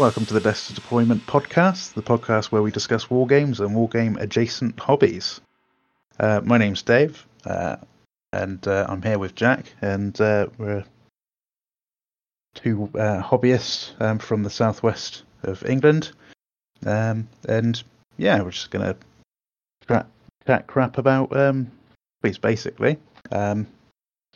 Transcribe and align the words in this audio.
Welcome 0.00 0.24
to 0.24 0.32
the 0.32 0.40
Best 0.40 0.70
of 0.70 0.76
Deployment 0.76 1.26
podcast, 1.26 1.92
the 1.92 2.00
podcast 2.00 2.46
where 2.46 2.62
we 2.62 2.70
discuss 2.70 3.10
war 3.10 3.26
games 3.26 3.60
and 3.60 3.74
war 3.74 3.86
game 3.86 4.16
adjacent 4.16 4.80
hobbies. 4.80 5.42
Uh, 6.18 6.40
my 6.42 6.56
name's 6.56 6.80
Dave, 6.80 7.26
uh, 7.44 7.76
and 8.32 8.66
uh, 8.66 8.86
I'm 8.88 9.02
here 9.02 9.18
with 9.18 9.34
Jack, 9.34 9.74
and 9.82 10.18
uh, 10.18 10.46
we're 10.56 10.86
two 12.54 12.88
uh, 12.94 13.22
hobbyists 13.22 13.92
um, 14.00 14.18
from 14.18 14.42
the 14.42 14.48
southwest 14.48 15.24
of 15.42 15.62
England. 15.66 16.12
Um, 16.86 17.28
and 17.46 17.82
yeah, 18.16 18.40
we're 18.40 18.52
just 18.52 18.70
going 18.70 18.86
to 18.86 20.06
chat, 20.46 20.66
crap 20.66 20.96
about 20.96 21.36
um, 21.36 21.70
hobbies, 22.22 22.38
basically. 22.38 22.96
Um, 23.32 23.66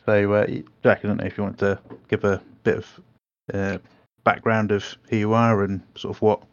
so, 0.05 0.31
uh, 0.31 0.45
Jack, 0.83 0.99
I 1.03 1.07
don't 1.07 1.17
know 1.17 1.25
if 1.25 1.39
you 1.39 1.43
want 1.43 1.57
to 1.57 1.79
give 2.07 2.23
a 2.23 2.39
bit 2.63 2.77
of 2.77 3.81
background 4.25 4.71
of 4.71 4.83
who 5.09 5.15
you 5.15 5.33
are 5.33 5.63
and 5.63 5.81
sort 5.95 6.15
of 6.17 6.21
what 6.21 6.43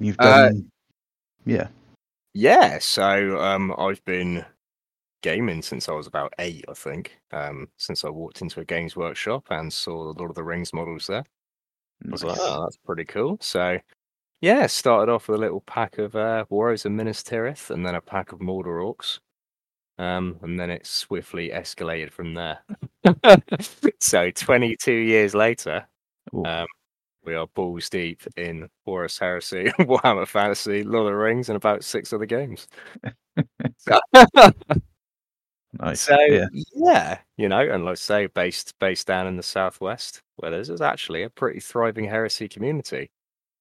you've 0.00 0.16
done. 0.16 0.68
yeah. 1.46 1.68
Yeah, 2.34 2.78
so 2.78 3.40
um, 3.40 3.74
I've 3.78 4.04
been 4.04 4.44
gaming 5.22 5.62
since 5.62 5.88
I 5.88 5.92
was 5.92 6.06
about 6.06 6.32
eight, 6.38 6.64
I 6.68 6.74
think. 6.74 7.18
Um, 7.32 7.68
since 7.76 8.04
I 8.04 8.10
walked 8.10 8.42
into 8.42 8.60
a 8.60 8.64
games 8.64 8.96
workshop 8.96 9.46
and 9.50 9.72
saw 9.72 10.10
a 10.10 10.16
lot 10.18 10.28
of 10.30 10.34
the 10.34 10.44
Rings 10.44 10.72
models 10.72 11.06
there. 11.06 11.24
I 12.06 12.10
was 12.10 12.24
like, 12.24 12.38
oh, 12.40 12.62
that's 12.62 12.76
pretty 12.76 13.04
cool. 13.04 13.38
So, 13.40 13.78
yeah, 14.40 14.66
started 14.66 15.10
off 15.12 15.28
with 15.28 15.38
a 15.38 15.40
little 15.40 15.62
pack 15.62 15.98
of 15.98 16.14
uh, 16.14 16.44
Warriors 16.48 16.86
of 16.86 16.92
Minas 16.92 17.22
Tirith 17.22 17.70
and 17.70 17.84
then 17.84 17.96
a 17.96 18.00
pack 18.00 18.32
of 18.32 18.38
Mordor 18.38 18.84
Orcs. 18.84 19.18
Um, 19.98 20.38
and 20.42 20.60
then 20.60 20.70
it 20.70 20.86
swiftly 20.86 21.50
escalated 21.50 22.12
from 22.12 22.34
there. 22.34 22.60
so, 24.00 24.30
22 24.30 24.92
years 24.92 25.34
later. 25.34 25.86
Um, 26.44 26.66
we 27.24 27.34
are 27.34 27.46
balls 27.48 27.90
deep 27.90 28.22
in 28.36 28.68
Horus 28.84 29.18
Heresy, 29.18 29.64
Warhammer 29.78 30.26
Fantasy, 30.26 30.82
Lord 30.82 31.06
of 31.06 31.12
the 31.12 31.16
Rings, 31.16 31.48
and 31.48 31.56
about 31.56 31.84
six 31.84 32.12
other 32.12 32.26
games. 32.26 32.68
so, 33.76 34.00
nice. 35.74 36.00
so 36.00 36.18
yeah. 36.20 36.46
yeah. 36.74 37.18
you 37.36 37.48
know, 37.48 37.60
and 37.60 37.84
let's 37.84 38.00
say 38.00 38.26
based 38.26 38.74
based 38.78 39.06
down 39.06 39.26
in 39.26 39.36
the 39.36 39.42
southwest, 39.42 40.22
where 40.36 40.50
there's, 40.50 40.80
actually 40.80 41.22
a 41.22 41.30
pretty 41.30 41.60
thriving 41.60 42.04
heresy 42.04 42.48
community. 42.48 43.10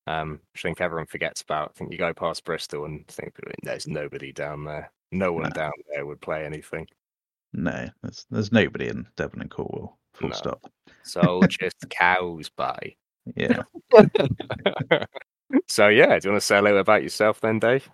Um, 0.06 0.40
which 0.54 0.64
I 0.64 0.70
think 0.70 0.80
everyone 0.80 1.08
forgets 1.08 1.42
about. 1.42 1.72
I 1.76 1.78
think 1.78 1.92
you 1.92 1.98
go 1.98 2.14
past 2.14 2.46
Bristol 2.46 2.86
and 2.86 3.06
think 3.09 3.34
there's 3.64 3.88
nobody 3.88 4.31
down 4.31 4.64
there. 4.64 4.90
No 5.12 5.34
one 5.34 5.44
No. 5.44 5.50
down 5.50 5.74
there 5.94 6.06
would 6.06 6.22
play 6.22 6.46
anything. 6.46 6.88
No, 7.52 7.90
there's, 8.02 8.26
there's 8.30 8.52
nobody 8.54 8.88
in 8.88 9.06
Devon 9.18 9.42
and 9.42 9.52
Cornwall. 9.52 9.98
Full 10.18 10.30
No. 10.30 10.36
stop. 10.36 10.72
So 11.04 11.42
just 11.50 11.76
cows 11.90 12.50
by. 12.50 12.96
Yeah. 13.36 13.64
so 15.68 15.88
yeah, 15.88 16.20
do 16.20 16.28
you 16.28 16.32
want 16.32 16.42
to 16.42 16.42
say 16.42 16.58
a 16.58 16.62
little 16.62 16.80
about 16.80 17.03
yourself 17.03 17.41
then, 17.41 17.59
Dave? 17.59 17.90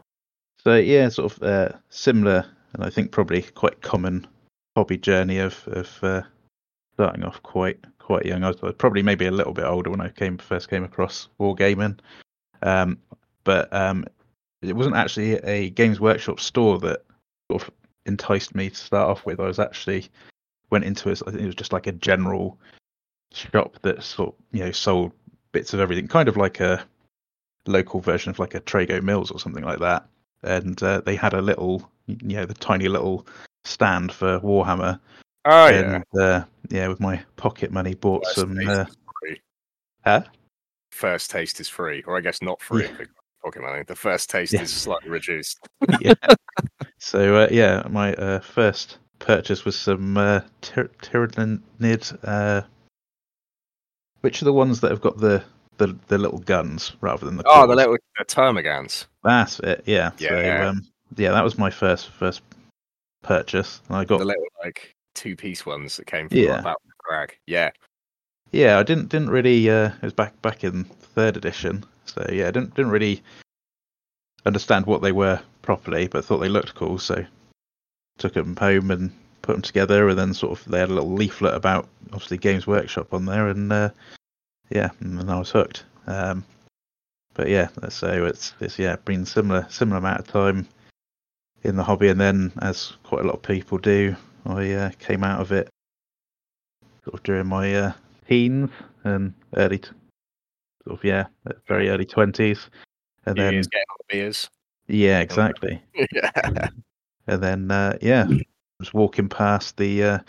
So 0.64 0.76
yeah, 0.76 1.10
sort 1.10 1.34
of 1.34 1.44
uh, 1.44 1.70
similar, 1.90 2.46
and 2.74 2.84
I 2.84 2.90
think 2.90 3.12
probably 3.12 3.42
quite 3.42 3.82
common 3.82 4.28
hobby 4.76 4.98
journey 4.98 5.40
of 5.40 5.68
of 5.68 6.00
uh, 6.04 6.22
starting 6.94 7.24
off 7.24 7.42
quite 7.44 7.80
quite 8.00 8.26
young. 8.26 8.44
I 8.44 8.50
was, 8.50 8.58
I 8.64 8.68
was 8.68 8.76
probably 8.76 9.04
maybe 9.04 9.26
a 9.26 9.32
little 9.32 9.54
bit 9.54 9.66
older 9.66 9.90
when 9.90 10.02
I 10.02 10.10
came 10.10 10.38
first 10.38 10.70
came 10.70 10.84
across 10.84 11.30
wargaming, 11.40 12.00
um, 12.62 12.98
but 13.44 13.72
um, 13.74 14.06
it 14.62 14.76
wasn't 14.76 14.96
actually 14.96 15.36
a 15.44 15.72
Games 15.72 16.00
Workshop 16.00 16.40
store 16.40 16.80
that 16.80 17.04
sort 17.52 17.64
of 17.64 17.72
enticed 18.06 18.56
me 18.56 18.70
to 18.70 18.76
start 18.76 19.10
off 19.10 19.26
with. 19.26 19.40
I 19.40 19.46
was 19.48 19.60
actually 19.60 20.10
went 20.74 20.84
into 20.84 21.10
it. 21.10 21.20
Think 21.20 21.40
it 21.40 21.46
was 21.46 21.56
just 21.56 21.72
like 21.72 21.88
a 21.88 21.92
general 21.94 22.60
shop 23.32 23.78
that 23.84 24.04
sort 24.04 24.36
you 24.52 24.66
know 24.66 24.72
sold 24.72 25.14
bits 25.54 25.74
of 25.74 25.80
everything, 25.80 26.08
kind 26.08 26.28
of 26.28 26.36
like 26.36 26.60
a 26.60 26.84
local 27.68 28.02
version 28.02 28.32
of 28.32 28.40
like 28.40 28.56
a 28.56 28.60
Trago 28.62 29.02
Mills 29.02 29.32
or 29.32 29.40
something 29.40 29.64
like 29.64 29.80
that. 29.80 30.06
And 30.42 30.82
uh, 30.84 31.00
they 31.02 31.16
had 31.16 31.34
a 31.34 31.42
little, 31.42 31.90
you 32.08 32.36
know, 32.36 32.46
the 32.46 32.56
tiny 32.56 32.90
little 32.90 33.26
stand 33.64 34.12
for 34.12 34.40
Warhammer. 34.42 35.00
Oh 35.46 35.68
yeah. 35.68 36.02
and 36.02 36.20
uh, 36.20 36.44
yeah, 36.70 36.88
with 36.88 37.00
my 37.00 37.22
pocket 37.38 37.72
money, 37.72 37.94
bought 37.94 38.26
First 38.26 38.36
some. 38.36 38.56
taste 38.56 38.70
Uh, 38.70 38.86
huh? 40.04 40.24
First 40.92 41.32
taste 41.32 41.60
is 41.60 41.70
free, 41.70 42.04
or 42.08 42.18
I 42.18 42.22
guess 42.22 42.42
not 42.42 42.62
free. 42.62 42.84
Yeah. 42.84 43.06
Pocket 43.44 43.62
money. 43.62 43.84
The 43.84 43.96
first 43.96 44.30
taste 44.30 44.54
Yeah. 44.54 44.64
is 44.64 44.74
slightly 44.74 45.10
reduced. 45.10 45.60
yeah. 46.02 46.14
So 46.98 47.36
uh, 47.36 47.48
yeah, 47.52 47.86
my 47.90 48.14
uh, 48.16 48.40
first 48.40 48.98
purchase 49.24 49.66
was 49.66 49.76
some 49.76 50.18
uh, 50.18 50.42
tyr- 50.62 50.92
Tyranid. 51.02 52.18
Uh, 52.24 52.62
which 54.22 54.42
are 54.42 54.46
the 54.46 54.54
ones 54.54 54.80
that 54.82 54.92
have 54.92 55.02
got 55.02 55.18
the, 55.18 55.44
the, 55.78 55.98
the 56.08 56.18
little 56.18 56.40
guns 56.40 56.94
rather 57.02 57.26
than 57.26 57.38
the? 57.38 57.44
Oh, 57.46 57.68
the 57.68 57.76
little 57.76 57.98
the 58.18 58.26
termagants. 58.26 59.06
That's 59.24 59.60
it. 59.60 59.84
Yeah. 59.86 60.12
So 60.18 60.40
Yeah. 60.40 60.70
um, 60.70 60.82
yeah, 61.18 61.32
that 61.32 61.44
was 61.44 61.58
my 61.58 61.70
first 61.70 62.10
first 62.10 62.42
purchase, 63.22 63.82
and 63.88 63.98
I 63.98 64.06
got 64.06 64.20
The 64.20 64.26
little 64.26 64.44
like 64.64 64.94
two 65.14 65.36
piece 65.36 65.66
ones 65.66 65.98
that 65.98 66.06
came 66.08 66.30
from 66.30 66.38
Yeah. 66.38 66.46
yeah. 66.46 66.60
about 66.60 66.78
crag. 67.00 67.38
Yeah. 67.48 67.72
Yeah, 68.52 68.78
I 68.78 68.84
didn't 68.84 69.10
didn't 69.10 69.30
really. 69.30 69.70
Uh, 69.70 69.88
it 69.88 70.02
was 70.04 70.14
back 70.14 70.40
back 70.42 70.64
in 70.64 70.84
third 70.84 71.36
edition, 71.38 71.84
so 72.06 72.26
yeah, 72.32 72.48
I 72.48 72.52
didn't 72.52 72.76
didn't 72.76 72.92
really 72.92 73.24
understand 74.46 74.86
what 74.86 75.02
they 75.02 75.12
were 75.12 75.42
properly, 75.64 76.08
but 76.08 76.24
thought 76.24 76.38
they 76.40 76.50
looked 76.50 76.76
cool, 76.76 76.98
so 77.00 77.26
took 78.18 78.34
them 78.34 78.56
home 78.56 78.92
and 78.92 79.12
put 79.42 79.54
them 79.54 79.62
together, 79.62 80.10
and 80.10 80.18
then 80.18 80.34
sort 80.34 80.60
of 80.60 80.66
they 80.72 80.80
had 80.80 80.90
a 80.90 80.94
little 80.94 81.14
leaflet 81.14 81.54
about 81.54 81.88
obviously 82.12 82.38
Games 82.38 82.68
Workshop 82.68 83.14
on 83.14 83.26
there, 83.26 83.48
and 83.50 83.72
uh, 83.72 83.90
yeah, 84.70 84.90
and 85.00 85.30
I 85.30 85.40
was 85.40 85.52
hooked. 85.52 85.84
Um, 86.08 86.44
but 87.34 87.50
yeah, 87.50 87.70
so 87.90 88.26
it's 88.26 88.54
it's 88.60 88.78
yeah 88.78 88.96
been 89.06 89.26
similar 89.26 89.66
similar 89.70 89.98
amount 89.98 90.20
of 90.20 90.28
time 90.28 90.68
in 91.64 91.76
the 91.76 91.84
hobby, 91.84 92.10
and 92.10 92.20
then 92.20 92.52
as 92.62 92.94
quite 93.04 93.22
a 93.22 93.28
lot 93.28 93.36
of 93.36 93.42
people 93.42 93.78
do, 93.78 94.16
I 94.46 94.72
uh, 94.72 94.92
came 95.00 95.24
out 95.24 95.42
of 95.42 95.52
it 95.52 95.70
sort 97.04 97.16
of 97.16 97.24
during 97.24 97.48
my 97.48 97.74
uh, 97.76 97.92
teens 98.28 98.70
and 99.04 99.34
early, 99.56 99.80
t- 99.80 99.90
sort 100.86 101.00
of 101.00 101.04
yeah, 101.04 101.26
very 101.68 101.90
early 101.90 102.06
twenties, 102.06 102.70
and 103.26 103.36
New 103.36 103.44
then 103.44 103.54
Year's 103.54 103.68
getting 103.68 103.86
on 103.90 103.98
the 104.00 104.16
beers. 104.16 104.50
yeah, 104.88 105.20
exactly, 105.20 105.82
yeah. 106.14 106.70
And 107.28 107.42
then 107.42 107.72
uh, 107.72 107.98
yeah, 108.02 108.28
was 108.80 108.94
walking 108.94 109.30
past 109.30 109.78
the 109.78 110.04
uh, 110.04 110.20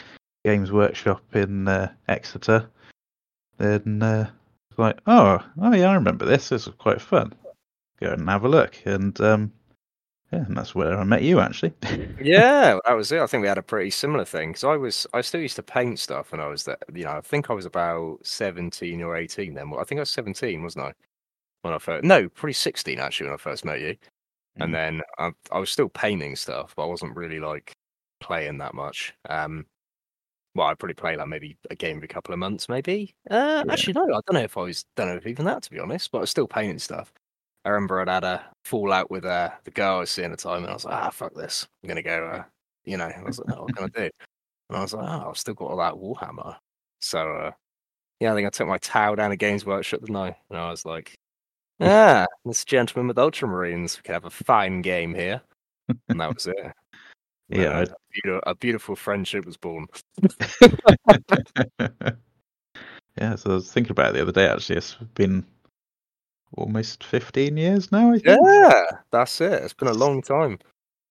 Games 0.44 0.70
Workshop 0.70 1.22
in 1.34 1.68
uh, 1.68 1.92
Exeter, 2.08 2.68
then 3.58 4.02
uh, 4.02 4.30
like, 4.76 4.98
oh, 5.06 5.38
oh 5.60 5.74
yeah, 5.74 5.90
I 5.90 5.94
remember 5.94 6.24
this. 6.24 6.48
This 6.48 6.66
was 6.66 6.74
quite 6.76 7.00
fun. 7.00 7.32
Go 8.00 8.12
and 8.12 8.28
have 8.28 8.44
a 8.44 8.48
look, 8.48 8.76
and 8.84 9.18
um, 9.20 9.52
yeah, 10.32 10.44
and 10.46 10.56
that's 10.56 10.74
where 10.74 10.98
I 10.98 11.04
met 11.04 11.22
you 11.22 11.40
actually. 11.40 11.72
yeah, 12.22 12.78
that 12.84 12.94
was 12.94 13.12
it. 13.12 13.20
I 13.20 13.26
think 13.26 13.42
we 13.42 13.48
had 13.48 13.58
a 13.58 13.62
pretty 13.62 13.90
similar 13.90 14.24
thing 14.24 14.50
because 14.50 14.64
I 14.64 14.76
was 14.76 15.06
I 15.14 15.20
still 15.20 15.40
used 15.40 15.56
to 15.56 15.62
paint 15.62 15.98
stuff 15.98 16.32
when 16.32 16.40
I 16.40 16.48
was 16.48 16.64
that. 16.64 16.82
You 16.92 17.04
know, 17.04 17.12
I 17.12 17.20
think 17.20 17.50
I 17.50 17.54
was 17.54 17.66
about 17.66 18.18
seventeen 18.22 19.02
or 19.02 19.16
eighteen 19.16 19.54
then. 19.54 19.70
Well, 19.70 19.80
I 19.80 19.84
think 19.84 19.98
I 19.98 20.02
was 20.02 20.10
seventeen, 20.10 20.62
wasn't 20.62 20.86
I? 20.86 20.92
When 21.62 21.72
I 21.72 21.78
first 21.78 22.04
no, 22.04 22.28
probably 22.28 22.52
sixteen 22.52 22.98
actually 22.98 23.26
when 23.26 23.34
I 23.34 23.38
first 23.38 23.64
met 23.64 23.80
you. 23.80 23.96
And 24.60 24.74
then 24.74 25.02
I, 25.18 25.32
I 25.52 25.58
was 25.58 25.70
still 25.70 25.88
painting 25.88 26.36
stuff, 26.36 26.74
but 26.76 26.84
I 26.84 26.86
wasn't 26.86 27.16
really 27.16 27.40
like 27.40 27.72
playing 28.20 28.58
that 28.58 28.74
much. 28.74 29.14
Um, 29.28 29.66
well, 30.54 30.68
I'd 30.68 30.78
probably 30.78 30.94
play 30.94 31.16
like 31.16 31.28
maybe 31.28 31.56
a 31.70 31.74
game 31.74 31.96
every 31.96 32.08
couple 32.08 32.32
of 32.32 32.38
months, 32.38 32.68
maybe. 32.68 33.14
Uh, 33.30 33.64
Yeah. 33.66 33.72
Actually, 33.72 33.94
no, 33.94 34.02
I 34.04 34.20
don't 34.26 34.34
know 34.34 34.40
if 34.40 34.56
I 34.56 34.62
was, 34.62 34.84
don't 34.96 35.08
know 35.08 35.16
if 35.16 35.26
even 35.26 35.44
that 35.46 35.62
to 35.64 35.70
be 35.70 35.78
honest, 35.80 36.10
but 36.12 36.18
I 36.18 36.20
was 36.22 36.30
still 36.30 36.46
painting 36.48 36.78
stuff. 36.78 37.12
I 37.64 37.70
remember 37.70 38.00
I'd 38.00 38.08
had 38.08 38.24
a 38.24 38.44
fallout 38.64 39.10
with 39.10 39.24
uh, 39.24 39.50
the 39.64 39.70
girl 39.70 39.96
I 39.96 40.00
was 40.00 40.10
seeing 40.10 40.30
at 40.30 40.38
the 40.38 40.42
time, 40.42 40.62
and 40.62 40.70
I 40.70 40.74
was 40.74 40.84
like, 40.84 40.94
ah, 40.94 41.10
fuck 41.10 41.34
this, 41.34 41.66
I'm 41.82 41.88
gonna 41.88 42.02
go. 42.02 42.26
Uh, 42.26 42.44
you 42.84 42.96
know, 42.98 43.06
I 43.06 43.22
was 43.22 43.38
like, 43.38 43.56
oh, 43.56 43.62
what 43.64 43.76
can 43.76 43.84
I 43.86 43.88
do? 43.88 44.10
And 44.70 44.78
I 44.78 44.82
was 44.82 44.94
like, 44.94 45.08
oh, 45.08 45.30
I've 45.30 45.38
still 45.38 45.54
got 45.54 45.70
all 45.70 45.76
that 45.78 45.94
Warhammer. 45.94 46.56
So, 47.00 47.20
uh, 47.20 47.52
yeah, 48.20 48.32
I 48.32 48.34
think 48.36 48.46
I 48.46 48.50
took 48.50 48.68
my 48.68 48.78
towel 48.78 49.16
down 49.16 49.30
to 49.30 49.36
Games 49.36 49.66
Workshop 49.66 50.02
tonight, 50.04 50.36
and 50.50 50.58
I 50.58 50.70
was 50.70 50.84
like, 50.86 51.14
ah, 51.80 52.26
this 52.44 52.64
gentleman 52.64 53.08
with 53.08 53.16
Ultramarines, 53.16 53.96
we 53.96 54.02
can 54.02 54.14
have 54.14 54.24
a 54.24 54.30
fine 54.30 54.82
game 54.82 55.14
here. 55.14 55.40
And 56.08 56.20
that 56.20 56.34
was 56.34 56.46
it. 56.46 56.56
Yeah, 57.50 57.80
Uh, 57.80 57.82
a, 57.82 57.94
beautiful, 58.10 58.40
a 58.50 58.54
beautiful 58.54 58.96
friendship 58.96 59.44
was 59.44 59.58
born. 59.58 59.86
yeah, 63.18 63.34
so 63.36 63.50
I 63.50 63.54
was 63.54 63.70
thinking 63.70 63.90
about 63.90 64.10
it 64.10 64.14
the 64.14 64.22
other 64.22 64.32
day. 64.32 64.48
Actually, 64.48 64.78
it's 64.78 64.96
been 65.12 65.44
almost 66.56 67.04
fifteen 67.04 67.58
years 67.58 67.92
now. 67.92 68.12
I 68.12 68.18
think. 68.18 68.40
Yeah, 68.42 68.82
that's 69.10 69.42
it. 69.42 69.62
It's 69.62 69.74
been 69.74 69.88
a 69.88 69.92
long 69.92 70.22
time. 70.22 70.58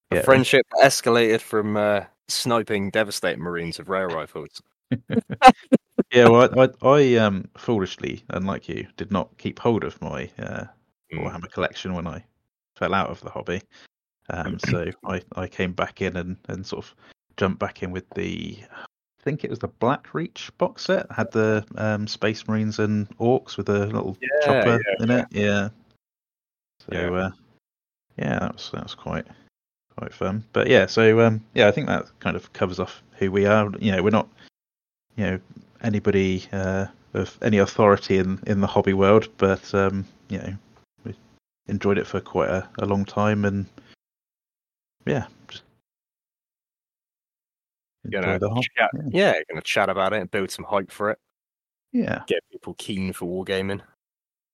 A 0.10 0.16
Yeah. 0.16 0.22
friendship 0.24 0.66
escalated 0.82 1.42
from 1.42 1.78
uh, 1.78 2.06
sniping 2.30 2.90
devastating 2.90 3.44
Marines 3.44 3.78
with 3.78 3.88
rail 3.88 4.08
rifles. 4.08 4.60
Yeah, 6.14 6.30
well, 6.30 6.50
I, 6.58 6.88
I, 6.88 6.90
I 6.90 7.16
um 7.16 7.50
foolishly, 7.58 8.24
unlike 8.30 8.70
you, 8.70 8.88
did 8.98 9.12
not 9.12 9.36
keep 9.38 9.60
hold 9.60 9.84
of 9.84 10.02
my 10.02 10.30
uh, 10.40 10.66
Mm. 11.14 11.24
Warhammer 11.24 11.52
collection 11.52 11.94
when 11.94 12.08
I 12.08 12.24
fell 12.76 12.94
out 12.94 13.10
of 13.10 13.22
the 13.22 13.30
hobby. 13.30 13.62
Um, 14.30 14.58
so 14.60 14.86
I, 15.06 15.22
I 15.36 15.48
came 15.48 15.74
back 15.74 16.02
in 16.02 16.18
and, 16.18 16.38
and 16.48 16.66
sort 16.66 16.86
of 16.86 16.96
jumped 17.38 17.60
back 17.60 17.84
in 17.84 17.92
with 17.92 18.10
the 18.12 18.58
I 18.72 19.24
think 19.24 19.44
it 19.44 19.50
was 19.50 19.60
the 19.60 19.70
Black 19.70 20.14
Reach 20.14 20.52
box 20.58 20.86
set. 20.86 21.10
Had 21.12 21.32
the 21.32 21.66
um, 21.78 22.08
Space 22.08 22.48
Marines 22.48 22.80
and 22.80 23.10
Orcs 23.18 23.58
with 23.58 23.70
a 23.70 23.86
little 23.86 24.18
Yeah, 24.22 24.46
chopper 24.46 24.82
yeah, 24.86 25.04
in 25.04 25.12
it. 25.12 25.28
Yeah. 25.32 25.70
So 26.80 26.88
Yeah. 26.92 27.12
Uh, 27.12 27.32
yeah, 28.18 28.40
that 28.40 28.54
was 28.54 28.70
that 28.72 28.84
was 28.84 28.96
quite 28.96 29.26
quite 29.98 30.14
fun. 30.14 30.44
But 30.52 30.68
yeah, 30.68 30.88
so 30.88 31.22
um, 31.22 31.44
yeah, 31.54 31.68
I 31.68 31.72
think 31.72 31.88
that 31.88 32.08
kind 32.20 32.36
of 32.36 32.52
covers 32.54 32.80
off 32.80 33.02
who 33.14 33.32
we 33.32 33.46
are. 33.46 33.72
You 33.80 33.94
know, 33.94 34.04
we're 34.04 34.10
not 34.10 34.28
you 35.16 35.26
know 35.26 35.40
anybody 35.84 36.46
uh, 36.52 36.88
of 37.14 37.38
any 37.42 37.58
authority 37.58 38.18
in 38.18 38.40
in 38.48 38.62
the 38.62 38.68
hobby 38.68 38.94
world, 38.94 39.28
but 39.38 39.74
um, 39.74 40.06
you 40.30 40.38
know, 40.40 40.54
we 41.04 41.16
enjoyed 41.68 41.98
it 41.98 42.08
for 42.08 42.20
quite 42.20 42.50
a, 42.50 42.68
a 42.80 42.86
long 42.86 43.06
time, 43.06 43.46
and 43.46 43.66
yeah, 45.06 45.26
just 45.50 45.64
know, 48.10 48.38
chat, 48.78 48.92
yeah. 48.94 49.02
yeah, 49.12 49.32
going 49.50 49.56
to 49.56 49.62
chat 49.62 49.90
about 49.90 50.14
it 50.14 50.22
and 50.22 50.32
build 50.32 50.52
some 50.52 50.66
hype 50.66 50.92
for 50.92 51.12
it. 51.12 51.20
Yeah, 51.92 52.24
Get 52.28 52.44
people 52.52 52.76
keen 52.78 53.14
for 53.14 53.26
wargaming. 53.26 53.82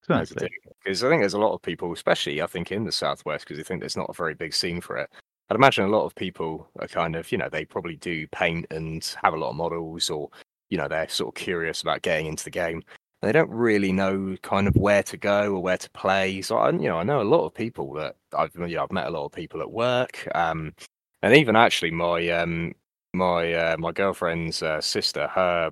exactly. 0.09 0.49
Because 0.83 1.03
I 1.03 1.09
think 1.09 1.21
there's 1.21 1.33
a 1.33 1.39
lot 1.39 1.53
of 1.53 1.61
people, 1.61 1.91
especially 1.93 2.41
I 2.41 2.47
think 2.47 2.71
in 2.71 2.83
the 2.83 2.91
southwest, 2.91 3.45
because 3.45 3.57
they 3.57 3.63
think 3.63 3.79
there's 3.79 3.97
not 3.97 4.09
a 4.09 4.13
very 4.13 4.33
big 4.33 4.53
scene 4.53 4.81
for 4.81 4.97
it. 4.97 5.09
I'd 5.49 5.55
imagine 5.55 5.85
a 5.85 5.89
lot 5.89 6.05
of 6.05 6.13
people 6.13 6.69
are 6.79 6.87
kind 6.87 7.15
of, 7.15 7.31
you 7.31 7.37
know, 7.37 7.49
they 7.49 7.65
probably 7.65 7.95
do 7.95 8.27
paint 8.27 8.67
and 8.69 9.03
have 9.23 9.33
a 9.33 9.37
lot 9.37 9.49
of 9.49 9.55
models, 9.55 10.09
or 10.09 10.29
you 10.69 10.77
know, 10.77 10.87
they're 10.87 11.09
sort 11.09 11.29
of 11.29 11.35
curious 11.35 11.81
about 11.81 12.01
getting 12.01 12.27
into 12.27 12.43
the 12.43 12.51
game. 12.51 12.83
They 13.21 13.31
don't 13.31 13.49
really 13.49 13.91
know 13.91 14.37
kind 14.43 14.67
of 14.67 14.75
where 14.75 15.03
to 15.03 15.17
go 15.17 15.53
or 15.53 15.61
where 15.61 15.77
to 15.77 15.89
play. 15.91 16.41
So 16.41 16.57
I, 16.57 16.71
you 16.71 16.87
know, 16.87 16.97
I 16.97 17.03
know 17.03 17.21
a 17.21 17.23
lot 17.23 17.45
of 17.45 17.53
people 17.53 17.93
that 17.93 18.15
I've, 18.37 18.55
you 18.55 18.75
know, 18.75 18.83
I've 18.83 18.91
met 18.91 19.07
a 19.07 19.11
lot 19.11 19.25
of 19.25 19.31
people 19.31 19.61
at 19.61 19.71
work, 19.71 20.27
um, 20.35 20.73
and 21.21 21.35
even 21.35 21.55
actually 21.55 21.91
my 21.91 22.29
um, 22.29 22.73
my 23.13 23.53
uh, 23.53 23.75
my 23.77 23.91
girlfriend's 23.91 24.63
uh, 24.63 24.79
sister, 24.79 25.27
her 25.27 25.71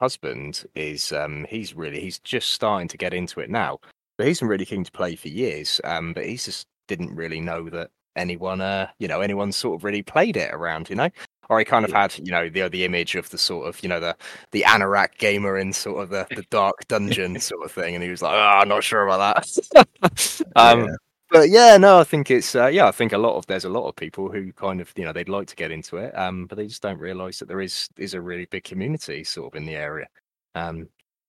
husband 0.00 0.64
is 0.74 1.12
um, 1.12 1.46
he's 1.50 1.74
really 1.74 2.00
he's 2.00 2.18
just 2.20 2.50
starting 2.50 2.88
to 2.88 2.96
get 2.96 3.12
into 3.12 3.40
it 3.40 3.50
now. 3.50 3.80
But 4.16 4.26
he's 4.26 4.40
been 4.40 4.48
really 4.48 4.64
keen 4.66 4.84
to 4.84 4.92
play 4.92 5.14
for 5.14 5.28
years. 5.28 5.80
Um, 5.84 6.12
but 6.12 6.24
he 6.24 6.36
just 6.36 6.66
didn't 6.88 7.14
really 7.14 7.40
know 7.40 7.68
that 7.70 7.90
anyone, 8.16 8.60
uh, 8.60 8.88
you 8.98 9.08
know, 9.08 9.20
anyone 9.20 9.52
sort 9.52 9.78
of 9.78 9.84
really 9.84 10.02
played 10.02 10.36
it 10.36 10.52
around, 10.52 10.90
you 10.90 10.96
know. 10.96 11.10
Or 11.50 11.58
he 11.58 11.64
kind 11.64 11.84
of 11.84 11.92
had, 11.92 12.18
you 12.18 12.30
know, 12.30 12.48
the 12.48 12.68
the 12.68 12.84
image 12.84 13.14
of 13.14 13.30
the 13.30 13.38
sort 13.38 13.66
of, 13.68 13.82
you 13.82 13.88
know, 13.88 14.00
the 14.00 14.14
the 14.50 14.62
anorak 14.62 15.16
gamer 15.18 15.56
in 15.58 15.72
sort 15.72 16.02
of 16.02 16.10
the, 16.10 16.26
the 16.36 16.44
dark 16.50 16.86
dungeon 16.88 17.40
sort 17.50 17.64
of 17.64 17.72
thing, 17.72 17.94
and 17.94 18.04
he 18.04 18.10
was 18.10 18.20
like, 18.22 18.34
"Oh, 18.34 18.60
I'm 18.60 18.68
not 18.68 18.84
sure 18.84 19.06
about 19.06 19.46
that." 19.72 20.40
um, 20.56 20.80
Yeah. 20.80 20.86
but 21.30 21.48
yeah, 21.48 21.76
no, 21.78 21.98
I 22.00 22.04
think 22.04 22.30
it's 22.30 22.54
uh, 22.54 22.66
yeah, 22.66 22.86
I 22.86 22.90
think 22.92 23.12
a 23.12 23.18
lot 23.18 23.36
of 23.36 23.46
there's 23.46 23.64
a 23.64 23.68
lot 23.70 23.88
of 23.88 23.96
people 23.96 24.30
who 24.30 24.52
kind 24.52 24.80
of 24.80 24.92
you 24.96 25.04
know 25.04 25.12
they'd 25.12 25.28
like 25.28 25.46
to 25.48 25.56
get 25.56 25.70
into 25.70 25.96
it, 25.96 26.16
um, 26.18 26.46
but 26.46 26.56
they 26.56 26.66
just 26.66 26.82
don't 26.82 26.98
realise 26.98 27.38
that 27.38 27.48
there 27.48 27.60
is 27.62 27.88
is 27.96 28.14
a 28.14 28.20
really 28.20 28.44
big 28.46 28.64
community 28.64 29.24
sort 29.24 29.52
of 29.52 29.56
in 29.56 29.64
the 29.66 29.74
area. 29.76 30.06
Um, 30.54 30.88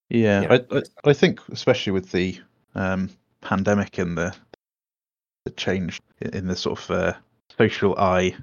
Yeah, 0.10 0.42
Yeah. 0.42 0.57
I, 0.72 0.77
I 0.77 0.81
I 1.12 1.13
think 1.13 1.39
especially 1.50 1.94
with 1.94 2.12
the 2.12 2.39
um, 2.75 3.10
pandemic 3.42 3.98
and 4.00 4.18
the 4.18 4.36
the 5.45 5.51
change 5.51 6.01
in 6.22 6.33
in 6.36 6.48
the 6.48 6.56
sort 6.56 6.80
of 6.80 6.92
uh, 6.92 7.13
social 7.57 7.98
eye, 7.98 8.36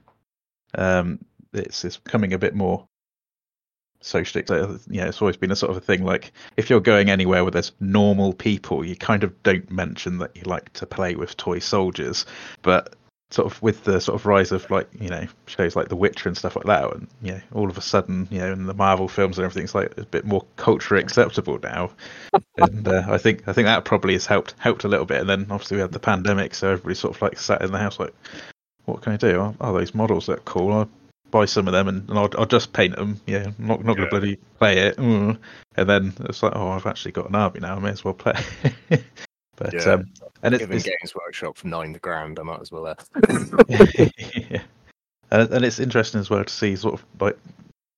um, 0.74 1.18
it's 1.52 1.84
it's 1.84 1.96
becoming 1.96 2.32
a 2.32 2.38
bit 2.38 2.54
more 2.54 2.86
socially. 4.00 4.44
So, 4.46 4.78
you 4.88 5.00
know, 5.00 5.08
it's 5.08 5.20
always 5.20 5.36
been 5.36 5.50
a 5.50 5.56
sort 5.56 5.70
of 5.70 5.76
a 5.76 5.80
thing. 5.80 6.04
Like 6.04 6.32
if 6.56 6.70
you're 6.70 6.80
going 6.80 7.10
anywhere 7.10 7.44
where 7.44 7.50
there's 7.50 7.72
normal 7.80 8.32
people, 8.32 8.84
you 8.84 8.96
kind 8.96 9.24
of 9.24 9.42
don't 9.42 9.70
mention 9.70 10.18
that 10.18 10.36
you 10.36 10.42
like 10.44 10.72
to 10.74 10.86
play 10.86 11.14
with 11.14 11.36
toy 11.36 11.58
soldiers, 11.58 12.26
but 12.62 12.94
sort 13.30 13.50
of 13.50 13.60
with 13.60 13.82
the 13.82 14.00
sort 14.00 14.14
of 14.20 14.24
rise 14.24 14.52
of 14.52 14.70
like 14.70 14.88
you 15.00 15.08
know 15.08 15.26
shows 15.46 15.74
like 15.74 15.88
The 15.88 15.96
Witcher 15.96 16.28
and 16.28 16.38
stuff 16.38 16.56
like 16.56 16.66
that, 16.66 16.94
and 16.94 17.08
you 17.22 17.32
know 17.32 17.40
all 17.52 17.68
of 17.68 17.76
a 17.76 17.80
sudden 17.82 18.28
you 18.30 18.38
know 18.38 18.52
in 18.52 18.66
the 18.66 18.74
Marvel 18.74 19.08
films 19.08 19.38
and 19.38 19.44
everything, 19.44 19.64
it's 19.64 19.74
like 19.74 19.96
a 19.98 20.04
bit 20.04 20.24
more 20.24 20.44
culturally 20.56 21.02
acceptable 21.02 21.58
now. 21.62 21.90
and 22.58 22.86
uh, 22.86 23.04
I 23.08 23.18
think 23.18 23.48
I 23.48 23.52
think 23.52 23.66
that 23.66 23.84
probably 23.84 24.12
has 24.14 24.26
helped 24.26 24.54
helped 24.58 24.84
a 24.84 24.88
little 24.88 25.06
bit. 25.06 25.20
And 25.20 25.28
then 25.28 25.46
obviously 25.50 25.76
we 25.76 25.80
had 25.82 25.92
the 25.92 25.98
pandemic, 25.98 26.54
so 26.54 26.70
everybody 26.70 26.94
sort 26.94 27.16
of 27.16 27.22
like 27.22 27.38
sat 27.38 27.62
in 27.62 27.72
the 27.72 27.78
house 27.78 27.98
like, 27.98 28.14
what 28.84 29.02
can 29.02 29.12
I 29.12 29.16
do? 29.16 29.40
Oh, 29.40 29.54
oh 29.60 29.72
those 29.72 29.94
models 29.94 30.28
look 30.28 30.44
cool. 30.44 30.72
I'll 30.72 30.88
buy 31.30 31.44
some 31.44 31.66
of 31.66 31.72
them 31.72 31.88
and, 31.88 32.08
and 32.08 32.18
I'll, 32.18 32.30
I'll 32.38 32.46
just 32.46 32.72
paint 32.72 32.96
them. 32.96 33.20
Yeah, 33.26 33.46
I'm 33.58 33.66
not 33.66 33.84
not 33.84 33.96
Yeah. 33.96 34.04
gonna 34.04 34.10
bloody 34.10 34.36
play 34.58 34.78
it. 34.78 34.96
Mm. 34.96 35.38
And 35.76 35.88
then 35.88 36.12
it's 36.20 36.42
like, 36.42 36.52
oh, 36.54 36.68
I've 36.68 36.86
actually 36.86 37.12
got 37.12 37.28
an 37.28 37.34
army 37.34 37.60
now. 37.60 37.76
I 37.76 37.78
may 37.78 37.90
as 37.90 38.04
well 38.04 38.14
play. 38.14 38.34
but 39.56 39.72
Yeah. 39.72 39.92
um, 39.92 40.06
and 40.42 40.54
it's, 40.54 40.62
given 40.62 40.76
it's 40.76 40.86
Games 40.86 41.14
Workshop 41.14 41.56
for 41.56 41.68
nine 41.68 41.92
grand, 42.02 42.38
I 42.38 42.42
might 42.42 42.60
as 42.60 42.70
well. 42.70 42.86
Uh, 42.86 42.94
yeah. 43.68 44.62
And, 45.30 45.50
and 45.50 45.64
it's 45.64 45.80
interesting 45.80 46.20
as 46.20 46.30
well 46.30 46.44
to 46.44 46.52
see 46.52 46.76
sort 46.76 46.94
of 46.94 47.04
like 47.20 47.38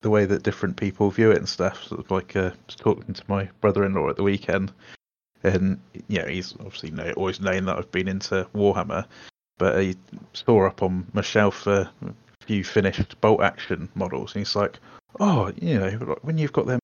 the 0.00 0.10
way 0.10 0.24
that 0.24 0.42
different 0.42 0.76
people 0.76 1.10
view 1.10 1.31
it 1.31 1.38
and 1.38 1.48
stuff. 1.48 1.84
Sort 1.84 2.00
of 2.00 2.10
like 2.10 2.34
uh, 2.36 2.50
was 2.66 2.76
talking 2.76 3.14
to 3.14 3.22
my 3.28 3.48
brother-in-law 3.60 4.08
at 4.10 4.16
the 4.16 4.22
weekend, 4.22 4.72
and 5.42 5.78
you 6.08 6.20
know 6.20 6.26
he's 6.26 6.54
obviously 6.60 6.90
know, 6.90 7.12
always 7.16 7.40
known 7.40 7.66
that 7.66 7.76
I've 7.76 7.90
been 7.90 8.08
into 8.08 8.48
Warhammer, 8.54 9.04
but 9.58 9.81
he 9.82 9.96
saw 10.32 10.66
up 10.66 10.82
on 10.82 11.06
my 11.12 11.22
shelf 11.22 11.66
a 11.66 11.90
few 12.48 12.64
finished 12.64 13.20
bolt 13.20 13.42
action 13.42 13.88
models, 13.94 14.34
and 14.34 14.40
he's 14.40 14.56
like, 14.56 14.78
"Oh, 15.20 15.52
you 15.60 15.78
know, 15.78 15.88
like, 16.00 16.24
when 16.24 16.38
you've 16.38 16.52
got 16.52 16.66
them." 16.66 16.80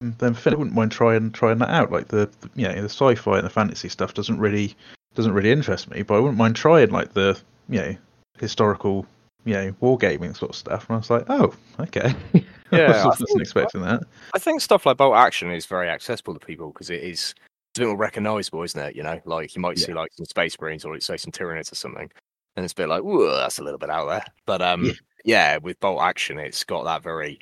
Then 0.00 0.34
fin- 0.34 0.52
I 0.54 0.56
wouldn't 0.56 0.74
mind 0.76 0.92
trying 0.92 1.30
trying 1.32 1.58
that 1.58 1.70
out. 1.70 1.92
Like 1.92 2.08
the, 2.08 2.28
the 2.40 2.50
you 2.54 2.66
know 2.66 2.74
the 2.74 2.88
sci-fi 2.88 3.36
and 3.36 3.46
the 3.46 3.50
fantasy 3.50 3.88
stuff 3.88 4.14
doesn't 4.14 4.38
really 4.38 4.74
doesn't 5.14 5.32
really 5.32 5.52
interest 5.52 5.90
me, 5.90 6.02
but 6.02 6.14
I 6.16 6.20
wouldn't 6.20 6.38
mind 6.38 6.56
trying 6.56 6.90
like 6.90 7.12
the 7.12 7.38
you 7.68 7.80
know 7.80 7.96
historical 8.38 9.06
you 9.44 9.54
know 9.54 9.72
wargaming 9.82 10.36
sort 10.36 10.50
of 10.50 10.56
stuff. 10.56 10.86
And 10.88 10.96
I 10.96 10.98
was 10.98 11.10
like, 11.10 11.24
oh, 11.28 11.54
okay. 11.80 12.14
Yeah, 12.72 12.90
I 12.90 13.02
I 13.02 13.06
wasn't 13.06 13.28
think- 13.28 13.40
expecting 13.42 13.82
that. 13.82 14.02
I 14.34 14.40
think 14.40 14.60
stuff 14.60 14.86
like 14.86 14.96
Bolt 14.96 15.14
Action 15.14 15.52
is 15.52 15.66
very 15.66 15.88
accessible 15.88 16.34
to 16.34 16.40
people 16.44 16.72
because 16.72 16.90
it 16.90 17.00
is 17.00 17.32
it's 17.70 17.78
a 17.78 17.82
bit 17.82 17.86
more 17.86 17.96
recognisable, 17.96 18.64
isn't 18.64 18.80
it? 18.80 18.96
You 18.96 19.04
know, 19.04 19.20
like 19.24 19.54
you 19.54 19.62
might 19.62 19.78
see 19.78 19.92
like 19.94 20.10
some 20.14 20.26
Space 20.26 20.60
Marines 20.60 20.84
or 20.84 20.98
say 20.98 21.16
some 21.16 21.30
Tyranids 21.30 21.70
or 21.70 21.76
something, 21.76 22.10
and 22.56 22.64
it's 22.64 22.72
a 22.72 22.76
bit 22.76 22.88
like, 22.88 23.02
whoa, 23.02 23.36
that's 23.36 23.58
a 23.58 23.62
little 23.62 23.78
bit 23.78 23.90
out 23.90 24.08
there. 24.08 24.24
But 24.46 24.62
um, 24.62 24.84
Yeah. 24.84 24.92
yeah. 25.24 25.56
with 25.58 25.78
Bolt 25.80 26.00
Action, 26.02 26.38
it's 26.38 26.64
got 26.64 26.84
that 26.84 27.02
very, 27.02 27.38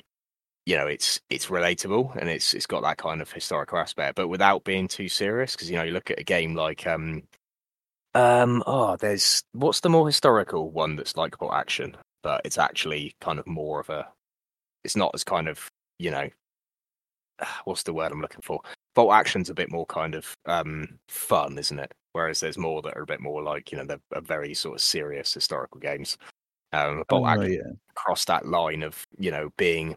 you 0.65 0.75
know, 0.75 0.87
it's 0.87 1.21
it's 1.29 1.47
relatable 1.47 2.15
and 2.17 2.29
it's 2.29 2.53
it's 2.53 2.65
got 2.65 2.81
that 2.83 2.97
kind 2.97 3.21
of 3.21 3.31
historical 3.31 3.77
aspect, 3.79 4.15
but 4.15 4.27
without 4.27 4.63
being 4.63 4.87
too 4.87 5.09
serious. 5.09 5.55
Because 5.55 5.69
you 5.69 5.77
know, 5.77 5.83
you 5.83 5.91
look 5.93 6.11
at 6.11 6.19
a 6.19 6.23
game 6.23 6.55
like 6.55 6.85
um, 6.87 7.23
um, 8.13 8.63
oh, 8.67 8.95
there's 8.97 9.43
what's 9.53 9.81
the 9.81 9.89
more 9.89 10.05
historical 10.07 10.71
one 10.71 10.95
that's 10.95 11.17
like 11.17 11.37
Bolt 11.37 11.53
Action, 11.53 11.95
but 12.23 12.41
it's 12.45 12.57
actually 12.57 13.13
kind 13.21 13.39
of 13.39 13.47
more 13.47 13.79
of 13.79 13.89
a, 13.89 14.07
it's 14.83 14.95
not 14.95 15.11
as 15.13 15.23
kind 15.23 15.47
of 15.47 15.69
you 15.99 16.11
know 16.11 16.29
what's 17.65 17.83
the 17.83 17.93
word 17.93 18.11
I'm 18.11 18.21
looking 18.21 18.41
for? 18.41 18.61
Bolt 18.95 19.13
action's 19.13 19.49
a 19.49 19.53
bit 19.53 19.71
more 19.71 19.85
kind 19.87 20.15
of 20.15 20.35
um 20.45 20.97
fun, 21.09 21.57
isn't 21.57 21.79
it? 21.79 21.93
Whereas 22.13 22.39
there's 22.39 22.57
more 22.57 22.81
that 22.81 22.95
are 22.97 23.03
a 23.03 23.05
bit 23.05 23.19
more 23.21 23.43
like 23.43 23.71
you 23.71 23.77
know 23.77 23.85
they're, 23.85 24.21
very 24.21 24.53
sort 24.53 24.75
of 24.75 24.81
serious 24.81 25.33
historical 25.33 25.79
games. 25.79 26.17
Um, 26.73 27.03
Bolt 27.09 27.23
Oh, 27.25 27.27
action 27.27 27.53
yeah. 27.53 27.71
cross 27.95 28.25
that 28.25 28.45
line 28.47 28.83
of 28.83 29.05
you 29.19 29.31
know 29.31 29.49
being, 29.57 29.95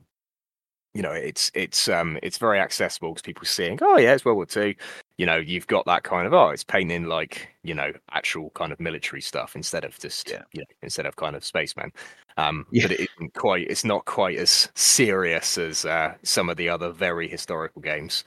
you 0.94 1.02
know, 1.02 1.12
it's 1.12 1.50
it's 1.54 1.88
um 1.88 2.18
it's 2.22 2.38
very 2.38 2.58
accessible 2.60 3.10
because 3.12 3.22
people 3.22 3.44
seeing 3.46 3.78
oh 3.82 3.98
yeah 3.98 4.14
it's 4.14 4.24
World 4.24 4.36
War 4.36 4.46
Two. 4.46 4.74
You 5.18 5.26
know, 5.26 5.36
you've 5.36 5.66
got 5.66 5.84
that 5.86 6.02
kind 6.04 6.26
of 6.26 6.32
oh 6.34 6.50
it's 6.50 6.64
painting 6.64 7.04
like 7.06 7.48
you 7.64 7.74
know 7.74 7.92
actual 8.12 8.50
kind 8.50 8.72
of 8.72 8.80
military 8.80 9.20
stuff 9.22 9.54
instead 9.56 9.84
of 9.84 9.98
just 9.98 10.30
Yeah. 10.30 10.42
you 10.52 10.60
know 10.60 10.66
instead 10.82 11.06
of 11.06 11.16
kind 11.16 11.36
of 11.36 11.44
spaceman. 11.44 11.92
Um, 12.36 12.66
Yeah. 12.70 12.84
but 12.84 12.92
it 12.92 13.08
isn't 13.18 13.34
quite. 13.34 13.66
It's 13.70 13.84
not 13.84 14.04
quite 14.06 14.38
as 14.38 14.68
serious 14.76 15.58
as 15.58 15.84
uh, 15.84 16.14
some 16.22 16.48
of 16.48 16.56
the 16.56 16.68
other 16.68 16.90
very 16.90 17.28
historical 17.28 17.82
games. 17.82 18.24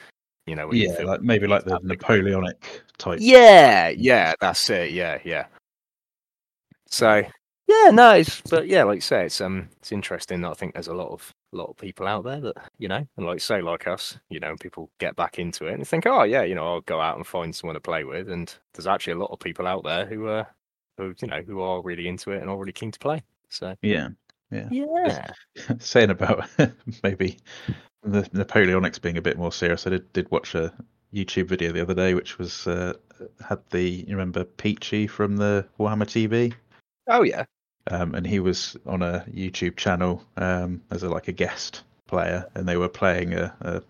You 0.48 0.56
know, 0.56 0.68
where 0.68 0.76
you 0.76 0.92
Yeah, 0.92 1.04
like 1.04 1.22
maybe 1.22 1.48
like 1.48 1.66
the 1.66 1.80
Napoleonic 1.84 2.82
type. 2.98 3.20
yeah, 3.22 3.90
yeah, 3.90 4.34
that's 4.40 4.70
it. 4.70 4.92
Yeah, 4.92 5.20
yeah. 5.24 5.46
So 6.88 7.24
yeah, 7.68 7.90
no, 7.92 8.12
it's 8.16 8.42
but 8.42 8.68
yeah, 8.68 8.84
like 8.84 8.96
you 8.96 9.02
say, 9.02 9.26
it's 9.26 9.40
um, 9.40 9.70
it's 9.78 9.92
interesting. 9.92 10.42
that 10.42 10.50
I 10.52 10.54
think 10.54 10.74
there's 10.74 10.88
a 10.88 10.94
lot 10.94 11.10
of 11.12 11.34
a 11.54 11.58
lot 11.58 11.70
of 11.70 11.78
people 11.78 12.08
out 12.08 12.24
there 12.24 12.42
that 12.42 12.56
you 12.80 12.88
know, 12.88 13.06
and 13.18 13.26
like 13.26 13.40
say, 13.40 13.62
like 13.62 13.88
us, 13.88 14.18
you 14.30 14.40
know, 14.40 14.56
people 14.60 14.90
get 15.00 15.16
back 15.16 15.40
into 15.40 15.68
it 15.68 15.74
and 15.76 15.88
think, 15.88 16.06
oh 16.06 16.24
yeah, 16.24 16.44
you 16.44 16.56
know, 16.56 16.66
I'll 16.66 16.82
go 16.82 17.00
out 17.00 17.18
and 17.18 17.26
find 17.26 17.56
someone 17.56 17.76
to 17.76 17.82
play 17.82 18.04
with, 18.04 18.30
and 18.30 18.54
there's 18.74 18.88
actually 18.88 19.14
a 19.14 19.20
lot 19.20 19.32
of 19.32 19.40
people 19.40 19.68
out 19.68 19.84
there 19.84 20.06
who 20.06 20.28
uh, 20.28 20.44
who 20.98 21.14
you 21.22 21.28
know, 21.28 21.42
who 21.42 21.62
are 21.62 21.82
really 21.82 22.08
into 22.08 22.32
it 22.32 22.42
and 22.42 22.50
are 22.50 22.58
really 22.58 22.74
keen 22.74 22.92
to 22.92 23.00
play. 23.00 23.22
So 23.50 23.76
Yeah, 23.82 24.10
Yeah. 24.52 24.68
yeah, 24.70 25.32
Saying 25.80 26.10
about 26.10 26.50
maybe 27.04 27.38
the 28.04 28.24
Napoleonics 28.34 29.02
being 29.02 29.18
a 29.18 29.22
bit 29.22 29.38
more 29.38 29.52
serious, 29.52 29.86
I 29.88 29.92
did 29.92 30.14
did 30.14 30.32
watch 30.32 30.56
a 30.56 30.74
YouTube 31.14 31.48
video 31.48 31.72
the 31.72 31.82
other 31.82 31.94
day, 31.94 32.14
which 32.14 32.38
was 32.38 32.68
uh, 32.68 32.94
had 33.48 33.60
the 33.70 33.82
you 33.82 34.16
remember 34.16 34.44
Peachy 34.44 35.08
from 35.08 35.38
the 35.38 35.66
Warhammer 35.80 36.06
TV. 36.06 36.54
oh 37.08 37.24
yeah, 37.24 37.46
um, 37.88 38.16
and 38.16 38.26
he 38.26 38.40
was 38.40 38.78
on 38.86 39.02
a 39.02 39.26
YouTube 39.32 39.78
channel 39.78 40.24
um, 40.38 40.82
as 40.92 41.04
a 41.04 41.10
like 41.10 41.28
a 41.28 41.34
guest 41.34 41.84
player, 42.08 42.50
and 42.56 42.68
they 42.68 42.78
were 42.78 42.90
playing 42.90 43.34
a, 43.34 43.54
a 43.62 43.82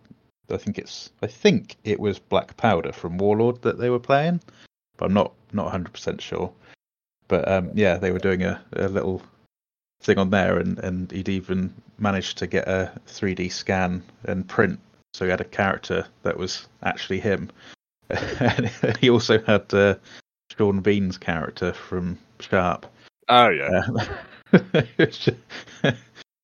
I 0.54 0.58
think 0.58 0.78
it's 0.78 1.12
I 1.22 1.28
think 1.28 1.78
it 1.84 2.00
was 2.00 2.20
Black 2.20 2.58
Powder 2.58 2.92
from 2.92 3.18
Warlord 3.18 3.62
that 3.62 3.78
they 3.78 3.90
were 3.90 4.00
playing, 4.00 4.42
but 4.98 5.06
I'm 5.06 5.14
not 5.14 5.34
not 5.54 5.66
100 5.66 5.94
percent 5.94 6.22
sure. 6.22 6.52
But 7.28 7.48
um, 7.50 7.72
yeah, 7.76 7.98
they 7.98 8.12
were 8.12 8.20
doing 8.20 8.44
a, 8.44 8.62
a 8.74 8.90
little 8.90 9.22
thing 10.02 10.18
on 10.18 10.30
there, 10.30 10.58
and 10.58 10.80
and 10.80 11.12
he'd 11.12 11.30
even 11.30 11.74
managed 11.98 12.38
to 12.40 12.48
get 12.48 12.68
a 12.68 12.92
3D 13.08 13.52
scan 13.52 14.04
and 14.24 14.48
print, 14.48 14.80
so 15.14 15.26
he 15.26 15.32
had 15.32 15.42
a 15.42 15.46
character 15.46 16.06
that 16.24 16.38
was 16.38 16.68
actually 16.84 17.20
him. 17.20 17.50
and 18.10 18.68
he 19.00 19.10
also 19.10 19.42
had 19.44 19.74
uh, 19.74 19.96
Sean 20.58 20.82
Bean's 20.82 21.18
character 21.18 21.74
from 21.74 22.18
Sharpe. 22.40 22.86
Oh 23.30 23.50
yeah. 23.50 23.82
Uh, 23.88 24.06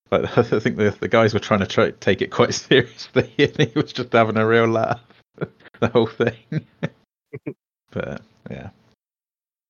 but 0.09 0.37
I 0.37 0.59
think 0.59 0.77
the 0.77 0.95
the 0.99 1.09
guys 1.09 1.33
were 1.33 1.39
trying 1.39 1.59
to 1.59 1.67
try, 1.67 1.91
take 1.91 2.21
it 2.21 2.31
quite 2.31 2.53
seriously, 2.53 3.31
and 3.37 3.57
he 3.57 3.71
was 3.75 3.91
just 3.93 4.13
having 4.13 4.37
a 4.37 4.47
real 4.47 4.67
laugh 4.67 5.01
the 5.79 5.87
whole 5.89 6.07
thing. 6.07 6.35
but 7.91 8.21
yeah, 8.49 8.69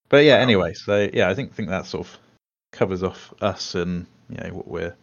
but 0.08 0.24
yeah. 0.24 0.36
Anyway, 0.36 0.74
so 0.74 1.08
yeah, 1.12 1.28
I 1.28 1.34
think 1.34 1.54
think 1.54 1.68
that 1.68 1.86
sort 1.86 2.06
of 2.06 2.18
covers 2.72 3.02
off 3.02 3.32
us 3.40 3.74
and 3.74 4.06
you 4.28 4.36
know 4.36 4.50
what 4.54 4.68
we're 4.68 4.94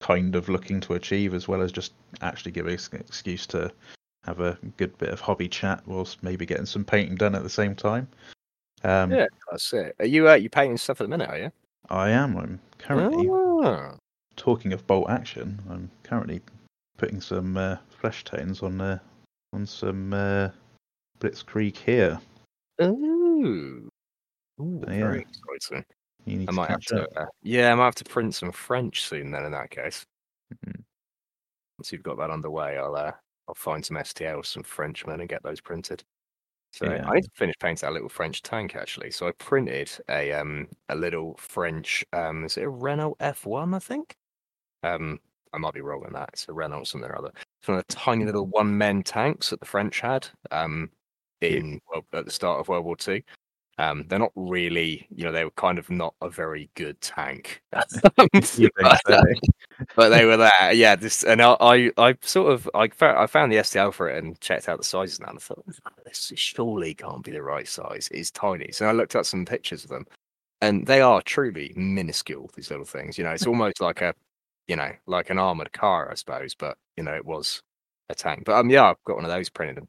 kind 0.00 0.34
of 0.36 0.48
looking 0.48 0.80
to 0.80 0.94
achieve, 0.94 1.34
as 1.34 1.48
well 1.48 1.62
as 1.62 1.72
just 1.72 1.92
actually 2.20 2.52
giving 2.52 2.74
us 2.74 2.88
an 2.92 3.00
excuse 3.00 3.46
to 3.48 3.70
have 4.24 4.40
a 4.40 4.58
good 4.76 4.96
bit 4.98 5.08
of 5.10 5.20
hobby 5.20 5.48
chat 5.48 5.82
whilst 5.86 6.22
maybe 6.22 6.44
getting 6.46 6.66
some 6.66 6.84
painting 6.84 7.16
done 7.16 7.34
at 7.34 7.42
the 7.42 7.48
same 7.50 7.74
time. 7.74 8.06
Um, 8.84 9.12
Yeah, 9.12 9.26
that's 9.50 9.72
it. 9.72 9.94
Are 9.98 10.06
you 10.06 10.28
uh, 10.28 10.34
you 10.34 10.48
painting 10.50 10.76
stuff 10.76 11.00
at 11.00 11.04
the 11.04 11.08
minute? 11.08 11.28
Are 11.28 11.38
you? 11.38 11.50
I 11.90 12.10
am. 12.10 12.36
I'm 12.36 12.60
currently 12.78 13.28
Ah. 13.30 13.96
talking 14.36 14.72
of 14.72 14.86
bolt 14.86 15.10
action, 15.10 15.60
I'm 15.70 15.90
currently 16.02 16.40
putting 16.96 17.20
some 17.20 17.56
uh, 17.56 17.76
flesh 17.88 18.24
tones 18.24 18.62
on 18.62 18.80
uh, 18.80 18.98
on 19.52 19.66
some 19.66 20.12
uh, 20.12 20.50
Blitzkrieg 21.20 21.76
Heer. 21.76 22.20
Ooh. 22.82 23.88
Ooh, 24.60 24.80
So, 24.84 24.86
very 24.86 25.20
exciting. 25.22 25.84
You 26.28 26.38
need 26.38 26.48
I 26.48 26.52
to 26.52 26.56
might 26.56 26.70
have 26.70 26.80
to. 26.86 27.02
up. 27.02 27.08
Uh, 27.16 27.26
yeah, 27.42 27.72
I 27.72 27.74
might 27.74 27.84
have 27.86 27.94
to 27.96 28.04
print 28.04 28.34
some 28.34 28.52
French 28.52 29.02
soon. 29.04 29.30
Then, 29.30 29.44
in 29.44 29.52
that 29.52 29.70
case, 29.70 30.06
Mhm. 30.54 30.84
once 31.78 31.92
you've 31.92 32.02
got 32.02 32.18
that 32.18 32.30
underway, 32.30 32.76
I'll 32.78 32.96
uh, 32.96 33.12
I'll 33.48 33.54
find 33.54 33.84
some 33.84 33.96
STL, 33.96 34.44
some 34.44 34.62
Frenchmen, 34.62 35.20
and 35.20 35.28
get 35.28 35.42
those 35.42 35.60
printed. 35.60 36.04
So 36.72 36.86
Yeah. 36.86 37.08
I 37.08 37.14
need 37.16 37.22
to 37.24 37.30
finish 37.34 37.56
painting 37.60 37.86
that 37.86 37.92
little 37.94 38.08
French 38.10 38.42
tank 38.42 38.76
actually. 38.76 39.10
So 39.12 39.28
I 39.28 39.32
printed 39.32 39.90
a 40.10 40.32
um 40.32 40.68
a 40.90 40.96
little 40.96 41.36
French 41.38 42.04
um 42.14 42.44
is 42.44 42.56
it 42.58 42.64
a 42.64 42.70
Renault 42.70 43.16
F1 43.20 43.74
I 43.74 43.78
think? 43.80 44.16
Um 44.84 45.20
I 45.54 45.58
might 45.58 45.74
be 45.74 45.80
wrong 45.82 46.04
on 46.06 46.12
that. 46.14 46.30
It's 46.34 46.48
a 46.48 46.52
Renault 46.54 46.84
something 46.84 47.10
or 47.10 47.18
other. 47.18 47.32
It's 47.60 47.68
one 47.68 47.78
of 47.78 47.86
the 47.88 47.94
tiny 47.94 48.24
little 48.26 48.46
one 48.46 48.76
men 48.78 49.02
tanks 49.04 49.50
that 49.50 49.60
the 49.60 49.66
French 49.66 50.00
had 50.00 50.28
um 50.52 50.90
in 51.42 51.80
well, 51.90 52.04
at 52.14 52.24
the 52.26 52.30
start 52.32 52.60
of 52.60 52.68
World 52.68 52.84
War 52.86 52.96
Two. 52.96 53.22
Um, 53.80 54.04
they're 54.08 54.18
not 54.18 54.32
really, 54.34 55.06
you 55.14 55.24
know, 55.24 55.30
they 55.30 55.44
were 55.44 55.52
kind 55.52 55.78
of 55.78 55.88
not 55.88 56.14
a 56.20 56.28
very 56.28 56.68
good 56.74 57.00
tank. 57.00 57.62
But, 58.80 59.00
so? 59.06 59.22
but 59.94 60.08
they 60.08 60.24
were 60.24 60.36
there, 60.36 60.72
yeah. 60.72 60.96
This 60.96 61.22
and 61.22 61.40
I, 61.40 61.56
I, 61.60 61.90
I 61.96 62.16
sort 62.22 62.52
of, 62.52 62.68
I 62.74 62.88
found, 62.88 63.18
I 63.18 63.26
found 63.26 63.52
the 63.52 63.56
STL 63.58 63.92
for 63.94 64.08
it 64.08 64.22
and 64.22 64.40
checked 64.40 64.68
out 64.68 64.78
the 64.78 64.84
sizes 64.84 65.20
now, 65.20 65.28
and 65.28 65.38
I 65.38 65.40
thought 65.40 65.64
this 66.04 66.32
surely 66.34 66.94
can't 66.94 67.22
be 67.22 67.30
the 67.30 67.42
right 67.42 67.68
size. 67.68 68.08
It's 68.12 68.32
tiny. 68.32 68.72
So 68.72 68.86
I 68.86 68.92
looked 68.92 69.14
at 69.14 69.26
some 69.26 69.44
pictures 69.44 69.84
of 69.84 69.90
them, 69.90 70.06
and 70.60 70.86
they 70.86 71.00
are 71.00 71.22
truly 71.22 71.72
minuscule. 71.76 72.50
These 72.56 72.70
little 72.70 72.84
things, 72.84 73.16
you 73.16 73.22
know, 73.24 73.30
it's 73.30 73.46
almost 73.46 73.80
like 73.80 74.00
a, 74.00 74.12
you 74.66 74.74
know, 74.76 74.90
like 75.06 75.30
an 75.30 75.38
armored 75.38 75.72
car, 75.72 76.10
I 76.10 76.14
suppose. 76.14 76.54
But 76.54 76.76
you 76.96 77.04
know, 77.04 77.14
it 77.14 77.24
was 77.24 77.62
a 78.08 78.14
tank. 78.14 78.44
But 78.44 78.54
um, 78.58 78.70
yeah, 78.70 78.84
I've 78.90 79.04
got 79.04 79.16
one 79.16 79.24
of 79.24 79.30
those 79.30 79.50
printed. 79.50 79.78
and 79.78 79.88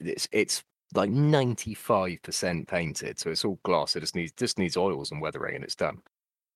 It's 0.00 0.26
it's 0.32 0.64
like 0.94 1.10
ninety 1.10 1.74
five 1.74 2.22
percent 2.22 2.68
painted, 2.68 3.18
so 3.18 3.30
it's 3.30 3.44
all 3.44 3.58
glass. 3.62 3.96
It 3.96 4.00
just 4.00 4.14
needs 4.14 4.32
just 4.32 4.58
needs 4.58 4.76
oils 4.76 5.10
and 5.10 5.20
weathering, 5.20 5.56
and 5.56 5.64
it's 5.64 5.74
done. 5.74 5.98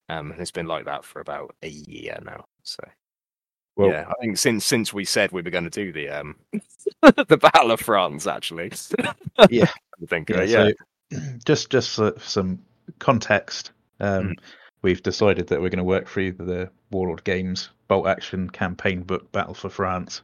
Um, 0.08 0.32
and 0.32 0.40
it's 0.40 0.50
been 0.50 0.66
like 0.66 0.86
that 0.86 1.04
for 1.04 1.20
about 1.20 1.54
a 1.62 1.68
year 1.68 2.18
now. 2.24 2.44
So 2.64 2.82
Well, 3.76 3.90
yeah, 3.90 4.06
I 4.08 4.14
think 4.20 4.38
since 4.38 4.64
since 4.64 4.92
we 4.92 5.04
said 5.04 5.30
we 5.32 5.42
were 5.42 5.50
going 5.50 5.68
to 5.68 5.70
do 5.70 5.92
the 5.92 6.08
um 6.08 6.36
the 7.02 7.36
Battle 7.36 7.70
of 7.70 7.80
France, 7.80 8.26
actually. 8.26 8.72
Yeah. 9.48 9.70
I 10.02 10.06
think 10.06 10.28
yeah, 10.30 10.42
yeah. 10.42 10.70
So 11.10 11.18
just 11.44 11.70
just 11.70 11.90
for 11.96 12.14
some 12.18 12.58
context, 12.98 13.72
um, 14.00 14.28
Mm. 14.28 14.34
we've 14.82 15.02
decided 15.02 15.46
that 15.48 15.60
we're 15.60 15.68
going 15.68 15.78
to 15.78 15.84
work 15.84 16.08
through 16.08 16.32
the 16.32 16.70
Warlord 16.90 17.22
Games 17.24 17.70
bolt 17.88 18.06
action 18.06 18.48
campaign 18.48 19.02
book 19.02 19.30
Battle 19.32 19.54
for 19.54 19.68
France, 19.68 20.22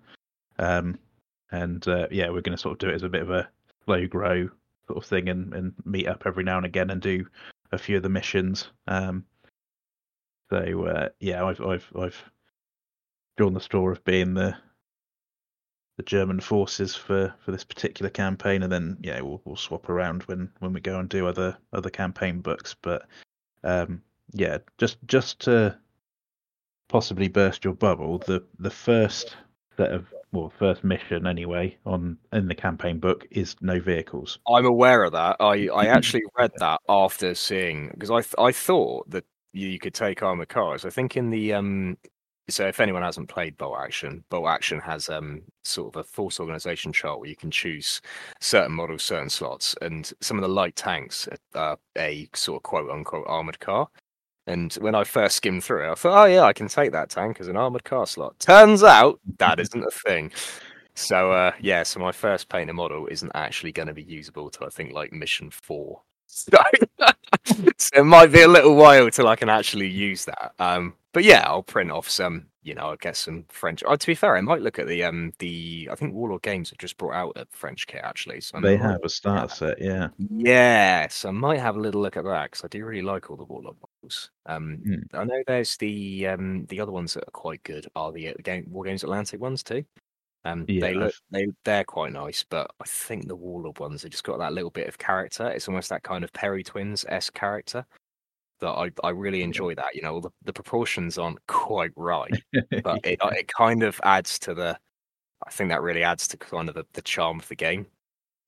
um, 0.59 0.99
and 1.53 1.87
uh, 1.89 2.07
yeah, 2.11 2.29
we're 2.31 2.41
going 2.41 2.57
to 2.57 2.61
sort 2.63 2.73
of 2.73 2.79
do 2.79 2.89
it 2.89 2.95
as 2.95 3.03
a 3.03 3.09
bit 3.09 3.23
of 3.23 3.31
a 3.31 3.49
slow 3.87 4.07
grow 4.07 4.51
sort 4.87 4.99
of 4.99 5.07
thing, 5.07 5.29
and, 5.29 5.55
and 5.55 5.73
meet 5.85 6.07
up 6.07 6.25
every 6.27 6.45
now 6.45 6.59
and 6.59 6.67
again 6.67 6.91
and 6.91 7.01
do 7.01 7.27
a 7.73 7.79
few 7.79 7.97
of 7.97 8.03
the 8.03 8.09
missions. 8.09 8.69
Um, 8.87 9.25
so 10.51 10.87
uh, 10.87 11.09
yeah, 11.21 11.45
I've 11.45 11.61
I've 11.61 11.91
I've 11.99 12.25
drawn 13.37 13.55
the 13.55 13.61
straw 13.61 13.91
of 13.91 14.05
being 14.05 14.35
the 14.35 14.57
the 15.97 16.03
German 16.03 16.41
forces 16.41 16.95
for, 16.95 17.35
for 17.41 17.53
this 17.53 17.65
particular 17.65 18.11
campaign, 18.11 18.63
and 18.63 18.71
then 18.73 18.99
yeah, 19.01 19.21
we'll 19.21 19.41
we'll 19.45 19.57
swap 19.57 19.89
around 19.89 20.23
when, 20.25 20.51
when 20.59 20.73
we 20.73 20.81
go 20.81 20.99
and 20.99 21.09
do 21.09 21.27
other 21.27 21.57
other 21.73 21.91
campaign 21.91 22.41
books. 22.41 22.77
But 22.81 23.07
um, 23.65 24.03
yeah, 24.33 24.59
just 24.79 24.99
just 25.07 25.41
to 25.41 25.79
possibly 26.89 27.29
burst 27.29 27.65
your 27.65 27.75
bubble, 27.75 28.19
the 28.19 28.45
the 28.59 28.71
first 28.71 29.37
set 29.77 29.91
of 29.91 30.13
well, 30.37 30.53
first 30.59 30.85
mission 30.85 31.27
anyway 31.27 31.77
on 31.87 32.19
in 32.33 32.49
the 32.49 32.55
campaign 32.55 32.99
book 32.99 33.27
is 33.31 33.57
no 33.61 33.81
vehicles. 33.81 34.39
I'm 34.49 34.67
aware 34.67 35.05
of 35.05 35.13
that. 35.13 35.37
I, 35.41 35.69
I 35.69 35.87
actually 35.97 36.25
read 36.39 36.53
that 36.59 36.81
after 36.89 37.35
seeing 37.35 37.91
because 37.95 38.11
I 38.11 38.21
th- 38.21 38.35
I 38.39 38.53
thought 38.53 39.09
that 39.11 39.25
you, 39.53 39.79
could 39.79 39.95
take 39.95 40.23
armored 40.23 40.51
cars. 40.51 40.85
I 40.85 40.91
think 40.91 41.17
in 41.17 41.31
the 41.31 41.55
um 41.55 41.97
so 42.49 42.69
if 42.69 42.79
anyone 42.79 43.03
hasn't 43.03 43.29
played 43.29 43.57
Bolt 43.57 43.79
Action, 43.81 44.23
Bolt 44.29 44.47
Action 44.47 44.79
has 44.81 45.09
um 45.09 45.43
sort 45.65 45.95
of 45.95 46.01
a 46.01 46.05
force 46.05 46.39
organization 46.39 46.93
chart 46.93 47.19
where 47.19 47.29
you 47.29 47.37
can 47.37 47.51
choose 47.51 48.01
certain 48.41 48.73
models, 48.73 49.03
certain 49.03 49.31
slots, 49.31 49.75
and 49.81 50.13
some 50.21 50.37
of 50.37 50.43
the 50.43 50.49
light 50.49 50.77
tanks 50.77 51.29
are 51.55 51.79
a 51.97 52.29
sort 52.35 52.59
of 52.59 52.63
quote 52.63 52.91
unquote 52.91 53.25
armored 53.27 53.59
car. 53.59 53.89
And 54.47 54.73
when 54.75 54.95
I 54.95 55.05
first 55.05 55.37
skimmed 55.37 55.65
through 55.65 55.89
it, 55.89 55.91
I 55.91 55.95
thought, 55.95 56.23
oh 56.23 56.27
yeah, 56.27 56.43
I 56.43 56.53
can 56.53 56.69
take 56.69 56.93
that 56.93 57.11
tank 57.11 57.41
as 57.41 57.49
an 57.49 57.57
armored 57.57 57.85
car 57.85 58.07
slot. 58.07 58.39
Turns 58.39 58.83
out 58.83 59.19
that 59.39 59.59
isn't 59.59 59.85
a 59.85 59.91
thing. 59.91 60.31
So 60.95 61.33
uh, 61.33 61.53
yeah, 61.61 61.83
so 61.83 62.01
my 62.01 62.13
first 62.13 62.49
painter 62.49 62.73
model 62.73 63.07
isn't 63.09 63.33
actually 63.35 63.73
going 63.73 63.89
to 63.89 63.95
be 63.95 64.03
usable 64.03 64.49
till 64.51 64.67
I 64.67 64.71
think 64.71 64.93
like 64.93 65.13
mission 65.13 65.51
four. 65.51 66.03
So, 66.29 66.59
so 67.79 68.01
it 68.01 68.05
might 68.05 68.33
be 68.33 68.43
a 68.43 68.49
little 68.49 68.75
while 68.75 69.09
till 69.11 69.29
I 69.29 69.37
can 69.37 69.49
actually 69.49 69.89
use 69.89 70.25
that. 70.27 70.53
Um, 70.59 70.95
but 71.13 71.25
yeah, 71.25 71.45
I'll 71.47 71.63
print 71.63 71.91
off 71.91 72.11
some. 72.11 72.47
You 72.63 72.75
know, 72.75 72.89
I'll 72.91 72.97
get 72.97 73.17
some 73.17 73.45
French. 73.49 73.83
Oh, 73.87 73.97
to 73.97 74.07
be 74.07 74.15
fair, 74.15 74.37
I 74.37 74.41
might 74.43 74.61
look 74.61 74.79
at 74.79 74.87
the 74.89 75.05
um 75.05 75.33
the 75.39 75.89
I 75.91 75.95
think 75.95 76.13
Warlord 76.13 76.43
Games 76.43 76.69
have 76.71 76.79
just 76.79 76.99
brought 76.99 77.15
out 77.15 77.33
a 77.37 77.47
French 77.53 77.87
kit 77.87 78.03
actually. 78.05 78.41
So 78.41 78.61
They 78.61 78.77
have 78.77 79.03
a 79.05 79.09
starter 79.09 79.55
set, 79.55 79.81
yeah. 79.81 80.09
Yes, 80.19 81.25
I 81.25 81.31
might 81.31 81.61
have 81.61 81.77
a 81.77 81.81
little 81.81 82.03
look 82.03 82.17
at 82.17 82.25
that 82.25 82.51
because 82.51 82.65
I 82.65 82.69
do 82.69 82.85
really 82.85 83.03
like 83.03 83.31
all 83.31 83.37
the 83.37 83.45
Warlord 83.45 83.77
Um, 84.47 84.77
Hmm. 84.85 85.17
I 85.17 85.25
know 85.25 85.43
there's 85.47 85.77
the 85.77 86.27
um 86.29 86.67
the 86.67 86.81
other 86.81 86.93
ones 86.93 87.15
that 87.15 87.29
are 87.29 87.33
quite 87.33 87.63
good 87.63 87.87
are 87.95 88.13
the 88.13 88.29
uh, 88.31 88.35
game 88.43 88.67
Wargames 88.73 89.03
Atlantic 89.05 89.41
ones 89.41 89.63
too. 89.63 89.85
Um, 90.45 90.65
Yeah, 90.69 90.81
They 90.81 90.95
look 90.95 91.15
they 91.31 91.47
they're 91.65 91.85
quite 91.85 92.13
nice, 92.13 92.45
but 92.45 92.71
I 92.81 92.85
think 92.87 93.27
the 93.29 93.37
Warlord 93.37 93.79
ones 93.79 94.03
have 94.03 94.13
just 94.13 94.25
got 94.25 94.39
that 94.39 94.53
little 94.53 94.71
bit 94.71 94.89
of 94.89 94.99
character. 94.99 95.49
It's 95.51 95.69
almost 95.69 95.89
that 95.91 96.03
kind 96.05 96.25
of 96.25 96.33
Perry 96.33 96.63
Twins 96.63 97.05
s 97.09 97.31
character 97.31 97.85
that 98.61 98.71
I 98.71 98.91
I 99.05 99.11
really 99.11 99.43
enjoy. 99.43 99.75
That 99.75 99.95
you 99.95 100.03
know 100.03 100.21
the, 100.21 100.31
the 100.45 100.53
proportions 100.53 101.19
aren't 101.19 101.45
quite 101.47 101.93
right, 101.97 102.33
but 102.85 103.05
it 103.05 103.19
it 103.23 103.49
kind 103.49 103.83
of 103.83 104.01
adds 104.05 104.39
to 104.41 104.55
the. 104.55 104.79
I 105.47 105.51
think 105.51 105.71
that 105.71 105.83
really 105.83 106.03
adds 106.03 106.27
to 106.29 106.37
kind 106.39 106.69
of 106.69 106.75
the, 106.75 106.87
the 106.95 107.03
charm 107.03 107.39
of 107.39 107.49
the 107.49 107.55
game. 107.57 107.87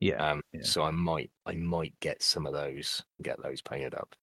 yeah. 0.01 0.31
Um, 0.31 0.41
yeah. 0.53 0.63
so 0.63 0.83
I 0.83 0.91
might 0.91 1.31
I 1.47 1.53
might 1.55 1.95
get 2.01 2.23
some 2.23 2.47
of 2.47 2.53
those, 2.55 3.05
get 3.23 3.43
those 3.43 3.61
painted 3.61 3.95
up. 3.95 4.15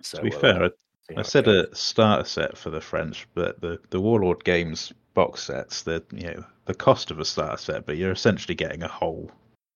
So 0.00 0.18
to 0.18 0.24
be 0.24 0.30
we'll, 0.30 0.38
uh, 0.38 0.40
fair, 0.40 0.64
I, 0.64 1.20
I 1.20 1.22
said 1.22 1.48
a 1.48 1.74
starter 1.74 2.24
set 2.24 2.56
for 2.56 2.70
the 2.70 2.80
French, 2.80 3.26
but 3.34 3.60
the, 3.60 3.78
the 3.90 4.00
Warlord 4.00 4.44
Games 4.44 4.92
box 5.14 5.42
sets, 5.42 5.82
the 5.82 6.02
you 6.12 6.26
know 6.28 6.44
the 6.64 6.74
cost 6.74 7.10
of 7.10 7.18
a 7.18 7.24
starter 7.24 7.56
set, 7.58 7.86
but 7.86 7.96
you're 7.96 8.12
essentially 8.12 8.54
getting 8.54 8.82
a 8.82 8.88
whole 8.88 9.30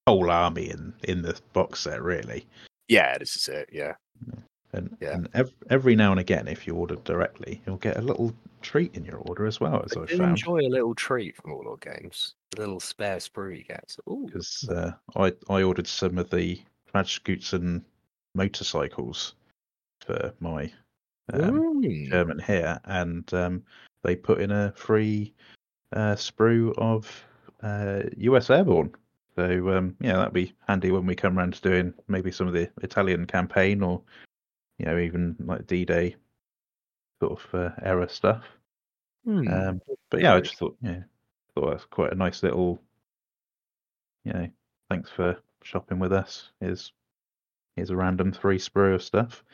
whole 0.06 0.30
army 0.30 0.70
in 0.70 0.94
in 1.04 1.23
the 1.23 1.38
box 1.52 1.80
set, 1.80 2.02
really. 2.02 2.46
Yeah, 2.88 3.18
this 3.18 3.37
is 3.37 3.49
it. 3.49 3.68
Yeah, 3.73 3.94
And 4.73 4.96
Yeah. 5.00 5.14
and 5.14 5.28
ev- 5.35 5.52
every 5.68 5.96
now 5.96 6.12
and 6.12 6.20
again, 6.20 6.46
if 6.49 6.66
you 6.66 6.75
order 6.75 6.94
directly, 6.96 7.61
you'll 7.66 7.76
get 7.76 7.96
a 7.96 8.00
little 8.02 8.32
treat 8.62 8.94
in 8.94 9.04
your 9.04 9.18
order 9.18 9.44
as 9.46 9.61
well, 9.61 9.82
as 9.85 9.96
I 9.96 10.02
I've 10.02 10.11
found. 10.11 10.23
enjoy 10.30 10.61
a 10.61 10.70
little 10.70 10.94
treat 10.94 11.37
from 11.37 11.52
Warlord 11.52 11.80
Games. 11.80 12.35
A 12.56 12.61
little 12.61 12.80
spare 12.80 13.16
sprue 13.18 13.58
you 13.58 13.64
get. 13.64 13.94
Because 14.25 14.68
uh, 14.70 14.92
I 15.16 15.32
I 15.52 15.62
ordered 15.64 15.88
some 15.88 16.16
of 16.18 16.30
the 16.30 16.61
Kradschützen 16.94 17.82
motorcycles 18.37 19.35
for 20.06 20.32
my 20.40 20.72
um. 21.32 21.82
German 21.82 22.38
Heer, 22.38 22.80
and 22.84 23.32
um, 23.34 23.62
they 24.02 24.16
put 24.16 24.40
in 24.40 24.50
a 24.50 24.72
free 24.76 25.34
uh, 25.92 26.14
sprue 26.14 26.72
of 26.78 27.25
uh, 27.62 28.02
US 28.18 28.50
Airborne. 28.50 28.94
So 29.34 29.70
um, 29.70 29.96
yeah, 30.00 30.16
that'd 30.16 30.32
be 30.32 30.54
handy 30.66 30.90
when 30.90 31.06
we 31.06 31.14
come 31.14 31.38
around 31.38 31.54
to 31.54 31.60
doing 31.60 31.94
maybe 32.08 32.32
some 32.32 32.46
of 32.46 32.54
the 32.54 32.70
Italian 32.82 33.26
campaign, 33.26 33.82
or 33.82 34.00
you 34.78 34.86
know 34.86 34.98
even 34.98 35.36
like 35.40 35.66
D-Day 35.66 36.16
sort 37.20 37.40
of 37.40 37.54
uh, 37.54 37.70
era 37.82 38.08
stuff. 38.08 38.44
Hmm. 39.25 39.48
Um, 39.48 39.80
but 40.10 40.20
yeah, 40.20 40.34
I 40.34 40.40
just 40.40 40.56
thought, 40.56 40.76
yeah, 40.82 41.00
thought 41.54 41.70
that's 41.70 41.84
quite 41.84 42.12
a 42.12 42.16
nice 42.16 42.42
little, 42.42 42.80
you 44.25 44.32
know, 44.32 44.48
thanks 44.88 45.10
for 45.10 45.36
shopping 45.62 45.98
with 45.98 46.12
us. 46.12 46.50
Here's 46.60 46.92
here's 47.75 47.90
a 47.90 47.96
random 47.96 48.32
three 48.32 48.58
sprue 48.58 48.94
of 48.94 49.02
stuff. 49.02 49.44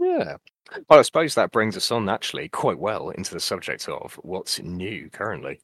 Yeah. 0.00 0.36
Well, 0.88 0.98
I 1.00 1.02
suppose 1.02 1.34
that 1.34 1.50
brings 1.52 1.76
us 1.76 1.90
on 1.90 2.08
actually 2.08 2.48
quite 2.48 2.78
well 2.78 3.10
into 3.10 3.34
the 3.34 3.40
subject 3.40 3.88
of 3.88 4.14
what's 4.22 4.60
new 4.60 5.10
currently. 5.10 5.60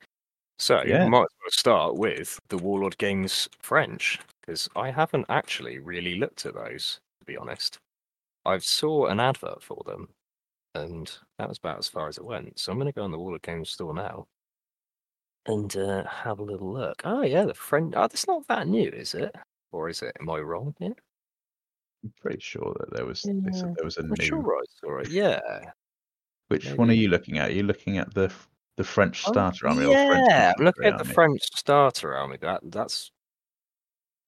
So, 0.58 0.82
Yeah. 0.84 1.04
we 1.04 1.10
might 1.10 1.22
as 1.24 1.36
well 1.42 1.50
start 1.50 1.96
with 1.96 2.40
the 2.48 2.58
Warlord 2.58 2.98
Games 2.98 3.48
French, 3.60 4.20
because 4.42 4.68
I 4.76 4.90
haven't 4.90 5.26
actually 5.28 5.78
really 5.80 6.16
looked 6.16 6.46
at 6.46 6.54
those, 6.54 7.00
to 7.20 7.26
be 7.26 7.36
honest. 7.36 7.78
I 8.46 8.58
saw 8.58 9.06
an 9.06 9.20
advert 9.20 9.62
for 9.62 9.82
them, 9.86 10.08
and 10.74 11.12
that 11.38 11.48
was 11.48 11.58
about 11.58 11.78
as 11.78 11.88
far 11.88 12.08
as 12.08 12.18
it 12.18 12.24
went. 12.24 12.58
So 12.60 12.72
I'm 12.72 12.78
going 12.78 12.86
to 12.92 12.94
go 12.94 13.04
on 13.04 13.12
the 13.12 13.18
Warlord 13.18 13.42
Games 13.42 13.70
store 13.70 13.94
now 13.94 14.28
and 15.46 15.76
uh, 15.76 16.04
have 16.06 16.38
a 16.40 16.44
little 16.44 16.72
look. 16.72 17.02
Oh, 17.04 17.22
yeah, 17.22 17.44
the 17.44 17.54
French. 17.54 17.94
Oh, 17.96 18.02
that's 18.02 18.26
not 18.26 18.46
that 18.48 18.66
new, 18.68 18.88
is 18.90 19.14
it? 19.14 19.34
Or 19.72 19.88
is 19.88 20.02
it? 20.02 20.16
Am 20.20 20.30
I 20.30 20.38
wrong 20.40 20.74
here? 20.78 20.94
I'm 22.06 22.12
pretty 22.20 22.40
sure 22.40 22.74
that 22.78 22.94
there 22.94 23.04
was 23.04 23.22
they 23.22 23.52
said 23.52 23.74
there 23.74 23.84
was 23.84 23.96
a 23.98 24.02
I'm 24.02 24.10
new. 24.10 24.24
sure 24.24 24.56
I 24.56 24.62
saw 24.80 24.98
it. 24.98 25.08
Yeah. 25.10 25.40
Which 26.48 26.70
one 26.74 26.90
are 26.90 26.94
you 26.94 27.08
looking 27.08 27.38
at? 27.38 27.50
Are 27.50 27.52
you 27.52 27.64
looking 27.64 27.98
at 27.98 28.14
the 28.14 28.32
the 28.76 28.84
French 28.84 29.24
Oh, 29.26 29.32
starter 29.32 29.66
army 29.68 29.86
or 29.86 29.92
French 29.94 30.26
yeah, 30.28 30.52
I'm 30.58 30.64
looking 30.64 30.84
infantry 30.84 31.00
at 31.00 31.06
the? 31.08 31.14
French 31.14 31.42
starter 31.54 32.14
army. 32.14 32.36
That 32.40 32.60
that's 32.64 33.10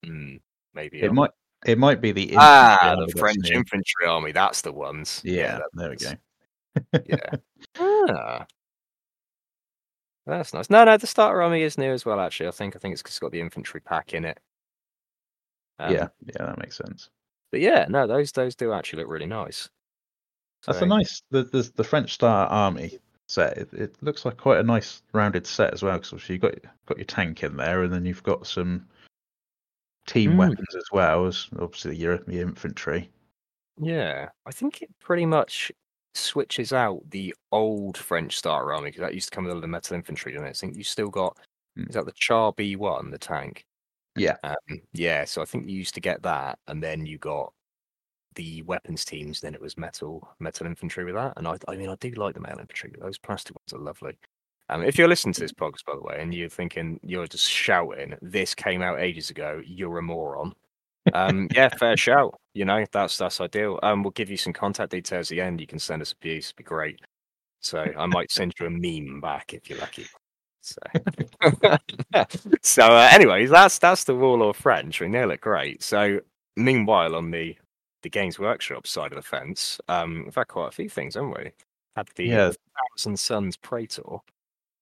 hmm, 0.05 0.37
maybe 0.75 1.01
It 1.01 1.05
I'm- 1.07 1.15
might 1.15 1.31
it 1.67 1.79
might 1.79 2.01
be 2.01 2.13
the 2.13 2.35
ah 2.37 2.97
the 3.07 3.13
French 3.19 3.51
infantry 3.51 4.07
army. 4.07 4.33
That's 4.33 4.61
the 4.63 4.73
ones. 4.73 5.21
Yeah, 5.25 5.59
that- 5.59 5.71
there 5.75 5.91
we 5.91 5.97
go. 5.97 6.13
Yeah. 7.07 7.31
ah. 7.79 8.47
That's 10.27 10.53
nice. 10.53 10.69
No, 10.71 10.85
no, 10.85 10.97
the 10.97 11.07
starter 11.07 11.41
army 11.43 11.63
is 11.63 11.79
new 11.79 11.91
as 11.93 12.05
well. 12.05 12.21
Actually, 12.21 12.49
I 12.49 12.53
think 12.53 12.75
I 12.77 12.79
think 12.79 12.93
it's 12.93 13.03
'cause 13.03 13.13
it's 13.13 13.19
got 13.19 13.33
the 13.33 13.41
infantry 13.41 13.81
pack 13.81 14.13
in 14.15 14.25
it. 14.25 14.39
Um, 15.79 15.93
yeah, 15.95 16.09
yeah, 16.27 16.45
that 16.47 16.59
makes 16.59 16.77
sense. 16.77 17.09
But 17.51 17.61
yeah, 17.61 17.87
no, 17.89 18.07
those 18.07 18.33
those 18.33 18.55
do 18.55 18.73
actually 18.73 19.03
look 19.03 19.11
really 19.11 19.27
nice. 19.27 19.69
That's 20.67 20.83
a 20.83 20.87
nice 20.87 21.23
the 21.31 21.45
the, 21.45 21.71
the 21.77 21.85
French 21.85 22.13
Star 22.15 22.47
Army 22.49 22.99
set. 23.29 23.57
It, 23.59 23.73
it 23.73 23.97
looks 24.01 24.25
like 24.25 24.37
quite 24.37 24.59
a 24.59 24.63
nice 24.63 25.03
rounded 25.13 25.47
set 25.47 25.73
as 25.73 25.83
well. 25.83 25.99
Because 25.99 26.29
you've 26.29 26.41
got 26.41 26.55
got 26.87 26.99
your 26.99 27.05
tank 27.07 27.43
in 27.43 27.57
there, 27.57 27.83
and 27.83 27.93
then 27.93 28.05
you've 28.05 28.23
got 28.23 28.47
some 28.47 28.87
team 30.07 30.33
Mm. 30.33 30.39
weapons 30.39 30.75
as 30.77 30.87
well 30.91 31.27
as 31.27 31.49
obviously 31.59 31.97
your, 31.97 32.19
your 32.27 32.43
infantry. 32.43 33.11
Yeah, 33.79 34.31
I 34.47 34.51
think 34.51 34.83
it 34.83 34.91
pretty 34.99 35.27
much 35.27 35.71
switches 36.15 36.73
out 36.73 37.03
the 37.11 37.35
old 37.53 37.97
French 37.97 38.37
Star 38.37 38.73
army 38.73 38.89
because 38.89 39.03
that 39.03 39.15
used 39.15 39.31
to 39.31 39.35
come 39.37 39.45
with 39.45 39.61
the 39.61 39.69
metal 39.69 39.95
infantry, 39.95 40.33
didn't 40.33 40.47
it? 40.47 40.51
I 40.51 40.53
think 40.55 40.77
you 40.77 40.85
still 40.85 41.11
got 41.11 41.37
Mm. 41.79 41.89
is 41.91 41.95
that 41.95 42.07
the 42.07 42.13
Char 42.13 42.53
B 42.55 42.75
one, 42.75 43.11
the 43.11 43.19
tank? 43.19 43.65
Yeah. 44.21 44.37
Um, 44.43 44.81
yeah, 44.93 45.25
so 45.25 45.43
I 45.43 45.45
think 45.45 45.69
you 45.69 45.77
used 45.77 45.95
to 45.95 46.01
get 46.01 46.23
that, 46.23 46.59
and 46.67 46.83
then 46.83 47.07
you 47.07 47.19
got 47.19 47.53
the 48.35 48.63
weapons 48.63 49.05
teams. 49.05 49.41
Then 49.41 49.55
it 49.55 49.61
was 49.61 49.77
metal 49.77 50.29
metal 50.39 50.67
infantry 50.67 51.05
with 51.05 51.15
that, 51.15 51.35
and 51.37 51.47
I 51.47 51.57
I 51.69 51.77
mean 51.77 51.89
I 51.89 51.97
do 51.97 52.11
like 52.11 52.35
the 52.35 52.41
metal 52.41 52.61
infantry. 52.61 52.93
Those 53.01 53.19
plastic 53.19 53.57
ones 53.57 53.73
are 53.73 53.85
lovely. 53.85 54.19
Um, 54.71 54.83
if 54.85 54.99
you're 54.99 55.09
listening 55.09 55.33
to 55.35 55.41
this 55.41 55.53
podcast, 55.53 55.85
by 55.87 55.95
the 55.95 56.03
way, 56.03 56.19
and 56.21 56.35
you're 56.35 56.51
thinking 56.51 57.01
you're 57.03 57.27
just 57.27 57.51
shouting, 57.51 58.15
this 58.21 58.55
came 58.55 58.83
out 58.83 59.01
ages 59.01 59.31
ago, 59.31 59.63
you're 59.65 59.99
a 59.99 60.03
moron. 60.03 60.53
Um, 61.15 61.49
yeah, 61.55 61.71
fair 61.71 61.97
shout. 61.97 62.39
You 62.53 62.67
know, 62.67 62.85
that's 62.93 63.17
that's 63.17 63.41
ideal. 63.41 63.79
Um, 63.83 64.03
we'll 64.03 64.11
give 64.11 64.31
you 64.31 64.37
some 64.37 64.53
contact 64.53 64.91
details 64.91 65.31
at 65.31 65.37
the 65.37 65.41
end. 65.41 65.61
You 65.61 65.67
can 65.67 65.79
send 65.79 66.03
us 66.03 66.13
abuse, 66.13 66.53
be 66.53 66.65
great. 66.65 67.01
So 67.61 67.85
I 67.97 68.07
might 68.07 68.31
send 68.31 68.55
you 68.61 68.67
a 68.67 68.71
meme 68.71 69.21
back 69.21 69.55
if 69.55 69.69
you're 69.69 69.79
lucky. 69.79 70.07
So, 70.61 70.81
so 72.63 72.83
uh, 72.85 73.09
anyways, 73.13 73.51
that's 73.51 73.79
that's 73.79 74.05
the 74.05 74.15
Warlord 74.15 74.57
French. 74.57 75.01
I 75.01 75.05
mean, 75.05 75.13
they 75.13 75.25
look 75.25 75.41
great. 75.41 75.83
So 75.83 76.21
meanwhile, 76.57 77.15
on 77.15 77.31
the 77.31 77.57
the 78.03 78.11
Games 78.11 78.39
Workshop 78.39 78.87
side 78.87 79.13
of 79.13 79.17
the 79.17 79.23
fence, 79.23 79.81
um, 79.89 80.23
we've 80.25 80.35
had 80.35 80.49
quite 80.49 80.69
a 80.69 80.73
few 80.73 80.89
things, 80.89 81.15
haven't 81.15 81.37
we? 81.37 81.51
Had 81.97 82.09
the 82.17 82.27
Yeah. 82.27 82.53
Thousand 82.97 83.19
Sons 83.19 83.57
Praetor, 83.57 84.19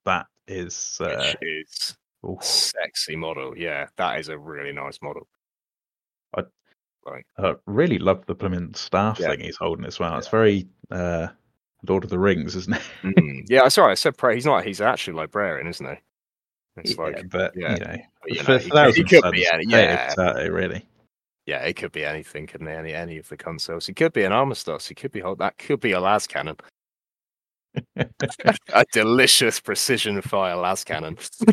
That 0.04 0.26
is 0.48 0.98
uh, 1.00 1.32
is 1.40 1.96
a 2.24 2.34
sexy 2.42 3.16
model. 3.16 3.56
Yeah, 3.56 3.86
that 3.96 4.18
is 4.20 4.28
a 4.28 4.36
really 4.38 4.72
nice 4.72 5.00
model. 5.02 5.26
I 7.38 7.54
really 7.66 7.98
love 7.98 8.26
the 8.26 8.34
blooming 8.34 8.74
staff 8.74 9.20
Yeah. 9.20 9.28
thing 9.30 9.40
he's 9.40 9.56
holding 9.56 9.84
as 9.84 9.98
well. 9.98 10.18
It's 10.18 10.28
very 10.28 10.66
uh, 10.90 11.28
Lord 11.88 12.04
of 12.04 12.10
the 12.10 12.18
Rings, 12.18 12.56
isn't 12.56 12.76
it? 12.76 12.82
Mm. 13.02 13.46
Yeah, 13.48 13.68
sorry, 13.68 13.92
I 13.92 13.94
said 13.94 14.16
Praetor. 14.16 14.34
He's 14.34 14.46
not. 14.46 14.64
He's 14.64 14.80
actually 14.80 15.14
a 15.14 15.16
librarian, 15.16 15.66
isn't 15.66 15.86
he? 15.86 15.96
It's 16.78 16.98
like, 16.98 17.28
but 17.30 17.52
yeah, 17.56 17.72
you 17.72 17.78
know, 17.78 17.96
but, 18.46 18.64
you 18.64 18.70
know, 18.70 18.88
he, 18.88 18.96
he 18.96 19.04
could 19.04 19.22
Sons, 19.22 19.32
be 19.32 19.46
any. 19.50 19.64
Yeah, 19.66 20.12
really. 20.48 20.84
yeah, 21.46 21.60
it 21.62 21.74
could 21.74 21.92
be 21.92 22.04
anything, 22.04 22.46
couldn't 22.46 22.68
it? 22.68 22.76
Any 22.76 22.92
any 22.92 23.16
of 23.18 23.28
the 23.28 23.36
consoles. 23.36 23.86
He 23.86 23.94
could 23.94 24.12
be 24.12 24.24
an 24.24 24.32
Armistice. 24.32 24.86
He 24.86 24.94
could 24.94 25.12
be 25.12 25.20
hold. 25.20 25.38
That 25.38 25.56
could 25.56 25.80
be 25.80 25.92
a 25.92 26.00
las 26.00 26.26
cannon. 26.26 26.56
a 27.96 28.84
delicious 28.92 29.60
precision 29.60 30.20
fire 30.20 30.56
las 30.56 30.84
cannon. 30.84 31.16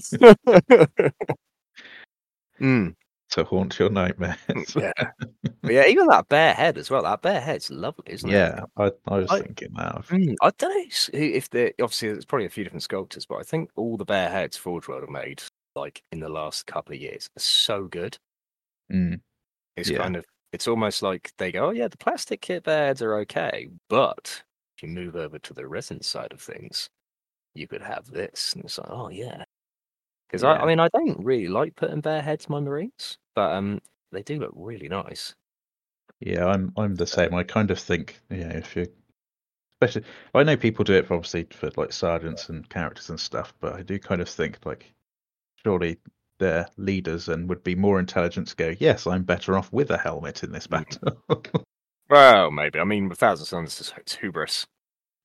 mm, 2.59 2.95
to 3.33 3.43
haunt 3.43 3.77
your 3.79 3.89
nightmares. 3.89 4.37
yeah, 4.75 4.91
yeah. 5.63 5.85
Even 5.85 6.07
that 6.07 6.27
bear 6.29 6.53
head 6.53 6.77
as 6.77 6.89
well. 6.89 7.03
That 7.03 7.21
bear 7.21 7.39
head's 7.41 7.69
lovely, 7.71 8.05
isn't 8.07 8.29
it? 8.29 8.33
yeah, 8.33 8.61
I, 8.77 8.91
I 9.07 9.17
was 9.19 9.31
I- 9.31 9.41
thinking 9.41 9.69
that. 9.75 9.95
Mm, 10.07 10.35
I 10.41 10.51
don't 10.57 10.73
know 10.73 11.19
if 11.19 11.49
the 11.49 11.73
obviously 11.81 12.09
there's 12.11 12.25
probably 12.25 12.45
a 12.45 12.49
few 12.49 12.63
different 12.63 12.83
sculptors, 12.83 13.25
but 13.25 13.35
I 13.35 13.43
think 13.43 13.69
all 13.75 13.97
the 13.97 14.05
bear 14.05 14.29
heads 14.29 14.57
Forge 14.57 14.87
World 14.87 15.01
have 15.03 15.09
made 15.09 15.41
like 15.75 16.03
in 16.11 16.19
the 16.19 16.29
last 16.29 16.67
couple 16.67 16.93
of 16.93 17.01
years 17.01 17.27
are 17.35 17.39
so 17.41 17.85
good. 17.85 18.17
Mm, 18.91 19.19
It's 19.77 19.89
Yeah. 19.89 19.97
kind 19.99 20.15
of 20.15 20.25
it's 20.51 20.67
almost 20.67 21.01
like 21.01 21.31
they 21.39 21.51
go, 21.51 21.67
oh 21.67 21.71
yeah, 21.71 21.87
the 21.87 21.97
plastic 21.97 22.41
kit 22.41 22.65
heads 22.67 23.01
are 23.01 23.15
okay, 23.19 23.69
but 23.89 24.43
if 24.77 24.83
you 24.83 24.89
move 24.89 25.15
over 25.15 25.39
to 25.39 25.53
the 25.53 25.67
resin 25.67 26.01
side 26.03 26.31
of 26.31 26.39
things, 26.41 26.87
you 27.55 27.67
could 27.67 27.81
have 27.81 28.05
this, 28.05 28.53
and 28.53 28.63
it's 28.65 28.77
like, 28.77 28.89
oh 28.91 29.09
yeah, 29.09 29.43
because 30.33 30.43
I, 30.43 30.55
Yeah. 30.55 30.63
I 30.63 30.65
mean 30.67 30.79
I 30.81 30.89
don't 30.89 31.23
really 31.23 31.47
like 31.47 31.75
putting 31.77 32.01
bear 32.01 32.21
heads 32.21 32.49
my 32.49 32.59
marines, 32.59 33.17
but 33.35 33.53
um 33.53 33.81
they 34.11 34.23
do 34.23 34.39
look 34.39 34.51
really 34.55 34.89
nice. 34.89 35.35
yeah, 36.19 36.45
I'm 36.45 36.71
I'm 36.77 36.95
the 36.95 37.05
same. 37.07 37.33
I 37.33 37.43
kind 37.43 37.69
of 37.71 37.79
think, 37.79 38.19
you 38.29 38.37
know, 38.45 38.55
if 38.55 38.75
you 38.75 38.87
especially 39.81 40.07
I 40.33 40.43
know 40.43 40.57
people 40.57 40.85
do 40.85 40.93
it 40.93 41.07
for 41.07 41.15
obviously 41.15 41.45
for 41.51 41.71
like 41.77 41.93
sergeants 41.93 42.49
and 42.49 42.67
characters 42.69 43.09
and 43.09 43.19
stuff, 43.19 43.53
but 43.59 43.73
I 43.75 43.83
do 43.83 43.99
kind 43.99 44.21
of 44.21 44.29
think 44.29 44.59
like 44.65 44.93
surely 45.65 45.99
they're 46.39 46.67
leaders 46.77 47.29
and 47.29 47.49
would 47.49 47.63
be 47.63 47.75
more 47.75 47.99
intelligent 47.99 48.47
to 48.49 48.55
go, 48.57 48.75
yes, 48.79 49.07
I'm 49.07 49.23
better 49.23 49.57
off 49.57 49.71
with 49.73 49.91
a 49.91 49.97
helmet 49.97 50.43
in 50.43 50.51
this 50.53 50.67
Mm. 50.69 50.97
battle. 50.99 51.23
Well, 52.09 52.51
maybe. 52.51 52.79
I 52.79 52.83
mean, 52.85 53.09
with 53.09 53.19
Thousand 53.19 53.45
Sons, 53.45 53.93
it's 53.97 54.15
hubris. 54.15 54.65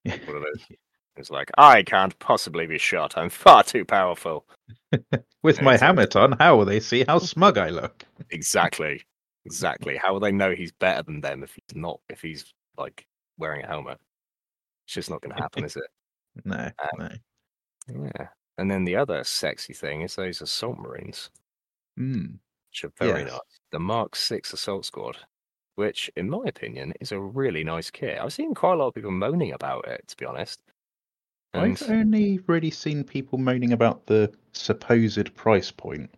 Yeah. 0.04 0.16
What 1.18 1.22
it 1.22 1.22
is. 1.22 1.30
Like 1.30 1.50
I 1.58 1.82
can't 1.82 2.18
possibly 2.18 2.66
be 2.66 2.78
shot. 2.78 3.16
I'm 3.16 3.28
far 3.30 3.62
too 3.62 3.84
powerful. 3.84 4.46
with 5.42 5.60
my 5.62 5.76
helmet 5.76 6.16
on, 6.16 6.32
how 6.32 6.56
will 6.56 6.64
they 6.64 6.80
see 6.80 7.04
how 7.06 7.18
smug 7.18 7.58
I 7.58 7.70
look? 7.70 8.04
Exactly. 8.30 9.02
Exactly. 9.46 9.96
How 9.96 10.12
will 10.12 10.20
they 10.20 10.32
know 10.32 10.54
he's 10.54 10.72
better 10.72 11.02
than 11.02 11.22
them 11.22 11.42
if 11.42 11.54
he's 11.54 11.74
not? 11.76 11.98
If 12.10 12.20
he's 12.20 12.52
like 12.76 13.06
wearing 13.38 13.64
a 13.64 13.66
helmet? 13.66 13.98
It's 14.86 14.94
just 14.94 15.08
not 15.08 15.22
going 15.22 15.34
to 15.34 15.40
happen, 15.42 15.64
is 15.64 15.76
it? 15.76 15.84
No, 16.44 16.54
Um, 16.78 16.98
no. 16.98 17.08
Yeah. 18.04 18.28
And 18.58 18.70
then 18.70 18.84
the 18.84 18.96
other 18.96 19.24
sexy 19.24 19.72
thing 19.72 20.02
is 20.02 20.14
those 20.14 20.42
assault 20.42 20.78
marines, 20.78 21.30
Mm, 21.98 22.38
which 22.70 22.84
are 22.84 22.92
very 22.98 23.22
Yes. 23.22 23.32
nice. 23.32 23.60
The 23.72 23.80
Mark 23.80 24.14
Six 24.14 24.52
Assault 24.52 24.84
Squad, 24.84 25.16
which, 25.76 26.10
in 26.16 26.28
my 26.28 26.44
opinion, 26.46 26.92
is 27.00 27.12
a 27.12 27.18
really 27.20 27.64
nice 27.64 27.90
kit. 27.90 28.18
I've 28.20 28.32
seen 28.34 28.54
quite 28.54 28.74
a 28.74 28.76
lot 28.76 28.88
of 28.88 28.94
people 28.94 29.10
moaning 29.10 29.52
about 29.52 29.88
it, 29.88 30.06
to 30.08 30.16
be 30.16 30.26
honest. 30.26 30.60
And 31.54 31.62
I've 31.72 31.90
only 31.90 32.38
really 32.46 32.70
seen 32.70 33.04
people 33.04 33.38
moaning 33.38 33.72
about 33.72 34.06
the 34.06 34.30
supposed 34.52 35.34
price 35.34 35.70
point. 35.70 36.10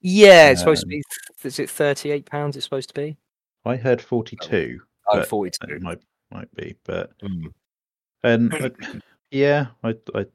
yeah, 0.00 0.50
it's 0.50 0.60
supposed 0.60 0.82
to 0.82 0.86
Um, 0.86 0.90
be. 0.90 1.02
Is 1.44 1.58
it 1.58 1.70
thirty-eight 1.70 2.26
pounds? 2.26 2.56
It's 2.56 2.64
supposed 2.64 2.88
to 2.90 2.94
be. 2.94 3.16
I 3.64 3.76
heard 3.76 4.00
42. 4.00 4.80
Oh, 5.08 5.16
but 5.18 5.28
42. 5.28 5.74
It 5.76 5.82
might 5.82 6.00
might 6.30 6.52
be, 6.54 6.76
but 6.84 7.16
Mm. 7.20 7.52
and 8.22 8.54
I, 8.54 8.70
yeah, 9.30 9.68
I, 9.82 9.94
I 10.14 10.26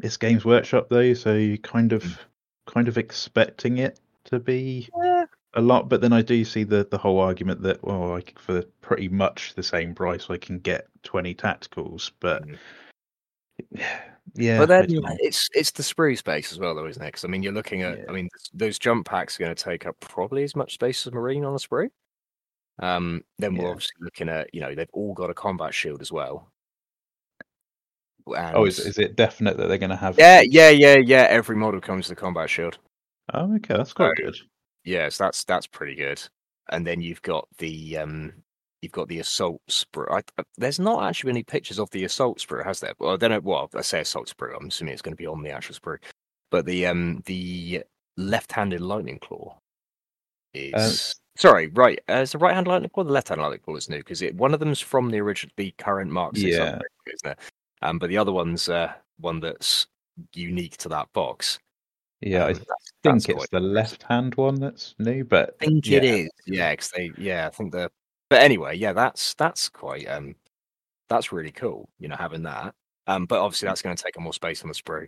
it's 0.00 0.16
Games 0.16 0.44
Workshop 0.44 0.88
though, 0.88 1.14
so 1.14 1.34
you 1.34 1.58
kind 1.58 1.92
of 1.92 2.18
kind 2.66 2.88
of 2.88 2.96
expecting 2.98 3.78
it 3.78 4.00
to 4.24 4.38
be 4.38 4.88
Yeah. 4.96 5.24
a 5.54 5.60
lot, 5.60 5.88
but 5.88 6.00
then 6.00 6.12
I 6.12 6.22
do 6.22 6.44
see 6.44 6.64
the 6.64 6.86
the 6.90 6.98
whole 6.98 7.18
argument 7.20 7.62
that 7.62 7.82
well, 7.82 8.14
I 8.14 8.20
c- 8.20 8.34
for 8.38 8.62
pretty 8.80 9.08
much 9.08 9.54
the 9.54 9.62
same 9.62 9.94
price 9.94 10.28
I 10.30 10.36
can 10.38 10.58
get 10.58 10.86
20 11.02 11.34
tacticals, 11.34 12.10
but 12.20 12.46
Mm. 12.46 12.58
Yeah, 14.34 14.58
but 14.58 14.66
then 14.68 14.86
it's 15.20 15.48
it's 15.54 15.70
the 15.70 15.82
sprue 15.82 16.16
space 16.16 16.52
as 16.52 16.58
well, 16.58 16.74
though, 16.74 16.86
isn't 16.86 17.02
it? 17.02 17.12
'Cause, 17.12 17.24
I 17.24 17.28
mean, 17.28 17.42
you're 17.42 17.52
looking 17.52 17.82
at. 17.82 17.98
Yeah. 17.98 18.04
I 18.08 18.12
mean, 18.12 18.28
those 18.54 18.78
jump 18.78 19.06
packs 19.06 19.36
are 19.38 19.44
going 19.44 19.54
to 19.54 19.62
take 19.64 19.86
up 19.86 19.98
probably 20.00 20.42
as 20.44 20.56
much 20.56 20.74
space 20.74 21.06
as 21.06 21.12
marine 21.12 21.44
on 21.44 21.54
a 21.54 21.58
sprue. 21.58 21.90
Um, 22.78 23.22
then 23.38 23.54
we're 23.54 23.64
Yeah. 23.64 23.70
obviously 23.70 23.96
looking 24.00 24.28
at. 24.28 24.52
You 24.54 24.60
know, 24.62 24.74
they've 24.74 24.88
all 24.92 25.14
got 25.14 25.30
a 25.30 25.34
combat 25.34 25.74
shield 25.74 26.00
as 26.00 26.10
well. 26.12 26.50
And 28.26 28.56
Oh, 28.56 28.64
is 28.66 28.78
is 28.78 28.98
it 28.98 29.16
definite 29.16 29.56
that 29.56 29.66
they're 29.68 29.78
going 29.78 29.90
to 29.90 29.96
have? 29.96 30.16
yeah, 30.18 30.40
yeah, 30.42 30.70
yeah, 30.70 30.96
yeah. 30.96 31.26
Every 31.28 31.56
model 31.56 31.80
comes 31.80 32.08
with 32.08 32.16
a 32.18 32.20
combat 32.20 32.48
shield. 32.48 32.78
Oh, 33.34 33.54
okay, 33.56 33.74
that's 33.76 33.92
quite 33.92 34.16
So- 34.18 34.24
good. 34.24 34.36
Yes, 34.84 35.18
that's 35.18 35.44
that's 35.44 35.66
pretty 35.66 35.94
good. 35.94 36.22
And 36.70 36.86
then 36.86 37.00
you've 37.00 37.22
got 37.22 37.48
the 37.58 37.98
um, 37.98 38.32
you've 38.82 38.92
got 38.92 39.08
the 39.08 39.20
assault 39.20 39.60
sprue. 39.70 40.10
I, 40.10 40.18
I- 40.38 40.44
there's 40.58 40.78
not 40.80 41.04
actually 41.04 41.30
any 41.30 41.44
pictures 41.44 41.78
of 41.78 41.88
the 41.90 42.04
assault 42.04 42.38
sprue, 42.40 42.64
has 42.64 42.80
there? 42.80 42.92
Well, 42.98 43.12
I 43.12 43.16
don't 43.16 43.30
know. 43.30 43.40
Well, 43.40 43.70
I 43.74 43.80
say 43.80 44.00
assault 44.00 44.28
sprue. 44.36 44.54
I'm 44.60 44.66
assuming 44.68 44.92
it's 44.92 45.02
going 45.02 45.12
to 45.16 45.22
be 45.22 45.26
on 45.26 45.42
the 45.42 45.50
actual 45.50 45.76
sprue. 45.76 45.98
But 46.50 46.66
the 46.66 46.86
um, 46.86 47.22
the 47.24 47.82
left-handed 48.18 48.80
lightning 48.82 49.18
claw 49.20 49.56
is 50.52 51.14
sorry, 51.36 51.68
right? 51.68 51.98
Uh, 52.10 52.14
is 52.16 52.32
the 52.32 52.38
right-handed 52.38 52.68
lightning 52.70 52.90
claw 52.90 53.04
the 53.04 53.12
left-handed 53.12 53.42
lightning 53.42 53.60
claw 53.64 53.76
is 53.76 53.88
new 53.88 53.98
because 53.98 54.20
it 54.20 54.34
one 54.34 54.52
of 54.52 54.60
them's 54.60 54.80
from 54.80 55.08
the 55.10 55.18
original, 55.20 55.52
the 55.56 55.70
current 55.78 56.10
Mark 56.10 56.36
Six, 56.36 56.56
Yeah. 56.56 56.78
isn't 57.06 57.30
it? 57.32 57.38
Um, 57.80 57.98
but 57.98 58.10
the 58.10 58.18
other 58.18 58.32
one's 58.32 58.68
uh, 58.68 58.92
one 59.18 59.40
that's 59.40 59.86
unique 60.34 60.76
to 60.78 60.88
that 60.90 61.08
box. 61.14 61.58
Yeah, 62.20 62.44
I 62.44 62.48
Um, 62.50 62.54
that's- 62.54 62.66
think 63.02 63.22
that's 63.26 63.28
it's 63.44 63.50
the 63.50 63.60
left-hand 63.60 64.34
one 64.36 64.60
that's 64.60 64.94
new, 64.98 65.24
but 65.24 65.56
I 65.60 65.64
think 65.64 65.86
it 65.88 66.04
is, 66.04 66.10
yeah, 66.10 66.12
it 66.12 66.20
is. 66.24 66.30
Yeah, 66.46 66.76
'cause 66.76 66.90
they 66.94 67.10
yeah, 67.18 67.46
I 67.46 67.50
think 67.50 67.72
the 67.72 67.90
but 68.32 68.40
anyway, 68.40 68.74
yeah, 68.74 68.94
that's 68.94 69.34
that's 69.34 69.68
quite 69.68 70.08
um 70.08 70.34
that's 71.10 71.32
really 71.32 71.50
cool, 71.50 71.90
you 71.98 72.08
know, 72.08 72.16
having 72.16 72.42
that. 72.44 72.74
Um, 73.06 73.26
but 73.26 73.40
obviously 73.40 73.66
that's 73.66 73.82
going 73.82 73.94
to 73.94 74.02
take 74.02 74.16
up 74.16 74.22
more 74.22 74.32
space 74.32 74.62
on 74.62 74.68
the 74.68 74.74
sprue, 74.74 75.06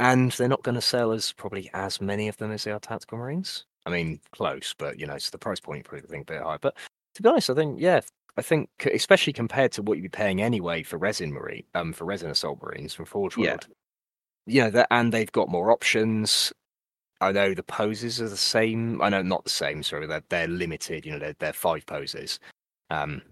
and 0.00 0.32
they're 0.32 0.48
not 0.48 0.64
going 0.64 0.74
to 0.74 0.80
sell 0.80 1.12
as 1.12 1.32
probably 1.32 1.70
as 1.72 2.00
many 2.00 2.26
of 2.26 2.36
them 2.38 2.50
as 2.50 2.64
they 2.64 2.72
are 2.72 2.80
tactical 2.80 3.16
marines. 3.18 3.64
I 3.86 3.90
mean, 3.90 4.18
close, 4.32 4.74
but 4.76 4.98
you 4.98 5.06
know, 5.06 5.18
so 5.18 5.30
the 5.30 5.38
price 5.38 5.60
point 5.60 5.84
probably 5.84 6.08
think 6.08 6.28
a 6.28 6.32
bit 6.32 6.42
high. 6.42 6.56
But 6.60 6.74
to 7.14 7.22
be 7.22 7.28
honest, 7.28 7.48
I 7.48 7.54
think 7.54 7.80
yeah, 7.80 8.00
I 8.36 8.42
think 8.42 8.70
especially 8.92 9.34
compared 9.34 9.70
to 9.72 9.82
what 9.82 9.98
you'd 9.98 10.02
be 10.02 10.08
paying 10.08 10.42
anyway 10.42 10.82
for 10.82 10.96
resin 10.96 11.32
marine, 11.32 11.62
um, 11.76 11.92
for 11.92 12.06
resin 12.06 12.28
assault 12.28 12.60
marines 12.60 12.92
from 12.92 13.04
Forge 13.04 13.36
Yeah. 13.36 13.50
World. 13.50 13.68
You 14.46 14.68
know, 14.68 14.84
and 14.90 15.12
they've 15.12 15.30
got 15.30 15.48
more 15.48 15.70
options. 15.70 16.52
I 17.20 17.32
know 17.32 17.54
the 17.54 17.62
poses 17.62 18.20
are 18.20 18.28
the 18.28 18.36
same. 18.36 19.00
I 19.00 19.08
know 19.08 19.22
not 19.22 19.44
the 19.44 19.50
same. 19.50 19.82
Sorry, 19.82 20.06
they're 20.06 20.24
they're 20.28 20.48
limited. 20.48 21.06
You 21.06 21.12
know, 21.12 21.18
they're 21.18 21.36
they're 21.38 21.52
five 21.52 21.86
poses. 21.86 22.40
Um, 22.90 23.22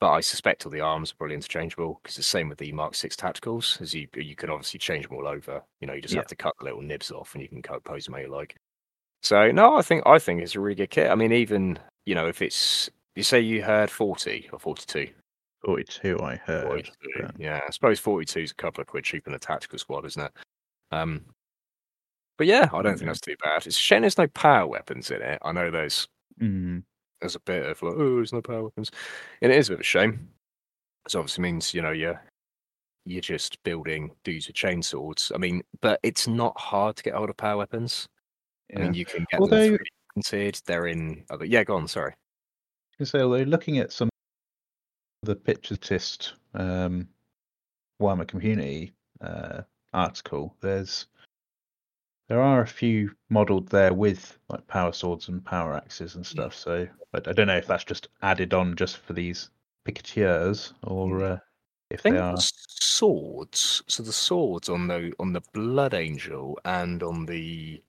but 0.00 0.10
I 0.10 0.20
suspect 0.20 0.66
all 0.66 0.72
the 0.72 0.80
arms 0.80 1.12
are 1.12 1.14
probably 1.16 1.34
interchangeable 1.36 2.00
because 2.02 2.16
the 2.16 2.22
same 2.22 2.48
with 2.48 2.58
the 2.58 2.72
Mark 2.72 2.94
Six 2.94 3.16
tacticals. 3.16 3.80
As 3.80 3.94
you 3.94 4.06
you 4.16 4.34
can 4.36 4.50
obviously 4.50 4.78
change 4.78 5.06
them 5.08 5.16
all 5.16 5.26
over. 5.26 5.62
You 5.80 5.86
know, 5.86 5.94
you 5.94 6.02
just 6.02 6.14
Yeah. 6.14 6.20
have 6.20 6.26
to 6.28 6.36
cut 6.36 6.54
little 6.62 6.82
nibs 6.82 7.10
off, 7.10 7.34
and 7.34 7.42
you 7.42 7.48
can 7.48 7.62
cut 7.62 7.82
pose 7.84 8.04
them 8.04 8.14
how 8.14 8.20
you 8.20 8.28
like. 8.28 8.54
So 9.22 9.50
no, 9.50 9.76
I 9.76 9.82
think 9.82 10.02
I 10.06 10.18
think 10.18 10.42
it's 10.42 10.54
a 10.54 10.60
really 10.60 10.74
good 10.74 10.90
kit. 10.90 11.10
I 11.10 11.14
mean, 11.14 11.32
even 11.32 11.78
you 12.06 12.14
know, 12.14 12.26
if 12.28 12.42
it's 12.42 12.90
you 13.16 13.22
say 13.22 13.40
you 13.40 13.62
heard 13.62 13.90
forty 13.90 14.48
or 14.52 14.58
forty 14.58 14.84
two. 14.86 15.12
42 15.64 16.20
I 16.20 16.36
heard. 16.36 16.66
42. 16.66 16.92
but- 17.22 17.40
Yeah, 17.40 17.58
I 17.66 17.70
suppose 17.70 17.98
42 17.98 18.40
is 18.40 18.50
a 18.50 18.54
couple 18.54 18.82
of 18.82 18.86
quid 18.86 19.02
cheaper 19.04 19.30
than 19.30 19.34
a 19.36 19.38
tactical 19.38 19.78
squad, 19.78 20.04
isn't 20.04 20.22
it? 20.22 20.32
Um, 20.90 21.24
but 22.36 22.46
yeah, 22.46 22.68
I 22.70 22.82
don't 22.82 22.98
think 22.98 23.06
that's 23.08 23.22
too 23.22 23.36
bad. 23.42 23.66
It's 23.66 23.78
a 23.78 23.80
shame 23.80 24.02
there's 24.02 24.18
no 24.18 24.26
power 24.26 24.66
weapons 24.66 25.10
in 25.10 25.22
it. 25.22 25.38
I 25.40 25.52
know 25.52 25.70
there's 25.70 26.06
Mm, 26.38 26.82
there's 27.24 27.36
a 27.36 27.40
bit 27.40 27.64
of 27.64 27.82
like, 27.82 27.94
oh, 27.96 28.16
there's 28.16 28.34
no 28.34 28.42
power 28.42 28.64
weapons, 28.64 28.90
and 29.40 29.50
it 29.50 29.56
is 29.56 29.68
a 29.68 29.72
bit 29.72 29.76
of 29.76 29.80
a 29.80 29.84
shame. 29.84 30.28
It 31.06 31.16
obviously 31.16 31.40
means 31.40 31.72
you 31.72 31.80
know 31.80 31.90
you're 31.90 32.20
you're 33.06 33.22
just 33.22 33.62
building 33.62 34.10
dudes 34.24 34.46
with 34.46 34.56
chainswords. 34.56 35.32
I 35.34 35.38
mean, 35.38 35.62
but 35.80 36.00
it's 36.02 36.28
not 36.28 36.58
hard 36.60 36.96
to 36.96 37.02
get 37.02 37.14
hold 37.14 37.30
of 37.30 37.36
power 37.38 37.56
weapons. 37.56 38.06
I 38.76 38.80
mean, 38.80 38.92
you 38.92 39.06
can 39.06 39.24
get 39.30 39.40
Although- 39.40 39.70
them 39.70 39.78
3D 39.78 39.86
printed. 40.12 40.60
They're 40.66 40.86
in. 40.86 41.24
Other, 41.30 41.46
yeah, 41.46 41.64
go 41.64 41.76
on. 41.76 41.88
Sorry. 41.88 42.12
Say, 43.02 43.20
although 43.20 43.42
looking 43.42 43.78
at 43.78 43.90
some 43.90 44.08
of 45.22 45.26
the 45.26 45.34
picture 45.36 45.76
um, 46.54 47.08
Warhammer 48.00 48.28
community 48.28 48.92
uh, 49.22 49.62
article, 49.94 50.54
there's 50.60 51.06
there 52.28 52.40
are 52.40 52.62
a 52.62 52.66
few 52.66 53.10
modelled 53.28 53.68
there 53.68 53.92
with 53.92 54.38
like 54.48 54.66
power 54.66 54.92
swords 54.92 55.28
and 55.28 55.44
power 55.44 55.74
axes 55.74 56.14
and 56.14 56.24
stuff. 56.24 56.54
So 56.54 56.86
I, 57.12 57.18
I 57.18 57.32
don't 57.32 57.46
know 57.46 57.56
if 57.56 57.66
that's 57.66 57.84
just 57.84 58.08
added 58.22 58.54
on 58.54 58.76
just 58.76 58.98
for 58.98 59.12
these 59.12 59.50
picatures 59.84 60.72
or 60.82 61.22
uh, 61.22 61.38
if 61.90 62.02
they 62.02 62.16
are. 62.16 62.36
the 62.36 62.50
swords. 62.68 63.82
So 63.86 64.02
the 64.02 64.12
swords 64.12 64.68
on 64.68 64.86
the 64.86 65.12
on 65.18 65.32
the 65.32 65.42
Blood 65.52 65.94
Angel 65.94 66.58
and 66.64 67.02
on 67.02 67.26
the 67.26 67.82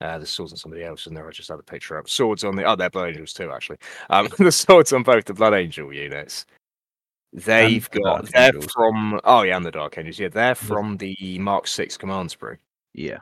uh, 0.00 0.18
the 0.18 0.26
swords 0.26 0.52
on 0.52 0.58
somebody 0.58 0.84
else 0.84 1.06
in 1.06 1.14
there. 1.14 1.26
I 1.28 1.32
just 1.32 1.48
had 1.48 1.58
a 1.58 1.62
picture 1.62 1.98
up. 1.98 2.08
Swords 2.08 2.44
on 2.44 2.56
the 2.56 2.64
oh, 2.64 2.76
they're 2.76 2.90
Blood 2.90 3.08
Angels 3.08 3.32
too, 3.32 3.50
actually. 3.52 3.78
Um, 4.10 4.28
the 4.38 4.52
swords 4.52 4.92
on 4.92 5.02
both 5.02 5.24
the 5.24 5.34
Blood 5.34 5.54
Angel 5.54 5.92
units. 5.92 6.46
They've 7.32 7.88
the 7.90 8.00
got 8.00 8.26
they're 8.32 8.54
Angels. 8.54 8.72
from 8.72 9.20
oh 9.24 9.42
yeah, 9.42 9.56
and 9.56 9.66
the 9.66 9.70
Dark 9.70 9.98
Angels. 9.98 10.18
Yeah, 10.18 10.28
they're 10.28 10.54
from 10.54 10.96
the 10.96 11.38
Mark 11.38 11.66
Six 11.66 11.96
command 11.96 12.30
sprue. 12.30 12.56
Yeah, 12.94 13.18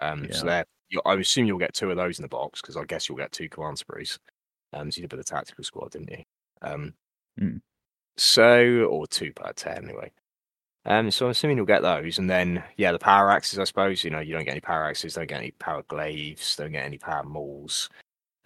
Um, 0.00 0.24
Yeah. 0.24 0.32
so 0.32 0.46
they're 0.46 0.64
I 1.06 1.14
assume 1.14 1.46
you'll 1.46 1.58
get 1.58 1.72
two 1.72 1.90
of 1.90 1.96
those 1.96 2.18
in 2.18 2.22
the 2.22 2.28
box 2.28 2.60
because 2.60 2.76
I 2.76 2.84
guess 2.84 3.08
you'll 3.08 3.18
get 3.18 3.30
two 3.30 3.48
command 3.48 3.76
sprues. 3.76 4.18
Um, 4.72 4.90
so 4.90 4.98
you 4.98 5.02
did 5.02 5.12
a 5.12 5.16
bit 5.16 5.20
of 5.20 5.26
tactical 5.26 5.62
squad, 5.62 5.92
didn't 5.92 6.10
you? 6.10 6.24
Um, 6.62 6.94
Mm. 7.40 7.60
so 8.16 8.84
or 8.90 9.06
two 9.06 9.32
per 9.32 9.52
ten 9.52 9.84
anyway. 9.84 10.10
Um, 10.86 11.10
so 11.10 11.26
I'm 11.26 11.30
assuming 11.30 11.58
you'll 11.58 11.66
get 11.66 11.82
those, 11.82 12.18
and 12.18 12.28
then 12.28 12.64
yeah, 12.76 12.90
the 12.92 12.98
power 12.98 13.30
axes. 13.30 13.58
I 13.58 13.64
suppose 13.64 14.02
you 14.02 14.10
know 14.10 14.20
you 14.20 14.32
don't 14.34 14.44
get 14.44 14.52
any 14.52 14.60
power 14.60 14.84
axes, 14.84 15.14
don't 15.14 15.28
get 15.28 15.38
any 15.40 15.52
power 15.52 15.82
glaives, 15.84 16.56
don't 16.56 16.72
get 16.72 16.84
any 16.84 16.98
power 16.98 17.22
mauls. 17.22 17.88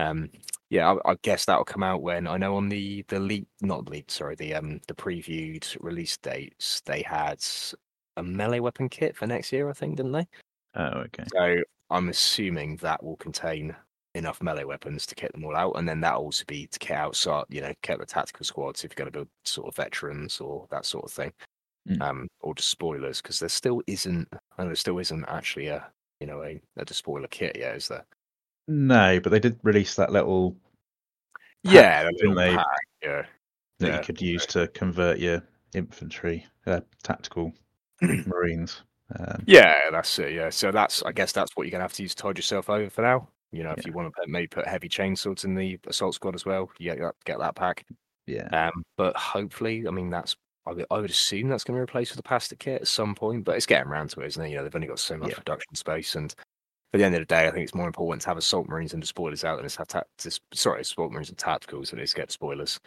Um, 0.00 0.30
yeah, 0.70 0.92
I, 1.06 1.12
I 1.12 1.16
guess 1.22 1.44
that'll 1.44 1.64
come 1.64 1.82
out 1.84 2.02
when 2.02 2.26
I 2.26 2.36
know 2.36 2.56
on 2.56 2.68
the 2.68 3.02
the 3.08 3.20
lead, 3.20 3.46
not 3.62 3.88
lead, 3.88 4.10
sorry, 4.10 4.34
the 4.34 4.54
um 4.54 4.80
the 4.88 4.94
previewed 4.94 5.76
release 5.80 6.16
dates 6.18 6.82
they 6.84 7.02
had 7.02 7.42
a 8.16 8.22
melee 8.22 8.60
weapon 8.60 8.88
kit 8.88 9.16
for 9.16 9.26
next 9.26 9.52
year, 9.52 9.70
I 9.70 9.72
think, 9.72 9.96
didn't 9.96 10.12
they? 10.12 10.26
Oh 10.76 11.00
okay. 11.06 11.24
So 11.32 11.62
I'm 11.90 12.08
assuming 12.08 12.76
that 12.78 13.02
will 13.02 13.16
contain 13.16 13.74
enough 14.14 14.40
melee 14.42 14.64
weapons 14.64 15.06
to 15.06 15.14
kit 15.14 15.32
them 15.32 15.44
all 15.44 15.56
out, 15.56 15.72
and 15.76 15.88
then 15.88 16.00
that'll 16.00 16.22
also 16.22 16.44
be 16.46 16.66
to 16.68 16.78
kit 16.78 16.96
out, 16.96 17.16
so 17.16 17.44
you 17.48 17.60
know, 17.60 17.72
kit 17.82 17.98
the 17.98 18.06
tactical 18.06 18.44
squads 18.44 18.84
if 18.84 18.90
you're 18.92 19.04
going 19.04 19.10
to 19.12 19.18
build 19.18 19.28
sort 19.44 19.66
of 19.68 19.74
veterans 19.76 20.40
or 20.40 20.66
that 20.70 20.84
sort 20.86 21.04
of 21.04 21.10
thing, 21.12 21.32
Mm. 21.86 22.00
um, 22.00 22.28
or 22.40 22.54
just 22.54 22.70
spoilers 22.70 23.20
because 23.20 23.38
there 23.38 23.48
still 23.50 23.82
isn't, 23.86 24.26
and 24.56 24.68
there 24.68 24.74
still 24.74 24.98
isn't 25.00 25.24
actually 25.28 25.66
a 25.66 25.84
you 26.20 26.26
know 26.26 26.42
a, 26.42 26.58
a 26.78 26.84
despoiler 26.84 27.26
kit 27.28 27.56
yet, 27.58 27.76
is 27.76 27.88
there? 27.88 28.06
No, 28.68 29.20
but 29.20 29.30
they 29.30 29.38
did 29.40 29.58
release 29.62 29.94
that 29.96 30.10
little 30.10 30.56
Yeah, 31.62 32.04
the 32.04 32.12
didn't 32.12 32.34
little 32.36 32.52
they? 32.52 32.56
pack, 32.56 32.66
yeah. 33.02 33.26
that 33.80 33.86
Yeah, 33.88 33.96
you 33.98 34.02
could 34.04 34.20
use 34.22 34.46
to 34.46 34.68
convert 34.68 35.18
your 35.18 35.42
infantry, 35.74 36.46
uh, 36.66 36.80
tactical 37.02 37.52
marines. 38.00 38.80
Um, 39.18 39.44
Yeah, 39.46 39.90
that's 39.90 40.18
it. 40.18 40.32
Yeah, 40.32 40.50
so 40.50 40.70
that's 40.72 41.02
I 41.02 41.12
guess 41.12 41.32
that's 41.32 41.50
what 41.54 41.64
you're 41.64 41.70
gonna 41.72 41.84
have 41.84 41.92
to 41.94 42.02
use 42.02 42.14
to 42.14 42.22
tide 42.22 42.38
yourself 42.38 42.70
over 42.70 42.88
for 42.90 43.02
now. 43.02 43.28
You 43.52 43.62
know, 43.62 43.70
if 43.72 43.78
Yeah. 43.78 43.84
you 43.88 43.92
want 43.92 44.08
to 44.12 44.20
put, 44.20 44.28
maybe 44.28 44.48
put 44.48 44.66
heavy 44.66 44.88
chainsaws 44.88 45.44
in 45.44 45.54
the 45.54 45.78
assault 45.86 46.14
squad 46.14 46.34
as 46.34 46.44
well, 46.44 46.70
yeah, 46.78 46.94
get 46.94 47.02
that, 47.02 47.14
get 47.24 47.38
that 47.38 47.54
pack. 47.54 47.84
yeah, 48.26 48.68
Um, 48.68 48.82
but 48.96 49.14
hopefully, 49.16 49.86
I 49.86 49.90
mean, 49.90 50.10
that's 50.10 50.34
I 50.66 50.72
would, 50.72 50.86
I 50.90 50.98
would 50.98 51.10
assume 51.10 51.48
that's 51.48 51.62
going 51.62 51.76
to 51.76 51.82
replace 51.82 52.10
with 52.10 52.16
the 52.16 52.22
plastic 52.22 52.58
kit 52.58 52.80
at 52.80 52.88
some 52.88 53.14
point. 53.14 53.44
But 53.44 53.56
it's 53.56 53.66
getting 53.66 53.86
around 53.86 54.08
to 54.10 54.20
it, 54.22 54.26
isn't 54.28 54.42
it? 54.42 54.48
You 54.48 54.56
know, 54.56 54.62
they've 54.64 54.74
only 54.74 54.86
got 54.88 54.98
so 54.98 55.16
much 55.18 55.28
Yeah. 55.30 55.36
production 55.36 55.74
space, 55.74 56.14
and 56.14 56.34
at 56.94 56.98
the 56.98 57.04
end 57.04 57.14
of 57.14 57.20
the 57.20 57.26
day, 57.26 57.46
I 57.46 57.50
think 57.50 57.64
it's 57.64 57.74
more 57.74 57.86
important 57.86 58.22
to 58.22 58.28
have 58.28 58.38
assault 58.38 58.66
marines 58.66 58.94
and 58.94 59.02
despoilers 59.02 59.44
out 59.44 59.56
than 59.56 59.66
it's 59.66 59.76
have 59.76 59.88
ta- 59.88 60.04
dis- 60.16 60.40
sorry, 60.54 60.80
assault 60.80 61.12
marines 61.12 61.28
and 61.28 61.36
tacticals 61.36 61.90
than 61.90 61.98
it's 62.00 62.14
get 62.14 62.30
spoilers. 62.32 62.80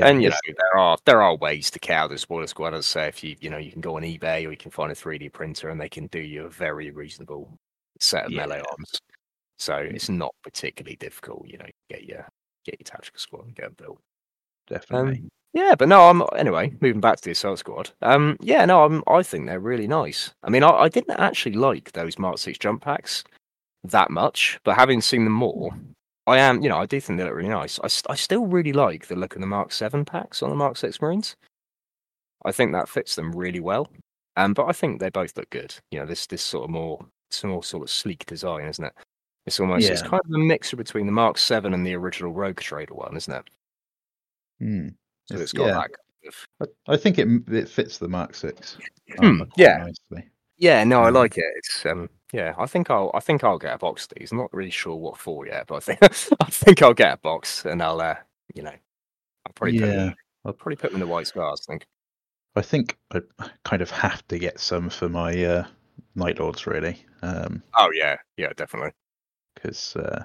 Yeah. 0.00 0.08
and 0.08 0.22
you 0.22 0.30
know, 0.30 0.36
there 0.46 0.78
are 0.78 0.96
there 1.04 1.22
are 1.22 1.36
ways 1.36 1.70
to 1.70 1.78
cow 1.78 2.06
the 2.06 2.18
spoiler 2.18 2.46
squad. 2.46 2.74
As 2.74 2.86
I 2.96 3.02
say, 3.04 3.08
if 3.08 3.24
you 3.24 3.36
you 3.40 3.50
know 3.50 3.58
you 3.58 3.72
can 3.72 3.80
go 3.80 3.96
on 3.96 4.02
eBay 4.02 4.46
or 4.46 4.50
you 4.50 4.56
can 4.56 4.70
find 4.70 4.90
a 4.90 4.94
3D 4.94 5.32
printer 5.32 5.68
and 5.68 5.80
they 5.80 5.88
can 5.88 6.06
do 6.08 6.20
you 6.20 6.44
a 6.46 6.50
very 6.50 6.90
reasonable 6.90 7.58
set 8.00 8.26
of 8.26 8.32
melee 8.32 8.62
arms. 8.70 9.00
So 9.58 9.76
it's 9.76 10.08
not 10.08 10.34
particularly 10.42 10.96
difficult. 10.96 11.46
You 11.46 11.58
know, 11.58 11.66
get 11.90 12.04
your 12.04 12.26
get 12.64 12.76
your 12.78 12.84
tactical 12.84 13.18
squad 13.18 13.46
and 13.46 13.54
get 13.54 13.66
'em 13.66 13.74
built. 13.78 14.00
definitely. 14.68 15.18
Um, 15.18 15.28
yeah, 15.54 15.74
but 15.74 15.88
no, 15.88 16.10
I'm 16.10 16.22
anyway 16.36 16.74
moving 16.80 17.00
back 17.00 17.16
to 17.16 17.22
the 17.24 17.30
assault 17.30 17.58
squad. 17.60 17.90
Um, 18.02 18.36
yeah, 18.40 18.64
no, 18.66 18.84
I'm 18.84 19.02
I 19.06 19.22
think 19.22 19.46
they're 19.46 19.60
really 19.60 19.86
nice. 19.86 20.34
I 20.42 20.50
mean, 20.50 20.62
I, 20.62 20.70
I 20.70 20.88
didn't 20.90 21.18
actually 21.18 21.54
like 21.54 21.92
those 21.92 22.18
Mark 22.18 22.38
Six 22.38 22.58
jump 22.58 22.82
packs 22.82 23.24
that 23.84 24.10
much, 24.10 24.60
but 24.64 24.76
having 24.76 25.00
seen 25.00 25.24
them 25.24 25.32
more, 25.32 25.70
I 26.26 26.38
am, 26.38 26.60
you 26.62 26.68
know, 26.68 26.78
I 26.78 26.86
do 26.86 27.00
think 27.00 27.18
they 27.18 27.24
look 27.24 27.34
really 27.34 27.48
nice. 27.48 27.78
I, 27.80 27.88
I 28.10 28.16
still 28.16 28.46
really 28.46 28.72
like 28.72 29.06
the 29.06 29.16
look 29.16 29.34
of 29.36 29.40
the 29.40 29.46
Mark 29.46 29.70
Seven 29.72 30.04
packs 30.04 30.42
on 30.42 30.50
the 30.50 30.56
Mark 30.56 30.76
Six 30.76 31.00
Marines. 31.00 31.36
I 32.44 32.52
think 32.52 32.72
that 32.72 32.88
fits 32.88 33.14
them 33.14 33.32
really 33.32 33.60
well. 33.60 33.88
Um, 34.36 34.52
but 34.52 34.66
I 34.66 34.72
think 34.72 35.00
they 35.00 35.08
both 35.08 35.36
look 35.36 35.48
good. 35.50 35.74
You 35.90 36.00
know, 36.00 36.06
this 36.06 36.26
this 36.26 36.42
sort 36.42 36.64
of 36.64 36.70
more, 36.70 37.04
it's 37.30 37.42
more 37.44 37.62
sort 37.62 37.84
of 37.84 37.90
sleek 37.90 38.26
design, 38.26 38.66
isn't 38.66 38.84
it? 38.84 38.92
It's 39.46 39.60
almost 39.60 39.88
it's 39.88 40.02
kind 40.02 40.20
of 40.24 40.30
a 40.34 40.38
mixture 40.38 40.76
between 40.76 41.06
the 41.06 41.12
Mark 41.12 41.38
Seven 41.38 41.72
and 41.72 41.86
the 41.86 41.94
original 41.94 42.32
Rogue 42.32 42.58
Trader 42.58 42.94
one, 42.94 43.16
isn't 43.16 43.32
it? 43.32 43.44
Hmm. 44.58 44.88
So 45.26 45.34
It's- 45.36 45.52
got 45.52 45.66
yeah. 45.66 45.72
that. 45.74 45.90
Kind 45.92 46.34
of, 46.60 46.68
I, 46.88 46.92
I 46.94 46.96
think 46.96 47.18
it 47.18 47.28
it 47.54 47.68
fits 47.68 47.98
the 47.98 48.08
Mark 48.08 48.34
Six. 48.34 48.76
Hmm, 49.18 49.42
yeah. 49.56 49.78
nicely. 50.10 50.28
Yeah, 50.58 50.82
no, 50.84 51.02
I 51.02 51.08
Um, 51.08 51.14
like 51.14 51.38
it. 51.38 51.44
It's 51.56 51.86
um, 51.86 52.08
yeah, 52.32 52.54
I 52.58 52.66
think 52.66 52.90
I'll, 52.90 53.10
I 53.14 53.20
think 53.20 53.44
I'll 53.44 53.58
get 53.58 53.74
a 53.74 53.78
box 53.78 54.04
of 54.04 54.12
these. 54.16 54.32
I'm 54.32 54.38
not 54.38 54.52
really 54.52 54.70
sure 54.70 54.96
what 54.96 55.18
for 55.18 55.46
yet, 55.46 55.66
but 55.68 55.76
I 55.76 55.80
think, 55.80 55.98
I 56.40 56.50
think 56.50 56.82
I'll 56.82 56.94
get 56.94 57.14
a 57.14 57.16
box 57.18 57.64
and 57.64 57.82
I'll, 57.82 58.00
uh, 58.00 58.16
you 58.54 58.62
know, 58.62 58.70
I'll 58.70 59.52
probably 59.54 59.78
put 59.78 59.86
them, 59.86 60.08
in, 60.08 60.14
I'll 60.44 60.52
probably 60.52 60.76
put 60.76 60.92
them 60.92 61.00
in 61.02 61.06
the 61.06 61.12
white 61.12 61.26
scars. 61.26 61.62
I 61.68 61.72
think. 61.72 61.86
I 62.56 62.62
think 62.62 62.96
I 63.12 63.20
kind 63.64 63.82
of 63.82 63.90
have 63.90 64.26
to 64.28 64.38
get 64.38 64.58
some 64.58 64.88
for 64.88 65.08
my 65.10 65.44
uh, 65.44 65.66
Night 66.14 66.38
Lords 66.40 66.66
really, 66.66 67.04
um, 67.22 67.62
Oh 67.76 67.90
yeah, 67.92 68.16
yeah, 68.38 68.52
definitely. 68.56 68.92
because 69.54 69.94
uh, 69.96 70.24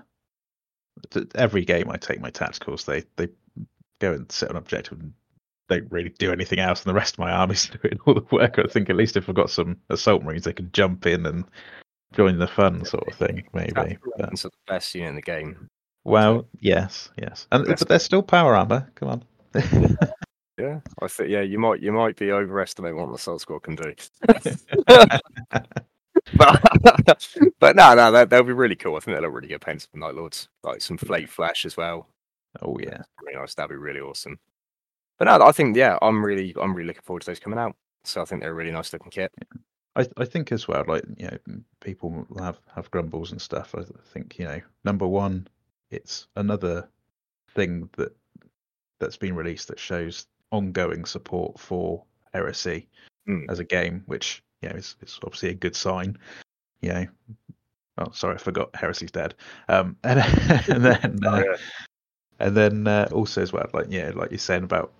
every 1.36 1.66
game 1.66 1.90
I 1.92 1.98
take 1.98 2.22
my 2.22 2.32
tacticals, 2.32 2.86
they 2.86 3.04
they 3.18 3.32
go 4.00 4.14
and 4.14 4.32
set 4.32 4.50
an 4.50 4.56
objective 4.56 5.00
and 5.00 5.14
don't 5.70 5.92
really 5.92 6.10
do 6.18 6.32
anything 6.32 6.60
else, 6.60 6.84
and 6.84 6.90
the 6.90 6.98
rest 6.98 7.16
of 7.16 7.20
my 7.20 7.32
army's 7.32 7.70
doing 7.82 8.00
all 8.06 8.14
the 8.14 8.26
work. 8.32 8.58
I 8.60 8.64
think 8.64 8.90
at 8.90 8.96
least 8.96 9.18
if 9.18 9.28
I've 9.28 9.36
got 9.36 9.50
some 9.50 9.78
assault 9.90 10.24
marines, 10.24 10.46
they 10.46 10.54
can 10.54 10.72
jump 10.72 11.06
in 11.06 11.26
and 11.26 11.44
join 12.14 12.38
the 12.40 12.48
fun 12.48 12.84
sort 12.86 13.08
of 13.08 13.14
thing, 13.16 13.44
maybe. 13.54 13.72
Tactical 13.72 14.12
But, 14.18 14.32
the 14.36 14.52
best 14.68 14.94
unit 14.96 15.10
in 15.10 15.16
the 15.16 15.22
game. 15.22 15.68
well, 16.04 16.48
yes, 16.60 17.10
yes, 17.18 17.48
and 17.52 17.68
Yes. 17.68 17.80
but 17.80 17.88
they're 17.88 18.00
still 18.00 18.24
power 18.24 18.56
armor. 18.56 18.92
Come 18.96 19.10
on. 19.10 19.24
Yeah, 20.58 20.80
I 21.02 21.08
think 21.08 21.30
yeah, 21.30 21.42
you 21.42 21.58
might 21.58 21.82
you 21.82 21.92
might 21.92 22.18
be 22.18 22.32
overestimating 22.32 22.98
what 22.98 23.08
the 23.08 23.14
Assault 23.16 23.42
Squad 23.42 23.64
can 23.64 23.76
do. 23.76 23.94
but 26.38 26.38
but 27.60 27.76
no, 27.76 27.94
no, 27.96 28.12
that 28.12 28.30
they'll 28.30 28.44
be 28.44 28.54
really 28.54 28.76
cool. 28.76 28.96
I 28.96 29.00
think 29.00 29.16
they'll 29.16 29.24
look 29.24 29.34
really 29.34 29.48
good 29.48 29.62
painted 29.62 29.90
for 29.90 29.98
Night 29.98 30.14
Lords, 30.16 30.50
like 30.64 30.82
some 30.82 30.98
flake 30.98 31.30
flash 31.30 31.66
as 31.66 31.78
well. 31.78 32.08
oh 32.62 32.78
yeah. 32.80 33.02
Really 33.24 33.40
nice. 33.40 33.56
That'd 33.56 33.70
be 33.70 33.76
really 33.76 34.02
awesome. 34.02 34.40
But 35.18 35.26
no, 35.26 35.46
I 35.46 35.52
think 35.52 35.76
yeah, 35.76 35.98
I'm 36.02 36.24
really 36.24 36.54
I'm 36.62 36.74
really 36.76 36.88
looking 36.88 37.04
forward 37.04 37.22
to 37.22 37.28
those 37.28 37.40
coming 37.40 37.60
out. 37.60 37.76
So 38.04 38.22
I 38.22 38.26
think 38.26 38.42
they're 38.42 38.52
a 38.52 38.54
really 38.54 38.72
nice 38.72 38.92
looking 38.94 39.12
kit. 39.12 39.32
I 39.96 40.06
I 40.18 40.26
think 40.26 40.52
as 40.52 40.68
well, 40.68 40.84
like 40.88 41.04
you 41.18 41.28
know, 41.28 41.38
people 41.80 42.26
will 42.30 42.44
have 42.44 42.60
have 42.74 42.92
grumbles 42.92 43.32
and 43.32 43.42
stuff. 43.42 43.76
I 43.78 43.84
think 44.14 44.38
you 44.40 44.46
know, 44.46 44.62
number 44.84 45.08
one, 45.08 45.48
it's 45.90 46.28
another 46.36 46.90
thing 47.56 47.90
that 47.98 48.16
that's 49.00 49.18
been 49.18 49.36
released 49.36 49.68
that 49.68 49.80
shows 49.80 50.28
ongoing 50.52 51.06
support 51.06 51.60
for 51.60 52.04
Heresy 52.34 52.88
Mm. 53.28 53.50
as 53.50 53.60
a 53.60 53.64
game, 53.64 54.04
which 54.08 54.42
you 54.62 54.70
know 54.70 54.76
is, 54.76 54.96
is 55.02 55.20
obviously 55.24 55.50
a 55.50 55.54
good 55.54 55.76
sign. 55.76 56.18
You 56.82 56.94
know, 56.94 57.06
oh 58.00 58.12
sorry, 58.14 58.36
I 58.36 58.38
forgot 58.40 58.76
Heresy's 58.76 59.12
dead. 59.12 59.36
Um, 59.70 59.96
and, 60.04 60.20
and 60.68 60.84
then 60.86 61.20
Oh, 61.24 61.40
uh, 61.40 61.58
and 62.40 62.58
then 62.58 62.88
uh, 62.88 63.08
also 63.12 63.42
as 63.42 63.54
well, 63.54 63.70
like 63.74 63.88
yeah, 63.90 64.12
like 64.16 64.32
you're 64.32 64.40
saying 64.40 64.64
about 64.64 64.92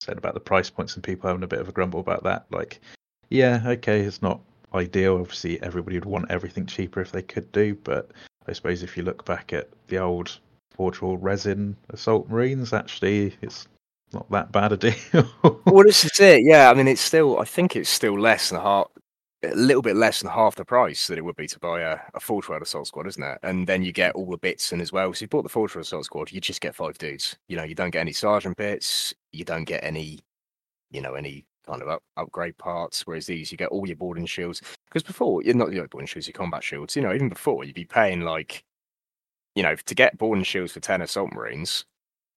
saying 0.00 0.16
about 0.18 0.34
the 0.34 0.40
price 0.40 0.70
points 0.70 0.94
and 0.94 1.04
people 1.04 1.28
having 1.28 1.42
a 1.42 1.48
bit 1.48 1.60
of 1.60 1.68
a 1.68 1.72
grumble 1.72 2.00
about 2.00 2.24
that. 2.24 2.46
Like, 2.50 2.80
yeah, 3.30 3.62
okay, 3.66 4.00
it's 4.00 4.22
not 4.22 4.40
ideal. 4.74 5.18
Obviously, 5.18 5.62
everybody 5.62 5.96
would 5.96 6.04
want 6.04 6.30
everything 6.30 6.66
cheaper 6.66 7.00
if 7.00 7.12
they 7.12 7.22
could 7.22 7.50
do, 7.52 7.74
but 7.84 8.10
I 8.46 8.52
suppose 8.52 8.82
if 8.82 8.96
you 8.96 9.02
look 9.02 9.24
back 9.24 9.52
at 9.52 9.68
the 9.88 9.98
old 9.98 10.38
Forge 10.72 11.00
World 11.00 11.22
resin 11.22 11.76
assault 11.90 12.28
marines, 12.28 12.72
actually, 12.72 13.36
it's 13.40 13.66
not 14.12 14.30
that 14.30 14.52
bad 14.52 14.72
a 14.72 14.76
deal. 15.12 15.30
well, 15.66 15.84
this 15.84 16.04
is 16.04 16.18
it. 16.20 16.42
Yeah, 16.44 16.70
I 16.70 16.74
mean, 16.74 16.88
it's 16.88 17.00
still. 17.00 17.38
I 17.38 17.44
think 17.44 17.76
it's 17.76 17.90
still 17.90 18.18
less 18.18 18.50
than 18.50 18.60
half, 18.60 18.86
a 19.42 19.54
little 19.54 19.82
bit 19.82 19.96
less 19.96 20.20
than 20.20 20.30
half 20.30 20.56
the 20.56 20.64
price 20.64 21.06
that 21.06 21.18
it 21.18 21.24
would 21.24 21.36
be 21.36 21.46
to 21.48 21.58
buy 21.58 21.80
a, 21.80 21.98
a 22.14 22.20
Forge 22.20 22.48
World 22.48 22.62
assault 22.62 22.86
squad, 22.88 23.06
isn't 23.06 23.22
it? 23.22 23.38
And 23.42 23.66
then 23.66 23.82
you 23.82 23.92
get 23.92 24.14
all 24.14 24.30
the 24.30 24.38
bits 24.38 24.72
in 24.72 24.80
as 24.80 24.92
well. 24.92 25.12
So 25.12 25.24
you 25.24 25.28
bought 25.28 25.42
the 25.42 25.48
Forge 25.48 25.74
World 25.74 25.84
assault 25.84 26.04
squad, 26.04 26.32
you 26.32 26.40
just 26.40 26.60
get 26.60 26.74
five 26.74 26.98
dudes. 26.98 27.36
You 27.48 27.56
know, 27.56 27.64
you 27.64 27.74
don't 27.74 27.90
get 27.90 28.00
any 28.00 28.12
sergeant 28.12 28.56
bits. 28.56 29.14
You 29.32 29.44
don't 29.44 29.64
get 29.64 29.84
any, 29.84 30.20
you 30.90 31.00
know, 31.00 31.14
any 31.14 31.44
kind 31.66 31.82
of 31.82 31.88
up, 31.88 32.02
upgrade 32.16 32.56
parts. 32.58 33.06
Whereas 33.06 33.26
these, 33.26 33.50
you 33.50 33.58
get 33.58 33.68
all 33.68 33.86
your 33.86 33.96
boarding 33.96 34.26
shields. 34.26 34.60
Because 34.86 35.02
before, 35.02 35.42
you're 35.42 35.54
not 35.54 35.72
your 35.72 35.88
boarding 35.88 36.06
shields, 36.06 36.26
your 36.28 36.32
combat 36.34 36.62
shields. 36.64 36.96
You 36.96 37.02
know, 37.02 37.12
even 37.12 37.28
before, 37.28 37.64
you'd 37.64 37.74
be 37.74 37.84
paying 37.84 38.20
like, 38.22 38.64
you 39.54 39.62
know, 39.62 39.74
to 39.76 39.94
get 39.94 40.18
boarding 40.18 40.44
shields 40.44 40.72
for 40.72 40.80
ten 40.80 41.02
assault 41.02 41.32
marines, 41.32 41.84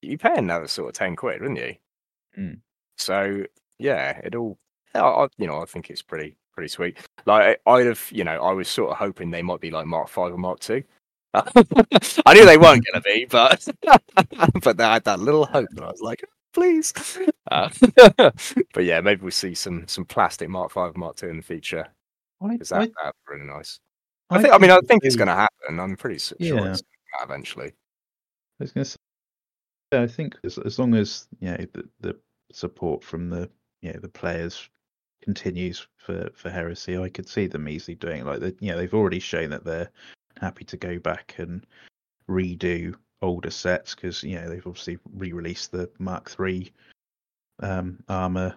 you'd 0.01 0.09
be 0.09 0.17
paying 0.17 0.39
another 0.39 0.67
sort 0.67 0.89
of 0.89 0.95
ten 0.95 1.15
quid, 1.15 1.41
wouldn't 1.41 1.59
you? 1.59 1.75
Mm. 2.37 2.59
So 2.97 3.43
yeah, 3.79 4.19
it 4.23 4.35
all. 4.35 4.57
I, 4.95 5.27
you 5.37 5.47
know, 5.47 5.61
I 5.61 5.65
think 5.65 5.89
it's 5.89 6.01
pretty 6.01 6.35
pretty 6.53 6.69
sweet. 6.69 6.97
Like 7.25 7.59
I- 7.67 7.71
I'd 7.71 7.85
have, 7.87 8.07
you 8.11 8.23
know, 8.23 8.41
I 8.41 8.51
was 8.51 8.67
sort 8.67 8.91
of 8.91 8.97
hoping 8.97 9.29
they 9.31 9.43
might 9.43 9.61
be 9.61 9.71
like 9.71 9.85
Mark 9.85 10.09
Five 10.09 10.33
or 10.33 10.37
Mark 10.37 10.59
Two. 10.59 10.83
I 11.33 12.33
knew 12.33 12.45
they 12.45 12.57
weren't 12.57 12.83
going 12.85 12.95
to 12.95 13.01
be, 13.01 13.25
but 13.25 13.67
but 14.63 14.79
I 14.81 14.93
had 14.93 15.03
that 15.03 15.19
little 15.19 15.45
hope, 15.45 15.69
and 15.75 15.81
I 15.81 15.91
was 15.91 16.01
like, 16.01 16.23
please. 16.57 16.93
Uh, 17.49 17.69
but 18.73 18.83
yeah, 18.83 18.99
maybe 18.99 19.21
we'll 19.21 19.31
see 19.31 19.55
some 19.55 19.87
some 19.87 20.03
plastic 20.03 20.49
Mark 20.49 20.69
Five, 20.69 20.97
Mark 20.97 21.15
Two 21.15 21.29
in 21.29 21.37
the 21.37 21.41
future. 21.41 21.87
I, 22.43 22.49
Because 22.49 22.67
that, 22.67 22.91
really 23.29 23.45
nice. 23.45 23.79
I, 24.29 24.35
I 24.35 24.41
think. 24.41 24.53
I 24.53 24.57
mean, 24.57 24.69
I 24.71 24.79
think 24.85 25.05
it's 25.05 25.15
going 25.15 25.29
to 25.29 25.33
happen. 25.33 25.79
I'm 25.79 25.95
pretty 25.95 26.19
sure 26.19 26.35
Yeah. 26.39 26.71
it's 26.71 26.81
gonna 26.81 27.23
eventually. 27.23 27.67
I 27.67 27.71
was 28.59 28.73
going 28.73 28.83
to 28.83 28.89
say, 28.91 28.97
yeah, 29.93 30.01
I 30.01 30.07
think 30.07 30.35
as, 30.43 30.57
as 30.57 30.77
long 30.77 30.93
as 30.93 31.29
you 31.39 31.51
know 31.51 31.65
the, 31.71 31.87
the 32.01 32.19
support 32.51 33.01
from 33.01 33.29
the 33.29 33.49
you 33.81 33.93
know 33.93 33.99
the 34.01 34.09
players 34.09 34.69
continues 35.23 35.87
for 35.95 36.29
for 36.35 36.49
heresy, 36.49 36.97
I 36.97 37.07
could 37.07 37.29
see 37.29 37.47
them 37.47 37.69
easily 37.69 37.95
doing 37.95 38.21
it. 38.21 38.25
like 38.25 38.41
the, 38.41 38.53
you 38.59 38.71
know 38.73 38.77
they've 38.77 38.93
already 38.93 39.19
shown 39.19 39.51
that 39.51 39.63
they're 39.63 39.89
happy 40.41 40.65
to 40.65 40.75
go 40.75 40.99
back 40.99 41.35
and 41.37 41.65
redo 42.29 42.93
older 43.21 43.49
sets 43.49 43.95
because 43.95 44.23
you 44.23 44.35
know 44.35 44.47
they've 44.47 44.67
obviously 44.67 44.99
re-released 45.15 45.71
the 45.71 45.89
Mark 45.99 46.35
III 46.39 46.71
um, 47.61 48.03
armor, 48.07 48.55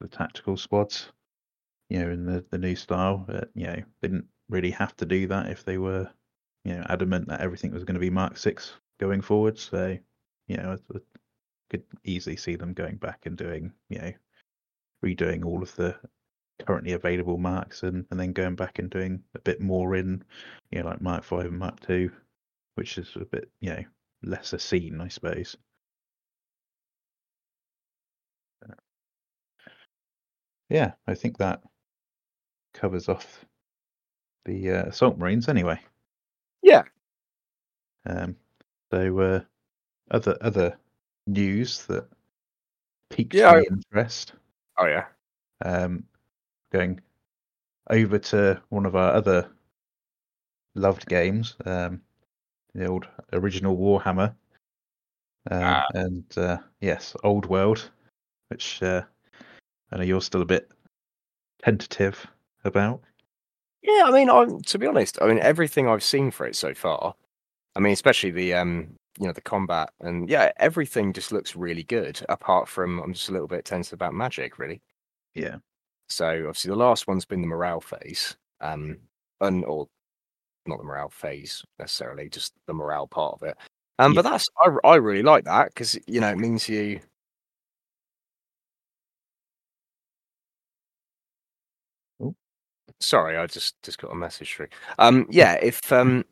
the 0.00 0.08
tactical 0.08 0.56
squads, 0.56 1.08
you 1.88 2.00
know, 2.00 2.10
in 2.10 2.24
the 2.24 2.44
the 2.50 2.58
new 2.58 2.76
style. 2.76 3.24
But, 3.26 3.50
you 3.54 3.66
know, 3.66 3.82
didn't 4.02 4.26
really 4.48 4.70
have 4.70 4.96
to 4.96 5.06
do 5.06 5.26
that 5.28 5.50
if 5.50 5.64
they 5.64 5.78
were 5.78 6.08
you 6.64 6.74
know 6.74 6.86
adamant 6.88 7.28
that 7.28 7.40
everything 7.40 7.72
was 7.72 7.84
going 7.84 7.94
to 7.94 8.00
be 8.00 8.10
Mark 8.10 8.36
Six 8.36 8.74
going 8.98 9.20
forward. 9.20 9.58
So, 9.58 9.96
you 10.48 10.56
know, 10.56 10.76
I, 10.94 10.96
I 10.96 11.00
could 11.70 11.84
easily 12.04 12.36
see 12.36 12.56
them 12.56 12.72
going 12.72 12.96
back 12.96 13.26
and 13.26 13.36
doing, 13.36 13.72
you 13.88 13.98
know, 13.98 14.12
redoing 15.04 15.44
all 15.44 15.62
of 15.62 15.74
the 15.76 15.96
currently 16.66 16.92
available 16.92 17.38
marks 17.38 17.82
and, 17.82 18.04
and 18.10 18.18
then 18.18 18.32
going 18.32 18.56
back 18.56 18.78
and 18.78 18.90
doing 18.90 19.22
a 19.34 19.38
bit 19.38 19.60
more 19.60 19.94
in, 19.94 20.24
you 20.70 20.80
know, 20.80 20.86
like 20.86 21.00
Mark 21.00 21.22
Five 21.24 21.46
and 21.46 21.58
Mark 21.58 21.80
Two, 21.80 22.10
which 22.78 22.96
is 22.96 23.10
a 23.16 23.24
bit, 23.24 23.50
you 23.58 23.70
know, 23.70 23.82
lesser 24.22 24.56
seen, 24.56 25.00
I 25.00 25.08
suppose. 25.08 25.56
Uh, 28.64 28.74
Yeah, 30.68 30.92
I 31.08 31.14
think 31.14 31.38
that 31.38 31.60
covers 32.74 33.08
off 33.08 33.44
the 34.44 34.70
uh, 34.70 34.82
assault 34.84 35.18
marines 35.18 35.48
anyway. 35.48 35.80
Yeah. 36.62 36.84
Um, 38.06 38.36
so 38.92 39.18
uh, 39.18 39.40
other 40.12 40.38
other 40.40 40.78
news 41.26 41.84
that 41.86 42.08
piqued 43.10 43.34
Yeah, 43.34 43.50
my 43.52 43.58
I- 43.58 43.64
interest. 43.70 44.34
Oh 44.78 44.86
yeah. 44.86 45.06
Um, 45.64 46.04
going 46.72 47.00
over 47.90 48.18
to 48.20 48.62
one 48.68 48.86
of 48.86 48.94
our 48.94 49.12
other 49.14 49.50
loved 50.76 51.08
games, 51.08 51.56
um, 51.64 52.00
the 52.74 52.86
old 52.86 53.06
original 53.32 53.76
Warhammer, 53.76 54.34
um, 55.50 55.62
Ah. 55.62 55.86
and 55.94 56.24
uh, 56.38 56.58
yes, 56.80 57.16
Old 57.24 57.46
World, 57.46 57.90
which 58.48 58.82
uh, 58.82 59.02
I 59.92 59.96
know 59.96 60.02
you're 60.04 60.20
still 60.20 60.42
a 60.42 60.46
bit 60.46 60.70
tentative 61.62 62.26
about. 62.64 63.00
Yeah, 63.82 64.04
I 64.06 64.10
mean, 64.10 64.28
I'm 64.28 64.60
to 64.62 64.78
be 64.78 64.86
honest, 64.86 65.18
I 65.22 65.26
mean 65.26 65.38
everything 65.38 65.88
I've 65.88 66.02
seen 66.02 66.30
for 66.30 66.46
it 66.46 66.56
so 66.56 66.74
far. 66.74 67.14
I 67.76 67.80
mean, 67.80 67.92
especially 67.92 68.30
the 68.32 68.54
um, 68.54 68.94
you 69.18 69.26
know, 69.26 69.32
the 69.32 69.40
combat 69.40 69.90
and 70.00 70.28
yeah, 70.28 70.52
everything 70.58 71.12
just 71.12 71.32
looks 71.32 71.56
really 71.56 71.82
good. 71.84 72.20
Apart 72.28 72.68
from, 72.68 73.00
I'm 73.00 73.12
just 73.14 73.28
a 73.28 73.32
little 73.32 73.48
bit 73.48 73.64
tense 73.64 73.92
about 73.92 74.14
magic, 74.14 74.58
really. 74.58 74.80
Yeah. 75.34 75.56
So 76.08 76.26
obviously, 76.26 76.70
the 76.70 76.76
last 76.76 77.06
one's 77.06 77.24
been 77.24 77.40
the 77.40 77.46
morale 77.48 77.80
phase, 77.80 78.36
um, 78.60 78.98
and 79.40 79.64
or 79.64 79.88
not 80.68 80.78
the 80.78 80.84
morale 80.84 81.08
phase 81.10 81.64
necessarily, 81.78 82.28
just 82.28 82.54
the 82.66 82.74
morale 82.74 83.06
part 83.06 83.34
of 83.34 83.42
it. 83.42 83.56
Um, 83.98 84.14
but 84.14 84.22
that's 84.22 84.48
I 84.60 84.70
I 84.84 84.96
really 84.96 85.22
like 85.22 85.44
that 85.44 85.68
because 85.68 85.98
you 86.06 86.20
know 86.20 86.28
it 86.30 86.38
means 86.38 86.68
you. 86.68 87.00
Oh. 92.20 92.34
Sorry, 93.00 93.36
I 93.36 93.46
just 93.46 93.82
just 93.82 93.98
got 93.98 94.12
a 94.12 94.14
message 94.16 94.54
through. 94.54 94.68
Um, 94.98 95.26
yeah, 95.30 95.54
if 95.62 95.92
um, 95.92 96.24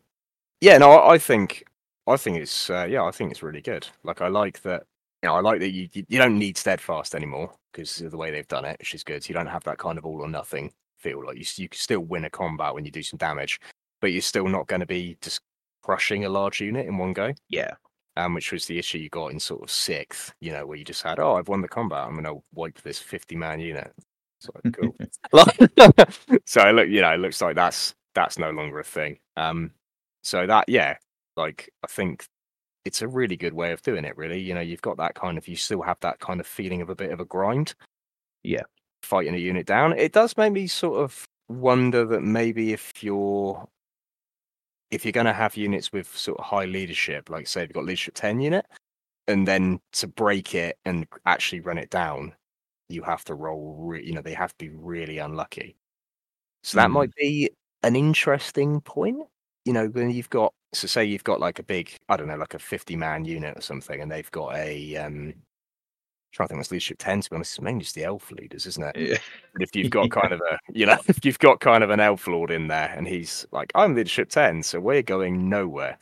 yeah, 0.60 0.78
no, 0.78 0.92
I 0.92 1.14
I 1.14 1.18
think 1.18 1.64
I 2.06 2.16
think 2.16 2.38
it's 2.38 2.70
uh, 2.70 2.86
yeah, 2.90 3.04
I 3.04 3.10
think 3.12 3.32
it's 3.32 3.42
really 3.42 3.62
good. 3.62 3.88
Like 4.04 4.22
I 4.22 4.28
like 4.28 4.62
that. 4.62 4.84
You 5.22 5.28
know, 5.30 5.36
I 5.36 5.40
like 5.40 5.60
that 5.60 5.72
you 5.72 5.88
you 5.94 6.04
you 6.08 6.18
don't 6.18 6.38
need 6.38 6.58
steadfast 6.58 7.14
anymore 7.14 7.54
because 7.72 8.00
of 8.02 8.10
the 8.12 8.16
way 8.18 8.30
they've 8.30 8.48
done 8.48 8.64
it, 8.64 8.78
which 8.80 8.94
is 8.94 9.04
good. 9.04 9.28
You 9.28 9.34
don't 9.34 9.46
have 9.46 9.64
that 9.64 9.78
kind 9.78 9.98
of 9.98 10.06
all 10.06 10.22
or 10.22 10.28
nothing 10.28 10.72
feel. 10.98 11.24
Like 11.24 11.38
you 11.38 11.44
you 11.62 11.68
can 11.68 11.78
still 11.78 12.00
win 12.00 12.24
a 12.26 12.30
combat 12.30 12.74
when 12.74 12.84
you 12.84 12.90
do 12.92 13.02
some 13.02 13.18
damage, 13.18 13.60
but 14.00 14.12
you're 14.12 14.22
still 14.22 14.48
not 14.48 14.66
going 14.66 14.80
to 14.80 14.86
be 14.86 15.16
just 15.20 15.40
crushing 15.82 16.24
a 16.24 16.28
large 16.28 16.60
unit 16.60 16.86
in 16.86 16.98
one 16.98 17.12
go. 17.12 17.32
Yeah. 17.48 17.74
Um, 18.16 18.34
which 18.34 18.50
was 18.52 18.66
the 18.66 18.78
issue 18.78 18.98
you 18.98 19.10
got 19.10 19.32
in 19.32 19.40
sort 19.40 19.62
of 19.62 19.70
sixth, 19.70 20.34
you 20.40 20.52
know, 20.52 20.66
where 20.66 20.78
you 20.78 20.84
just 20.84 21.02
had, 21.02 21.18
oh, 21.20 21.34
I've 21.36 21.48
won 21.48 21.60
the 21.60 21.68
combat, 21.68 22.06
I'm 22.06 22.12
going 22.12 22.24
to 22.24 22.42
wipe 22.54 22.80
this 22.82 22.98
50 22.98 23.36
man 23.36 23.60
unit. 23.60 23.92
Like, 24.64 24.74
cool. 24.74 24.96
So 26.46 26.68
it 26.68 26.72
look, 26.74 26.88
you 26.88 27.00
know, 27.02 27.12
it 27.14 27.20
looks 27.20 27.40
like 27.42 27.56
that's 27.56 27.94
that's 28.14 28.38
no 28.38 28.50
longer 28.50 28.80
a 28.80 28.84
thing. 28.84 29.18
Um, 29.36 29.72
so 30.22 30.46
that, 30.46 30.68
yeah, 30.68 30.96
like 31.36 31.70
I 31.84 31.88
think 31.88 32.26
it's 32.84 33.02
a 33.02 33.08
really 33.08 33.36
good 33.36 33.54
way 33.54 33.72
of 33.72 33.82
doing 33.82 34.04
it. 34.04 34.16
Really, 34.16 34.40
you 34.40 34.54
know, 34.54 34.60
you've 34.60 34.82
got 34.82 34.96
that 34.98 35.14
kind 35.14 35.36
of, 35.38 35.48
you 35.48 35.56
still 35.56 35.82
have 35.82 35.98
that 36.00 36.18
kind 36.20 36.40
of 36.40 36.46
feeling 36.46 36.80
of 36.82 36.90
a 36.90 36.94
bit 36.94 37.10
of 37.12 37.20
a 37.20 37.24
grind. 37.26 37.74
Yeah. 38.42 38.62
fighting 39.02 39.34
a 39.34 39.38
unit 39.38 39.66
down. 39.66 39.92
It 39.92 40.12
does 40.12 40.36
make 40.36 40.52
me 40.52 40.66
sort 40.66 41.00
of 41.00 41.26
wonder 41.48 42.04
that 42.06 42.22
maybe 42.22 42.72
if 42.72 42.92
you're 43.02 43.66
if 44.90 45.04
you're 45.04 45.12
going 45.12 45.26
to 45.26 45.32
have 45.32 45.56
units 45.56 45.92
with 45.92 46.08
sort 46.16 46.38
of 46.38 46.44
high 46.46 46.64
leadership, 46.66 47.30
like 47.30 47.46
say 47.48 47.62
you've 47.62 47.72
got 47.72 47.84
leadership 47.84 48.14
ten 48.14 48.40
unit, 48.40 48.66
and 49.28 49.48
then 49.48 49.80
to 49.94 50.06
break 50.08 50.54
it 50.54 50.78
and 50.86 51.06
actually 51.26 51.60
run 51.60 51.78
it 51.78 51.90
down, 51.90 52.34
you 52.88 53.02
have 53.04 53.24
to 53.26 53.34
roll. 53.34 53.76
Re- 53.80 54.04
you 54.06 54.14
know, 54.14 54.22
they 54.22 54.34
have 54.34 54.52
to 54.52 54.58
be 54.58 54.70
really 54.70 55.18
unlucky. 55.18 55.76
So 56.64 56.76
that 56.78 56.88
Mm. 56.90 56.92
might 56.94 57.14
be 57.16 57.50
an 57.82 57.96
interesting 57.96 58.80
point. 58.80 59.28
You 59.64 59.72
know, 59.72 59.88
when 59.88 60.10
you've 60.10 60.30
got 60.30 60.52
so 60.74 60.86
say 60.86 61.04
you've 61.04 61.24
got 61.24 61.40
like 61.40 61.58
a 61.58 61.62
big, 61.62 61.92
I 62.08 62.16
don't 62.16 62.28
know, 62.28 62.36
like 62.36 62.54
a 62.54 62.58
fifty 62.58 62.96
man 62.96 63.24
unit 63.24 63.56
or 63.58 63.60
something, 63.62 64.00
and 64.00 64.10
they've 64.10 64.30
got 64.30 64.54
a 64.56 64.96
um 64.96 65.34
trying 66.36 66.48
to 66.48 66.50
think 66.50 66.58
what's 66.58 66.70
leadership 66.70 66.98
ten 66.98 67.20
to 67.20 67.30
be 67.30 67.36
honest, 67.36 67.54
it's 67.54 67.62
mainly 67.62 67.82
just 67.82 67.94
the 67.94 68.04
elf 68.04 68.30
leaders, 68.30 68.66
isn't 68.66 68.84
it? 68.84 68.96
Yeah. 68.96 69.18
But 69.54 69.62
if 69.62 69.74
you've 69.74 69.90
got 69.98 70.10
kind 70.10 70.32
of 70.32 70.40
a, 70.40 70.58
you 70.72 70.86
know, 70.86 70.98
if 71.08 71.24
you've 71.24 71.38
got 71.38 71.60
kind 71.60 71.82
of 71.82 71.90
an 71.90 72.00
elf 72.00 72.26
lord 72.26 72.50
in 72.50 72.68
there 72.68 72.92
and 72.94 73.08
he's 73.08 73.46
like, 73.52 73.72
I'm 73.74 73.94
leadership 73.94 74.28
10, 74.28 74.62
so 74.62 74.78
we're 74.78 75.02
going 75.02 75.48
nowhere. 75.48 75.98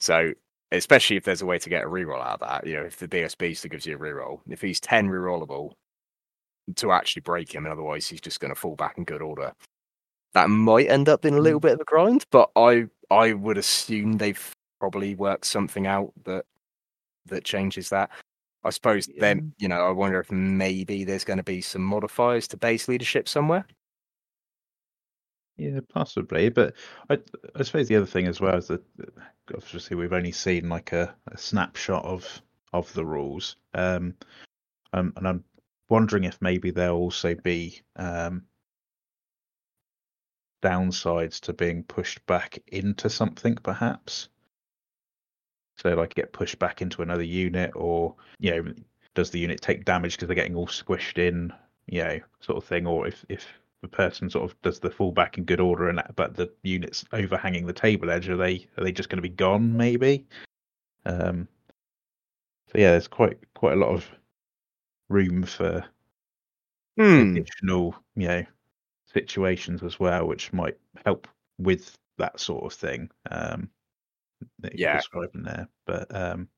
So, 0.00 0.32
especially 0.72 1.16
if 1.16 1.24
there's 1.24 1.42
a 1.42 1.46
way 1.46 1.58
to 1.58 1.68
get 1.68 1.84
a 1.84 1.88
reroll 1.88 2.20
out 2.20 2.40
of 2.40 2.48
that, 2.48 2.66
you 2.66 2.74
know, 2.74 2.82
if 2.82 2.96
the 2.96 3.08
BSB 3.08 3.56
still 3.56 3.68
gives 3.68 3.86
you 3.86 3.96
a 3.96 3.98
reroll, 3.98 4.40
if 4.48 4.60
he's 4.60 4.80
10 4.80 5.08
rerollable 5.08 5.72
to 6.76 6.92
actually 6.92 7.22
break 7.22 7.54
him, 7.54 7.64
and 7.64 7.72
otherwise 7.72 8.06
he's 8.06 8.20
just 8.20 8.40
going 8.40 8.52
to 8.52 8.60
fall 8.60 8.76
back 8.76 8.98
in 8.98 9.04
good 9.04 9.22
order, 9.22 9.52
that 10.34 10.48
might 10.48 10.88
end 10.88 11.08
up 11.08 11.24
in 11.24 11.34
a 11.34 11.40
little 11.40 11.60
mm. 11.60 11.64
bit 11.64 11.72
of 11.72 11.80
a 11.80 11.84
grind, 11.84 12.24
but 12.30 12.50
I, 12.56 12.86
I 13.10 13.32
would 13.32 13.58
assume 13.58 14.18
they've 14.18 14.50
probably 14.78 15.14
worked 15.14 15.46
something 15.46 15.86
out 15.86 16.12
that, 16.24 16.44
that 17.26 17.44
changes 17.44 17.90
that. 17.90 18.10
I 18.62 18.70
suppose 18.70 19.08
then, 19.18 19.54
you 19.58 19.68
know, 19.68 19.86
I 19.86 19.90
wonder 19.90 20.20
if 20.20 20.30
maybe 20.30 21.04
there's 21.04 21.24
going 21.24 21.38
to 21.38 21.42
be 21.42 21.60
some 21.62 21.82
modifiers 21.82 22.46
to 22.48 22.56
base 22.56 22.88
leadership 22.88 23.28
somewhere. 23.28 23.66
Yeah, 25.56 25.80
possibly. 25.88 26.48
But 26.48 26.74
I, 27.08 27.18
I 27.54 27.62
suppose 27.62 27.88
the 27.88 27.96
other 27.96 28.06
thing 28.06 28.26
as 28.26 28.40
well 28.40 28.56
is 28.56 28.68
that 28.68 28.82
obviously 29.54 29.96
we've 29.96 30.12
only 30.12 30.32
seen 30.32 30.68
like 30.68 30.92
a, 30.92 31.14
a 31.28 31.38
snapshot 31.38 32.04
of 32.04 32.42
of 32.72 32.92
the 32.94 33.04
rules, 33.04 33.56
um, 33.74 34.14
um, 34.92 35.12
and 35.16 35.26
I'm 35.26 35.44
wondering 35.88 36.24
if 36.24 36.40
maybe 36.40 36.70
there'll 36.70 36.96
also 36.98 37.34
be 37.34 37.82
um, 37.96 38.44
downsides 40.62 41.40
to 41.40 41.52
being 41.52 41.82
pushed 41.82 42.24
back 42.26 42.58
into 42.68 43.10
something, 43.10 43.56
perhaps. 43.56 44.28
So, 45.82 45.94
like, 45.94 46.14
get 46.14 46.32
pushed 46.32 46.58
back 46.58 46.82
into 46.82 47.02
another 47.02 47.22
unit, 47.22 47.72
or 47.74 48.14
you 48.38 48.50
know, 48.50 48.74
does 49.14 49.30
the 49.30 49.38
unit 49.38 49.60
take 49.60 49.84
damage 49.84 50.14
because 50.14 50.28
they're 50.28 50.34
getting 50.36 50.56
all 50.56 50.66
squished 50.66 51.18
in, 51.18 51.52
you 51.86 52.04
know, 52.04 52.20
sort 52.40 52.58
of 52.58 52.64
thing, 52.64 52.86
or 52.86 53.06
if 53.06 53.24
if 53.28 53.46
the 53.82 53.88
person 53.88 54.28
sort 54.28 54.50
of 54.50 54.60
does 54.62 54.78
the 54.80 54.90
fall 54.90 55.12
back 55.12 55.38
in 55.38 55.44
good 55.44 55.60
order 55.60 55.88
and 55.88 56.02
but 56.16 56.34
the 56.34 56.50
units 56.62 57.04
overhanging 57.12 57.66
the 57.66 57.72
table 57.72 58.10
edge 58.10 58.28
are 58.28 58.36
they 58.36 58.66
are 58.76 58.84
they 58.84 58.92
just 58.92 59.08
going 59.08 59.16
to 59.16 59.22
be 59.22 59.28
gone 59.34 59.74
maybe 59.76 60.26
um 61.06 61.48
so 62.72 62.78
yeah 62.78 62.90
there's 62.92 63.08
quite 63.08 63.38
quite 63.54 63.72
a 63.72 63.76
lot 63.80 63.90
of 63.90 64.06
room 65.08 65.42
for 65.44 65.84
Hmm. 66.96 67.36
additional 67.36 67.94
you 68.16 68.28
know 68.28 68.44
situations 69.06 69.82
as 69.82 69.98
well 69.98 70.26
which 70.26 70.52
might 70.52 70.78
help 71.04 71.26
with 71.58 71.96
that 72.18 72.38
sort 72.38 72.64
of 72.64 72.72
thing 72.72 73.10
um 73.30 73.70
that 74.60 74.72
you're 74.78 74.88
Yeah. 74.88 74.96
describing 74.96 75.42
there 75.42 75.68
but 75.86 76.14
um 76.14 76.48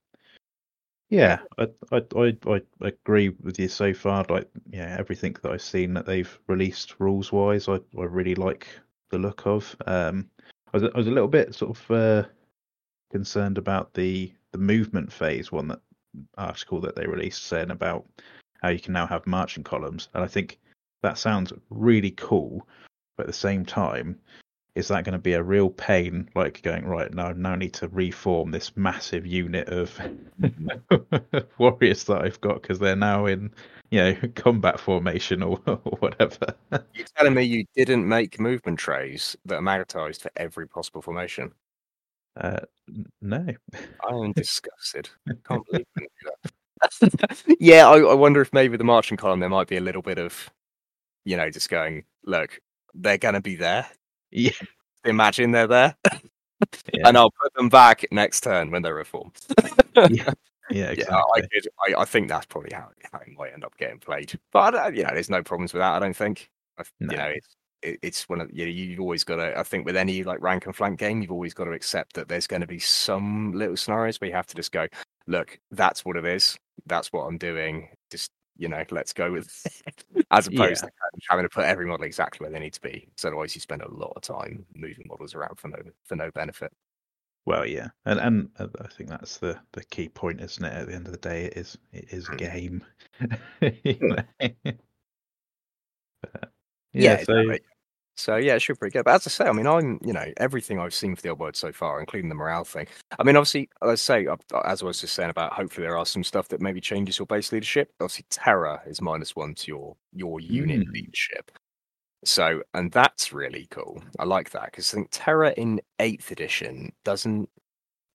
yeah 1.09 1.41
I, 1.59 1.67
I 1.91 2.03
i 2.17 2.37
i 2.51 2.63
agree 2.81 3.29
with 3.29 3.59
you 3.59 3.69
so 3.69 3.93
far 3.93 4.25
like 4.29 4.49
yeah 4.71 4.97
everything 4.99 5.37
that 5.43 5.53
i've 5.53 5.63
seen 5.63 5.95
that 5.95 6.07
they've 6.07 6.39
released 6.49 6.99
rules 6.99 7.31
wise 7.31 7.69
i 7.69 7.75
i 7.75 8.05
really 8.05 8.35
like 8.35 8.67
the 9.11 9.19
look 9.19 9.47
of 9.47 9.77
um 9.87 10.29
i 10.73 10.79
was, 10.79 10.85
I 10.85 10.97
was 10.97 11.07
a 11.07 11.11
little 11.11 11.29
bit 11.29 11.55
sort 11.55 11.77
of 11.77 11.91
uh 11.91 12.29
concerned 13.11 13.59
about 13.59 13.93
the 13.95 14.33
the 14.53 14.59
movement 14.59 15.13
phase 15.13 15.53
one 15.53 15.69
that 15.69 15.81
article 16.39 16.81
that 16.81 16.97
they 16.97 17.07
released 17.07 17.45
saying 17.45 17.71
about 17.71 18.07
how 18.63 18.71
you 18.71 18.81
can 18.81 18.93
now 18.93 19.07
have 19.07 19.27
marching 19.27 19.65
columns 19.65 20.09
and 20.15 20.25
i 20.25 20.27
think 20.27 20.59
that 21.03 21.19
sounds 21.19 21.53
really 21.69 22.13
cool 22.13 22.67
but 23.17 23.25
at 23.25 23.27
the 23.27 23.33
same 23.33 23.65
time 23.67 24.19
is 24.75 24.89
that 24.89 25.05
going 25.05 25.13
to 25.13 25.19
be 25.19 25.35
a 25.35 25.43
real 25.43 25.69
pain 25.69 26.29
like 26.35 26.63
going 26.63 26.87
right 26.87 27.13
now 27.13 27.27
I 27.27 27.33
now 27.35 27.55
need 27.55 27.75
to 27.75 27.89
reform 27.89 28.51
this 28.51 28.77
massive 28.77 29.27
unit 29.27 29.69
of 29.69 29.99
warriors 31.59 32.05
that 32.05 32.23
i've 32.23 32.41
got 32.41 32.63
because 32.63 32.79
they're 32.79 32.97
now 32.97 33.27
in 33.27 33.51
you 33.91 34.01
know 34.01 34.15
combat 34.35 34.81
formation 34.81 35.43
or, 35.43 35.61
or 35.67 35.77
whatever 35.99 36.55
You're 36.95 37.07
telling 37.17 37.35
me 37.35 37.43
you 37.43 37.65
didn't 37.75 38.09
make 38.09 38.41
movement 38.41 38.79
trays 38.79 39.37
that 39.45 39.57
are 39.57 39.63
magnetized 39.63 40.23
for 40.23 40.31
every 40.37 40.67
possible 40.67 41.03
formation? 41.03 41.53
uh, 42.41 42.61
no 43.21 43.47
I 44.09 44.15
am 44.15 44.33
disgusted. 44.33 45.11
Can't 45.47 45.67
believe 45.67 45.87
you 45.99 46.07
do 46.23 46.31
that. 46.31 46.53
yeah, 47.61 47.89
I, 47.89 47.99
I 47.99 48.15
wonder 48.15 48.41
if 48.41 48.53
maybe 48.53 48.77
the 48.77 48.85
marching 48.85 49.17
column 49.17 49.41
there 49.41 49.49
might 49.49 49.69
be 49.69 49.77
a 49.77 49.81
little 49.81 50.03
bit 50.03 50.19
of, 50.19 50.51
you 51.25 51.37
know, 51.37 51.49
just 51.51 51.69
going, 51.69 52.05
look, 52.25 52.59
they're 52.95 53.19
going 53.19 53.35
to 53.35 53.41
be 53.41 53.57
there. 53.57 53.87
Yeah 54.33 54.53
Imagine 55.05 55.51
they're 55.51 55.67
there, 55.67 55.97
yeah 56.93 57.09
and 57.09 57.17
I'll 57.17 57.33
put 57.33 57.53
them 57.55 57.69
back 57.69 58.05
next 58.13 58.43
turn 58.43 58.71
when 58.71 58.83
they're 58.83 58.95
reformed. 58.95 59.37
yeah, 59.97 60.33
yeah 60.71 60.91
exactly 60.91 60.97
Yeah, 61.09 61.23
I, 61.35 61.41
could, 61.41 61.69
I, 61.81 62.01
I 62.03 62.05
think 62.05 62.29
that's 62.29 62.47
probably 62.47 62.71
how, 62.73 62.89
how 63.11 63.19
it 63.19 63.29
might 63.37 63.53
end 63.53 63.65
up 63.65 63.77
getting 63.79 63.99
played. 63.99 64.39
But 64.53 64.75
uh, 64.75 64.91
you 64.95 65.03
know, 65.03 65.11
there's 65.13 65.31
no 65.31 65.43
problems 65.43 65.73
with 65.73 65.81
that. 65.81 65.95
I 65.95 65.99
don't 65.99 66.17
think. 66.17 66.51
I, 66.79 66.85
No. 67.01 67.13
You 67.13 67.19
know, 67.19 67.33
it's 67.35 67.57
it, 67.83 67.99
it's 68.03 68.29
one 68.29 68.41
of 68.41 68.51
you 68.53 68.65
know, 68.65 68.71
you've 68.71 69.01
always 69.01 69.25
got 69.25 69.37
to. 69.37 69.59
I 69.59 69.65
think 69.65 69.85
with 69.85 69.97
any 69.97 70.23
like 70.23 70.41
rank 70.41 70.67
and 70.67 70.75
flank 70.75 71.01
game, 71.01 71.21
you've 71.21 71.33
always 71.33 71.55
got 71.55 71.65
to 71.65 71.73
accept 71.73 72.15
that 72.15 72.29
there's 72.29 72.47
going 72.47 72.63
to 72.63 72.67
be 72.67 72.79
some 72.79 73.53
little 73.53 73.77
scenarios 73.77 74.21
where 74.21 74.31
you 74.31 74.37
have 74.37 74.47
to 74.47 74.55
just 74.55 74.73
go, 74.73 74.87
look, 75.27 75.59
that's 75.73 76.05
what 76.05 76.17
it 76.17 76.25
is. 76.25 76.57
That's 76.87 77.13
what 77.13 77.25
I'm 77.25 77.39
doing. 77.39 77.89
Just 78.11 78.31
you 78.57 78.69
know, 78.69 78.85
let's 78.91 79.13
go 79.13 79.33
with 79.33 79.49
as 80.31 80.47
opposed 80.47 80.81
to 80.81 80.87
kind 80.87 81.11
of 81.15 81.21
having 81.29 81.45
to 81.45 81.49
put 81.49 81.65
every 81.65 81.87
model 81.87 82.05
exactly 82.05 82.45
where 82.45 82.51
they 82.53 82.59
need 82.61 82.75
to 82.75 82.81
be. 82.81 83.09
So 83.17 83.29
otherwise, 83.29 83.55
you 83.55 83.61
spend 83.61 83.83
a 83.83 83.91
lot 83.91 84.13
of 84.17 84.23
time 84.23 84.65
moving 84.75 85.07
models 85.09 85.35
around 85.35 85.59
for 85.59 85.69
no 85.69 85.79
for 86.05 86.17
no 86.17 86.31
benefit. 86.31 86.73
Well, 87.45 87.67
yeah, 87.67 87.89
and 88.07 88.21
and 88.21 88.49
uh, 88.59 88.69
I 88.81 88.87
think 88.89 89.11
that's 89.11 89.39
the 89.39 89.59
the 89.73 89.85
key 89.85 90.09
point, 90.09 90.41
isn't 90.41 90.65
it? 90.65 90.73
At 90.73 90.87
the 90.87 90.95
end 90.95 91.07
of 91.07 91.13
the 91.13 91.19
day, 91.19 91.47
it 91.47 91.57
is 91.57 91.77
it 91.93 92.13
is 92.13 92.29
a 92.29 92.33
Mm. 92.33 92.39
game. 92.39 92.85
You 93.85 93.99
know? 94.01 94.17
But, 96.23 96.53
Yeah, 96.93 97.17
yeah, 97.19 97.25
so 97.25 97.37
exactly. 97.39 97.61
So 98.17 98.37
yeah, 98.37 98.55
it 98.55 98.63
should 98.63 98.75
be 98.75 98.79
pretty 98.79 98.93
good. 98.99 99.05
But 99.05 99.15
as 99.15 99.27
I 99.27 99.31
say, 99.31 99.45
I 99.47 99.53
mean, 99.53 99.67
I'm 99.67 99.99
you 100.05 100.13
know 100.13 100.27
everything 100.37 100.79
I've 100.79 100.95
seen 100.95 101.17
for 101.17 101.23
the 101.23 101.31
old 101.31 101.39
world 101.41 101.57
so 101.57 101.73
far, 101.73 101.99
including 102.01 102.29
the 102.29 102.35
morale 102.35 102.65
thing. 102.65 102.87
I 103.19 103.23
mean, 103.25 103.37
obviously, 103.37 103.69
let's 103.81 104.03
say 104.03 104.27
as 104.65 104.83
I 104.83 104.87
was 104.87 105.01
just 105.01 105.15
saying 105.15 105.31
about, 105.31 105.53
hopefully 105.55 105.87
there 105.87 105.97
are 105.97 106.07
some 106.07 106.23
stuff 106.25 106.49
that 106.49 106.61
maybe 106.61 106.81
changes 106.81 107.19
your 107.19 107.27
base 107.27 107.53
leadership. 107.53 107.91
Obviously, 108.01 108.27
terror 108.31 108.81
is 108.87 109.01
minus 109.01 109.35
one 109.35 109.55
to 109.57 109.69
your 109.69 109.97
your 110.13 110.41
unit 110.41 110.81
Mm. 110.87 110.93
leadership. 110.93 111.51
So, 112.25 112.63
and 112.75 112.93
that's 112.93 113.33
really 113.33 113.67
cool. 113.71 114.03
I 114.19 114.25
like 114.25 114.51
that 114.51 114.67
because 114.67 114.93
I 114.95 114.97
think 114.99 115.09
terror 115.11 115.47
in 115.51 115.81
eighth 116.01 116.31
edition 116.31 116.93
doesn't. 117.05 117.49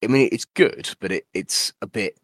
I 0.04 0.08
mean, 0.08 0.30
it's 0.32 0.46
good, 0.46 0.90
but 1.00 1.12
it 1.12 1.28
it's 1.34 1.74
a 1.82 1.88
bit. 1.88 2.18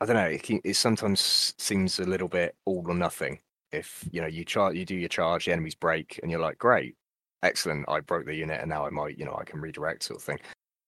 I 0.00 0.06
don't 0.06 0.16
know. 0.16 0.24
It, 0.26 0.42
can- 0.42 0.60
it 0.64 0.74
sometimes 0.76 1.54
seems 1.58 1.98
a 2.00 2.04
little 2.04 2.28
bit 2.28 2.56
all 2.66 2.84
or 2.88 2.94
nothing 2.94 3.40
if 3.72 4.08
you 4.12 4.20
know 4.20 4.26
you 4.28 4.44
charge 4.44 4.76
you 4.76 4.84
do 4.84 4.94
your 4.96 5.08
charge 5.08 5.46
the 5.46 5.52
enemies 5.52 5.74
break 5.74 6.20
and 6.22 6.30
you're 6.30 6.40
like 6.40 6.58
great 6.58 6.96
excellent 7.44 7.84
i 7.88 8.00
broke 8.00 8.26
the 8.26 8.34
unit 8.34 8.60
and 8.60 8.68
now 8.68 8.84
i 8.84 8.90
might 8.90 9.16
you 9.18 9.24
know 9.24 9.36
i 9.38 9.44
can 9.44 9.60
redirect 9.60 10.02
sort 10.02 10.18
of 10.18 10.24
thing. 10.24 10.38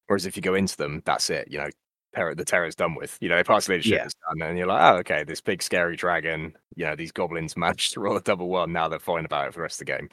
Whereas 0.09 0.27
if 0.27 0.37
you 0.37 0.43
go 0.43 0.55
into 0.55 0.77
them 0.77 1.03
that's 1.05 1.31
it 1.31 1.49
you 1.51 1.59
know 1.59 1.69
terror 2.15 2.35
the 2.35 2.45
terror's 2.45 2.75
done 2.75 2.95
with. 2.95 3.19
You 3.21 3.29
know 3.29 3.43
parts 3.45 3.69
leadership 3.69 3.93
Yeah. 3.93 4.07
is 4.07 4.15
done 4.29 4.49
and 4.49 4.57
you're 4.59 4.67
like 4.67 4.83
oh 4.95 4.99
okay 4.99 5.23
this 5.25 5.41
big 5.41 5.63
scary 5.63 5.97
dragon 5.97 6.57
you 6.75 6.85
know 6.87 6.97
these 6.97 7.13
goblins 7.13 7.57
managed 7.57 7.93
to 7.93 8.01
roll 8.01 8.17
a 8.17 8.21
double 8.23 8.49
one 8.49 8.73
now 8.73 8.89
they're 8.89 8.99
fine 8.99 9.25
about 9.27 9.49
it 9.49 9.53
for 9.53 9.59
the 9.59 9.63
rest 9.63 9.81
of 9.81 9.87
the 9.87 9.93
game. 9.93 10.09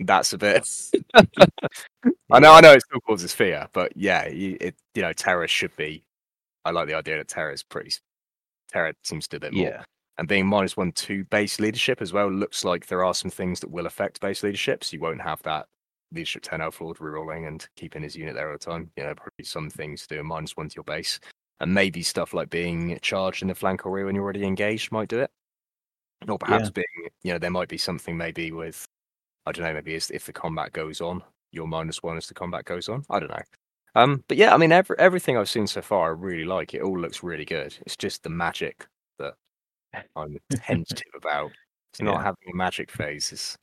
That's 0.00 0.32
a 0.32 0.38
bit 0.38 0.68
i 2.32 2.40
know 2.40 2.52
i 2.52 2.60
know 2.60 2.72
it 2.72 2.82
still 2.82 3.00
causes 3.06 3.32
fear 3.32 3.68
but 3.72 3.92
yeah 3.96 4.26
you, 4.28 4.56
it 4.60 4.74
you 4.94 5.02
know 5.02 5.12
terror 5.12 5.46
should 5.46 5.74
be 5.76 6.02
i 6.64 6.70
like 6.72 6.88
the 6.88 6.94
idea 6.94 7.18
that 7.18 7.28
terror 7.28 7.52
is 7.52 7.62
pretty 7.62 7.92
terror 8.72 8.92
seems 9.04 9.28
to 9.28 9.38
do 9.38 9.46
a 9.46 9.50
bit 9.50 9.56
more. 9.56 9.68
Yeah, 9.68 9.82
and 10.18 10.28
being 10.28 10.46
minus 10.46 10.76
one 10.76 10.92
to 10.92 11.24
base 11.24 11.58
leadership 11.58 12.00
as 12.00 12.12
well 12.12 12.30
looks 12.30 12.64
like 12.64 12.86
there 12.86 13.04
are 13.04 13.14
some 13.14 13.30
things 13.30 13.60
that 13.60 13.70
will 13.70 13.86
affect 13.86 14.20
base 14.20 14.42
leadership. 14.42 14.84
So 14.84 14.94
you 14.94 15.00
won't 15.00 15.20
have 15.20 15.42
that 15.42 15.66
leadership 16.12 16.42
10 16.42 16.60
elf 16.60 16.80
lord 16.80 16.98
rerolling 16.98 17.48
and 17.48 17.66
keeping 17.76 18.02
his 18.02 18.14
unit 18.14 18.34
there 18.34 18.48
all 18.48 18.54
the 18.54 18.64
time. 18.64 18.90
You 18.96 19.04
know, 19.04 19.14
probably 19.14 19.44
some 19.44 19.70
things 19.70 20.02
to 20.02 20.14
do 20.14 20.20
a 20.20 20.24
minus 20.24 20.56
one 20.56 20.68
to 20.68 20.74
your 20.76 20.84
base. 20.84 21.18
And 21.60 21.72
maybe 21.72 22.02
stuff 22.02 22.34
like 22.34 22.50
being 22.50 22.98
charged 23.00 23.42
in 23.42 23.48
the 23.48 23.54
flank 23.54 23.86
or 23.86 23.92
rear 23.92 24.06
when 24.06 24.14
you're 24.14 24.24
already 24.24 24.44
engaged 24.44 24.92
might 24.92 25.08
do 25.08 25.20
it. 25.20 25.30
Or 26.28 26.38
perhaps 26.38 26.70
being, 26.70 26.84
you 27.22 27.32
know, 27.32 27.38
there 27.38 27.50
might 27.50 27.68
be 27.68 27.78
something 27.78 28.16
maybe 28.16 28.50
with, 28.50 28.84
I 29.46 29.52
don't 29.52 29.64
know, 29.64 29.74
maybe 29.74 29.94
if 29.94 30.10
if 30.10 30.26
the 30.26 30.32
combat 30.32 30.72
goes 30.72 31.00
on, 31.00 31.22
your 31.52 31.66
minus 31.66 32.02
one 32.02 32.16
as 32.16 32.26
the 32.26 32.34
combat 32.34 32.64
goes 32.64 32.88
on. 32.88 33.04
I 33.10 33.20
don't 33.20 33.30
know. 33.30 33.42
Um, 33.94 34.24
but 34.26 34.36
yeah, 34.36 34.52
I 34.52 34.56
mean, 34.56 34.72
every, 34.72 34.96
everything 34.98 35.36
I've 35.36 35.48
seen 35.48 35.66
so 35.66 35.80
far, 35.80 36.08
I 36.08 36.10
really 36.10 36.44
like. 36.44 36.74
It 36.74 36.82
all 36.82 36.98
looks 36.98 37.22
really 37.22 37.44
good. 37.44 37.76
It's 37.82 37.96
just 37.96 38.24
the 38.24 38.30
magic 38.30 38.86
I'm 40.16 40.38
tentative 40.52 41.12
about. 41.16 41.50
So 41.94 42.04
not 42.04 42.22
having 42.22 42.52
a 42.52 42.56
magic 42.56 42.90
phase 42.90 43.32
is 43.32 43.56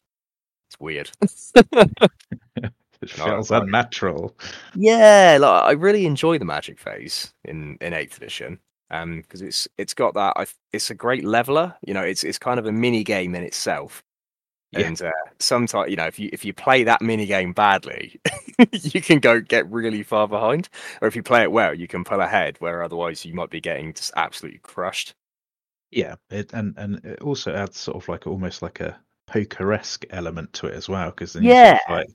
it's 0.69 0.79
weird. 0.79 1.11
It 3.01 3.09
feels 3.09 3.49
I- 3.51 3.59
unnatural. 3.59 4.35
Yeah, 4.75 5.37
like 5.41 5.63
I 5.63 5.71
really 5.71 6.05
enjoy 6.05 6.37
the 6.37 6.45
magic 6.45 6.79
phase 6.79 7.33
in 7.45 7.77
in 7.81 7.93
eighth 7.93 8.17
edition. 8.17 8.59
Um, 8.91 9.21
because 9.21 9.41
it's 9.41 9.67
it's 9.77 9.93
got 9.93 10.13
that. 10.15 10.33
I, 10.35 10.45
it's 10.73 10.89
a 10.89 10.95
great 10.95 11.23
leveler. 11.23 11.75
You 11.85 11.93
know, 11.93 12.03
it's 12.03 12.23
it's 12.23 12.37
kind 12.37 12.59
of 12.59 12.65
a 12.65 12.71
mini 12.71 13.03
game 13.03 13.33
in 13.35 13.43
itself. 13.43 14.03
Yeah. 14.71 14.81
And 14.87 15.01
uh, 15.01 15.11
sometimes, 15.39 15.89
you 15.89 15.95
know, 15.97 16.05
if 16.05 16.19
you 16.19 16.29
if 16.31 16.45
you 16.45 16.53
play 16.53 16.83
that 16.83 17.01
mini 17.01 17.25
game 17.25 17.53
badly, 17.53 18.19
you 18.71 19.01
can 19.01 19.19
go 19.19 19.41
get 19.41 19.69
really 19.71 20.03
far 20.03 20.27
behind. 20.27 20.69
Or 21.01 21.07
if 21.07 21.15
you 21.15 21.23
play 21.23 21.41
it 21.41 21.51
well, 21.51 21.73
you 21.73 21.87
can 21.87 22.03
pull 22.03 22.21
ahead. 22.21 22.57
Where 22.59 22.83
otherwise, 22.83 23.25
you 23.25 23.33
might 23.33 23.49
be 23.49 23.61
getting 23.61 23.93
just 23.93 24.11
absolutely 24.15 24.59
crushed. 24.59 25.15
Yeah, 25.91 26.15
it, 26.29 26.53
and 26.53 26.73
and 26.77 27.03
it 27.05 27.21
also 27.21 27.53
adds 27.53 27.77
sort 27.77 27.97
of 28.01 28.07
like 28.07 28.25
almost 28.27 28.61
like 28.61 28.79
a 28.79 28.99
poker-esque 29.27 30.05
element 30.09 30.51
to 30.53 30.67
it 30.67 30.73
as 30.75 30.89
well, 30.89 31.09
because 31.11 31.33
then 31.33 31.43
you're 31.43 31.55
sort 31.55 31.75
of 31.75 31.79
Yeah. 31.89 31.93
like, 31.95 32.07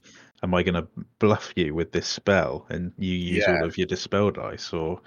am 0.42 0.54
I 0.54 0.62
going 0.62 0.74
to 0.74 0.88
bluff 1.18 1.52
you 1.56 1.74
with 1.74 1.92
this 1.92 2.06
spell, 2.08 2.66
and 2.70 2.92
you 2.98 3.12
use 3.14 3.46
Yeah. 3.46 3.54
all 3.58 3.64
of 3.64 3.76
your 3.78 3.86
dispel 3.86 4.30
dice, 4.30 4.72
or 4.72 5.00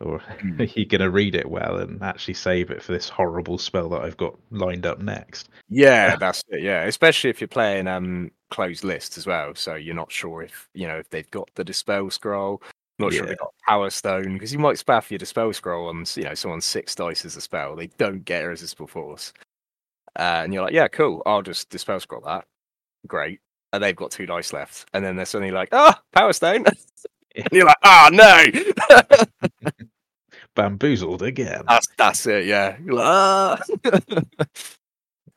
or 0.00 0.18
Mm. 0.42 0.60
are 0.60 0.64
you 0.80 0.86
going 0.86 1.00
to 1.00 1.10
read 1.10 1.34
it 1.34 1.48
well 1.50 1.78
and 1.78 2.02
actually 2.02 2.34
save 2.34 2.70
it 2.70 2.82
for 2.82 2.92
this 2.92 3.08
horrible 3.08 3.58
spell 3.58 3.88
that 3.90 4.02
I've 4.02 4.16
got 4.18 4.38
lined 4.50 4.86
up 4.86 4.98
next? 5.00 5.48
Yeah, 5.68 6.16
that's 6.20 6.42
it. 6.48 6.62
Yeah, 6.62 6.84
especially 6.84 7.30
if 7.30 7.40
you're 7.40 7.48
playing 7.48 7.86
um 7.88 8.30
closed 8.50 8.84
list 8.84 9.18
as 9.18 9.26
well, 9.26 9.54
so 9.54 9.74
you're 9.74 9.94
not 9.94 10.12
sure 10.12 10.42
if 10.42 10.68
you 10.74 10.86
know 10.86 10.96
if 10.98 11.10
they've 11.10 11.30
got 11.30 11.50
the 11.54 11.64
dispel 11.64 12.10
scroll. 12.10 12.62
Not 12.98 13.12
sure 13.12 13.24
if 13.24 13.26
Yeah. 13.26 13.28
they've 13.30 13.38
got 13.38 13.54
power 13.66 13.90
stone 13.90 14.32
because 14.34 14.52
you 14.52 14.58
might 14.58 14.76
spaff 14.76 15.10
your 15.10 15.18
dispel 15.18 15.52
scroll 15.52 15.88
on 15.88 16.04
you 16.14 16.22
know 16.24 16.34
someone's 16.34 16.64
six 16.64 16.94
dice 16.94 17.24
as 17.24 17.36
a 17.36 17.40
spell. 17.40 17.76
They 17.76 17.88
don't 17.98 18.24
get 18.24 18.42
irresistible 18.42 18.86
force, 18.86 19.32
uh, 20.18 20.40
and 20.44 20.54
you're 20.54 20.62
like, 20.62 20.72
yeah, 20.72 20.88
cool. 20.88 21.22
I'll 21.26 21.42
just 21.42 21.68
dispel 21.68 22.00
scroll 22.00 22.22
that. 22.22 22.46
Great, 23.06 23.40
and 23.72 23.82
they've 23.82 23.94
got 23.94 24.10
two 24.12 24.24
dice 24.26 24.52
left, 24.52 24.88
and 24.94 25.04
then 25.04 25.16
they're 25.16 25.26
suddenly 25.26 25.52
like, 25.52 25.68
ah, 25.72 26.00
power 26.12 26.32
stone. 26.32 26.64
and 27.36 27.48
you're 27.52 27.66
like, 27.66 27.76
ah, 27.82 28.08
no. 28.12 28.44
Bamboozled 30.54 31.20
again. 31.22 31.64
That's 31.68 31.86
that's 31.98 32.26
it. 32.26 32.46
Yeah. 32.46 32.78
You're 32.82 32.94
like, 32.94 33.06
"Ah." 33.06 33.60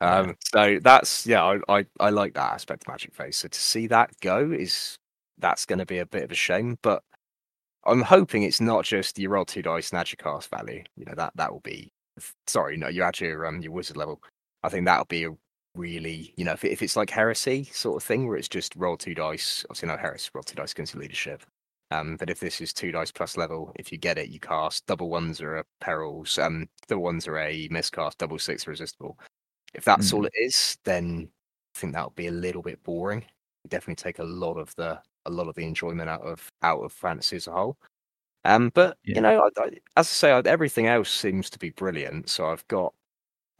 um. 0.00 0.34
So 0.46 0.78
that's 0.82 1.26
yeah. 1.26 1.44
I, 1.44 1.58
I 1.80 1.86
I 2.00 2.08
like 2.08 2.32
that 2.34 2.54
aspect 2.54 2.84
of 2.84 2.88
Magic 2.88 3.14
Phase. 3.14 3.36
So 3.36 3.48
to 3.48 3.60
see 3.60 3.86
that 3.88 4.18
go 4.22 4.50
is 4.50 4.96
that's 5.36 5.66
going 5.66 5.78
to 5.78 5.84
be 5.86 5.98
a 5.98 6.06
bit 6.06 6.22
of 6.24 6.32
a 6.32 6.34
shame. 6.34 6.78
But 6.80 7.02
I'm 7.90 8.02
hoping 8.02 8.42
it's 8.42 8.60
not 8.60 8.84
just 8.84 9.18
you 9.18 9.28
roll 9.28 9.44
two 9.44 9.62
dice 9.62 9.90
and 9.90 10.00
add 10.00 10.10
your 10.10 10.16
cast 10.16 10.50
value. 10.50 10.82
You 10.96 11.04
know 11.06 11.14
that 11.16 11.32
that 11.36 11.52
will 11.52 11.60
be. 11.60 11.92
Sorry, 12.46 12.76
no, 12.76 12.88
you 12.88 13.02
add 13.02 13.20
your 13.20 13.46
um 13.46 13.60
your 13.60 13.72
wizard 13.72 13.96
level. 13.96 14.22
I 14.62 14.68
think 14.68 14.86
that'll 14.86 15.06
be 15.06 15.24
a 15.24 15.30
really 15.76 16.34
you 16.36 16.44
know 16.44 16.52
if, 16.52 16.64
it, 16.64 16.72
if 16.72 16.82
it's 16.82 16.96
like 16.96 17.10
heresy 17.10 17.64
sort 17.72 17.96
of 17.96 18.06
thing 18.06 18.26
where 18.26 18.36
it's 18.36 18.48
just 18.48 18.74
roll 18.76 18.96
two 18.96 19.14
dice. 19.14 19.64
Obviously, 19.68 19.88
no 19.88 19.96
heresy. 19.96 20.30
Roll 20.34 20.42
two 20.42 20.56
dice 20.56 20.72
against 20.72 20.94
your 20.94 21.02
leadership. 21.02 21.44
Um, 21.92 22.16
but 22.16 22.30
if 22.30 22.38
this 22.38 22.60
is 22.60 22.72
two 22.72 22.92
dice 22.92 23.10
plus 23.10 23.36
level, 23.36 23.72
if 23.76 23.90
you 23.90 23.98
get 23.98 24.18
it, 24.18 24.28
you 24.28 24.38
cast 24.38 24.86
double 24.86 25.10
ones 25.10 25.40
are 25.40 25.56
a 25.56 25.64
perils, 25.80 26.38
um, 26.38 26.68
the 26.86 26.98
ones 26.98 27.26
are 27.26 27.38
a 27.38 27.66
miscast, 27.70 28.18
double 28.18 28.38
six 28.38 28.66
resistible. 28.68 29.18
If 29.74 29.84
that's 29.84 30.12
all 30.12 30.24
it 30.24 30.32
is, 30.36 30.78
then 30.84 31.28
I 31.74 31.78
think 31.78 31.92
that'll 31.92 32.10
be 32.10 32.28
a 32.28 32.32
little 32.32 32.62
bit 32.62 32.82
boring. 32.84 33.24
Definitely 33.68 33.96
take 33.96 34.20
a 34.20 34.24
lot 34.24 34.54
of 34.54 34.74
the 34.76 35.00
a 35.26 35.30
lot 35.30 35.48
of 35.48 35.54
the 35.54 35.64
enjoyment 35.64 36.08
out 36.10 36.22
of 36.22 36.48
out 36.62 36.80
of 36.80 36.92
fantasy 36.92 37.36
as 37.36 37.46
a 37.46 37.52
whole. 37.52 37.76
Um, 38.44 38.70
but 38.74 38.98
Yeah. 39.04 39.16
you 39.16 39.20
know, 39.22 39.40
I, 39.56 39.62
I, 39.62 39.66
as 39.96 40.06
I 40.08 40.12
say, 40.12 40.32
I, 40.32 40.40
everything 40.40 40.86
else 40.86 41.10
seems 41.10 41.50
to 41.50 41.58
be 41.58 41.70
brilliant. 41.70 42.28
So 42.30 42.46
I've 42.46 42.66
got 42.68 42.94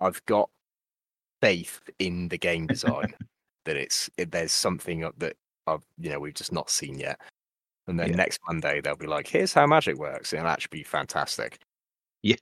I've 0.00 0.24
got 0.26 0.50
faith 1.42 1.80
in 1.98 2.28
the 2.28 2.38
game 2.38 2.66
design 2.66 3.14
that 3.64 3.76
it's 3.76 4.10
it, 4.18 4.30
there's 4.32 4.52
something 4.52 5.04
up 5.04 5.18
that 5.18 5.36
I've 5.66 5.82
you 5.98 6.10
know 6.10 6.20
we've 6.20 6.34
just 6.34 6.52
not 6.52 6.70
seen 6.70 6.98
yet. 6.98 7.20
And 7.88 7.98
then 7.98 8.10
Yeah. 8.10 8.16
next 8.16 8.40
Monday 8.46 8.80
they'll 8.80 8.96
be 8.96 9.06
like, 9.06 9.26
"Here's 9.28 9.52
how 9.54 9.66
magic 9.66 9.96
works," 9.98 10.32
and 10.32 10.40
it'll 10.40 10.50
actually 10.52 10.78
be 10.80 10.84
fantastic. 10.84 11.58
Yeah. 12.22 12.36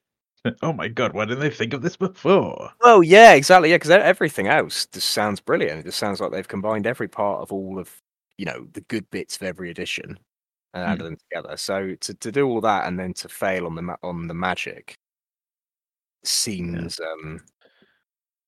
oh 0.62 0.72
my 0.72 0.88
god, 0.88 1.12
why 1.14 1.24
didn't 1.24 1.40
they 1.40 1.50
think 1.50 1.72
of 1.74 1.82
this 1.82 1.96
before? 1.96 2.72
Oh 2.80 3.00
yeah, 3.00 3.32
exactly. 3.34 3.70
Yeah, 3.70 3.76
because 3.76 3.90
everything 3.90 4.46
else 4.48 4.86
just 4.86 5.10
sounds 5.10 5.40
brilliant. 5.40 5.80
It 5.80 5.84
just 5.86 5.98
sounds 5.98 6.20
like 6.20 6.30
they've 6.32 6.46
combined 6.46 6.86
every 6.86 7.08
part 7.08 7.40
of 7.42 7.52
all 7.52 7.78
of 7.78 8.00
you 8.38 8.46
know 8.46 8.66
the 8.72 8.80
good 8.82 9.08
bits 9.10 9.36
of 9.36 9.42
every 9.42 9.70
edition 9.70 10.18
and 10.74 10.84
added 10.84 11.04
them 11.04 11.16
together. 11.16 11.56
So 11.56 11.94
to, 12.00 12.14
to 12.14 12.32
do 12.32 12.46
all 12.48 12.60
that 12.62 12.86
and 12.86 12.98
then 12.98 13.12
to 13.14 13.28
fail 13.28 13.66
on 13.66 13.74
the 13.74 13.82
ma- 13.82 13.96
on 14.02 14.26
the 14.28 14.34
magic 14.34 14.94
seems 16.24 16.98
um 17.00 17.40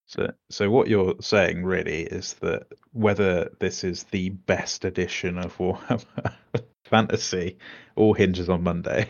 So, 0.06 0.30
so 0.50 0.70
what 0.70 0.88
you're 0.88 1.14
saying 1.20 1.64
really 1.64 2.02
is 2.02 2.34
that 2.34 2.66
whether 2.92 3.48
this 3.60 3.84
is 3.84 4.04
the 4.04 4.30
best 4.30 4.84
edition 4.84 5.38
of 5.38 5.56
Warhammer 5.58 6.32
Fantasy 6.84 7.56
all 7.94 8.12
hinges 8.14 8.48
on 8.48 8.62
Monday. 8.64 9.08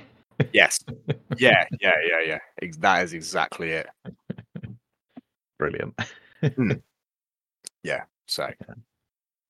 yes, 0.53 0.79
yeah, 1.39 1.65
yeah, 1.81 1.95
yeah, 2.07 2.21
yeah. 2.27 2.39
Ex- 2.61 2.77
That 2.77 3.05
is 3.05 3.15
exactly 3.15 3.71
it. 3.71 3.87
Brilliant. 5.59 5.99
Yeah. 7.83 8.05
So, 8.27 8.49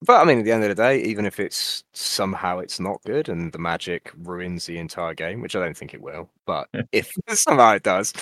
but 0.03 0.21
I 0.21 0.25
mean, 0.25 0.39
at 0.39 0.45
the 0.45 0.53
end 0.53 0.65
of 0.65 0.69
the 0.69 0.83
day, 0.83 1.03
even 1.03 1.27
if 1.27 1.39
it's 1.41 1.85
somehow 1.93 2.59
it's 2.59 2.81
not 2.81 3.03
good 3.05 3.29
and 3.29 3.53
the 3.53 3.59
magic 3.59 4.13
ruins 4.17 4.67
the 4.67 4.79
entire 4.79 5.15
game, 5.15 5.41
which 5.41 5.55
I 5.57 5.61
don't 5.61 5.77
think 5.77 5.95
it 5.95 6.03
will, 6.03 6.31
but 6.47 6.69
if 6.93 7.11
somehow 7.31 7.75
it 7.75 7.83
does, 7.83 8.13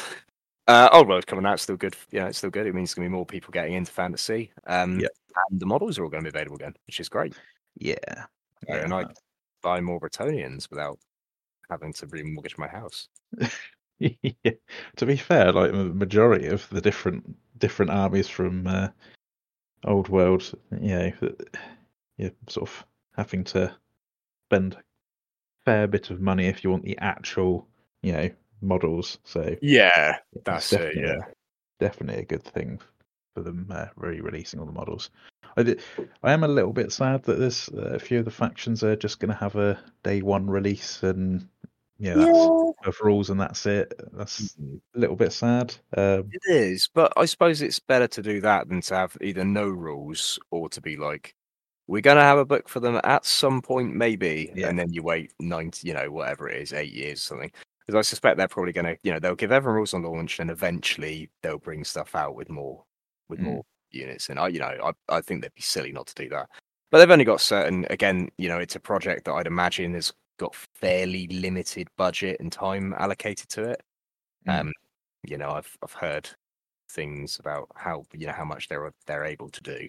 uh, 0.66 0.88
Old 0.92 1.08
World 1.08 1.26
coming 1.26 1.46
out 1.46 1.60
still 1.60 1.76
good. 1.76 1.96
Yeah, 2.10 2.26
it's 2.26 2.38
still 2.38 2.50
good. 2.50 2.66
It 2.66 2.74
means 2.74 2.90
there's 2.90 2.94
gonna 2.96 3.08
be 3.08 3.14
more 3.14 3.26
people 3.26 3.52
getting 3.52 3.74
into 3.74 3.92
fantasy. 3.92 4.50
Um, 4.66 5.00
Yep. 5.00 5.10
and 5.50 5.60
the 5.60 5.66
models 5.66 5.98
are 5.98 6.04
all 6.04 6.10
going 6.10 6.24
to 6.24 6.30
be 6.30 6.36
available 6.36 6.56
again, 6.56 6.74
which 6.86 7.00
is 7.00 7.08
great. 7.08 7.34
Yeah. 7.76 7.96
So, 8.66 8.74
and 8.74 8.92
I 8.92 9.06
buy 9.62 9.80
more 9.80 10.00
Bretonnians 10.00 10.68
without 10.68 10.98
having 11.70 11.92
to 11.94 12.06
remortgage 12.06 12.58
my 12.58 12.66
house. 12.68 13.08
yeah. 13.98 14.52
To 14.96 15.06
be 15.06 15.16
fair, 15.16 15.52
like 15.52 15.72
the 15.72 15.84
majority 15.84 16.46
of 16.48 16.68
the 16.70 16.80
different 16.80 17.36
different 17.58 17.90
armies 17.90 18.28
from 18.28 18.66
uh, 18.66 18.88
Old 19.84 20.08
World, 20.08 20.52
you 20.80 20.88
know, 20.88 21.12
you're 22.16 22.32
sort 22.48 22.68
of 22.68 22.84
having 23.16 23.44
to 23.44 23.74
spend 24.48 24.74
a 24.74 24.82
fair 25.64 25.86
bit 25.86 26.10
of 26.10 26.20
money 26.20 26.46
if 26.46 26.64
you 26.64 26.70
want 26.70 26.84
the 26.84 26.98
actual, 26.98 27.66
you 28.02 28.12
know, 28.12 28.30
models. 28.60 29.18
So 29.24 29.56
Yeah, 29.62 30.18
that's 30.44 30.72
it. 30.72 30.78
definitely- 30.78 31.02
Yeah. 31.02 31.24
definitely 31.80 32.22
a 32.22 32.26
good 32.26 32.42
thing 32.42 32.80
for 33.34 33.42
them 33.42 33.66
uh, 33.70 33.86
re-releasing 33.96 34.58
all 34.58 34.66
the 34.66 34.72
models. 34.72 35.10
I 35.56 35.62
did, 35.62 35.80
I 36.22 36.32
am 36.32 36.42
a 36.44 36.48
little 36.48 36.72
bit 36.72 36.92
sad 36.92 37.22
that 37.24 37.38
there's 37.38 37.68
uh, 37.68 37.94
a 37.94 37.98
few 37.98 38.18
of 38.18 38.24
the 38.24 38.30
factions 38.30 38.82
are 38.82 38.96
just 38.96 39.20
going 39.20 39.30
to 39.32 39.38
have 39.38 39.56
a 39.56 39.78
day 40.02 40.22
one 40.22 40.48
release 40.48 41.02
and 41.02 41.48
yeah, 41.98 42.14
that's 42.14 42.30
of 42.86 42.96
rules 43.02 43.30
and 43.30 43.40
that's 43.40 43.66
it. 43.66 43.92
That's 44.12 44.54
Mhm. 44.56 44.80
a 44.94 44.98
little 44.98 45.16
bit 45.16 45.32
sad. 45.32 45.74
Um, 45.96 46.28
It 46.32 46.42
is, 46.50 46.88
but 46.94 47.12
I 47.16 47.24
suppose 47.26 47.60
it's 47.62 47.80
better 47.80 48.06
to 48.08 48.22
do 48.22 48.40
that 48.42 48.68
than 48.68 48.80
to 48.82 48.94
have 48.96 49.16
either 49.20 49.44
no 49.44 49.68
rules 49.68 50.38
or 50.50 50.68
to 50.70 50.80
be 50.80 50.96
like, 50.96 51.34
we're 51.88 52.02
going 52.02 52.16
to 52.18 52.22
have 52.22 52.38
a 52.38 52.44
book 52.44 52.68
for 52.68 52.80
them 52.80 53.00
at 53.04 53.24
some 53.26 53.62
point, 53.62 53.94
maybe, 53.94 54.52
Yeah. 54.54 54.68
and 54.68 54.78
then 54.78 54.92
you 54.92 55.02
wait 55.02 55.32
90, 55.40 55.88
you 55.88 55.94
know, 55.94 56.10
whatever 56.10 56.48
it 56.48 56.60
is, 56.62 56.72
eight 56.72 56.92
years 56.92 57.18
or 57.20 57.26
something. 57.28 57.52
Because 57.86 57.98
I 57.98 58.02
suspect 58.02 58.36
they're 58.36 58.46
probably 58.48 58.72
going 58.74 58.84
to, 58.86 58.98
you 59.02 59.10
know, 59.12 59.18
they'll 59.18 59.34
give 59.34 59.50
everyone 59.52 59.76
rules 59.76 59.94
on 59.94 60.02
launch, 60.02 60.38
and 60.40 60.50
eventually 60.50 61.30
they'll 61.42 61.58
bring 61.58 61.84
stuff 61.84 62.14
out 62.14 62.34
with 62.36 62.50
more, 62.50 62.84
with 63.30 63.40
Mm. 63.40 63.44
more 63.44 63.64
units. 63.90 64.28
And 64.28 64.38
I, 64.38 64.48
you 64.48 64.58
know, 64.60 64.66
I, 65.08 65.16
I 65.16 65.20
think 65.22 65.40
they'd 65.42 65.54
be 65.54 65.62
silly 65.62 65.92
not 65.92 66.06
to 66.08 66.14
do 66.14 66.28
that. 66.30 66.50
But 66.90 66.98
they've 66.98 67.10
only 67.10 67.24
got 67.24 67.40
certain. 67.40 67.86
Again, 67.90 68.28
you 68.38 68.48
know, 68.48 68.58
it's 68.58 68.76
a 68.76 68.80
project 68.80 69.24
that 69.24 69.32
I'd 69.32 69.46
imagine 69.46 69.94
has 69.94 70.12
got 70.38 70.54
fairly 70.74 71.26
limited 71.28 71.88
budget 71.96 72.38
and 72.40 72.50
time 72.50 72.94
allocated 72.98 73.48
to 73.50 73.64
it. 73.64 73.82
Mm. 74.46 74.60
Um, 74.60 74.72
you 75.24 75.36
know, 75.36 75.50
I've 75.50 75.76
I've 75.82 75.92
heard 75.92 76.28
things 76.90 77.38
about 77.38 77.68
how 77.74 78.04
you 78.14 78.26
know 78.26 78.32
how 78.32 78.44
much 78.44 78.68
they're 78.68 78.92
they're 79.06 79.24
able 79.24 79.50
to 79.50 79.62
do, 79.62 79.88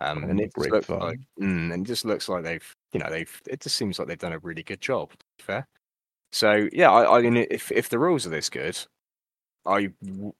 um, 0.00 0.24
and 0.24 0.40
it 0.40 0.52
just 0.54 0.70
looks 0.70 0.88
like 0.88 1.20
mm, 1.40 1.72
and 1.72 1.84
it 1.84 1.88
just 1.88 2.04
looks 2.04 2.28
like 2.28 2.44
they've 2.44 2.74
you 2.92 3.00
know 3.00 3.10
they've 3.10 3.42
it 3.48 3.60
just 3.60 3.76
seems 3.76 3.98
like 3.98 4.06
they've 4.08 4.18
done 4.18 4.32
a 4.32 4.38
really 4.38 4.62
good 4.62 4.80
job. 4.80 5.10
Fair, 5.40 5.66
so 6.32 6.68
yeah, 6.72 6.90
I, 6.90 7.18
I 7.18 7.22
mean, 7.22 7.46
if 7.50 7.72
if 7.72 7.88
the 7.88 7.98
rules 7.98 8.26
are 8.26 8.30
this 8.30 8.50
good, 8.50 8.78
I 9.64 9.90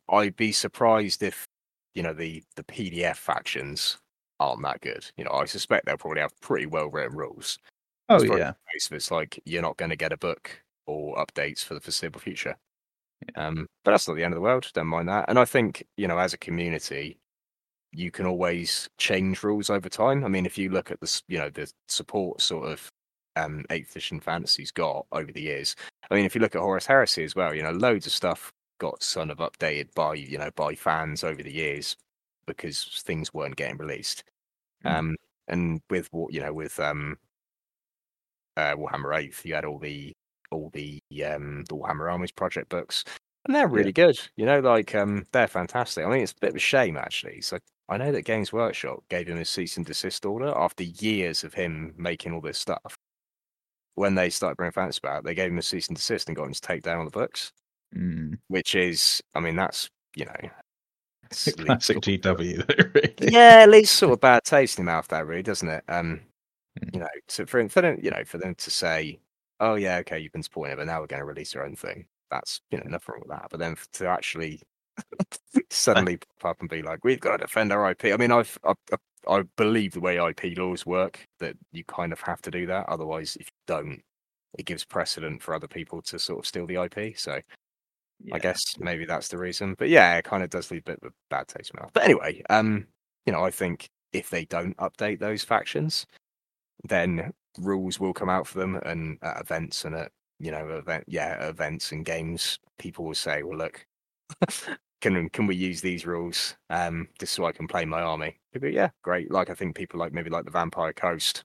I'd 0.09 0.37
be 0.37 0.53
surprised 0.53 1.23
if 1.23 1.47
you 1.95 2.03
know 2.03 2.13
the 2.13 2.43
the 2.57 2.65
PDF 2.65 3.17
factions 3.17 3.99
aren't 4.39 4.63
that 4.63 4.81
good. 4.83 5.11
You 5.17 5.25
know, 5.25 5.33
I 5.33 5.47
suspect 5.47 5.87
they'll 5.87 5.97
probably 5.97 6.21
have 6.21 6.39
pretty 6.41 6.67
well 6.67 6.89
written 6.89 7.17
rules. 7.17 7.59
Oh 8.09 8.23
It's 8.23 8.33
yeah, 8.33 8.53
case 8.73 8.91
it's 8.93 9.11
like 9.11 9.41
you're 9.45 9.63
not 9.63 9.77
going 9.77 9.91
to 9.91 9.97
get 9.97 10.13
a 10.13 10.17
book 10.17 10.63
or 10.87 11.17
updates 11.17 11.65
for 11.65 11.75
the 11.75 11.81
foreseeable 11.81 12.21
future. 12.21 12.57
Um, 13.37 13.67
but 13.85 13.93
that's 13.93 14.09
not 14.09 14.15
the 14.17 14.25
end 14.25 14.35
of 14.35 14.37
the 14.37 14.43
world. 14.43 14.71
Don't 14.75 14.89
mind 14.89 15.09
that. 15.09 15.27
And 15.29 15.39
I 15.39 15.45
think 15.45 15.87
you 15.97 16.09
know, 16.09 16.19
as 16.19 16.35
a 16.35 16.39
community, 16.39 17.19
you 17.93 18.11
can 18.11 18.27
always 18.27 18.89
change 18.99 19.43
rules 19.43 19.71
over 19.71 19.89
time. 19.89 20.25
I 20.25 20.29
mean, 20.29 20.47
if 20.47 20.59
you 20.59 20.71
look 20.71 20.91
at 20.91 21.01
the 21.01 21.23
you 21.29 21.39
know 21.39 21.51
the 21.51 21.71
support 21.89 22.41
sort 22.41 22.69
of 22.71 22.91
um, 23.37 23.65
eighth 23.71 23.91
edition 23.93 24.21
fantasies 24.21 24.71
got 24.73 25.07
over 25.13 25.33
the 25.33 25.43
years. 25.43 25.77
I 26.11 26.15
mean, 26.17 26.25
if 26.27 26.35
you 26.35 26.41
look 26.41 26.55
at 26.57 26.63
Horus 26.63 26.87
Heresy 26.87 27.25
as 27.25 27.35
well, 27.37 27.55
you 27.55 27.63
know, 27.63 27.73
loads 27.73 28.07
of 28.07 28.13
stuff 28.13 28.53
got 28.79 29.03
sort 29.03 29.31
of 29.31 29.39
updated 29.39 29.95
by 29.95 30.15
you 30.15 30.39
know 30.39 30.51
by 30.57 30.75
fans 30.75 31.25
over 31.25 31.43
the 31.43 31.53
years. 31.53 31.97
because 32.47 33.03
things 33.07 33.35
weren't 33.35 33.57
getting 33.57 33.79
released. 33.79 34.25
Mm. 34.85 34.95
Um, 34.95 35.17
and 35.49 35.81
with 35.91 36.09
what 36.13 36.33
you 36.33 36.41
know, 36.41 36.53
with 36.53 36.79
um, 36.81 37.19
uh, 38.57 38.75
Warhammer 38.77 39.17
Eighth, 39.19 39.45
you 39.45 39.55
had 39.55 39.65
all 39.65 39.79
the 39.79 40.13
all 40.51 40.71
the 40.73 40.99
um 41.25 41.65
the 41.69 41.75
Warhammer 41.77 42.11
Armies 42.11 42.33
project 42.33 42.69
books, 42.69 43.05
and 43.45 43.55
they're 43.55 43.69
really 43.69 43.93
good. 43.93 44.19
You 44.37 44.47
know, 44.47 44.61
like 44.61 44.95
um, 44.95 45.25
they're 45.33 45.49
fantastic. 45.49 46.05
I 46.05 46.09
mean, 46.09 46.21
it's 46.23 46.33
a 46.33 46.41
bit 46.41 46.51
of 46.51 46.57
a 46.57 46.61
shame 46.61 46.97
actually. 46.97 47.41
So 47.41 47.59
I 47.89 47.97
know 47.97 48.13
that 48.13 48.23
Games 48.23 48.53
Workshop 48.53 49.03
gave 49.09 49.29
him 49.29 49.39
a 49.39 49.45
cease 49.45 49.77
and 49.77 49.87
desist 49.87 50.25
order 50.27 50.53
after 50.57 50.85
years 50.85 51.45
of 51.45 51.55
him 51.55 51.95
making 51.97 52.33
all 52.33 52.41
this 52.41 52.59
stuff. 52.59 52.95
When 53.95 54.15
they 54.15 54.29
started 54.31 54.57
bringing 54.57 54.73
fans 54.73 54.99
about, 54.99 55.25
they 55.25 55.35
gave 55.35 55.51
him 55.51 55.59
a 55.59 55.63
cease 55.63 55.89
and 55.89 55.97
desist 55.97 56.29
and 56.29 56.37
got 56.37 56.45
him 56.47 56.53
to 56.53 56.61
take 56.61 56.83
down 56.83 56.99
all 56.99 57.05
the 57.05 57.11
books, 57.11 57.53
Mm. 57.97 58.39
which 58.49 58.75
is, 58.75 59.23
I 59.35 59.41
mean, 59.41 59.55
that's 59.57 59.89
you 60.17 60.25
know, 60.27 60.51
Classic 61.31 61.97
GW, 61.99 62.95
really. 62.95 63.33
yeah, 63.33 63.61
at 63.63 63.71
least 63.71 63.95
sort 63.95 64.13
of 64.13 64.21
bad 64.21 64.43
taste 64.45 64.79
in 64.79 64.85
your 64.85 64.93
mouth, 64.93 65.09
that 65.09 65.27
really, 65.27 65.43
doesn't 65.43 65.69
it? 65.69 65.85
Um. 65.89 66.21
You 66.93 67.01
know, 67.01 67.09
to, 67.29 67.47
for 67.47 67.69
for 67.69 67.83
them, 67.83 67.99
you 68.03 68.11
know, 68.11 68.25
for 68.25 68.39
them 68.39 68.55
to 68.57 68.71
say, 68.71 69.19
"Oh 69.61 69.75
yeah, 69.75 69.99
okay, 69.99 70.19
you've 70.19 70.33
been 70.33 70.43
supporting 70.43 70.75
it, 70.75 70.77
but 70.77 70.87
now 70.87 71.01
we're 71.01 71.07
going 71.07 71.21
to 71.21 71.27
release 71.27 71.55
our 71.57 71.65
own 71.65 71.77
thing." 71.77 72.07
That's 72.31 72.61
you 72.71 72.79
know 72.79 72.85
nothing 72.87 73.13
wrong 73.15 73.23
with 73.27 73.31
that. 73.31 73.49
But 73.51 73.61
then 73.61 73.77
to 73.95 74.07
actually 74.07 74.61
suddenly 75.71 76.19
pop 76.41 76.53
up 76.53 76.61
and 76.61 76.71
be 76.71 76.83
like, 76.83 77.05
"We've 77.05 77.21
got 77.21 77.33
to 77.33 77.39
defend 77.39 77.73
our 77.73 77.91
IP." 77.91 78.07
I 78.07 78.17
mean, 78.17 78.33
I've, 78.33 78.59
I, 78.65 78.75
I, 78.93 79.39
I 79.39 79.43
believe 79.57 79.93
the 79.93 80.01
way 80.01 80.19
IP 80.19 80.57
laws 80.59 80.87
work 80.87 81.25
that 81.41 81.57
you 81.73 81.85
kind 81.85 82.13
of 82.13 82.21
have 82.23 82.43
to 82.43 82.51
do 82.51 82.67
that. 82.67 82.89
Otherwise, 82.89 83.37
if 83.37 83.47
you 83.47 83.53
don't, 83.67 84.03
it 84.59 84.67
gives 84.67 84.85
precedent 84.85 85.43
for 85.43 85.55
other 85.55 85.69
people 85.69 86.03
to 86.03 86.19
sort 86.19 86.41
of 86.41 86.47
steal 86.47 86.67
the 86.67 86.83
IP. 86.83 87.19
So 87.19 87.41
I 88.33 88.39
guess 88.39 88.79
maybe 88.79 89.05
that's 89.05 89.29
the 89.29 89.39
reason. 89.39 89.75
But 89.79 89.89
yeah, 89.89 90.17
it 90.17 90.25
kind 90.25 90.43
of 90.43 90.51
does 90.51 90.71
leave 90.71 90.83
a 90.83 90.91
bit 90.93 90.99
of 91.03 91.09
a 91.09 91.15
bad 91.31 91.49
taste 91.49 91.71
in 91.71 91.79
my 91.79 91.85
mouth. 91.85 91.93
But 91.93 92.05
anyway, 92.05 92.43
um, 92.51 92.87
you 93.27 93.33
know, 93.33 93.45
I 93.45 93.51
think 93.51 93.89
if 94.13 94.31
they 94.31 94.45
don't 94.47 94.77
update 94.79 95.19
those 95.21 95.45
factions, 95.45 96.07
then 96.85 97.33
rules 97.59 97.99
will 97.99 98.13
come 98.13 98.29
out 98.29 98.47
for 98.47 98.59
them 98.59 98.77
and 98.85 99.19
at 99.23 99.41
events 99.41 99.85
and 99.85 99.95
at 99.95 100.13
you 100.39 100.51
know 100.51 100.69
event 100.69 101.05
yeah 101.07 101.49
events 101.49 101.93
and 101.93 102.05
games 102.05 102.59
people 102.79 103.05
will 103.05 103.15
say 103.15 103.43
well 103.43 103.57
look 103.59 103.87
can 105.01 105.29
can 105.31 105.47
we 105.47 105.57
use 105.57 105.81
these 105.81 106.07
rules 106.07 106.57
um 106.71 107.09
just 107.19 107.33
so 107.33 107.45
i 107.45 107.53
can 107.53 107.67
play 107.67 107.85
my 107.85 108.03
army? 108.03 108.39
People, 108.53 108.69
yeah 108.71 108.91
great. 109.03 109.31
Like 109.31 109.51
i 109.51 109.55
think 109.55 109.75
people 109.77 109.99
like 110.01 110.13
maybe 110.13 110.31
like 110.31 110.45
the 110.45 110.51
vampire 110.51 110.93
coast. 110.93 111.45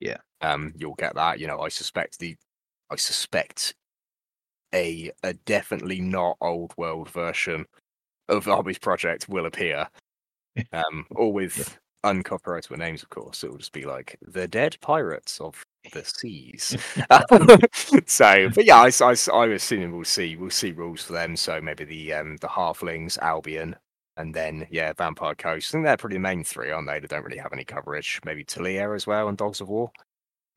Yeah. 0.00 0.18
um 0.42 0.72
you'll 0.76 0.94
get 0.94 1.14
that 1.14 1.40
you 1.40 1.46
know 1.46 1.60
i 1.60 1.68
suspect 1.68 2.18
the 2.18 2.36
i 2.90 2.96
suspect 2.96 3.74
a 4.74 5.10
a 5.22 5.32
definitely 5.34 6.00
not 6.00 6.36
old 6.40 6.74
world 6.76 7.08
version 7.10 7.64
of 8.28 8.48
armies 8.48 8.78
project 8.78 9.28
will 9.28 9.46
appear 9.46 9.88
um 10.72 11.06
all 11.16 11.32
with 11.32 11.78
uncopyrightable 12.12 12.78
names 12.78 13.02
of 13.02 13.10
course. 13.10 13.44
It 13.44 13.50
will 13.50 13.58
just 13.58 13.72
be 13.72 13.84
like 13.84 14.16
the 14.22 14.46
dead 14.48 14.76
pirates 14.80 15.40
of 15.40 15.62
the 15.92 16.04
seas. 16.04 16.76
So 18.06 18.48
but 18.54 18.64
yeah 18.64 18.76
I, 18.82 18.90
I, 19.04 19.14
I 19.32 19.46
assume 19.48 19.92
we'll 19.92 20.04
see 20.04 20.36
we'll 20.36 20.50
see 20.50 20.72
rules 20.72 21.02
for 21.02 21.12
them. 21.12 21.36
So 21.36 21.60
maybe 21.60 21.84
the 21.84 22.12
um 22.14 22.36
the 22.38 22.48
halflings 22.48 23.18
albion 23.18 23.76
and 24.16 24.34
then 24.34 24.66
yeah 24.70 24.92
vampire 24.92 25.34
coast. 25.34 25.70
I 25.70 25.72
think 25.72 25.84
they're 25.84 25.96
pretty 25.96 26.16
the 26.16 26.20
main 26.20 26.44
three 26.44 26.70
aren't 26.70 26.88
they? 26.88 27.00
They 27.00 27.06
don't 27.06 27.24
really 27.24 27.38
have 27.38 27.52
any 27.52 27.64
coverage. 27.64 28.20
Maybe 28.24 28.44
Tilea 28.44 28.94
as 28.94 29.06
well 29.06 29.28
and 29.28 29.36
dogs 29.38 29.60
of 29.60 29.68
war. 29.68 29.90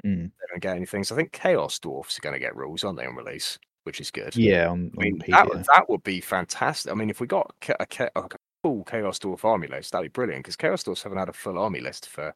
Mm. 0.05 0.31
they 0.31 0.45
don't 0.51 0.61
get 0.61 0.77
anything. 0.77 1.03
So 1.03 1.13
i 1.13 1.17
think 1.17 1.33
chaos 1.33 1.77
dwarfs 1.79 2.17
are 2.17 2.21
going 2.21 2.33
to 2.33 2.39
get 2.39 2.55
rules 2.55 2.83
aren't 2.83 2.97
they 2.97 3.05
on 3.05 3.15
release? 3.15 3.59
Which 3.83 3.99
is 4.01 4.11
good. 4.11 4.35
Yeah, 4.35 4.69
on, 4.69 4.91
I 4.97 5.01
mean, 5.03 5.21
on 5.21 5.29
that, 5.31 5.49
would- 5.49 5.65
that 5.65 5.89
would 5.89 6.03
be 6.03 6.21
fantastic. 6.21 6.91
I 6.91 6.95
mean, 6.95 7.09
if 7.09 7.19
we 7.19 7.27
got 7.27 7.53
ca- 7.61 7.75
a, 7.79 8.09
a 8.15 8.27
full 8.63 8.83
Chaos 8.83 9.19
Dwarf 9.19 9.45
army 9.45 9.67
list, 9.67 9.91
that'd 9.91 10.11
be 10.11 10.13
brilliant 10.13 10.43
because 10.43 10.55
Chaos 10.55 10.83
Dwarfs 10.83 11.03
haven't 11.03 11.17
had 11.17 11.29
a 11.29 11.33
full 11.33 11.57
army 11.57 11.79
list 11.79 12.07
for 12.07 12.33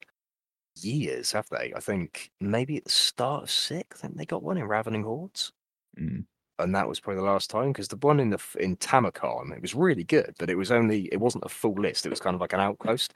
years, 0.76 1.32
have 1.32 1.48
they? 1.50 1.74
I 1.76 1.80
think 1.80 2.32
maybe 2.40 2.78
at 2.78 2.86
the 2.86 2.92
start 2.92 3.44
of 3.44 3.52
six, 3.52 4.00
I 4.00 4.08
think 4.08 4.18
they 4.18 4.26
got 4.26 4.44
one 4.44 4.58
in 4.58 4.68
Ravening 4.68 5.04
Hordes. 5.04 5.52
Mm. 6.00 6.26
And 6.60 6.76
that 6.76 6.88
was 6.88 7.00
probably 7.00 7.22
the 7.22 7.30
last 7.30 7.50
time 7.50 7.72
because 7.72 7.88
the 7.88 7.98
one 7.98 8.20
in 8.20 8.30
the 8.30 8.40
in 8.60 8.78
Tamurkhan, 8.78 9.56
it 9.56 9.62
was 9.62 9.74
really 9.74 10.04
good, 10.04 10.36
but 10.38 10.50
it 10.50 10.56
was 10.56 10.72
only 10.72 11.10
it 11.12 11.20
wasn't 11.20 11.46
a 11.46 11.50
full 11.50 11.74
list. 11.74 12.06
It 12.06 12.10
was 12.10 12.20
kind 12.20 12.36
of 12.36 12.42
like 12.42 12.54
an 12.54 12.60
outpost, 12.60 13.16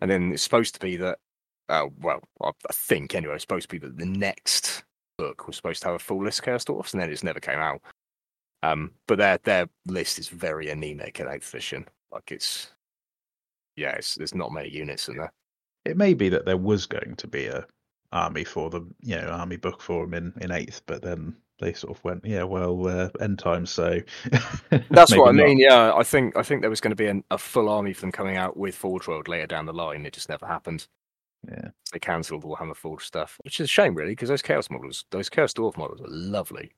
and 0.00 0.10
then 0.10 0.32
it's 0.32 0.42
supposed 0.42 0.74
to 0.74 0.80
be 0.80 0.96
that. 0.96 1.18
Uh, 1.68 1.86
well, 2.00 2.20
I 2.42 2.48
I 2.48 2.72
think 2.72 3.14
anyway, 3.14 3.34
it's 3.34 3.42
supposed 3.42 3.68
to 3.68 3.74
be 3.74 3.86
that 3.86 3.98
the 3.98 4.06
next 4.06 4.84
book 5.18 5.46
was 5.46 5.56
supposed 5.56 5.82
to 5.82 5.88
have 5.88 5.96
a 5.96 5.98
full 5.98 6.24
list 6.24 6.38
of 6.38 6.46
Chaos 6.46 6.64
Dwarfs, 6.64 6.94
and 6.94 7.02
then 7.02 7.10
it 7.10 7.12
just 7.12 7.24
never 7.24 7.40
came 7.40 7.58
out. 7.58 7.82
Um, 8.62 8.92
but 9.06 9.18
their 9.18 9.38
their 9.44 9.66
list 9.86 10.18
is 10.18 10.28
very 10.28 10.70
anemic 10.70 11.20
in 11.20 11.28
eighth 11.28 11.52
edition. 11.52 11.86
Like 12.12 12.32
it's, 12.32 12.70
yeah, 13.76 13.90
it's, 13.92 14.14
there's 14.14 14.34
not 14.34 14.52
many 14.52 14.68
units 14.68 15.08
in 15.08 15.16
there. 15.16 15.32
It 15.84 15.96
may 15.96 16.14
be 16.14 16.28
that 16.28 16.44
there 16.44 16.56
was 16.56 16.86
going 16.86 17.16
to 17.16 17.26
be 17.26 17.46
a 17.46 17.66
army 18.12 18.44
for 18.44 18.70
them, 18.70 18.94
you 19.00 19.16
know, 19.16 19.28
army 19.28 19.56
book 19.56 19.80
for 19.80 20.04
them 20.04 20.14
in, 20.14 20.32
in 20.42 20.50
eighth, 20.50 20.82
but 20.86 21.02
then 21.02 21.36
they 21.60 21.72
sort 21.72 21.96
of 21.96 22.02
went, 22.04 22.24
yeah, 22.24 22.42
well, 22.42 22.86
uh, 22.88 23.08
end 23.20 23.38
times, 23.38 23.70
so 23.70 23.98
That's 24.90 25.14
what 25.14 25.28
I 25.28 25.32
not. 25.32 25.46
mean. 25.46 25.58
Yeah, 25.58 25.92
I 25.94 26.02
think 26.02 26.36
I 26.36 26.42
think 26.42 26.60
there 26.62 26.70
was 26.70 26.80
going 26.80 26.90
to 26.90 26.96
be 26.96 27.06
an, 27.06 27.22
a 27.30 27.38
full 27.38 27.68
army 27.68 27.92
for 27.92 28.02
them 28.02 28.12
coming 28.12 28.36
out 28.36 28.56
with 28.56 28.74
Forge 28.74 29.06
World 29.06 29.28
later 29.28 29.46
down 29.46 29.66
the 29.66 29.72
line. 29.72 30.04
It 30.06 30.12
just 30.12 30.28
never 30.28 30.46
happened. 30.46 30.86
Yeah, 31.48 31.68
They 31.92 31.98
cancelled 31.98 32.44
Warhammer 32.44 32.76
Forge 32.76 33.04
stuff, 33.04 33.38
which 33.44 33.60
is 33.60 33.64
a 33.64 33.68
shame, 33.68 33.94
really, 33.94 34.12
because 34.12 34.28
those 34.28 34.42
Chaos 34.42 34.68
models, 34.68 35.04
those 35.10 35.30
Chaos 35.30 35.54
Dwarf 35.54 35.76
models, 35.78 36.00
are 36.02 36.08
lovely. 36.08 36.72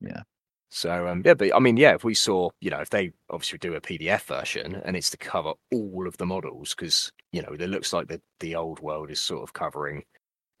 Yeah. 0.00 0.22
So 0.70 1.08
um, 1.08 1.22
yeah, 1.24 1.34
but 1.34 1.54
I 1.54 1.58
mean, 1.60 1.76
yeah, 1.76 1.94
if 1.94 2.04
we 2.04 2.14
saw, 2.14 2.50
you 2.60 2.70
know, 2.70 2.80
if 2.80 2.90
they 2.90 3.12
obviously 3.30 3.58
do 3.58 3.74
a 3.74 3.80
PDF 3.80 4.24
version 4.24 4.76
and 4.84 4.96
it's 4.96 5.10
to 5.10 5.16
cover 5.16 5.52
all 5.72 6.06
of 6.06 6.16
the 6.18 6.26
models, 6.26 6.74
because 6.74 7.10
you 7.32 7.42
know, 7.42 7.48
it 7.52 7.60
looks 7.68 7.92
like 7.92 8.08
the 8.08 8.20
the 8.40 8.54
old 8.54 8.80
world 8.80 9.10
is 9.10 9.20
sort 9.20 9.42
of 9.42 9.52
covering, 9.54 9.98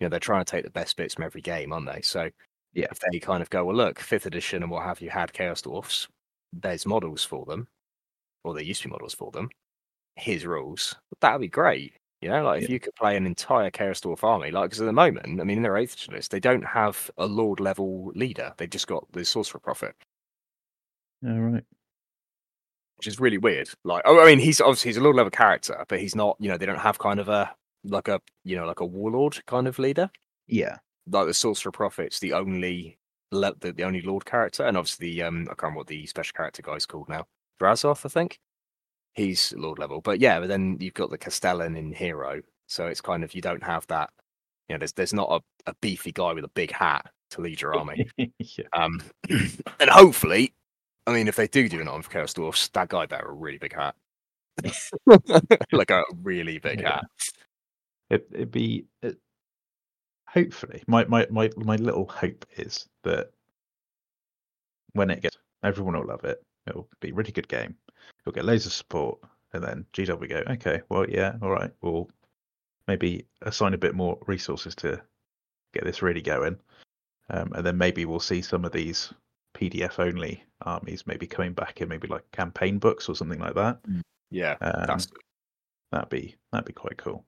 you 0.00 0.06
know, 0.06 0.08
they're 0.10 0.20
trying 0.20 0.44
to 0.44 0.50
take 0.50 0.64
the 0.64 0.70
best 0.70 0.96
bits 0.96 1.14
from 1.14 1.24
every 1.24 1.42
game, 1.42 1.72
aren't 1.72 1.86
they? 1.92 2.02
So 2.02 2.30
Yeah. 2.74 2.86
if 2.92 3.00
they 3.00 3.20
kind 3.20 3.42
of 3.42 3.50
go, 3.50 3.64
well, 3.66 3.76
look, 3.76 3.98
fifth 4.00 4.26
edition 4.26 4.62
and 4.62 4.70
what 4.72 4.84
have 4.84 5.00
you 5.02 5.10
had 5.10 5.32
Chaos 5.34 5.62
Dwarfs, 5.62 6.08
there's 6.52 6.86
models 6.86 7.24
for 7.24 7.44
them, 7.46 7.68
or 8.44 8.54
there 8.54 8.64
used 8.64 8.82
to 8.82 8.88
be 8.88 8.92
models 8.92 9.14
for 9.14 9.30
them. 9.32 9.50
Here's 10.16 10.46
rules. 10.46 10.96
That 11.22 11.32
would 11.34 11.42
be 11.42 11.48
great. 11.48 11.94
You 12.20 12.30
know, 12.30 12.42
like 12.44 12.62
if 12.62 12.68
you 12.68 12.80
could 12.80 12.94
play 12.96 13.16
an 13.16 13.26
entire 13.26 13.70
Dwarf 13.70 14.24
army, 14.24 14.50
like 14.50 14.70
because 14.70 14.80
at 14.80 14.86
the 14.86 14.92
moment, 14.92 15.40
I 15.40 15.44
mean, 15.44 15.58
in 15.58 15.62
their 15.62 15.76
eighth 15.76 16.08
list, 16.08 16.30
they 16.32 16.40
don't 16.40 16.64
have 16.64 17.10
a 17.16 17.26
Lord 17.26 17.60
level 17.60 18.10
leader. 18.14 18.52
They've 18.56 18.68
just 18.68 18.88
got 18.88 19.10
the 19.12 19.24
Sorcerer 19.24 19.60
Prophet, 19.60 19.94
all 21.24 21.38
right. 21.38 21.64
which 22.96 23.06
is 23.06 23.20
really 23.20 23.38
weird. 23.38 23.68
Like, 23.84 24.02
oh, 24.04 24.20
I 24.20 24.26
mean, 24.26 24.38
he's 24.40 24.60
obviously 24.60 24.88
he's 24.90 24.96
a 24.96 25.00
Lord 25.00 25.16
level 25.16 25.30
character, 25.30 25.84
but 25.88 26.00
he's 26.00 26.16
not. 26.16 26.36
You 26.40 26.48
know, 26.50 26.58
they 26.58 26.66
don't 26.66 26.78
have 26.78 26.98
kind 26.98 27.20
of 27.20 27.28
a 27.28 27.54
like 27.84 28.08
a 28.08 28.20
you 28.44 28.56
know 28.56 28.66
like 28.66 28.80
a 28.80 28.86
warlord 28.86 29.44
kind 29.46 29.68
of 29.68 29.78
leader. 29.78 30.10
Yeah, 30.48 30.78
Like 31.06 31.26
the 31.26 31.34
Sorcerer 31.34 31.72
Prophet's 31.72 32.18
the 32.20 32.32
only 32.32 32.98
le- 33.30 33.54
the, 33.60 33.72
the 33.72 33.84
only 33.84 34.02
Lord 34.02 34.24
character, 34.24 34.64
and 34.66 34.76
obviously 34.76 35.12
the 35.12 35.22
um 35.22 35.42
I 35.42 35.54
can't 35.54 35.62
remember 35.62 35.78
what 35.78 35.86
the 35.88 36.06
special 36.06 36.34
character 36.36 36.62
guy's 36.62 36.86
called 36.86 37.08
now. 37.08 37.26
Drazhoath, 37.60 38.04
I 38.04 38.08
think. 38.08 38.40
He's 39.18 39.52
Lord 39.56 39.78
level, 39.78 40.00
but 40.00 40.20
yeah, 40.20 40.40
but 40.40 40.48
then 40.48 40.76
you've 40.80 40.94
got 40.94 41.10
the 41.10 41.18
Castellan 41.18 41.76
in 41.76 41.92
Hero, 41.92 42.40
so 42.68 42.86
it's 42.86 43.00
kind 43.00 43.24
of 43.24 43.34
you 43.34 43.42
don't 43.42 43.62
have 43.64 43.86
that. 43.88 44.10
You 44.68 44.74
know, 44.74 44.78
there's 44.78 44.92
there's 44.92 45.12
not 45.14 45.28
a, 45.66 45.70
a 45.70 45.74
beefy 45.80 46.12
guy 46.12 46.32
with 46.34 46.44
a 46.44 46.48
big 46.50 46.72
hat 46.72 47.10
to 47.30 47.40
lead 47.40 47.60
your 47.60 47.74
army. 47.74 48.08
yeah, 48.16 48.66
Um, 48.72 49.02
and 49.80 49.90
hopefully, 49.90 50.54
I 51.06 51.12
mean, 51.12 51.28
if 51.28 51.36
they 51.36 51.48
do 51.48 51.68
do 51.68 51.80
an 51.80 51.88
arm 51.88 52.02
for 52.02 52.10
Chaos 52.10 52.34
Dwarfs, 52.34 52.68
that 52.68 52.88
guy 52.90 53.06
better 53.06 53.28
a 53.28 53.32
really 53.34 53.58
big 53.58 53.74
hat, 53.74 53.96
like 55.72 55.90
a 55.90 56.04
really 56.22 56.58
big 56.58 56.80
Yeah. 56.80 57.00
hat. 57.00 57.04
it, 58.10 58.28
it'd 58.32 58.50
be. 58.50 58.86
It, 59.02 59.18
hopefully, 60.28 60.82
my, 60.86 61.04
my 61.06 61.26
my 61.30 61.50
my 61.56 61.76
little 61.76 62.06
hope 62.06 62.46
is 62.56 62.86
that 63.04 63.30
when 64.92 65.10
it 65.10 65.22
gets, 65.22 65.36
everyone 65.62 65.94
will 65.96 66.06
love 66.06 66.24
it. 66.24 66.42
It'll 66.66 66.88
be 67.00 67.10
a 67.10 67.14
really 67.14 67.32
good 67.32 67.48
game. 67.48 67.76
It'll 68.20 68.32
get 68.34 68.44
loads 68.44 68.66
of 68.66 68.72
support, 68.72 69.18
and 69.52 69.62
then 69.62 69.86
GW 69.92 70.28
go, 70.28 70.42
okay, 70.52 70.80
well, 70.88 71.08
yeah, 71.08 71.36
all 71.42 71.50
right, 71.50 71.70
we'll 71.82 72.08
maybe 72.86 73.26
assign 73.42 73.74
a 73.74 73.78
bit 73.78 73.94
more 73.94 74.18
resources 74.26 74.74
to 74.76 75.00
get 75.74 75.84
this 75.84 76.02
really 76.02 76.22
going, 76.22 76.58
um, 77.30 77.52
and 77.54 77.64
then 77.66 77.76
maybe 77.78 78.04
we'll 78.04 78.20
see 78.20 78.40
some 78.42 78.64
of 78.64 78.72
these 78.72 79.12
PDF 79.56 79.98
only 79.98 80.42
armies 80.62 81.06
maybe 81.06 81.26
coming 81.26 81.52
back 81.52 81.80
in 81.80 81.88
maybe 81.88 82.08
like 82.08 82.30
campaign 82.32 82.78
books 82.78 83.08
or 83.08 83.14
something 83.16 83.40
like 83.40 83.54
that. 83.54 83.78
Yeah, 84.30 84.56
Um, 84.60 84.84
that's 84.86 85.08
that'd 85.92 86.08
be 86.10 86.36
that'd 86.52 86.66
be 86.66 86.72
quite 86.72 86.96
cool. 86.98 87.24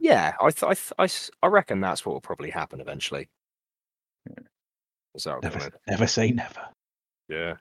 yeah. 0.00 0.34
I 0.40 0.50
th- 0.50 0.62
I, 0.62 0.74
th- 0.74 0.92
I 0.98 1.04
s- 1.04 1.30
I 1.42 1.46
reckon 1.48 1.80
that's 1.80 2.06
what 2.06 2.12
will 2.12 2.20
probably 2.20 2.50
happen 2.50 2.80
eventually. 2.80 3.28
Is 5.14 5.24
that 5.24 5.42
Never, 5.42 5.70
never 5.88 6.06
say 6.06 6.30
never. 6.30 6.68
Yeah. 7.28 7.54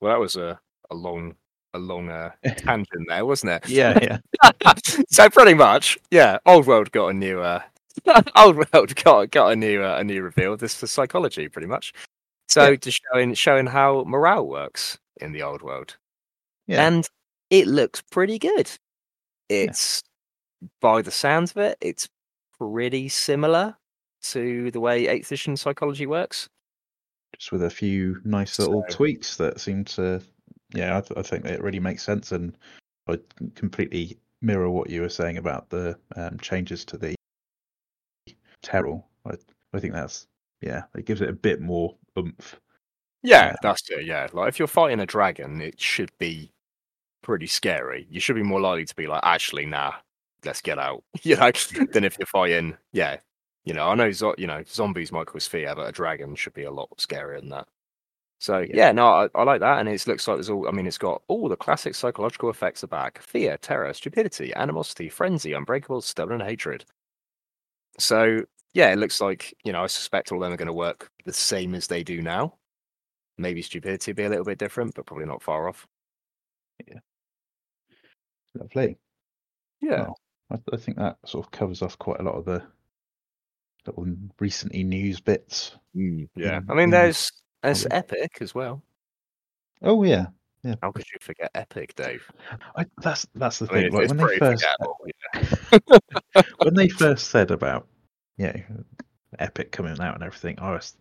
Well, 0.00 0.12
that 0.12 0.20
was 0.20 0.36
a 0.36 0.58
a 0.90 0.94
long 0.94 1.34
a 1.74 1.78
long 1.90 2.08
uh, 2.10 2.30
tangent 2.56 3.06
there, 3.08 3.24
wasn't 3.26 3.52
it? 3.52 3.68
Yeah, 3.68 3.98
yeah. 4.02 4.72
so 5.10 5.28
pretty 5.30 5.54
much, 5.54 5.98
yeah. 6.10 6.38
Old 6.46 6.66
World 6.66 6.90
got 6.92 7.08
a 7.08 7.12
new 7.14 7.40
uh, 7.40 7.60
Old 8.36 8.56
World 8.56 8.94
got 8.96 9.30
got 9.30 9.52
a 9.52 9.56
new 9.56 9.82
uh, 9.82 9.96
a 9.98 10.04
new 10.04 10.22
reveal. 10.22 10.56
This 10.56 10.74
for 10.74 10.86
psychology, 10.86 11.48
pretty 11.48 11.68
much. 11.68 11.92
So 12.48 12.70
Yeah. 12.70 12.76
to 12.76 12.90
showing 12.90 13.34
showing 13.34 13.66
how 13.66 14.04
morale 14.06 14.46
works 14.46 14.98
in 15.20 15.32
the 15.32 15.42
Old 15.42 15.62
World, 15.62 15.96
Yeah. 16.66 16.86
and 16.86 17.08
it 17.50 17.66
looks 17.66 18.00
pretty 18.10 18.38
good. 18.38 18.70
it's 19.48 20.02
by 20.80 21.00
the 21.02 21.10
sounds 21.10 21.50
of 21.52 21.56
it, 21.58 21.78
it's 21.80 22.08
pretty 22.58 23.08
similar 23.08 23.76
to 24.22 24.70
the 24.70 24.80
way 24.80 25.06
eighth 25.08 25.26
edition 25.28 25.56
psychology 25.56 26.06
works. 26.06 26.48
Just 27.36 27.50
with 27.52 27.62
a 27.62 27.70
few 27.70 28.20
nice 28.24 28.58
little 28.58 28.84
So- 28.88 28.96
tweaks 28.96 29.36
that 29.38 29.60
seem 29.60 29.84
to, 29.86 30.20
yeah, 30.74 30.96
I, 30.98 31.00
th- 31.00 31.18
I 31.18 31.22
think 31.22 31.44
it 31.46 31.62
really 31.62 31.80
makes 31.80 32.02
sense, 32.02 32.32
and 32.32 32.56
I 33.08 33.18
completely 33.54 34.18
mirror 34.42 34.70
what 34.70 34.90
you 34.90 35.02
were 35.02 35.08
saying 35.08 35.36
about 35.38 35.68
the 35.70 35.98
um, 36.16 36.38
changes 36.38 36.84
to 36.86 36.96
the 36.96 37.14
terror. 38.62 39.02
I, 39.26 39.34
I 39.74 39.80
think 39.80 39.92
that's 39.94 40.26
yeah, 40.60 40.84
it 40.94 41.06
gives 41.06 41.20
it 41.20 41.28
a 41.28 41.32
bit 41.34 41.60
more 41.60 41.94
oomph. 42.18 42.60
Yeah, 43.22 43.46
Yeah. 43.48 43.56
that's 43.62 43.88
it. 43.90 44.04
Yeah, 44.06 44.28
like 44.32 44.48
if 44.48 44.58
you're 44.58 44.68
fighting 44.68 45.00
a 45.00 45.06
dragon, 45.06 45.60
it 45.60 45.80
should 45.80 46.10
be 46.18 46.52
pretty 47.22 47.46
scary. 47.46 48.06
You 48.10 48.20
should 48.20 48.36
be 48.36 48.42
more 48.42 48.60
likely 48.60 48.84
to 48.86 48.96
be 48.96 49.06
like, 49.06 49.22
actually, 49.24 49.66
nah, 49.66 49.94
let's 50.44 50.62
get 50.62 50.78
out. 50.78 51.04
You 51.22 51.36
know, 51.36 51.50
than 51.92 52.04
if 52.04 52.18
you're 52.18 52.26
fighting. 52.26 52.76
Yeah, 52.92 53.18
you 53.64 53.74
know, 53.74 53.88
I 53.88 53.94
know, 53.94 54.10
zo- 54.12 54.34
you 54.38 54.46
know, 54.46 54.62
zombies 54.68 55.12
might 55.12 55.26
cause 55.26 55.46
fear, 55.48 55.74
but 55.74 55.88
a 55.88 55.92
dragon 55.92 56.34
should 56.36 56.54
be 56.54 56.64
a 56.64 56.70
lot 56.72 56.90
scarier 56.98 57.40
than 57.40 57.50
that. 57.50 57.68
So 58.40 58.58
Yeah. 58.58 58.66
yeah, 58.72 58.92
no, 58.92 59.06
I, 59.06 59.28
I 59.36 59.44
like 59.44 59.60
that, 59.60 59.78
and 59.78 59.88
it 59.88 60.04
looks 60.08 60.26
like 60.26 60.36
there's 60.38 60.50
all. 60.50 60.66
I 60.66 60.72
mean, 60.72 60.86
it's 60.88 60.98
got 60.98 61.22
all 61.28 61.48
the 61.48 61.56
classic 61.56 61.94
psychological 61.94 62.50
effects 62.50 62.82
are 62.82 62.88
back: 62.88 63.22
fear, 63.22 63.56
terror, 63.56 63.94
stupidity, 63.94 64.52
animosity, 64.54 65.08
frenzy, 65.08 65.52
unbreakable, 65.52 66.00
stubborn, 66.02 66.40
and 66.40 66.50
hatred. 66.50 66.84
So 67.98 68.44
yeah, 68.74 68.92
it 68.92 68.96
looks 68.96 69.20
like 69.20 69.54
you 69.64 69.72
know. 69.72 69.84
I 69.84 69.86
suspect 69.86 70.32
all 70.32 70.38
of 70.38 70.42
them 70.42 70.52
are 70.52 70.56
going 70.56 70.66
to 70.66 70.72
work 70.72 71.10
the 71.24 71.32
same 71.32 71.74
as 71.74 71.86
they 71.86 72.02
do 72.02 72.22
now. 72.22 72.56
Maybe 73.38 73.62
stupidity 73.62 74.12
be 74.12 74.24
a 74.24 74.30
little 74.30 74.44
bit 74.44 74.58
different, 74.58 74.94
but 74.94 75.06
probably 75.06 75.26
not 75.26 75.42
far 75.42 75.68
off. 75.68 75.86
Yeah, 76.86 77.00
lovely. 78.54 78.96
Yeah, 79.80 80.06
Well, 80.06 80.18
I, 80.50 80.56
I 80.72 80.76
think 80.76 80.96
that 80.98 81.18
sort 81.26 81.46
of 81.46 81.52
covers 81.52 81.82
off 81.82 81.98
quite 81.98 82.20
a 82.20 82.24
lot 82.24 82.34
of 82.36 82.44
the 82.44 82.64
little 83.86 84.06
recently 84.38 84.82
news 84.84 85.20
bits. 85.20 85.76
Mm, 85.96 86.28
yeah. 86.36 86.60
in- 86.60 86.68
I 86.68 86.74
mean, 86.74 86.90
in 86.90 86.90
there's 86.90 87.30
hobby. 87.62 87.86
Epic 87.90 88.38
as 88.40 88.54
well. 88.54 88.82
Oh 89.82 90.02
yeah, 90.02 90.26
How 90.82 90.92
could 90.92 91.06
you 91.10 91.18
forget 91.20 91.50
Epic, 91.54 91.94
Dave? 91.94 92.22
I, 92.76 92.84
that's 92.98 93.26
that's 93.34 93.58
the 93.58 93.66
I 93.70 93.74
thing. 93.74 93.86
it's, 93.86 93.94
like 93.94 94.08
when 94.08 94.16
they 94.18 94.38
first 94.38 94.64
forgettable. 94.64 94.96
Yeah. 96.34 96.42
when 96.62 96.74
they 96.74 96.88
first 96.88 97.28
said 97.28 97.50
about 97.50 97.86
you 98.36 98.46
know 98.46 98.62
Epic 99.38 99.72
coming 99.72 99.98
out 100.00 100.14
and 100.14 100.22
everything, 100.22 100.58
I 100.60 100.72
was 100.72 100.96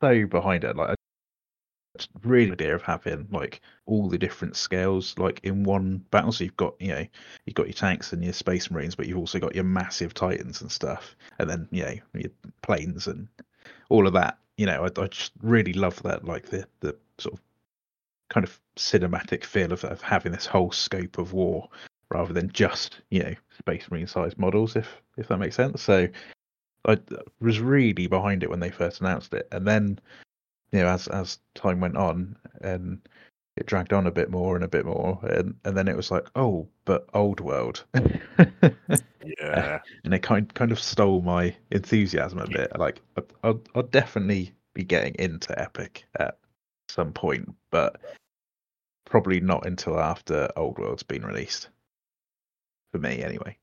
so 0.00 0.26
behind 0.26 0.64
it. 0.64 0.76
Like, 0.76 0.90
I 0.90 0.94
really 2.22 2.52
idea 2.52 2.74
of 2.74 2.82
having 2.82 3.26
like 3.30 3.60
all 3.86 4.08
the 4.08 4.18
different 4.18 4.56
scales 4.56 5.14
like 5.18 5.40
in 5.42 5.64
one 5.64 5.98
battle. 6.10 6.32
So 6.32 6.44
you've 6.44 6.56
got 6.56 6.74
you 6.80 6.88
know 6.88 7.06
you've 7.46 7.54
got 7.54 7.66
your 7.66 7.74
tanks 7.74 8.12
and 8.12 8.22
your 8.22 8.32
space 8.32 8.70
marines, 8.70 8.94
but 8.94 9.06
you've 9.06 9.18
also 9.18 9.38
got 9.38 9.54
your 9.54 9.64
massive 9.64 10.14
titans 10.14 10.60
and 10.60 10.70
stuff, 10.72 11.16
and 11.38 11.48
then 11.48 11.68
you 11.70 11.84
know 11.84 11.94
your 12.14 12.30
planes 12.62 13.06
and 13.06 13.28
all 13.90 14.06
of 14.06 14.12
that. 14.14 14.38
You 14.58 14.66
know, 14.66 14.84
I, 14.84 15.00
I 15.00 15.06
just 15.06 15.32
really 15.40 15.72
love 15.72 16.02
that, 16.02 16.24
like 16.24 16.50
the 16.50 16.66
the 16.80 16.94
sort 17.16 17.34
of 17.34 17.40
kind 18.28 18.44
of 18.44 18.60
cinematic 18.76 19.44
feel 19.44 19.72
of, 19.72 19.84
of 19.84 20.02
having 20.02 20.32
this 20.32 20.44
whole 20.46 20.70
scope 20.70 21.16
of 21.16 21.32
war 21.32 21.68
rather 22.10 22.32
than 22.32 22.50
just 22.52 23.00
you 23.10 23.22
know 23.22 23.34
space 23.58 23.90
marine 23.90 24.06
sized 24.06 24.38
models 24.38 24.76
if 24.76 25.00
if 25.16 25.28
that 25.28 25.38
makes 25.38 25.56
sense. 25.56 25.82
So 25.82 26.08
i 26.86 26.96
was 27.40 27.60
really 27.60 28.06
behind 28.06 28.42
it 28.42 28.50
when 28.50 28.60
they 28.60 28.70
first 28.70 29.00
announced 29.00 29.32
it. 29.34 29.48
And 29.52 29.66
then 29.66 29.98
you 30.72 30.80
know 30.80 30.88
as 30.88 31.08
as 31.08 31.38
time 31.54 31.80
went 31.80 31.96
on 31.96 32.36
and 32.60 33.00
it 33.56 33.66
dragged 33.66 33.92
on 33.92 34.06
a 34.06 34.12
bit 34.12 34.30
more 34.30 34.54
and 34.54 34.64
a 34.64 34.68
bit 34.68 34.84
more 34.84 35.18
and 35.22 35.54
and 35.64 35.76
then 35.76 35.88
it 35.88 35.96
was 35.96 36.10
like 36.10 36.26
oh 36.36 36.68
but 36.84 37.08
old 37.14 37.40
world 37.40 37.84
Yeah. 39.40 39.80
and 40.04 40.14
it 40.14 40.20
kind 40.22 40.52
kind 40.54 40.72
of 40.72 40.80
stole 40.80 41.20
my 41.22 41.54
enthusiasm 41.70 42.38
a 42.38 42.46
bit. 42.46 42.78
Like 42.78 43.00
I- 43.16 43.22
I'll, 43.44 43.60
I'll 43.74 43.82
definitely 43.82 44.54
be 44.74 44.84
getting 44.84 45.14
into 45.16 45.58
Epic 45.60 46.04
at 46.18 46.38
some 46.88 47.12
point, 47.12 47.54
but 47.70 48.00
probably 49.04 49.40
not 49.40 49.66
until 49.66 49.98
after 49.98 50.48
Old 50.56 50.78
World's 50.78 51.02
been 51.02 51.24
released. 51.24 51.68
For 52.92 52.98
me, 52.98 53.22
anyway. 53.22 53.56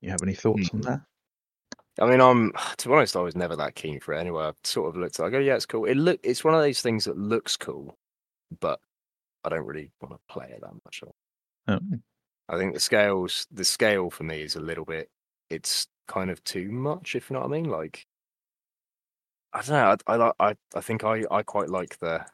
You 0.00 0.10
have 0.10 0.22
any 0.22 0.34
thoughts 0.34 0.70
on 0.72 0.80
hmm. 0.80 0.86
that? 0.86 1.00
I 2.00 2.06
mean, 2.06 2.20
I'm 2.20 2.52
to 2.76 2.88
be 2.88 2.94
honest, 2.94 3.16
I 3.16 3.20
was 3.20 3.34
never 3.34 3.56
that 3.56 3.74
keen 3.74 3.98
for 3.98 4.14
it 4.14 4.20
anyway. 4.20 4.44
I 4.44 4.52
sort 4.62 4.88
of 4.88 5.00
looked 5.00 5.18
like, 5.18 5.32
oh 5.34 5.38
yeah, 5.38 5.56
it's 5.56 5.66
cool. 5.66 5.84
It 5.84 5.96
look, 5.96 6.20
it's 6.22 6.44
one 6.44 6.54
of 6.54 6.60
those 6.60 6.80
things 6.80 7.06
that 7.06 7.18
looks 7.18 7.56
cool, 7.56 7.96
but 8.60 8.78
I 9.44 9.48
don't 9.48 9.66
really 9.66 9.90
want 10.00 10.14
to 10.14 10.32
play 10.32 10.50
it 10.50 10.60
that 10.60 10.74
much. 10.84 11.02
Oh, 11.68 11.78
I 12.48 12.56
think 12.58 12.74
the 12.74 12.80
scales, 12.80 13.46
the 13.50 13.64
scale 13.64 14.10
for 14.10 14.24
me 14.24 14.42
is 14.42 14.56
a 14.56 14.60
little 14.60 14.84
bit. 14.84 15.10
It's 15.50 15.86
kind 16.08 16.30
of 16.30 16.42
too 16.44 16.70
much, 16.70 17.14
if 17.14 17.30
you 17.30 17.34
know 17.34 17.40
what 17.40 17.48
I 17.48 17.52
mean. 17.52 17.64
Like, 17.70 18.06
I 19.52 19.60
don't 19.62 19.70
know. 19.70 19.96
I 20.06 20.12
I 20.12 20.16
like- 20.16 20.34
I, 20.40 20.54
I 20.74 20.80
think 20.80 21.04
I 21.04 21.24
I 21.30 21.42
quite 21.42 21.68
like 21.70 21.98
the. 21.98 22.24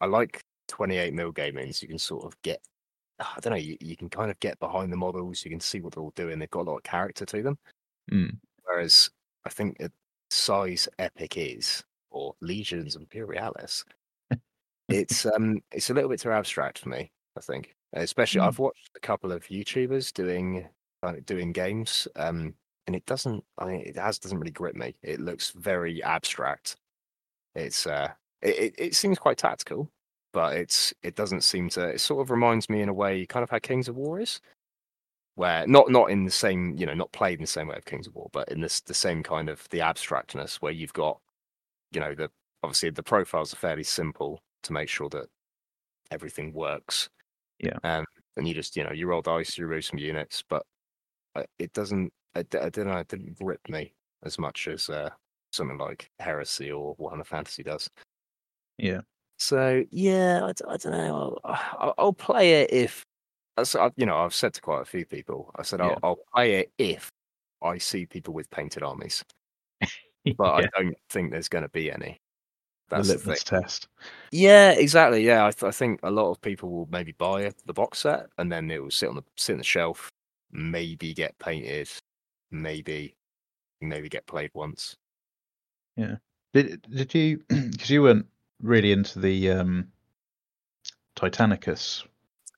I 0.00 0.06
like 0.06 0.42
28 0.68 1.14
mil 1.14 1.32
gaming. 1.32 1.72
So 1.72 1.84
you 1.84 1.88
can 1.88 1.98
sort 1.98 2.24
of 2.24 2.40
get. 2.42 2.60
I 3.20 3.38
don't 3.40 3.52
know. 3.52 3.56
You, 3.58 3.76
you 3.80 3.96
can 3.96 4.08
kind 4.10 4.30
of 4.30 4.40
get 4.40 4.58
behind 4.60 4.92
the 4.92 4.96
models. 4.96 5.44
You 5.44 5.50
can 5.50 5.60
see 5.60 5.80
what 5.80 5.94
they're 5.94 6.02
all 6.02 6.12
doing. 6.16 6.38
They've 6.38 6.50
got 6.50 6.62
a 6.62 6.70
lot 6.70 6.78
of 6.78 6.82
character 6.84 7.26
to 7.26 7.42
them. 7.42 7.58
mm, 8.12 8.38
Whereas 8.64 9.10
I 9.46 9.50
think 9.50 9.78
the 9.78 9.92
size 10.30 10.88
Epic 10.98 11.36
is, 11.38 11.84
or 12.10 12.34
Legions 12.40 12.96
Imperialis, 12.96 13.84
it's 14.88 15.26
um 15.26 15.60
it's 15.72 15.90
a 15.90 15.94
little 15.94 16.10
bit 16.10 16.20
too 16.20 16.32
abstract 16.32 16.80
for 16.80 16.88
me. 16.90 17.12
I 17.36 17.40
think, 17.40 17.74
especially 17.92 18.40
Mm. 18.40 18.46
I've 18.48 18.58
watched 18.58 18.90
a 18.96 19.00
couple 19.00 19.32
of 19.32 19.44
YouTubers 19.46 20.12
doing 20.12 20.68
doing 21.24 21.52
games, 21.52 22.06
um, 22.16 22.54
and 22.86 22.96
it 22.96 23.06
doesn't. 23.06 23.44
I 23.58 23.64
mean, 23.66 23.80
it 23.86 23.96
has 23.96 24.18
doesn't 24.18 24.38
really 24.38 24.52
grip 24.52 24.76
me. 24.76 24.96
It 25.02 25.20
looks 25.20 25.50
very 25.52 26.02
abstract. 26.02 26.76
It's 27.54 27.86
uh, 27.86 28.10
it 28.42 28.58
it, 28.58 28.74
it 28.78 28.94
seems 28.94 29.18
quite 29.18 29.38
tactical, 29.38 29.90
but 30.32 30.56
it's 30.56 30.94
it 31.02 31.16
doesn't 31.16 31.42
seem 31.42 31.68
to. 31.70 31.88
It 31.88 32.00
sort 32.00 32.22
of 32.22 32.30
reminds 32.30 32.68
me 32.70 32.82
in 32.82 32.88
a 32.88 32.94
way, 32.94 33.26
kind 33.26 33.42
of 33.42 33.50
how 33.50 33.58
Kings 33.60 33.88
of 33.88 33.96
War 33.96 34.20
is 34.20 34.40
where 35.40 35.66
not 35.66 35.90
not 35.90 36.10
in 36.10 36.24
the 36.24 36.30
same 36.30 36.76
you 36.76 36.84
know 36.86 36.94
not 36.94 37.12
played 37.12 37.38
in 37.38 37.42
the 37.42 37.46
same 37.46 37.68
way 37.68 37.76
of 37.76 37.84
Kings 37.84 38.06
of 38.06 38.14
War, 38.14 38.28
but 38.32 38.48
in 38.50 38.60
this 38.60 38.80
the 38.80 38.94
same 38.94 39.22
kind 39.22 39.48
of 39.48 39.66
the 39.70 39.80
abstractness 39.80 40.56
where 40.56 40.72
you've 40.72 40.92
got 40.92 41.18
you 41.92 42.00
know 42.00 42.14
the 42.14 42.30
obviously 42.62 42.90
the 42.90 43.02
profiles 43.02 43.52
are 43.52 43.56
fairly 43.56 43.82
simple 43.84 44.42
to 44.62 44.72
make 44.72 44.88
sure 44.88 45.08
that 45.10 45.26
everything 46.10 46.52
works. 46.52 47.08
Yeah. 47.60 47.78
Um, 47.84 48.04
and 48.36 48.48
you 48.48 48.54
just 48.54 48.76
you 48.76 48.84
know 48.84 48.92
you 48.92 49.06
roll 49.06 49.22
dice, 49.22 49.58
you 49.58 49.66
roll 49.66 49.82
some 49.82 49.98
units, 49.98 50.42
but 50.48 50.64
uh, 51.34 51.44
it 51.58 51.72
doesn't. 51.72 52.12
I 52.34 52.42
don't 52.42 52.86
know. 52.86 52.98
It 52.98 53.08
didn't 53.08 53.38
grip 53.38 53.60
me 53.68 53.92
as 54.24 54.38
much 54.38 54.68
as 54.68 54.88
uh, 54.88 55.10
something 55.52 55.78
like 55.78 56.08
Heresy 56.20 56.70
or 56.70 56.96
Warhammer 56.96 57.26
Fantasy 57.26 57.62
does. 57.62 57.88
yeah. 58.78 59.00
So 59.38 59.82
yeah, 59.90 60.44
I 60.68 60.76
don't 60.76 60.92
know. 60.92 61.38
I'll, 61.44 61.94
I'll, 61.96 62.12
play 62.12 62.60
it 62.60 62.72
if, 62.72 63.06
as 63.56 63.74
you 63.96 64.04
know, 64.04 64.18
I've 64.18 64.34
said 64.34 64.52
to 64.52 64.60
quite 64.60 64.82
a 64.82 64.84
few 64.84 65.06
people. 65.06 65.50
I 65.56 65.62
said 65.62 65.80
I'll, 65.80 65.98
I'll 66.02 66.18
play 66.34 66.56
it 66.56 66.72
if 66.76 67.10
I 67.62 67.78
see 67.78 68.04
people 68.04 68.34
with 68.34 68.50
painted 68.50 68.82
armies, 68.82 69.24
but 69.80 69.90
yeah. 70.26 70.36
I 70.44 70.62
don't 70.76 70.94
think 71.08 71.30
there's 71.30 71.48
going 71.48 71.64
to 71.64 71.70
be 71.70 71.90
any. 71.90 72.20
The 72.90 72.96
That's 72.96 73.08
the, 73.08 73.14
litmus 73.14 73.44
test. 73.44 73.88
Yeah, 74.32 74.72
exactly. 74.72 75.24
Yeah, 75.24 75.46
I, 75.46 75.52
th- 75.52 75.68
I 75.68 75.70
think 75.70 76.00
a 76.02 76.10
lot 76.10 76.30
of 76.30 76.40
people 76.40 76.70
will 76.70 76.88
maybe 76.90 77.12
buy 77.12 77.52
the 77.64 77.72
box 77.72 78.00
set 78.00 78.26
and 78.36 78.50
then 78.50 78.70
it 78.70 78.82
will 78.82 78.90
sit 78.90 79.08
on 79.08 79.14
the 79.14 79.24
sit 79.36 79.52
on 79.52 79.58
the 79.58 79.64
shelf, 79.64 80.10
maybe 80.52 81.14
get 81.14 81.38
painted, 81.38 81.88
maybe 82.50 83.14
maybe 83.80 84.08
get 84.08 84.26
played 84.26 84.50
once. 84.54 84.96
Yeah. 85.96 86.16
Did 86.52 86.84
did 86.90 87.14
you 87.14 87.42
because 87.48 87.90
you 87.90 88.02
weren't 88.02 88.26
really 88.60 88.90
into 88.90 89.20
the 89.20 89.50
um 89.50 89.88
Titanicus? 91.16 92.04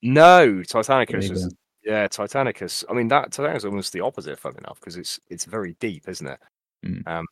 No, 0.01 0.47
Titanicus 0.65 1.31
is 1.31 1.53
yeah, 1.83 2.07
Titanicus. 2.07 2.83
I 2.89 2.93
mean 2.93 3.07
that 3.09 3.29
Titanicus 3.31 3.57
is 3.57 3.65
almost 3.65 3.93
the 3.93 4.01
opposite, 4.01 4.39
fun 4.39 4.55
enough, 4.57 4.79
because 4.79 4.97
it's 4.97 5.19
it's 5.29 5.45
very 5.45 5.75
deep, 5.79 6.09
isn't 6.09 6.27
it? 6.27 6.39
Mm. 6.83 7.07
Um, 7.07 7.25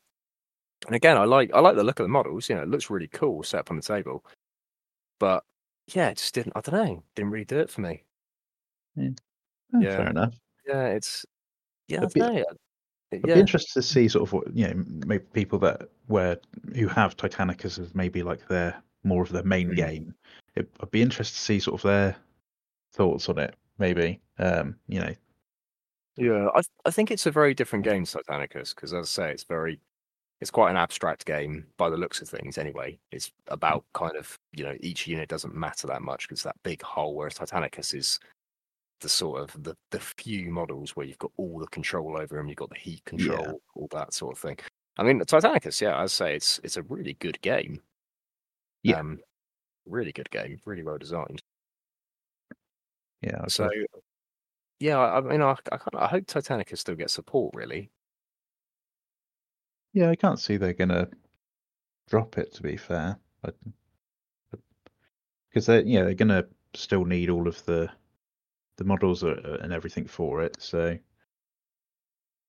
and 0.87 0.95
again, 0.95 1.17
I 1.17 1.25
like 1.25 1.51
I 1.53 1.59
like 1.59 1.75
the 1.75 1.83
look 1.83 1.99
of 1.99 2.03
the 2.05 2.09
models. 2.09 2.49
You 2.49 2.55
know, 2.55 2.63
it 2.63 2.69
looks 2.69 2.89
really 2.89 3.07
cool 3.07 3.43
set 3.43 3.59
up 3.61 3.71
on 3.71 3.77
the 3.77 3.83
table, 3.83 4.23
but 5.19 5.43
yeah, 5.87 6.09
it 6.09 6.17
just 6.17 6.33
didn't. 6.33 6.53
I 6.55 6.61
don't 6.61 6.75
know, 6.85 7.03
didn't 7.15 7.31
really 7.31 7.45
do 7.45 7.59
it 7.59 7.69
for 7.69 7.81
me. 7.81 8.03
Oh, 8.99 9.09
Yeah. 9.79 9.97
Fair 9.97 10.09
enough. 10.09 10.33
Yeah, 10.67 10.85
it's 10.87 11.25
yeah, 11.87 12.01
I 12.01 12.03
I'd 12.05 12.13
be- 12.13 12.19
know. 12.19 12.43
Yeah, 13.13 13.19
be 13.35 13.39
interested 13.41 13.73
to 13.73 13.81
see 13.81 14.07
sort 14.07 14.23
of 14.27 14.31
what 14.31 14.55
you 14.55 14.67
know, 14.67 14.85
maybe 15.05 15.25
people 15.33 15.59
that 15.59 15.89
where 16.07 16.37
who 16.75 16.87
have 16.87 17.17
Titanicus 17.17 17.77
as 17.77 17.93
maybe 17.93 18.23
like 18.23 18.47
their 18.47 18.81
more 19.03 19.21
of 19.23 19.31
their 19.33 19.43
main 19.43 19.71
Mm. 19.71 19.75
game. 19.75 20.15
It, 20.55 20.69
I'd 20.79 20.91
be 20.91 21.01
interested 21.01 21.35
to 21.35 21.41
see 21.41 21.59
sort 21.59 21.79
of 21.79 21.83
their 21.83 22.15
thoughts 22.93 23.27
on 23.27 23.37
it. 23.39 23.55
Maybe, 23.79 24.21
um, 24.39 24.75
you 24.87 24.99
know, 25.01 25.13
yeah. 26.15 26.47
I 26.55 26.61
I 26.85 26.91
think 26.91 27.11
it's 27.11 27.25
a 27.25 27.31
very 27.31 27.53
different 27.53 27.83
game, 27.83 28.05
Titanicus, 28.05 28.73
because 28.75 28.93
as 28.93 29.07
I 29.07 29.23
say, 29.23 29.31
it's 29.31 29.43
very 29.43 29.79
it's 30.41 30.51
quite 30.51 30.71
an 30.71 30.77
abstract 30.77 31.25
game 31.25 31.65
by 31.77 31.89
the 31.89 31.97
looks 31.97 32.21
of 32.21 32.27
things. 32.27 32.57
Anyway, 32.57 32.99
it's 33.11 33.31
about 33.47 33.85
kind 33.93 34.15
of 34.17 34.37
you 34.53 34.63
know 34.63 34.75
each 34.81 35.07
unit 35.07 35.29
doesn't 35.29 35.55
matter 35.55 35.87
that 35.87 36.01
much 36.01 36.27
because 36.27 36.43
that 36.43 36.55
big 36.63 36.81
hole 36.81 37.15
Whereas 37.15 37.35
Titanicus 37.35 37.93
is 37.93 38.19
the 39.01 39.09
sort 39.09 39.41
of 39.41 39.63
the 39.63 39.75
the 39.91 39.99
few 39.99 40.51
models 40.51 40.95
where 40.95 41.05
you've 41.05 41.17
got 41.19 41.31
all 41.37 41.59
the 41.59 41.67
control 41.67 42.17
over 42.19 42.35
them. 42.35 42.47
You've 42.47 42.57
got 42.57 42.69
the 42.69 42.75
heat 42.79 43.03
control, 43.05 43.39
Yeah. 43.45 43.51
all 43.75 43.87
that 43.91 44.13
sort 44.13 44.33
of 44.33 44.39
thing. 44.39 44.57
I 44.97 45.03
mean, 45.03 45.19
Titanicus, 45.21 45.79
yeah, 45.81 45.97
I'd 45.99 46.11
say 46.11 46.35
it's 46.35 46.59
it's 46.63 46.77
a 46.77 46.83
really 46.83 47.13
good 47.13 47.39
game. 47.41 47.81
Yeah. 48.83 48.99
Um, 48.99 49.19
really 49.85 50.11
good 50.11 50.29
game, 50.31 50.59
really 50.65 50.83
well 50.83 50.97
designed. 50.97 51.41
Yeah, 53.21 53.45
So, 53.47 53.69
yeah, 54.79 54.97
I, 54.99 55.21
mean, 55.21 55.41
I, 55.43 55.51
I, 55.51 55.77
kind 55.77 55.93
of, 55.93 56.01
I 56.01 56.07
hope 56.07 56.25
Titanicus 56.25 56.79
still 56.79 56.95
gets 56.95 57.13
support. 57.13 57.53
Really, 57.55 57.91
yeah, 59.93 60.09
I 60.09 60.15
can't 60.15 60.39
see 60.39 60.57
they're 60.57 60.73
gonna 60.73 61.09
drop 62.09 62.37
it. 62.37 62.53
To 62.53 62.63
be 62.63 62.77
fair, 62.77 63.19
because 65.49 65.65
they, 65.65 65.83
yeah, 65.83 66.03
they're 66.03 66.13
gonna 66.13 66.45
still 66.73 67.05
need 67.05 67.29
all 67.29 67.47
of 67.47 67.63
the 67.65 67.89
the 68.77 68.83
models 68.83 69.23
are- 69.23 69.57
and 69.61 69.73
everything 69.73 70.07
for 70.07 70.41
it. 70.43 70.57
So 70.61 70.97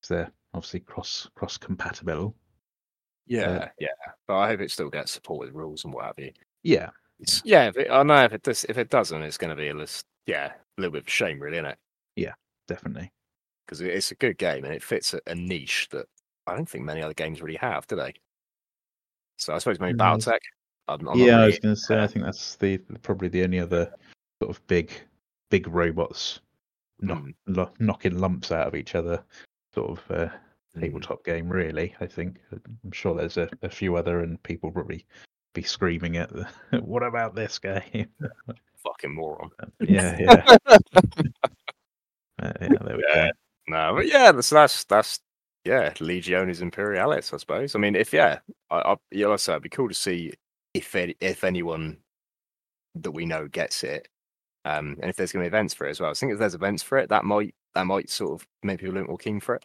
they're 0.08 0.30
obviously 0.54 0.80
cross 0.80 1.28
cross 1.34 1.56
compatible. 1.56 2.34
yeah, 3.26 3.50
uh, 3.50 3.68
yeah. 3.78 3.88
But 4.26 4.36
I 4.36 4.48
hope 4.48 4.60
it 4.60 4.70
still 4.70 4.90
gets 4.90 5.12
support 5.12 5.40
with 5.46 5.54
rules 5.54 5.84
and 5.84 5.92
what 5.92 6.04
have 6.04 6.18
you. 6.18 6.32
Yeah, 6.62 6.90
It's, 7.18 7.42
yeah, 7.44 7.68
if 7.68 7.76
it, 7.76 7.90
I 7.90 8.02
know 8.02 8.24
if 8.24 8.32
it 8.32 8.42
does, 8.42 8.64
if 8.64 8.78
it 8.78 8.90
doesn't, 8.90 9.22
it's 9.22 9.38
going 9.38 9.50
to 9.50 9.56
be 9.56 9.68
a 9.68 9.74
list. 9.74 10.06
Yeah, 10.26 10.52
a 10.52 10.80
little 10.80 10.92
bit 10.92 11.02
of 11.02 11.08
shame, 11.10 11.40
really, 11.40 11.56
isn't 11.58 11.66
it? 11.70 11.78
Yeah, 12.16 12.34
definitely. 12.68 13.10
Because 13.66 13.80
it's 13.80 14.10
a 14.10 14.16
good 14.16 14.38
game 14.38 14.64
and 14.64 14.74
it 14.74 14.82
fits 14.82 15.14
a, 15.14 15.20
a 15.26 15.34
niche 15.34 15.88
that 15.90 16.06
I 16.46 16.54
don't 16.54 16.68
think 16.68 16.84
many 16.84 17.02
other 17.02 17.14
games 17.14 17.40
really 17.42 17.56
have, 17.58 17.86
do 17.86 17.96
they? 17.96 18.14
So 19.38 19.54
I 19.54 19.58
suppose 19.58 19.80
maybe 19.80 19.98
Mm. 19.98 20.18
BattleTech. 20.18 20.38
I'm, 20.88 21.08
I'm 21.08 21.18
yeah, 21.18 21.32
not 21.36 21.40
I 21.42 21.46
was 21.46 21.58
going 21.60 21.74
to 21.74 21.80
say. 21.80 21.96
I 21.96 22.00
uh, 22.00 22.08
think 22.08 22.24
that's 22.24 22.56
the 22.56 22.78
probably 23.02 23.28
the 23.28 23.44
only 23.44 23.60
other 23.60 23.92
sort 24.42 24.56
of 24.56 24.66
big 24.66 24.90
big 25.50 25.68
robots 25.68 26.40
knock, 27.00 27.22
Mm. 27.22 27.34
lo- 27.46 27.72
knocking 27.78 28.18
lumps 28.18 28.50
out 28.52 28.66
of 28.66 28.74
each 28.74 28.94
other 28.94 29.22
sort 29.74 29.90
of 29.98 30.10
uh, 30.10 30.28
mm, 30.76 30.80
tabletop 30.80 31.24
game. 31.24 31.48
Really, 31.48 31.94
I 32.00 32.06
think. 32.06 32.40
I'm 32.52 32.92
sure 32.92 33.14
there's 33.14 33.36
a, 33.36 33.48
a 33.62 33.68
few 33.70 33.96
other, 33.96 34.20
and 34.20 34.42
people 34.42 34.70
probably 34.72 35.06
be 35.54 35.62
screaming 35.62 36.16
at 36.16 36.30
the. 36.30 36.46
what 36.80 37.02
about 37.04 37.34
this 37.34 37.58
game? 37.58 38.08
fucking 38.82 39.14
moron. 39.14 39.50
yeah, 39.80 40.16
yeah. 40.18 40.56
Uh, 42.42 42.50
yeah, 42.60 42.68
there 42.80 42.96
we 42.96 43.04
Yeah. 43.08 43.26
go. 43.26 43.30
No, 43.68 43.94
but 43.94 44.06
yeah, 44.08 44.32
that's 44.32 44.50
that's 44.50 44.82
that's 44.84 45.20
yeah, 45.64 45.92
Legions 46.00 46.60
Imperialis, 46.60 47.32
I 47.32 47.36
suppose. 47.38 47.74
I 47.74 47.78
mean, 47.78 47.94
if 47.96 48.12
yeah, 48.12 48.40
I, 48.70 48.76
I 48.92 48.96
yeah, 49.10 49.26
like 49.26 49.34
I 49.34 49.36
said, 49.36 49.52
it'd 49.54 49.62
be 49.64 49.68
cool 49.68 49.88
to 49.88 49.94
see 49.94 50.32
if 50.74 50.94
any, 50.94 51.14
if 51.20 51.44
anyone 51.44 51.98
that 52.94 53.12
we 53.12 53.26
know 53.26 53.48
gets 53.48 53.84
it, 53.84 54.08
um, 54.64 54.96
and 55.00 55.10
if 55.10 55.16
there's 55.16 55.32
going 55.32 55.44
to 55.44 55.50
be 55.50 55.54
events 55.56 55.74
for 55.74 55.86
it 55.86 55.90
as 55.90 56.00
well. 56.00 56.10
I 56.10 56.14
think 56.14 56.32
if 56.32 56.38
there's 56.38 56.54
events 56.54 56.82
for 56.82 56.98
it, 56.98 57.08
that 57.10 57.24
might 57.24 57.54
that 57.74 57.86
might 57.86 58.10
sort 58.10 58.32
of 58.40 58.46
make 58.62 58.80
people 58.80 58.94
a 58.94 58.96
little 58.96 59.08
more 59.08 59.18
keen 59.18 59.40
for 59.40 59.54
it. 59.56 59.64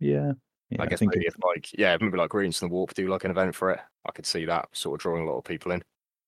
Yeah, 0.00 0.32
yeah. 0.70 0.82
I 0.82 0.86
guess 0.86 0.98
think 1.00 1.14
maybe 1.14 1.26
it- 1.26 1.34
if 1.36 1.42
like 1.44 1.70
yeah, 1.78 1.96
maybe 2.00 2.16
like 2.18 2.30
Greens 2.30 2.62
and 2.62 2.70
the 2.70 2.74
Warp 2.74 2.94
do 2.94 3.08
like 3.08 3.24
an 3.24 3.30
event 3.32 3.54
for 3.54 3.70
it, 3.72 3.80
I 4.06 4.12
could 4.12 4.26
see 4.26 4.44
that 4.46 4.68
sort 4.72 5.00
of 5.00 5.02
drawing 5.02 5.24
a 5.24 5.30
lot 5.30 5.38
of 5.38 5.44
people 5.44 5.72
in, 5.72 5.82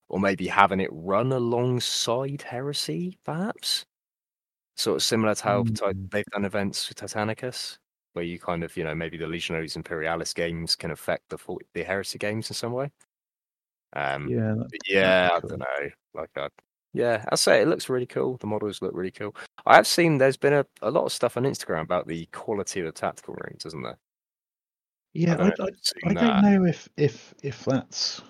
or 0.09 0.19
maybe 0.19 0.47
having 0.47 0.79
it 0.81 0.89
run 0.91 1.31
alongside 1.31 2.41
Heresy, 2.43 3.17
perhaps. 3.25 3.85
Sort 4.77 4.97
of 4.97 5.03
similar 5.03 5.35
to 5.35 5.43
how 5.43 5.63
Mm. 5.63 6.11
they've 6.11 6.25
done 6.25 6.45
events 6.45 6.89
with 6.89 6.97
Titanicus, 6.99 7.77
where 8.15 8.25
you 8.25 8.39
kind 8.39 8.63
of 8.63 8.75
you 8.77 8.83
know 8.83 8.95
maybe 8.95 9.17
the 9.17 9.27
Legionaries 9.27 9.75
Imperialis 9.75 10.33
games 10.33 10.75
can 10.75 10.91
affect 10.91 11.29
the 11.29 11.37
the 11.73 11.83
Heresy 11.83 12.17
games 12.17 12.49
in 12.49 12.55
some 12.55 12.71
way. 12.71 12.89
Um, 13.93 14.27
yeah, 14.29 14.55
that- 14.57 14.69
yeah, 14.87 15.29
I 15.33 15.39
don't 15.39 15.59
know. 15.59 15.89
Like, 16.13 16.29
I, 16.37 16.47
yeah, 16.93 17.25
I 17.29 17.35
say 17.35 17.61
it 17.61 17.67
looks 17.67 17.89
really 17.89 18.05
cool. 18.05 18.37
The 18.37 18.47
models 18.47 18.81
look 18.81 18.93
really 18.95 19.11
cool. 19.11 19.35
I 19.65 19.75
have 19.75 19.85
seen 19.87 20.17
there's 20.17 20.37
been 20.37 20.53
a, 20.53 20.65
a 20.81 20.89
lot 20.89 21.05
of 21.05 21.11
stuff 21.11 21.35
on 21.37 21.43
Instagram 21.43 21.81
about 21.81 22.07
the 22.07 22.25
quality 22.27 22.79
of 22.79 22.85
the 22.85 22.91
tactical 22.93 23.35
marines, 23.35 23.65
isn't 23.65 23.83
there? 23.83 23.97
yeah. 25.13 25.35
don't 25.35 25.59
I, 25.59 25.63
I, 25.63 26.09
I 26.09 26.13
don't 26.13 26.41
know 26.41 26.65
if 26.65 26.87
if 26.97 27.33
if 27.43 27.63
that's 27.65 28.21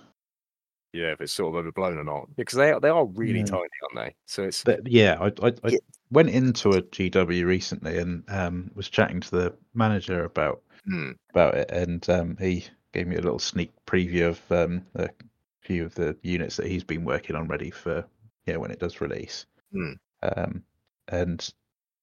Yeah, 0.93 1.11
if 1.11 1.21
it's 1.21 1.33
sort 1.33 1.53
of 1.55 1.59
overblown 1.59 1.97
or 1.97 2.03
not, 2.03 2.35
because 2.35 2.57
they 2.57 2.71
are- 2.71 2.79
they 2.79 2.89
are 2.89 3.05
really 3.05 3.39
Yeah. 3.39 3.45
tiny, 3.45 3.67
aren't 3.83 3.95
they? 4.09 4.15
So 4.27 4.43
it's 4.43 4.63
But 4.63 4.87
yeah, 4.87 5.17
I, 5.19 5.25
I, 5.45 5.47
I 5.63 5.69
Yeah. 5.69 5.77
Went 6.15 6.29
into 6.29 6.69
a 6.69 6.81
GW 6.81 7.45
recently 7.45 7.97
and 7.99 8.23
um, 8.29 8.71
was 8.73 8.89
chatting 8.89 9.19
to 9.19 9.31
the 9.31 9.53
manager 9.73 10.23
about 10.23 10.61
hmm, 10.85 11.11
about 11.31 11.55
it, 11.55 11.69
and 11.71 12.09
um, 12.09 12.37
he 12.39 12.65
gave 12.93 13.05
me 13.05 13.17
a 13.17 13.21
little 13.21 13.39
sneak 13.39 13.73
preview 13.85 14.29
of 14.29 14.51
um, 14.51 14.85
a 14.95 15.09
few 15.61 15.85
of 15.85 15.93
the 15.95 16.15
units 16.21 16.55
that 16.55 16.67
he's 16.67 16.85
been 16.85 17.03
working 17.03 17.35
on 17.35 17.47
ready 17.47 17.69
for 17.69 18.05
yeah 18.45 18.55
when 18.55 18.71
it 18.71 18.79
does 18.79 19.01
release. 19.01 19.45
Um, 20.23 20.63
and 21.09 21.53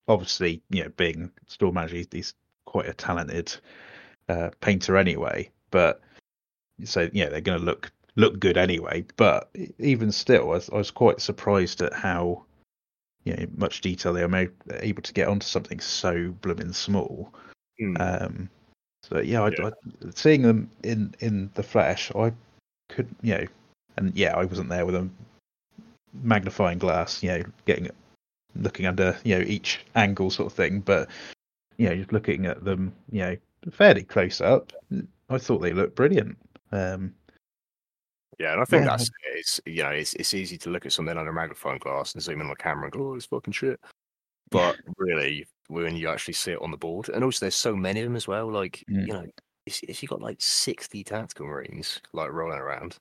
obviously, 0.06 0.62
you 0.68 0.84
know, 0.84 0.90
being 0.90 1.30
store 1.46 1.72
manager, 1.72 2.04
he's, 2.10 2.34
quite 2.64 2.86
a 2.86 2.94
talented 2.94 3.54
uh, 4.28 4.50
painter 4.60 4.96
anyway. 4.96 5.50
But 5.70 6.00
so 6.84 7.08
yeah, 7.12 7.28
they're 7.28 7.40
going 7.40 7.58
to 7.58 7.64
look 7.64 7.90
look 8.16 8.38
good 8.38 8.56
anyway. 8.56 9.04
But 9.16 9.50
even 9.78 10.12
still, 10.12 10.44
I 10.44 10.54
was, 10.54 10.70
I 10.70 10.76
was 10.76 10.90
quite 10.90 11.20
surprised 11.20 11.80
at 11.82 11.92
how 11.92 12.44
you 13.24 13.34
know 13.34 13.46
much 13.56 13.80
detail 13.80 14.12
they 14.12 14.22
are 14.22 14.48
able 14.80 15.02
to 15.02 15.12
get 15.12 15.28
onto 15.28 15.46
something 15.46 15.80
so 15.80 16.30
blooming 16.42 16.72
small. 16.72 17.32
hmm. 17.78 17.96
Um, 17.98 18.50
so 19.02 19.20
yeah, 19.20 19.42
I, 19.42 19.48
Yeah. 19.50 19.70
I, 19.70 20.10
seeing 20.14 20.42
them 20.42 20.70
in 20.82 21.14
in 21.20 21.50
the 21.54 21.62
flesh, 21.62 22.12
I 22.14 22.32
could 22.88 23.08
you 23.22 23.34
know, 23.34 23.46
and 23.96 24.14
yeah, 24.16 24.36
I 24.36 24.44
wasn't 24.44 24.68
there 24.68 24.86
with 24.86 24.94
a 24.94 25.08
magnifying 26.22 26.78
glass, 26.78 27.22
you 27.22 27.30
know, 27.30 27.42
getting 27.66 27.90
looking 28.54 28.86
under 28.86 29.16
you 29.24 29.38
know 29.38 29.44
each 29.44 29.80
angle 29.94 30.30
sort 30.30 30.46
of 30.46 30.52
thing, 30.52 30.80
but 30.80 31.08
you 31.78 31.88
know, 31.88 31.96
just 31.96 32.12
looking 32.12 32.46
at 32.46 32.64
them, 32.64 32.92
you 33.10 33.20
know, 33.20 33.36
fairly 33.70 34.04
close 34.04 34.40
up, 34.40 34.72
I 35.30 35.38
thought 35.38 35.58
they 35.58 35.72
looked 35.72 35.96
brilliant. 35.96 36.36
Um, 36.70 37.14
yeah, 38.42 38.52
and 38.52 38.60
I 38.60 38.64
think 38.64 38.82
yeah. 38.84 38.90
that's 38.90 39.10
it's 39.34 39.60
you 39.66 39.82
know 39.84 39.90
it's 39.90 40.14
it's 40.14 40.34
easy 40.34 40.58
to 40.58 40.70
look 40.70 40.84
at 40.84 40.92
something 40.92 41.16
under 41.16 41.30
a 41.30 41.34
magnifying 41.34 41.78
glass 41.78 42.12
and 42.14 42.22
zoom 42.22 42.40
in 42.40 42.46
on 42.46 42.48
the 42.48 42.56
camera 42.56 42.84
and 42.84 42.92
go, 42.92 43.10
oh, 43.10 43.14
it's 43.14 43.26
fucking 43.26 43.52
shit. 43.52 43.78
But 44.50 44.76
really, 44.98 45.46
when 45.68 45.96
you 45.96 46.08
actually 46.08 46.34
see 46.34 46.52
it 46.52 46.60
on 46.60 46.70
the 46.72 46.76
board, 46.76 47.08
and 47.08 47.22
also 47.24 47.44
there's 47.44 47.54
so 47.54 47.74
many 47.76 48.00
of 48.00 48.04
them 48.06 48.16
as 48.16 48.26
well. 48.26 48.50
Like 48.50 48.84
Mm. 48.90 49.06
you 49.06 49.12
know, 49.12 49.26
if, 49.66 49.82
if 49.84 50.02
you 50.02 50.08
got 50.08 50.20
like 50.20 50.38
sixty 50.40 51.04
tactical 51.04 51.46
marines 51.46 52.00
like 52.12 52.32
rolling 52.32 52.58
around, 52.58 52.96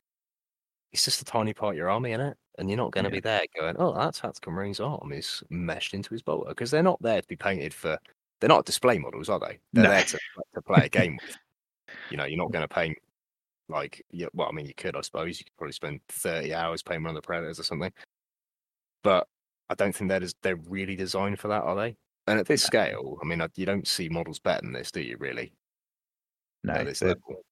it's 0.94 1.04
just 1.04 1.22
a 1.22 1.26
tiny 1.26 1.54
part 1.54 1.74
of 1.74 1.78
your 1.78 1.90
army 1.90 2.12
in 2.12 2.22
it, 2.22 2.38
and 2.60 2.70
you're 2.70 2.78
not 2.78 2.92
going 2.92 3.06
to 3.06 3.10
Yeah. 3.10 3.16
be 3.16 3.20
there 3.22 3.42
going, 3.60 3.76
"Oh, 3.80 3.94
that 3.96 4.14
tactical 4.14 4.52
marine's 4.52 4.80
arm 4.80 5.12
is 5.12 5.44
meshed 5.50 5.96
into 5.96 6.12
his 6.14 6.22
bolter," 6.22 6.50
because 6.50 6.70
they're 6.70 6.84
not 6.84 7.02
there 7.02 7.22
to 7.22 7.28
be 7.28 7.36
painted 7.36 7.74
for. 7.74 7.98
They're 8.40 8.48
not 8.48 8.66
display 8.66 8.98
models, 9.00 9.28
are 9.30 9.40
they? 9.40 9.60
They're 9.74 9.84
No. 9.84 9.90
there 9.90 10.04
to, 10.04 10.20
to 10.56 10.62
play 10.62 10.86
a 10.86 10.90
game 10.90 11.18
with. 11.28 11.36
You 12.10 12.18
know, 12.18 12.26
you're 12.26 12.38
not 12.38 12.52
going 12.52 12.68
to 12.68 12.74
paint 12.74 12.98
like 13.72 14.04
yeah. 14.12 14.28
Well, 14.34 14.48
I 14.48 14.52
mean, 14.52 14.66
you 14.68 14.74
could, 14.76 14.96
I 14.96 15.02
suppose. 15.02 15.40
You 15.40 15.46
could 15.46 15.58
probably 15.58 15.74
spend 15.74 16.02
thirty 16.10 16.54
hours 16.54 16.84
painting 16.84 17.04
one 17.04 17.16
of 17.16 17.22
the 17.22 17.26
predators 17.26 17.60
or 17.60 17.64
something, 17.64 17.92
but 19.04 19.28
I 19.70 19.76
don't 19.76 19.96
think 19.96 20.10
they're 20.10 20.22
they're 20.44 20.56
really 20.68 20.96
designed 20.96 21.40
for 21.40 21.48
that, 21.48 21.64
are 21.64 21.76
they? 21.76 21.96
And 22.28 22.40
at 22.40 22.46
this 22.46 22.62
scale, 22.64 23.18
I 23.22 23.26
mean, 23.26 23.42
uh, 23.42 23.48
you 23.56 23.66
don't 23.66 23.88
see 23.88 24.08
models 24.10 24.38
better 24.40 24.62
than 24.62 24.74
this, 24.74 24.92
do 24.92 25.02
you? 25.02 25.18
Really? 25.20 25.54
no, 26.64 26.74
at 26.74 26.86
this 26.86 27.02
level. 27.02 27.44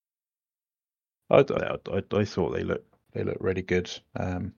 I, 1.32 1.38
I, 1.38 1.78
I, 1.98 2.04
I 2.20 2.26
thought 2.26 2.52
they 2.52 2.64
looked 2.64 2.94
they 3.14 3.24
looked 3.24 3.42
really 3.42 3.62
good. 3.64 3.90
Um, 4.16 4.54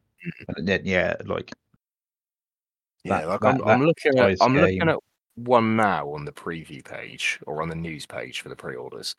and 0.58 0.68
then, 0.68 0.82
yeah, 0.84 1.16
like 1.26 1.52
Yeah, 3.04 3.20
that- 3.22 3.28
like 3.30 3.40
that- 3.42 3.56
I'm, 3.56 3.68
I'm 3.68 3.86
looking 3.86 4.18
at 4.20 4.38
I'm 4.42 4.54
game. 4.54 4.62
looking 4.62 4.90
at 4.90 4.98
one 5.36 5.76
now 5.78 6.10
on 6.12 6.26
the 6.26 6.32
preview 6.34 6.84
page 6.84 7.40
or 7.48 7.62
on 7.62 7.70
the 7.70 7.76
news 7.76 8.06
page 8.06 8.42
for 8.42 8.50
the 8.50 8.56
pre-orders, 8.56 9.16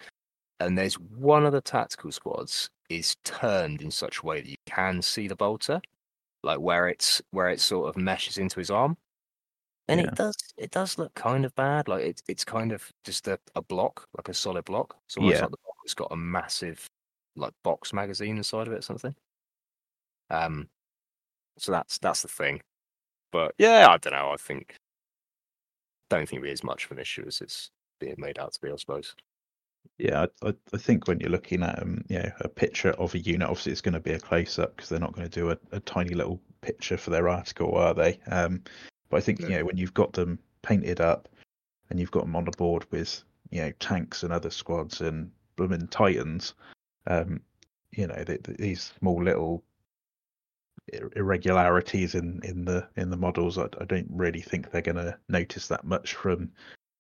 and 0.66 0.78
there's 0.78 0.94
one 0.98 1.44
of 1.46 1.52
the 1.52 1.60
tactical 1.60 2.12
squads 2.12 2.70
is 2.88 3.16
turned 3.24 3.82
in 3.82 3.90
such 3.90 4.18
a 4.18 4.26
way 4.26 4.40
that 4.40 4.48
you 4.48 4.56
can 4.66 5.02
see 5.02 5.28
the 5.28 5.36
bolter, 5.36 5.80
like 6.42 6.60
where 6.60 6.88
it's 6.88 7.22
where 7.30 7.48
it 7.48 7.60
sort 7.60 7.88
of 7.88 7.96
meshes 8.00 8.38
into 8.38 8.60
his 8.60 8.70
arm, 8.70 8.96
and 9.88 10.00
Yeah. 10.00 10.06
it 10.08 10.14
does 10.14 10.36
it 10.56 10.70
does 10.70 10.98
look 10.98 11.14
kind 11.14 11.44
of 11.44 11.54
bad. 11.54 11.88
Like 11.88 12.04
it's 12.04 12.22
it's 12.28 12.44
kind 12.44 12.72
of 12.72 12.90
just 13.04 13.28
a, 13.28 13.38
a 13.54 13.62
block, 13.62 14.08
like 14.16 14.28
a 14.28 14.34
solid 14.34 14.64
block. 14.64 14.96
It's 15.06 15.16
almost 15.16 15.36
Yeah. 15.36 15.42
like 15.42 15.50
the 15.52 15.58
block 15.64 15.76
has 15.84 15.94
got 15.94 16.12
a 16.12 16.16
massive 16.16 16.86
like 17.36 17.54
box 17.64 17.92
magazine 17.92 18.36
inside 18.36 18.66
of 18.68 18.72
it 18.74 18.78
or 18.78 18.82
something. 18.82 19.14
Um, 20.30 20.68
so 21.58 21.72
that's 21.72 21.98
that's 21.98 22.22
the 22.22 22.28
thing. 22.28 22.62
But 23.32 23.54
yeah, 23.58 23.88
I 23.90 23.98
don't 23.98 24.12
know. 24.12 24.30
I 24.32 24.36
think 24.36 24.76
don't 26.10 26.28
think 26.28 26.44
it 26.44 26.50
is 26.50 26.62
much 26.64 26.84
of 26.84 26.92
an 26.92 26.98
issue 26.98 27.24
as 27.26 27.40
it's 27.40 27.70
being 28.00 28.16
made 28.18 28.38
out 28.38 28.52
to 28.54 28.60
be. 28.60 28.70
I 28.70 28.76
suppose. 28.76 29.14
Yeah, 29.99 30.26
I, 30.43 30.55
I, 30.72 30.76
think 30.78 31.07
when 31.07 31.20
you're 31.20 31.30
looking 31.30 31.62
at 31.62 31.80
um, 31.80 32.05
you 32.09 32.18
know, 32.18 32.30
a 32.41 32.49
picture 32.49 32.91
of 32.93 33.14
a 33.14 33.18
unit, 33.18 33.49
obviously 33.49 33.72
it's 33.72 33.80
going 33.80 33.95
to 33.95 34.01
be 34.01 34.12
a 34.12 34.18
close 34.18 34.59
up 34.59 34.74
because 34.74 34.89
they're 34.89 34.99
not 34.99 35.12
going 35.12 35.28
to 35.28 35.41
do 35.41 35.51
a, 35.51 35.59
a 35.70 35.80
tiny 35.80 36.14
little 36.14 36.41
picture 36.61 36.97
for 36.97 37.11
their 37.11 37.28
article, 37.28 37.74
are 37.76 37.95
they? 37.95 38.18
Um, 38.26 38.62
but 39.11 39.18
I 39.18 39.20
think 39.20 39.41
No. 39.41 39.49
you 39.49 39.59
know 39.59 39.64
when 39.64 39.76
you've 39.76 39.95
got 39.95 40.12
them 40.12 40.39
painted 40.62 41.01
up 41.01 41.28
and 41.91 42.01
you've 42.01 42.11
got 42.11 42.24
them 42.24 42.35
on 42.35 42.47
the 42.47 42.53
board 42.53 42.87
with 42.91 43.22
you 43.51 43.61
know 43.61 43.70
tanks 43.78 44.22
and 44.22 44.33
other 44.33 44.51
squads 44.51 45.01
and 45.01 45.30
blooming 45.57 45.87
titans. 45.89 46.55
Um, 47.07 47.41
you 47.93 48.07
know, 48.07 48.24
the, 48.24 48.39
the, 48.43 48.55
these 48.55 48.93
small 48.99 49.22
little 49.22 49.62
irregularities 51.14 52.14
in 52.14 52.41
in 52.43 52.64
the 52.64 52.89
in 52.97 53.11
the 53.11 53.16
models, 53.16 53.59
I, 53.59 53.66
I 53.80 53.85
don't 53.85 54.09
really 54.11 54.41
think 54.41 54.70
they're 54.70 54.83
going 54.83 54.97
to 54.97 55.16
notice 55.28 55.68
that 55.68 55.85
much 55.85 56.14
from 56.14 56.51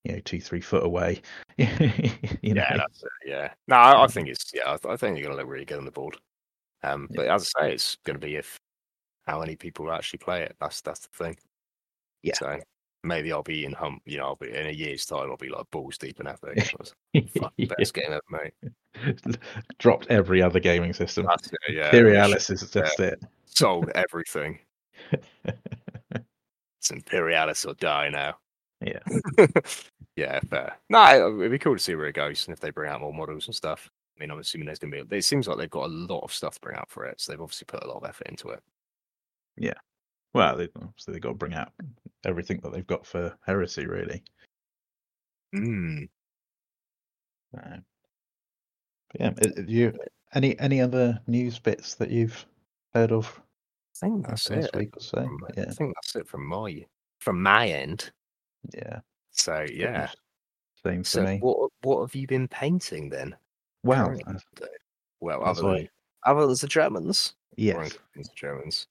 you 0.04 0.12
know 0.12 0.20
two 0.20 0.40
three 0.40 0.60
foot 0.60 0.84
away. 0.84 1.22
you 1.58 2.54
know? 2.54 2.62
Yeah, 2.62 2.76
that's 2.76 3.02
it, 3.02 3.10
yeah. 3.26 3.52
No, 3.68 3.76
I, 3.76 4.04
I 4.04 4.06
think 4.06 4.28
it's 4.28 4.50
yeah. 4.52 4.76
I, 4.84 4.92
I 4.92 4.96
think 4.96 5.16
you're 5.16 5.26
going 5.26 5.36
to 5.36 5.42
look 5.42 5.50
really 5.50 5.64
good 5.64 5.78
on 5.78 5.84
the 5.84 5.90
board. 5.90 6.16
Um, 6.82 7.08
but 7.14 7.28
as 7.28 7.52
I 7.56 7.62
say, 7.62 7.72
it's 7.74 7.96
going 8.04 8.18
to 8.18 8.26
be 8.26 8.36
if 8.36 8.58
how 9.26 9.40
many 9.40 9.56
people 9.56 9.90
actually 9.92 10.18
play 10.18 10.42
it. 10.42 10.56
That's 10.60 10.80
that's 10.80 11.00
the 11.00 11.24
thing. 11.24 11.36
Yeah. 12.22 12.34
So 12.34 12.58
maybe 13.04 13.32
I'll 13.32 13.42
be 13.42 13.64
in 13.64 13.72
hum. 13.72 14.00
You 14.04 14.18
know, 14.18 14.26
I'll 14.26 14.36
be 14.36 14.50
in 14.50 14.66
a 14.66 14.72
year's 14.72 15.06
time. 15.06 15.30
I'll 15.30 15.36
be 15.36 15.48
like 15.48 15.70
balls 15.70 15.98
deep 15.98 16.20
in 16.20 16.26
Epic. 16.26 16.74
Fuck, 17.38 17.52
best 17.78 17.94
game 17.94 18.04
ever, 18.08 18.20
mate. 18.30 19.38
Dropped 19.78 20.08
every 20.08 20.42
other 20.42 20.60
gaming 20.60 20.92
system. 20.92 21.26
That's 21.28 21.48
it, 21.48 21.74
yeah. 21.74 21.86
Imperialis 21.86 22.50
is 22.50 22.68
just 22.70 22.98
yeah. 22.98 23.06
it. 23.06 23.22
Sold 23.46 23.90
everything. 23.94 24.58
it's 25.12 26.90
Imperialis 26.90 27.64
or 27.64 27.74
die 27.74 28.08
now. 28.08 28.36
Yeah. 28.82 29.46
yeah, 30.16 30.40
fair. 30.50 30.76
No, 30.88 31.38
it'd 31.38 31.50
be 31.50 31.58
cool 31.58 31.76
to 31.76 31.82
see 31.82 31.94
where 31.94 32.06
it 32.06 32.14
goes 32.14 32.46
and 32.46 32.52
if 32.52 32.60
they 32.60 32.70
bring 32.70 32.90
out 32.90 33.00
more 33.00 33.12
models 33.12 33.46
and 33.46 33.54
stuff. 33.54 33.90
I 34.16 34.20
mean, 34.20 34.30
I'm 34.30 34.38
assuming 34.38 34.66
there's 34.66 34.78
going 34.78 34.92
to 34.92 35.04
be. 35.04 35.16
It 35.16 35.24
seems 35.24 35.48
like 35.48 35.58
they've 35.58 35.70
got 35.70 35.86
a 35.86 35.92
lot 35.92 36.20
of 36.20 36.32
stuff 36.32 36.54
to 36.54 36.60
bring 36.60 36.76
out 36.76 36.90
for 36.90 37.06
it, 37.06 37.20
so 37.20 37.32
they've 37.32 37.40
obviously 37.40 37.66
put 37.66 37.82
a 37.82 37.88
lot 37.88 38.02
of 38.02 38.08
effort 38.08 38.28
into 38.28 38.48
it. 38.48 38.62
Yeah. 39.56 39.74
Well, 40.34 40.56
they, 40.56 40.68
obviously 40.76 41.12
they've 41.12 41.22
got 41.22 41.30
to 41.30 41.34
bring 41.34 41.54
out 41.54 41.72
everything 42.24 42.60
that 42.62 42.72
they've 42.72 42.86
got 42.86 43.06
for 43.06 43.36
Heresy, 43.46 43.86
really. 43.86 44.22
Mm. 45.54 46.08
Uh, 47.56 47.76
yeah, 49.18 49.32
you 49.66 49.92
any 50.34 50.58
any 50.58 50.80
other 50.80 51.20
news 51.26 51.58
bits 51.58 51.94
that 51.96 52.10
you've 52.10 52.46
heard 52.94 53.12
of 53.12 53.40
I 54.02 54.06
think 54.06 54.26
that's 54.26 54.50
it. 54.50 54.74
week 54.74 54.96
or 54.96 55.00
so? 55.00 55.28
Yeah, 55.56 55.64
I 55.68 55.72
think 55.72 55.94
that's 55.94 56.16
it 56.16 56.26
from 56.26 56.46
my 56.46 56.84
from 57.20 57.42
my 57.42 57.68
end. 57.68 58.10
Yeah, 58.74 59.00
So 59.30 59.66
yeah. 59.72 60.10
Same 60.84 61.04
for 61.04 61.22
me. 61.22 61.38
what 61.38 61.70
what 61.82 62.00
have 62.00 62.14
you 62.14 62.26
been 62.26 62.48
painting 62.48 63.08
then? 63.08 63.36
Well, 63.84 64.16
uh, 64.26 64.34
Well, 65.20 65.44
other 65.44 65.62
than 65.62 65.88
other 66.24 66.46
than 66.46 66.56
the 66.60 66.66
Germans. 66.66 67.34
Yes, 67.56 67.96
the 68.16 68.24
Germans. 68.34 68.86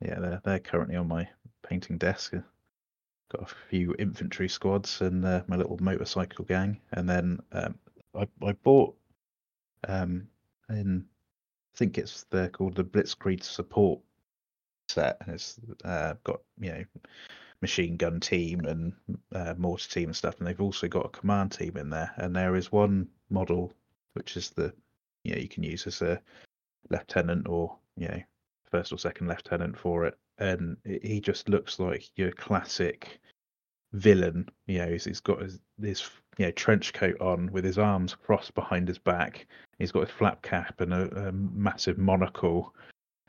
yeah, 0.00 0.18
they're 0.18 0.40
they're 0.44 0.58
currently 0.58 0.96
on 0.96 1.08
my 1.08 1.28
painting 1.66 1.96
desk. 1.98 2.32
Got 2.32 3.50
a 3.50 3.54
few 3.70 3.94
infantry 3.98 4.48
squads 4.48 5.00
and 5.00 5.24
uh, 5.24 5.42
my 5.46 5.56
little 5.56 5.78
motorcycle 5.80 6.44
gang, 6.44 6.78
and 6.92 7.08
then 7.08 7.40
um, 7.52 7.78
I 8.14 8.28
I 8.44 8.52
bought 8.52 8.94
um 9.88 10.28
in 10.68 11.04
I 11.74 11.78
think 11.78 11.96
it's 11.96 12.24
they're 12.30 12.50
called 12.50 12.74
the 12.74 12.84
Blitzkrieg 12.84 13.42
support 13.42 14.00
set, 14.88 15.16
and 15.20 15.34
it's 15.34 15.58
uh, 15.84 16.14
got 16.24 16.40
you 16.60 16.72
know 16.72 16.84
machine 17.62 17.96
gun 17.96 18.20
team 18.20 18.60
and 18.66 18.92
uh, 19.34 19.54
mortar 19.56 19.88
team 19.88 20.08
and 20.08 20.16
stuff, 20.16 20.38
and 20.38 20.46
they've 20.46 20.60
also 20.60 20.88
got 20.88 21.06
a 21.06 21.20
command 21.20 21.52
team 21.52 21.76
in 21.76 21.88
there, 21.88 22.12
and 22.16 22.36
there 22.36 22.56
is 22.56 22.70
one 22.70 23.08
model 23.30 23.72
which 24.14 24.36
is 24.36 24.50
the 24.50 24.72
you 25.24 25.34
know 25.34 25.40
you 25.40 25.48
can 25.48 25.62
use 25.62 25.86
as 25.86 26.02
a 26.02 26.20
lieutenant 26.90 27.48
or 27.48 27.74
you 27.96 28.08
know 28.08 28.20
first 28.70 28.92
or 28.92 28.98
second 28.98 29.28
lieutenant 29.28 29.78
for 29.78 30.04
it, 30.06 30.18
and 30.38 30.76
it, 30.84 31.04
he 31.04 31.20
just 31.20 31.48
looks 31.48 31.78
like 31.78 32.10
your 32.16 32.32
classic 32.32 33.20
villain. 33.92 34.48
You 34.66 34.78
know, 34.78 34.88
he's, 34.88 35.04
he's 35.04 35.20
got 35.20 35.42
his, 35.42 35.60
his 35.80 36.02
you 36.38 36.46
know 36.46 36.52
trench 36.52 36.92
coat 36.92 37.20
on 37.20 37.50
with 37.52 37.64
his 37.64 37.78
arms 37.78 38.14
crossed 38.14 38.54
behind 38.54 38.88
his 38.88 38.98
back. 38.98 39.46
He's 39.78 39.92
got 39.92 40.06
his 40.06 40.16
flap 40.16 40.42
cap 40.42 40.80
and 40.80 40.92
a, 40.92 41.28
a 41.28 41.32
massive 41.32 41.98
monocle, 41.98 42.74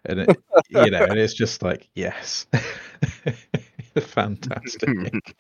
and 0.06 0.22
it, 0.22 0.38
you 0.70 0.92
know, 0.92 1.04
and 1.04 1.20
it's 1.20 1.34
just 1.34 1.62
like 1.62 1.90
yes, 1.96 2.48
fantastic. 4.00 5.36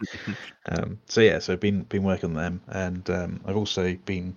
um, 0.67 0.99
so 1.07 1.21
yeah, 1.21 1.39
so 1.39 1.53
I've 1.53 1.59
been 1.59 1.83
been 1.83 2.03
working 2.03 2.31
on 2.31 2.35
them, 2.35 2.61
and 2.67 3.09
um, 3.09 3.41
I've 3.45 3.57
also 3.57 3.95
been 4.05 4.35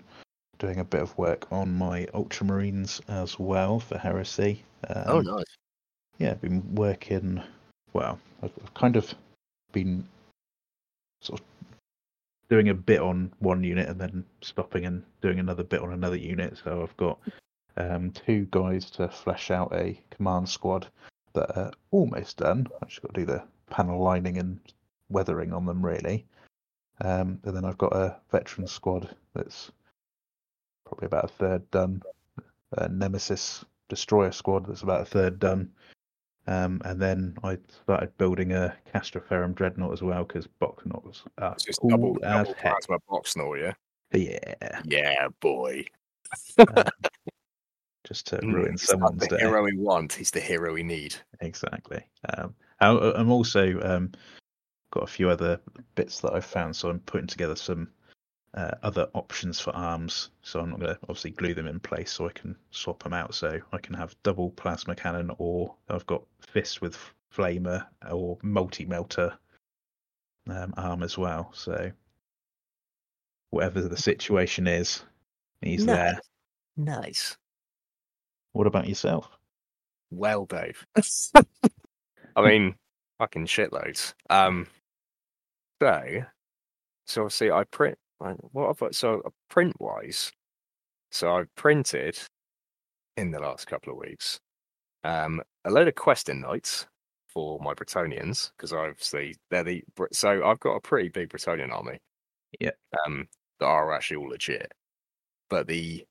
doing 0.59 0.79
a 0.79 0.85
bit 0.85 1.03
of 1.03 1.17
work 1.19 1.51
on 1.53 1.75
my 1.75 2.07
Ultramarines 2.15 3.01
as 3.09 3.39
well 3.39 3.79
for 3.79 3.99
Heresy. 3.99 4.63
Um, 4.89 5.05
oh 5.07 5.21
nice. 5.21 5.45
yeah, 6.19 6.31
I've 6.31 6.41
been 6.41 6.75
working. 6.75 7.43
Well, 7.93 8.19
I've, 8.43 8.53
I've 8.63 8.75
kind 8.75 8.97
of 8.97 9.15
been 9.73 10.07
sort 11.21 11.41
of 11.41 11.47
doing 12.49 12.69
a 12.69 12.75
bit 12.75 13.01
on 13.01 13.33
one 13.41 13.65
unit 13.65 13.89
and 13.89 14.01
then 14.01 14.25
stopping 14.41 14.87
and 14.87 15.03
doing 15.21 15.39
another 15.39 15.65
bit 15.65 15.83
on 15.83 15.93
another 15.93 16.17
unit. 16.17 16.59
So 16.63 16.83
I've 16.83 16.97
got 16.97 17.19
um, 17.77 18.11
two 18.13 18.47
guys 18.51 18.91
to 18.93 19.09
flesh 19.09 19.51
out 19.51 19.73
a 19.75 20.01
command 20.11 20.49
squad 20.49 20.87
that 21.35 21.57
are 21.57 21.73
almost 21.91 22.39
done. 22.39 22.67
I've 22.81 22.89
just 22.89 23.03
got 23.03 23.15
to 23.15 23.21
do 23.21 23.27
the 23.27 23.43
panel 23.71 24.03
lining 24.03 24.39
and 24.39 24.61
weathering 25.09 25.53
on 25.53 25.67
them, 25.67 25.85
really. 25.85 26.27
Um, 27.03 27.39
and 27.45 27.57
then 27.57 27.65
I've 27.65 27.79
got 27.79 27.95
a 27.95 28.17
veteran 28.31 28.67
squad 28.67 29.15
that's 29.35 29.71
probably 30.87 31.07
about 31.07 31.25
a 31.25 31.29
third 31.29 31.71
done. 31.71 32.03
A 32.73 32.89
Nemesis 32.89 33.65
destroyer 33.89 34.33
squad 34.33 34.67
that's 34.67 34.83
about 34.83 35.03
a 35.03 35.05
third 35.07 35.39
done. 35.39 35.71
Um, 36.49 36.81
and 36.85 37.01
then 37.01 37.37
I 37.43 37.59
started 37.83 38.17
building 38.19 38.53
a 38.53 38.75
Castraferrum 38.95 39.55
dreadnought 39.55 39.93
as 39.93 40.03
well 40.03 40.25
because 40.25 40.47
Boxnauts 40.61 41.23
are 41.39 41.53
It's 41.55 41.65
just 41.65 41.81
cool 41.81 41.91
double, 41.91 42.17
as 42.23 42.47
double 42.47 42.55
heck. 42.55 42.73
plasma 42.73 42.99
box 43.09 43.37
now, 43.37 43.53
yeah. 43.55 43.73
Yeah, 44.13 44.55
Yeah, 44.85 45.29
boy. 45.41 45.85
just 48.07 48.27
to 48.29 48.37
Mm, 48.39 48.53
ruin 48.53 48.71
not 48.73 48.81
someone's 48.81 49.21
the 49.23 49.37
day. 49.37 49.39
hero 49.39 49.63
we 49.65 49.77
want. 49.77 50.13
He's 50.13 50.31
the 50.31 50.41
hero 50.41 50.73
we 50.73 50.85
need. 50.85 51.17
Exactly. 51.41 52.05
Um, 52.37 52.55
I, 52.81 52.89
I'm 52.91 53.31
also 53.31 53.81
um, 53.81 54.13
got 54.91 55.05
a 55.05 55.07
few 55.07 55.31
other 55.31 55.61
bits 55.95 56.21
that 56.21 56.35
I've 56.35 56.45
found, 56.45 56.77
so 56.77 56.89
I'm 56.91 57.01
putting 57.01 57.27
together 57.27 57.57
some 57.57 57.89
uh, 58.55 58.73
other 58.83 59.09
options 59.15 59.61
for 59.61 59.75
arms. 59.75 60.31
So 60.43 60.61
I'm 60.61 60.71
not 60.71 60.81
going 60.81 60.95
to 60.95 61.01
obviously 61.03 61.31
glue 61.31 61.55
them 61.55 61.67
in 61.67 61.81
place, 61.81 62.13
so 62.13 62.27
I 62.27 62.33
can 62.33 62.57
swap 62.71 63.03
them 63.03 63.13
out. 63.13 63.35
So 63.35 63.61
I 63.73 63.79
can 63.79 63.95
have 63.95 64.17
double 64.23 64.51
plasma 64.51 64.95
cannon, 64.95 65.31
or 65.39 65.75
I've 65.89 66.07
got 66.07 66.23
fist 66.41 66.81
with 66.81 66.99
flamer 67.35 67.87
or 68.11 68.39
multi 68.43 68.85
melter 68.85 69.37
um, 70.49 70.75
arm 70.77 71.03
as 71.03 71.19
well. 71.19 71.51
So 71.55 71.91
whatever 73.51 73.83
the 73.83 73.97
situation 73.97 74.67
is, 74.67 75.03
he's 75.61 75.85
Nice. 75.85 75.97
there. 75.97 76.21
Nice. 76.77 77.37
What 78.53 78.67
about 78.67 78.89
yourself? 78.89 79.29
Well, 80.11 80.47
Dave. 80.47 80.87
I 82.37 82.43
mean, 82.49 82.77
fucking 83.19 83.47
shitloads. 83.47 84.15
Um, 84.31 84.69
so, 85.83 86.23
so 87.07 87.23
obviously 87.23 87.51
I 87.51 87.65
print. 87.65 87.99
I- 88.23 88.33
What 88.53 88.71
I've 88.71 88.79
got, 88.79 88.95
so 88.95 89.23
print 89.51 89.75
wise, 89.81 90.33
so 91.13 91.35
I've 91.37 91.55
printed 91.57 92.19
in 93.17 93.31
the 93.33 93.41
last 93.41 93.67
couple 93.67 93.93
of 93.93 93.99
weeks 93.99 94.41
um, 95.05 95.43
a 95.65 95.71
load 95.71 95.89
of 95.89 95.95
questing 95.97 96.41
knights 96.41 96.87
for 97.29 97.59
my 97.61 97.75
Bretonnians 97.75 98.53
because 98.57 98.73
obviously 98.73 99.37
they're 99.51 99.65
the 99.65 99.85
so 100.13 100.45
I've 100.47 100.61
got 100.61 100.77
a 100.77 100.81
pretty 100.81 101.09
big 101.11 101.31
Bretonnian 101.31 101.73
army. 101.73 101.99
Yeah. 102.61 102.73
Um, 103.07 103.29
that 103.61 103.67
are 103.67 103.93
actually 103.95 104.19
all 104.19 104.29
legit, 104.31 104.73
but 105.51 105.67
the 105.69 106.05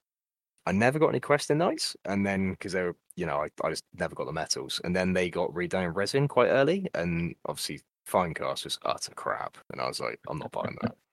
I 0.66 0.72
never 0.72 0.97
got 0.99 1.09
any 1.09 1.20
questing 1.20 1.57
knights, 1.59 1.95
and 2.05 2.26
then 2.26 2.51
because 2.51 2.74
they 2.74 2.82
were, 2.82 2.95
you 3.16 3.26
know, 3.26 3.38
I, 3.38 3.49
I 3.63 3.70
just 3.70 3.84
never 3.93 4.16
got 4.16 4.26
the 4.26 4.34
metals, 4.34 4.82
and 4.84 4.95
then 4.95 5.13
they 5.13 5.30
got 5.30 5.53
redone 5.53 5.86
in 5.86 5.93
resin 5.93 6.28
quite 6.28 6.47
early, 6.47 6.88
and 6.95 7.36
obviously 7.45 7.82
Finecast 8.09 8.63
was 8.63 8.80
utter 8.84 9.13
crap, 9.13 9.57
and 9.72 9.82
I 9.82 9.88
was 9.88 9.99
like, 9.99 10.20
I'm 10.28 10.39
not 10.39 10.51
buying 10.51 10.78
that. 10.82 10.95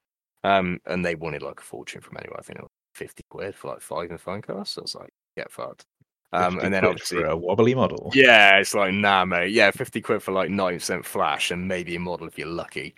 Um, 0.45 0.81
and 0.87 1.05
they 1.05 1.15
wanted 1.15 1.41
like 1.43 1.61
a 1.61 1.63
fortune 1.63 2.01
from 2.01 2.17
anywhere. 2.17 2.41
I 2.41 2.43
think 2.43 2.59
it 2.59 2.63
was 2.63 2.71
fifty 2.95 3.23
quid 3.29 3.55
for 3.55 3.69
like 3.69 3.81
five 3.81 4.11
in 4.11 4.19
Finecast. 4.19 4.67
So 4.67 4.81
I 4.81 4.83
was 4.83 4.95
like, 4.97 5.13
get 5.37 5.53
fucked. 5.53 5.85
Um, 6.33 6.59
and 6.59 6.75
then 6.75 6.85
obviously, 6.85 7.21
for 7.21 7.27
a 7.27 7.37
wobbly 7.37 7.77
model. 7.77 8.11
yeah, 8.13 8.59
it's 8.59 8.75
like 8.75 8.93
nah, 8.93 9.25
mate. 9.25 9.53
Yeah, 9.53 9.71
fifty 9.71 10.01
quid 10.01 10.21
for 10.21 10.33
like 10.33 10.51
nine 10.51 10.75
percent 10.75 11.05
flash, 11.07 11.53
and 11.53 11.69
maybe 11.69 11.95
a 11.95 12.01
model 12.01 12.27
if 12.27 12.37
you're 12.37 12.49
lucky. 12.49 12.95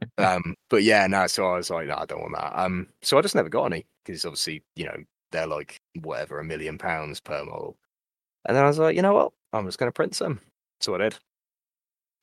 um, 0.18 0.54
but 0.70 0.84
yeah, 0.84 1.06
no. 1.06 1.26
So 1.26 1.46
I 1.46 1.56
was 1.56 1.68
like, 1.68 1.88
no, 1.88 1.96
I 1.96 2.06
don't 2.06 2.20
want 2.22 2.34
that. 2.36 2.58
Um, 2.58 2.88
so 3.02 3.18
I 3.18 3.22
just 3.22 3.34
never 3.34 3.48
got 3.48 3.66
any 3.66 3.84
because 4.04 4.24
obviously, 4.24 4.62
you 4.74 4.86
know, 4.86 4.96
they're 5.32 5.46
like 5.46 5.80
whatever 6.00 6.38
a 6.38 6.44
million 6.44 6.78
pounds 6.78 7.20
per 7.20 7.44
model. 7.44 7.76
And 8.46 8.56
then 8.56 8.64
I 8.64 8.68
was 8.68 8.78
like, 8.78 8.96
you 8.96 9.02
know 9.02 9.14
what? 9.14 9.32
I'm 9.52 9.66
just 9.66 9.78
going 9.78 9.88
to 9.88 9.94
print 9.94 10.14
some. 10.14 10.40
So 10.80 10.94
I 10.94 10.98
did. 10.98 11.18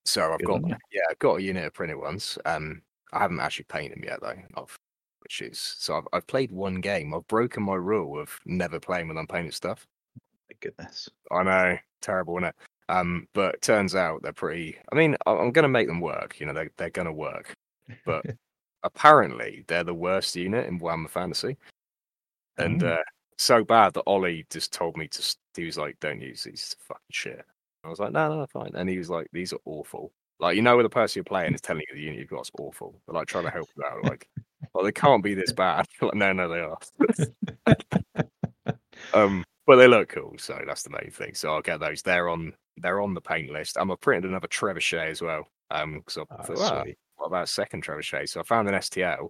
So 0.05 0.31
I've 0.31 0.39
Good 0.39 0.47
got 0.47 0.61
yeah, 0.91 1.01
I've 1.09 1.19
got 1.19 1.39
a 1.39 1.41
unit 1.41 1.65
of 1.65 1.73
printed 1.73 1.97
ones. 1.97 2.37
Um, 2.45 2.81
I 3.13 3.19
haven't 3.19 3.39
actually 3.39 3.65
painted 3.65 3.97
them 3.97 4.03
yet 4.03 4.21
though. 4.21 4.35
I've 4.55 4.77
which 5.21 5.41
is 5.41 5.59
so 5.59 5.97
I've 5.97 6.07
I've 6.13 6.27
played 6.27 6.51
one 6.51 6.81
game. 6.81 7.13
I've 7.13 7.27
broken 7.27 7.63
my 7.63 7.75
rule 7.75 8.19
of 8.19 8.31
never 8.45 8.79
playing 8.79 9.07
with 9.07 9.17
unpainted 9.17 9.53
stuff. 9.53 9.85
My 10.49 10.55
goodness. 10.61 11.09
I 11.31 11.43
know, 11.43 11.77
terrible, 12.01 12.37
isn't 12.37 12.49
it? 12.49 12.55
Um, 12.89 13.27
but 13.33 13.61
turns 13.61 13.93
out 13.93 14.23
they're 14.23 14.33
pretty. 14.33 14.77
I 14.91 14.95
mean, 14.95 15.15
I'm 15.27 15.51
going 15.51 15.63
to 15.63 15.69
make 15.69 15.87
them 15.87 16.01
work. 16.01 16.39
You 16.39 16.47
know, 16.47 16.53
they 16.53 16.69
they're 16.77 16.89
going 16.89 17.05
to 17.05 17.13
work. 17.13 17.53
But 18.05 18.25
apparently, 18.83 19.63
they're 19.67 19.83
the 19.83 19.93
worst 19.93 20.35
unit 20.35 20.65
in 20.65 20.79
Warhammer 20.79 21.09
Fantasy. 21.09 21.57
And 22.59 22.83
Oh. 22.83 22.87
uh, 22.93 23.03
so 23.37 23.63
bad 23.63 23.93
that 23.93 24.01
Ollie 24.01 24.45
just 24.49 24.73
told 24.73 24.97
me 24.97 25.07
to. 25.09 25.35
He 25.55 25.65
was 25.65 25.77
like, 25.77 25.99
"Don't 25.99 26.21
use 26.21 26.43
these 26.43 26.75
fucking 26.87 27.01
shit." 27.11 27.45
I 27.83 27.89
was 27.89 27.99
like, 27.99 28.11
"No, 28.11 28.35
no, 28.35 28.45
fine." 28.47 28.71
And 28.75 28.89
he 28.89 28.97
was 28.97 29.09
like, 29.09 29.27
"These 29.33 29.53
are 29.53 29.59
awful." 29.65 30.11
Like 30.39 30.55
you 30.55 30.61
know, 30.61 30.75
when 30.77 30.83
the 30.83 30.89
person 30.89 31.19
you're 31.19 31.23
playing 31.25 31.53
is 31.53 31.61
telling 31.61 31.83
you 31.89 31.95
the 31.95 32.01
unit 32.01 32.19
you've 32.19 32.29
got 32.29 32.41
is 32.41 32.51
awful, 32.59 33.01
but 33.05 33.15
like 33.15 33.27
trying 33.27 33.43
to 33.45 33.49
help 33.51 33.67
you 33.77 33.83
out, 33.85 34.03
like, 34.05 34.29
well, 34.73 34.83
they 34.85 34.91
can't 34.91 35.23
be 35.23 35.33
this 35.33 35.51
bad. 35.53 35.85
like, 36.01 36.13
no, 36.15 36.31
no, 36.33 36.47
they 36.47 36.59
are. 36.59 36.77
um, 39.13 39.43
but 39.65 39.75
they 39.77 39.87
look 39.87 40.09
cool, 40.09 40.33
so 40.37 40.59
that's 40.65 40.83
the 40.83 40.89
main 40.89 41.11
thing. 41.11 41.33
So 41.35 41.53
I'll 41.53 41.61
get 41.61 41.79
those. 41.79 42.01
They're 42.01 42.29
on. 42.29 42.53
They're 42.77 43.01
on 43.01 43.13
the 43.13 43.21
paint 43.21 43.51
list. 43.51 43.77
I'm 43.77 43.89
a 43.91 43.97
printed 43.97 44.29
another 44.29 44.47
trebuchet 44.47 45.09
as 45.11 45.21
well. 45.21 45.45
Um, 45.71 45.95
because 45.99 46.17
I 46.17 46.21
Oh, 46.21 46.43
thought, 46.43 46.57
"Ah, 46.59 46.83
sweet. 46.83 46.97
what 47.17 47.27
about 47.27 47.49
second 47.49 47.83
trebuchet? 47.85 48.29
So 48.29 48.39
I 48.39 48.43
found 48.43 48.67
an 48.69 48.75
STL 48.75 49.29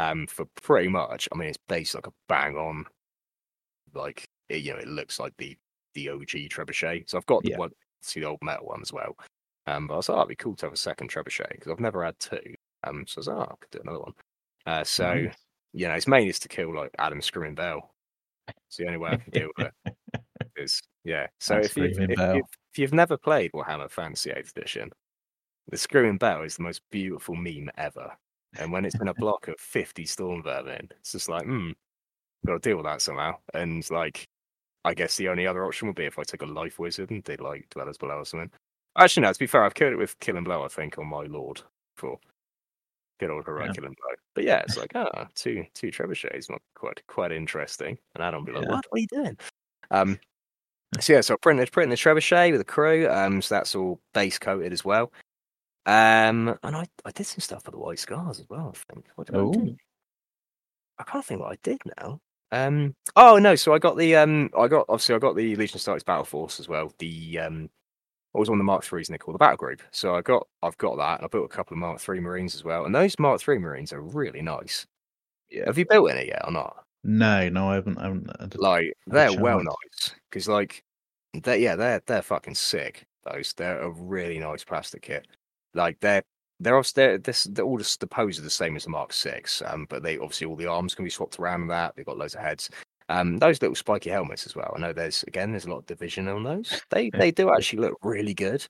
um 0.00 0.26
for 0.26 0.46
pretty 0.62 0.88
much. 0.88 1.28
I 1.32 1.36
mean, 1.36 1.48
it's 1.48 1.58
based 1.68 1.94
like 1.94 2.06
a 2.06 2.12
bang 2.28 2.56
on, 2.56 2.86
like 3.94 4.24
it, 4.48 4.62
you 4.62 4.72
know, 4.72 4.78
it 4.78 4.88
looks 4.88 5.18
like 5.20 5.34
the 5.38 5.56
the 5.94 6.08
OG 6.08 6.48
trebuchet. 6.50 7.08
So 7.10 7.18
I've 7.18 7.26
got 7.26 7.42
the 7.42 7.50
Yeah. 7.50 7.58
one, 7.58 7.70
see 8.00 8.20
the 8.20 8.26
old 8.26 8.38
metal 8.42 8.66
one 8.66 8.80
as 8.80 8.92
well. 8.92 9.16
Um, 9.66 9.86
but 9.86 9.94
I 9.94 9.96
was 9.98 10.08
like, 10.08 10.16
oh, 10.16 10.20
it'd 10.20 10.28
be 10.28 10.36
cool 10.36 10.56
to 10.56 10.66
have 10.66 10.72
a 10.72 10.76
second 10.76 11.10
trebuchet 11.10 11.50
because 11.50 11.70
I've 11.70 11.80
never 11.80 12.04
had 12.04 12.18
two. 12.18 12.54
Um, 12.84 13.04
so 13.06 13.18
I 13.18 13.20
was 13.20 13.28
like, 13.28 13.36
oh, 13.36 13.42
I 13.52 13.54
could 13.60 13.70
do 13.70 13.80
another 13.82 14.00
one. 14.00 14.12
Uh, 14.66 14.84
so 14.84 15.14
Nice. 15.14 15.34
you 15.72 15.86
know, 15.88 15.94
it's 15.94 16.08
mainly 16.08 16.32
to 16.32 16.48
kill 16.48 16.74
like 16.74 16.90
Adam 16.98 17.20
Screaming 17.20 17.54
Bell. 17.54 17.94
It's 18.48 18.76
the 18.76 18.86
only 18.86 18.98
way 18.98 19.10
I 19.10 19.16
can 19.16 19.30
deal 19.30 19.48
with 19.56 19.70
it. 19.84 19.94
Is 20.56 20.82
yeah. 21.04 21.26
So 21.38 21.56
if 21.56 21.76
you've, 21.76 21.94
Screaming 21.94 22.16
if, 22.18 22.44
if 22.72 22.78
you've 22.78 22.92
never 22.94 23.16
played 23.16 23.52
Warhammer 23.52 23.90
Fantasy 23.90 24.30
Eighth 24.30 24.52
Edition, 24.56 24.90
the 25.68 25.76
Screaming 25.76 26.18
Bell 26.18 26.42
is 26.42 26.56
the 26.56 26.62
most 26.62 26.82
beautiful 26.90 27.34
meme 27.34 27.70
ever. 27.76 28.12
And 28.58 28.72
when 28.72 28.84
it's 28.84 28.96
in 28.96 29.08
a 29.08 29.14
block 29.14 29.48
of 29.48 29.58
fifty 29.60 30.04
stormvermin, 30.04 30.90
it's 30.98 31.12
just 31.12 31.28
like, 31.28 31.44
hmm, 31.44 31.70
got 32.46 32.54
to 32.54 32.68
deal 32.68 32.76
with 32.76 32.86
that 32.86 33.00
somehow. 33.02 33.34
And 33.54 33.88
like, 33.90 34.24
I 34.84 34.94
guess 34.94 35.16
the 35.16 35.28
only 35.28 35.46
other 35.46 35.64
option 35.64 35.86
would 35.88 35.96
be 35.96 36.04
if 36.06 36.18
I 36.18 36.22
took 36.24 36.42
a 36.42 36.46
life 36.46 36.78
wizard 36.78 37.10
and 37.10 37.22
did 37.24 37.40
like 37.40 37.68
dwellers 37.70 37.98
below 37.98 38.16
or 38.18 38.24
something. 38.24 38.50
Actually, 38.98 39.22
no. 39.22 39.32
To 39.32 39.38
be 39.38 39.46
fair, 39.46 39.64
I've 39.64 39.74
killed 39.74 39.92
it 39.92 39.96
with 39.96 40.18
killing 40.20 40.44
blow. 40.44 40.64
I 40.64 40.68
think 40.68 40.98
on 40.98 41.06
my 41.06 41.24
lord 41.24 41.62
for 41.96 42.18
Good 43.20 43.30
old 43.30 43.44
heroic 43.44 43.66
Yeah. 43.68 43.72
killing 43.74 43.96
blow. 44.00 44.14
But 44.34 44.44
yeah, 44.44 44.60
it's 44.60 44.78
like 44.78 44.92
ah, 44.94 45.28
two 45.34 45.64
two 45.74 45.88
trebuchets, 45.88 46.48
not 46.48 46.62
quite 46.74 47.02
quite 47.06 47.32
interesting. 47.32 47.98
And 48.14 48.24
Adam 48.24 48.40
will 48.40 48.46
be 48.46 48.52
like, 48.52 48.62
Yeah. 48.66 48.70
what? 48.70 48.86
What 48.88 48.98
are 48.98 49.00
you 49.00 49.06
doing? 49.08 49.38
Um. 49.90 50.18
So 51.00 51.12
yeah, 51.12 51.20
so 51.20 51.34
I 51.34 51.36
printed 51.42 51.70
printed 51.70 51.96
the 51.98 52.00
trebuchet 52.02 52.50
with 52.50 52.62
a 52.62 52.64
crew. 52.64 53.06
Um. 53.10 53.42
So 53.42 53.54
that's 53.54 53.74
all 53.74 54.00
base 54.14 54.38
coated 54.38 54.72
as 54.72 54.86
well. 54.86 55.12
Um. 55.90 56.58
And 56.62 56.76
I 56.76 56.86
I 57.04 57.10
did 57.10 57.26
some 57.26 57.40
stuff 57.40 57.64
for 57.64 57.70
the 57.70 57.78
white 57.78 57.98
scars 57.98 58.40
as 58.40 58.46
well. 58.48 58.74
I 58.74 58.92
think. 58.92 59.06
What 59.16 59.26
did 59.26 59.36
I 59.36 59.40
do? 59.50 59.76
I 60.98 61.02
can't 61.04 61.24
think 61.24 61.40
what 61.40 61.52
I 61.52 61.56
did 61.62 61.80
now. 62.00 62.20
Um. 62.52 62.94
Oh 63.16 63.38
no. 63.38 63.54
So 63.54 63.74
I 63.74 63.78
got 63.78 63.96
the 63.96 64.16
um. 64.16 64.50
I 64.58 64.68
got 64.68 64.86
obviously 64.88 65.14
I 65.14 65.18
got 65.18 65.36
the 65.36 65.56
Legiones 65.56 65.76
Astartes 65.76 66.04
Battle 66.04 66.24
Force 66.24 66.60
as 66.60 66.68
well. 66.68 66.92
The 66.98 67.38
um. 67.40 67.70
What 68.32 68.40
was 68.40 68.48
on 68.48 68.58
the 68.58 68.64
Mark 68.64 68.84
Threes 68.84 69.08
and 69.08 69.14
they 69.14 69.18
call 69.18 69.32
the 69.32 69.38
Battle 69.38 69.56
Group. 69.56 69.82
So 69.90 70.14
I 70.14 70.20
got 70.22 70.46
I've 70.62 70.78
got 70.78 70.96
that. 70.98 71.18
And 71.18 71.24
I 71.24 71.28
built 71.28 71.46
a 71.46 71.48
couple 71.54 71.74
of 71.74 71.78
Mark 71.78 71.98
Three 72.00 72.20
Marines 72.20 72.54
as 72.54 72.62
well. 72.62 72.84
And 72.84 72.94
those 72.94 73.18
Mark 73.18 73.40
Three 73.40 73.58
Marines 73.58 73.92
are 73.92 74.00
really 74.00 74.40
nice. 74.42 74.86
yeah. 75.50 75.64
Have 75.66 75.78
you 75.78 75.84
built 75.86 76.10
any 76.12 76.28
yet 76.28 76.42
or 76.44 76.52
not? 76.52 76.84
No, 77.02 77.48
no, 77.48 77.70
I 77.70 77.74
haven't. 77.76 77.98
I 77.98 78.02
haven't 78.04 78.30
a- 78.38 78.48
Like 78.60 78.92
they're 79.06 79.36
well 79.40 79.60
nice 79.62 80.14
because 80.30 80.46
like 80.46 80.84
they 81.42 81.58
yeah 81.60 81.74
they're 81.74 82.02
they're 82.06 82.22
fucking 82.22 82.54
sick. 82.54 83.04
Those 83.24 83.52
they're 83.54 83.80
a 83.80 83.90
really 83.90 84.38
nice 84.38 84.62
plastic 84.64 85.02
kit. 85.02 85.26
Like 85.74 85.98
they're 86.00 86.22
they're 86.58 86.82
they're, 86.94 87.18
this 87.18 87.44
they're 87.44 87.64
all 87.64 87.78
just 87.78 88.00
the 88.00 88.06
pose 88.06 88.38
are 88.38 88.42
the 88.42 88.50
same 88.50 88.76
as 88.76 88.84
the 88.84 88.90
Mark 88.90 89.12
Six. 89.12 89.62
Um, 89.66 89.86
but 89.88 90.02
they 90.02 90.18
obviously 90.18 90.46
all 90.46 90.56
the 90.56 90.66
arms 90.66 90.94
can 90.94 91.04
be 91.04 91.10
swapped 91.10 91.38
around 91.38 91.68
that. 91.68 91.94
They've 91.96 92.06
got 92.06 92.18
loads 92.18 92.34
of 92.34 92.40
heads. 92.42 92.70
Um, 93.08 93.38
those 93.38 93.60
little 93.60 93.74
spiky 93.74 94.10
helmets 94.10 94.46
as 94.46 94.54
well. 94.54 94.72
I 94.76 94.78
know 94.80 94.92
there's 94.92 95.24
again 95.24 95.50
there's 95.50 95.64
a 95.64 95.70
lot 95.70 95.78
of 95.78 95.86
division 95.86 96.28
on 96.28 96.44
those. 96.44 96.80
They 96.90 97.10
they 97.10 97.30
do 97.30 97.52
actually 97.52 97.80
look 97.80 97.98
really 98.02 98.34
good. 98.34 98.66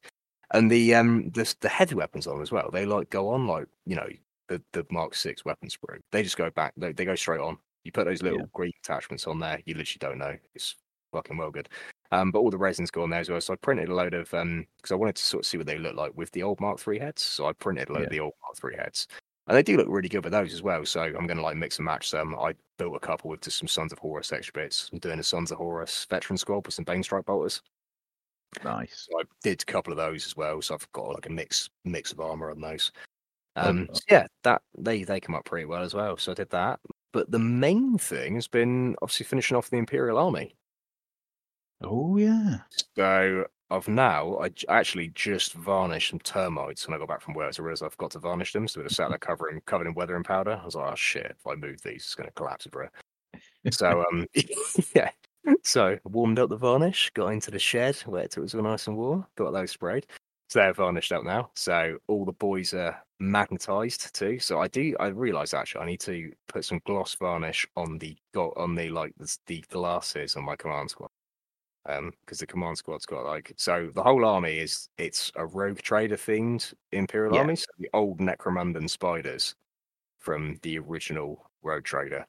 And 0.52 0.70
the 0.70 0.94
um 0.94 1.30
the 1.30 1.52
the 1.60 1.68
heavy 1.68 1.94
weapons 1.94 2.26
on 2.26 2.40
as 2.40 2.50
well. 2.50 2.70
They 2.72 2.86
like 2.86 3.10
go 3.10 3.28
on 3.28 3.46
like 3.46 3.66
you 3.86 3.96
know 3.96 4.08
the 4.48 4.62
the 4.72 4.86
Mark 4.90 5.14
Six 5.14 5.44
weapons 5.44 5.76
sprue. 5.76 5.98
They 6.12 6.22
just 6.22 6.36
go 6.36 6.50
back. 6.50 6.72
They 6.76 6.92
they 6.92 7.04
go 7.04 7.14
straight 7.14 7.40
on. 7.40 7.58
You 7.84 7.92
put 7.92 8.04
those 8.06 8.22
little 8.22 8.40
Yeah. 8.40 8.44
green 8.52 8.72
attachments 8.82 9.26
on 9.26 9.38
there. 9.40 9.60
You 9.64 9.74
literally 9.74 9.98
don't 10.00 10.18
know. 10.18 10.36
It's 10.54 10.76
fucking 11.12 11.36
well 11.36 11.50
good. 11.50 11.68
Um, 12.12 12.32
but 12.32 12.40
all 12.40 12.50
the 12.50 12.58
resins 12.58 12.90
go 12.90 13.02
on 13.04 13.10
there 13.10 13.20
as 13.20 13.30
well. 13.30 13.40
So 13.40 13.52
I 13.52 13.56
printed 13.56 13.88
a 13.88 13.94
load 13.94 14.14
of 14.14 14.32
um 14.34 14.66
because 14.76 14.92
I 14.92 14.96
wanted 14.96 15.16
to 15.16 15.22
sort 15.24 15.42
of 15.44 15.46
see 15.46 15.56
what 15.58 15.66
they 15.66 15.78
look 15.78 15.94
like 15.96 16.12
with 16.16 16.30
the 16.32 16.42
old 16.42 16.60
Mark 16.60 16.78
Three 16.80 16.98
heads. 16.98 17.22
So 17.22 17.46
I 17.46 17.52
printed 17.52 17.88
a 17.88 17.92
load 17.92 18.00
Yeah. 18.00 18.04
of 18.04 18.10
the 18.10 18.20
old 18.20 18.34
Mark 18.42 18.56
Three 18.56 18.76
heads. 18.76 19.06
And 19.46 19.56
they 19.56 19.62
do 19.62 19.76
look 19.76 19.88
really 19.88 20.08
good 20.08 20.24
with 20.24 20.32
those 20.32 20.52
as 20.54 20.62
well. 20.62 20.84
So 20.86 21.02
I'm 21.02 21.26
gonna 21.26 21.42
like 21.42 21.56
mix 21.56 21.78
and 21.78 21.86
match 21.86 22.10
them. 22.10 22.34
I 22.36 22.54
built 22.78 22.96
a 22.96 23.00
couple 23.00 23.30
with 23.30 23.42
just 23.42 23.58
some 23.58 23.68
Sons 23.68 23.92
of 23.92 23.98
Horus 23.98 24.32
extra 24.32 24.52
bits. 24.52 24.90
I'm 24.92 24.98
doing 25.00 25.18
a 25.18 25.22
Sons 25.24 25.50
of 25.52 25.58
Horus 25.58 26.04
veteran 26.10 26.36
squad 26.38 26.66
with 26.66 26.74
some 26.74 26.84
Bane 26.84 27.02
Strike 27.02 27.26
bolters. 27.26 27.62
Nice. 28.64 29.08
So 29.10 29.20
I 29.20 29.24
did 29.42 29.62
a 29.62 29.64
couple 29.64 29.92
of 29.92 29.96
those 29.96 30.26
as 30.26 30.36
well. 30.36 30.60
So 30.62 30.74
I've 30.74 30.90
got 30.92 31.14
like 31.14 31.26
a 31.26 31.30
mix 31.30 31.70
mix 31.84 32.12
of 32.12 32.20
armor 32.20 32.50
on 32.50 32.60
those. 32.60 32.92
Um, 33.56 33.88
so 33.92 34.00
yeah, 34.10 34.26
that 34.44 34.62
they 34.78 35.04
they 35.04 35.20
come 35.20 35.34
up 35.36 35.44
pretty 35.46 35.66
well 35.66 35.82
as 35.82 35.94
well. 35.94 36.16
So 36.18 36.32
I 36.32 36.34
did 36.36 36.50
that. 36.50 36.80
But 37.12 37.30
the 37.30 37.38
main 37.40 37.98
thing 37.98 38.36
has 38.36 38.48
been 38.48 38.96
obviously 39.02 39.26
finishing 39.26 39.56
off 39.56 39.70
the 39.70 39.78
Imperial 39.78 40.18
Army. 40.18 40.56
Oh 41.82 42.16
yeah. 42.16 42.58
So 42.96 43.46
I've 43.70 43.88
now 43.88 44.38
I 44.38 44.50
actually 44.68 45.08
just 45.14 45.54
varnished 45.54 46.10
some 46.10 46.18
termites 46.20 46.86
when 46.86 46.94
I 46.94 46.98
got 46.98 47.08
back 47.08 47.20
from 47.22 47.34
work. 47.34 47.54
So 47.54 47.62
I 47.62 47.66
realized 47.66 47.82
I 47.82 47.88
forgot 47.88 48.10
to 48.12 48.18
varnish 48.18 48.52
them, 48.52 48.68
so 48.68 48.80
it 48.80 48.84
was 48.84 48.94
sat 48.94 49.08
there 49.08 49.18
covering 49.18 49.60
covered 49.66 49.86
in 49.86 49.94
weather 49.94 50.16
and 50.16 50.24
powder. 50.24 50.58
I 50.60 50.64
was 50.64 50.74
like, 50.74 50.92
oh 50.92 50.96
shit, 50.96 51.36
if 51.38 51.46
I 51.46 51.54
move 51.54 51.80
these, 51.82 52.02
it's 52.04 52.14
gonna 52.14 52.30
collapse, 52.32 52.66
bro. 52.66 52.88
So 53.70 54.04
um 54.12 54.26
yeah. 54.94 55.10
So 55.64 55.98
warmed 56.04 56.38
up 56.38 56.50
the 56.50 56.56
varnish, 56.56 57.10
got 57.14 57.28
into 57.28 57.50
the 57.50 57.58
shed, 57.58 57.96
where 58.06 58.24
it 58.24 58.36
was 58.36 58.54
all 58.54 58.62
nice 58.62 58.86
and 58.86 58.96
warm, 58.96 59.26
got 59.36 59.52
those 59.52 59.70
sprayed. 59.70 60.06
So 60.48 60.58
they're 60.58 60.72
varnished 60.74 61.12
up 61.12 61.24
now. 61.24 61.50
So 61.54 61.98
all 62.08 62.24
the 62.24 62.32
boys 62.32 62.74
are 62.74 63.00
magnetized 63.20 64.12
too. 64.14 64.38
So 64.40 64.60
I 64.60 64.68
do 64.68 64.96
I 65.00 65.08
realise 65.08 65.54
actually 65.54 65.82
I 65.82 65.86
need 65.86 66.00
to 66.00 66.32
put 66.48 66.64
some 66.64 66.80
gloss 66.84 67.14
varnish 67.14 67.66
on 67.76 67.98
the 67.98 68.16
go- 68.34 68.52
on 68.56 68.74
the 68.74 68.90
like 68.90 69.14
the, 69.18 69.36
the 69.46 69.64
glasses 69.70 70.36
on 70.36 70.44
my 70.44 70.56
command 70.56 70.90
squad. 70.90 71.09
Um, 71.86 72.12
because 72.20 72.38
the 72.38 72.46
command 72.46 72.76
squad's 72.76 73.06
got 73.06 73.24
like 73.24 73.54
so 73.56 73.90
the 73.94 74.02
whole 74.02 74.24
army 74.26 74.58
is 74.58 74.90
it's 74.98 75.32
a 75.36 75.46
rogue 75.46 75.78
trader 75.80 76.16
themed 76.16 76.74
Imperial 76.92 77.34
Yeah. 77.34 77.40
army. 77.40 77.56
So 77.56 77.66
the 77.78 77.88
old 77.94 78.18
Necromundan 78.20 78.88
spiders 78.90 79.54
from 80.18 80.56
the 80.62 80.78
original 80.78 81.50
Rogue 81.62 81.84
Trader. 81.84 82.26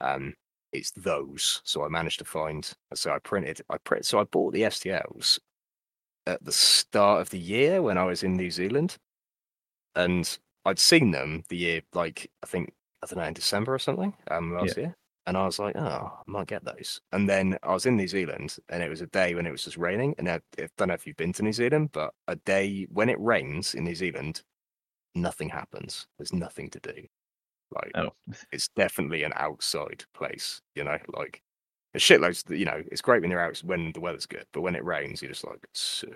Um, 0.00 0.34
it's 0.72 0.90
those. 0.92 1.60
So 1.64 1.84
I 1.84 1.88
managed 1.88 2.18
to 2.20 2.24
find. 2.24 2.70
So 2.94 3.12
I 3.12 3.18
printed. 3.20 3.60
I 3.70 3.78
print. 3.78 4.06
So 4.06 4.18
I 4.20 4.24
bought 4.24 4.52
the 4.52 4.62
STLs 4.62 5.38
at 6.26 6.44
the 6.44 6.52
start 6.52 7.20
of 7.20 7.30
the 7.30 7.38
year 7.38 7.82
when 7.82 7.98
I 7.98 8.04
was 8.04 8.22
in 8.22 8.34
New 8.34 8.50
Zealand, 8.50 8.98
and 9.94 10.38
I'd 10.64 10.78
seen 10.78 11.10
them 11.10 11.44
the 11.48 11.56
year 11.56 11.82
like 11.94 12.30
I 12.42 12.46
think 12.46 12.72
I 13.02 13.06
don't 13.06 13.18
know 13.18 13.24
in 13.28 13.34
December 13.34 13.74
or 13.74 13.78
something 13.78 14.14
um 14.30 14.54
last 14.54 14.76
year, 14.76 14.96
and 15.26 15.36
I 15.36 15.44
was 15.46 15.58
like, 15.58 15.76
oh, 15.76 15.80
I 16.18 16.22
might 16.26 16.48
get 16.48 16.64
those. 16.64 17.00
And 17.12 17.28
then 17.28 17.58
I 17.62 17.72
was 17.72 17.86
in 17.86 17.96
New 17.96 18.08
Zealand, 18.08 18.56
and 18.68 18.82
it 18.82 18.88
was 18.90 19.00
a 19.00 19.06
day 19.08 19.34
when 19.34 19.46
it 19.46 19.52
was 19.52 19.64
just 19.64 19.76
raining. 19.76 20.14
And 20.18 20.28
I, 20.28 20.40
I 20.58 20.68
don't 20.76 20.88
know 20.88 20.94
if 20.94 21.06
you've 21.06 21.16
been 21.16 21.32
to 21.34 21.42
New 21.42 21.52
Zealand, 21.52 21.90
but 21.92 22.12
a 22.28 22.36
day 22.36 22.86
when 22.90 23.08
it 23.08 23.20
rains 23.20 23.74
in 23.74 23.84
New 23.84 23.94
Zealand, 23.94 24.42
nothing 25.14 25.48
happens. 25.50 26.06
There's 26.18 26.32
nothing 26.32 26.70
to 26.70 26.80
do. 26.80 27.06
Like 27.72 27.92
Oh. 27.94 28.10
it's 28.52 28.68
definitely 28.76 29.22
an 29.24 29.32
outside 29.36 30.04
place, 30.14 30.60
you 30.74 30.84
know, 30.84 30.98
like 31.16 31.42
there's 31.92 32.02
shitloads, 32.04 32.48
you 32.56 32.64
know, 32.66 32.82
it's 32.92 33.02
great 33.02 33.22
when 33.22 33.30
you're 33.30 33.40
out 33.40 33.58
when 33.64 33.92
the 33.92 34.00
weather's 34.00 34.26
good, 34.26 34.46
but 34.52 34.62
when 34.62 34.76
it 34.76 34.84
rains, 34.84 35.22
you're 35.22 35.30
just 35.32 35.46
like, 35.46 35.66
so. 35.74 36.08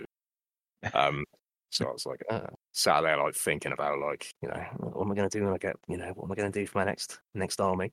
Um, 0.94 1.24
so 1.70 1.86
I 1.88 1.92
was 1.92 2.06
like, 2.06 2.22
uh, 2.30 2.46
sat 2.72 3.02
there 3.02 3.16
like 3.22 3.34
thinking 3.34 3.72
about 3.72 3.98
like, 3.98 4.32
you 4.42 4.48
know, 4.48 4.64
what 4.78 5.04
am 5.04 5.12
I 5.12 5.14
going 5.14 5.28
to 5.28 5.38
do 5.38 5.44
when 5.44 5.54
I 5.54 5.58
get, 5.58 5.76
you 5.88 5.96
know, 5.96 6.12
what 6.14 6.24
am 6.26 6.32
I 6.32 6.34
going 6.36 6.52
to 6.52 6.58
do 6.60 6.66
for 6.66 6.78
my 6.78 6.84
next 6.84 7.20
next 7.34 7.60
army? 7.60 7.92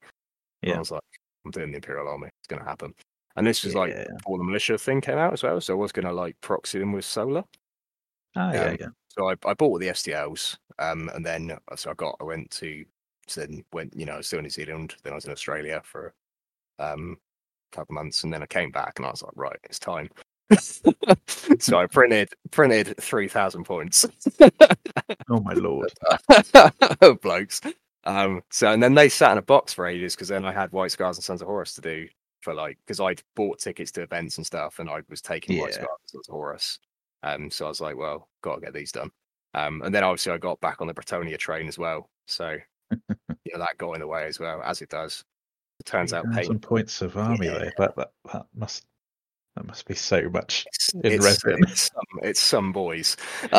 And 0.69 0.75
I 0.77 0.79
was 0.79 0.91
like, 0.91 1.01
I'm 1.45 1.51
doing 1.51 1.71
the 1.71 1.77
Imperial 1.77 2.07
Army. 2.07 2.27
It's 2.39 2.47
going 2.47 2.61
to 2.61 2.67
happen. 2.67 2.93
And 3.35 3.45
this 3.47 3.63
was 3.63 3.75
like 3.75 3.91
Yeah. 3.91 4.05
before 4.17 4.37
the 4.37 4.43
militia 4.43 4.77
thing 4.77 5.01
came 5.01 5.17
out 5.17 5.33
as 5.33 5.43
well, 5.43 5.59
so 5.61 5.73
I 5.73 5.77
was 5.77 5.91
going 5.91 6.05
to 6.05 6.13
like 6.13 6.39
proxy 6.41 6.79
them 6.79 6.91
with 6.93 7.05
solar. 7.05 7.43
Yeah, 8.35 8.69
Um, 8.69 8.77
yeah. 8.79 8.87
So 9.09 9.29
I, 9.29 9.35
I 9.45 9.53
bought 9.53 9.79
the 9.79 9.89
STLs, 9.89 10.57
um, 10.79 11.09
and 11.13 11.25
then 11.25 11.51
uh, 11.71 11.75
so 11.75 11.91
I 11.91 11.93
got 11.93 12.15
I 12.19 12.23
went 12.23 12.49
to 12.51 12.83
so 13.27 13.41
then 13.41 13.63
went 13.73 13.95
you 13.95 14.05
know 14.05 14.13
I 14.13 14.17
was 14.17 14.27
still 14.27 14.39
in 14.39 14.43
New 14.43 14.49
Zealand, 14.49 14.95
then 15.03 15.13
I 15.13 15.15
was 15.15 15.25
in 15.25 15.31
Australia 15.31 15.81
for 15.83 16.13
um, 16.79 17.17
a 17.71 17.75
couple 17.75 17.93
of 17.93 18.03
months, 18.03 18.23
and 18.23 18.33
then 18.33 18.43
I 18.43 18.47
came 18.47 18.71
back 18.71 18.93
and 18.97 19.05
I 19.05 19.11
was 19.11 19.21
like, 19.23 19.33
right, 19.35 19.59
it's 19.65 19.79
time. 19.79 20.09
so 21.59 21.77
I 21.77 21.85
printed 21.87 22.29
printed 22.51 22.95
three 22.99 23.27
thousand 23.27 23.63
points, 23.65 24.05
Oh 25.29 25.39
my 25.41 25.53
lord. 25.53 25.91
blokes. 27.21 27.61
Um, 28.05 28.43
so 28.49 28.71
and 28.71 28.83
then 28.83 28.93
they 28.93 29.09
sat 29.09 29.31
in 29.31 29.37
a 29.37 29.41
box 29.41 29.73
for 29.73 29.85
ages 29.85 30.15
because 30.15 30.27
then 30.27 30.45
I 30.45 30.51
had 30.51 30.71
White 30.71 30.91
Scars 30.91 31.17
and 31.17 31.23
Sons 31.23 31.41
of 31.41 31.47
Horus 31.47 31.73
to 31.75 31.81
do 31.81 32.07
for 32.41 32.53
like 32.53 32.77
because 32.85 32.99
I'd 32.99 33.23
bought 33.35 33.59
tickets 33.59 33.91
to 33.93 34.01
events 34.01 34.37
and 34.37 34.45
stuff, 34.45 34.79
and 34.79 34.89
I 34.89 35.01
was 35.09 35.21
taking 35.21 35.57
White 35.59 35.73
Scars 35.73 35.87
and 36.01 36.09
Sons 36.09 36.27
of 36.27 36.33
Horus. 36.33 36.79
Um, 37.23 37.49
so 37.49 37.65
I 37.65 37.69
was 37.69 37.81
like, 37.81 37.95
well, 37.95 38.27
got 38.41 38.55
to 38.55 38.61
get 38.61 38.73
these 38.73 38.91
done. 38.91 39.09
Um, 39.53 39.81
and 39.83 39.93
then 39.93 40.03
obviously 40.03 40.33
I 40.33 40.37
got 40.37 40.59
back 40.61 40.81
on 40.81 40.87
the 40.87 40.93
Bretonnia 40.93 41.37
train 41.37 41.67
as 41.67 41.77
well. 41.77 42.09
So 42.27 42.57
you 42.91 43.53
know 43.53 43.59
that 43.59 43.77
got 43.77 43.93
in 43.93 44.01
the 44.01 44.07
way 44.07 44.25
as 44.25 44.39
well, 44.39 44.61
as 44.63 44.81
it 44.81 44.89
does. 44.89 45.23
It 45.79 45.85
turns 45.85 46.13
out 46.13 46.25
3,000 46.25 46.43
painting 46.43 46.59
points 46.59 47.01
of 47.01 47.17
army 47.17 47.47
Yeah. 47.47 47.59
though. 47.59 47.71
That, 47.77 47.95
that 47.95 48.11
that 48.31 48.45
must 48.55 48.85
that 49.55 49.65
must 49.65 49.85
be 49.85 49.95
so 49.95 50.29
much. 50.29 50.65
in 51.03 51.13
it's, 51.13 51.25
resin. 51.25 51.63
it's 51.63 51.91
some, 51.91 52.19
it's 52.23 52.39
some 52.39 52.71
boys. 52.71 53.17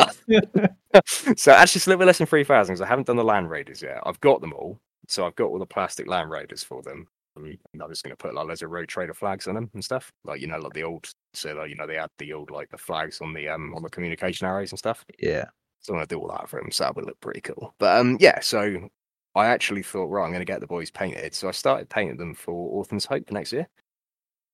so 1.37 1.51
actually, 1.51 1.79
it's 1.79 1.87
a 1.87 1.89
little 1.89 1.99
bit 1.99 2.05
less 2.05 2.17
than 2.17 2.27
three 2.27 2.43
thousand 2.43 2.73
because 2.73 2.81
I 2.81 2.87
haven't 2.87 3.07
done 3.07 3.15
the 3.15 3.23
Land 3.23 3.49
Raiders 3.49 3.81
yet. 3.81 3.99
I've 4.05 4.19
got 4.19 4.41
them 4.41 4.53
all, 4.53 4.79
so 5.07 5.25
I've 5.25 5.35
got 5.35 5.45
all 5.45 5.59
the 5.59 5.65
plastic 5.65 6.07
Land 6.07 6.29
Raiders 6.29 6.63
for 6.63 6.81
them. 6.81 7.07
Um, 7.37 7.57
And 7.73 7.81
I'm 7.81 7.89
just 7.89 8.03
going 8.03 8.15
to 8.15 8.17
put 8.17 8.33
like 8.33 8.47
loads 8.47 8.61
of 8.61 8.71
Rogue 8.71 8.87
Trader 8.87 9.13
flags 9.13 9.47
on 9.47 9.55
them 9.55 9.69
and 9.73 9.83
stuff, 9.83 10.11
like 10.23 10.41
you 10.41 10.47
know, 10.47 10.59
like 10.59 10.73
the 10.73 10.83
old. 10.83 11.09
So 11.33 11.53
like, 11.53 11.69
you 11.69 11.75
know, 11.75 11.87
they 11.87 11.95
had 11.95 12.09
the 12.17 12.33
old 12.33 12.51
like 12.51 12.69
the 12.69 12.77
flags 12.77 13.21
on 13.21 13.33
the 13.33 13.47
um 13.49 13.73
on 13.75 13.83
the 13.83 13.89
communication 13.89 14.47
arrows 14.47 14.71
and 14.71 14.79
stuff. 14.79 15.05
yeah. 15.19 15.45
So 15.81 15.93
I'm 15.93 15.97
gonna 15.97 16.07
do 16.07 16.19
all 16.19 16.29
that 16.29 16.49
for 16.49 16.59
them. 16.59 16.71
So 16.71 16.83
that 16.83 16.95
would 16.95 17.05
look 17.05 17.19
pretty 17.21 17.41
cool. 17.41 17.75
But 17.77 17.99
um, 17.99 18.17
yeah. 18.19 18.39
So 18.39 18.89
I 19.35 19.45
actually 19.47 19.83
thought, 19.83 20.07
right, 20.07 20.25
I'm 20.25 20.31
gonna 20.31 20.45
get 20.45 20.61
the 20.61 20.67
boys 20.67 20.89
painted. 20.89 21.35
So 21.35 21.47
I 21.47 21.51
started 21.51 21.89
painting 21.89 22.17
them 22.17 22.33
for 22.33 22.79
Autumn's 22.79 23.05
Hope 23.05 23.31
next 23.31 23.53
year. 23.53 23.67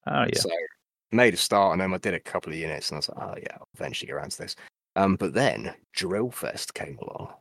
Oh 0.08 0.24
yeah. 0.24 0.40
So 0.40 0.50
made 1.12 1.34
a 1.34 1.38
start 1.38 1.74
on 1.74 1.80
them. 1.80 1.94
I 1.94 1.98
did 1.98 2.14
a 2.14 2.20
couple 2.20 2.52
of 2.52 2.58
units, 2.58 2.90
and 2.90 2.96
I 2.96 3.00
was 3.00 3.10
like, 3.10 3.18
oh 3.22 3.36
yeah, 3.38 3.58
I'll 3.60 3.68
eventually 3.76 4.08
get 4.08 4.16
around 4.16 4.32
to 4.32 4.38
this. 4.40 4.56
Um, 4.96 5.16
but 5.16 5.34
then 5.34 5.74
Drill 5.94 6.32
Fest 6.32 6.74
came 6.74 6.98
along. 7.02 7.34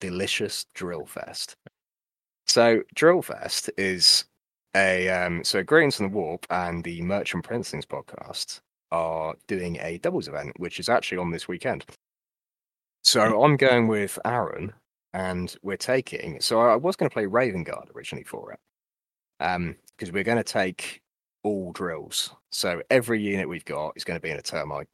Delicious 0.00 0.66
Drill 0.74 1.06
Fest. 1.06 1.56
So 2.46 2.82
Drill 2.94 3.22
Fest 3.22 3.70
is 3.78 4.24
a 4.76 5.08
um, 5.08 5.44
so 5.44 5.62
Greetings 5.62 6.00
and 6.00 6.12
the 6.12 6.16
Warp 6.16 6.46
and 6.50 6.82
the 6.84 7.00
Merchant 7.02 7.44
Princelings 7.44 7.86
podcast 7.86 8.60
are 8.90 9.34
doing 9.46 9.78
a 9.80 9.98
doubles 9.98 10.28
event, 10.28 10.52
which 10.58 10.78
is 10.78 10.88
actually 10.88 11.18
on 11.18 11.30
this 11.30 11.48
weekend. 11.48 11.84
So 13.02 13.42
I'm 13.42 13.56
going 13.56 13.86
with 13.88 14.18
Aaron, 14.24 14.72
and 15.12 15.54
we're 15.62 15.76
taking. 15.76 16.40
So 16.40 16.60
I 16.60 16.76
was 16.76 16.96
going 16.96 17.08
to 17.08 17.14
play 17.14 17.26
Raven 17.26 17.64
Guard 17.64 17.90
originally 17.94 18.24
for 18.24 18.52
it, 18.52 18.58
um, 19.40 19.76
because 19.96 20.12
we're 20.12 20.24
going 20.24 20.38
to 20.38 20.44
take 20.44 21.02
all 21.42 21.72
drills. 21.72 22.34
So 22.54 22.82
every 22.88 23.20
unit 23.20 23.48
we've 23.48 23.64
got 23.64 23.96
is 23.96 24.04
going 24.04 24.16
to 24.16 24.22
be 24.22 24.30
in 24.30 24.38
a 24.38 24.42
termite. 24.42 24.86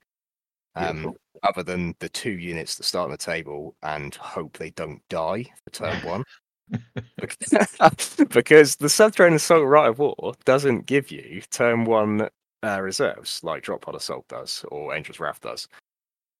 Um, 0.77 1.15
other 1.43 1.63
than 1.63 1.95
the 1.99 2.09
two 2.09 2.31
units 2.31 2.77
that 2.77 2.85
start 2.85 3.05
on 3.05 3.11
the 3.11 3.19
table 3.19 3.75
and 3.83 4.15
hope 4.15 4.57
they 4.57 4.71
don't 4.71 5.03
die 5.11 5.45
for 5.65 5.71
turn 5.71 5.97
one. 6.07 6.25
because 8.31 8.77
the 8.77 8.89
Subterranean 8.89 9.37
Assault 9.37 9.67
Rite 9.67 9.91
of 9.91 9.99
War 9.99 10.35
doesn't 10.45 10.87
give 10.87 11.11
you 11.11 11.43
turn 11.51 11.85
one 11.85 12.29
uh, 12.63 12.81
reserves 12.81 13.41
like 13.43 13.63
Drop 13.63 13.83
Pod 13.83 13.97
Assault 13.97 14.27
does 14.29 14.65
or 14.69 14.95
Angel's 14.95 15.21
Wrath 15.21 15.41
does. 15.41 15.69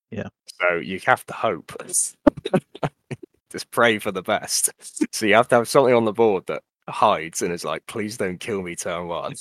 Yeah. 0.09 0.29
So 0.59 0.77
you 0.77 0.99
have 1.05 1.25
to 1.27 1.33
hope. 1.33 1.73
Just 3.51 3.69
pray 3.71 3.99
for 3.99 4.11
the 4.11 4.23
best. 4.23 4.71
So 5.11 5.25
you 5.25 5.35
have 5.35 5.49
to 5.49 5.55
have 5.55 5.67
something 5.67 5.93
on 5.93 6.05
the 6.05 6.13
board 6.13 6.45
that 6.47 6.63
hides 6.87 7.41
and 7.41 7.53
is 7.53 7.65
like, 7.65 7.85
please 7.85 8.17
don't 8.17 8.39
kill 8.39 8.61
me 8.61 8.75
turn 8.75 9.07
one. 9.07 9.35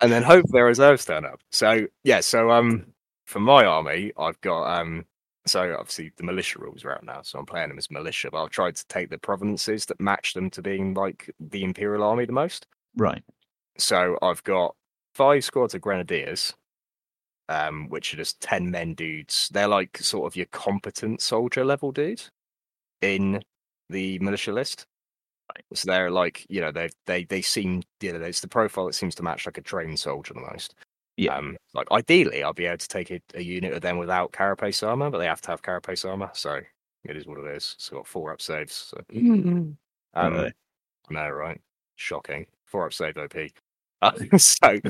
And 0.00 0.12
then 0.12 0.22
hope 0.22 0.46
their 0.48 0.64
reserves 0.66 1.04
turn 1.04 1.24
up. 1.24 1.40
So 1.50 1.86
yeah, 2.04 2.20
so 2.20 2.50
um 2.50 2.86
for 3.26 3.40
my 3.40 3.64
army, 3.64 4.12
I've 4.18 4.40
got 4.40 4.80
um 4.80 5.04
so 5.46 5.76
obviously 5.78 6.12
the 6.16 6.24
militia 6.24 6.58
rules 6.58 6.84
are 6.84 6.92
out 6.92 7.04
now, 7.04 7.22
so 7.22 7.38
I'm 7.38 7.46
playing 7.46 7.68
them 7.68 7.78
as 7.78 7.90
militia, 7.90 8.30
but 8.30 8.42
I've 8.42 8.50
tried 8.50 8.76
to 8.76 8.86
take 8.88 9.10
the 9.10 9.18
provinces 9.18 9.86
that 9.86 10.00
match 10.00 10.34
them 10.34 10.50
to 10.50 10.62
being 10.62 10.94
like 10.94 11.30
the 11.38 11.64
Imperial 11.64 12.02
Army 12.02 12.24
the 12.24 12.32
most. 12.32 12.66
Right. 12.96 13.22
So 13.78 14.18
I've 14.22 14.42
got 14.44 14.74
five 15.14 15.44
squads 15.44 15.74
of 15.74 15.82
grenadiers, 15.82 16.54
um, 17.48 17.88
which 17.88 18.12
are 18.12 18.16
just 18.16 18.40
ten 18.40 18.70
men 18.70 18.94
dudes. 18.94 19.48
They're 19.52 19.68
like 19.68 19.98
sort 19.98 20.26
of 20.26 20.36
your 20.36 20.46
competent 20.46 21.20
soldier 21.20 21.64
level 21.64 21.92
dudes 21.92 22.30
in 23.02 23.42
the 23.88 24.18
militia 24.18 24.52
list. 24.52 24.86
So 25.74 25.86
they're 25.90 26.10
like, 26.10 26.46
you 26.48 26.60
know, 26.60 26.72
they 26.72 26.90
they 27.06 27.24
they 27.24 27.42
seem, 27.42 27.82
you 28.00 28.12
know, 28.12 28.20
it's 28.24 28.40
the 28.40 28.48
profile 28.48 28.86
that 28.86 28.94
seems 28.94 29.14
to 29.16 29.22
match 29.22 29.46
like 29.46 29.58
a 29.58 29.62
trained 29.62 29.98
soldier 29.98 30.34
the 30.34 30.40
most. 30.40 30.74
Yeah. 31.16 31.36
Um, 31.36 31.56
like 31.74 31.90
ideally, 31.92 32.42
I'll 32.42 32.52
be 32.52 32.66
able 32.66 32.78
to 32.78 32.88
take 32.88 33.10
a, 33.10 33.20
a 33.34 33.42
unit 33.42 33.72
of 33.72 33.80
them 33.80 33.98
without 33.98 34.32
carapace 34.32 34.82
armor, 34.82 35.10
but 35.10 35.18
they 35.18 35.26
have 35.26 35.40
to 35.42 35.50
have 35.50 35.62
carapace 35.62 36.04
armor, 36.04 36.30
so 36.34 36.60
it 37.04 37.16
is 37.16 37.26
what 37.26 37.38
it 37.38 37.46
is. 37.46 37.74
It's 37.76 37.88
got 37.88 38.06
four 38.06 38.32
up 38.32 38.42
saves. 38.42 38.74
So. 38.74 38.98
Um, 40.14 40.32
Really? 40.34 40.52
no, 41.10 41.28
right? 41.30 41.60
Shocking. 41.96 42.46
Four 42.66 42.86
up 42.86 42.92
save 42.92 43.16
OP. 43.16 43.34
Uh, 44.02 44.12
so, 44.38 44.80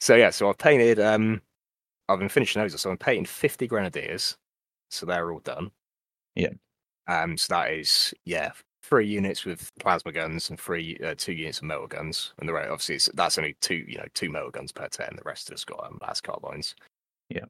so 0.00 0.14
yeah. 0.16 0.30
So 0.30 0.48
I've 0.48 0.58
painted. 0.58 0.98
Um, 1.00 1.40
I've 2.08 2.18
been 2.18 2.28
finishing 2.28 2.62
those. 2.62 2.80
So 2.80 2.90
I'm 2.90 2.98
painting 2.98 3.26
50 3.26 3.66
grenadiers. 3.66 4.36
So 4.90 5.06
they're 5.06 5.32
all 5.32 5.40
done. 5.40 5.70
Yeah. 6.34 6.50
Um. 7.08 7.36
So 7.36 7.54
that 7.54 7.72
is 7.72 8.12
yeah, 8.24 8.52
three 8.88 9.06
units 9.06 9.44
with 9.44 9.70
plasma 9.80 10.12
guns 10.12 10.50
and 10.50 10.58
three 10.58 10.98
uh, 11.04 11.14
two 11.16 11.32
units 11.32 11.58
of 11.58 11.64
melta 11.64 11.88
guns, 11.88 12.32
and 12.38 12.48
the 12.48 12.52
rest 12.52 12.70
obviously 12.70 12.94
it's, 12.96 13.10
that's 13.14 13.38
only 13.38 13.56
two 13.60 13.84
you 13.88 13.98
know 13.98 14.06
two 14.14 14.30
melta 14.30 14.52
guns 14.52 14.72
per 14.72 14.88
ten. 14.88 15.10
The 15.16 15.22
rest 15.24 15.50
has 15.50 15.64
got 15.64 15.84
um, 15.84 15.98
las 16.02 16.20
carbines. 16.20 16.74
Yeah. 17.28 17.46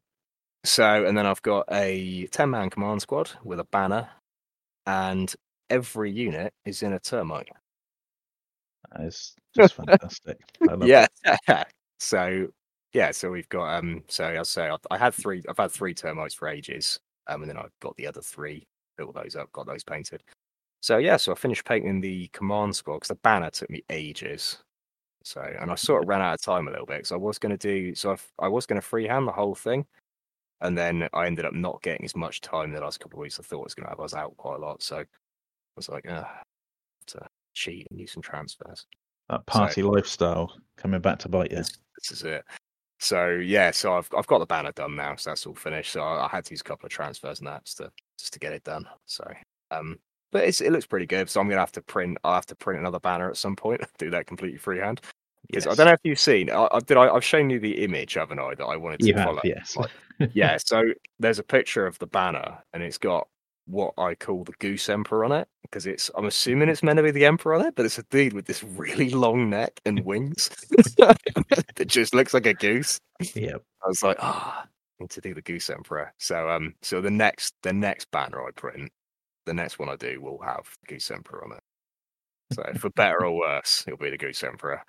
So 0.64 1.04
and 1.04 1.16
then 1.16 1.26
I've 1.26 1.42
got 1.42 1.66
a 1.70 2.26
10 2.32 2.50
man 2.50 2.70
command 2.70 3.02
squad 3.02 3.30
with 3.44 3.60
a 3.60 3.64
banner, 3.64 4.08
and 4.86 5.32
every 5.70 6.10
unit 6.10 6.52
is 6.64 6.82
in 6.82 6.92
a 6.92 6.98
termite. 6.98 7.48
That 8.92 9.06
is 9.06 9.34
just 9.54 9.74
fantastic. 9.74 10.38
I 10.68 10.74
love 10.74 10.88
yeah. 10.88 11.06
so 12.00 12.48
yeah, 12.92 13.10
so 13.10 13.30
we've 13.30 13.48
got 13.48 13.78
um. 13.78 14.04
So 14.08 14.24
I'll 14.24 14.44
say 14.44 14.68
I, 14.70 14.76
I 14.90 14.98
had 14.98 15.14
three. 15.14 15.42
I've 15.48 15.58
had 15.58 15.70
three 15.70 15.94
termites 15.94 16.34
for 16.34 16.48
ages, 16.48 16.98
um, 17.28 17.42
and 17.42 17.50
then 17.50 17.58
I've 17.58 17.78
got 17.80 17.96
the 17.96 18.06
other 18.06 18.22
three. 18.22 18.66
Built 18.96 19.14
those 19.14 19.36
up, 19.36 19.52
got 19.52 19.66
those 19.66 19.84
painted. 19.84 20.22
So 20.86 20.98
yeah, 20.98 21.16
so 21.16 21.32
I 21.32 21.34
finished 21.34 21.64
painting 21.64 22.00
the 22.00 22.28
command 22.28 22.76
squad 22.76 22.98
because 22.98 23.08
the 23.08 23.16
banner 23.16 23.50
took 23.50 23.68
me 23.68 23.82
ages. 23.90 24.58
So 25.24 25.40
and 25.40 25.68
I 25.68 25.74
sort 25.74 26.04
of 26.04 26.08
ran 26.08 26.22
out 26.22 26.34
of 26.34 26.40
time 26.40 26.68
a 26.68 26.70
little 26.70 26.86
bit 26.86 26.98
because 26.98 27.10
I 27.10 27.16
was 27.16 27.40
going 27.40 27.50
to 27.50 27.58
do 27.58 27.92
so. 27.96 28.12
I, 28.12 28.44
I 28.44 28.46
was 28.46 28.66
going 28.66 28.80
to 28.80 28.86
freehand 28.86 29.26
the 29.26 29.32
whole 29.32 29.56
thing, 29.56 29.84
and 30.60 30.78
then 30.78 31.08
I 31.12 31.26
ended 31.26 31.44
up 31.44 31.54
not 31.54 31.82
getting 31.82 32.04
as 32.04 32.14
much 32.14 32.40
time 32.40 32.70
the 32.70 32.80
last 32.80 33.00
couple 33.00 33.18
of 33.18 33.22
weeks 33.22 33.40
I 33.40 33.42
thought 33.42 33.62
I 33.62 33.64
was 33.64 33.74
going 33.74 33.86
to 33.86 33.90
have. 33.90 33.98
I 33.98 34.02
was 34.04 34.14
out 34.14 34.36
quite 34.36 34.58
a 34.58 34.64
lot, 34.64 34.80
so 34.80 34.98
I 34.98 35.04
was 35.74 35.88
like, 35.88 36.06
ah, 36.08 36.40
to 37.08 37.26
cheat 37.52 37.88
and 37.90 37.98
use 37.98 38.12
some 38.12 38.22
transfers. 38.22 38.86
that 39.28 39.44
party 39.46 39.82
lifestyle 39.82 40.54
coming 40.76 41.00
back 41.00 41.18
to 41.18 41.28
bite 41.28 41.50
you. 41.50 41.56
This, 41.56 41.78
this 41.98 42.12
is 42.12 42.22
it. 42.22 42.44
So 43.00 43.30
yeah, 43.30 43.72
so 43.72 43.94
I've 43.94 44.08
I've 44.16 44.28
got 44.28 44.38
the 44.38 44.46
banner 44.46 44.70
done 44.70 44.94
now, 44.94 45.16
so 45.16 45.30
that's 45.30 45.46
all 45.46 45.54
finished. 45.56 45.90
So 45.90 46.00
I, 46.00 46.26
I 46.26 46.28
had 46.28 46.44
to 46.44 46.52
use 46.52 46.60
a 46.60 46.64
couple 46.64 46.86
of 46.86 46.92
transfers 46.92 47.40
and 47.40 47.48
that 47.48 47.64
just 47.64 47.78
to 47.78 47.90
just 48.20 48.34
to 48.34 48.38
get 48.38 48.52
it 48.52 48.62
done. 48.62 48.86
So 49.06 49.28
um, 49.72 49.98
but 50.36 50.44
it's, 50.46 50.60
it 50.60 50.70
looks 50.70 50.84
pretty 50.84 51.06
good. 51.06 51.30
So 51.30 51.40
I'm 51.40 51.48
gonna 51.48 51.60
have 51.60 51.72
to 51.72 51.80
print. 51.80 52.18
I'll 52.22 52.34
have 52.34 52.44
to 52.46 52.54
print 52.54 52.78
another 52.78 53.00
banner 53.00 53.30
at 53.30 53.38
some 53.38 53.56
point. 53.56 53.80
Do 53.98 54.10
that 54.10 54.26
completely 54.26 54.58
freehand. 54.58 55.00
Because 55.46 55.66
I 55.66 55.74
don't 55.74 55.86
know 55.86 55.92
if 55.94 56.00
you've 56.02 56.20
seen. 56.20 56.50
I, 56.50 56.68
I 56.70 56.80
did. 56.80 56.98
I, 56.98 57.08
I've 57.08 57.24
shown 57.24 57.48
you 57.48 57.58
the 57.58 57.82
image, 57.82 58.14
haven't 58.14 58.38
I? 58.38 58.54
That 58.54 58.66
I 58.66 58.76
wanted 58.76 59.00
to 59.00 59.06
You 59.06 59.14
have, 59.14 59.24
follow. 59.24 59.40
yes. 59.44 59.76
Like, 59.76 59.90
yeah. 60.34 60.58
So 60.58 60.82
there's 61.18 61.38
a 61.38 61.42
picture 61.42 61.86
of 61.86 61.98
the 62.00 62.06
banner, 62.06 62.58
and 62.74 62.82
it's 62.82 62.98
got 62.98 63.28
what 63.64 63.94
I 63.96 64.14
call 64.14 64.44
the 64.44 64.52
Goose 64.58 64.90
Emperor 64.90 65.24
on 65.24 65.32
it 65.32 65.48
because 65.62 65.86
it's. 65.86 66.10
I'm 66.16 66.26
assuming 66.26 66.68
it's 66.68 66.82
meant 66.82 66.98
to 66.98 67.02
be 67.02 67.12
the 67.12 67.24
Emperor 67.24 67.54
on 67.54 67.64
it, 67.64 67.76
but 67.76 67.86
it's 67.86 67.96
a 67.96 68.02
dude 68.10 68.34
with 68.34 68.44
this 68.44 68.62
really 68.62 69.08
long 69.08 69.48
neck 69.48 69.80
and 69.86 70.04
wings 70.04 70.50
that 70.98 71.86
just 71.86 72.14
looks 72.14 72.34
like 72.34 72.44
a 72.44 72.52
goose. 72.52 73.00
yeah. 73.34 73.54
I 73.84 73.88
was 73.88 74.02
like, 74.02 74.18
ah, 74.20 74.64
I 74.64 74.66
need 75.02 75.10
to 75.10 75.20
do 75.22 75.32
the 75.32 75.42
Goose 75.42 75.70
Emperor. 75.70 76.12
So 76.18 76.50
um, 76.50 76.74
so 76.82 77.00
the 77.00 77.10
next 77.10 77.54
the 77.62 77.72
next 77.72 78.10
banner 78.10 78.44
I 78.46 78.50
print, 78.50 78.90
the 79.46 79.54
next 79.54 79.78
one 79.78 79.88
I 79.88 79.96
do 79.96 80.20
will 80.20 80.38
have 80.44 80.68
the 80.82 80.94
Goose 80.94 81.10
Emperor 81.10 81.44
on 81.44 81.52
it. 81.56 81.62
So 82.52 82.62
for 82.78 82.90
better 82.90 83.24
or 83.24 83.36
worse, 83.36 83.84
it'll 83.86 83.98
be 83.98 84.10
the 84.10 84.18
Goose 84.18 84.42
Emperor. 84.44 84.82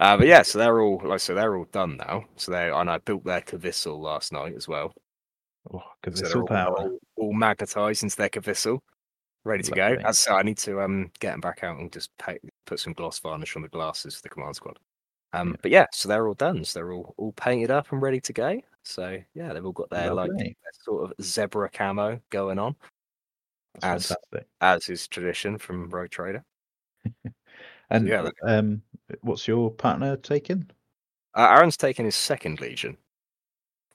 Uh, 0.00 0.16
but 0.16 0.26
yeah, 0.26 0.42
so 0.42 0.58
they're 0.58 0.80
all 0.80 1.00
like 1.04 1.20
so 1.20 1.34
they're 1.34 1.56
all 1.56 1.66
done 1.72 1.96
now. 1.96 2.24
So 2.36 2.52
they 2.52 2.70
and 2.70 2.90
I 2.90 2.98
built 2.98 3.24
their 3.24 3.40
Cavissel 3.40 3.98
last 4.00 4.32
night 4.32 4.54
as 4.56 4.68
well. 4.68 4.94
Oh, 5.72 5.82
because 6.02 6.20
So 6.20 6.40
all 6.40 6.46
power. 6.46 6.76
all, 6.76 6.98
all 7.16 7.32
magnetized 7.32 8.02
into 8.02 8.16
their 8.16 8.28
Cavissel, 8.28 8.80
ready 9.44 9.62
to 9.62 9.70
go. 9.72 9.88
Lovely. 9.90 10.02
That's 10.02 10.18
so 10.20 10.34
I 10.34 10.42
need 10.42 10.58
to 10.58 10.80
um 10.80 11.10
get 11.20 11.32
them 11.32 11.40
back 11.40 11.62
out 11.62 11.78
and 11.78 11.92
just 11.92 12.10
pay, 12.18 12.38
put 12.66 12.80
some 12.80 12.94
gloss 12.94 13.18
varnish 13.18 13.54
on 13.56 13.62
the 13.62 13.68
glasses 13.68 14.16
for 14.16 14.22
the 14.22 14.28
command 14.28 14.56
squad. 14.56 14.78
Um, 15.34 15.50
Yeah. 15.50 15.56
but 15.62 15.70
yeah, 15.70 15.86
so 15.92 16.08
they're 16.08 16.26
all 16.26 16.34
done. 16.34 16.64
So 16.64 16.78
they're 16.78 16.92
all 16.92 17.14
all 17.16 17.32
painted 17.32 17.70
up 17.70 17.92
and 17.92 18.02
ready 18.02 18.20
to 18.20 18.32
go. 18.32 18.60
So 18.82 19.18
yeah, 19.34 19.52
they've 19.52 19.64
all 19.64 19.72
got 19.72 19.90
their 19.90 20.12
like 20.12 20.30
their 20.36 20.52
sort 20.82 21.04
of 21.10 21.24
zebra 21.24 21.70
camo 21.70 22.20
going 22.30 22.58
on, 22.58 22.74
That's 23.80 23.84
as- 23.84 24.16
fantastic. 24.32 24.48
as 24.60 24.88
is 24.88 25.08
tradition 25.08 25.58
from 25.58 25.88
Rogue 25.90 26.10
Trader. 26.10 26.44
And 27.90 28.08
yeah, 28.08 28.30
um, 28.46 28.80
what's 29.20 29.46
your 29.46 29.70
partner 29.70 30.16
taking? 30.16 30.70
Uh, 31.34 31.48
Aaron's 31.50 31.76
taking 31.76 32.06
his 32.06 32.14
second 32.14 32.58
Legion, 32.58 32.96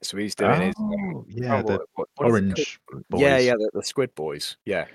so 0.04 0.18
he's 0.18 0.36
doing 0.36 0.62
his 0.62 0.76
um, 0.78 1.16
Oh, 1.16 1.26
yeah, 1.28 1.58
oh, 1.58 1.62
the 1.64 1.72
what- 1.74 1.88
what- 1.95 2.10
what 2.18 2.28
is 2.28 2.36
it 2.36 2.44
orange 2.44 2.80
boys. 3.10 3.22
Yeah, 3.22 3.38
yeah, 3.40 3.54
the, 3.54 3.72
the 3.74 3.82
Squid 3.84 4.14
Boys. 4.14 4.56
Yeah, 4.66 4.86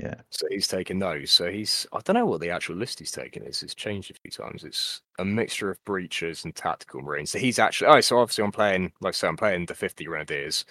Yeah. 0.00 0.16
So 0.30 0.48
he's 0.50 0.66
taken 0.66 0.98
those. 0.98 1.30
So 1.30 1.48
he's 1.48 1.86
I 1.92 2.00
don't 2.00 2.14
know 2.14 2.26
what 2.26 2.40
the 2.40 2.50
actual 2.50 2.74
list 2.74 2.98
he's 2.98 3.12
taken 3.12 3.44
is. 3.44 3.62
It's 3.62 3.74
changed 3.74 4.10
a 4.10 4.14
few 4.14 4.32
times. 4.32 4.64
It's 4.64 5.02
a 5.20 5.24
mixture 5.24 5.70
of 5.70 5.78
breachers 5.84 6.44
and 6.44 6.52
tactical 6.52 7.02
marines. 7.02 7.30
So 7.30 7.38
he's 7.38 7.60
actually 7.60 7.86
oh, 7.88 8.00
so 8.00 8.18
obviously 8.18 8.42
I'm 8.42 8.50
playing 8.52 8.92
like 9.00 9.14
I 9.14 9.16
say, 9.16 9.28
I'm 9.28 9.36
playing 9.36 9.66
the 9.66 9.74
50 9.76 10.04
grenadiers 10.06 10.64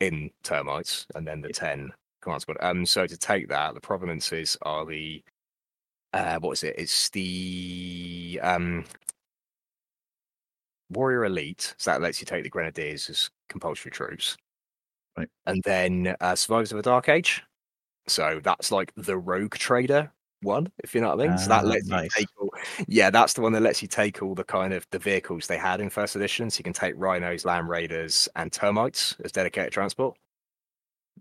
in 0.00 0.30
termites 0.42 1.06
and 1.14 1.24
then 1.24 1.40
the 1.40 1.50
10 1.50 1.92
command 2.22 2.42
squad. 2.42 2.56
Um 2.60 2.86
so 2.86 3.06
to 3.06 3.16
take 3.18 3.48
that, 3.48 3.74
the 3.74 3.80
provenances 3.80 4.56
are 4.62 4.86
the 4.86 5.22
uh, 6.12 6.38
what 6.40 6.52
is 6.52 6.62
it? 6.62 6.74
It's 6.76 7.08
the 7.10 8.38
um, 8.42 8.84
Warrior 10.90 11.24
Elite. 11.24 11.74
So 11.78 11.90
that 11.90 12.02
lets 12.02 12.20
you 12.20 12.26
take 12.26 12.42
the 12.44 12.50
Grenadiers 12.50 13.08
as 13.08 13.30
compulsory 13.48 13.90
troops. 13.90 14.36
Right. 15.16 15.28
And 15.46 15.62
then 15.64 16.14
uh, 16.20 16.34
Survivors 16.34 16.72
of 16.72 16.78
a 16.78 16.82
Dark 16.82 17.08
Age. 17.08 17.42
So 18.08 18.40
that's 18.42 18.70
like 18.72 18.92
the 18.96 19.16
Rogue 19.16 19.54
Trader 19.54 20.10
one, 20.42 20.72
if 20.82 20.94
you 20.94 21.00
know 21.00 21.14
what 21.14 21.24
I 21.24 21.28
mean. 21.28 21.38
so 21.38 21.48
that 21.48 21.64
Ah, 21.64 21.68
lets 21.68 21.86
nice. 21.86 22.04
you 22.04 22.10
take 22.20 22.28
all, 22.40 22.50
yeah, 22.88 23.10
that's 23.10 23.32
the 23.34 23.40
one 23.40 23.52
that 23.52 23.62
lets 23.62 23.80
you 23.80 23.86
take 23.88 24.22
all 24.22 24.34
the 24.34 24.44
kind 24.44 24.72
of 24.74 24.86
the 24.90 24.98
vehicles 24.98 25.46
they 25.46 25.56
had 25.56 25.80
in 25.80 25.88
first 25.88 26.16
edition. 26.16 26.50
So 26.50 26.58
you 26.58 26.64
can 26.64 26.72
take 26.72 26.94
rhinos, 26.96 27.44
land 27.44 27.68
raiders, 27.68 28.28
and 28.34 28.52
termites 28.52 29.16
as 29.24 29.30
dedicated 29.32 29.72
transport. 29.72 30.16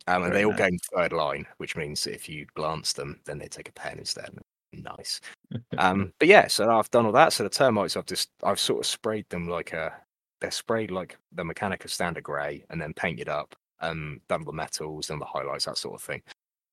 Um, 0.08 0.24
and 0.24 0.32
Very 0.32 0.42
they 0.42 0.46
all 0.46 0.52
nice. 0.52 0.60
gain 0.70 0.80
third 0.94 1.14
line, 1.14 1.46
which 1.58 1.76
means 1.76 2.08
if 2.08 2.28
you 2.28 2.46
glance 2.56 2.94
them, 2.94 3.20
then 3.26 3.38
they 3.38 3.48
take 3.48 3.70
a 3.70 3.74
pen 3.74 4.00
instead. 4.00 4.32
Nice. 4.74 5.22
Um, 5.78 6.14
but 6.20 6.28
yeah, 6.28 6.48
so 6.48 6.70
I've 6.70 6.90
done 6.92 7.06
all 7.06 7.12
that. 7.14 7.34
So 7.34 7.44
the 7.44 7.50
termites, 7.50 7.98
I've 7.98 8.06
just 8.06 8.30
I've 8.44 8.60
sort 8.60 8.80
of 8.80 8.86
sprayed 8.86 9.28
them 9.30 9.48
like 9.48 9.74
a 9.74 9.94
they're 10.40 10.52
sprayed 10.52 10.92
like 10.92 11.18
the 11.34 11.44
Mechanicus 11.44 11.90
standard 11.92 12.24
grey 12.24 12.64
and 12.70 12.82
then 12.82 12.94
painted 12.94 13.30
up, 13.30 13.56
um, 13.80 14.22
done 14.28 14.44
the 14.44 14.52
metals 14.52 15.10
and 15.10 15.22
the 15.22 15.26
highlights, 15.26 15.66
that 15.66 15.78
sort 15.78 15.96
of 15.96 16.02
thing. 16.04 16.22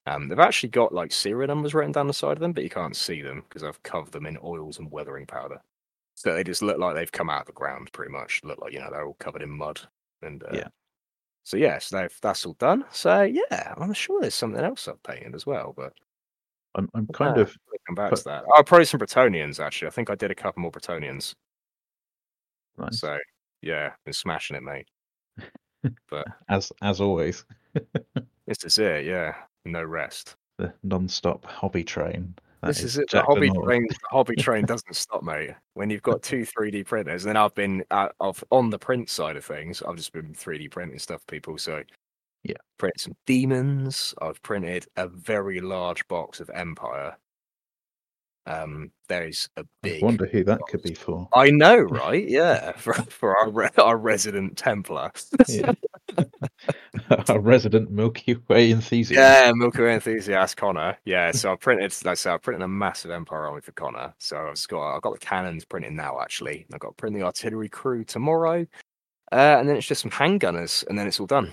Um, 0.06 0.28
they've 0.28 0.38
actually 0.38 0.70
got 0.70 0.92
like 0.94 1.12
serial 1.12 1.48
numbers 1.48 1.74
written 1.74 1.92
down 1.92 2.06
the 2.06 2.14
side 2.14 2.32
of 2.36 2.40
them, 2.40 2.52
but 2.52 2.64
you 2.64 2.70
can't 2.70 2.96
see 2.96 3.20
them 3.22 3.42
because 3.48 3.62
I've 3.64 3.82
covered 3.82 4.12
them 4.12 4.26
in 4.26 4.38
oils 4.42 4.78
and 4.78 4.90
weathering 4.90 5.26
powder. 5.26 5.60
So 6.14 6.34
they 6.34 6.44
just 6.44 6.62
look 6.62 6.78
like 6.78 6.94
they've 6.94 7.12
come 7.12 7.30
out 7.30 7.42
of 7.42 7.46
the 7.46 7.52
ground, 7.52 7.92
pretty 7.92 8.12
much. 8.12 8.40
Look 8.44 8.58
like 8.60 8.72
you 8.72 8.80
know 8.80 8.90
they're 8.90 9.06
all 9.06 9.14
covered 9.20 9.42
in 9.42 9.50
mud. 9.50 9.80
And 10.22 10.42
uh, 10.44 10.48
Yeah. 10.52 10.68
So 11.44 11.56
yeah, 11.56 11.78
so 11.78 11.96
they've, 11.98 12.18
that's 12.20 12.44
all 12.46 12.54
done. 12.54 12.84
So 12.92 13.22
yeah, 13.22 13.74
I'm 13.78 13.92
sure 13.94 14.20
there's 14.20 14.34
something 14.34 14.62
else 14.62 14.88
painted 15.06 15.34
as 15.34 15.46
well, 15.46 15.72
but 15.76 15.92
I'm 16.74 16.88
I'm 16.94 17.06
kind 17.08 17.36
Yeah. 17.36 17.42
of 17.42 17.56
come 17.86 17.94
back 17.94 18.10
But- 18.10 18.16
to 18.18 18.24
that. 18.24 18.44
Oh, 18.54 18.62
probably 18.62 18.84
some 18.84 19.00
Bretonnians 19.00 19.58
actually. 19.64 19.88
I 19.88 19.92
think 19.92 20.10
I 20.10 20.14
did 20.14 20.30
a 20.30 20.34
couple 20.34 20.60
more 20.62 20.70
Bretonnians. 20.72 21.34
nice, 22.76 23.00
So 23.00 23.18
yeah, 23.62 23.92
been 24.04 24.12
smashing 24.12 24.56
it, 24.56 24.62
mate. 24.62 24.88
But 26.10 26.26
as 26.48 26.72
as 26.82 27.00
always 27.00 27.44
This 28.46 28.64
is 28.64 28.78
it. 28.78 29.04
Yeah, 29.06 29.34
no 29.64 29.82
rest. 29.84 30.36
the 30.58 30.72
non-stop 30.82 31.44
hobby 31.44 31.84
train. 31.84 32.34
That 32.62 32.68
this 32.68 32.82
is, 32.82 32.98
it. 32.98 33.10
The 33.10 33.22
hobby 33.22 33.50
train. 33.50 33.86
The 33.88 33.96
hobby 34.10 34.36
train 34.44 34.64
doesn't 34.66 34.94
stop, 34.94 35.22
mate. 35.22 35.50
When 35.74 35.90
you've 35.90 36.02
got 36.02 36.22
two 36.22 36.44
3D 36.44 36.86
printers, 36.86 37.24
and 37.24 37.30
then 37.30 37.36
I've 37.36 37.54
been 37.54 37.84
uh, 37.90 38.08
of 38.20 38.42
on 38.50 38.70
the 38.70 38.78
print 38.78 39.08
side 39.10 39.36
of 39.36 39.44
things. 39.44 39.82
I've 39.82 39.96
just 39.96 40.12
been 40.12 40.34
3D 40.34 40.70
printing 40.70 40.98
stuff, 40.98 41.20
for 41.22 41.26
people. 41.26 41.58
So 41.58 41.82
Yeah. 42.44 42.56
printed 42.78 43.00
some 43.00 43.16
demons. 43.26 44.14
I've 44.20 44.42
printed 44.42 44.86
a 44.96 45.08
very 45.08 45.60
large 45.60 46.06
box 46.08 46.40
of 46.40 46.50
Empire. 46.50 47.16
Um, 48.48 48.90
there 49.08 49.26
is 49.26 49.46
a 49.58 49.64
big. 49.82 50.02
I 50.02 50.06
wonder 50.06 50.24
who 50.24 50.42
that 50.44 50.60
could 50.70 50.82
be 50.82 50.94
for. 50.94 51.28
I 51.34 51.50
know, 51.50 51.76
right? 51.82 52.26
Yeah, 52.26 52.72
for 52.72 52.94
for 52.94 53.36
our 53.36 53.50
re- 53.50 53.68
our 53.76 53.98
resident 53.98 54.56
Templar. 54.56 55.12
Yeah. 55.46 55.74
A 57.28 57.38
resident 57.38 57.90
Milky 57.90 58.36
Way 58.48 58.70
enthusiast. 58.70 59.18
Yeah, 59.18 59.52
Milky 59.54 59.82
Way 59.82 59.94
enthusiast 59.94 60.56
Connor. 60.56 60.96
Yeah, 61.04 61.30
so 61.30 61.52
I 61.52 61.56
printed 61.56 61.92
like 62.04 62.12
I 62.12 62.14
said, 62.14 62.32
I 62.32 62.38
printed 62.38 62.62
a 62.62 62.68
massive 62.68 63.10
Empire 63.10 63.46
army 63.46 63.60
for 63.60 63.72
Connor. 63.72 64.14
So 64.18 64.48
I've 64.48 64.68
got 64.68 64.96
I've 64.96 65.02
got 65.02 65.12
the 65.12 65.26
cannons 65.26 65.64
printing 65.66 65.94
now 65.94 66.18
actually. 66.20 66.66
I've 66.72 66.80
got 66.80 66.88
to 66.88 66.94
print 66.94 67.14
the 67.14 67.22
artillery 67.22 67.68
crew 67.68 68.04
tomorrow. 68.04 68.66
Uh, 69.30 69.56
and 69.58 69.68
then 69.68 69.76
it's 69.76 69.86
just 69.86 70.00
some 70.00 70.10
handgunners 70.10 70.86
and 70.86 70.98
then 70.98 71.06
it's 71.06 71.20
all 71.20 71.26
done. 71.26 71.50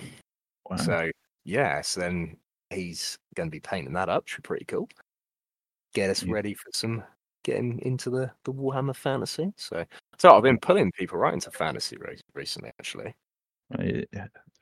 Wow. 0.70 0.76
So 0.76 1.10
yeah, 1.44 1.82
so 1.82 2.00
then 2.00 2.38
he's 2.70 3.18
gonna 3.34 3.50
be 3.50 3.60
painting 3.60 3.92
that 3.94 4.08
up, 4.08 4.24
which 4.24 4.36
be 4.36 4.42
pretty 4.42 4.64
cool. 4.64 4.88
Get 5.96 6.10
us 6.10 6.22
Yeah. 6.22 6.34
ready 6.34 6.52
for 6.52 6.68
some 6.74 7.02
getting 7.42 7.78
into 7.80 8.10
the, 8.10 8.30
the 8.44 8.52
Warhammer 8.52 8.94
fantasy. 8.94 9.50
So 9.56 9.82
so 10.18 10.36
I've 10.36 10.42
been 10.42 10.60
pulling 10.60 10.92
people 10.92 11.16
right 11.16 11.32
into 11.32 11.50
fantasy 11.50 11.96
re- 11.96 12.20
recently 12.34 12.70
actually. 12.78 13.14
Oh, 13.72 13.82
it 13.82 14.10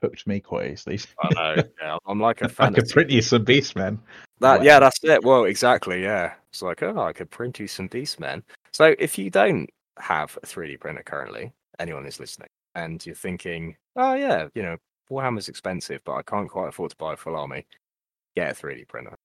hooked 0.01 0.29
me 0.29 0.39
quite 0.39 0.71
easily. 0.71 1.01
I 1.21 1.35
know, 1.35 1.63
yeah, 1.83 1.99
I'm 2.07 2.21
like 2.21 2.43
a 2.43 2.45
I 2.45 2.49
fantasy 2.49 2.83
could 2.83 2.93
print 2.93 3.11
you 3.11 3.21
some 3.21 3.45
Beastmen. 3.45 3.99
That 4.39 4.61
Wow. 4.61 4.65
yeah, 4.65 4.79
that's 4.79 5.03
it. 5.03 5.25
Well, 5.25 5.47
exactly. 5.47 6.05
Yeah, 6.05 6.35
it's 6.51 6.63
like 6.63 6.85
oh, 6.85 6.97
I 7.03 7.13
could 7.13 7.33
print 7.33 7.59
you 7.59 7.67
some 7.67 7.89
Beastmen. 7.89 8.45
So 8.73 8.95
if 9.01 9.19
you 9.19 9.29
don't 9.29 9.69
have 9.99 10.39
a 10.41 10.47
3D 10.47 10.79
printer 10.79 11.03
currently, 11.03 11.53
anyone 11.81 12.07
is 12.07 12.21
listening, 12.21 12.49
and 12.77 13.05
you're 13.05 13.17
thinking, 13.17 13.75
oh 13.97 14.15
yeah, 14.15 14.47
you 14.55 14.63
know, 14.63 14.77
Warhammer's 15.11 15.49
expensive, 15.49 16.01
but 16.05 16.15
I 16.15 16.23
can't 16.23 16.49
quite 16.49 16.69
afford 16.69 16.91
to 16.93 16.97
buy 16.97 17.15
a 17.15 17.17
full 17.17 17.35
army. 17.35 17.67
Get 18.37 18.53
a 18.53 18.55
3D 18.55 18.87
printer. 18.87 19.17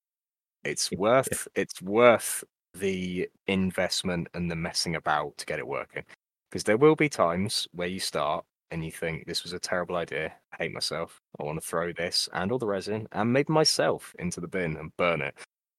It's 0.64 0.92
worth 0.92 1.48
it's 1.56 1.82
worth 1.82 2.44
the 2.74 3.30
investment 3.48 4.28
and 4.34 4.50
the 4.50 4.56
messing 4.56 4.96
about 4.96 5.38
to 5.38 5.46
get 5.46 5.60
it 5.60 5.68
working. 5.68 6.04
Because 6.50 6.64
there 6.64 6.78
will 6.78 6.96
be 6.96 7.10
times 7.10 7.68
where 7.74 7.88
you 7.88 8.00
start 8.00 8.46
and 8.72 8.84
you 8.86 8.92
think 8.92 9.26
this 9.26 9.44
was 9.44 9.54
a 9.54 9.60
terrible 9.60 9.96
idea. 9.96 10.34
I 10.54 10.64
hate 10.64 10.74
myself. 10.74 11.22
I 11.40 11.44
want 11.44 11.62
to 11.62 11.68
throw 11.68 11.92
this 11.94 12.30
and 12.34 12.52
all 12.52 12.60
the 12.60 12.68
resin 12.68 13.08
and 13.12 13.32
maybe 13.34 13.54
myself 13.54 14.16
into 14.20 14.40
the 14.42 14.48
bin 14.48 14.78
and 14.78 14.96
burn 14.98 15.22
it. 15.22 15.36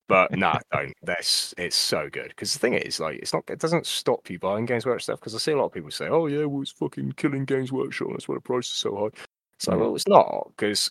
But 0.09 0.37
nah, 0.37 0.59
don't. 0.73 0.93
That's 1.03 1.55
it's 1.59 1.77
so 1.77 2.09
good. 2.11 2.29
Because 2.29 2.53
the 2.53 2.59
thing 2.59 2.75
is, 2.75 2.99
like, 3.01 3.19
it's 3.19 3.33
not. 3.33 3.45
It 3.49 3.61
doesn't 3.61 3.87
stop 3.87 4.29
you 4.31 4.39
buying 4.39 4.67
Games 4.67 4.87
Workshop 4.87 5.03
stuff. 5.03 5.21
Because 5.21 5.35
I 5.35 5.39
see 5.39 5.53
a 5.53 5.57
lot 5.57 5.67
of 5.67 5.73
people 5.73 5.91
say, 5.91 6.09
"Oh 6.09 6.27
yeah, 6.27 6.45
well, 6.47 6.63
it's 6.63 6.73
fucking 6.73 7.13
killing 7.13 7.45
Games 7.45 7.73
Workshop. 7.73 8.09
That's 8.13 8.29
why 8.29 8.35
the 8.37 8.41
price 8.41 8.67
is 8.69 8.75
so 8.77 8.97
high." 8.97 9.21
So 9.59 9.73
Mm. 9.73 9.79
well, 9.81 9.95
it's 9.95 10.09
not. 10.09 10.49
Because 10.57 10.91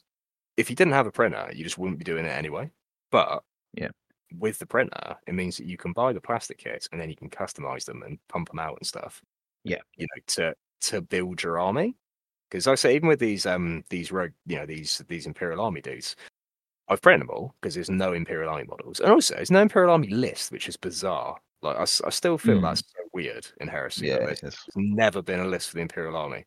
if 0.57 0.70
you 0.70 0.76
didn't 0.76 0.94
have 0.94 1.07
a 1.07 1.11
printer, 1.11 1.49
you 1.53 1.64
just 1.64 1.78
wouldn't 1.78 1.99
be 1.99 2.06
doing 2.06 2.26
it 2.26 2.30
anyway. 2.30 2.72
But 3.11 3.44
Yeah. 3.74 3.90
with 4.38 4.60
the 4.60 4.66
printer, 4.66 5.16
it 5.28 5.34
means 5.34 5.58
that 5.58 5.66
you 5.66 5.78
can 5.78 5.91
buy 5.94 6.14
the 6.14 6.22
plastic 6.22 6.58
kits 6.60 6.88
and 6.91 7.00
then 7.02 7.10
you 7.10 7.16
can 7.16 7.30
customize 7.30 7.86
them 7.86 8.04
and 8.04 8.20
pump 8.30 8.50
them 8.50 8.60
out 8.60 8.78
and 8.80 8.86
stuff. 8.88 9.22
Yeah. 9.64 9.82
You 9.98 10.06
know, 10.16 10.22
to 10.28 10.54
to 10.82 11.02
build 11.02 11.41
your 11.44 11.60
army. 11.60 11.96
Because 12.50 12.66
I 12.68 12.76
say, 12.76 12.96
even 12.96 13.08
with 13.10 13.20
these 13.20 13.46
um 13.46 13.84
these 13.90 14.12
rogue, 14.12 14.32
you 14.48 14.58
know, 14.58 14.66
these 14.66 15.04
these 15.08 15.28
Imperial 15.28 15.62
Army 15.62 15.82
dudes, 15.82 16.16
I've 16.88 17.02
printed 17.02 17.28
them 17.28 17.36
all 17.36 17.54
because 17.62 17.76
there's 17.76 17.90
no 17.91 18.14
Imperial 18.14 18.50
Army 18.50 18.66
models, 18.68 19.00
and 19.00 19.12
also 19.12 19.36
there's 19.36 19.52
no 19.52 19.62
Imperial 19.62 19.91
Army 19.91 20.10
list, 20.10 20.52
which 20.52 20.68
is 20.68 20.76
bizarre. 20.78 21.38
Like 21.62 21.78
I, 21.78 21.82
I 21.84 22.10
still 22.10 22.38
feel 22.40 22.56
Hmm. 22.58 22.64
that's 22.64 22.82
so 22.82 23.04
weird 23.14 23.46
in 23.62 23.68
Heresy. 23.68 24.08
Yeah, 24.08 24.18
there's 24.20 24.41
there's 24.41 24.66
never 24.76 25.22
been 25.22 25.41
a 25.41 25.46
list 25.48 25.70
for 25.70 25.76
the 25.76 25.82
Imperial 25.82 26.16
Army. 26.18 26.46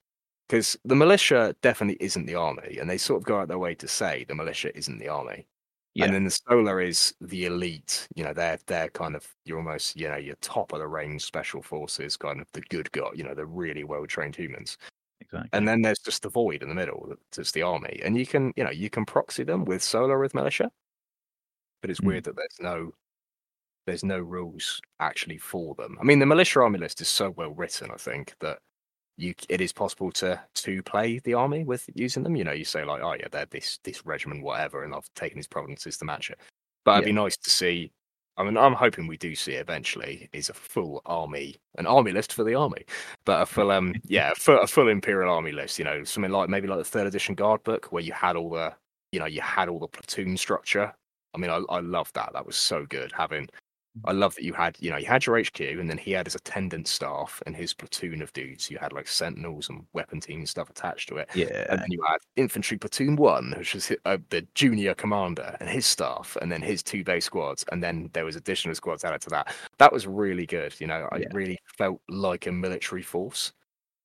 Because 0.49 0.77
the 0.85 0.97
militia 0.97 1.55
definitely 1.62 2.05
isn't 2.05 2.27
the 2.27 2.35
army, 2.35 2.78
and 2.78 2.90
they 2.90 2.99
sort 2.99 3.19
of 3.20 3.24
go 3.24 3.39
out 3.40 3.49
their 3.49 3.59
way 3.59 3.74
to 3.77 3.86
say 3.89 4.24
the 4.28 4.35
militia 4.35 4.77
isn't 4.77 4.99
the 4.99 5.09
army. 5.09 5.47
Yeah. 5.94 6.06
And 6.06 6.14
then 6.14 6.24
the 6.24 6.31
solar 6.31 6.81
is 6.81 7.14
the 7.20 7.44
elite. 7.47 8.09
You 8.14 8.24
know, 8.24 8.32
they're 8.32 8.59
they're 8.66 8.89
kind 8.90 9.14
of 9.14 9.27
you're 9.44 9.59
almost 9.59 9.97
you 9.97 10.09
know 10.09 10.16
your 10.16 10.36
top 10.36 10.73
of 10.73 10.78
the 10.81 10.89
range 10.89 11.23
special 11.24 11.62
forces, 11.62 12.16
kind 12.16 12.40
of 12.40 12.48
the 12.52 12.62
good 12.62 12.90
guy. 12.93 13.10
You 13.14 13.24
know, 13.24 13.35
the 13.35 13.47
really 13.47 13.85
well 13.85 14.06
trained 14.06 14.36
humans. 14.36 14.78
exactly. 15.20 15.51
And 15.52 15.69
then 15.69 15.82
there's 15.82 16.01
just 16.01 16.23
the 16.23 16.31
void 16.31 16.62
in 16.62 16.69
the 16.70 16.74
middle. 16.74 17.14
That's 17.36 17.52
the 17.52 17.62
army, 17.62 18.01
and 18.05 18.16
you 18.19 18.27
can 18.27 18.52
you 18.56 18.64
know 18.64 18.70
you 18.70 18.90
can 18.90 19.05
proxy 19.06 19.44
them 19.44 19.64
with 19.66 19.82
solar 19.82 20.19
with 20.20 20.35
militia. 20.35 20.70
But 21.81 21.90
it's 21.90 22.01
Mm. 22.01 22.06
weird 22.06 22.24
that 22.24 22.36
there's 22.36 22.59
no 22.60 22.93
there's 23.86 24.05
no 24.05 24.20
rules 24.20 24.81
actually 25.01 25.39
for 25.39 25.74
them. 25.77 25.98
I 26.01 26.05
mean, 26.05 26.19
the 26.20 26.27
militia 26.27 26.60
army 26.62 26.78
list 26.78 27.01
is 27.01 27.09
so 27.09 27.31
well 27.31 27.51
written. 27.51 27.90
I 27.90 27.97
think 27.97 28.35
that 28.40 28.60
you 29.16 29.34
it 29.48 29.60
is 29.60 29.72
possible 29.72 30.10
to 30.12 30.40
to 30.55 30.82
play 30.82 31.18
the 31.20 31.34
army 31.34 31.64
with 31.64 31.89
using 31.94 32.22
them. 32.22 32.36
You 32.36 32.44
know, 32.44 32.52
you 32.52 32.64
say 32.64 32.84
like, 32.84 33.02
oh 33.02 33.14
yeah, 33.14 33.28
they're 33.30 33.47
this 33.47 33.78
this 33.84 34.06
regiment, 34.06 34.43
whatever, 34.43 34.84
and 34.84 34.94
I've 34.94 35.12
taken 35.14 35.39
these 35.39 35.47
provinces 35.47 35.97
to 35.98 36.05
match 36.05 36.30
it. 36.30 36.39
But 36.84 36.93
it'd 36.93 37.05
be 37.06 37.12
nice 37.12 37.36
to 37.36 37.51
see. 37.51 37.93
I 38.39 38.44
mean, 38.44 38.56
I'm 38.56 38.72
hoping 38.72 39.06
we 39.06 39.18
do 39.18 39.34
see 39.34 39.52
eventually 39.52 40.30
is 40.32 40.48
a 40.48 40.55
full 40.55 41.02
army, 41.05 41.56
an 41.76 41.86
army 41.86 42.12
list 42.12 42.32
for 42.32 42.44
the 42.44 42.55
army, 42.55 42.84
but 43.26 43.43
a 43.43 43.47
full 43.47 43.70
um 43.70 43.94
yeah, 44.05 44.32
a 44.32 44.34
full, 44.34 44.60
a 44.60 44.66
full 44.66 44.89
imperial 44.89 45.32
army 45.32 45.52
list. 45.52 45.78
You 45.78 45.84
know, 45.84 46.02
something 46.05 46.32
like 46.32 46.48
maybe 46.48 46.68
like 46.68 46.78
the 46.78 46.84
third 46.84 47.06
edition 47.06 47.34
guard 47.34 47.62
book 47.62 47.86
where 47.93 48.02
you 48.02 48.12
had 48.12 48.36
all 48.36 48.51
the 48.51 48.74
you 49.12 49.20
know 49.20 49.26
you 49.26 49.43
had 49.43 49.68
all 49.68 49.78
the 49.78 49.89
platoon 49.89 50.36
structure. 50.36 50.93
I 51.34 51.39
mean, 51.39 51.51
I 51.51 51.62
I 51.68 51.80
love 51.80 52.12
that. 52.14 52.30
That 52.32 52.47
was 52.47 52.56
so 52.56 52.86
good 52.86 53.12
having. 53.12 53.48
I 54.06 54.12
love 54.12 54.35
that 54.36 54.44
you 54.44 54.55
had, 54.55 54.77
you 54.81 54.90
know, 54.90 54.97
you 54.97 55.05
had 55.06 55.27
your 55.27 55.39
HQ, 55.39 55.60
and 55.60 55.89
then 55.89 55.98
he 55.98 56.12
had 56.12 56.27
his 56.27 56.35
attendant 56.35 56.89
staff 56.89 57.43
and 57.47 57.55
his 57.55 57.74
platoon 57.74 58.23
of 58.23 58.32
dudes. 58.32 58.70
You 58.70 58.78
had 58.78 58.93
like 58.93 59.06
sentinels 59.06 59.69
and 59.69 59.85
weapon 59.93 60.19
team 60.20 60.47
stuff 60.47 60.70
attached 60.70 61.09
to 61.10 61.16
it, 61.16 61.28
yeah. 61.35 61.66
and 61.69 61.81
then 61.81 61.90
you 61.90 62.02
had 62.09 62.16
infantry 62.36 62.78
platoon 62.78 63.16
one, 63.16 63.55
which 63.59 63.74
was 63.74 63.93
uh, 64.06 64.16
the 64.31 64.47
junior 64.55 64.94
commander 64.94 65.56
and 65.60 65.69
his 65.69 65.85
staff, 65.85 66.36
and 66.40 66.51
then 66.51 66.62
his 66.62 66.82
two 66.82 67.05
base 67.05 67.27
squads, 67.27 67.64
and 67.70 67.82
then 67.82 68.09
there 68.14 68.24
was 68.24 68.36
additional 68.36 68.74
squads 68.74 69.05
added 69.05 69.20
to 69.23 69.31
that. 69.31 69.55
That 69.78 69.93
was 69.93 70.06
really 70.06 70.47
good. 70.47 70.74
You 70.81 70.86
know, 70.86 71.06
I 71.12 71.19
Yeah. 71.19 71.28
really 71.32 71.59
felt 71.77 72.01
like 72.09 72.47
a 72.47 72.52
military 72.52 73.02
force. 73.02 73.52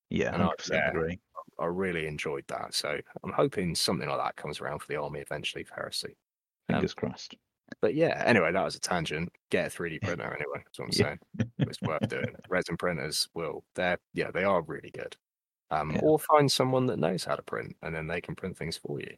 yeah, 0.09 0.33
and 0.33 0.43
I- 0.43 0.49
yeah. 0.71 0.89
agree. 0.89 1.19
I 1.59 1.65
really 1.65 2.07
enjoyed 2.07 2.45
that. 2.49 2.73
So 2.75 2.99
I'm 3.23 3.31
hoping 3.31 3.73
something 3.73 4.07
like 4.07 4.19
that 4.19 4.35
comes 4.35 4.61
around 4.61 4.79
for 4.79 4.87
the 4.87 4.97
army 4.97 5.21
eventually 5.21 5.63
for 5.63 5.73
heresy. 5.75 6.15
Um, 6.69 6.75
Fingers 6.75 6.93
crossed. 6.93 7.35
But 7.81 7.95
yeah, 7.95 8.23
anyway, 8.25 8.51
that 8.51 8.63
was 8.63 8.75
a 8.75 8.79
tangent. 8.79 9.31
Get 9.49 9.67
a 9.67 9.69
3D 9.77 10.01
printer 10.03 10.25
anyway. 10.33 10.63
That's 10.65 10.79
what 10.79 10.85
I'm 10.85 10.91
Yeah. 10.93 11.15
saying. 11.37 11.51
It's 11.69 11.81
worth 11.81 12.07
doing. 12.07 12.33
Resin 12.49 12.77
printers 12.77 13.27
will. 13.33 13.63
They're 13.75 13.97
yeah, 14.13 14.31
they 14.31 14.43
are 14.43 14.61
really 14.61 14.91
good. 14.91 15.15
Um, 15.69 15.91
Yeah. 15.91 15.99
or 16.03 16.17
find 16.19 16.49
someone 16.51 16.85
that 16.87 16.99
knows 16.99 17.23
how 17.25 17.35
to 17.35 17.41
print, 17.41 17.75
and 17.81 17.93
then 17.93 18.07
they 18.07 18.21
can 18.21 18.35
print 18.35 18.57
things 18.57 18.77
for 18.77 18.99
you. 19.01 19.15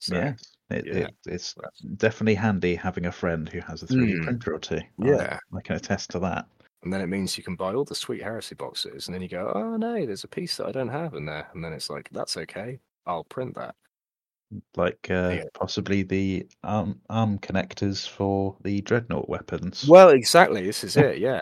So, 0.00 0.16
yes, 0.16 0.42
it, 0.70 0.86
yeah. 0.86 0.92
it, 0.94 1.14
it's 1.26 1.54
definitely 1.96 2.34
handy 2.34 2.74
having 2.74 3.06
a 3.06 3.12
friend 3.12 3.48
who 3.48 3.60
has 3.60 3.82
a 3.82 3.86
3D 3.86 4.14
Mm. 4.18 4.24
printer 4.24 4.54
or 4.54 4.58
two. 4.58 4.76
I- 4.76 4.84
Yeah. 4.98 5.38
I, 5.56 5.60
can 5.62 5.76
attest 5.76 6.10
to 6.10 6.18
that. 6.20 6.46
And 6.82 6.92
then 6.92 7.00
it 7.00 7.06
means 7.08 7.36
you 7.36 7.44
can 7.44 7.54
buy 7.56 7.74
all 7.74 7.84
the 7.84 7.94
sweet 7.94 8.22
heresy 8.22 8.54
boxes, 8.56 9.06
and 9.06 9.14
then 9.14 9.22
you 9.22 9.28
go, 9.28 9.50
oh 9.54 9.76
no, 9.76 10.04
there's 10.06 10.24
a 10.24 10.28
piece 10.28 10.56
that 10.56 10.66
I 10.66 10.72
don't 10.72 10.88
have 10.88 11.14
in 11.14 11.24
there, 11.26 11.48
and 11.54 11.64
then 11.64 11.72
it's 11.72 11.90
like, 11.90 12.08
that's 12.10 12.36
okay, 12.36 12.80
I'll 13.06 13.24
print 13.24 13.54
that. 13.54 13.74
Like 14.76 15.08
uh, 15.10 15.34
Yeah. 15.36 15.44
possibly 15.54 16.02
the 16.02 16.46
arm 16.64 17.00
arm 17.10 17.38
connectors 17.38 18.08
for 18.08 18.56
the 18.62 18.80
dreadnought 18.82 19.28
weapons. 19.28 19.86
Well, 19.88 20.10
exactly. 20.10 20.64
This 20.64 20.84
is 20.84 20.96
it. 20.96 21.18
Yeah, 21.18 21.40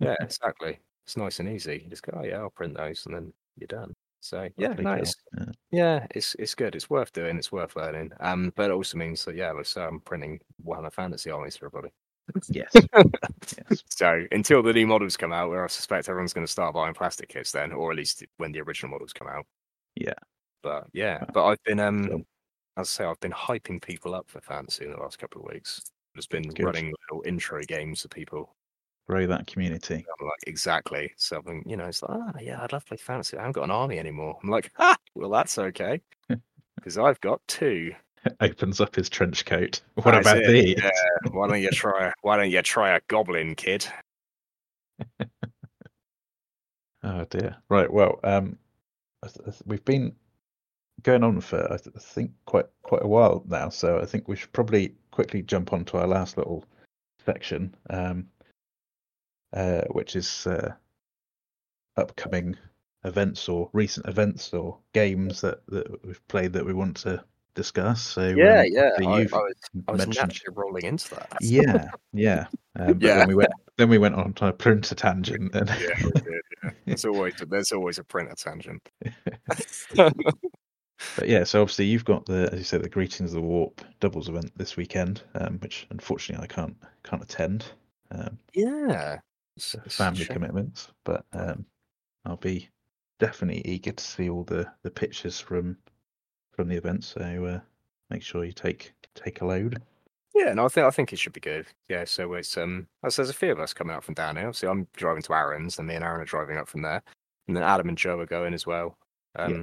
yeah, 0.00 0.14
exactly. 0.20 0.78
It's 1.06 1.16
nice 1.16 1.40
and 1.40 1.48
easy. 1.48 1.80
You 1.84 1.90
just 1.90 2.02
go, 2.02 2.18
oh 2.20 2.24
yeah, 2.24 2.38
I'll 2.38 2.50
print 2.50 2.76
those, 2.76 3.06
and 3.06 3.14
then 3.14 3.32
you're 3.56 3.66
done. 3.68 3.94
So 4.20 4.48
yeah, 4.58 4.74
no, 4.74 4.96
job. 4.98 5.06
Yeah. 5.38 5.44
yeah, 5.70 6.06
it's 6.14 6.34
it's 6.38 6.54
good. 6.54 6.74
It's 6.74 6.90
worth 6.90 7.12
doing. 7.12 7.36
It's 7.38 7.52
worth 7.52 7.76
learning. 7.76 8.12
Um, 8.20 8.52
but 8.56 8.70
it 8.70 8.74
also 8.74 8.98
means 8.98 9.24
that 9.24 9.36
yeah, 9.36 9.52
like 9.52 9.66
so 9.66 9.82
I'm 9.86 10.00
printing 10.00 10.40
Warhammer 10.64 10.92
Fantasy 10.92 11.30
armies 11.30 11.56
for 11.56 11.66
everybody. 11.66 11.92
Yes. 12.50 12.70
yes. 12.74 13.82
So 13.90 14.24
until 14.30 14.62
the 14.62 14.72
new 14.72 14.86
models 14.86 15.16
come 15.16 15.32
out, 15.32 15.50
where 15.50 15.64
I 15.64 15.68
suspect 15.68 16.08
everyone's 16.08 16.32
going 16.32 16.46
to 16.46 16.50
start 16.52 16.74
buying 16.74 16.94
plastic 16.94 17.28
kits 17.28 17.50
then, 17.52 17.72
or 17.72 17.90
at 17.90 17.96
least 17.96 18.24
when 18.36 18.52
the 18.52 18.60
original 18.60 18.90
models 18.92 19.12
come 19.12 19.26
out. 19.28 19.46
Yeah. 19.96 20.14
But 20.62 20.86
yeah, 20.92 21.18
Right. 21.18 21.32
but 21.32 21.44
I've 21.46 21.62
been 21.64 21.80
um, 21.80 22.24
as 22.80 22.88
I 22.88 22.90
say, 22.90 23.04
I've 23.04 23.20
been 23.20 23.32
hyping 23.32 23.80
people 23.82 24.14
up 24.14 24.28
for 24.28 24.40
fantasy 24.40 24.84
in 24.84 24.92
the 24.92 24.96
last 24.98 25.18
couple 25.18 25.42
of 25.42 25.52
weeks. 25.52 25.82
It's 26.16 26.26
been 26.26 26.42
Good. 26.42 26.64
running 26.64 26.92
little 27.10 27.22
intro 27.26 27.62
games 27.62 28.02
for 28.02 28.08
people. 28.08 28.54
Grow 29.08 29.26
that 29.26 29.46
community. 29.46 29.94
I'm 30.20 30.26
like, 30.26 30.38
exactly. 30.46 31.12
So 31.16 31.36
I've 31.38 31.44
been, 31.44 31.62
you 31.66 31.76
know, 31.76 31.86
it's 31.86 32.02
like, 32.02 32.12
ah, 32.12 32.32
yeah, 32.40 32.62
I'd 32.62 32.72
love 32.72 32.84
to 32.84 32.88
play 32.88 32.96
fantasy. 32.96 33.36
I 33.36 33.40
haven't 33.40 33.52
got 33.52 33.64
an 33.64 33.70
army 33.70 33.98
anymore. 33.98 34.38
I'm 34.42 34.50
like, 34.50 34.72
ah, 34.78 34.96
well, 35.14 35.30
that's 35.30 35.58
okay. 35.58 36.00
Because 36.76 36.96
I've 36.96 37.20
got 37.20 37.42
two. 37.46 37.92
Opens 38.40 38.80
up 38.80 38.96
his 38.96 39.10
trench 39.10 39.44
coat. 39.44 39.82
What 39.96 40.12
That's 40.12 40.26
about 40.26 40.38
it, 40.38 40.46
these? 40.50 40.74
yeah. 40.82 40.90
Why 41.30 41.46
don't 41.46 41.60
you 41.60 41.68
try? 41.70 42.06
a- 42.08 42.12
Why 42.22 42.38
don't 42.38 42.50
you 42.50 42.62
try 42.62 42.96
a 42.96 43.00
goblin, 43.08 43.54
kid? 43.54 43.86
Oh 47.02 47.24
dear. 47.30 47.56
Right. 47.68 47.90
Well, 47.92 48.20
um, 48.24 48.58
I 49.22 49.26
th- 49.28 49.40
I 49.46 49.50
th- 49.50 49.62
we've 49.66 49.84
been 49.84 50.14
going 51.02 51.24
on 51.24 51.40
for 51.40 51.64
I 51.72 51.76
th- 51.76 51.94
I 51.96 51.98
think 51.98 52.32
quite 52.46 52.66
quite 52.82 53.02
a 53.02 53.08
while 53.08 53.42
now, 53.46 53.68
so 53.68 54.00
I 54.00 54.06
think 54.06 54.28
we 54.28 54.36
should 54.36 54.52
probably 54.52 54.94
quickly 55.10 55.42
jump 55.42 55.72
on 55.72 55.84
to 55.86 55.98
our 55.98 56.06
last 56.06 56.36
little 56.36 56.64
section, 57.24 57.74
um, 57.90 58.26
uh, 59.52 59.82
which 59.90 60.16
is 60.16 60.46
uh, 60.46 60.72
upcoming 61.96 62.56
events 63.04 63.48
or 63.48 63.70
recent 63.72 64.06
events 64.06 64.52
or 64.52 64.78
games 64.92 65.40
that, 65.40 65.64
that 65.68 66.04
we've 66.04 66.26
played 66.28 66.52
that 66.52 66.64
we 66.64 66.74
want 66.74 66.96
to 66.98 67.22
discuss. 67.54 68.02
So 68.02 68.28
Yeah, 68.28 68.60
um, 68.60 68.66
yeah. 68.70 68.90
I, 68.98 69.02
I 69.02 69.18
was, 69.22 69.54
I 69.88 69.92
was 69.92 70.06
naturally 70.08 70.54
rolling 70.54 70.84
into 70.84 71.10
that. 71.10 71.28
yeah, 71.40 71.90
yeah. 72.12 72.46
Um, 72.78 72.98
but 72.98 73.02
Yeah. 73.02 73.18
then 73.18 73.28
we 73.28 73.34
went 73.34 73.52
then 73.76 73.88
we 73.88 73.98
went 73.98 74.14
on 74.14 74.32
to 74.34 74.46
a 74.48 74.52
printer 74.52 74.94
tangent 74.94 75.54
and 75.54 75.68
Yeah, 75.68 75.94
we 76.04 76.12
did, 76.20 76.40
yeah. 76.62 76.70
There's 76.86 77.04
always 77.04 77.34
there's 77.48 77.72
always 77.72 77.98
a 77.98 78.04
printer 78.04 78.34
tangent. 78.36 78.82
But 81.16 81.28
yeah, 81.28 81.44
so 81.44 81.62
obviously 81.62 81.86
you've 81.86 82.04
got 82.04 82.26
the, 82.26 82.48
as 82.52 82.58
you 82.58 82.64
said, 82.64 82.82
the 82.82 82.88
Greetings 82.88 83.30
of 83.30 83.40
the 83.40 83.46
Warp 83.46 83.80
doubles 84.00 84.28
event 84.28 84.52
this 84.56 84.76
weekend, 84.76 85.22
um, 85.34 85.58
which 85.60 85.86
unfortunately 85.90 86.44
I 86.44 86.46
can't 86.46 86.76
can't 87.02 87.22
attend, 87.22 87.66
um, 88.10 88.38
yeah. 88.54 89.20
Family 89.88 90.24
commitments. 90.24 90.88
But 91.04 91.24
um, 91.32 91.64
I'll 92.24 92.36
be 92.36 92.68
definitely 93.18 93.62
eager 93.64 93.92
to 93.92 94.04
see 94.04 94.28
all 94.28 94.44
the, 94.44 94.70
the 94.82 94.90
pictures 94.90 95.40
from 95.40 95.76
from 96.52 96.68
the 96.68 96.76
event. 96.76 97.04
So 97.04 97.20
uh, 97.44 97.60
make 98.10 98.22
sure 98.22 98.44
you 98.44 98.52
take 98.52 98.92
take 99.14 99.40
a 99.40 99.46
load. 99.46 99.80
Yeah, 100.34 100.54
no, 100.54 100.64
I 100.64 100.68
think 100.68 100.86
I 100.86 100.90
think 100.90 101.12
it 101.12 101.18
should 101.18 101.32
be 101.32 101.40
good. 101.40 101.66
Yeah, 101.88 102.04
so 102.04 102.34
it's 102.34 102.56
um, 102.56 102.86
as 103.02 103.16
there's 103.16 103.30
a 103.30 103.34
few 103.34 103.52
of 103.52 103.60
us 103.60 103.72
coming 103.72 103.96
up 103.96 104.04
from 104.04 104.14
down 104.14 104.36
here. 104.36 104.46
Obviously, 104.46 104.68
I'm 104.68 104.86
driving 104.96 105.22
to 105.22 105.34
Aaron's, 105.34 105.78
and 105.78 105.88
me 105.88 105.94
and 105.94 106.04
Aaron 106.04 106.20
are 106.20 106.24
driving 106.24 106.56
up 106.56 106.68
from 106.68 106.82
there, 106.82 107.02
and 107.48 107.56
then 107.56 107.64
Adam 107.64 107.88
and 107.88 107.98
Joe 107.98 108.20
are 108.20 108.26
going 108.26 108.54
as 108.54 108.66
well. 108.66 108.96
Yeah. 109.38 109.62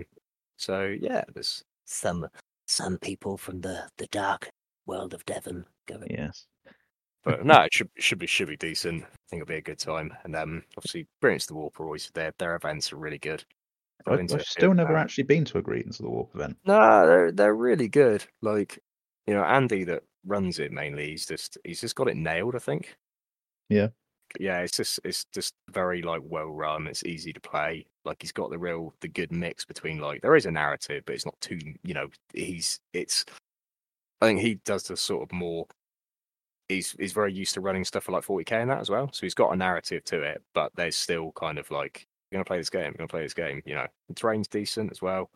Um, 0.58 0.76
so 0.76 0.96
yeah, 1.00 1.24
there's 1.34 1.64
Some 1.86 2.28
some 2.68 2.98
people 2.98 3.38
from 3.38 3.62
the, 3.62 3.90
the 3.98 4.08
dark 4.08 4.50
world 4.86 5.14
of 5.14 5.26
Devon 5.26 5.66
going. 5.88 6.08
Yes. 6.10 6.46
but 7.24 7.46
no, 7.46 7.62
it 7.62 7.74
should 7.74 7.90
should 7.98 8.20
be 8.20 8.28
should 8.28 8.48
be 8.48 8.58
decent. 8.58 9.04
I 9.04 9.08
think 9.30 9.42
it'll 9.42 9.50
be 9.50 9.56
a 9.56 9.62
good 9.62 9.80
time. 9.80 10.14
And 10.24 10.36
um, 10.36 10.64
obviously, 10.78 11.08
Brilliance 11.22 11.46
of 11.46 11.50
the 11.50 11.56
Warp 11.56 11.80
are 11.80 11.86
always 11.86 12.10
their 12.14 12.34
their 12.40 12.56
events 12.56 12.92
are 12.94 12.98
really 12.98 13.20
good. 13.20 13.44
I've, 14.06 14.20
I've 14.20 14.44
still 14.44 14.70
bit, 14.70 14.78
never 14.78 14.96
uh, 14.96 15.02
actually 15.02 15.26
been 15.26 15.44
to 15.46 15.58
a 15.58 15.62
Greetings 15.62 16.00
of 16.00 16.06
the 16.06 16.10
Warp 16.10 16.34
event. 16.36 16.58
No, 16.66 17.06
they're 17.06 17.32
they're 17.32 17.56
really 17.56 17.88
good. 17.90 18.26
Like, 18.42 18.80
you 19.26 19.34
know, 19.34 19.44
Andy 19.44 19.84
that 19.86 20.04
runs 20.26 20.60
it 20.60 20.72
mainly, 20.72 21.10
he's 21.10 21.26
just 21.26 21.58
he's 21.64 21.82
just 21.82 21.96
got 21.96 22.08
it 22.08 22.16
nailed, 22.18 22.56
I 22.56 22.60
think. 22.60 22.98
Yeah. 23.70 23.90
Yeah, 24.40 24.60
it's 24.60 24.78
just 24.78 25.00
it's 25.04 25.26
just 25.34 25.54
very 25.72 26.02
like 26.02 26.22
well 26.24 26.48
run. 26.48 26.88
It's 26.88 27.04
easy 27.06 27.34
to 27.34 27.40
play. 27.40 27.86
Like 28.06 28.18
he's 28.22 28.32
got 28.32 28.50
the 28.50 28.58
real 28.58 28.94
the 29.02 29.08
good 29.08 29.32
mix 29.32 29.66
between 29.66 30.00
like 30.00 30.22
there 30.22 30.36
is 30.36 30.46
a 30.46 30.52
narrative, 30.52 31.04
but 31.06 31.16
it's 31.16 31.26
not 31.26 31.40
too 31.42 31.60
you 31.84 31.94
know, 31.94 32.08
he's 32.34 32.80
it's 32.94 33.26
I 34.22 34.28
think 34.28 34.40
he 34.42 34.56
does 34.66 34.84
the 34.84 34.98
sort 34.98 35.24
of 35.24 35.32
more 35.32 35.68
he's 36.70 36.96
he's 37.00 37.14
very 37.14 37.34
used 37.34 37.54
to 37.56 37.62
running 37.62 37.86
stuff 37.86 38.04
for 38.06 38.12
like 38.12 38.24
40k 38.26 38.52
and 38.54 38.70
that 38.70 38.80
as 38.80 38.90
well. 38.90 39.10
So 39.14 39.22
he's 39.22 39.34
got 39.34 39.54
a 39.54 39.56
narrative 39.56 40.04
to 40.06 40.22
it, 40.22 40.42
but 40.54 40.72
there's 40.76 40.96
still 40.98 41.32
kind 41.34 41.58
of 41.58 41.70
like 41.72 42.08
you're 42.32 42.38
gonna 42.38 42.46
play 42.46 42.58
this 42.58 42.70
game, 42.70 42.86
you're 42.86 42.94
gonna 42.94 43.08
play 43.08 43.24
this 43.24 43.34
game, 43.34 43.62
you 43.66 43.76
know. 43.76 43.88
The 44.10 44.16
terrain's 44.16 44.48
decent 44.48 44.92
as 44.92 45.02
well. 45.02 45.30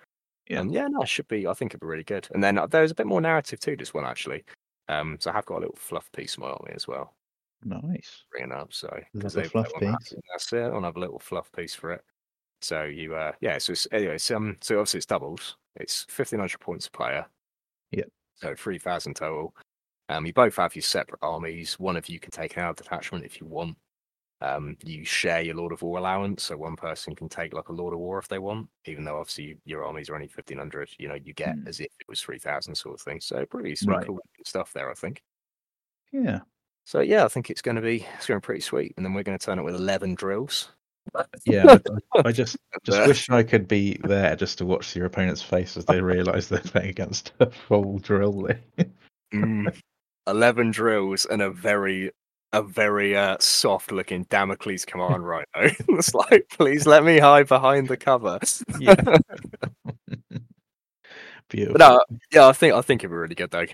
Yeah. 0.49 0.61
And 0.61 0.73
yeah, 0.73 0.88
no, 0.88 1.02
it 1.02 1.10
should 1.10 1.28
be. 1.28 1.48
I 1.48 1.53
think 1.53 1.72
it'd 1.72 1.82
be 1.82 1.88
really 1.88 2.03
good. 2.03 2.28
And 2.34 2.44
then 2.44 2.57
uh, 2.57 2.68
there's 2.68 2.91
a 2.91 2.95
bit 2.95 3.07
more 3.07 3.22
narrative 3.22 3.60
to 3.61 3.76
this 3.76 3.94
one 3.94 4.06
actually. 4.06 4.44
Um, 4.90 5.18
so 5.19 5.32
I 5.32 5.34
have 5.34 5.45
got 5.45 5.57
a 5.60 5.61
little 5.61 5.76
fluff 5.78 6.11
piece 6.11 6.38
my 6.38 6.48
army 6.48 6.73
as 6.76 6.88
well, 6.88 7.14
Nice. 7.63 8.23
bringing 8.31 8.51
up. 8.51 8.73
So 8.73 8.89
because 9.13 9.33
they 9.33 9.43
fluff 9.43 9.67
piece. 9.79 10.09
that, 10.09 10.21
That's 10.31 10.53
it. 10.53 10.71
I'll 10.71 10.81
have 10.83 10.95
a 10.97 10.99
little 10.99 11.19
fluff 11.19 11.51
piece 11.51 11.75
for 11.75 11.91
it. 11.91 12.01
So 12.61 12.83
you, 12.83 13.15
uh, 13.15 13.31
yeah. 13.41 13.57
So 13.57 13.71
it's, 13.73 13.88
anyway, 13.91 14.15
it's, 14.15 14.29
um, 14.31 14.57
so 14.61 14.75
obviously 14.79 14.99
it's 14.99 15.05
doubles. 15.05 15.57
It's 15.75 16.05
fifteen 16.09 16.39
hundred 16.39 16.59
points 16.59 16.88
a 16.88 16.91
player. 16.91 17.25
Yep. 17.91 18.09
So 18.35 18.55
three 18.55 18.77
thousand 18.77 19.15
total. 19.15 19.55
Um, 20.09 20.25
you 20.25 20.33
both 20.33 20.57
have 20.57 20.75
your 20.75 20.81
separate 20.83 21.19
armies. 21.21 21.79
One 21.79 21.95
of 21.95 22.09
you 22.09 22.19
can 22.19 22.31
take 22.31 22.57
an 22.57 22.63
out 22.63 22.77
detachment 22.77 23.23
if 23.25 23.39
you 23.39 23.47
want. 23.47 23.77
Um, 24.41 24.75
you 24.83 25.05
share 25.05 25.41
your 25.41 25.55
Lord 25.55 25.71
of 25.71 25.83
War 25.83 25.99
allowance, 25.99 26.43
so 26.43 26.57
one 26.57 26.75
person 26.75 27.15
can 27.15 27.29
take 27.29 27.53
like 27.53 27.69
a 27.69 27.73
Lord 27.73 27.93
of 27.93 27.99
War 27.99 28.17
if 28.17 28.27
they 28.27 28.39
want, 28.39 28.67
even 28.85 29.03
though 29.05 29.19
obviously 29.19 29.57
your 29.65 29.85
armies 29.85 30.09
are 30.09 30.15
only 30.15 30.27
fifteen 30.27 30.57
hundred. 30.57 30.89
You 30.97 31.07
know, 31.09 31.15
you 31.23 31.33
get 31.33 31.55
Hmm. 31.55 31.67
as 31.67 31.79
if 31.79 31.85
it 31.99 32.07
was 32.09 32.21
three 32.21 32.39
thousand 32.39 32.75
sort 32.75 32.95
of 32.95 33.01
thing. 33.01 33.21
So 33.21 33.45
pretty 33.45 33.75
some 33.75 33.93
Right. 33.93 34.05
cool 34.05 34.19
stuff 34.45 34.73
there, 34.73 34.89
I 34.89 34.95
think. 34.95 35.21
Yeah. 36.11 36.39
So 36.85 36.99
yeah, 36.99 37.25
I 37.25 37.27
think 37.27 37.49
it's 37.49 37.61
going 37.61 37.75
to 37.75 37.81
be 37.81 38.05
it's 38.15 38.27
going 38.27 38.39
to 38.39 38.43
be 38.43 38.45
pretty 38.45 38.61
sweet, 38.61 38.93
and 38.97 39.05
then 39.05 39.13
we're 39.13 39.23
going 39.23 39.37
to 39.37 39.45
turn 39.45 39.59
it 39.59 39.63
with 39.63 39.75
eleven 39.75 40.15
drills. 40.15 40.69
Yeah. 41.45 41.77
I, 42.15 42.21
I 42.25 42.31
just 42.31 42.57
just 42.83 42.99
Uh, 42.99 43.05
wish 43.07 43.29
I 43.29 43.43
could 43.43 43.67
be 43.67 43.99
there 44.03 44.35
just 44.35 44.57
to 44.59 44.65
watch 44.65 44.95
your 44.95 45.05
opponent's 45.05 45.41
face 45.41 45.75
as 45.77 45.85
they 45.85 45.99
realise 46.01 46.47
they're 46.47 46.59
playing 46.59 46.89
against 46.89 47.33
a 47.39 47.49
full 47.49 47.97
drill. 47.99 48.47
Mm. 49.33 49.75
11 50.27 50.71
drills 50.71 51.25
and 51.25 51.41
a 51.41 51.49
very 51.49 52.11
a 52.53 52.61
very 52.61 53.15
uh, 53.17 53.37
soft 53.39 53.91
looking 53.91 54.23
Damocles 54.29 54.85
command 54.85 55.25
rhino. 55.27 55.45
it's 55.55 56.13
like, 56.13 56.47
please 56.51 56.85
let 56.85 57.03
me 57.03 57.17
hide 57.17 57.47
behind 57.47 57.87
the 57.87 57.97
cover. 57.97 58.39
Yeah. 58.79 58.95
Beautiful. 61.49 61.77
But 61.77 61.79
no, 61.79 62.17
yeah, 62.31 62.47
I 62.47 62.53
think 62.53 62.73
I 62.73 62.81
think 62.81 63.01
it'd 63.01 63.09
be 63.11 63.15
really 63.15 63.35
good 63.35 63.51
though. 63.51 63.65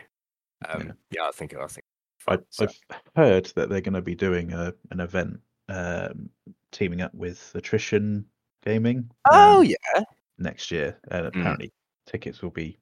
Um, 0.68 0.82
Yeah. 0.88 0.92
yeah. 1.12 1.28
I 1.28 1.32
think 1.32 1.56
I 1.56 1.68
think. 1.68 1.84
I, 2.28 2.38
so- 2.50 2.68
I've 2.90 3.02
heard 3.16 3.46
that 3.56 3.70
they're 3.70 3.82
going 3.82 3.94
to 3.94 4.02
be 4.02 4.16
doing 4.16 4.54
a, 4.54 4.74
an 4.92 5.00
event 5.00 5.40
um, 5.70 6.30
teaming 6.72 7.02
up 7.02 7.14
with 7.14 7.52
Attrition 7.56 8.26
Gaming. 8.64 9.10
Oh 9.30 9.60
um, 9.62 9.66
yeah, 9.66 10.04
next 10.38 10.72
year, 10.72 11.00
and 11.12 11.26
Mm. 11.26 11.30
apparently 11.30 11.74
tickets 12.06 12.42
will 12.42 12.52
be 12.52 12.78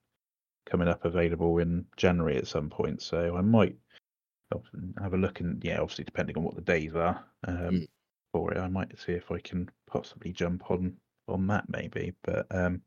coming 0.66 0.88
up 0.88 1.06
available 1.06 1.60
in 1.60 1.86
January 1.96 2.38
at 2.38 2.48
some 2.48 2.70
point. 2.70 3.02
So 3.02 3.36
I 3.36 3.42
might 3.42 3.76
have 5.02 5.14
a 5.14 5.18
look, 5.18 5.40
and 5.42 5.64
yeah, 5.64 5.80
obviously 5.80 6.04
depending 6.06 6.38
on 6.38 6.44
what 6.44 6.56
the 6.56 6.62
days 6.62 6.96
are 6.96 7.24
um, 7.48 7.56
Mm. 7.56 7.88
for 8.34 8.52
it, 8.54 8.58
I 8.58 8.68
might 8.68 8.98
see 9.00 9.14
if 9.14 9.32
I 9.32 9.40
can 9.40 9.70
possibly 9.88 10.32
jump 10.32 10.70
on 10.72 10.96
on 11.28 11.48
that 11.48 11.68
maybe. 11.70 12.14
But 12.24 12.46
um, 12.52 12.82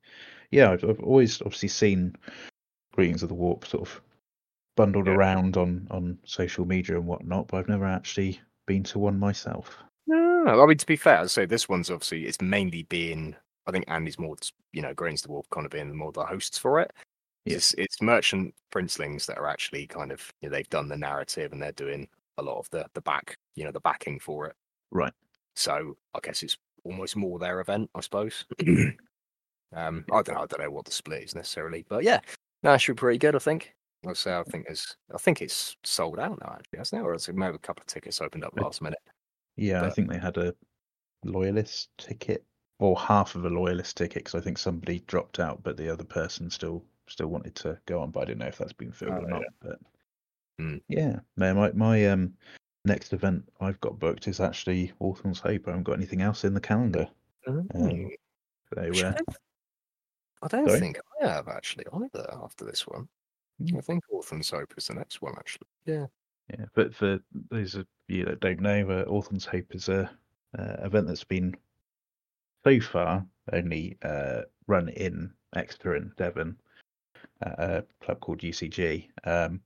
yeah, 0.50 0.70
I've, 0.70 0.84
I've 0.84 1.00
always 1.00 1.40
obviously 1.42 1.68
seen 1.68 2.14
Greetings 2.92 3.22
of 3.22 3.28
the 3.28 3.34
Warp 3.34 3.66
sort 3.66 3.88
of 3.88 4.00
bundled 4.78 5.08
Yeah. 5.08 5.14
around 5.14 5.56
on 5.58 5.88
on 5.90 6.18
social 6.24 6.64
media 6.64 6.96
and 6.96 7.06
whatnot, 7.06 7.48
but 7.48 7.58
I've 7.58 7.68
never 7.68 7.84
actually 7.86 8.40
been 8.66 8.84
to 8.84 8.98
one 9.00 9.18
myself. 9.18 9.76
No, 10.06 10.62
I 10.62 10.66
mean 10.66 10.78
to 10.78 10.86
be 10.86 10.96
fair, 10.96 11.18
I'd 11.20 11.30
say 11.30 11.44
this 11.46 11.68
one's 11.68 11.90
obviously 11.90 12.26
it's 12.26 12.40
mainly 12.40 12.84
being. 12.84 13.36
I 13.66 13.72
think 13.72 13.84
Andy's 13.88 14.18
more, 14.18 14.36
you 14.72 14.80
know, 14.82 14.94
Grains 14.94 15.20
the 15.22 15.30
Wolf 15.30 15.48
kind 15.50 15.66
of 15.66 15.72
being 15.72 15.94
more 15.94 16.12
the 16.12 16.24
hosts 16.24 16.56
for 16.58 16.80
it. 16.80 16.92
Yeah. 17.44 17.56
It's 17.56 17.74
it's 17.74 18.00
merchant 18.02 18.54
princelings 18.70 19.26
that 19.26 19.38
are 19.38 19.46
actually 19.48 19.86
kind 19.86 20.12
of 20.12 20.32
you 20.40 20.48
know 20.48 20.54
they've 20.56 20.68
done 20.70 20.88
the 20.88 20.96
narrative 20.96 21.52
and 21.52 21.60
they're 21.62 21.72
doing 21.72 22.08
a 22.38 22.42
lot 22.42 22.58
of 22.58 22.70
the 22.70 22.86
the 22.94 23.02
back 23.02 23.36
you 23.56 23.64
know 23.64 23.72
the 23.72 23.80
backing 23.80 24.20
for 24.20 24.46
it. 24.46 24.56
Right. 24.90 25.12
So 25.56 25.96
I 26.14 26.20
guess 26.22 26.42
it's 26.42 26.56
almost 26.84 27.16
more 27.16 27.38
their 27.38 27.60
event, 27.60 27.90
I 27.94 28.00
suppose. 28.00 28.46
um, 29.74 30.04
I 30.12 30.22
don't 30.22 30.34
know. 30.34 30.42
I 30.42 30.46
don't 30.46 30.60
know 30.62 30.70
what 30.70 30.84
the 30.86 30.92
split 30.92 31.24
is 31.24 31.34
necessarily, 31.34 31.84
but 31.88 32.04
yeah, 32.04 32.20
it 32.62 32.80
should 32.80 32.96
be 32.96 33.00
pretty 33.00 33.18
good, 33.18 33.34
I 33.36 33.40
think. 33.40 33.74
I'll 34.06 34.14
say 34.14 34.34
I 34.34 34.42
think 34.44 34.66
it's 34.68 34.96
I 35.14 35.18
think 35.18 35.42
it's 35.42 35.76
sold 35.84 36.18
out 36.18 36.40
now 36.40 36.54
actually, 36.58 36.78
hasn't 36.78 37.00
it? 37.02 37.04
Or 37.04 37.14
is 37.14 37.28
it 37.28 37.34
maybe 37.34 37.56
a 37.56 37.58
couple 37.58 37.82
of 37.82 37.86
tickets 37.86 38.20
opened 38.20 38.44
up 38.44 38.52
last 38.56 38.80
minute? 38.80 38.98
Yeah, 39.56 39.84
I 39.84 39.90
think 39.90 40.08
they 40.08 40.18
had 40.18 40.36
a 40.36 40.54
loyalist 41.24 41.90
ticket 41.98 42.44
or 42.78 42.96
half 42.96 43.34
of 43.34 43.44
a 43.44 43.48
loyalist 43.50 43.96
ticket 43.96 44.24
because 44.24 44.40
I 44.40 44.44
think 44.44 44.56
somebody 44.58 45.00
dropped 45.00 45.40
out, 45.40 45.62
but 45.64 45.76
the 45.76 45.92
other 45.92 46.04
person 46.04 46.48
still 46.50 46.84
still 47.08 47.28
wanted 47.28 47.54
to 47.56 47.78
go 47.86 48.00
on. 48.00 48.10
But 48.12 48.20
I 48.20 48.24
don't 48.26 48.38
know 48.38 48.46
if 48.46 48.58
that's 48.58 48.72
been 48.72 48.92
filled 48.92 49.14
Oh, 49.14 49.24
or 49.24 49.28
not. 49.28 49.42
But 49.60 49.78
Hmm. 50.58 50.76
yeah, 50.88 51.20
no, 51.36 51.54
my 51.54 51.72
my 51.72 52.06
um 52.06 52.36
next 52.84 53.12
event 53.12 53.48
I've 53.60 53.80
got 53.80 53.98
booked 53.98 54.28
is 54.28 54.40
actually 54.40 54.92
Autumn's 55.00 55.40
Hope. 55.40 55.66
I 55.66 55.70
haven't 55.70 55.84
got 55.84 55.92
anything 55.94 56.22
else 56.22 56.44
in 56.44 56.54
the 56.54 56.60
calendar. 56.60 57.08
Um, 57.46 57.68
Mm. 57.74 58.08
so 58.74 58.82
Which 58.82 59.02
I 59.04 59.08
uh, 59.08 59.12
don't- 59.12 59.36
I 60.42 60.48
don't 60.48 60.68
Sorry? 60.68 60.80
think 60.80 61.00
I 61.20 61.26
have 61.28 61.48
actually 61.48 61.84
either 61.92 62.28
after 62.32 62.64
this 62.64 62.86
one. 62.86 63.08
Hmm. 63.58 63.76
I 63.76 63.80
think 63.80 64.04
Autumn's 64.10 64.50
Hope 64.50 64.74
is 64.76 64.86
the 64.86 64.94
next 64.94 65.22
one 65.22 65.34
actually. 65.36 65.68
Yeah. 65.84 66.06
Yeah, 66.50 66.64
but 66.74 66.94
for 66.94 67.18
those 67.50 67.74
of 67.74 67.86
you 68.08 68.24
that 68.24 68.40
don't 68.40 68.60
know, 68.60 68.88
uh, 68.88 69.10
Autumn's 69.10 69.44
Hope 69.44 69.74
is 69.74 69.88
a 69.90 70.10
uh, 70.58 70.76
event 70.82 71.06
that's 71.06 71.24
been 71.24 71.54
so 72.64 72.80
far 72.80 73.26
only 73.52 73.98
uh, 74.02 74.42
run 74.66 74.88
in 74.88 75.30
Exeter 75.54 75.94
and 75.94 76.14
Devon 76.16 76.56
at 77.42 77.58
a 77.58 77.84
club 78.00 78.20
called 78.20 78.40
UCG, 78.40 79.08
um, 79.24 79.60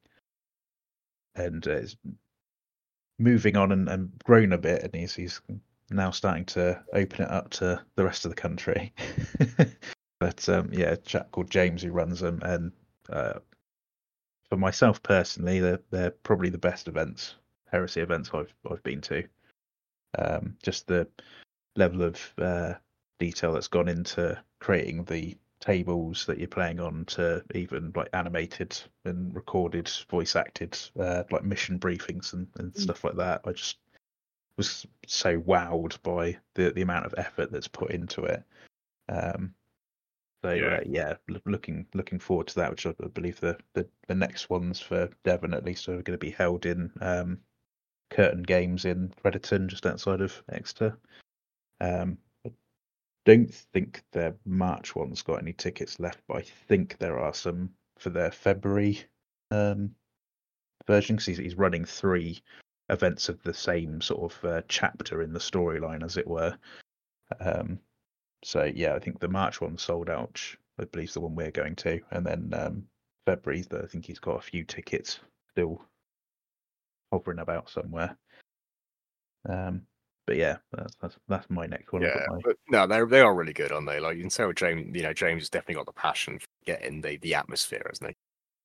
and 1.36 1.66
uh, 1.66 1.73
it's 1.73 1.97
moving 3.19 3.56
on 3.56 3.73
and, 3.73 3.89
and 3.89 4.10
grown 4.24 4.52
a 4.52 4.59
bit, 4.59 4.82
and 4.82 4.94
he's 4.94 5.14
he's 5.14 5.40
now 5.90 6.10
starting 6.10 6.44
to 6.47 6.82
open 6.94 7.23
it 7.24 7.31
up 7.31 7.51
to 7.51 7.81
the 7.97 8.05
rest 8.05 8.24
of 8.24 8.31
the 8.31 8.36
country. 8.36 8.93
but 10.20 10.48
um, 10.48 10.69
yeah, 10.73 10.90
a 10.90 10.97
chap 10.97 11.31
called 11.31 11.51
James 11.51 11.82
who 11.82 11.93
runs 11.93 12.20
them, 12.20 12.40
and 12.43 12.73
uh, 13.10 13.35
for 14.52 14.58
myself 14.58 15.02
personally, 15.02 15.60
they're 15.60 15.80
they're 15.90 16.10
probably 16.10 16.50
the 16.50 16.58
best 16.58 16.86
events, 16.86 17.36
heresy 17.70 18.02
events 18.02 18.32
I've 18.34 18.52
I've 18.70 18.82
been 18.82 19.00
to. 19.00 19.24
Um, 20.18 20.58
just 20.62 20.86
the 20.86 21.08
level 21.74 22.02
of 22.02 22.34
uh, 22.36 22.74
detail 23.18 23.54
that's 23.54 23.68
gone 23.68 23.88
into 23.88 24.38
creating 24.60 25.04
the 25.04 25.38
tables 25.60 26.26
that 26.26 26.36
you're 26.36 26.48
playing 26.48 26.80
on 26.80 27.06
to 27.06 27.42
even 27.54 27.94
like 27.96 28.10
animated 28.12 28.78
and 29.06 29.34
recorded 29.34 29.90
voice 30.10 30.36
acted 30.36 30.78
uh, 31.00 31.22
like 31.30 31.44
mission 31.44 31.78
briefings 31.78 32.34
and, 32.34 32.46
and 32.58 32.76
stuff 32.76 33.04
like 33.04 33.16
that. 33.16 33.40
I 33.46 33.52
just 33.52 33.78
was 34.58 34.86
so 35.06 35.40
wowed 35.40 35.96
by 36.02 36.36
the 36.56 36.72
the 36.72 36.82
amount 36.82 37.06
of 37.06 37.14
effort 37.16 37.50
that's 37.50 37.68
put 37.68 37.90
into 37.90 38.24
it. 38.24 38.42
Um 39.08 39.54
so 40.43 40.51
Yeah. 40.52 40.77
uh, 40.77 40.81
yeah 40.85 41.14
looking 41.47 41.86
looking 41.94 42.19
forward 42.19 42.48
to 42.48 42.56
that 42.56 42.70
which 42.70 42.86
i 42.86 42.93
believe 43.14 43.40
the 43.40 43.56
the, 43.74 43.86
the 44.09 44.14
next 44.14 44.51
ones 44.51 44.81
for 44.81 45.09
devon 45.24 45.55
at 45.55 45.64
least 45.64 45.89
are 45.89 46.02
going 46.02 46.19
to 46.19 46.19
be 46.19 46.31
held 46.31 46.66
in 46.66 46.90
um 47.01 47.39
curtain 48.10 48.43
games 48.43 48.85
in 48.85 49.12
Crediton, 49.24 49.69
just 49.69 49.86
outside 49.86 50.20
of 50.20 50.43
exeter 50.51 50.98
um 51.81 52.19
I 52.44 52.51
don't 53.24 53.55
think 53.55 54.02
their 54.12 54.35
March 54.44 54.97
one's 54.97 55.23
got 55.23 55.40
any 55.40 55.52
tickets 55.52 56.01
left, 56.01 56.20
but 56.27 56.39
I 56.39 56.43
think 56.43 56.98
there 56.98 57.19
are 57.20 57.32
some 57.32 57.70
for 57.98 58.10
their 58.10 58.32
February 58.32 59.01
um, 59.52 59.94
version 60.89 61.16
because 61.16 61.27
he's, 61.27 61.39
he's 61.39 61.55
running 61.55 61.85
three 61.85 62.43
events 62.89 63.28
of 63.28 63.40
the 63.44 63.55
same 63.55 64.01
sort 64.01 64.32
of 64.32 64.44
uh, 64.44 64.62
chapter 64.69 65.23
in 65.23 65.32
the 65.32 65.39
storyline, 65.39 66.05
as 66.05 66.16
it 66.16 66.27
were. 66.27 66.56
Um, 67.39 67.78
so 68.43 68.64
yeah, 68.74 68.94
I 68.94 68.98
think 68.98 69.20
the 69.20 69.28
March 69.28 69.60
one 69.60 69.78
sold 69.78 70.10
out. 70.10 70.40
I 70.78 70.85
believe 70.86 71.09
is 71.09 71.14
the 71.14 71.20
one 71.20 71.35
we're 71.35 71.51
going 71.51 71.77
to, 71.77 72.01
and 72.10 72.24
then 72.27 72.51
um, 72.55 72.85
February, 73.27 73.64
I 73.73 73.86
think 73.86 74.06
he's 74.06 74.19
got 74.19 74.39
a 74.39 74.43
few 74.43 74.64
tickets 74.64 75.20
still 75.51 75.82
hovering 77.12 77.40
about 77.40 77.69
somewhere. 77.69 78.16
Um, 79.48 79.82
but 80.27 80.36
yeah, 80.36 80.59
that's 80.73 80.94
that's, 81.01 81.16
that's 81.28 81.51
my 81.51 81.66
next 81.66 81.93
one. 81.93 82.02
Yeah, 82.02 82.24
my- 82.28 82.52
no, 82.69 82.86
they 82.86 83.05
they 83.05 83.20
are 83.20 83.35
really 83.35 83.52
good, 83.52 83.73
aren't 83.73 83.86
they? 83.89 84.01
Like 84.01 84.16
you 84.16 84.23
can 84.23 84.31
tell 84.31 84.52
James, 84.52 84.94
you 84.97 85.02
know, 85.02 85.12
James 85.12 85.43
has 85.43 85.51
definitely 85.51 85.74
got 85.77 85.86
the 85.86 85.93
passion 85.93 86.39
for 86.39 86.47
getting 86.64 87.01
the 87.01 87.19
the 87.19 87.35
atmosphere, 87.35 87.82
hasn't 87.89 88.10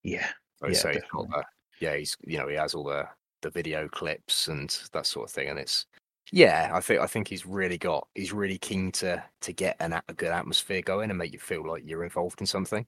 he? 0.03 0.11
yeah, 0.11 0.29
Yeah, 0.63 0.93
he's 0.93 1.01
got 1.11 1.29
the, 1.29 1.43
yeah, 1.79 1.95
he's 1.95 2.15
you 2.25 2.37
know 2.37 2.47
he 2.47 2.55
has 2.55 2.73
all 2.73 2.83
the 2.83 3.07
the 3.41 3.49
video 3.49 3.87
clips 3.87 4.47
and 4.47 4.69
that 4.93 5.05
sort 5.05 5.29
of 5.29 5.33
thing, 5.33 5.49
and 5.49 5.59
it's 5.59 5.85
yeah, 6.31 6.71
I 6.73 6.81
think 6.81 6.99
I 7.01 7.07
think 7.07 7.27
he's 7.27 7.45
really 7.45 7.77
got 7.77 8.07
he's 8.15 8.33
really 8.33 8.57
keen 8.57 8.91
to 8.93 9.23
to 9.41 9.53
get 9.53 9.77
an, 9.79 9.93
a- 9.93 10.03
a 10.09 10.13
good 10.13 10.31
atmosphere 10.31 10.81
going 10.81 11.09
and 11.09 11.17
make 11.17 11.33
you 11.33 11.39
feel 11.39 11.65
like 11.67 11.83
you're 11.85 12.03
involved 12.03 12.41
in 12.41 12.47
something, 12.47 12.85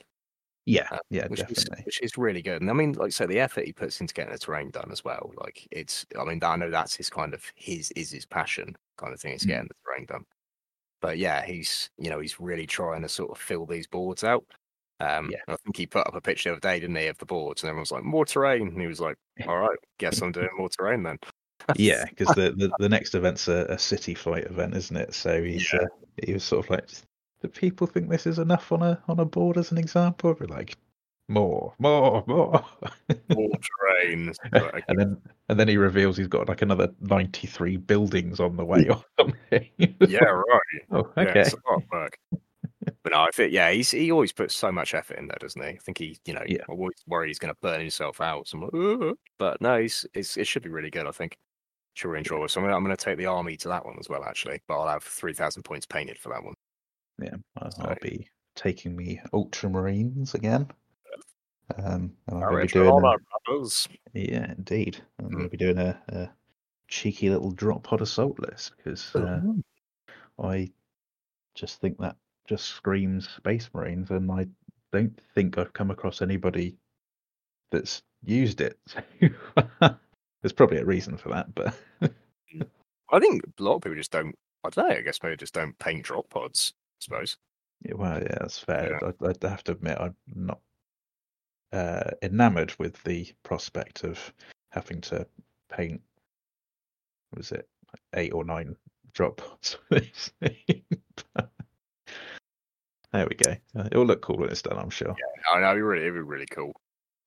yeah, 0.66 0.90
Uh, 0.92 1.00
yeah, 1.10 1.28
which 1.28 1.44
is 1.50 1.68
which 1.84 2.02
is 2.02 2.18
really 2.18 2.42
good. 2.42 2.62
And 2.62 2.70
I 2.70 2.74
mean, 2.74 2.94
like 2.94 3.12
so 3.14 3.28
the 3.28 3.40
effort 3.40 3.66
he 3.66 3.74
puts 3.74 4.02
into 4.02 4.14
getting 4.14 4.34
the 4.34 4.40
terrain 4.40 4.72
done 4.72 4.92
as 4.92 5.04
well, 5.04 5.32
like 5.38 5.68
it's 5.72 6.06
I 6.20 6.24
mean 6.26 6.44
I 6.44 6.56
know 6.58 6.70
that's 6.72 6.96
his 6.96 7.10
kind 7.10 7.34
of 7.34 7.46
his 7.56 7.92
is 7.92 8.12
his 8.12 8.26
passion 8.26 8.76
kind 8.98 9.14
of 9.14 9.22
thing. 9.22 9.34
It's 9.34 9.46
Mm. 9.46 9.48
getting 9.48 9.68
the 9.70 9.76
terrain 9.86 10.06
done. 10.08 10.26
But 11.02 11.18
yeah, 11.20 11.46
he's 11.46 11.90
you 11.98 12.10
know 12.10 12.20
he's 12.20 12.40
really 12.40 12.68
trying 12.68 13.02
to 13.04 13.10
sort 13.10 13.32
of 13.32 13.38
fill 13.40 13.66
these 13.66 13.88
boards 13.88 14.24
out. 14.24 14.46
Um, 15.02 15.34
Yeah. 15.34 15.44
I 15.48 15.58
think 15.58 15.78
he 15.78 15.88
put 15.88 16.08
up 16.08 16.16
a 16.16 16.22
picture 16.22 16.50
the 16.52 16.54
other 16.56 16.62
day, 16.62 16.80
didn't 16.82 16.98
he, 16.98 17.08
of 17.08 17.18
the 17.20 17.26
boards, 17.28 17.64
and 17.64 17.70
everyone's 17.70 17.92
like, 17.92 18.04
"More 18.04 18.26
terrain," 18.26 18.68
and 18.70 18.82
he 18.82 18.88
was 18.88 19.00
like, 19.02 19.18
"All 19.48 19.58
right, 19.60 19.80
guess 20.00 20.22
I'm 20.22 20.32
doing 20.34 20.50
more 20.58 20.70
terrain 20.70 21.04
then." 21.04 21.20
Yeah, 21.76 22.06
because 22.06 22.34
the, 22.36 22.52
the 22.52 22.72
the 22.80 22.90
next 22.90 23.16
event's 23.16 23.48
a, 23.48 23.66
a 23.70 23.78
city 23.78 24.14
fight 24.14 24.46
event, 24.46 24.76
isn't 24.76 24.96
it? 24.98 25.14
So 25.14 25.44
he's 25.44 25.72
Yeah. 25.74 25.82
uh, 25.82 25.88
he 26.26 26.34
was 26.34 26.44
sort 26.44 26.66
of 26.66 26.70
like, 26.72 26.90
do 27.42 27.48
people 27.48 27.88
think 27.88 28.10
this 28.10 28.26
is 28.28 28.40
enough 28.40 28.72
on 28.72 28.82
a 28.82 29.02
on 29.08 29.20
a 29.20 29.26
board 29.26 29.58
as 29.58 29.72
an 29.72 29.78
example? 29.78 30.36
We're 30.40 30.48
like, 30.48 30.76
more, 31.28 31.74
more, 31.80 32.24
more, 32.28 32.66
more 33.30 33.52
terrain. 34.02 34.34
And 34.88 34.98
then 35.00 35.22
and 35.50 35.60
then 35.60 35.68
he 35.68 35.78
reveals 35.78 36.18
he's 36.18 36.28
got 36.28 36.48
like 36.50 36.62
another 36.62 36.90
ninety 37.02 37.48
three 37.48 37.78
buildings 37.78 38.40
on 38.40 38.56
the 38.58 38.66
way 38.66 38.88
or 38.90 39.04
something. 39.20 39.68
yeah, 39.78 40.24
right. 40.24 40.62
oh, 40.92 41.12
Yeah, 41.18 41.24
okay. 41.24 41.42
it's 41.42 41.54
a 41.54 41.58
lot 41.70 41.78
of 41.78 41.84
work. 41.92 42.18
But 43.04 43.12
no, 43.12 43.20
I 43.22 43.30
think 43.34 43.54
yeah, 43.54 43.72
he's 43.72 43.92
he 43.92 44.12
always 44.12 44.32
puts 44.32 44.56
so 44.56 44.72
much 44.72 44.94
effort 44.94 45.18
in 45.20 45.28
there, 45.28 45.38
doesn't 45.40 45.62
he? 45.62 45.68
I 45.70 45.78
think 45.78 45.98
he, 46.00 46.18
you 46.26 46.34
know, 46.34 46.44
Yeah. 46.48 46.64
Always 46.68 46.96
worried 47.08 47.28
he's 47.28 47.40
going 47.40 47.54
to 47.54 47.60
burn 47.62 47.80
himself 47.82 48.20
out. 48.22 48.48
So 48.48 48.58
I'm 48.58 49.00
like, 49.02 49.16
but 49.38 49.62
no, 49.62 49.80
he's 49.80 50.06
it's, 50.14 50.38
it 50.38 50.48
should 50.48 50.64
be 50.64 50.70
really 50.70 50.90
good. 50.90 51.06
I 51.06 51.12
think 51.12 51.38
really 52.08 52.20
enjoy. 52.20 52.48
So 52.48 52.60
I'm 52.60 52.66
gonna, 52.66 52.76
I'm 52.78 52.84
going 52.84 52.96
to 52.96 53.04
take 53.04 53.18
the 53.18 53.26
army 53.26 53.56
to 53.58 53.68
that 53.70 53.86
one 53.86 53.98
as 54.00 54.10
well, 54.10 54.24
actually. 54.24 54.62
But 54.68 54.80
I'll 54.80 54.88
have 54.88 55.04
three 55.04 55.34
thousand 55.34 55.64
points 55.64 55.86
painted 55.86 56.18
for 56.18 56.30
that 56.30 56.44
one. 56.44 56.54
Yeah, 57.22 57.36
I'll, 57.58 57.72
So- 57.72 57.96
be 58.02 58.30
taking 58.56 58.96
me 58.96 59.20
Ultramarines 59.34 60.34
again. 60.34 60.68
Um, 61.78 62.12
and 62.28 62.44
I'm 62.44 62.50
going 62.50 62.68
to 62.68 62.74
be 62.74 62.80
doing. 62.80 63.04
a-. 63.06 63.64
Yeah, 64.14 64.52
indeed. 64.58 64.98
I'm 65.20 65.30
going 65.30 65.44
Mm. 65.44 65.46
to 65.46 65.50
be 65.50 65.58
doing 65.58 65.78
a, 65.78 66.02
a 66.10 66.30
cheeky 66.88 67.30
little 67.30 67.52
drop 67.52 67.84
pod 67.84 68.02
assault 68.02 68.40
list 68.40 68.74
because 68.78 69.16
uh. 69.16 69.42
I 70.42 70.72
just 71.54 71.80
think 71.82 72.00
that 72.00 72.16
just 72.48 72.66
screams 72.66 73.30
Space 73.30 73.70
Marines, 73.74 74.10
and 74.10 74.32
I 74.32 74.48
don't 74.92 75.16
think 75.36 75.58
I've 75.58 75.74
come 75.74 75.92
across 75.92 76.22
anybody 76.24 76.76
that's 77.72 78.02
used 78.24 78.62
it. 78.62 78.80
There's 80.42 80.54
probably 80.54 80.78
a 80.78 80.86
reason 80.86 81.18
for 81.18 81.30
that, 81.30 81.54
but 81.54 81.74
I 83.12 83.20
think 83.20 83.44
a 83.60 83.64
lot 83.64 83.76
of 83.76 83.82
people 83.82 83.98
just 83.98 84.12
don't. 84.12 84.36
I 84.64 84.70
don't 84.70 84.90
know. 84.90 84.96
I 84.96 85.02
guess 85.02 85.20
maybe 85.24 85.38
just 85.38 85.54
don't 85.54 85.78
paint 85.80 86.04
drop 86.04 86.30
pods. 86.30 86.74
I 86.76 87.00
suppose. 87.00 87.38
yeah, 87.82 87.94
well, 87.96 88.22
yeah, 88.22 88.38
that's 88.40 88.60
fair. 88.60 89.00
Yeah. 89.02 89.12
I, 89.22 89.30
I'd 89.30 89.44
have 89.44 89.64
to 89.66 89.74
admit 89.74 89.98
I'm 90.00 90.16
not 90.36 90.60
uh, 91.72 92.12
enamored 92.22 92.74
with 92.80 93.02
the 93.04 93.32
prospect 93.44 94.04
of 94.04 94.34
having 94.70 95.02
to 95.02 95.26
paint. 95.70 96.02
Was 97.36 97.52
it 97.52 97.68
like 97.94 98.02
eight 98.16 98.34
or 98.34 98.44
nine 98.44 98.76
drop 99.14 99.38
pods? 99.38 99.78
for 99.88 100.00
this 100.00 100.32
thing? 100.40 100.84
there 103.14 103.28
we 103.28 103.36
go. 103.36 103.56
It'll 103.92 104.06
look 104.06 104.22
cool 104.22 104.38
when 104.38 104.50
it's 104.50 104.62
done, 104.62 104.78
I'm 104.78 104.90
sure. 104.90 105.16
Yeah, 105.18 105.54
I 105.54 105.62
know, 105.62 105.72
it'd 105.72 105.78
be 105.78 105.82
really, 105.82 106.02
it'd 106.04 106.14
be 106.16 106.22
really 106.22 106.48
cool. 106.48 106.74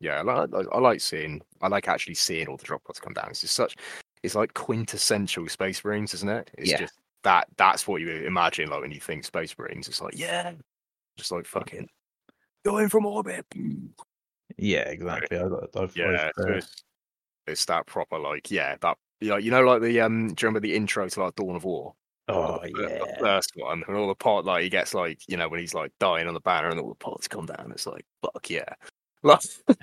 Yeah, 0.02 0.18
I 0.18 0.22
like, 0.22 0.50
I, 0.52 0.62
I 0.74 0.78
like 0.80 1.00
seeing, 1.00 1.40
I 1.60 1.68
like 1.68 1.86
actually 1.86 2.14
seeing 2.14 2.48
all 2.48 2.56
the 2.56 2.64
drop 2.64 2.82
pods 2.82 2.98
come 2.98 3.12
down. 3.12 3.28
It's 3.30 3.40
just 3.42 3.54
such, 3.54 3.76
it's 4.24 4.34
like 4.34 4.52
quintessential 4.54 5.48
Space 5.48 5.84
Marines, 5.84 6.12
isn't 6.12 6.28
it? 6.28 6.50
It's 6.58 6.72
Yeah. 6.72 6.78
just 6.78 6.94
that, 7.22 7.46
that's 7.56 7.86
what 7.86 8.00
you 8.00 8.10
imagine, 8.26 8.68
like 8.68 8.80
when 8.80 8.90
you 8.90 9.00
think 9.00 9.24
Space 9.24 9.56
Marines. 9.56 9.86
It's 9.86 10.00
like, 10.00 10.18
yeah, 10.18 10.54
just 11.16 11.30
like 11.30 11.46
fucking 11.46 11.88
going 12.64 12.88
from 12.88 13.06
orbit. 13.06 13.46
Yeah, 14.58 14.88
exactly. 14.88 15.38
I, 15.38 15.44
I've, 15.76 15.96
Yeah, 15.96 16.30
I've, 16.36 16.44
uh, 16.44 16.52
it's, 16.54 16.82
it's 17.46 17.64
that 17.66 17.86
proper, 17.86 18.18
like, 18.18 18.50
yeah, 18.50 18.74
that, 18.80 18.98
yeah, 19.20 19.38
you 19.38 19.52
know, 19.52 19.62
like 19.62 19.82
the, 19.82 20.00
um, 20.00 20.34
do 20.34 20.42
you 20.42 20.48
remember 20.48 20.66
the 20.66 20.74
intro 20.74 21.08
to 21.08 21.22
like 21.22 21.36
Dawn 21.36 21.54
of 21.54 21.62
War? 21.62 21.94
oh 22.28 22.58
the, 22.62 22.70
fir- 22.70 22.88
the 22.88 23.06
yeah, 23.06 23.18
first 23.20 23.52
one, 23.54 23.84
and 23.86 23.96
all 23.96 24.08
the 24.08 24.14
pot 24.14 24.44
like 24.44 24.62
he 24.62 24.68
gets 24.68 24.94
like 24.94 25.20
you 25.28 25.36
know 25.36 25.48
when 25.48 25.58
he's 25.58 25.74
like 25.74 25.92
dying 25.98 26.28
on 26.28 26.34
the 26.34 26.40
banner, 26.40 26.68
and 26.68 26.78
all 26.80 26.88
the 26.88 26.94
pots 26.94 27.26
come 27.26 27.46
down. 27.46 27.72
It's 27.72 27.86
like 27.86 28.06
fuck 28.22 28.48
yeah, 28.48 28.74
like, 29.22 29.40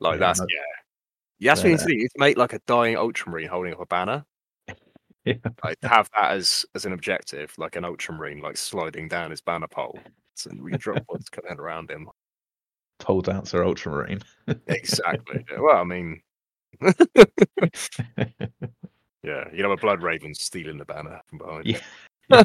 like 0.00 0.18
that's 0.18 0.40
no, 0.40 0.46
yeah. 0.48 1.56
You 1.56 1.64
me 1.64 1.74
uh, 1.74 1.76
to 1.78 1.84
do 1.86 1.94
you 1.94 2.08
to 2.08 2.18
make 2.18 2.36
like 2.36 2.52
a 2.52 2.60
dying 2.66 2.96
ultramarine 2.96 3.48
holding 3.48 3.72
up 3.72 3.80
a 3.80 3.86
banner. 3.86 4.24
yeah. 5.24 5.34
Like 5.64 5.78
have 5.82 6.08
that 6.14 6.32
as 6.32 6.66
as 6.74 6.84
an 6.84 6.92
objective, 6.92 7.52
like 7.58 7.76
an 7.76 7.84
ultramarine 7.84 8.40
like 8.40 8.56
sliding 8.56 9.08
down 9.08 9.30
his 9.30 9.40
banner 9.40 9.68
pole, 9.68 9.98
and 10.48 10.62
we 10.62 10.70
can 10.72 10.80
drop 10.80 11.06
pods 11.06 11.28
coming 11.28 11.58
around 11.58 11.90
him. 11.90 12.08
Pole 12.98 13.22
Dancer 13.22 13.64
Ultramarine. 13.64 14.20
exactly. 14.66 15.42
well, 15.58 15.78
I 15.78 15.84
mean, 15.84 16.20
yeah, 19.22 19.44
you 19.52 19.62
know, 19.62 19.72
a 19.72 19.76
Blood 19.76 20.02
Raven 20.02 20.34
stealing 20.34 20.76
the 20.76 20.84
banner 20.84 21.20
from 21.26 21.38
behind. 21.38 21.66
Yeah. 21.66 22.42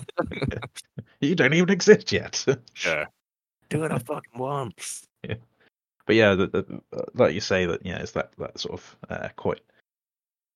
you 1.20 1.36
don't 1.36 1.54
even 1.54 1.70
exist 1.70 2.12
yet. 2.12 2.46
yeah. 2.86 3.06
Do 3.70 3.82
what 3.82 3.92
I 3.92 4.00
fucking 4.00 4.40
want. 4.40 5.02
But 6.06 6.16
yeah, 6.16 6.36
the, 6.36 6.48
the, 6.48 6.82
uh, 6.94 7.06
like 7.14 7.34
you 7.34 7.42
say, 7.42 7.66
that 7.66 7.86
yeah, 7.86 7.98
it's 7.98 8.12
that 8.12 8.32
that 8.38 8.60
sort 8.60 8.74
of 8.74 8.98
uh, 9.10 9.30
quite 9.36 9.62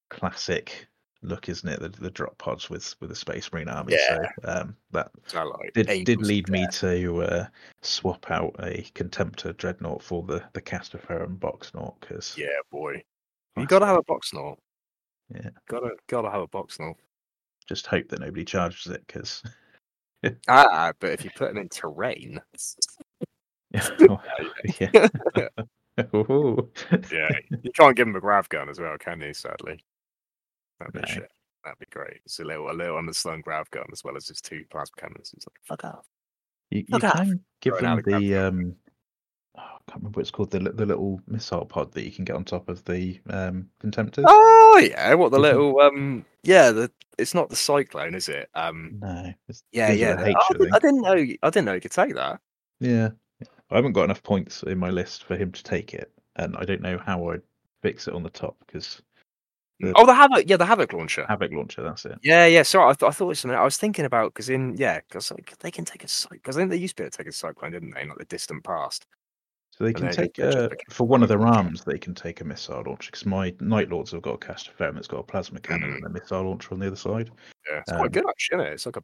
classic 0.10 0.88
look, 1.22 1.50
isn't 1.50 1.68
it? 1.68 1.80
The, 1.80 1.90
the 1.90 2.12
drop 2.12 2.38
pods 2.38 2.70
with 2.70 2.96
with 3.00 3.10
the 3.10 3.16
Space 3.16 3.52
Marine 3.52 3.68
army. 3.68 3.94
Yeah. 3.94 4.18
So 4.44 4.52
um, 4.52 4.76
that 4.92 5.12
like 5.34 5.74
did 5.74 6.06
did 6.06 6.22
lead 6.22 6.50
me 6.50 6.68
to 6.74 7.22
uh, 7.24 7.48
swap 7.82 8.30
out 8.30 8.56
a 8.60 8.84
Contemptor 8.94 9.56
Dreadnought 9.58 10.04
for 10.04 10.24
the 10.24 10.44
the 10.54 10.62
Castraferrum 10.62 11.40
Boxnaught 11.40 12.00
because 12.00 12.36
Yeah, 12.38 12.48
boy. 12.72 13.04
You 13.58 13.66
gotta 13.66 13.86
have 13.86 13.98
a 13.98 14.04
box 14.04 14.34
knot. 14.34 14.60
Yeah. 15.34 15.50
Gotta 15.68 15.92
gotta 16.08 16.30
have 16.30 16.42
a 16.42 16.48
box 16.48 16.80
knot. 16.80 16.96
just 17.68 17.88
hope 17.88 18.08
that 18.10 18.22
nobody 18.22 18.46
charges 18.46 18.88
it 18.88 19.06
because 19.06 19.44
Ah, 20.48 20.92
but 21.00 21.12
if 21.12 21.24
you 21.24 21.32
put 21.36 21.50
them 21.50 21.58
in 21.58 21.70
terrain, 21.70 22.42
yeah, 24.80 25.08
Ooh. 26.16 26.72
yeah, 27.12 27.30
you 27.64 27.72
can't 27.76 27.96
give 27.96 28.08
him 28.08 28.16
a 28.16 28.20
grav 28.22 28.48
gun 28.50 28.70
as 28.70 28.80
well, 28.80 28.98
can 28.98 29.22
you? 29.22 29.34
Sadly, 29.34 29.84
that'd 30.80 30.94
be 30.94 31.00
No. 31.02 31.06
shit. 31.08 31.32
That'd 31.66 31.80
be 31.80 31.86
great. 31.92 32.22
It's 32.26 32.40
a 32.40 32.44
little, 32.46 32.72
a 32.72 32.74
little 32.74 32.96
underslung 32.96 33.42
grav 33.44 33.70
gun 33.72 33.86
as 33.92 34.02
well 34.04 34.16
as 34.16 34.28
his 34.30 34.40
two 34.40 34.64
plasma 34.72 34.96
cannons. 34.98 35.34
It's 35.36 35.46
like, 35.46 35.60
fuck 35.66 35.84
off. 35.84 36.06
You, 36.72 36.80
you 36.88 37.00
Fuck 37.00 37.04
off. 37.04 37.14
can 37.28 37.42
give 37.62 37.78
Throwing 37.78 37.98
them 38.04 38.14
out 38.16 38.20
the 38.22 38.36
um, 38.38 38.76
oh, 39.58 39.62
I 39.62 39.92
can't 39.92 39.96
remember 39.98 40.18
what 40.18 40.22
it's 40.22 40.32
called 40.32 40.52
the 40.52 40.60
the 40.60 40.86
little 40.86 41.20
missile 41.28 41.66
pod 41.66 41.92
that 41.94 42.04
you 42.06 42.12
can 42.12 42.24
get 42.24 42.36
on 42.38 42.46
top 42.46 42.70
of 42.70 42.84
the 42.86 43.20
um 43.30 43.68
contemptors. 43.84 44.24
Oh 44.26 44.82
yeah, 44.82 45.14
what 45.16 45.32
the 45.32 45.40
little 45.40 45.80
um, 45.82 46.26
yeah, 46.44 46.72
the 46.72 46.90
it's 47.18 47.34
not 47.34 47.50
the 47.50 47.56
cyclone, 47.58 48.16
is 48.16 48.30
it? 48.30 48.50
Um, 48.56 49.00
No, 49.02 49.34
it's, 49.50 49.64
yeah, 49.74 49.92
yeah. 49.92 50.16
the 50.16 50.24
the- 50.24 50.30
H, 50.30 50.36
oh, 50.40 50.42
I 50.42 50.46
I, 50.46 50.58
didn't. 50.58 50.74
I 50.76 50.80
didn't 50.80 51.02
know. 51.02 51.36
I 51.44 51.50
didn't 51.50 51.66
know 51.66 51.74
you 51.74 51.82
could 51.82 51.92
take 51.92 52.16
that. 52.16 52.40
Yeah, 52.80 53.10
I 53.72 53.76
haven't 53.76 53.94
got 53.94 54.04
enough 54.06 54.24
points 54.24 54.64
in 54.64 54.78
my 54.78 54.90
list 54.90 55.24
for 55.26 55.36
him 55.36 55.52
to 55.52 55.64
take 55.64 55.94
it, 55.94 56.12
and 56.38 56.56
I 56.58 56.66
don't 56.66 56.82
know 56.82 56.98
how 56.98 57.30
I'd 57.30 57.42
fix 57.82 58.08
it 58.08 58.14
on 58.14 58.24
the 58.24 58.30
top 58.30 58.58
because 58.66 59.02
The- 59.82 59.94
Oh, 59.96 60.06
the 60.06 60.14
havoc, 60.14 60.44
yeah, 60.50 60.58
the 60.58 60.66
havoc 60.66 60.92
launcher. 60.92 61.26
Havoc 61.30 61.54
launcher. 61.54 61.82
That's 61.82 62.04
it. 62.06 62.20
Yeah, 62.22 62.46
yeah. 62.48 62.64
Sorry, 62.64 62.90
I, 62.90 62.94
th- 62.94 63.08
I 63.08 63.14
thought 63.14 63.26
it 63.26 63.28
was 63.30 63.40
something. 63.40 63.58
I 63.58 63.64
was 63.64 63.78
thinking 63.78 64.04
about 64.04 64.34
because 64.34 64.50
in 64.50 64.76
yeah, 64.76 65.00
because 65.08 65.32
like 65.32 65.58
they 65.60 65.72
can 65.72 65.86
take 65.86 66.04
a 66.04 66.08
cyclone. 66.10 66.40
Because 66.40 66.58
I 66.58 66.60
think 66.60 66.72
they 66.72 66.76
used 66.78 66.98
to 66.98 67.04
be 67.04 67.06
able 67.06 67.12
to 67.12 67.18
take 67.18 67.28
a 67.28 67.32
cyclone, 67.32 67.72
didn't 67.72 67.92
they? 67.96 68.02
in, 68.02 68.10
Like 68.10 68.18
the 68.18 68.26
distant 68.26 68.62
past. 68.66 69.06
So 69.72 69.86
they 69.86 69.94
can 69.94 70.08
they- 70.08 70.12
take 70.12 70.38
uh, 70.40 70.68
for 70.90 71.08
one 71.08 71.24
of 71.24 71.30
their 71.30 71.48
arms. 71.48 71.86
They 71.86 71.98
can 71.98 72.14
take 72.14 72.42
a 72.42 72.44
missile 72.44 72.84
launcher 72.86 73.10
because 73.12 73.26
my 73.26 73.54
Night 73.62 73.90
Lords 73.90 74.12
have 74.12 74.22
got 74.22 74.34
a 74.34 74.38
Castraferrum 74.46 74.96
that's 74.96 75.08
got 75.08 75.20
a 75.20 75.24
plasma 75.24 75.62
cannon 75.62 75.92
Mm. 75.92 75.96
and 75.96 76.06
a 76.08 76.10
missile 76.10 76.44
launcher 76.44 76.74
on 76.74 76.80
the 76.80 76.88
other 76.88 76.98
side. 76.98 77.32
Yeah, 77.72 77.80
it's 77.80 77.92
Um, 77.94 78.00
quite 78.00 78.12
good 78.12 78.26
actually. 78.28 78.58
Isn't 78.58 78.68
it? 78.68 78.74
It's 78.74 78.86
like 78.86 78.98
a 78.98 79.04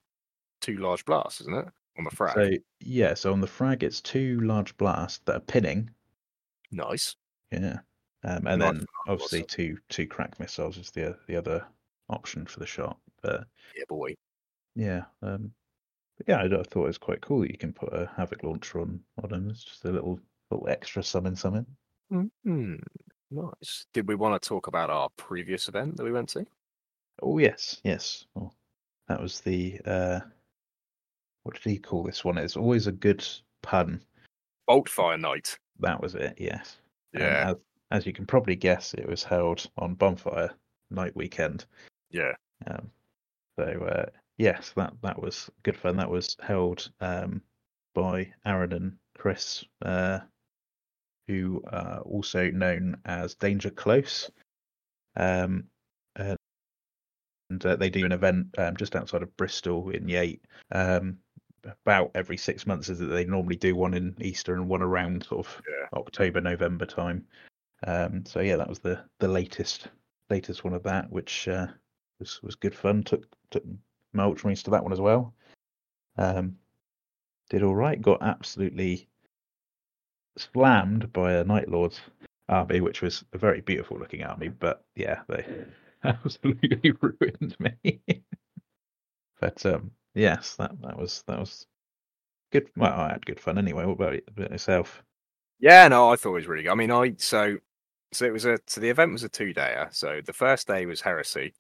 two 0.60 0.76
large 0.76 1.06
blasts, 1.06 1.40
isn't 1.40 1.54
it? 1.54 1.68
On 1.97 2.03
the 2.03 2.09
frag. 2.11 2.35
So 2.35 2.49
yeah, 2.81 3.13
so 3.13 3.31
on 3.31 3.41
the 3.41 3.47
frag 3.47 3.84
it's 3.84 4.01
two 4.01 4.39
large 4.41 4.76
blasts 4.77 5.22
that 5.26 5.35
are 5.35 5.39
pinning. 5.41 5.89
nice. 6.72 7.15
Yeah, 7.51 7.80
um, 8.23 8.47
and 8.47 8.59
Nice 8.59 8.73
then 8.77 8.85
obviously 9.07 9.43
two 9.43 9.77
two 9.89 10.07
crack 10.07 10.39
missiles 10.39 10.77
is 10.77 10.91
the 10.91 11.17
the 11.27 11.35
other 11.35 11.65
option 12.09 12.45
for 12.45 12.59
the 12.59 12.65
shot. 12.65 12.97
But 13.22 13.45
Yeah, 13.76 13.84
boy. 13.88 14.15
yeah, 14.76 15.05
um, 15.22 15.51
but 16.17 16.27
yeah, 16.27 16.38
I, 16.41 16.45
I 16.45 16.63
thought 16.63 16.84
it 16.84 16.88
was 16.88 16.97
quite 16.97 17.22
cool 17.22 17.41
that 17.41 17.51
you 17.51 17.57
can 17.57 17.72
put 17.72 17.93
a 17.93 18.09
havoc 18.17 18.43
launcher 18.43 18.81
on 18.81 18.99
on 19.23 19.30
them. 19.30 19.49
It's 19.49 19.63
just 19.63 19.85
a 19.85 19.91
little 19.91 20.19
little 20.51 20.67
extra 20.67 21.01
summon 21.03 21.35
summon. 21.35 21.65
hmm 22.09 22.76
Nice. 23.31 23.85
Did 23.93 24.07
we 24.07 24.15
want 24.15 24.41
to 24.41 24.47
talk 24.47 24.67
about 24.67 24.89
our 24.89 25.09
previous 25.17 25.67
event 25.67 25.97
that 25.97 26.03
we 26.03 26.11
went 26.11 26.30
to? 26.30 26.45
Oh 27.22 27.38
yes, 27.38 27.80
yes. 27.84 28.26
Well, 28.34 28.53
that 29.07 29.22
was 29.22 29.39
the 29.41 29.80
uh, 29.85 30.19
what 31.45 31.53
did 31.53 31.69
he 31.69 31.77
call 31.77 32.01
this 32.01 32.26
one? 32.26 32.39
It's 32.39 32.57
always 32.57 32.88
a 32.88 32.91
good 32.91 33.26
pun. 33.61 34.01
Boltfire 34.67 35.19
Night. 35.19 35.55
That 35.80 36.01
was 36.01 36.15
it. 36.15 36.34
Yes. 36.39 36.77
Yeah, 37.13 37.51
as, 37.51 37.55
as 37.91 38.05
you 38.07 38.13
can 38.13 38.26
probably 38.26 38.55
guess, 38.55 38.95
it 38.95 39.07
was 39.07 39.23
held 39.23 39.69
on 39.77 39.93
Bonfire 39.93 40.49
Night 40.89 41.15
Weekend. 41.15 41.65
yeah. 42.09 42.34
Um, 42.65 42.89
so 43.59 43.63
uh, 43.63 44.05
yes, 44.38 44.73
that 44.76 44.93
that 45.03 45.22
was 45.22 45.49
good 45.61 45.77
fun. 45.77 45.97
That 45.97 46.09
was 46.09 46.35
held 46.41 46.89
um, 46.99 47.43
by 47.93 48.34
Aaron 48.45 48.73
and 48.73 48.93
Chris, 49.15 49.63
uh, 49.84 50.19
who 51.27 51.61
are 51.72 51.99
also 51.99 52.49
known 52.49 52.97
as 53.05 53.35
Danger 53.35 53.69
Close. 53.69 54.31
Um, 55.15 55.65
and 56.15 56.38
and, 57.51 57.63
uh, 57.63 57.76
they 57.76 57.91
do 57.91 58.03
an 58.03 58.11
event 58.11 58.47
um, 58.57 58.76
just 58.76 58.95
outside 58.95 59.22
of 59.22 59.38
Bristol 59.38 59.91
in 59.91 60.09
Yate. 60.09 60.41
Um, 60.72 61.19
about 61.66 62.12
every 62.16 62.38
six 62.38 62.66
months, 62.66 62.90
is 62.90 63.00
that 63.00 63.08
they 63.08 63.26
normally 63.26 63.56
do 63.56 63.76
one 63.76 63.94
in 63.94 64.16
Easter 64.22 64.54
and 64.54 64.68
one 64.68 64.82
around 64.82 65.24
sort 65.26 65.46
of 65.46 65.62
Yeah. 65.68 66.00
October, 66.00 66.42
November 66.42 66.86
time. 66.86 67.26
Um, 67.86 68.26
so 68.26 68.40
yeah, 68.40 68.56
that 68.56 68.70
was 68.70 68.80
the 68.80 69.04
the 69.20 69.28
latest 69.28 69.88
latest 70.30 70.64
one 70.64 70.74
of 70.74 70.84
that, 70.84 71.10
which 71.12 71.48
uh, 71.48 71.68
was 72.20 72.42
was 72.42 72.56
good 72.56 72.76
fun. 72.76 73.04
Took 73.04 73.26
took 73.52 73.64
my 74.14 74.24
Ultramarines 74.24 74.64
to 74.64 74.72
that 74.72 74.84
one 74.84 74.94
as 74.94 75.02
well. 75.02 75.34
Um, 76.18 76.58
did 77.50 77.64
all 77.64 77.76
right. 77.76 78.02
Got 78.02 78.22
absolutely 78.22 79.08
slammed 80.38 81.12
by 81.14 81.34
a 81.34 81.44
Night 81.44 81.70
Lord's 81.70 82.00
army, 82.50 82.82
which 82.82 83.02
was 83.02 83.24
a 83.34 83.38
very 83.38 83.62
beautiful 83.62 83.98
looking 83.98 84.24
army. 84.24 84.50
But 84.50 84.84
yeah, 84.96 85.22
they 85.28 85.46
absolutely 86.04 86.94
ruined 87.02 87.56
me. 87.60 88.02
but 89.40 89.66
um, 89.66 89.92
yes, 90.16 90.56
that 90.56 90.72
that 90.82 90.98
was 90.98 91.24
that 91.28 91.40
was 91.40 91.68
good. 92.52 92.70
Well, 92.76 92.94
I 93.00 93.12
had 93.14 93.26
good 93.26 93.40
fun 93.40 93.58
anyway. 93.58 93.86
What 93.86 93.94
about 93.94 94.20
about 94.28 94.52
yourself? 94.52 95.04
Yeah, 95.60 95.88
no, 95.88 96.12
I 96.12 96.16
thought 96.16 96.32
it 96.32 96.34
was 96.34 96.48
really 96.48 96.64
good. 96.64 96.72
I 96.72 96.76
mean, 96.76 96.92
I 96.92 97.14
so 97.18 97.58
so 98.12 98.26
it 98.26 98.34
was 98.34 98.46
a 98.46 98.58
so 98.68 98.82
the 98.82 98.90
event 98.90 99.12
was 99.14 99.24
a 99.24 99.30
two 99.30 99.54
dayer. 99.54 99.94
So 99.94 100.22
the 100.26 100.34
first 100.34 100.68
day 100.68 100.86
was 100.86 101.02
heresy, 101.02 101.54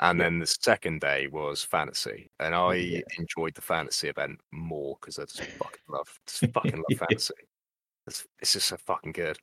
and 0.00 0.18
Yeah. 0.18 0.24
then 0.24 0.38
the 0.38 0.46
second 0.46 1.00
day 1.00 1.26
was 1.28 1.62
fantasy. 1.64 2.30
And 2.40 2.54
I 2.54 2.74
Yeah. 2.74 3.00
enjoyed 3.18 3.54
the 3.54 3.62
fantasy 3.62 4.08
event 4.08 4.40
more 4.52 4.96
because 5.00 5.18
I 5.18 5.22
just 5.24 5.42
fucking 5.42 5.80
love 5.88 6.18
just 6.26 6.40
fucking 6.54 6.76
love 6.88 6.98
fantasy. 6.98 7.34
It's, 8.06 8.26
it's 8.40 8.52
just 8.54 8.66
so 8.68 8.76
fucking 8.78 9.12
good. 9.12 9.38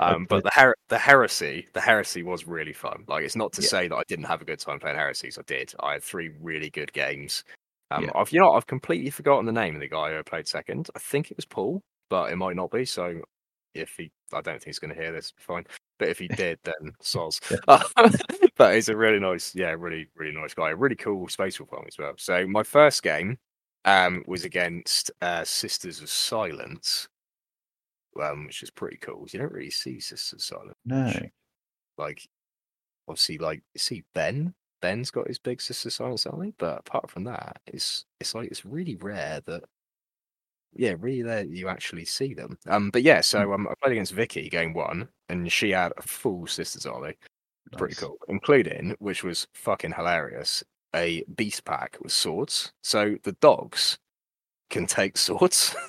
Um, 0.00 0.26
but 0.26 0.44
the 0.44 0.50
her- 0.54 0.76
the 0.88 0.98
heresy, 0.98 1.66
the 1.74 1.80
heresy 1.80 2.22
was 2.22 2.46
really 2.46 2.72
fun. 2.72 3.04
Like, 3.08 3.24
it's 3.24 3.34
not 3.36 3.52
to 3.54 3.62
Yeah. 3.62 3.68
say 3.68 3.88
that 3.88 3.96
I 3.96 4.02
didn't 4.06 4.26
have 4.26 4.40
a 4.40 4.44
good 4.44 4.60
time 4.60 4.78
playing 4.78 4.96
heresies. 4.96 5.38
I 5.38 5.42
did. 5.42 5.74
I 5.80 5.94
had 5.94 6.04
three 6.04 6.28
really 6.40 6.70
good 6.70 6.92
games. 6.92 7.42
Um, 7.90 8.04
Yeah. 8.04 8.10
I've 8.14 8.32
you 8.32 8.40
know 8.40 8.52
I've 8.52 8.66
completely 8.66 9.10
forgotten 9.10 9.46
the 9.46 9.52
name 9.52 9.74
of 9.74 9.80
the 9.80 9.88
guy 9.88 10.14
who 10.14 10.22
played 10.22 10.48
second. 10.48 10.88
I 10.94 10.98
think 10.98 11.30
it 11.30 11.36
was 11.36 11.46
Paul, 11.46 11.82
but 12.10 12.32
it 12.32 12.36
might 12.36 12.56
not 12.56 12.70
be. 12.70 12.84
So 12.84 13.20
if 13.74 13.94
he, 13.96 14.10
I 14.32 14.40
don't 14.40 14.54
think 14.54 14.66
he's 14.66 14.78
going 14.78 14.94
to 14.94 15.00
hear 15.00 15.12
this. 15.12 15.32
Fine. 15.38 15.64
But 15.98 16.08
if 16.08 16.18
he 16.18 16.28
did, 16.36 16.58
then 16.64 16.92
soz. 17.02 17.40
but 18.56 18.74
he's 18.74 18.88
a 18.88 18.96
really 18.96 19.20
nice, 19.20 19.54
yeah, 19.54 19.74
really, 19.78 20.08
really 20.16 20.34
nice 20.34 20.54
guy. 20.54 20.70
A 20.70 20.76
really 20.76 20.96
cool 20.96 21.28
space 21.28 21.60
army 21.60 21.86
as 21.88 21.98
well. 21.98 22.14
So 22.18 22.46
my 22.46 22.62
first 22.62 23.02
game 23.02 23.38
um, 23.84 24.24
was 24.26 24.44
against 24.44 25.10
uh, 25.22 25.44
Sisters 25.44 26.00
of 26.00 26.08
Silence, 26.10 27.08
um, 28.20 28.46
which 28.46 28.62
is 28.62 28.70
pretty 28.70 28.96
cool. 28.98 29.26
You 29.30 29.38
don't 29.40 29.52
really 29.52 29.70
see 29.70 30.00
Sisters 30.00 30.32
of 30.34 30.42
Silence. 30.42 30.76
No. 30.84 31.12
Like, 31.98 32.28
obviously, 33.08 33.38
like, 33.38 33.62
you 33.74 33.78
see 33.78 34.04
Ben. 34.14 34.54
Ben's 34.80 35.10
got 35.10 35.28
his 35.28 35.38
big 35.38 35.60
Sister 35.60 35.88
of 35.88 35.92
Silence 35.92 36.26
army, 36.26 36.54
but 36.58 36.80
apart 36.80 37.10
from 37.10 37.24
that, 37.24 37.60
it's 37.66 38.04
it's 38.20 38.34
like 38.34 38.48
it's 38.48 38.64
really 38.64 38.96
rare 38.96 39.40
that 39.46 39.64
yeah, 40.74 40.94
really 40.98 41.22
rare 41.22 41.44
that 41.44 41.50
you 41.50 41.68
actually 41.68 42.04
see 42.04 42.34
them. 42.34 42.58
Um, 42.66 42.90
but 42.90 43.02
yeah, 43.02 43.20
so 43.20 43.52
um, 43.52 43.66
I 43.68 43.74
played 43.82 43.92
against 43.92 44.12
Vicky 44.12 44.48
game 44.48 44.74
one, 44.74 45.08
and 45.28 45.50
she 45.50 45.70
had 45.70 45.92
a 45.96 46.02
full 46.02 46.46
Sisters 46.46 46.86
army 46.86 47.14
pretty 47.76 47.94
cool, 47.94 48.16
including 48.28 48.96
which 48.98 49.24
was 49.24 49.46
fucking 49.54 49.92
hilarious. 49.92 50.64
A 50.96 51.22
beast 51.36 51.64
pack 51.66 51.98
with 52.00 52.12
swords, 52.12 52.72
so 52.82 53.16
the 53.22 53.32
dogs 53.32 53.98
can 54.70 54.86
take 54.86 55.16
swords. 55.16 55.74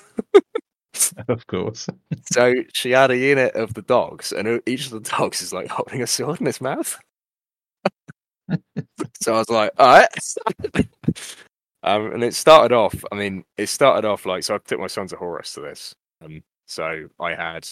Of 1.28 1.46
course. 1.46 1.88
so 2.30 2.52
she 2.74 2.90
had 2.90 3.10
a 3.10 3.16
unit 3.16 3.54
of 3.54 3.74
the 3.74 3.82
dogs, 3.82 4.32
and 4.32 4.46
e- 4.48 4.60
each 4.66 4.86
of 4.86 4.90
the 4.90 5.00
dogs 5.00 5.40
is 5.40 5.52
like 5.52 5.68
holding 5.68 6.02
a 6.02 6.06
sword 6.06 6.40
in 6.40 6.46
its 6.46 6.60
mouth. 6.60 6.98
so 9.22 9.34
I 9.34 9.38
was 9.38 9.50
like, 9.50 9.72
all 9.78 9.86
right. 9.86 10.08
um, 11.82 12.12
and 12.12 12.24
it 12.24 12.34
started 12.34 12.74
off. 12.74 12.94
I 13.12 13.14
mean, 13.16 13.44
it 13.56 13.68
started 13.68 14.06
off 14.06 14.26
like 14.26 14.42
so. 14.42 14.54
I 14.54 14.58
took 14.58 14.80
my 14.80 14.86
sons 14.86 15.12
of 15.12 15.18
Horus 15.18 15.52
to 15.54 15.60
this. 15.60 15.94
Um, 16.24 16.42
so 16.66 17.08
I 17.18 17.34
had. 17.34 17.68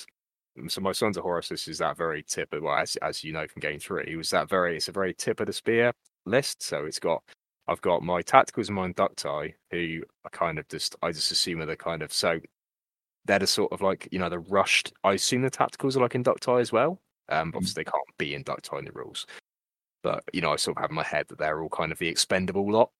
So 0.66 0.80
my 0.80 0.90
sons 0.92 1.16
of 1.16 1.22
Horus 1.22 1.50
this 1.50 1.68
is 1.68 1.78
that 1.78 1.96
very 1.96 2.24
tip 2.24 2.52
of 2.52 2.62
well, 2.62 2.74
as 2.76 2.96
as 2.96 3.22
you 3.22 3.32
know 3.32 3.46
from 3.46 3.60
game 3.60 3.78
three, 3.78 4.04
it 4.08 4.16
was 4.16 4.30
that 4.30 4.48
very 4.48 4.76
it's 4.76 4.88
a 4.88 4.92
very 4.92 5.14
tip 5.14 5.38
of 5.40 5.46
the 5.46 5.52
spear 5.52 5.92
list. 6.26 6.62
So 6.64 6.84
it's 6.84 6.98
got 6.98 7.22
I've 7.68 7.80
got 7.80 8.02
my 8.02 8.22
tacticals 8.22 8.66
and 8.66 8.74
my 8.76 8.90
inducti, 8.90 9.54
who 9.70 10.02
I 10.24 10.28
kind 10.30 10.58
of 10.58 10.66
just 10.68 10.96
I 11.02 11.12
just 11.12 11.30
assume 11.30 11.60
are 11.60 11.66
the 11.66 11.76
kind 11.76 12.02
of 12.02 12.12
so 12.12 12.40
they're 13.26 13.38
the 13.38 13.46
sort 13.46 13.72
of 13.72 13.82
like 13.82 14.08
you 14.10 14.18
know 14.18 14.28
the 14.28 14.40
rushed. 14.40 14.92
I 15.04 15.12
assume 15.12 15.42
the 15.42 15.50
tacticals 15.50 15.96
are 15.96 16.00
like 16.00 16.12
inducti 16.14 16.60
as 16.60 16.72
well. 16.72 17.00
Um, 17.28 17.52
Mm. 17.52 17.56
obviously 17.56 17.84
they 17.84 17.90
can't 17.90 18.18
be 18.18 18.30
inducti 18.32 18.78
in 18.80 18.84
the 18.86 18.92
rules, 18.92 19.26
but 20.02 20.24
you 20.32 20.40
know 20.40 20.52
I 20.52 20.56
sort 20.56 20.76
of 20.76 20.82
have 20.82 20.90
in 20.90 20.96
my 20.96 21.02
head 21.04 21.26
that 21.28 21.38
they're 21.38 21.62
all 21.62 21.68
kind 21.70 21.92
of 21.92 21.98
the 21.98 22.08
expendable 22.08 22.70
lot. 22.70 22.90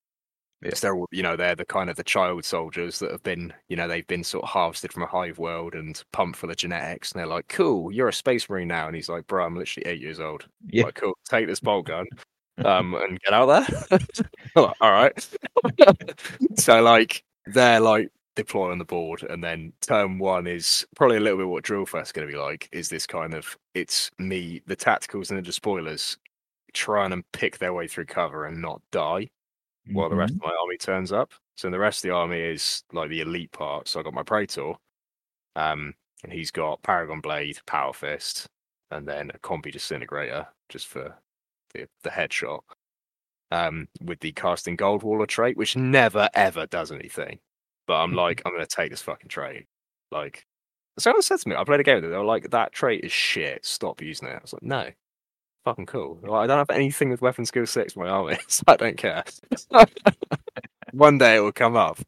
Yeah. 0.62 0.70
'Cause 0.70 0.80
they're 0.80 0.94
all, 0.96 1.06
you 1.12 1.22
know, 1.22 1.36
they're 1.36 1.54
the 1.54 1.64
kind 1.64 1.88
of 1.90 1.96
the 1.96 2.04
child 2.04 2.44
soldiers 2.44 2.98
that 3.00 3.12
have 3.12 3.22
been, 3.22 3.52
you 3.68 3.76
know, 3.76 3.86
they've 3.88 4.06
been 4.08 4.24
sort 4.24 4.44
of 4.44 4.50
harvested 4.50 4.92
from 4.92 5.04
a 5.04 5.06
hive 5.06 5.38
world 5.38 5.74
and 5.74 6.02
pumped 6.12 6.38
full 6.38 6.50
of 6.50 6.56
genetics, 6.56 7.12
and 7.12 7.20
they're 7.20 7.26
like, 7.28 7.48
"Cool, 7.48 7.92
you're 7.92 8.08
a 8.08 8.12
space 8.12 8.48
marine 8.50 8.68
now," 8.68 8.86
and 8.88 8.96
he's 8.96 9.08
like, 9.08 9.26
"Bro, 9.28 9.46
I'm 9.46 9.56
literally 9.56 9.86
eight 9.88 10.00
years 10.00 10.20
old. 10.20 10.46
Yeah. 10.66 10.84
Like, 10.86 10.96
cool, 10.96 11.14
take 11.30 11.46
this 11.46 11.60
bolt 11.60 11.86
gun, 11.86 12.06
um, 12.64 12.94
and 12.94 13.20
get 13.20 13.32
out 13.34 13.46
there." 13.46 14.00
Like, 14.56 14.74
All 14.80 14.92
right. 14.92 15.28
so 16.56 16.82
like 16.82 17.24
they're 17.46 17.80
like 17.80 18.10
deploy 18.36 18.70
on 18.72 18.78
the 18.78 18.84
board, 18.84 19.22
and 19.30 19.42
then 19.44 19.72
turn 19.80 20.18
one 20.18 20.46
is 20.46 20.86
probably 20.96 21.16
a 21.18 21.20
little 21.20 21.38
bit 21.38 21.48
what 21.48 21.64
drill 21.64 21.86
fest 21.86 22.08
is 22.08 22.12
going 22.12 22.26
to 22.28 22.32
be 22.32 22.38
like. 22.38 22.68
Is 22.72 22.88
this 22.88 23.06
kind 23.06 23.34
of 23.34 23.56
it's 23.74 24.10
me, 24.18 24.62
the 24.66 24.76
tacticals 24.76 25.30
and 25.30 25.44
the 25.44 25.52
spoilers, 25.52 26.18
trying 26.74 27.10
to 27.10 27.22
pick 27.32 27.58
their 27.58 27.72
way 27.74 27.86
through 27.88 28.06
cover 28.06 28.46
and 28.46 28.60
not 28.62 28.80
die 28.92 29.28
while 29.92 30.08
the 30.08 30.16
rest 30.16 30.34
Mhm. 30.34 30.36
of 30.38 30.42
my 30.42 30.54
army 30.54 30.76
turns 30.78 31.12
up. 31.12 31.32
So 31.56 31.70
the 31.70 31.78
rest 31.78 32.04
of 32.04 32.08
the 32.08 32.14
army 32.14 32.40
is 32.40 32.84
like 32.92 33.10
the 33.10 33.20
elite 33.20 33.52
part. 33.52 33.88
So 33.88 34.00
I 34.00 34.02
got 34.02 34.14
my 34.14 34.22
Praetor, 34.22 34.74
um, 35.56 35.94
and 36.24 36.32
he's 36.32 36.50
got 36.50 36.82
Paragon 36.82 37.20
Blade, 37.20 37.58
Power 37.66 37.92
Fist, 37.92 38.48
and 38.90 39.06
then 39.08 39.30
a 39.34 39.38
Combi 39.38 39.72
Disintegrator 39.72 40.46
just 40.68 40.86
for 40.88 41.16
the, 41.74 41.88
the 42.02 42.10
headshot. 42.10 42.60
Um, 43.50 43.88
with 44.02 44.20
the 44.20 44.32
casting 44.32 44.76
Gold 44.76 45.02
Waller 45.02 45.24
trait, 45.26 45.56
which 45.56 45.74
never 45.74 46.28
ever 46.34 46.66
does 46.66 46.92
anything. 46.92 47.40
But 47.86 48.02
I'm 48.02 48.12
like, 48.12 48.42
I'm 48.44 48.52
gonna 48.52 48.66
take 48.66 48.90
this 48.90 49.00
fucking 49.00 49.30
trait. 49.30 49.66
Like 50.10 50.46
someone 50.98 51.22
said 51.22 51.38
to 51.40 51.48
me, 51.48 51.56
I 51.56 51.64
played 51.64 51.80
a 51.80 51.82
game 51.82 51.94
with 51.96 52.04
it, 52.04 52.08
they 52.08 52.16
were 52.18 52.24
like, 52.24 52.50
that 52.50 52.72
trait 52.72 53.04
is 53.04 53.12
shit, 53.12 53.64
stop 53.64 54.02
using 54.02 54.28
it. 54.28 54.32
I 54.36 54.40
was 54.42 54.52
like, 54.52 54.62
no. 54.62 54.90
Fucking 55.68 55.84
cool. 55.84 56.18
Like, 56.22 56.44
I 56.44 56.46
don't 56.46 56.56
have 56.56 56.70
anything 56.70 57.10
with 57.10 57.20
weapon 57.20 57.44
skill 57.44 57.66
six 57.66 57.94
in 57.94 58.00
my 58.02 58.08
army, 58.08 58.38
so 58.48 58.62
I 58.66 58.76
don't 58.76 58.96
care. 58.96 59.22
One 60.92 61.18
day 61.18 61.36
it 61.36 61.40
will 61.40 61.52
come 61.52 61.76
up. 61.76 61.98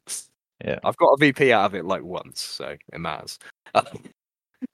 Yeah. 0.65 0.79
I've 0.83 0.97
got 0.97 1.13
a 1.13 1.17
VP 1.19 1.51
out 1.53 1.65
of 1.65 1.75
it 1.75 1.85
like 1.85 2.01
once, 2.03 2.41
so 2.41 2.75
it 2.91 2.99
matters. 2.99 3.37
um, 3.75 3.85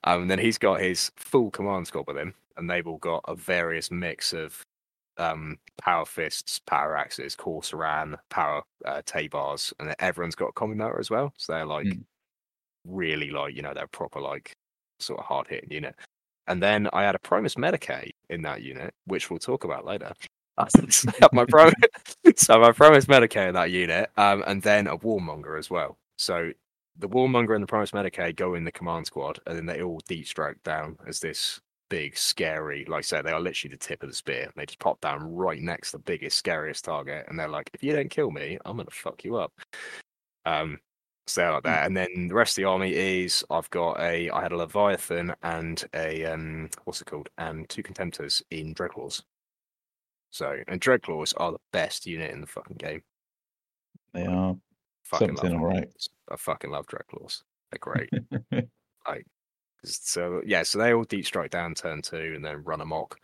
and 0.04 0.30
then 0.30 0.38
he's 0.38 0.56
got 0.56 0.80
his 0.80 1.10
full 1.16 1.50
command 1.50 1.86
squad 1.86 2.06
with 2.06 2.16
him, 2.16 2.32
and 2.56 2.70
they've 2.70 2.86
all 2.86 2.96
got 2.96 3.24
a 3.28 3.34
various 3.34 3.90
mix 3.90 4.32
of 4.32 4.62
um, 5.18 5.58
power 5.78 6.06
fists, 6.06 6.60
power 6.66 6.96
axes, 6.96 7.36
Corsaran, 7.36 8.16
power 8.30 8.62
uh, 8.86 9.02
Tabars, 9.04 9.74
and 9.80 9.94
everyone's 9.98 10.34
got 10.34 10.48
a 10.50 10.52
combi 10.52 10.76
motor 10.76 10.98
as 10.98 11.10
well. 11.10 11.34
So 11.36 11.52
they're 11.52 11.66
like 11.66 11.86
Mm. 11.86 12.04
really 12.86 13.30
like 13.30 13.54
you 13.54 13.62
know 13.62 13.74
they're 13.74 13.86
proper 13.88 14.20
like 14.20 14.52
sort 15.00 15.20
of 15.20 15.26
hard 15.26 15.46
hitting 15.48 15.70
unit. 15.72 15.94
And 16.46 16.62
then 16.62 16.88
I 16.94 17.02
had 17.02 17.14
a 17.14 17.18
Primus 17.18 17.56
Medicae 17.56 18.10
in 18.30 18.42
that 18.42 18.62
unit, 18.62 18.94
which 19.06 19.30
we'll 19.30 19.38
talk 19.38 19.64
about 19.64 19.84
later. 19.84 20.12
So 20.90 21.08
my 21.32 21.44
Primus, 21.44 21.74
so 22.34 22.58
my 22.58 22.72
Primus 22.72 23.06
Medicae 23.06 23.46
in 23.46 23.54
that 23.54 23.70
unit, 23.70 24.10
um, 24.16 24.42
and 24.44 24.60
then 24.60 24.88
a 24.88 24.98
Warmonger 24.98 25.56
as 25.56 25.70
well. 25.70 25.98
So 26.16 26.50
the 26.98 27.08
Warmonger 27.08 27.54
and 27.54 27.62
the 27.62 27.68
Primus 27.68 27.92
Medicae 27.92 28.34
go 28.34 28.54
in 28.54 28.64
the 28.64 28.72
command 28.72 29.06
squad, 29.06 29.38
and 29.46 29.56
then 29.56 29.66
they 29.66 29.82
all 29.82 30.00
deep 30.08 30.26
strike 30.26 30.60
down 30.64 30.98
as 31.06 31.20
this 31.20 31.60
big, 31.88 32.16
scary, 32.16 32.84
like 32.86 32.98
I 32.98 33.02
said, 33.02 33.24
they 33.24 33.32
are 33.32 33.40
literally 33.40 33.72
the 33.72 33.78
tip 33.78 34.02
of 34.02 34.08
the 34.08 34.14
spear. 34.14 34.50
They 34.56 34.66
just 34.66 34.78
pop 34.78 35.00
down 35.00 35.34
right 35.34 35.60
next 35.60 35.92
to 35.92 35.98
the 35.98 36.02
biggest, 36.02 36.36
scariest 36.36 36.84
target, 36.84 37.26
and 37.28 37.38
they're 37.38 37.48
like, 37.48 37.70
"If 37.72 37.82
you 37.82 37.92
don't 37.92 38.10
kill 38.10 38.30
me, 38.30 38.58
I'm 38.64 38.76
gonna 38.76 38.90
fuck 38.90 39.24
you 39.24 39.36
up." 39.36 39.52
Um, 40.44 40.80
so 41.28 41.40
they're 41.40 41.52
like 41.52 41.62
that, 41.64 41.86
and 41.86 41.96
then 41.96 42.28
the 42.28 42.34
rest 42.34 42.58
of 42.58 42.62
the 42.62 42.68
army 42.68 42.94
is 42.94 43.44
I've 43.50 43.70
got 43.70 44.00
a 44.00 44.30
I 44.30 44.42
had 44.42 44.52
a 44.52 44.56
Leviathan 44.56 45.34
and 45.42 45.84
a 45.94 46.24
um 46.26 46.70
what's 46.84 47.00
it 47.00 47.06
called 47.06 47.28
and 47.38 47.68
two 47.68 47.82
contemptors 47.82 48.42
in 48.50 48.74
Dreadclaws. 48.74 49.22
So 50.30 50.56
and 50.66 50.80
Dreadclaws 50.80 51.34
are 51.36 51.52
the 51.52 51.58
best 51.72 52.06
unit 52.06 52.30
in 52.30 52.40
the 52.40 52.46
fucking 52.46 52.76
game. 52.76 53.02
They 54.12 54.26
are 54.26 54.56
Fucking 55.04 55.36
something 55.36 55.52
love 55.52 55.62
all 55.62 55.68
right. 55.68 56.08
I 56.30 56.36
fucking 56.36 56.70
love 56.70 56.86
Dreadclaws. 56.86 57.42
They're 57.70 57.78
great. 57.78 58.10
Like 59.08 59.24
so 59.84 60.42
yeah, 60.44 60.64
so 60.64 60.78
they 60.78 60.92
all 60.92 61.04
deep 61.04 61.24
strike 61.24 61.50
down 61.50 61.74
turn 61.74 62.02
two 62.02 62.34
and 62.34 62.44
then 62.44 62.62
run 62.64 62.82
amok. 62.82 63.18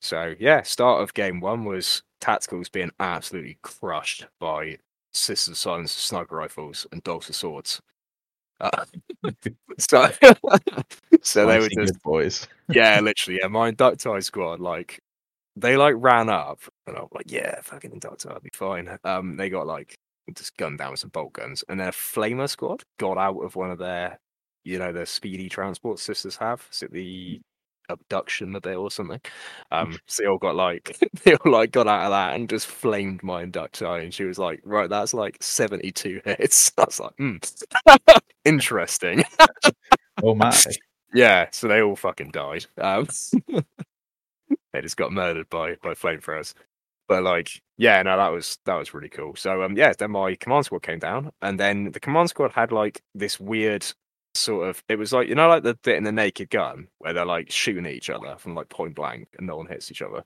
So 0.00 0.34
yeah, 0.40 0.62
start 0.62 1.02
of 1.02 1.14
game 1.14 1.38
one 1.38 1.64
was 1.64 2.02
tacticals 2.20 2.72
being 2.72 2.90
absolutely 2.98 3.58
crushed 3.62 4.26
by 4.40 4.78
Sisters 5.18 5.52
of 5.52 5.58
Silence 5.58 5.92
sniper 5.92 6.36
rifles 6.36 6.86
and 6.92 7.02
dogs 7.02 7.28
of 7.28 7.34
swords. 7.34 7.80
Uh, 8.60 8.84
so 9.78 10.10
so 11.22 11.46
they 11.46 11.58
were 11.58 11.68
just 11.68 12.02
boys. 12.02 12.46
yeah, 12.68 13.00
literally, 13.00 13.40
yeah. 13.40 13.48
My 13.48 13.70
inducti 13.70 14.22
squad, 14.22 14.60
like, 14.60 15.00
they 15.56 15.76
like 15.76 15.94
ran 15.98 16.28
up, 16.28 16.60
and 16.86 16.96
I'm 16.96 17.08
like, 17.12 17.30
yeah, 17.30 17.60
fucking 17.62 17.90
inducti, 17.90 18.30
I'll 18.30 18.40
be 18.40 18.50
fine. 18.54 18.98
Um, 19.04 19.36
they 19.36 19.50
got 19.50 19.66
like 19.66 19.94
just 20.34 20.56
gunned 20.56 20.78
down 20.78 20.92
with 20.92 21.00
some 21.00 21.10
bolt 21.10 21.32
guns, 21.32 21.64
and 21.68 21.80
their 21.80 21.92
flamer 21.92 22.48
squad 22.48 22.82
got 22.98 23.18
out 23.18 23.38
of 23.38 23.56
one 23.56 23.70
of 23.70 23.78
their, 23.78 24.18
you 24.64 24.78
know, 24.78 24.92
their 24.92 25.06
speedy 25.06 25.48
transport 25.48 25.98
sisters 25.98 26.36
have, 26.36 26.66
is 26.72 26.82
it 26.82 26.92
the 26.92 27.40
abduction 27.88 28.52
that 28.52 28.66
it 28.66 28.76
or 28.76 28.90
something? 28.90 29.20
Um, 29.70 29.98
so 30.06 30.22
they 30.22 30.28
all 30.28 30.38
got 30.38 30.56
like 30.56 30.98
they 31.24 31.34
all 31.34 31.52
like 31.52 31.72
got 31.72 31.86
out 31.86 32.04
of 32.04 32.10
that 32.10 32.34
and 32.34 32.48
just 32.48 32.66
flamed 32.66 33.22
my 33.22 33.44
inducti, 33.44 34.02
and 34.02 34.12
she 34.12 34.24
was 34.24 34.38
like, 34.38 34.60
right, 34.64 34.88
that's 34.90 35.14
like 35.14 35.38
72 35.40 36.20
hits. 36.24 36.72
I 36.78 36.84
was 36.84 37.00
like, 37.00 37.14
hmm, 37.16 37.36
interesting. 38.44 39.24
Oh 40.22 40.34
my! 40.34 40.56
Yeah, 41.14 41.48
so 41.52 41.68
they 41.68 41.82
all 41.82 41.96
fucking 41.96 42.30
died. 42.32 42.66
Um, 42.76 43.08
they 44.72 44.80
just 44.80 44.96
got 44.96 45.12
murdered 45.12 45.48
by 45.50 45.76
by 45.82 45.94
flamethrowers. 45.94 46.54
But 47.08 47.22
like, 47.22 47.62
yeah, 47.78 48.02
no, 48.02 48.16
that 48.16 48.28
was 48.28 48.58
that 48.66 48.74
was 48.74 48.92
really 48.94 49.08
cool. 49.08 49.34
So 49.36 49.62
um, 49.62 49.76
yeah, 49.76 49.92
then 49.98 50.10
my 50.12 50.34
command 50.34 50.66
squad 50.66 50.82
came 50.82 50.98
down, 50.98 51.32
and 51.42 51.58
then 51.58 51.92
the 51.92 52.00
command 52.00 52.28
squad 52.30 52.52
had 52.52 52.70
like 52.72 53.02
this 53.14 53.40
weird 53.40 53.86
sort 54.34 54.68
of. 54.68 54.82
It 54.88 54.96
was 54.96 55.12
like 55.12 55.28
you 55.28 55.34
know, 55.34 55.48
like 55.48 55.62
the 55.62 55.74
bit 55.82 55.96
in 55.96 56.04
the 56.04 56.12
Naked 56.12 56.50
Gun 56.50 56.88
where 56.98 57.12
they're 57.12 57.24
like 57.26 57.50
shooting 57.50 57.86
at 57.86 57.92
each 57.92 58.10
other 58.10 58.36
from 58.38 58.54
like 58.54 58.68
point 58.68 58.94
blank, 58.94 59.28
and 59.38 59.46
no 59.46 59.56
one 59.56 59.66
hits 59.66 59.90
each 59.90 60.02
other. 60.02 60.24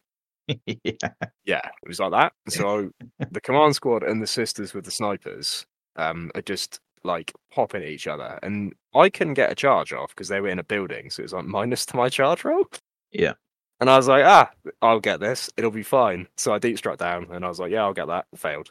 yeah. 0.67 1.13
Yeah, 1.45 1.61
it 1.83 1.89
was 1.89 2.01
like 2.01 2.13
that. 2.13 2.33
So 2.49 2.91
the 3.31 3.41
command 3.41 3.75
squad 3.75 4.03
and 4.03 4.23
the 4.23 4.27
sisters 4.27 4.75
with 4.75 4.85
the 4.85 4.91
snipers 4.91 5.67
um, 5.97 6.31
are 6.35 6.43
just 6.43 6.81
like 7.05 7.33
popping 7.53 7.83
at 7.83 7.89
each 7.89 8.07
other, 8.07 8.39
and 8.43 8.73
I 8.95 9.11
couldn't 9.11 9.35
get 9.35 9.53
a 9.53 9.55
charge 9.55 9.93
off 9.93 10.11
because 10.11 10.29
they 10.29 10.41
were 10.41 10.49
in 10.49 10.59
a 10.59 10.65
building, 10.65 11.11
so 11.11 11.21
it 11.21 11.25
was 11.25 11.33
like 11.33 11.45
minus 11.47 11.87
to 11.87 11.97
my 11.97 12.09
charge 12.09 12.45
roll. 12.45 12.65
Yeah. 13.13 13.35
And 13.81 13.91
I 13.91 13.97
was 13.97 14.07
like, 14.07 14.25
ah, 14.25 14.51
I'll 14.81 15.01
get 15.01 15.19
this. 15.19 15.51
It'll 15.57 15.73
be 15.73 15.83
fine. 15.83 16.29
So 16.37 16.55
I 16.55 16.59
deep 16.61 16.79
struck 16.79 16.99
down, 16.99 17.27
and 17.33 17.45
I 17.45 17.49
was 17.49 17.59
like, 17.59 17.73
yeah, 17.73 17.83
I'll 17.83 17.93
get 17.93 18.07
that. 18.07 18.27
Failed. 18.37 18.71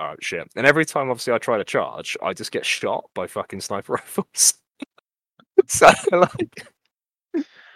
All 0.00 0.08
right, 0.08 0.24
shit. 0.24 0.48
And 0.56 0.66
every 0.66 0.86
time, 0.86 1.10
obviously, 1.10 1.34
I 1.34 1.38
try 1.38 1.58
to 1.58 1.64
charge, 1.64 2.16
I 2.22 2.32
just 2.32 2.52
get 2.52 2.64
shot 2.66 3.04
by 3.14 3.26
fucking 3.26 3.60
sniper 3.60 3.92
rifles. 3.94 4.54
so 5.66 5.90
like. 6.12 6.66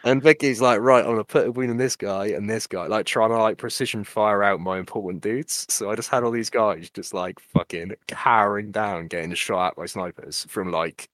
And 0.05 0.23
Vicky's 0.23 0.61
like, 0.61 0.81
right, 0.81 1.01
I'm 1.03 1.13
gonna 1.13 1.25
put 1.25 1.47
a 1.47 1.51
win 1.53 1.71
on 1.71 1.79
this 1.79 1.97
guy 1.97 2.27
and 2.27 2.49
this 2.49 2.67
guy, 2.67 2.87
like 2.89 3.07
trying 3.07 3.31
to 3.31 3.39
like 3.39 3.57
precision 3.57 4.05
fire 4.05 4.43
out 4.43 4.61
my 4.61 4.79
important 4.79 5.23
dudes. 5.23 5.65
So 5.71 5.91
I 5.91 5.97
just 5.97 6.11
had 6.11 6.23
all 6.25 6.31
these 6.31 6.51
guys 6.51 6.91
just 6.91 7.15
like 7.15 7.41
fucking 7.41 7.93
cowering 8.07 8.71
down, 8.71 9.07
getting 9.09 9.33
shot 9.35 9.69
at 9.69 9.77
by 9.77 9.87
snipers 9.87 10.45
from 10.51 10.71
like, 10.71 11.09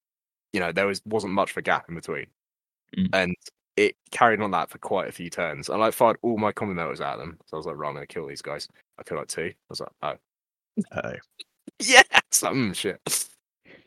you 0.53 0.59
know, 0.59 0.73
there 0.73 0.89
was 0.89 1.03
wasn't 1.07 1.33
much 1.35 1.53
of 1.53 1.57
a 1.59 1.63
gap 1.63 1.87
in 1.89 1.95
between, 1.95 2.27
Mm. 2.99 3.09
and 3.13 3.37
it 3.77 3.95
carried 4.11 4.41
on 4.41 4.51
that 4.53 4.71
for 4.71 4.79
quite 4.79 5.09
a 5.09 5.13
few 5.13 5.31
turns. 5.31 5.71
I 5.71 5.77
like 5.77 5.95
fired 5.95 6.19
all 6.23 6.37
my 6.39 6.51
combi 6.53 6.75
motors 6.75 7.01
at 7.01 7.17
them, 7.19 7.39
so 7.47 7.57
I 7.57 7.59
was 7.59 7.67
like, 7.67 7.77
right, 7.77 7.89
I'm 7.89 7.95
gonna 7.95 8.07
kill 8.09 8.27
these 8.27 8.43
guys. 8.43 8.67
I 8.99 9.05
killed 9.05 9.21
like 9.21 9.29
two. 9.29 9.43
I 9.53 9.55
was 9.69 9.81
like, 9.81 9.91
oh, 10.03 10.15
Oh, 10.93 11.13
yeah, 11.81 12.03
some 12.31 12.73
shit. 12.73 13.29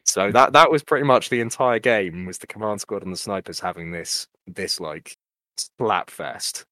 So 0.05 0.31
that 0.31 0.53
that 0.53 0.71
was 0.71 0.83
pretty 0.83 1.05
much 1.05 1.29
the 1.29 1.41
entire 1.41 1.79
game. 1.79 2.25
Was 2.25 2.37
the 2.37 2.47
command 2.47 2.81
squad 2.81 3.03
and 3.03 3.13
the 3.13 3.17
snipers 3.17 3.59
having 3.59 3.91
this 3.91 4.27
this 4.47 4.79
like 4.79 5.15
slap 5.57 6.09
fest 6.09 6.65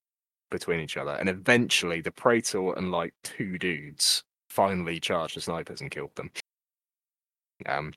between 0.50 0.80
each 0.80 0.98
other, 0.98 1.12
and 1.14 1.30
eventually 1.30 2.02
the 2.02 2.12
praetor 2.12 2.74
and 2.74 2.92
like 2.92 3.14
two 3.24 3.58
dudes 3.58 4.24
finally 4.50 5.00
charged 5.00 5.38
the 5.38 5.42
snipers 5.42 5.82
and 5.82 5.92
killed 5.92 6.14
them. 6.16 6.30
Um, 7.66 7.94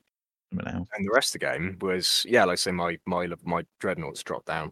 and 0.51 0.87
the 0.99 1.11
rest 1.13 1.35
of 1.35 1.41
the 1.41 1.45
game 1.45 1.77
was 1.81 2.25
yeah, 2.27 2.45
like 2.45 2.53
I 2.53 2.55
say, 2.55 2.71
my 2.71 2.97
my 3.05 3.27
my 3.43 3.65
dreadnoughts 3.79 4.23
dropped 4.23 4.47
down, 4.47 4.71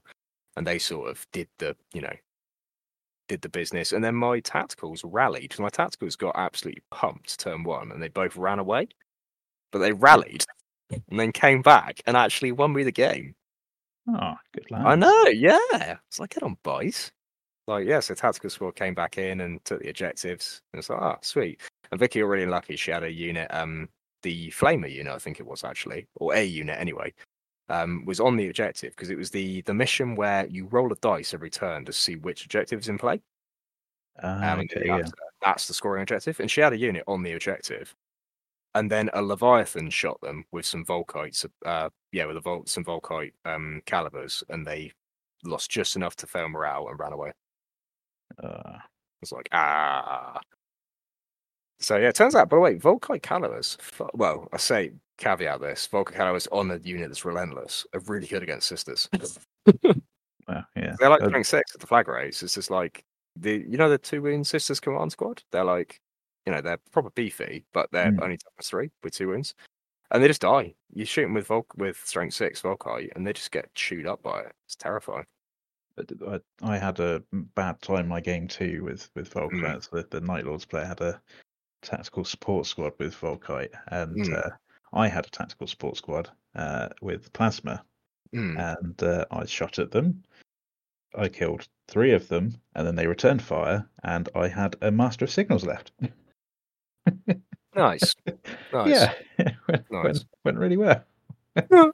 and 0.55 0.65
they 0.65 0.79
sort 0.79 1.09
of 1.09 1.25
did 1.31 1.49
the 1.59 1.75
you 1.93 2.01
know 2.01 2.13
did 3.27 3.41
the 3.41 3.49
business, 3.49 3.91
and 3.91 4.03
then 4.03 4.15
my 4.15 4.41
tacticals 4.41 5.01
rallied. 5.03 5.57
My 5.59 5.69
tacticals 5.69 6.17
got 6.17 6.35
absolutely 6.35 6.83
pumped 6.91 7.39
turn 7.39 7.63
one, 7.63 7.91
and 7.91 8.01
they 8.01 8.09
both 8.09 8.35
ran 8.35 8.59
away, 8.59 8.87
but 9.71 9.79
they 9.79 9.93
rallied 9.93 10.45
and 10.91 11.19
then 11.19 11.31
came 11.31 11.61
back 11.61 12.01
and 12.05 12.17
actually 12.17 12.51
won 12.51 12.73
me 12.73 12.83
the 12.83 12.91
game. 12.91 13.35
Oh, 14.09 14.35
good 14.53 14.69
lad. 14.69 14.85
I 14.85 14.95
know, 14.95 15.25
yeah. 15.27 15.97
It's 16.07 16.19
like 16.19 16.31
get 16.31 16.43
on, 16.43 16.57
boys. 16.63 17.11
Like 17.67 17.87
yeah, 17.87 18.01
so 18.01 18.13
tactical 18.13 18.49
squad 18.49 18.75
came 18.75 18.93
back 18.93 19.17
in 19.17 19.41
and 19.41 19.63
took 19.63 19.81
the 19.81 19.89
objectives, 19.89 20.61
and 20.73 20.79
it's 20.79 20.89
like 20.89 21.01
ah, 21.01 21.17
sweet. 21.21 21.61
And 21.91 21.99
Vicky 21.99 22.21
were 22.21 22.29
really 22.29 22.45
lucky; 22.45 22.75
she 22.75 22.91
had 22.91 23.03
a 23.03 23.11
unit, 23.11 23.47
um, 23.53 23.87
the 24.21 24.49
flamer 24.51 24.91
unit, 24.91 25.13
I 25.13 25.19
think 25.19 25.39
it 25.39 25.45
was 25.45 25.63
actually, 25.63 26.07
or 26.15 26.33
a 26.33 26.43
unit 26.43 26.77
anyway. 26.77 27.13
Um, 27.73 28.05
was 28.05 28.19
on 28.19 28.37
the 28.37 28.47
objective 28.49 28.91
because 28.95 29.09
it 29.09 29.17
was 29.17 29.31
the 29.31 29.61
the 29.63 29.73
mission 29.73 30.15
where 30.15 30.45
you 30.47 30.67
roll 30.67 30.91
a 30.93 30.95
dice 30.97 31.33
every 31.33 31.49
turn 31.49 31.85
to 31.85 31.93
see 31.93 32.15
which 32.17 32.45
objective 32.45 32.79
is 32.81 32.89
in 32.89 32.97
play. 32.97 33.21
Ah, 34.21 34.53
Um, 34.53 34.59
and 34.59 34.69
okay, 34.71 34.85
you 34.85 34.97
yeah. 34.97 35.09
that's 35.41 35.67
the 35.67 35.73
scoring 35.73 36.01
objective. 36.03 36.39
And 36.39 36.49
she 36.49 36.61
had 36.61 36.73
a 36.73 36.77
unit 36.77 37.03
on 37.07 37.23
the 37.23 37.33
objective. 37.33 37.95
And 38.75 38.91
then 38.91 39.09
a 39.13 39.21
Leviathan 39.21 39.89
shot 39.91 40.19
them 40.21 40.45
with 40.51 40.65
some 40.65 40.85
Volkites, 40.85 41.45
uh, 41.65 41.89
yeah, 42.11 42.25
with 42.25 42.37
a 42.37 42.41
Vol- 42.41 42.65
some 42.67 42.85
Volkite 42.85 43.33
um, 43.45 43.81
calibers, 43.85 44.43
and 44.49 44.65
they 44.67 44.91
lost 45.45 45.71
just 45.71 45.95
enough 45.95 46.15
to 46.17 46.27
fail 46.27 46.49
morale 46.49 46.89
and 46.89 46.99
ran 46.99 47.13
away. 47.13 47.33
Uh, 48.41 48.79
It's 49.21 49.31
like, 49.31 49.49
ah. 49.51 50.39
So 51.79 51.97
yeah, 51.97 52.09
it 52.09 52.15
turns 52.15 52.35
out, 52.35 52.49
by 52.49 52.57
the 52.57 52.61
way, 52.61 52.75
Volkite 52.77 53.21
calibers, 53.21 53.77
well, 54.13 54.47
I 54.53 54.57
say 54.57 54.93
caveat 55.17 55.61
this, 55.61 55.87
Volkite 55.91 56.13
calibers 56.15 56.47
on 56.51 56.71
a 56.71 56.77
unit 56.77 57.09
that's 57.09 57.25
relentless 57.25 57.85
are 57.93 57.99
really 58.01 58.27
good 58.27 58.43
against 58.43 58.67
sisters. 58.67 59.09
well, 59.83 60.65
yeah. 60.75 60.95
They're 60.99 61.09
like 61.09 61.21
Uh, 61.21 61.29
playing 61.29 61.43
six 61.43 61.73
at 61.75 61.81
the 61.81 61.87
flag 61.87 62.07
race. 62.07 62.43
It's 62.43 62.55
just 62.55 62.71
like 62.71 63.03
the 63.35 63.65
you 63.67 63.77
know 63.77 63.89
the 63.89 63.97
two 63.97 64.21
wound 64.21 64.45
sisters 64.47 64.79
command 64.79 65.11
squad. 65.11 65.43
They're 65.51 65.63
like 65.63 65.99
you 66.45 66.51
know 66.53 66.61
they're 66.61 66.79
proper 66.91 67.09
beefy, 67.11 67.65
but 67.73 67.89
they're 67.91 68.11
Mm. 68.11 68.23
only 68.23 68.37
toughness 68.37 68.69
three 68.69 68.91
with 69.03 69.13
two 69.13 69.29
wounds, 69.29 69.55
and 70.11 70.21
they 70.21 70.27
just 70.27 70.41
die. 70.41 70.75
You 70.93 71.05
shoot 71.05 71.23
them 71.23 71.33
with 71.33 71.47
Volk 71.47 71.73
with 71.77 71.97
strength 72.05 72.33
six 72.35 72.61
Volkite, 72.61 73.11
and 73.15 73.25
they 73.25 73.33
just 73.33 73.51
get 73.51 73.73
chewed 73.75 74.05
up 74.07 74.21
by 74.21 74.41
it. 74.41 74.53
It's 74.65 74.75
terrifying. 74.75 75.25
I, 76.27 76.39
I 76.63 76.77
had 76.79 76.99
a 76.99 77.23
bad 77.55 77.79
time 77.83 78.07
my 78.07 78.19
game 78.19 78.47
two 78.47 78.83
with 78.83 79.09
with 79.15 79.31
Mm. 79.33 79.51
Volkites. 79.51 79.89
The, 79.89 80.05
the 80.09 80.21
Night 80.21 80.45
Lords 80.45 80.65
player 80.65 80.85
had 80.85 81.01
a 81.01 81.21
tactical 81.81 82.25
support 82.25 82.65
squad 82.65 82.93
with 82.99 83.15
Volkite, 83.15 83.69
and 83.87 84.15
Mm. 84.17 84.45
uh, 84.45 84.49
I 84.93 85.07
had 85.07 85.25
a 85.25 85.29
tactical 85.29 85.67
support 85.67 85.97
squad 85.97 86.29
uh, 86.55 86.89
with 87.01 87.33
Plasma, 87.33 87.83
Mm. 88.33 88.79
and 88.79 89.03
uh, 89.03 89.25
I 89.29 89.45
shot 89.45 89.77
at 89.77 89.91
them. 89.91 90.23
I 91.15 91.29
killed 91.29 91.67
three 91.87 92.13
of 92.13 92.27
them, 92.29 92.55
and 92.73 92.87
then 92.87 92.95
they 92.95 93.05
returned 93.05 93.43
fire, 93.43 93.87
and 94.03 94.27
I 94.33 94.47
had 94.47 94.75
a 94.81 94.89
Master 94.91 95.25
of 95.25 95.31
Signals 95.31 95.65
left. 95.65 95.91
Nice, 97.75 98.15
nice. 98.71 98.87
Yeah, 98.87 99.13
went, 99.67 99.85
Nice. 99.91 100.03
went, 100.03 100.25
went 100.45 100.57
really 100.59 100.77
well. 100.77 101.03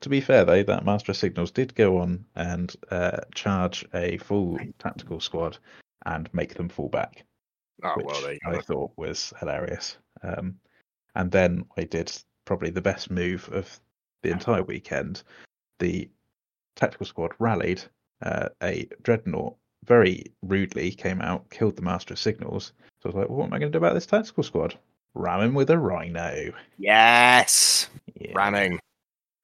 To 0.00 0.08
be 0.08 0.20
fair, 0.20 0.44
though, 0.44 0.62
that 0.62 0.84
Master 0.84 1.12
of 1.12 1.16
Signals 1.16 1.50
did 1.50 1.74
go 1.74 1.98
on 1.98 2.24
and 2.36 2.74
uh, 2.90 3.18
charge 3.34 3.84
a 3.94 4.16
full 4.18 4.58
tactical 4.78 5.20
squad 5.20 5.58
and 6.06 6.32
make 6.32 6.54
them 6.54 6.68
fall 6.68 6.88
back, 6.88 7.24
Oh 7.82 7.94
which 7.96 8.06
well, 8.06 8.34
I 8.46 8.60
thought 8.60 8.92
was 8.96 9.32
hilarious. 9.40 9.98
Um, 10.22 10.58
and 11.14 11.30
then 11.30 11.64
I 11.76 11.84
did 11.84 12.12
probably 12.44 12.70
the 12.70 12.80
best 12.80 13.10
move 13.10 13.48
of 13.52 13.80
the 14.22 14.30
entire 14.30 14.62
weekend. 14.62 15.22
The 15.78 16.08
tactical 16.76 17.06
squad 17.06 17.32
rallied. 17.38 17.82
Uh, 18.22 18.48
a 18.62 18.86
dreadnought 19.02 19.56
very 19.84 20.24
rudely 20.42 20.90
came 20.90 21.22
out, 21.22 21.48
killed 21.50 21.76
the 21.76 21.82
Master 21.82 22.14
of 22.14 22.18
Signals. 22.18 22.72
So 23.02 23.06
I 23.06 23.08
was 23.08 23.14
like, 23.16 23.28
well, 23.28 23.38
what 23.38 23.46
am 23.46 23.54
I 23.54 23.58
going 23.58 23.72
to 23.72 23.78
do 23.78 23.82
about 23.82 23.94
this 23.94 24.06
tactical 24.06 24.42
squad? 24.42 24.78
Ram 25.14 25.40
him 25.40 25.54
with 25.54 25.70
a 25.70 25.78
rhino. 25.78 26.52
Yes, 26.78 27.88
Yeah. 28.14 28.32
ramming. 28.34 28.78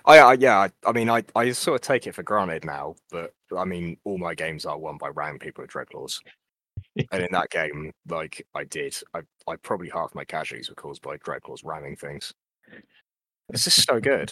I, 0.04 0.18
I 0.18 0.32
yeah, 0.34 0.58
I, 0.58 0.70
I 0.86 0.92
mean, 0.92 1.10
I, 1.10 1.24
I 1.34 1.50
sort 1.52 1.80
of 1.80 1.86
take 1.86 2.06
it 2.06 2.14
for 2.14 2.22
granted 2.22 2.64
now, 2.64 2.94
but 3.10 3.32
I 3.56 3.64
mean, 3.64 3.96
all 4.04 4.18
my 4.18 4.34
games 4.34 4.64
are 4.64 4.78
won 4.78 4.98
by 4.98 5.08
ramming 5.08 5.40
people 5.40 5.62
with 5.62 5.70
dreadclaws. 5.72 6.20
and 7.12 7.22
in 7.22 7.28
that 7.32 7.50
game, 7.50 7.92
like 8.08 8.46
I 8.54 8.64
did, 8.64 8.96
I, 9.14 9.20
I 9.46 9.56
probably 9.56 9.88
half 9.88 10.14
my 10.14 10.24
casualties 10.24 10.68
were 10.68 10.74
caused 10.74 11.02
by 11.02 11.16
dreadclaws 11.18 11.64
ramming 11.64 11.96
things. 11.96 12.32
It's 13.50 13.64
just 13.64 13.86
so 13.86 14.00
good. 14.00 14.30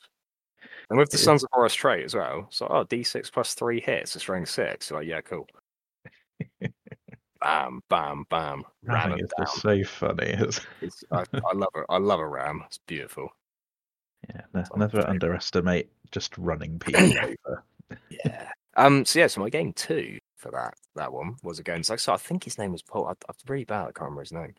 And 0.91 0.99
with 0.99 1.11
the 1.11 1.19
Sons 1.19 1.43
of 1.43 1.51
Horus 1.53 1.75
trait 1.75 2.05
as 2.05 2.15
well, 2.15 2.47
so 2.51 2.67
oh, 2.69 2.85
D6 2.85 3.33
plus 3.33 3.55
three 3.55 3.81
hits, 3.81 4.17
a 4.17 4.21
strength 4.21 4.51
six. 4.51 4.91
You're 4.91 5.01
like, 5.01 5.09
yeah, 5.09 5.21
cool. 5.21 5.47
bam, 7.41 7.81
bam, 7.89 8.25
bam, 8.31 8.65
ram 8.83 8.95
Ramming 8.95 9.19
it 9.19 9.25
is 9.25 9.31
down. 9.37 9.47
so 9.47 9.85
funny. 9.85 10.27
It's, 10.27 10.61
It's, 10.81 11.05
I, 11.11 11.21
I 11.21 11.55
love 11.55 11.71
it. 11.75 11.85
I 11.89 11.99
love 11.99 12.21
a 12.21 12.27
ram. 12.27 12.63
It's 12.67 12.79
beautiful. 12.87 13.29
yeah, 14.29 14.43
ne- 14.55 14.63
never 14.77 15.09
underestimate 15.09 15.91
just 16.11 16.37
running 16.39 16.79
people 16.81 17.03
over. 17.19 17.65
Yeah. 18.11 18.49
Um. 18.77 19.05
So 19.05 19.19
yeah. 19.21 19.27
So 19.27 19.41
my 19.41 19.51
game 19.51 19.73
two 19.73 20.19
for 20.45 20.51
that 20.53 20.75
that 20.95 21.13
one 21.13 21.37
was 21.43 21.59
against. 21.59 21.91
Like, 21.91 21.99
so 21.99 22.13
I 22.13 22.19
think 22.19 22.45
his 22.45 22.59
name 22.59 22.71
was 22.73 22.83
Paul. 22.83 23.07
I, 23.07 23.11
I'm 23.11 23.35
really 23.49 23.65
bad. 23.65 23.83
I 23.83 23.93
can't 23.93 24.03
remember 24.03 24.21
his 24.23 24.33
name. 24.33 24.55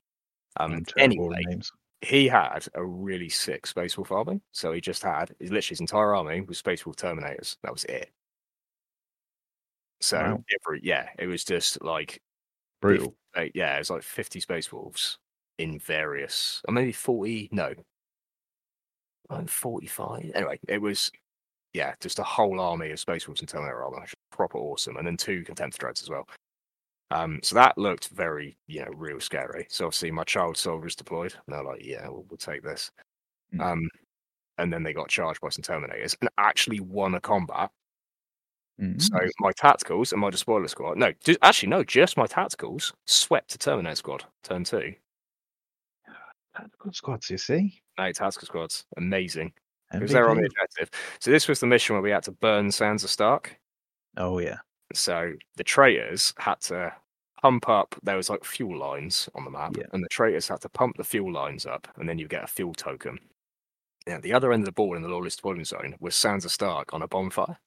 Um. 0.58 0.74
I'm 0.74 0.86
Anyway, 0.98 1.44
names. 1.48 1.72
he 2.02 2.28
had 2.28 2.66
a 2.74 2.84
really 2.84 3.30
sick 3.30 3.68
Space 3.68 3.98
Wolf 3.98 4.12
army. 4.12 4.42
So 4.52 4.72
he 4.74 4.82
just 4.82 5.04
had 5.04 5.30
his 5.40 5.52
literally 5.52 5.70
his 5.76 5.80
entire 5.82 6.16
army 6.16 6.42
was 6.42 6.58
Space 6.58 6.86
Wolf 6.86 6.96
Terminators. 6.98 7.58
That 7.64 7.72
was 7.72 7.84
it. 7.86 8.12
So 10.02 10.18
Wow. 10.18 10.44
every 10.68 10.82
yeah, 10.84 11.10
it 11.20 11.28
was 11.28 11.44
just 11.44 11.82
like 11.84 12.22
Brutal. 12.82 13.16
uh, 13.36 13.46
yeah, 13.54 13.76
it 13.76 13.80
was 13.80 13.90
like 13.90 14.04
50 14.04 14.40
Space 14.40 14.72
Wolves 14.72 15.18
in 15.58 15.80
various, 15.80 16.62
or 16.68 16.74
maybe 16.74 16.92
40, 16.92 17.50
no, 17.52 17.74
like 19.30 19.50
45. 19.50 20.32
Anyway, 20.36 20.60
it 20.68 20.82
was, 20.82 21.12
yeah, 21.76 21.94
just 22.00 22.20
a 22.20 22.24
whole 22.24 22.62
army 22.62 22.92
of 22.92 23.00
Space 23.02 23.28
Wolves 23.28 23.42
and 23.42 23.50
Terminator 23.50 23.84
armor, 23.84 24.00
which 24.00 24.12
is 24.12 24.16
proper 24.32 24.58
awesome. 24.58 24.96
And 24.96 25.06
then 25.06 25.18
two 25.18 25.44
Contempt 25.44 25.78
Dreads 25.78 26.02
as 26.02 26.10
well. 26.10 26.26
Um, 27.12 27.40
so 27.44 27.54
that 27.56 27.78
looked 27.78 28.08
very, 28.10 28.58
you 28.68 28.80
know, 28.80 28.92
real 28.96 29.20
scary. 29.20 29.68
So 29.70 29.86
obviously 29.86 30.10
my 30.10 30.24
child 30.24 30.56
soldiers 30.56 30.96
deployed, 30.96 31.34
and 31.34 31.54
they're 31.54 31.64
like, 31.64 31.86
yeah, 31.86 32.08
we'll, 32.08 32.26
we'll 32.30 32.38
take 32.38 32.64
this. 32.64 32.92
Mm. 33.54 33.62
Um, 33.62 33.90
and 34.58 34.72
then 34.72 34.84
they 34.84 34.94
got 34.94 35.10
charged 35.10 35.42
by 35.42 35.50
some 35.50 35.64
Terminators 35.64 36.16
and 36.22 36.30
actually 36.38 36.80
won 36.80 37.16
a 37.16 37.20
combat 37.20 37.70
so 38.78 38.84
Mm. 38.84 39.30
my 39.40 39.54
tacticals 39.54 40.12
and 40.12 40.20
my 40.20 40.30
despoiler 40.30 40.68
squad, 40.68 40.98
no, 40.98 41.14
ju- 41.24 41.38
actually 41.42 41.70
no, 41.70 41.82
just 41.82 42.18
my 42.18 42.26
tacticals 42.28 42.92
swept 43.06 43.52
the 43.52 43.58
Terminator 43.58 43.96
squad 43.96 44.26
turn 44.44 44.66
two. 44.66 44.94
Tactical 46.58 46.92
squads, 46.92 47.30
you 47.30 47.38
see. 47.38 47.82
No 47.98 48.12
tactical 48.12 48.46
squads, 48.48 48.86
amazing 48.98 49.54
MVP. 50.00 50.10
they're 50.10 50.30
on 50.30 50.38
the 50.38 50.46
objective. 50.46 50.90
So 51.20 51.32
this 51.32 51.48
was 51.48 51.60
the 51.60 51.68
mission 51.68 51.96
where 51.96 52.02
we 52.04 52.12
had 52.12 52.24
to 52.24 52.32
burn 52.32 52.68
Sansa 52.70 53.08
Stark. 53.08 53.60
Oh 54.18 54.40
yeah. 54.40 54.58
So 54.94 55.34
the 55.58 55.64
traitors 55.64 56.34
had 56.38 56.62
to 56.62 56.94
pump 57.42 57.68
up. 57.70 57.96
There 58.04 58.18
was 58.18 58.30
like 58.30 58.44
fuel 58.46 58.78
lines 58.78 59.30
on 59.36 59.44
the 59.44 59.52
map, 59.52 59.76
Yeah. 59.78 59.86
and 59.94 60.04
the 60.04 60.10
traitors 60.10 60.48
had 60.48 60.62
to 60.62 60.70
pump 60.70 60.98
the 60.98 61.04
fuel 61.04 61.32
lines 61.32 61.66
up, 61.66 61.88
and 61.98 62.08
then 62.08 62.18
you 62.18 62.28
get 62.28 62.44
a 62.44 62.48
fuel 62.48 62.74
token. 62.74 63.20
Now 64.08 64.20
the 64.20 64.34
other 64.34 64.52
end 64.54 64.62
of 64.62 64.66
the 64.66 64.72
board 64.72 64.96
in 64.98 65.04
the 65.04 65.10
lawless 65.10 65.36
deployment 65.36 65.68
zone 65.68 65.96
was 66.00 66.14
Sansa 66.16 66.50
Stark 66.50 66.94
on 66.94 67.02
a 67.02 67.08
bonfire. 67.08 67.58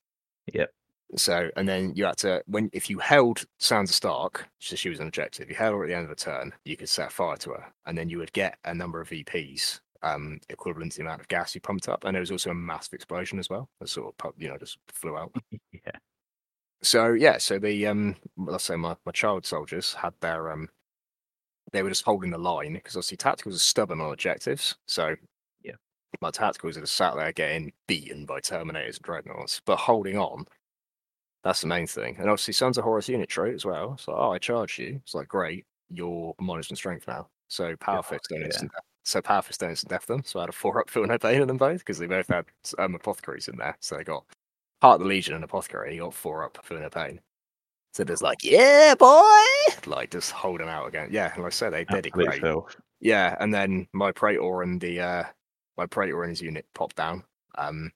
Yep. 0.53 0.71
So, 1.17 1.51
and 1.57 1.67
then 1.69 1.95
you 1.95 2.05
had 2.05 2.19
to 2.19 2.43
when 2.47 2.69
if 2.73 2.89
you 2.91 2.99
held 2.99 3.45
Sansa 3.59 3.89
Stark, 3.93 4.47
so 4.59 4.77
she 4.77 4.89
was 4.91 5.01
an 5.01 5.07
objective, 5.07 5.49
you 5.49 5.57
held 5.57 5.75
her 5.75 5.85
at 5.85 5.89
the 5.89 5.95
end 5.97 6.05
of 6.05 6.11
a 6.11 6.15
turn, 6.15 6.53
you 6.65 6.77
could 6.77 6.89
set 6.89 7.11
fire 7.13 7.37
to 7.39 7.51
her, 7.51 7.65
and 7.87 7.97
then 7.97 8.09
you 8.11 8.19
would 8.19 8.33
get 8.33 8.59
a 8.65 8.75
number 8.75 9.01
of 9.01 9.09
VPs, 9.09 9.81
um, 10.03 10.41
equivalent 10.51 10.93
to 10.93 10.99
the 10.99 11.05
amount 11.05 11.21
of 11.21 11.29
gas 11.29 11.55
you 11.55 11.61
pumped 11.61 11.89
up, 11.89 12.05
and 12.05 12.15
there 12.15 12.21
was 12.21 12.31
also 12.31 12.51
a 12.51 12.55
massive 12.55 12.95
explosion 12.95 13.39
as 13.39 13.51
well, 13.51 13.69
that 13.81 13.89
sort 13.89 14.15
of 14.25 14.33
you 14.39 14.49
know 14.49 14.59
just 14.59 14.79
flew 14.89 15.17
out. 15.17 15.35
Yeah. 15.73 15.93
So 16.83 17.13
yeah, 17.13 17.39
so 17.39 17.59
the 17.59 17.87
um, 17.89 18.17
let's 18.37 18.65
say 18.65 18.77
my 18.77 18.97
my 19.07 19.13
child 19.13 19.47
soldiers 19.47 19.95
had 19.95 20.15
their 20.21 20.51
um, 20.53 20.69
they 21.73 21.83
were 21.83 21.89
just 21.91 22.05
holding 22.05 22.31
the 22.31 22.39
line 22.39 22.75
because 22.75 22.97
obviously 22.97 23.17
tacticals 23.17 23.55
are 23.57 23.59
stubborn 23.59 24.01
on 24.01 24.13
objectives, 24.13 24.77
so 24.87 25.15
Yeah. 25.63 25.75
my 26.21 26.31
tacticals 26.31 26.77
are 26.77 26.81
just 26.81 26.97
sat 26.97 27.15
there 27.17 27.33
getting 27.33 27.73
beaten 27.87 28.27
by 28.27 28.41
terminators 28.41 28.97
and 28.97 29.03
dreadnoughts, 29.03 29.61
but 29.65 29.77
holding 29.79 30.17
on. 30.19 30.47
That's 31.45 31.61
the 31.61 31.67
main 31.69 31.87
thing. 31.87 32.17
And 32.19 32.29
obviously, 32.29 32.55
Sons 32.55 32.79
of 32.79 32.85
Horus 32.85 33.09
unit 33.09 33.29
trait 33.29 33.55
as 33.55 33.65
well. 33.65 33.97
So, 33.99 34.13
oh, 34.15 34.33
I 34.33 34.39
charge 34.39 34.79
you. 34.79 35.01
It's 35.05 35.15
like, 35.15 35.29
great, 35.29 35.67
you're 35.89 36.35
minus 36.41 36.71
one 36.71 36.77
strength 36.77 37.07
now. 37.09 37.29
So, 37.49 37.77
power 37.77 38.03
fist 38.03 38.27
don't 38.31 38.41
yeah. 38.43 38.69
So, 39.09 39.23
power 39.23 39.41
fist 39.41 39.61
don't 39.61 39.89
death 39.89 40.07
them. 40.07 40.23
So, 40.25 40.39
I 40.39 40.43
had 40.43 40.51
a 40.51 40.53
four 40.53 40.81
up, 40.81 40.91
feel 40.91 41.07
no 41.07 41.19
pain 41.19 41.41
in 41.41 41.49
them 41.49 41.57
both 41.57 41.79
because 41.79 41.99
they 41.99 42.07
both 42.07 42.29
had 42.29 42.45
um, 42.79 42.95
apothecaries 42.95 43.49
in 43.49 43.57
there. 43.57 43.77
So, 43.81 43.97
they 43.97 44.05
got 44.05 44.25
part 44.81 44.97
of 44.97 45.01
the 45.01 45.07
Legion 45.07 45.35
and 45.35 45.45
apothecary. 45.45 45.95
You 45.95 46.03
got 46.03 46.15
four 46.15 46.45
up, 46.45 46.59
feel 46.65 46.79
no 46.79 46.91
pain. 46.91 47.21
So, 47.95 48.05
there's 48.05 48.23
like, 48.23 48.45
yeah, 48.45 48.95
boy, 48.95 49.33
like 49.87 50.11
just 50.11 50.31
holding 50.31 50.69
out 50.69 50.87
again. 50.87 51.09
Yeah, 51.11 51.33
like 51.39 51.47
I 51.47 51.49
said, 51.49 51.73
they, 51.73 51.85
did 51.85 52.07
it 52.07 52.13
great. 52.13 52.43
Yeah, 53.01 53.37
and 53.41 53.53
then 53.55 53.87
my 53.93 54.13
Praetor 54.13 54.63
and 54.63 54.81
the 54.81 55.01
uh 55.01 55.25
my 55.77 55.87
Praetor 55.87 56.23
and 56.23 56.31
his 56.31 56.43
unit 56.43 56.67
popped 56.75 56.97
down 56.97 57.25
um 57.57 57.91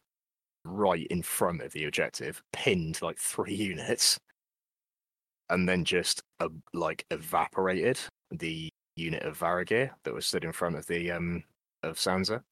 right 0.65 1.07
in 1.09 1.23
front 1.23 1.61
of 1.61 1.73
the 1.73 1.85
objective, 1.85 2.43
pinned 2.53 3.03
like 3.03 3.19
three 3.19 3.55
units, 3.73 4.19
and 5.51 5.69
then 5.69 5.85
just 5.85 6.23
uh, 6.41 6.49
like 6.73 7.05
evaporated 7.11 7.99
the 8.31 8.71
unit 8.97 9.23
of 9.23 9.39
Varagyr 9.39 9.91
that 10.05 10.15
was 10.15 10.27
stood 10.27 10.45
in 10.45 10.53
front 10.53 10.77
of 10.77 10.87
the 10.87 11.11
um 11.11 11.45
of 11.83 11.97
Sansa. 11.97 12.43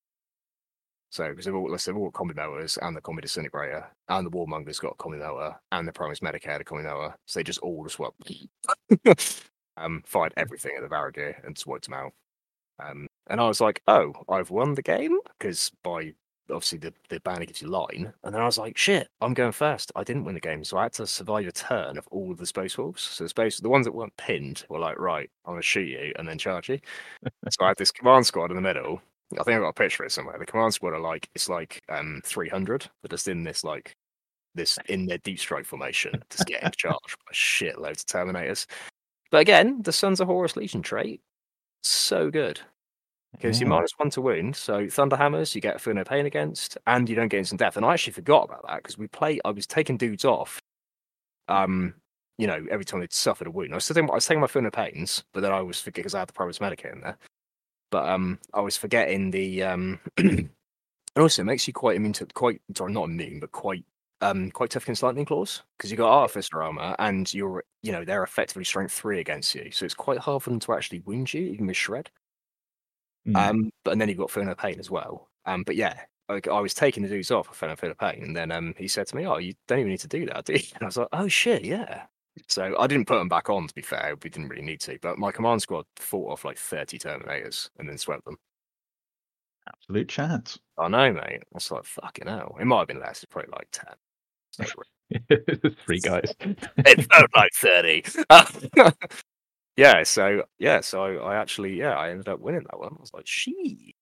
So 1.10 1.28
because 1.28 1.44
they've 1.44 1.54
all 1.54 1.68
they've 1.70 1.96
all 1.96 2.12
combi 2.12 2.34
melters 2.34 2.78
and 2.80 2.96
the 2.96 3.00
combi 3.00 3.22
disintegrator 3.22 3.86
and 4.08 4.26
the 4.26 4.30
warmonger's 4.30 4.78
got 4.78 4.94
a 4.98 5.02
combi 5.02 5.56
and 5.72 5.88
the 5.88 5.92
Primus 5.92 6.20
Medicae 6.20 6.44
had 6.44 6.60
a 6.60 6.64
combi. 6.64 7.14
So 7.26 7.38
they 7.38 7.44
just 7.44 7.58
all 7.60 7.84
just 7.84 7.98
went 7.98 8.14
um 9.76 10.02
fired 10.06 10.34
everything 10.36 10.72
at 10.76 10.82
the 10.82 10.94
Varagyr 10.94 11.44
and 11.44 11.58
swiped 11.58 11.86
them 11.86 11.94
out. 11.94 12.12
Um, 12.82 13.06
and 13.28 13.40
I 13.40 13.46
was 13.46 13.60
like, 13.60 13.82
oh, 13.88 14.14
I've 14.28 14.50
won 14.50 14.74
the 14.74 14.82
game 14.82 15.18
because 15.38 15.70
by 15.82 16.14
obviously 16.50 16.78
the, 16.78 16.92
the 17.08 17.20
banner 17.20 17.44
gives 17.44 17.62
you 17.62 17.68
line. 17.68 18.12
And 18.24 18.34
then 18.34 18.42
I 18.42 18.46
was 18.46 18.58
like, 18.58 18.76
shit, 18.76 19.08
I'm 19.20 19.34
going 19.34 19.52
first. 19.52 19.92
I 19.96 20.04
didn't 20.04 20.24
win 20.24 20.34
the 20.34 20.40
game. 20.40 20.64
So 20.64 20.78
I 20.78 20.84
had 20.84 20.92
to 20.94 21.06
survive 21.06 21.46
a 21.46 21.52
turn 21.52 21.98
of 21.98 22.06
all 22.10 22.30
of 22.30 22.38
the 22.38 22.46
Space 22.46 22.76
Wolves. 22.76 23.02
So 23.02 23.24
the 23.24 23.28
Space, 23.28 23.58
the 23.60 23.68
ones 23.68 23.86
that 23.86 23.92
weren't 23.92 24.16
pinned 24.16 24.64
were 24.68 24.78
like, 24.78 24.98
right, 24.98 25.30
I'm 25.46 25.56
to 25.56 25.62
shoot 25.62 25.88
you 25.88 26.12
and 26.16 26.28
then 26.28 26.38
charge 26.38 26.68
you. 26.68 26.78
so 27.50 27.64
I 27.64 27.68
had 27.68 27.78
this 27.78 27.92
command 27.92 28.26
squad 28.26 28.50
in 28.50 28.56
the 28.56 28.62
middle. 28.62 29.00
I 29.38 29.44
think 29.44 29.56
I've 29.56 29.62
got 29.62 29.68
a 29.68 29.72
picture 29.72 30.02
of 30.02 30.08
it 30.08 30.12
somewhere. 30.12 30.38
The 30.38 30.46
command 30.46 30.74
squad 30.74 30.92
are 30.92 31.00
like, 31.00 31.28
it's 31.34 31.48
like 31.48 31.82
um 31.88 32.20
300, 32.24 32.88
but 33.02 33.10
just 33.10 33.28
in 33.28 33.44
this 33.44 33.62
like, 33.62 33.94
this 34.54 34.78
in 34.88 35.06
their 35.06 35.18
deep 35.18 35.38
strike 35.38 35.64
formation, 35.64 36.22
just 36.30 36.46
getting 36.46 36.70
charged 36.76 37.16
by 37.26 37.32
shitloads 37.32 38.00
of 38.00 38.06
Terminators. 38.06 38.66
But 39.30 39.42
again, 39.42 39.82
the 39.82 39.92
Sons 39.92 40.20
of 40.20 40.26
Horus 40.26 40.56
Legion 40.56 40.82
trait, 40.82 41.20
so 41.82 42.30
good. 42.30 42.60
Because 43.32 43.60
Yeah. 43.60 43.66
you're 43.66 43.68
minus 43.70 43.92
one 43.96 44.10
to 44.10 44.20
wound, 44.20 44.56
so 44.56 44.86
Thunderhammers 44.86 45.54
you 45.54 45.60
get 45.60 45.80
feel 45.80 45.94
no 45.94 46.04
pain 46.04 46.26
against, 46.26 46.76
and 46.86 47.08
you 47.08 47.14
don't 47.16 47.28
get 47.28 47.38
instant 47.38 47.60
death. 47.60 47.76
And 47.76 47.86
I 47.86 47.94
actually 47.94 48.12
forgot 48.12 48.44
about 48.44 48.66
that 48.66 48.78
because 48.82 48.98
we 48.98 49.06
play. 49.08 49.40
I 49.44 49.50
was 49.50 49.66
taking 49.66 49.96
dudes 49.96 50.24
off, 50.24 50.60
um, 51.48 51.94
you 52.38 52.46
know, 52.46 52.66
every 52.70 52.84
time 52.84 53.00
they'd 53.00 53.12
suffered 53.12 53.46
a 53.48 53.50
wound. 53.50 53.72
I 53.72 53.76
was 53.76 53.86
taking, 53.88 54.10
I 54.10 54.14
was 54.14 54.26
taking 54.26 54.40
my 54.40 54.46
feel 54.48 54.62
no 54.62 54.70
pains, 54.70 55.24
but 55.34 55.40
then 55.42 55.52
I 55.52 55.62
was 55.62 55.80
forget 55.80 55.96
because 56.04 56.14
I 56.14 56.20
had 56.20 56.28
the 56.28 56.32
Primus 56.34 56.58
Medicae 56.60 56.92
in 56.92 57.00
there. 57.02 57.18
But 57.90 58.08
um, 58.08 58.38
I 58.54 58.60
was 58.60 58.76
forgetting 58.76 59.30
the 59.32 59.62
um, 59.64 60.00
and 60.18 60.50
also 61.16 61.42
it 61.42 61.46
makes 61.46 61.66
you 61.66 61.72
quite 61.72 61.96
immune 61.96 62.12
to 62.14 62.26
quite 62.26 62.60
sorry 62.76 62.92
not 62.92 63.04
immune 63.08 63.40
but 63.40 63.52
quite 63.52 63.84
um 64.22 64.50
quite 64.50 64.70
tough 64.70 64.84
against 64.84 65.02
lightning 65.02 65.24
claws 65.24 65.62
because 65.78 65.90
you 65.90 65.96
got 65.96 66.10
artificer 66.10 66.62
armor 66.62 66.94
and 66.98 67.32
you're 67.34 67.64
you 67.82 67.92
know 67.92 68.04
they're 68.04 68.22
effectively 68.22 68.64
strength 68.64 68.92
three 68.92 69.20
against 69.20 69.54
you, 69.54 69.70
so 69.72 69.84
it's 69.84 69.94
quite 69.94 70.18
hard 70.18 70.42
for 70.42 70.50
them 70.50 70.60
to 70.60 70.72
actually 70.74 71.00
wound 71.00 71.32
you 71.34 71.42
even 71.42 71.66
with 71.66 71.76
shred. 71.76 72.10
Mm. 73.28 73.36
Um, 73.36 73.70
but 73.84 73.92
and 73.92 74.00
then 74.00 74.08
you've 74.08 74.18
got 74.18 74.34
No 74.36 74.54
Pain 74.54 74.78
as 74.78 74.90
well. 74.90 75.28
Um, 75.46 75.62
but 75.62 75.76
yeah, 75.76 76.00
like 76.28 76.48
I 76.48 76.60
was 76.60 76.74
taking 76.74 77.02
the 77.02 77.08
dudes 77.08 77.30
off, 77.30 77.48
I 77.50 77.54
felt 77.54 77.72
a 77.72 77.76
Feel 77.76 77.90
No 77.90 77.94
Pain, 77.94 78.22
and 78.22 78.36
then 78.36 78.50
um, 78.50 78.74
he 78.78 78.88
said 78.88 79.06
to 79.08 79.16
me, 79.16 79.26
"Oh, 79.26 79.38
you 79.38 79.54
don't 79.68 79.80
even 79.80 79.90
need 79.90 80.00
to 80.00 80.08
do 80.08 80.26
that, 80.26 80.44
do 80.44 80.54
you?" 80.54 80.60
And 80.74 80.82
I 80.82 80.86
was 80.86 80.96
like, 80.96 81.08
"Oh 81.12 81.28
shit, 81.28 81.64
yeah." 81.64 82.04
So 82.48 82.76
I 82.78 82.86
didn't 82.86 83.06
put 83.06 83.18
them 83.18 83.28
back 83.28 83.50
on. 83.50 83.66
To 83.66 83.74
be 83.74 83.82
fair, 83.82 84.14
we 84.22 84.30
didn't 84.30 84.48
really 84.48 84.62
need 84.62 84.80
to. 84.82 84.98
But 85.02 85.18
my 85.18 85.32
command 85.32 85.62
squad 85.62 85.84
fought 85.96 86.32
off 86.32 86.44
like 86.44 86.58
thirty 86.58 86.98
Terminators 86.98 87.70
and 87.78 87.88
then 87.88 87.98
swept 87.98 88.24
them. 88.24 88.36
Absolute 89.68 90.08
chance. 90.08 90.58
I 90.78 90.88
know, 90.88 91.12
mate. 91.12 91.42
That's 91.52 91.70
like 91.70 91.84
fucking 91.84 92.26
hell. 92.26 92.56
It 92.60 92.64
might 92.64 92.78
have 92.80 92.88
been 92.88 93.00
less. 93.00 93.22
It's 93.22 93.30
probably 93.30 93.52
like 93.52 93.68
ten. 93.72 93.94
It's 94.58 94.74
Three 95.84 96.00
guys. 96.00 96.34
it 96.40 97.12
felt 97.12 97.30
like 97.34 97.52
30. 97.54 98.04
Yeah, 99.80 100.02
so 100.02 100.42
yeah, 100.58 100.80
so 100.80 101.20
I 101.20 101.36
actually 101.36 101.78
yeah, 101.78 101.96
I 101.96 102.10
ended 102.10 102.28
up 102.28 102.38
winning 102.38 102.66
that 102.70 102.78
one. 102.78 102.92
I 102.92 103.00
was 103.00 103.12
like, 103.14 103.26
she. 103.26 103.94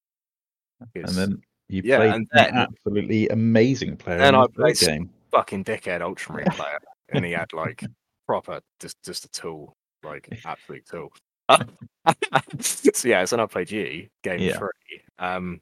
And 0.96 1.08
then 1.08 1.40
you 1.68 1.82
Yeah, 1.84 1.98
played 1.98 2.14
and 2.14 2.28
an 2.32 2.56
absolutely 2.56 3.28
amazing 3.28 3.96
player 3.96 4.18
then 4.18 4.34
in 4.34 4.40
I 4.40 4.46
played 4.48 4.76
game. 4.80 5.10
fucking 5.30 5.62
dickhead 5.64 6.00
ultramarine 6.00 6.46
player, 6.50 6.80
and 7.10 7.24
he 7.24 7.30
had 7.30 7.52
like 7.52 7.84
proper 8.26 8.60
just 8.80 8.96
just 9.04 9.24
a 9.24 9.28
tool, 9.28 9.76
like 10.02 10.28
absolute 10.44 10.84
tool. 10.84 11.12
so 12.60 13.06
yeah, 13.08 13.24
so 13.24 13.36
then 13.36 13.44
I 13.44 13.46
played 13.46 13.70
you 13.70 14.08
game 14.24 14.40
Yeah. 14.40 14.58
three. 14.58 15.02
Um, 15.20 15.60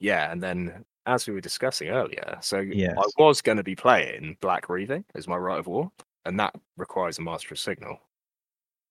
yeah, 0.00 0.32
and 0.32 0.42
then 0.42 0.84
as 1.06 1.28
we 1.28 1.34
were 1.34 1.40
discussing 1.40 1.88
earlier, 1.88 2.36
so 2.40 2.58
Yes. 2.58 2.96
I 2.98 3.04
was 3.16 3.40
going 3.40 3.58
to 3.58 3.62
be 3.62 3.76
playing 3.76 4.38
Black 4.40 4.68
Reaving 4.68 5.04
as 5.14 5.28
my 5.28 5.36
rite 5.36 5.60
of 5.60 5.68
war, 5.68 5.92
and 6.24 6.38
that 6.40 6.52
requires 6.76 7.18
a 7.18 7.22
Master 7.22 7.54
of 7.54 7.60
Signal. 7.60 8.00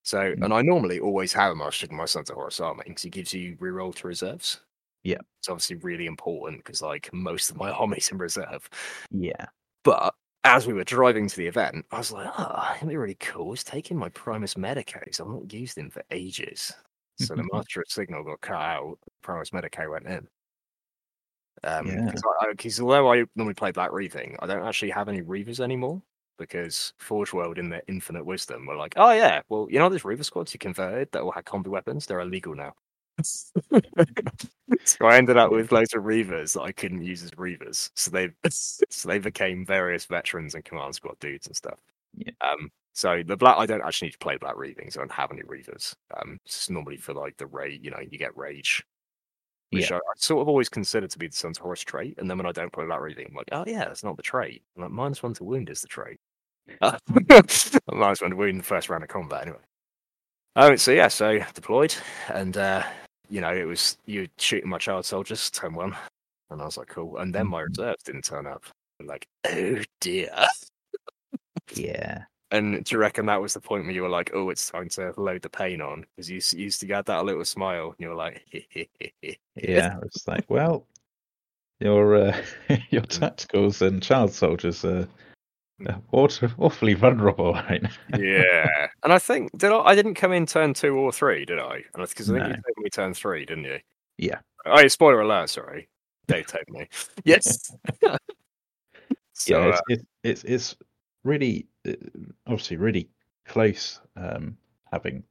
So, 0.03 0.17
Mm. 0.19 0.45
and 0.45 0.53
I 0.53 0.61
normally 0.61 0.99
always 0.99 1.31
have 1.33 1.51
a 1.51 1.55
Master 1.55 1.85
of 1.85 1.91
my 1.91 2.05
Sons 2.05 2.29
of 2.29 2.35
Horus 2.35 2.59
army 2.59 2.83
because 2.87 3.05
it 3.05 3.09
gives 3.11 3.33
you 3.33 3.55
reroll 3.57 3.93
to 3.95 4.07
reserves. 4.07 4.61
Yeah. 5.03 5.19
It's 5.39 5.49
obviously 5.49 5.77
really 5.77 6.05
important 6.07 6.57
because 6.63 6.81
like 6.81 7.11
most 7.13 7.49
of 7.51 7.57
my 7.57 7.69
army's 7.71 8.09
in 8.11 8.17
reserve. 8.17 8.69
Yeah. 9.11 9.45
But 9.83 10.13
as 10.43 10.65
we 10.65 10.73
were 10.73 10.83
driving 10.83 11.27
to 11.27 11.37
the 11.37 11.45
event, 11.47 11.85
I 11.91 11.97
was 11.99 12.11
like, 12.11 12.31
oh, 12.37 12.73
it'd 12.77 12.89
be 12.89 12.97
really 12.97 13.15
cool. 13.19 13.53
It's 13.53 13.63
taking 13.63 13.97
my 13.97 14.09
Primus 14.09 14.55
Medicae. 14.55 15.19
I've 15.19 15.27
not 15.27 15.51
used 15.53 15.77
him 15.77 15.89
for 15.91 16.03
ages. 16.11 16.71
So 17.19 17.35
the 17.35 17.47
Master 17.53 17.81
of 17.81 17.87
Signal 17.89 18.23
got 18.23 18.41
cut 18.41 18.55
out, 18.55 18.97
Primus 19.21 19.51
Medicae 19.51 19.89
went 19.89 20.07
in. 20.07 20.27
Um, 21.63 21.85
Yeah. 21.87 22.11
because 22.49 22.79
although 22.79 23.11
I 23.13 23.25
normally 23.35 23.53
play 23.53 23.71
Black 23.71 23.91
Reaving, 23.91 24.35
I 24.39 24.47
don't 24.47 24.65
actually 24.65 24.91
have 24.91 25.09
any 25.09 25.21
Reavers 25.21 25.59
anymore 25.59 26.01
because 26.41 26.93
Forge 26.97 27.33
World, 27.33 27.57
in 27.57 27.69
their 27.69 27.83
infinite 27.87 28.25
wisdom, 28.25 28.65
were 28.65 28.75
like, 28.75 28.93
oh 28.97 29.11
yeah, 29.11 29.41
well, 29.49 29.67
you 29.69 29.79
know, 29.79 29.89
there's 29.89 30.05
Reaver 30.05 30.23
squads 30.23 30.53
you 30.53 30.59
converted 30.59 31.09
that 31.11 31.21
all 31.21 31.31
had 31.31 31.45
combi 31.45 31.67
weapons. 31.67 32.05
They're 32.05 32.19
illegal 32.21 32.55
now. 32.55 32.73
so 34.83 35.05
I 35.05 35.17
ended 35.17 35.37
up 35.37 35.51
with 35.51 35.71
loads 35.71 35.93
of 35.93 36.03
Reavers 36.03 36.53
that 36.53 36.61
I 36.61 36.71
couldn't 36.71 37.03
use 37.03 37.23
as 37.23 37.31
Reavers. 37.31 37.91
So 37.95 38.11
they 38.11 38.29
so 38.49 39.09
they 39.09 39.19
became 39.19 39.65
various 39.65 40.05
veterans 40.05 40.55
and 40.55 40.65
command 40.65 40.95
squad 40.95 41.19
dudes 41.19 41.47
and 41.47 41.55
stuff. 41.55 41.79
Yeah. 42.15 42.31
Um. 42.41 42.71
So 42.93 43.23
the 43.25 43.37
black, 43.37 43.57
I 43.57 43.65
don't 43.65 43.83
actually 43.83 44.07
need 44.07 44.13
to 44.13 44.17
play 44.19 44.37
Black 44.37 44.57
Reaving, 44.57 44.91
so 44.91 44.99
I 44.99 45.03
don't 45.03 45.11
have 45.11 45.31
any 45.31 45.43
Reavers. 45.43 45.95
Um. 46.17 46.39
It's 46.45 46.69
normally 46.69 46.97
for 46.97 47.13
like 47.13 47.37
the 47.37 47.47
rage, 47.47 47.81
you 47.83 47.91
know, 47.91 47.99
you 47.99 48.17
get 48.17 48.35
rage. 48.37 48.83
Which 49.71 49.89
I, 49.89 49.95
I 49.95 49.99
sort 50.17 50.41
of 50.41 50.49
always 50.49 50.67
consider 50.67 51.07
to 51.07 51.17
be 51.17 51.27
the 51.27 51.35
Sun's 51.35 51.57
Horus 51.57 51.79
trait, 51.81 52.15
and 52.17 52.29
then 52.29 52.37
when 52.37 52.45
I 52.45 52.51
don't 52.51 52.73
play 52.73 52.85
Black 52.85 52.99
Reaving, 52.99 53.27
I'm 53.29 53.35
like, 53.35 53.47
oh 53.53 53.63
yeah, 53.65 53.85
that's 53.85 54.03
not 54.03 54.17
the 54.17 54.23
trait. 54.23 54.63
I'm 54.75 54.83
like 54.83 54.91
minus 54.91 55.23
one 55.23 55.33
to 55.35 55.45
wound 55.45 55.69
is 55.69 55.81
the 55.81 55.87
trait. 55.87 56.19
Minus 56.81 58.21
one 58.21 58.31
to 58.31 58.35
wound 58.35 58.49
in 58.51 58.57
the 58.57 58.63
first 58.63 58.89
round 58.89 59.03
of 59.03 59.09
combat, 59.09 59.43
anyway. 59.43 59.59
Um, 60.55 60.77
so 60.77 60.91
yeah, 60.91 61.07
so 61.07 61.39
deployed, 61.53 61.93
and 62.29 62.57
uh, 62.57 62.83
you 63.29 63.41
know, 63.41 63.53
it 63.53 63.65
was 63.65 63.97
you 64.05 64.27
shooting 64.37 64.69
my 64.69 64.77
child 64.77 65.05
soldiers, 65.05 65.49
turn 65.49 65.73
one, 65.73 65.95
and 66.49 66.61
I 66.61 66.65
was 66.65 66.77
like, 66.77 66.87
cool. 66.89 67.17
And 67.17 67.33
then 67.33 67.47
my 67.47 67.61
Mhm. 67.61 67.67
reserves 67.69 68.03
didn't 68.03 68.25
turn 68.25 68.45
up. 68.47 68.63
I'm 68.99 69.07
like, 69.07 69.27
oh 69.47 69.81
dear. 69.99 70.47
Yeah. 71.73 72.23
And 72.53 72.83
do 72.83 72.95
you 72.95 72.99
reckon 72.99 73.27
that 73.27 73.41
was 73.41 73.53
the 73.53 73.61
point 73.61 73.85
where 73.85 73.93
you 73.93 74.01
were 74.01 74.09
like, 74.09 74.31
oh, 74.33 74.49
it's 74.49 74.69
time 74.69 74.89
to 74.89 75.13
load 75.15 75.41
the 75.41 75.49
pain 75.49 75.79
on? 75.79 76.05
Because 76.17 76.29
you 76.29 76.35
s- 76.35 76.51
used 76.53 76.81
to 76.81 76.85
get 76.85 77.05
that 77.05 77.23
little 77.23 77.45
smile, 77.45 77.85
and 77.91 77.95
you 77.97 78.09
were 78.09 78.15
like, 78.15 78.43
Yeah. 79.55 79.97
It's 80.03 80.27
like, 80.27 80.43
well, 80.49 80.85
your 81.79 82.15
uh, 82.15 82.41
your 82.89 83.03
tacticals 83.03 83.81
and 83.81 84.03
child 84.03 84.33
soldiers 84.33 84.83
are 84.83 84.99
are 84.99 85.07
aw- 85.87 86.49
awfully 86.57 86.93
vulnerable 86.93 87.53
right 87.69 87.81
now. 87.81 87.89
yeah. 88.17 88.87
And 89.03 89.11
I 89.13 89.19
think 89.19 89.57
did 89.57 89.71
I? 89.71 89.79
I 89.79 89.95
didn't 89.95 90.15
come 90.15 90.31
in 90.33 90.45
turn 90.45 90.73
two 90.73 90.95
or 90.95 91.11
three, 91.11 91.45
did 91.45 91.59
I? 91.59 91.83
Because 91.95 92.29
I 92.29 92.33
think 92.35 92.47
you 92.47 92.53
No. 92.53 92.55
told 92.55 92.77
me 92.77 92.89
turn 92.89 93.13
three, 93.13 93.45
didn't 93.45 93.65
you? 93.65 93.79
Yeah. 94.17 94.39
Oh, 94.65 94.87
spoiler 94.87 95.21
alert! 95.21 95.49
Sorry, 95.49 95.89
Dave 96.27 96.47
told 96.47 96.69
me. 96.69 96.87
Yes. 97.23 97.71
so, 99.33 99.57
yeah, 99.57 99.57
uh, 99.57 99.67
it's, 99.69 99.81
it's 99.89 100.03
it's 100.23 100.43
it's 100.43 100.75
really 101.23 101.67
uh, 101.87 101.93
obviously 102.47 102.77
really 102.77 103.09
close 103.45 103.99
um, 104.15 104.57
having 104.91 105.23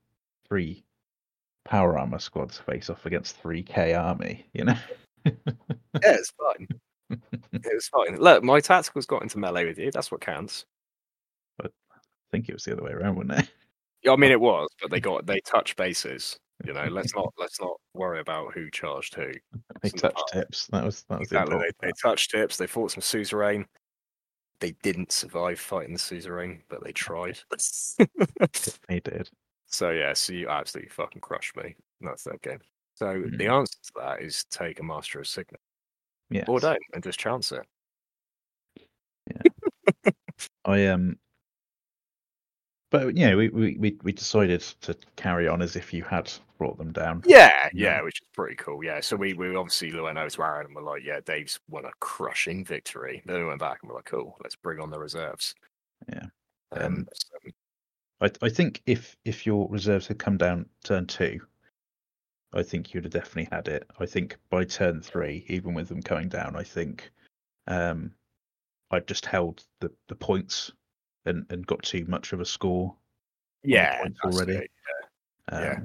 three 0.49 0.85
power 1.65 1.99
armor 1.99 2.19
squads 2.19 2.59
face 2.59 2.91
off 2.91 3.07
against 3.07 3.37
three 3.41 3.63
K 3.63 3.95
army. 3.95 4.47
You 4.53 4.65
know, 4.65 4.77
yeah, 5.25 5.33
it's 6.03 6.33
fine. 6.33 6.67
It's 7.53 7.89
fine. 7.89 8.17
Look, 8.19 8.43
my 8.45 8.61
tacticals 8.61 9.07
got 9.07 9.23
into 9.23 9.39
melee 9.39 9.67
with 9.67 9.79
you. 9.79 9.91
That's 9.91 10.11
what 10.11 10.21
counts. 10.21 10.65
But 11.59 11.73
I 11.93 11.99
think 12.31 12.49
it 12.49 12.55
was 12.55 12.65
the 12.65 12.73
other 12.73 12.83
way 12.83 12.93
around, 12.93 13.17
wasn't 13.17 13.41
it? 13.41 13.51
Yeah, 14.03 14.13
I 14.13 14.17
mean, 14.17 14.31
it 14.33 14.41
was, 14.41 14.69
but 14.81 14.91
they 14.91 15.01
got 15.01 15.27
they 15.27 15.41
touch 15.41 15.77
bases. 15.77 16.39
You 16.67 16.75
know, 16.75 16.85
let's 16.91 17.15
not 17.15 17.33
let's 17.39 17.59
not 17.61 17.81
worry 17.95 18.21
about 18.21 18.53
who 18.53 18.71
charged 18.71 19.15
who. 19.15 19.33
They 19.83 19.89
touched 19.89 20.15
part- 20.17 20.33
tips. 20.33 20.67
That 20.69 20.85
was 20.85 21.05
that 21.09 21.19
was 21.21 21.29
the 21.31 21.37
Exactly. 21.37 21.51
They, 21.59 21.67
important 21.69 21.77
they 21.81 22.09
touched 22.09 22.31
tips. 22.33 22.57
They 22.59 22.67
fought 22.67 22.91
some 22.91 23.01
suzerain. 23.03 23.67
They 24.61 24.73
didn't 24.83 25.11
survive 25.11 25.59
fighting 25.59 25.95
the 25.95 25.99
suzerain, 25.99 26.61
but 26.69 26.85
they 26.85 26.93
tried. 26.93 27.39
They 28.89 29.01
did. 29.01 29.31
so 29.67 29.91
yeah, 29.91 30.13
so 30.13 30.33
you 30.35 30.49
absolutely 30.49 30.91
fucking 30.91 31.21
crushed 31.23 31.57
me. 31.57 31.77
That's 32.03 32.25
that 32.25 32.43
game. 32.43 32.61
So 32.95 33.23
the 33.23 33.47
Mm. 33.47 33.61
answer 33.61 33.79
to 33.85 33.93
that 33.97 34.21
is 34.23 34.45
take 34.51 34.81
a 34.81 34.83
master 34.83 35.21
of 35.21 35.27
signal 35.29 35.61
Yes. 36.31 36.45
or 36.49 36.61
don't 36.61 36.79
and 36.95 37.03
just 37.03 37.19
chance 37.19 37.53
it. 37.53 37.67
Yeah. 39.27 40.11
I 40.65 40.87
um. 40.87 41.19
But 42.91 43.17
you 43.17 43.29
know, 43.29 43.37
we, 43.37 43.49
we, 43.51 43.97
we, 44.03 44.11
decided 44.13 44.63
to 44.81 44.97
carry 45.15 45.47
on 45.47 45.63
as 45.63 45.77
if 45.77 45.95
you 45.95 46.03
had 46.03 46.33
brought 46.59 46.77
them 46.77 46.91
down. 46.93 47.23
Yeah, 47.25 47.69
Yeah. 47.73 47.99
yeah, 47.99 48.03
which 48.03 48.21
is 48.21 48.27
pretty 48.35 48.57
cool. 48.57 48.83
Yeah, 48.83 48.99
so 49.01 49.15
we 49.15 49.33
we 49.35 49.55
obviously 49.55 49.95
went 49.99 50.19
over 50.19 50.29
to 50.29 50.43
Aaron 50.43 50.67
and 50.67 50.75
we're 50.75 50.83
like, 50.83 51.05
yeah, 51.05 51.21
Dave's 51.25 51.61
won 51.69 51.85
a 51.85 51.93
crushing 52.01 52.65
victory. 52.65 53.23
Then 53.27 53.39
we 53.39 53.45
went 53.45 53.61
back 53.61 53.79
and 53.83 53.89
we're 53.91 53.97
like, 53.97 54.07
cool, 54.07 54.37
let's 54.43 54.57
bring 54.57 54.81
on 54.81 54.91
the 54.91 54.99
reserves. 54.99 55.55
Yeah. 56.09 56.27
Um, 56.73 56.83
Um, 56.83 57.09
so- 57.15 57.51
I 58.23 58.31
I 58.43 58.49
think 58.51 58.83
if 58.87 59.17
if 59.25 59.47
your 59.47 59.69
reserves 59.71 60.07
had 60.09 60.19
come 60.19 60.37
down 60.37 60.67
turn 60.85 61.07
two, 61.07 61.41
I 62.53 62.63
think 62.63 62.93
you'd 62.93 63.05
have 63.05 63.13
definitely 63.13 63.49
had 63.51 63.69
it. 63.69 63.89
I 63.99 64.07
think 64.07 64.37
by 64.49 64.65
turn 64.65 65.01
three, 65.01 65.45
even 65.49 65.75
with 65.75 65.89
them 65.89 66.03
coming 66.03 66.29
down, 66.29 66.57
I 66.57 66.63
think 66.63 67.11
um 67.67 68.13
I'd 68.91 69.07
just 69.07 69.25
held 69.27 69.65
the, 69.79 69.91
the 70.09 70.17
points 70.17 70.73
and, 71.27 71.47
and 71.51 71.67
got 71.67 71.83
too 71.83 72.05
much 72.09 72.33
of 72.33 72.41
a 72.41 72.45
score. 72.45 72.95
yeah, 73.63 74.05
already. 74.25 74.69
Um, 75.49 75.63
Yeah. 75.63 75.79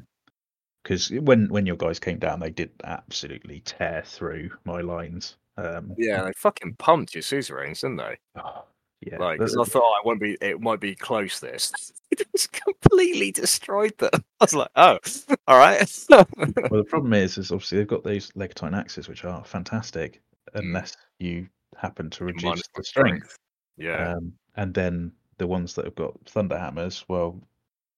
because 0.82 1.10
when 1.12 1.48
when 1.50 1.66
your 1.66 1.78
guys 1.78 2.00
came 2.00 2.20
down, 2.20 2.40
they 2.40 2.52
did 2.52 2.72
absolutely 2.84 3.60
tear 3.62 4.04
through 4.06 4.52
my 4.66 4.82
lines. 4.82 5.38
Um, 5.58 5.94
Yeah, 5.98 6.24
they 6.24 6.34
fucking 6.34 6.76
pumped 6.76 7.16
your 7.16 7.22
suzerains, 7.22 7.82
didn't 7.82 7.98
they? 7.98 8.18
oh, 8.36 8.66
yeah, 9.02 9.18
Like, 9.18 9.40
the- 9.40 9.46
'cause 9.46 9.58
I 9.58 9.64
thought 9.66 9.84
I 9.84 10.02
won't 10.06 10.20
be, 10.20 10.38
it 10.42 10.60
might 10.62 10.80
be 10.80 10.96
close. 10.96 11.40
This 11.40 11.72
it 12.12 12.26
just 12.36 12.52
completely 12.52 13.32
destroyed 13.32 13.98
them. 13.98 14.12
I 14.40 14.44
was 14.44 14.54
like, 14.54 14.70
oh, 14.76 15.00
all 15.48 15.58
right. 15.58 15.80
well, 16.10 16.26
the 16.72 16.86
problem 16.88 17.14
is, 17.14 17.38
is 17.38 17.52
obviously 17.52 17.78
they've 17.80 17.88
got 17.88 18.04
those 18.04 18.32
Legatine 18.36 18.74
axes, 18.74 19.08
which 19.08 19.26
are 19.26 19.44
fantastic, 19.46 20.22
unless 20.54 20.96
you 21.20 21.48
happen 21.78 22.10
to 22.12 22.26
reduce 22.26 22.44
Minus 22.44 22.62
the 22.74 22.80
my 22.80 22.84
strength. 22.84 23.38
yeah, 23.78 24.14
Um, 24.14 24.34
and 24.56 24.74
then 24.74 25.12
the 25.38 25.48
ones 25.48 25.74
that 25.76 25.86
have 25.86 25.96
got 25.96 26.14
thunder 26.28 26.58
hammers, 26.58 27.04
well, 27.10 27.42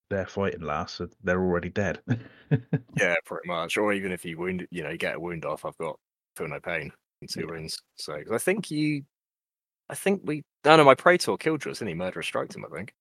they're 0.09 0.25
fighting 0.25 0.61
last, 0.61 0.95
so 0.95 1.07
they're 1.23 1.41
already 1.41 1.69
dead. 1.69 2.01
yeah, 2.97 3.15
pretty 3.25 3.47
much. 3.47 3.77
Or 3.77 3.93
even 3.93 4.11
if 4.11 4.23
you 4.25 4.37
wound, 4.37 4.65
you 4.71 4.83
know, 4.83 4.89
you 4.89 4.97
get 4.97 5.15
a 5.15 5.19
wound 5.19 5.45
off, 5.45 5.65
I've 5.65 5.77
got 5.77 5.99
feel 6.35 6.47
no 6.47 6.59
pain 6.59 6.91
in 7.21 7.27
two 7.27 7.41
Yeah. 7.41 7.45
wounds. 7.47 7.77
So 7.95 8.17
I 8.31 8.37
think 8.37 8.71
you, 8.71 9.03
I 9.89 9.95
think 9.95 10.21
we, 10.23 10.43
no, 10.65 10.75
no, 10.75 10.83
my 10.83 10.95
Praetor 10.95 11.37
killed 11.37 11.65
you, 11.65 11.71
didn't 11.71 11.87
he? 11.87 11.93
Murderer 11.93 12.23
striked 12.23 12.55
him, 12.55 12.65
I 12.65 12.75
think. 12.75 12.93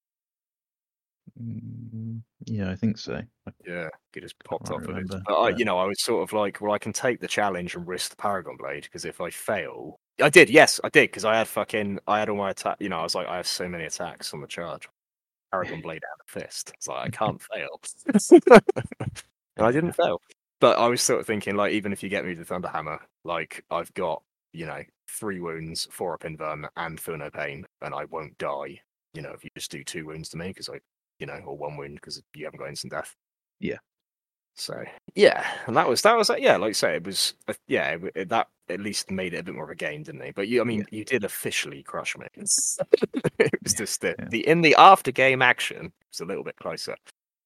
Mm, 1.41 2.21
yeah, 2.45 2.71
I 2.71 2.75
think 2.75 2.97
so. 2.97 3.21
Yeah, 3.65 3.89
he 4.13 4.21
just 4.21 4.41
popped 4.43 4.71
off 4.71 4.83
of 4.83 4.97
it. 4.97 5.07
But 5.09 5.33
I, 5.33 5.49
you 5.49 5.65
know, 5.65 5.77
I 5.77 5.85
was 5.85 6.01
sort 6.01 6.23
of 6.23 6.33
like, 6.33 6.61
well, 6.61 6.71
I 6.71 6.77
can 6.77 6.93
take 6.93 7.19
the 7.19 7.27
challenge 7.27 7.75
and 7.75 7.87
risk 7.87 8.11
the 8.11 8.15
Paragon 8.15 8.55
Blade 8.57 8.83
because 8.83 9.05
if 9.05 9.19
I 9.19 9.29
fail, 9.29 9.99
I 10.21 10.29
did. 10.29 10.49
Yes, 10.49 10.79
I 10.83 10.89
did 10.89 11.09
because 11.09 11.25
I 11.25 11.37
had 11.37 11.47
fucking, 11.47 11.99
I 12.07 12.19
had 12.19 12.29
all 12.29 12.37
my 12.37 12.51
attack. 12.51 12.77
You 12.79 12.89
know, 12.89 12.99
I 12.99 13.03
was 13.03 13.15
like, 13.15 13.27
I 13.27 13.35
have 13.35 13.47
so 13.47 13.67
many 13.67 13.83
attacks 13.83 14.33
on 14.33 14.41
the 14.41 14.47
charge. 14.47 14.87
Paragon 15.51 15.81
Blade 15.81 16.03
out 16.03 16.19
of 16.19 16.43
fist. 16.43 16.71
It's 16.75 16.87
like 16.87 17.07
I 17.07 17.09
can't 17.09 17.41
fail, 17.41 17.79
and 19.57 19.65
I 19.65 19.71
didn't 19.71 19.91
fail. 19.95 20.21
But 20.59 20.77
I 20.77 20.87
was 20.87 21.01
sort 21.01 21.19
of 21.19 21.27
thinking, 21.27 21.55
like, 21.55 21.73
even 21.73 21.93
if 21.93 22.01
you 22.01 22.09
get 22.09 22.25
me 22.25 22.33
the 22.33 22.43
Thunder 22.43 22.67
Hammer, 22.67 22.99
like 23.23 23.63
I've 23.69 23.93
got, 23.93 24.23
you 24.57 24.65
know, 24.65 24.81
three 25.09 25.39
wounds, 25.39 25.87
four 25.91 26.13
up 26.13 26.25
in 26.25 26.35
Vern, 26.37 26.67
and 26.75 26.99
feel 26.99 27.17
no 27.17 27.29
pain, 27.29 27.65
and 27.81 27.93
I 27.93 28.05
won't 28.05 28.37
die. 28.37 28.81
You 29.13 29.21
know, 29.21 29.31
if 29.31 29.43
you 29.43 29.49
just 29.55 29.71
do 29.71 29.83
two 29.83 30.05
wounds 30.05 30.29
to 30.29 30.37
me, 30.37 30.47
because 30.49 30.69
I, 30.69 30.79
you 31.19 31.27
know, 31.27 31.39
or 31.45 31.57
one 31.57 31.77
wound 31.77 31.95
because 31.95 32.21
you 32.35 32.45
haven't 32.45 32.59
got 32.59 32.69
instant 32.69 32.93
death. 32.93 33.15
Yeah. 33.59 33.77
So 34.55 34.83
yeah, 35.13 35.45
and 35.67 35.77
that 35.77 35.87
was 35.87 36.01
that 36.01 36.17
was 36.17 36.31
yeah, 36.39 36.57
like 36.57 36.69
I 36.69 36.73
say, 36.73 36.95
it 36.95 37.05
was 37.05 37.35
uh, 37.47 37.53
yeah, 37.67 37.95
it, 38.15 38.29
that 38.29 38.47
at 38.69 38.79
least 38.79 39.11
made 39.11 39.35
it 39.35 39.37
a 39.37 39.43
bit 39.43 39.53
more 39.53 39.65
of 39.65 39.69
a 39.69 39.75
game, 39.75 40.01
didn't 40.01 40.19
they? 40.19 40.31
But 40.31 40.47
you, 40.47 40.61
I 40.61 40.63
mean, 40.63 40.83
you 40.89 41.05
did 41.05 41.23
officially 41.23 41.83
crush 41.83 42.17
me. 42.17 42.25
it 42.35 43.51
was 43.63 43.73
just 43.75 44.01
the, 44.01 44.15
Yeah. 44.17 44.25
the 44.29 44.47
in 44.47 44.61
the 44.61 44.75
after 44.77 45.11
game 45.11 45.43
action 45.43 45.85
it 45.85 45.93
was 46.11 46.21
a 46.21 46.25
little 46.25 46.43
bit 46.43 46.55
closer. 46.57 46.95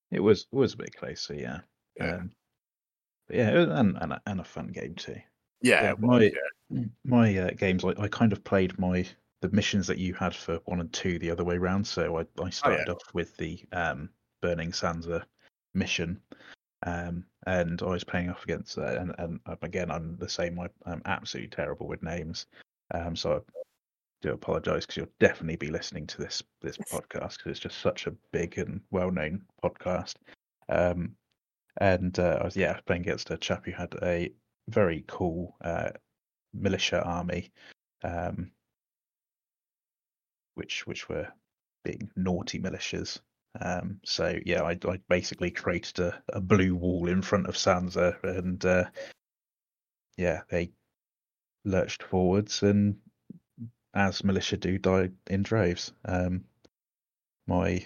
It 0.10 0.22
was 0.22 0.48
was 0.52 0.74
a 0.74 0.78
bit 0.78 0.96
closer, 0.96 1.34
yeah. 1.36 1.60
Yeah, 1.98 2.16
Um, 2.16 2.32
but 3.28 3.36
yeah, 3.38 3.52
it 3.52 3.58
was, 3.58 3.68
and, 3.68 3.98
and 4.02 4.14
a- 4.14 4.22
and 4.26 4.40
a 4.40 4.46
fun 4.46 4.68
game 4.68 4.96
too. 4.96 5.18
Yeah, 5.62 5.84
yeah, 5.84 5.90
it 5.92 6.00
was, 6.00 6.08
my- 6.08 6.24
yeah. 6.24 6.84
My 7.04 7.38
uh, 7.38 7.52
games, 7.52 7.84
I, 7.84 7.90
I 8.00 8.08
kind 8.08 8.32
of 8.32 8.44
played 8.46 8.80
my 8.80 9.06
the 9.42 9.50
missions 9.50 9.88
that 9.88 9.98
you 9.98 10.14
had 10.14 10.34
for 10.34 10.60
one 10.66 10.80
and 10.80 10.94
two 10.94 11.20
the 11.20 11.30
other 11.32 11.44
way 11.44 11.58
round. 11.58 11.86
So 11.86 12.20
I, 12.20 12.26
I 12.42 12.50
started 12.50 12.88
off 12.90 13.04
with 13.14 13.36
the 13.38 13.60
um, 13.74 14.10
Burning 14.42 14.72
Sansa 14.72 15.24
mission, 15.74 16.22
um, 16.86 17.26
and 17.48 17.82
I 17.82 17.86
was 17.88 18.04
playing 18.06 18.30
off 18.30 18.44
against 18.44 18.76
that. 18.78 18.98
And, 18.98 19.14
and 19.18 19.40
um, 19.48 19.58
again, 19.64 19.92
I'm 19.92 20.16
the 20.18 20.30
same. 20.30 20.60
I, 20.60 20.70
I'm 20.86 21.02
absolutely 21.06 21.50
terrible 21.50 21.88
with 21.88 22.04
names, 22.04 22.46
um, 22.94 23.16
so 23.16 23.34
I 23.38 23.40
do 24.22 24.32
apologise 24.32 24.86
because 24.86 24.98
you'll 24.98 25.08
definitely 25.20 25.58
be 25.58 25.72
listening 25.72 26.08
to 26.08 26.20
this 26.20 26.42
this 26.62 26.78
podcast 26.78 27.38
because 27.38 27.48
it's 27.52 27.60
just 27.60 27.82
such 27.82 28.08
a 28.08 28.14
big 28.32 28.58
and 28.60 28.80
well 28.92 29.12
known 29.12 29.42
podcast. 29.62 30.14
Um, 30.70 31.16
and 31.82 32.18
uh, 32.20 32.38
I 32.40 32.46
was 32.46 32.56
yeah 32.56 32.80
playing 32.86 33.02
against 33.02 33.32
a 33.32 33.38
chap 33.38 33.66
who 33.66 33.72
had 33.72 33.94
a 34.04 34.32
very 34.72 35.04
cool 35.08 35.56
uh, 35.64 35.92
militia 36.54 37.04
army, 37.04 37.52
um, 38.04 38.52
which 40.56 40.88
which 40.88 41.10
were 41.10 41.28
being 41.84 42.10
naughty 42.16 42.60
militias. 42.60 43.20
Um, 43.60 44.00
so 44.06 44.40
yeah, 44.46 44.64
I, 44.64 44.78
I 44.88 45.00
basically 45.10 45.52
created 45.52 46.00
a, 46.00 46.24
a 46.30 46.40
blue 46.42 46.76
wall 46.76 47.08
in 47.08 47.22
front 47.22 47.48
of 47.48 47.56
Sansa, 47.56 48.22
and 48.24 48.64
uh, 48.66 48.86
yeah, 50.18 50.42
they 50.50 50.72
lurched 51.66 52.04
forwards, 52.04 52.64
and 52.64 52.98
as 53.94 54.24
militia 54.24 54.58
do, 54.58 54.78
died 54.78 55.14
in 55.30 55.44
droves. 55.44 55.92
Um, 56.06 56.46
my 57.48 57.86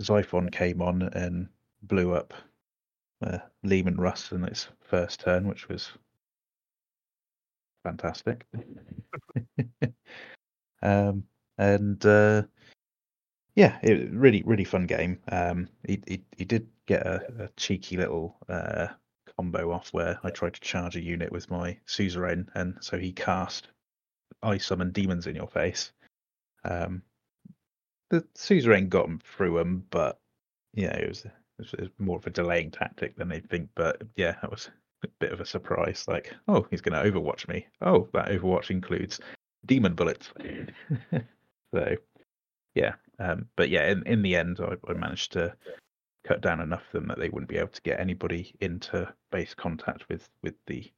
Xiphon 0.00 0.52
came 0.52 0.82
on 0.82 1.02
and 1.02 1.48
blew 1.82 2.14
up 2.14 2.34
uh, 3.22 3.38
Leman 3.66 3.96
Russ 3.96 4.32
in 4.32 4.44
its 4.44 4.68
first 4.80 5.20
turn, 5.20 5.46
which 5.48 5.68
was 5.68 5.90
fantastic. 7.84 8.46
um, 10.82 11.24
and 11.58 12.04
uh, 12.04 12.42
yeah, 13.54 13.78
it 13.82 14.10
really 14.12 14.42
really 14.44 14.64
fun 14.64 14.86
game. 14.86 15.18
Um, 15.30 15.68
he 15.86 16.02
he, 16.06 16.24
he 16.36 16.44
did 16.44 16.68
get 16.86 17.06
a, 17.06 17.44
a 17.44 17.48
cheeky 17.56 17.96
little 17.96 18.36
uh, 18.48 18.88
combo 19.36 19.72
off 19.72 19.92
where 19.92 20.18
I 20.22 20.30
tried 20.30 20.54
to 20.54 20.60
charge 20.60 20.96
a 20.96 21.02
unit 21.02 21.32
with 21.32 21.50
my 21.50 21.78
suzerain, 21.86 22.48
and 22.54 22.76
so 22.80 22.98
he 22.98 23.12
cast 23.12 23.68
I 24.42 24.58
summon 24.58 24.92
demons 24.92 25.26
in 25.26 25.36
your 25.36 25.48
face. 25.48 25.92
Um, 26.64 27.02
the 28.10 28.26
suzerain 28.34 28.88
got 28.88 29.06
him 29.06 29.20
through 29.20 29.58
him, 29.58 29.86
but 29.90 30.18
yeah, 30.74 30.94
it 30.96 31.08
was, 31.08 31.26
it 31.58 31.62
was 31.62 31.72
it 31.74 31.80
was 31.80 31.90
more 31.98 32.18
of 32.18 32.26
a 32.26 32.30
delaying 32.30 32.70
tactic 32.70 33.16
than 33.16 33.28
they'd 33.28 33.48
think. 33.48 33.68
But 33.74 34.02
yeah, 34.16 34.36
that 34.42 34.50
was 34.50 34.70
a 35.04 35.08
bit 35.20 35.32
of 35.32 35.40
a 35.40 35.46
surprise. 35.46 36.04
Like, 36.08 36.34
oh, 36.48 36.66
he's 36.70 36.80
going 36.80 37.00
to 37.00 37.10
overwatch 37.10 37.48
me. 37.48 37.66
Oh, 37.80 38.08
that 38.12 38.28
overwatch 38.28 38.70
includes 38.70 39.20
demon 39.64 39.94
bullets. 39.94 40.30
so 41.74 41.96
yeah, 42.74 42.94
um, 43.18 43.46
but 43.56 43.70
yeah, 43.70 43.90
in, 43.90 44.02
in 44.06 44.22
the 44.22 44.36
end, 44.36 44.60
I, 44.60 44.76
I 44.90 44.94
managed 44.94 45.32
to 45.32 45.54
cut 46.26 46.40
down 46.40 46.60
enough 46.60 46.82
of 46.86 46.92
them 46.92 47.08
that 47.08 47.18
they 47.18 47.28
wouldn't 47.28 47.48
be 47.48 47.58
able 47.58 47.68
to 47.68 47.82
get 47.82 48.00
anybody 48.00 48.54
into 48.60 49.12
base 49.30 49.54
contact 49.54 50.08
with 50.08 50.28
with 50.42 50.54
the 50.66 50.90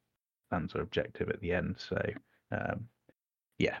Sansa 0.51 0.79
objective 0.81 1.29
at 1.29 1.39
the 1.39 1.53
end. 1.53 1.75
So 1.77 2.01
um, 2.51 2.87
yeah, 3.57 3.77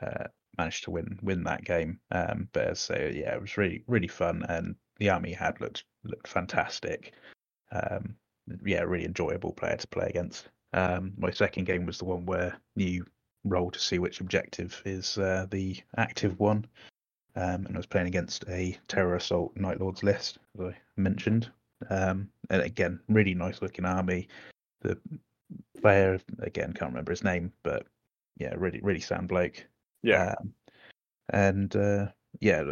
uh, 0.00 0.24
managed 0.58 0.84
to 0.84 0.90
win 0.90 1.18
win 1.22 1.44
that 1.44 1.64
game. 1.64 1.98
Um, 2.10 2.48
but 2.52 2.76
so 2.78 2.94
yeah, 2.94 3.34
it 3.34 3.40
was 3.40 3.56
really 3.56 3.82
really 3.86 4.08
fun, 4.08 4.44
and 4.48 4.76
the 5.02 5.10
army 5.10 5.32
had 5.32 5.60
looked 5.60 5.84
looked 6.04 6.28
fantastic. 6.28 7.12
Um, 7.72 8.14
yeah, 8.64 8.82
really 8.82 9.04
enjoyable 9.04 9.52
player 9.52 9.76
to 9.76 9.86
play 9.88 10.06
against. 10.08 10.48
Um, 10.72 11.12
my 11.16 11.30
second 11.32 11.64
game 11.64 11.86
was 11.86 11.98
the 11.98 12.04
one 12.04 12.24
where 12.24 12.56
you 12.76 13.04
roll 13.44 13.72
to 13.72 13.80
see 13.80 13.98
which 13.98 14.20
objective 14.20 14.80
is 14.84 15.18
uh, 15.18 15.46
the 15.50 15.76
active 15.96 16.38
one. 16.38 16.66
Um, 17.34 17.66
and 17.66 17.74
I 17.74 17.78
was 17.78 17.86
playing 17.86 18.06
against 18.06 18.44
a 18.48 18.78
Terror 18.86 19.16
Assault 19.16 19.56
Night 19.56 19.80
Lords 19.80 20.04
list, 20.04 20.38
as 20.54 20.66
I 20.66 20.76
mentioned. 20.96 21.50
Um, 21.90 22.28
and 22.50 22.62
again, 22.62 23.00
really 23.08 23.34
nice 23.34 23.60
looking 23.60 23.84
army. 23.84 24.28
The 24.82 24.98
player, 25.80 26.20
again, 26.40 26.74
can't 26.74 26.92
remember 26.92 27.10
his 27.10 27.24
name, 27.24 27.52
but 27.64 27.86
yeah, 28.38 28.54
really, 28.56 28.80
really 28.82 29.00
sound 29.00 29.28
bloke. 29.28 29.66
Yeah. 30.04 30.34
Um, 30.38 30.54
and 31.30 31.74
uh, 31.74 32.06
yeah, 32.42 32.64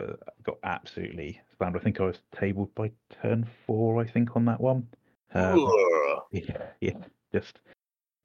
got 0.43 0.59
absolutely 0.65 1.41
slammed. 1.57 1.77
I 1.77 1.79
think 1.79 2.01
I 2.01 2.05
was 2.05 2.19
tabled 2.35 2.75
by 2.75 2.91
turn 3.23 3.49
four, 3.67 4.03
I 4.03 4.05
think, 4.05 4.35
on 4.35 4.45
that 4.47 4.61
one. 4.61 4.89
Um, 5.33 5.73
yeah, 6.33 6.67
yeah, 6.81 6.97
just, 7.33 7.61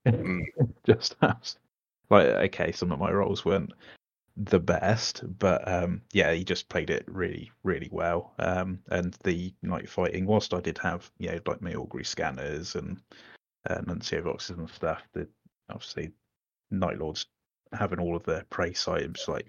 Mm. 0.07 0.41
just 0.85 1.15
abs- 1.21 1.57
like 2.09 2.27
okay, 2.27 2.71
some 2.71 2.91
of 2.91 2.97
my 2.97 3.11
rolls 3.11 3.45
weren't 3.45 3.73
the 4.37 4.59
best, 4.59 5.23
but 5.37 5.67
um, 5.71 6.01
yeah, 6.13 6.33
he 6.33 6.43
just 6.43 6.67
played 6.67 6.89
it 6.89 7.05
really, 7.07 7.51
really 7.63 7.89
well. 7.91 8.33
Um, 8.39 8.79
and 8.89 9.15
the 9.23 9.53
night 9.61 9.87
fighting, 9.87 10.25
whilst 10.25 10.53
I 10.53 10.61
did 10.61 10.79
have, 10.79 11.09
you 11.19 11.29
know, 11.29 11.39
like 11.45 11.61
my 11.61 11.75
augury 11.75 12.03
scanners 12.03 12.75
and 12.75 12.99
uh, 13.69 13.81
nuncio 13.85 14.23
boxes 14.23 14.57
and 14.57 14.69
stuff, 14.69 15.03
the 15.13 15.27
obviously 15.69 16.11
night 16.71 16.97
lords 16.97 17.27
having 17.71 17.99
all 17.99 18.15
of 18.15 18.23
their 18.23 18.45
prey 18.49 18.73
items, 18.87 19.25
like 19.27 19.47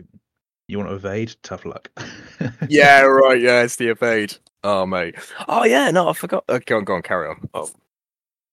you 0.68 0.78
want 0.78 0.90
to 0.90 0.96
evade, 0.96 1.34
tough 1.42 1.64
luck. 1.64 1.90
yeah, 2.68 3.00
right. 3.02 3.40
Yeah, 3.40 3.62
it's 3.62 3.76
the 3.76 3.88
evade. 3.88 4.36
Oh, 4.64 4.84
mate. 4.86 5.14
Oh, 5.48 5.64
yeah. 5.64 5.90
No, 5.90 6.08
I 6.08 6.12
forgot. 6.12 6.44
Uh, 6.48 6.58
go 6.64 6.78
on, 6.78 6.84
go 6.84 6.94
on. 6.94 7.02
Carry 7.02 7.28
on. 7.28 7.48
Oh, 7.54 7.70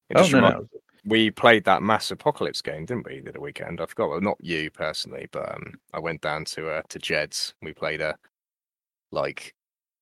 It 0.09 0.17
oh 0.17 0.27
no, 0.27 0.39
no, 0.39 0.67
we 1.05 1.31
played 1.31 1.65
that 1.65 1.81
mass 1.81 2.11
apocalypse 2.11 2.61
game, 2.61 2.85
didn't 2.85 3.05
we? 3.07 3.19
The 3.21 3.39
weekend. 3.39 3.81
I 3.81 3.85
forgot. 3.87 4.09
Well, 4.09 4.21
not 4.21 4.37
you 4.39 4.69
personally, 4.69 5.27
but 5.31 5.53
um, 5.53 5.73
I 5.93 5.99
went 5.99 6.21
down 6.21 6.45
to 6.45 6.69
uh, 6.69 6.81
to 6.89 6.99
Jed's. 6.99 7.55
We 7.61 7.73
played 7.73 7.99
a 8.01 8.15
like 9.11 9.53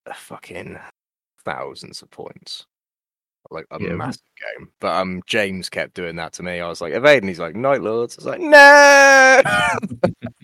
a 0.06 0.14
fucking 0.14 0.78
thousands 1.46 2.02
of 2.02 2.10
points, 2.12 2.66
like 3.50 3.66
a 3.72 3.82
Yeah. 3.82 3.94
massive 3.96 4.22
game. 4.58 4.70
But 4.80 4.96
um, 5.00 5.22
James 5.28 5.70
kept 5.70 5.94
doing 5.94 6.18
that 6.18 6.34
to 6.34 6.44
me. 6.44 6.60
I 6.60 6.68
was 6.68 6.82
like 6.82 6.94
evade, 6.94 7.24
and 7.24 7.30
he's 7.30 7.40
like 7.40 7.56
Night 7.56 7.82
Lords. 7.82 8.18
I 8.18 8.22
was 8.22 8.26
like 8.28 8.42
no. 8.42 9.42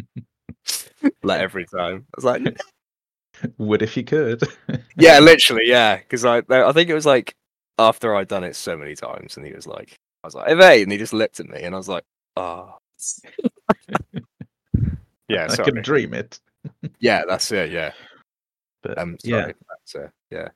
like 1.24 1.42
every 1.42 1.66
time, 1.66 2.06
I 2.08 2.16
was 2.16 2.26
like 2.26 2.58
would 3.58 3.82
if 3.82 3.98
you 3.98 4.04
could. 4.04 4.42
yeah, 4.98 5.20
literally, 5.20 5.64
yeah. 5.66 5.98
Because 5.98 6.26
I, 6.26 6.42
I 6.50 6.72
think 6.72 6.90
it 6.90 6.96
was 6.96 7.06
like 7.06 7.36
after 7.78 8.16
I'd 8.16 8.28
done 8.28 8.44
it 8.44 8.56
so 8.56 8.78
many 8.78 8.96
times, 8.96 9.38
and 9.38 9.46
he 9.46 9.54
was 9.54 9.68
like, 9.68 9.98
I 10.24 10.28
was 10.28 10.36
like, 10.36 10.48
hey, 10.48 10.84
and 10.84 10.92
he 10.92 10.98
just 10.98 11.14
looked 11.14 11.40
at 11.40 11.50
me, 11.50 11.62
and 11.62 11.76
I 11.76 11.78
was 11.78 11.90
like, 11.90 12.04
oh. 12.36 12.78
yeah, 15.30 15.46
I 15.46 15.48
sorry. 15.48 15.72
can 15.72 15.82
dream 15.82 16.14
it. 16.14 16.40
yeah, 17.00 17.24
that's 17.28 17.52
it. 17.52 17.72
Yeah, 17.72 17.92
But 18.82 18.98
um, 18.98 19.18
yeah, 19.24 19.42
sorry. 19.42 19.54
That's, 19.70 19.96
uh, 19.96 20.10
yeah, 20.32 20.50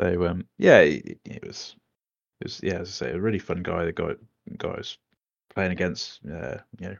so 0.00 0.26
um, 0.26 0.46
yeah, 0.58 0.78
it, 0.78 1.18
it 1.24 1.46
was, 1.46 1.76
it 2.40 2.44
was 2.44 2.60
yeah, 2.62 2.78
as 2.78 2.88
I 2.88 3.06
say, 3.06 3.12
a 3.12 3.20
really 3.20 3.38
fun 3.38 3.62
guy. 3.62 3.84
The 3.84 3.92
guy, 3.92 4.12
guy 4.56 4.68
I 4.68 4.76
was 4.78 4.98
playing 5.54 5.72
against, 5.72 6.20
uh, 6.26 6.56
you 6.78 6.88
know, 6.88 6.96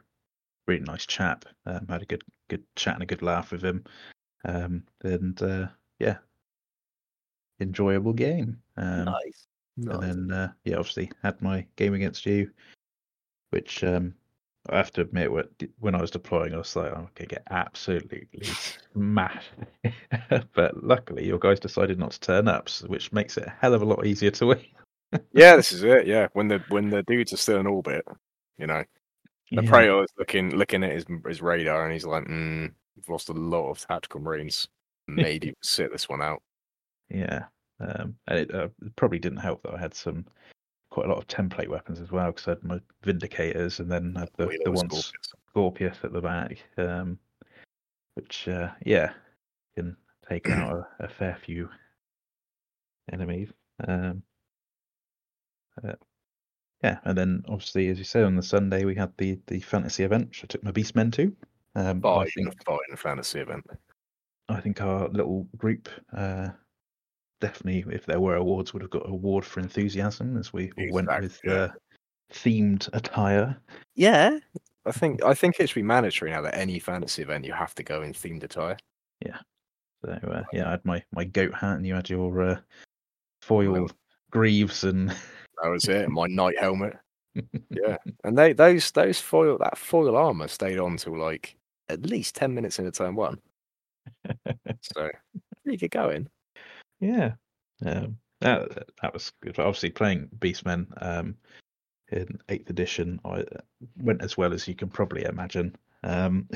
really 0.67 0.83
nice 0.83 1.05
chap. 1.07 1.45
Um, 1.65 1.87
had 1.87 2.03
a 2.03 2.05
good, 2.05 2.23
good 2.51 2.63
chat 2.75 2.95
and 2.95 3.03
a 3.03 3.05
good 3.05 3.21
laugh 3.21 3.51
with 3.51 3.63
him. 3.63 3.83
Um, 4.43 4.83
and 5.03 5.41
uh, 5.41 5.67
yeah, 5.99 6.17
enjoyable 7.59 8.13
game. 8.13 8.59
Um, 8.77 9.05
nice. 9.05 9.47
and 9.77 10.03
then 10.03 10.31
uh, 10.31 10.51
yeah, 10.65 10.77
obviously 10.77 11.11
had 11.23 11.41
my 11.41 11.65
game 11.75 11.93
against 11.93 12.25
you, 12.25 12.51
which 13.51 13.83
um, 13.83 14.13
I 14.69 14.77
have 14.77 14.91
to 14.93 15.01
admit, 15.01 15.31
when 15.31 15.45
when 15.79 15.95
I 15.95 16.01
was 16.01 16.11
deploying, 16.11 16.53
I 16.53 16.57
was 16.57 16.75
like, 16.75 16.91
I'm 16.91 17.07
gonna 17.15 17.27
get 17.27 17.43
absolutely 17.49 18.27
smashed. 18.93 19.53
but 20.53 20.83
luckily, 20.83 21.25
your 21.25 21.39
guys 21.39 21.59
decided 21.59 21.97
not 21.97 22.11
to 22.11 22.19
turn 22.19 22.47
up, 22.47 22.69
which 22.87 23.11
makes 23.11 23.37
it 23.37 23.47
a 23.47 23.53
hell 23.59 23.73
of 23.73 23.81
a 23.81 23.85
lot 23.85 24.05
easier 24.05 24.31
to 24.31 24.47
win. 24.47 24.65
yeah, 25.33 25.55
this 25.55 25.71
is 25.71 25.83
it. 25.83 26.05
Yeah, 26.05 26.27
when 26.33 26.47
the 26.47 26.63
when 26.69 26.89
the 26.89 27.03
dudes 27.03 27.33
are 27.33 27.37
still 27.37 27.59
in 27.59 27.67
orbit, 27.67 28.05
you 28.57 28.67
know, 28.67 28.83
the 29.51 29.63
Yeah. 29.63 29.69
Praetor 29.69 30.03
is 30.03 30.09
looking 30.17 30.55
looking 30.55 30.83
at 30.83 30.91
his 30.91 31.05
his 31.27 31.41
radar, 31.41 31.83
and 31.83 31.93
he's 31.93 32.05
like, 32.05 32.23
mm, 32.25 32.73
"We've 32.95 33.09
lost 33.09 33.29
a 33.29 33.33
lot 33.33 33.69
of 33.69 33.85
tactical 33.85 34.21
marines. 34.21 34.67
Maybe 35.07 35.53
sit 35.61 35.91
this 35.91 36.07
one 36.07 36.21
out." 36.21 36.41
Yeah, 37.09 37.45
um, 37.79 38.15
and 38.27 38.39
it 38.39 38.55
uh, 38.55 38.69
probably 38.95 39.19
didn't 39.19 39.39
help 39.39 39.61
that 39.63 39.73
I 39.73 39.79
had 39.79 39.93
some 39.93 40.25
quite 40.89 41.05
a 41.05 41.09
lot 41.09 41.17
of 41.17 41.27
template 41.27 41.67
weapons 41.67 41.99
as 41.99 42.11
well 42.11 42.31
because 42.31 42.47
I 42.47 42.51
had 42.51 42.63
my 42.63 42.79
Vindicators 43.03 43.79
and 43.79 43.89
then 43.91 44.15
had 44.15 44.29
the, 44.37 44.47
the 44.65 44.71
ones 44.71 44.91
Scorpius. 44.91 45.33
Scorpius 45.49 45.97
at 46.03 46.13
the 46.13 46.21
back, 46.21 46.57
um, 46.77 47.19
which 48.15 48.47
uh, 48.47 48.71
yeah 48.85 49.11
can 49.75 49.97
take 50.27 50.49
out 50.49 50.71
a, 50.99 51.05
a 51.05 51.07
fair 51.07 51.37
few 51.43 51.69
enemies. 53.11 53.49
Um, 53.87 54.23
uh, 55.83 55.93
yeah, 56.83 56.99
and 57.03 57.17
then 57.17 57.43
obviously, 57.47 57.89
as 57.89 57.97
you 57.97 58.03
say, 58.03 58.23
on 58.23 58.35
the 58.35 58.43
Sunday 58.43 58.85
we 58.85 58.95
had 58.95 59.11
the 59.17 59.39
the 59.47 59.59
fantasy 59.59 60.03
event, 60.03 60.29
which 60.29 60.43
I 60.43 60.47
took 60.47 60.63
my 60.63 60.71
Beastmen 60.71 61.11
to. 61.13 61.35
Um, 61.75 61.99
I 62.05 62.25
Fight 62.25 62.31
in 62.37 62.45
think 62.45 62.61
a 62.61 62.63
fight 62.65 62.79
in 62.89 62.93
a 62.93 62.97
fantasy 62.97 63.39
event. 63.39 63.65
I 64.49 64.59
think 64.59 64.81
our 64.81 65.07
little 65.09 65.47
group 65.57 65.87
uh, 66.15 66.49
definitely, 67.39 67.85
if 67.93 68.05
there 68.05 68.19
were 68.19 68.35
awards, 68.35 68.73
would 68.73 68.81
have 68.81 68.91
got 68.91 69.05
an 69.05 69.11
award 69.13 69.45
for 69.45 69.59
enthusiasm 69.61 70.37
as 70.37 70.51
we 70.51 70.71
all 70.77 70.91
went 70.91 71.07
with 71.07 71.23
Exactly, 71.25 71.51
yeah. 71.51 71.59
uh, 71.59 71.69
themed 72.33 72.89
attire. 72.93 73.57
Yeah, 73.95 74.37
I 74.85 74.91
think 74.91 75.23
I 75.23 75.33
think 75.33 75.59
it 75.59 75.69
should 75.69 75.75
be 75.75 75.83
mandatory 75.83 76.31
now 76.31 76.41
that 76.41 76.57
any 76.57 76.79
fantasy 76.79 77.21
event 77.21 77.45
you 77.45 77.53
have 77.53 77.75
to 77.75 77.83
go 77.83 78.01
in 78.01 78.13
themed 78.13 78.43
attire. 78.43 78.77
Yeah. 79.25 79.37
So 80.03 80.11
uh, 80.11 80.43
yeah, 80.51 80.67
I 80.67 80.71
had 80.71 80.85
my, 80.85 81.03
my 81.13 81.23
goat 81.25 81.53
hat, 81.53 81.75
and 81.77 81.85
you 81.85 81.93
had 81.93 82.09
your 82.09 82.41
uh, 82.41 82.59
foil 83.43 83.71
Little- 83.71 83.91
greaves, 84.31 84.83
and 84.83 85.15
That 85.61 85.69
was 85.69 85.87
it. 85.87 86.09
My 86.09 86.27
knight 86.27 86.59
helmet. 86.59 86.97
Yeah, 87.69 87.95
and 88.25 88.37
they 88.37 88.51
those 88.51 88.91
those 88.91 89.21
foil 89.21 89.57
that 89.59 89.77
foil 89.77 90.17
armor 90.17 90.49
stayed 90.49 90.77
on 90.79 90.97
till 90.97 91.17
like 91.17 91.55
at 91.87 92.05
least 92.05 92.35
ten 92.35 92.53
minutes 92.53 92.77
into 92.77 92.91
turn 92.91 93.15
one. 93.15 93.39
So 94.81 95.09
pretty 95.63 95.77
good 95.77 95.91
going. 95.91 96.27
yeah, 96.99 97.33
um, 97.85 98.17
that 98.41 98.89
that 99.01 99.13
was 99.13 99.31
good. 99.41 99.57
Obviously, 99.59 99.91
playing 99.91 100.27
Beastmen 100.39 100.87
um, 101.01 101.37
in 102.11 102.39
eighth 102.49 102.69
edition, 102.69 103.19
I 103.23 103.45
went 103.97 104.21
as 104.21 104.35
well 104.35 104.53
as 104.53 104.67
you 104.67 104.75
can 104.75 104.89
probably 104.89 105.23
imagine. 105.23 105.75
Um, 106.03 106.49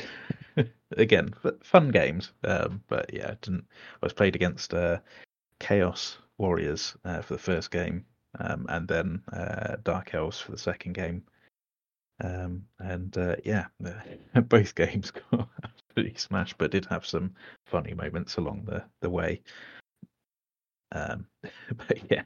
again, 0.97 1.33
fun 1.63 1.89
games, 1.89 2.33
um, 2.43 2.81
but 2.87 3.13
yeah, 3.13 3.31
I 3.31 3.37
didn't. 3.41 3.65
I 4.01 4.05
was 4.05 4.13
played 4.13 4.35
against 4.35 4.73
uh, 4.73 4.99
Chaos 5.59 6.17
Warriors 6.37 6.95
uh, 7.05 7.21
for 7.21 7.35
the 7.35 7.39
first 7.39 7.71
game, 7.71 8.05
um, 8.39 8.65
and 8.69 8.87
then 8.87 9.21
uh, 9.33 9.77
Dark 9.83 10.13
Elves 10.13 10.39
for 10.39 10.51
the 10.51 10.57
second 10.57 10.93
game. 10.93 11.23
Um, 12.23 12.65
and 12.79 13.17
uh, 13.17 13.35
yeah, 13.43 13.65
the, 13.79 13.95
both 14.41 14.75
games 14.75 15.11
got 15.31 15.47
absolutely 15.63 16.17
smashed, 16.17 16.57
but 16.57 16.71
did 16.71 16.85
have 16.85 17.05
some 17.05 17.33
funny 17.65 17.93
moments 17.93 18.37
along 18.37 18.63
the 18.65 18.83
the 19.01 19.09
way. 19.09 19.41
Um, 20.91 21.25
but 21.77 21.99
yeah. 22.09 22.23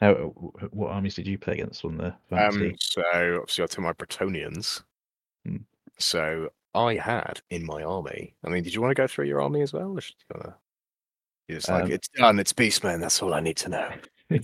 How, 0.00 0.14
what 0.72 0.90
armies 0.90 1.14
did 1.14 1.28
you 1.28 1.38
play 1.38 1.54
against 1.54 1.84
on 1.84 1.96
the 1.96 2.12
fantasy? 2.28 2.70
Um, 2.70 2.76
so 2.80 3.38
obviously 3.40 3.64
I 3.64 3.66
took 3.68 3.84
my 3.84 3.92
Bretonnians. 3.92 4.82
Hmm. 5.46 5.58
So 5.98 6.50
I 6.74 6.96
had 6.96 7.40
in 7.50 7.64
my 7.64 7.84
army. 7.84 8.34
I 8.44 8.48
mean, 8.48 8.64
did 8.64 8.74
you 8.74 8.80
want 8.80 8.90
to 8.90 9.00
go 9.00 9.06
through 9.06 9.26
your 9.26 9.40
army 9.40 9.62
as 9.62 9.72
well? 9.72 9.92
Or 9.96 10.00
should 10.00 10.16
you 10.18 10.40
wanna... 10.40 10.56
You're 11.48 11.60
like 11.68 11.84
Um, 11.84 11.92
it's 11.92 12.08
done. 12.08 12.38
It's 12.38 12.52
Beastman. 12.52 13.00
That's 13.00 13.22
all 13.22 13.34
I 13.34 13.40
need 13.40 13.56
to 13.58 13.68
know. 13.68 13.90
yeah, 14.30 14.40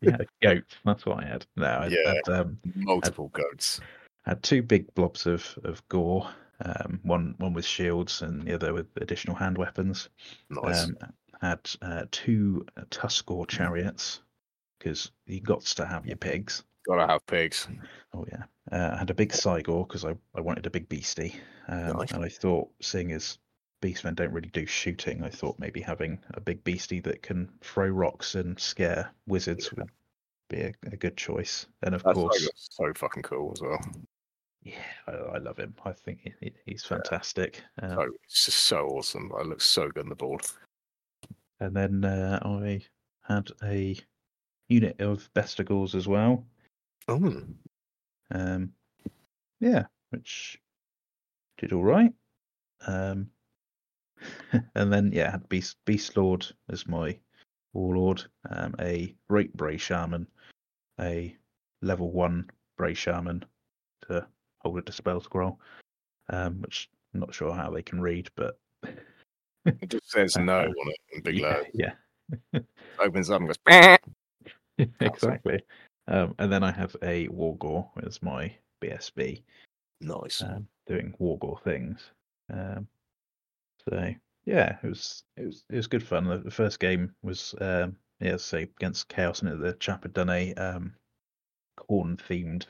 yeah, 0.00 0.16
goat. 0.42 0.64
That's 0.84 1.06
what 1.06 1.22
I 1.22 1.26
had. 1.28 1.46
No, 1.56 1.66
I 1.66 1.86
Yeah. 1.88 2.14
had, 2.26 2.32
um, 2.40 2.58
Multiple 2.74 3.28
goats. 3.28 3.80
had 4.24 4.42
two 4.42 4.62
big 4.62 4.92
blobs 4.94 5.26
of 5.26 5.58
of 5.64 5.86
gor. 5.88 6.28
Um, 6.64 6.98
one 7.04 7.34
one 7.38 7.52
with 7.52 7.64
shields 7.64 8.22
and 8.22 8.42
the 8.42 8.54
other 8.54 8.72
with 8.74 8.88
additional 8.96 9.36
hand 9.36 9.56
weapons. 9.56 10.08
Nice. 10.50 10.84
Um, 10.86 10.96
had 11.40 11.70
uh, 11.82 12.04
two 12.10 12.66
Tuskgor 12.90 13.46
chariots 13.46 14.22
because 14.78 15.12
you 15.26 15.40
got 15.40 15.60
to 15.60 15.86
have 15.86 16.04
your 16.04 16.16
pigs. 16.16 16.64
Gotta 16.84 17.06
have 17.06 17.24
pigs. 17.28 17.68
Oh 18.12 18.26
yeah. 18.32 18.42
Uh, 18.72 18.94
I 18.94 18.98
had 18.98 19.10
a 19.10 19.14
big 19.14 19.30
Cygor 19.30 19.86
because 19.86 20.04
I, 20.04 20.16
I 20.34 20.40
wanted 20.40 20.66
a 20.66 20.70
big 20.70 20.88
beastie. 20.88 21.36
Um, 21.68 21.98
Nice. 21.98 22.10
And 22.10 22.24
I 22.24 22.28
thought, 22.28 22.68
seeing 22.82 23.12
as 23.12 23.38
beastmen 23.80 24.14
don't 24.14 24.32
really 24.32 24.50
do 24.50 24.66
shooting, 24.66 25.22
I 25.22 25.30
thought 25.30 25.58
maybe 25.58 25.80
having 25.80 26.18
a 26.34 26.40
big 26.40 26.62
beastie 26.64 27.00
that 27.00 27.22
can 27.22 27.48
throw 27.60 27.88
rocks 27.88 28.34
and 28.34 28.58
scare 28.58 29.10
wizards 29.26 29.70
would 29.72 29.88
be 30.48 30.60
a, 30.62 30.72
a 30.92 30.96
good 30.96 31.16
choice. 31.16 31.66
And 31.82 31.94
of 31.94 32.02
That's 32.02 32.14
course, 32.14 32.48
so, 32.56 32.92
fucking 32.94 33.22
cool 33.22 33.52
as 33.54 33.60
well. 33.60 33.78
yeah, 34.62 34.74
I, 35.06 35.12
I 35.12 35.38
love 35.38 35.58
him. 35.58 35.74
I 35.84 35.92
think 35.92 36.20
he, 36.22 36.32
he- 36.40 36.54
he's 36.66 36.84
fantastic. 36.84 37.62
Um, 37.82 37.90
So 37.94 38.02
it's 38.24 38.44
just 38.46 38.58
so 38.64 38.86
awesome. 38.88 39.30
I 39.38 39.42
look 39.42 39.60
so 39.60 39.88
good 39.88 40.04
on 40.04 40.08
the 40.08 40.14
board. 40.16 40.42
And 41.60 41.74
then 41.74 42.04
uh, 42.04 42.38
I 42.44 42.80
had 43.22 43.50
a 43.64 43.96
unit 44.68 45.00
of 45.00 45.28
Bestigors 45.34 45.94
as 45.94 46.06
well. 46.08 46.44
Oh, 47.08 47.42
Um, 48.30 48.72
yeah, 49.60 49.86
which 50.10 50.60
did 51.56 51.72
all 51.72 51.82
right. 51.82 52.12
Um, 52.86 53.30
and 54.74 54.92
then 54.92 55.10
yeah, 55.12 55.28
I 55.28 55.32
had 55.32 55.48
Beast 55.48 55.76
Beast 55.84 56.16
Lord 56.16 56.46
as 56.70 56.86
my 56.86 57.18
warlord, 57.72 58.24
um, 58.50 58.74
a 58.80 59.14
Great 59.28 59.54
Bray 59.56 59.76
Shaman, 59.76 60.26
a 61.00 61.36
level 61.82 62.10
one 62.10 62.50
Bray 62.76 62.94
Shaman 62.94 63.44
to 64.08 64.26
hold 64.60 64.78
a 64.78 64.82
dispel 64.82 65.20
scroll, 65.20 65.60
um, 66.30 66.60
which 66.62 66.88
I'm 67.14 67.20
not 67.20 67.34
sure 67.34 67.52
how 67.52 67.70
they 67.70 67.82
can 67.82 68.00
read, 68.00 68.30
but 68.36 68.58
it 69.64 69.88
just 69.88 70.10
says 70.10 70.36
no 70.38 70.60
on 70.60 70.88
it 70.88 71.00
in 71.12 71.22
big 71.22 71.36
yeah, 71.36 71.46
letters. 71.48 71.66
yeah, 71.74 72.60
Opens 72.98 73.30
up 73.30 73.40
and 73.40 73.48
goes. 73.48 73.98
Exactly. 75.00 75.60
Um, 76.06 76.34
and 76.38 76.50
then 76.50 76.62
I 76.62 76.72
have 76.72 76.96
a 77.02 77.28
Wargor 77.28 77.86
as 78.06 78.22
my 78.22 78.52
BSB. 78.82 79.42
Nice. 80.00 80.42
um, 80.42 80.66
doing 80.86 81.14
Wargor 81.20 81.62
things. 81.62 82.10
Um, 82.52 82.86
so 83.88 84.14
yeah, 84.44 84.76
it 84.82 84.86
was 84.88 85.22
it 85.36 85.46
was 85.46 85.64
it 85.70 85.76
was 85.76 85.86
good 85.86 86.02
fun. 86.02 86.26
The, 86.26 86.38
the 86.38 86.50
first 86.50 86.80
game 86.80 87.14
was 87.22 87.54
um, 87.60 87.96
yeah, 88.20 88.36
say 88.36 88.62
against 88.62 89.08
Chaos, 89.08 89.42
and 89.42 89.62
the 89.62 89.74
chap 89.74 90.02
had 90.02 90.12
done 90.12 90.30
a 90.30 90.54
um, 90.54 90.94
Khorne 91.78 92.16
themed. 92.16 92.66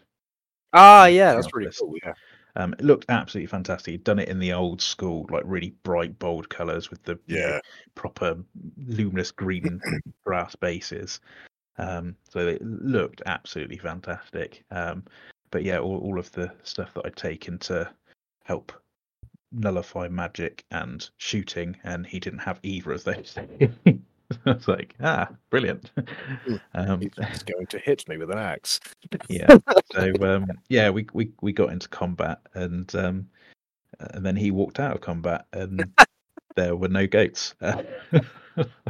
Ah, 0.72 1.06
yeah, 1.06 1.34
that's 1.34 1.52
really 1.54 1.66
Chaos 1.66 1.78
cool. 1.80 1.94
Yeah. 2.04 2.14
Um, 2.56 2.72
it 2.72 2.84
looked 2.84 3.06
absolutely 3.08 3.46
fantastic. 3.46 3.92
He'd 3.92 4.04
done 4.04 4.18
it 4.18 4.28
in 4.28 4.40
the 4.40 4.52
old 4.52 4.82
school, 4.82 5.26
like 5.30 5.44
really 5.46 5.74
bright, 5.84 6.18
bold 6.18 6.48
colours 6.48 6.90
with 6.90 7.02
the 7.04 7.18
know, 7.28 7.52
Yeah. 7.54 7.60
proper 7.94 8.36
luminous 8.86 9.30
green 9.30 9.80
grass 10.24 10.56
bases. 10.60 11.20
Um, 11.76 12.16
so 12.28 12.40
it 12.40 12.60
looked 12.62 13.22
absolutely 13.26 13.78
fantastic. 13.78 14.64
Um, 14.72 15.04
but 15.52 15.62
yeah, 15.62 15.78
all, 15.78 15.98
all 15.98 16.18
of 16.18 16.32
the 16.32 16.52
stuff 16.64 16.92
that 16.94 17.06
I'd 17.06 17.16
taken 17.16 17.58
to 17.60 17.88
help 18.44 18.72
nullify 19.52 20.08
magic 20.08 20.64
and 20.70 21.08
shooting, 21.16 21.76
and 21.84 22.06
he 22.06 22.20
didn't 22.20 22.40
have 22.40 22.60
either 22.62 22.92
of 22.92 23.04
those. 23.04 23.36
I 24.46 24.52
was 24.52 24.68
like, 24.68 24.94
ah, 25.00 25.28
brilliant. 25.50 25.90
Um, 26.74 27.00
He's 27.00 27.42
going 27.44 27.66
to 27.68 27.78
hit 27.78 28.06
me 28.08 28.18
with 28.18 28.30
an 28.30 28.38
axe. 28.38 28.80
yeah. 29.28 29.58
So 29.92 30.12
um, 30.20 30.46
yeah, 30.68 30.90
we, 30.90 31.06
we 31.12 31.30
we 31.40 31.52
got 31.52 31.72
into 31.72 31.88
combat, 31.88 32.40
and 32.54 32.94
um, 32.94 33.28
and 34.00 34.24
then 34.24 34.36
he 34.36 34.50
walked 34.50 34.80
out 34.80 34.94
of 34.94 35.00
combat, 35.00 35.46
and 35.52 35.92
there 36.56 36.76
were 36.76 36.88
no 36.88 37.06
goats. 37.06 37.54
Uh, 37.60 37.82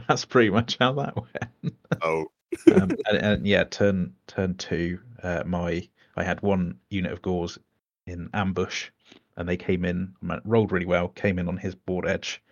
that's 0.09 0.25
pretty 0.25 0.51
much 0.51 0.77
how 0.81 0.93
that 0.95 1.15
went. 1.17 1.77
Oh, 2.03 2.27
um, 2.73 2.91
and, 3.07 3.19
and 3.19 3.47
yeah, 3.47 3.65
turn 3.65 4.15
turn 4.27 4.57
two. 4.57 4.99
Uh, 5.23 5.45
my 5.47 5.89
I 6.17 6.25
had 6.25 6.43
one 6.43 6.79
unit 6.91 7.13
of 7.13 7.23
gors 7.23 7.59
in 8.07 8.29
ambush, 8.35 8.91
and 9.39 9.49
they 9.49 9.57
came 9.57 9.85
in, 9.85 10.13
rolled 10.45 10.73
really 10.73 10.85
well, 10.85 11.09
came 11.09 11.39
in 11.39 11.49
on 11.49 11.57
his 11.57 11.75
board 11.75 12.07
edge, 12.07 12.43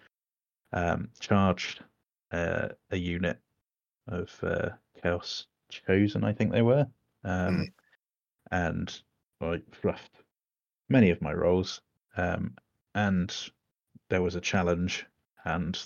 um, 0.73 1.09
charged 1.19 1.83
uh, 2.31 2.69
a 2.93 2.97
unit 2.97 3.39
of 4.07 4.33
uh, 4.43 4.71
Chaos 5.03 5.47
Chosen, 5.69 6.23
I 6.23 6.33
think 6.33 6.53
they 6.53 6.63
were, 6.63 6.87
um, 7.25 7.57
Mm. 7.57 7.73
and 8.53 9.03
I 9.41 9.61
fluffed 9.73 10.23
many 10.89 11.11
of 11.11 11.21
my 11.21 11.33
rolls, 11.33 11.81
um, 12.17 12.55
and 12.95 13.35
there 14.09 14.23
was 14.23 14.37
a 14.37 14.41
challenge, 14.41 15.05
and 15.45 15.77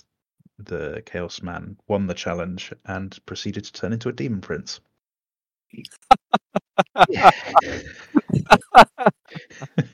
the 0.59 1.01
Chaos 1.07 1.41
Man 1.41 1.77
won 1.87 2.05
the 2.05 2.13
challenge 2.13 2.71
and 2.85 3.17
proceeded 3.25 3.63
to 3.63 3.73
turn 3.73 3.91
into 3.91 4.09
a 4.09 4.13
Demon 4.13 4.41
Prince. 4.41 4.81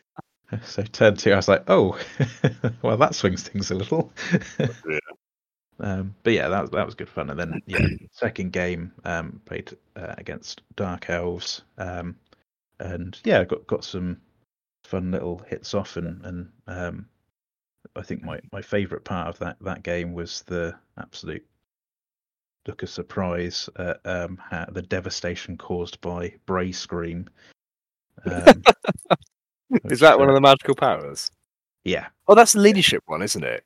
so 0.66 0.84
turn 0.84 1.16
two, 1.16 1.34
I 1.34 1.36
was 1.36 1.48
like, 1.48 1.64
oh, 1.68 1.98
well, 2.82 2.98
that 2.98 3.16
swings 3.16 3.44
things 3.44 3.72
a 3.72 3.76
little. 3.76 4.12
Yeah. 4.60 5.00
Um, 5.80 6.16
but 6.24 6.34
yeah, 6.34 6.48
that 6.48 6.62
was 6.62 6.70
that 6.72 6.88
was 6.88 6.96
good 6.96 7.08
fun. 7.08 7.30
And 7.30 7.40
then 7.40 7.62
yeah, 7.68 7.86
second 8.12 8.52
game 8.52 8.92
um, 9.06 9.40
played 9.46 9.78
uh, 9.96 10.16
against 10.18 10.64
Dark 10.76 11.08
Elves, 11.08 11.62
um, 11.78 12.16
and 12.80 13.20
yeah, 13.24 13.44
got 13.44 13.68
got 13.68 13.84
some 13.84 14.18
fun 14.86 15.12
little 15.12 15.38
hits 15.48 15.76
off. 15.76 15.96
And 15.96 16.26
and 16.26 16.50
um, 16.66 17.08
I 17.96 18.02
think 18.02 18.24
my 18.24 18.40
my 18.52 18.64
favourite 18.64 19.04
part 19.04 19.28
of 19.28 19.38
that 19.38 19.58
that 19.62 19.84
game 19.84 20.14
was 20.14 20.42
the 20.48 20.74
absolute 20.98 21.46
look 22.68 22.82
of 22.82 22.90
surprise 22.90 23.70
at 23.78 24.00
um, 24.04 24.42
how, 24.50 24.66
the 24.72 24.82
devastation 24.82 25.58
caused 25.58 26.02
by 26.02 26.34
Bray 26.48 26.72
Scream. 26.72 27.30
Is 29.86 30.00
that 30.00 30.18
one 30.20 30.30
of 30.30 30.36
the 30.36 30.42
magical 30.42 30.76
powers? 30.76 31.30
yeah. 31.84 32.08
Oh, 32.28 32.36
that's 32.36 32.54
the 32.54 32.60
leadership 32.60 33.04
one, 33.06 33.22
isn't 33.22 33.44
it? 33.44 33.64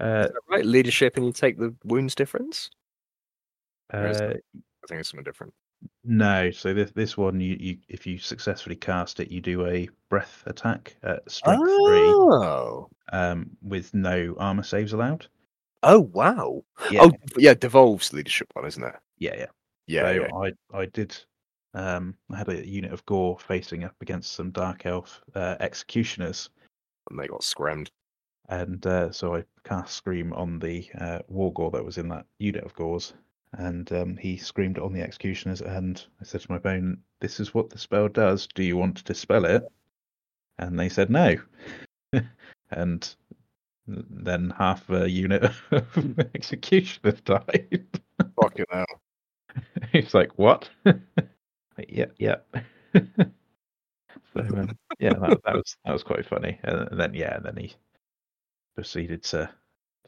Uh, 0.00 0.26
Is 0.26 0.32
that 0.32 0.40
right? 0.50 0.64
Leadership, 0.64 1.16
and 1.16 1.26
you 1.26 1.32
take 1.32 1.58
the 1.58 1.74
wounds 1.84 2.14
difference. 2.14 2.70
Uh, 3.92 3.98
I 3.98 4.86
think 4.86 5.00
it's 5.00 5.10
something 5.10 5.24
different. 5.24 5.52
No, 6.04 6.50
so 6.50 6.74
this 6.74 6.90
this 6.92 7.16
one, 7.16 7.40
you, 7.40 7.56
you 7.58 7.78
if 7.88 8.06
you 8.06 8.18
successfully 8.18 8.76
cast 8.76 9.20
it, 9.20 9.30
you 9.30 9.40
do 9.40 9.66
a 9.66 9.88
breath 10.08 10.42
attack 10.46 10.96
at 11.02 11.30
strength 11.30 11.62
three, 11.84 12.04
Oh, 12.12 12.88
um, 13.12 13.50
with 13.62 13.94
no 13.94 14.34
armor 14.38 14.62
saves 14.62 14.92
allowed. 14.92 15.26
oh 15.82 16.00
wow. 16.00 16.62
Yeah, 16.90 17.02
Oh, 17.04 17.12
yeah, 17.36 17.54
devolves 17.54 18.12
leadership 18.12 18.48
one, 18.54 18.66
isn't 18.66 18.82
it? 18.82 18.94
yeah, 19.18 19.34
yeah. 19.36 19.46
Yeah, 19.86 20.02
so 20.02 20.10
yeah. 20.10 20.34
I 20.34 20.52
I 20.82 20.86
did. 20.86 21.16
Um, 21.74 22.14
I 22.30 22.38
had 22.38 22.48
a 22.48 22.66
unit 22.66 22.92
of 22.92 23.04
Gor 23.06 23.38
facing 23.38 23.84
up 23.84 23.94
against 24.00 24.32
some 24.32 24.50
Dark 24.50 24.86
Elf 24.86 25.22
uh, 25.34 25.56
executioners, 25.60 26.50
and 27.10 27.18
they 27.18 27.26
got 27.26 27.42
scrammed. 27.42 27.90
and 28.48 28.84
uh, 28.86 29.12
so 29.12 29.36
I 29.36 29.44
cast 29.64 29.94
Scream 29.94 30.32
on 30.32 30.58
the 30.58 30.88
uh, 30.98 31.20
Wargor 31.30 31.72
that 31.72 31.84
was 31.84 31.98
in 31.98 32.08
that 32.08 32.26
unit 32.38 32.64
of 32.64 32.74
Gors, 32.74 33.12
and 33.52 33.90
um, 33.92 34.16
he 34.16 34.36
screamed 34.36 34.78
on 34.78 34.92
the 34.92 35.02
executioners. 35.02 35.60
And 35.60 36.02
I 36.20 36.24
said 36.24 36.40
to 36.42 36.52
my 36.52 36.58
bone, 36.58 36.98
"This 37.20 37.40
is 37.40 37.54
what 37.54 37.70
the 37.70 37.78
spell 37.78 38.08
does. 38.08 38.46
Do 38.54 38.62
you 38.62 38.76
want 38.76 38.96
to 38.98 39.04
dispel 39.04 39.44
it?" 39.44 39.64
And 40.58 40.78
they 40.78 40.88
said 40.88 41.10
no. 41.10 41.36
and 42.70 43.14
then 43.86 44.50
half 44.50 44.88
a 44.90 45.08
unit 45.08 45.44
of 45.44 46.18
executioners 46.34 47.20
died. 47.24 47.86
Fucking 48.40 48.66
hell. 48.70 49.00
He's 49.92 50.14
like, 50.14 50.38
"What?" 50.38 50.68
Yeah, 51.88 52.06
yeah. 52.18 52.36
so 52.94 54.40
um, 54.40 54.76
yeah, 54.98 55.14
that, 55.14 55.40
that 55.44 55.54
was 55.54 55.76
that 55.84 55.92
was 55.92 56.02
quite 56.02 56.26
funny. 56.26 56.58
And 56.62 56.98
then 56.98 57.14
yeah, 57.14 57.36
and 57.36 57.44
then 57.44 57.56
he 57.56 57.74
proceeded 58.74 59.22
to 59.24 59.50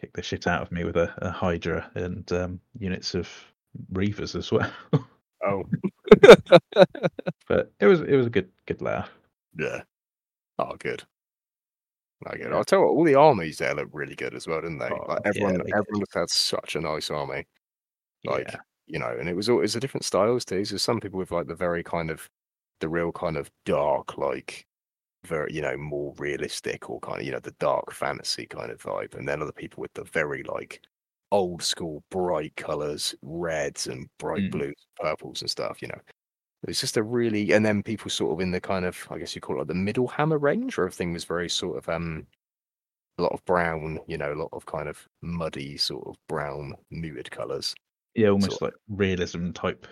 kick 0.01 0.13
the 0.15 0.23
shit 0.23 0.47
out 0.47 0.63
of 0.63 0.73
me 0.73 0.85
with 0.85 0.97
a, 0.97 1.13
a 1.19 1.31
Hydra 1.31 1.91
and 1.95 2.31
um, 2.33 2.61
units 2.79 3.15
of 3.15 3.29
Reavers 3.93 4.35
as 4.35 4.51
well. 4.51 4.71
Oh, 5.45 5.65
but 7.49 7.73
it 7.81 7.87
was 7.87 8.01
it 8.01 8.15
was 8.15 8.27
a 8.27 8.31
good 8.31 8.51
good 8.67 8.83
laugh. 8.83 9.11
yeah. 9.59 9.83
Oh, 10.59 10.77
good. 10.79 11.03
Oh, 12.27 12.37
good. 12.37 12.53
I'll 12.53 12.65
tell 12.65 12.81
you 12.81 12.85
what, 12.85 12.93
all 12.93 13.05
the 13.05 13.15
armies 13.15 13.57
there 13.57 13.75
look 13.75 13.89
really 13.93 14.15
good 14.15 14.35
as 14.35 14.47
well, 14.47 14.61
didn't 14.61 14.79
they? 14.79 14.91
Oh, 14.91 15.07
like 15.09 15.21
yeah, 15.25 15.29
everyone, 15.29 15.53
they 15.55 15.59
did. 15.65 15.75
everyone 15.75 16.01
just 16.01 16.15
had 16.15 16.29
such 16.29 16.77
a 16.77 16.81
nice 16.81 17.11
army. 17.11 17.47
Like, 18.25 18.49
yeah, 18.49 18.57
you 18.91 18.99
know, 18.99 19.17
and 19.19 19.29
it 19.29 19.37
was 19.37 19.49
all 19.49 19.63
it's 19.63 19.75
a 19.77 19.81
different 19.81 20.05
styles 20.05 20.45
too. 20.45 20.65
So 20.65 20.77
some 20.77 21.01
people 21.01 21.19
with 21.19 21.31
like 21.31 21.47
the 21.49 21.55
very 21.55 21.83
kind 21.83 22.11
of 22.11 22.29
the 22.81 22.89
real 22.89 23.13
kind 23.13 23.37
of 23.37 23.51
dark, 23.67 24.19
like 24.19 24.67
very, 25.27 25.53
you 25.55 25.63
know, 25.63 25.77
more 25.77 26.15
realistic 26.19 26.91
or 26.91 27.01
kind 27.01 27.21
of, 27.21 27.27
you 27.27 27.33
know, 27.33 27.41
the 27.41 27.53
dark 27.61 27.93
fantasy 27.93 28.47
kind 28.47 28.71
of 28.73 28.83
vibe. 28.83 29.15
And 29.15 29.29
then 29.29 29.43
other 29.43 29.53
people 29.53 29.81
with 29.83 29.93
the 29.95 30.05
very 30.05 30.43
like 30.45 30.83
old 31.33 31.63
school 31.63 32.05
bright 32.11 32.57
colours, 32.57 33.15
reds 33.23 33.87
and 33.87 34.09
bright 34.19 34.49
Mm. 34.49 34.51
blues, 34.51 34.87
purples 34.97 35.43
and 35.43 35.51
stuff, 35.51 35.83
you 35.83 35.89
know. 35.89 36.01
It's 36.69 36.81
just 36.81 36.97
a 36.99 37.03
really 37.03 37.53
and 37.53 37.65
then 37.67 37.83
people 37.83 38.11
sort 38.11 38.33
of 38.35 38.41
in 38.41 38.51
the 38.53 38.61
kind 38.61 38.85
of 38.87 39.07
I 39.11 39.19
guess 39.19 39.35
you 39.35 39.41
call 39.43 39.57
it 39.57 39.61
like 39.61 39.69
the 39.69 39.75
middle 39.75 40.09
hammer 40.09 40.39
range 40.39 40.77
where 40.79 40.87
everything 40.87 41.13
was 41.13 41.25
very 41.25 41.49
sort 41.51 41.79
of 41.79 41.89
um 41.89 42.27
a 43.19 43.23
lot 43.23 43.33
of 43.33 43.45
brown, 43.45 44.01
you 44.09 44.17
know, 44.19 44.33
a 44.33 44.35
lot 44.41 44.49
of 44.53 44.67
kind 44.67 44.89
of 44.89 45.09
muddy 45.23 45.77
sort 45.77 46.07
of 46.09 46.17
brown 46.29 46.75
muted 46.91 47.31
colours. 47.31 47.75
Yeah, 48.15 48.29
almost 48.29 48.59
sort 48.59 48.63
like 48.63 48.75
realism 48.89 49.53
type. 49.53 49.87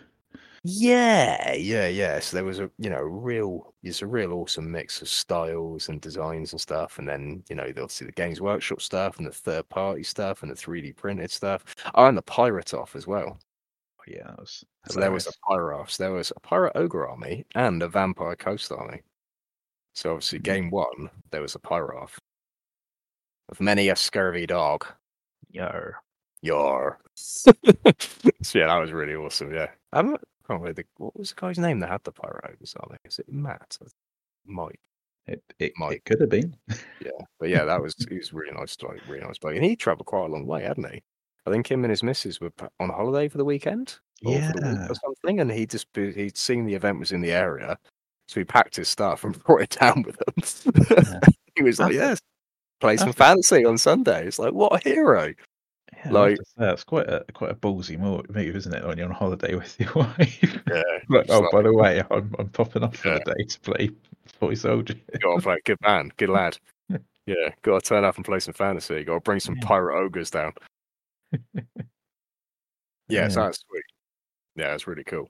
Yeah, 0.65 1.55
yeah, 1.55 1.87
yeah. 1.87 2.19
So 2.21 2.37
there 2.37 2.45
was 2.45 2.59
a 2.59 2.71
you 2.79 2.91
know 2.91 3.01
real 3.01 3.75
it's 3.83 4.03
a 4.03 4.07
real 4.07 4.33
awesome 4.33 4.71
mix 4.71 5.01
of 5.01 5.09
styles 5.09 5.89
and 5.89 6.01
designs 6.01 6.53
and 6.53 6.61
stuff, 6.61 6.99
and 6.99 7.09
then 7.09 7.45
you 7.49 7.55
know 7.57 7.65
obviously 7.69 8.07
the 8.07 8.13
Games 8.13 8.41
Workshop 8.41 8.81
stuff 8.83 9.19
and 9.19 9.27
the 9.27 9.33
third 9.33 9.69
party 9.69 10.03
stuff 10.03 10.43
and 10.43 10.51
the 10.51 10.57
three 10.57 10.83
D 10.83 10.93
printed 10.93 11.31
stuff. 11.31 11.65
Oh, 11.95 12.07
and 12.07 12.19
the 12.19 12.23
pirate 12.23 12.75
off 12.75 12.97
as 12.97 13.07
well. 13.07 13.39
Yeah, 14.07 14.25
that 14.29 14.39
was 14.41 14.65
So 14.89 15.01
there 15.01 15.13
was 15.13 15.27
a 15.27 15.33
pirate, 15.47 15.97
there 15.99 16.13
was 16.13 16.33
a 16.37 16.41
pirate 16.41 16.73
ogre 16.77 17.07
army 17.09 17.45
and 17.55 17.83
a 17.83 17.89
vampire 17.89 18.37
coast 18.37 18.73
army. 18.73 19.03
So 19.95 20.13
obviously 20.15 20.41
Mhm. 20.41 20.43
game 20.45 20.71
one 20.71 21.11
there 21.31 21.43
was 21.43 21.55
a 21.55 21.59
pirate 21.61 21.97
off 21.99 22.19
of 23.51 23.61
many 23.61 23.89
a 23.89 23.97
scurvy 23.97 24.47
dog. 24.47 24.87
Yarr. 25.55 25.95
Yar. 26.43 26.99
yeah, 28.55 28.67
that 28.67 28.79
was 28.81 28.93
really 28.93 29.15
awesome. 29.15 29.53
Yeah, 29.53 29.69
I 29.93 30.03
can't 30.03 30.21
remember 30.49 30.73
the, 30.73 30.85
what 30.97 31.17
was 31.19 31.31
the 31.31 31.41
guy's 31.41 31.59
name 31.59 31.81
that 31.81 31.91
had 31.91 32.05
the 32.05 32.13
pyro 32.13 32.41
army. 32.45 32.57
Is 33.05 33.19
it 33.19 33.29
Matt? 33.29 33.77
Mike. 34.47 34.81
It 35.27 35.43
it, 35.59 35.73
Might- 35.77 35.93
it 35.97 36.05
could 36.05 36.21
have 36.21 36.31
been. 36.31 36.57
Yeah. 37.05 37.11
But 37.39 37.49
yeah, 37.51 37.65
that 37.65 37.81
was 37.81 37.95
he 38.09 38.17
was 38.17 38.33
really 38.33 38.53
nice, 38.53 38.77
like 38.83 39.01
really 39.09 39.25
nice 39.25 39.39
bloke, 39.39 39.55
and 39.55 39.65
he 39.65 39.77
travelled 39.77 40.07
quite 40.07 40.27
a 40.27 40.33
long 40.33 40.47
way, 40.47 40.63
hadn't 40.65 40.91
he? 40.93 41.03
I 41.47 41.51
think 41.51 41.71
him 41.71 41.85
and 41.85 41.91
his 41.91 42.03
missus 42.03 42.41
were 42.41 42.53
on 42.81 42.91
holiday 42.91 43.29
for 43.29 43.39
the 43.39 43.45
weekend, 43.45 43.99
or 44.25 44.33
for 44.41 44.53
the 44.61 44.61
Yeah. 44.61 44.89
or 44.91 44.95
something, 44.97 45.41
and 45.41 45.51
he 45.51 45.65
just 45.67 45.87
he'd 45.95 46.37
seen 46.37 46.67
the 46.67 46.75
event 46.75 46.99
was 46.99 47.13
in 47.13 47.21
the 47.21 47.31
area, 47.33 47.79
so 48.27 48.41
he 48.41 48.45
packed 48.45 48.77
his 48.77 48.89
stuff 48.89 49.23
and 49.25 49.39
brought 49.45 49.63
it 49.63 49.71
down 49.71 50.03
with 50.03 50.17
him. 50.27 50.97
Yeah. 50.99 51.21
he 51.57 51.63
was 51.63 51.79
like, 51.79 51.93
"Yes, 51.95 52.19
play 52.81 52.97
some 52.97 53.13
fancy 53.13 53.65
on 53.65 53.79
Sunday." 53.79 54.27
It's 54.27 54.39
like, 54.41 54.53
what 54.55 54.75
a 54.85 54.89
hero! 54.89 55.35
Yeah, 56.05 56.13
Like- 56.13 56.39
that's 56.57 56.85
quite 56.85 57.09
a 57.09 57.25
quite 57.33 57.51
a 57.51 57.55
ballsy 57.55 57.99
mo- 57.99 58.23
move, 58.29 58.55
isn't 58.57 58.73
it? 58.75 58.85
When 58.87 58.99
you're 58.99 59.09
on 59.09 59.15
holiday 59.15 59.55
with 59.57 59.79
your 59.81 59.93
wife. 59.95 60.43
Yeah, 60.69 60.83
like, 61.09 61.27
oh, 61.29 61.41
like- 61.41 61.51
by 61.53 61.63
the 61.63 61.73
way, 61.73 62.03
I'm 62.11 62.35
I'm 62.39 62.49
popping 62.51 62.83
off 62.85 62.97
for 62.97 63.09
Yeah. 63.09 63.19
the 63.25 63.35
day 63.35 63.45
to 63.45 63.61
play 63.61 63.91
Toy 64.41 64.55
Soldier. 64.55 64.95
got 65.21 65.37
to 65.37 65.43
play 65.43 65.59
good 65.65 65.79
man, 65.83 66.13
good 66.17 66.29
lad. 66.31 66.59
Yeah, 67.27 67.51
got 67.61 67.83
to 67.83 67.87
turn 67.87 68.05
up 68.05 68.17
and 68.17 68.25
play 68.25 68.39
some 68.41 68.55
fantasy. 68.55 69.05
Got 69.05 69.15
to 69.15 69.21
bring 69.21 69.39
some 69.39 69.57
pirate 69.57 69.99
ogres 70.03 70.31
down. 70.31 70.55
Yeah, 73.09 73.29
so 73.29 73.41
Yeah. 73.41 73.47
that's 73.47 73.61
sweet. 73.69 73.83
Yeah, 74.57 74.75
it's 74.75 74.87
really 74.87 75.05
cool. 75.05 75.29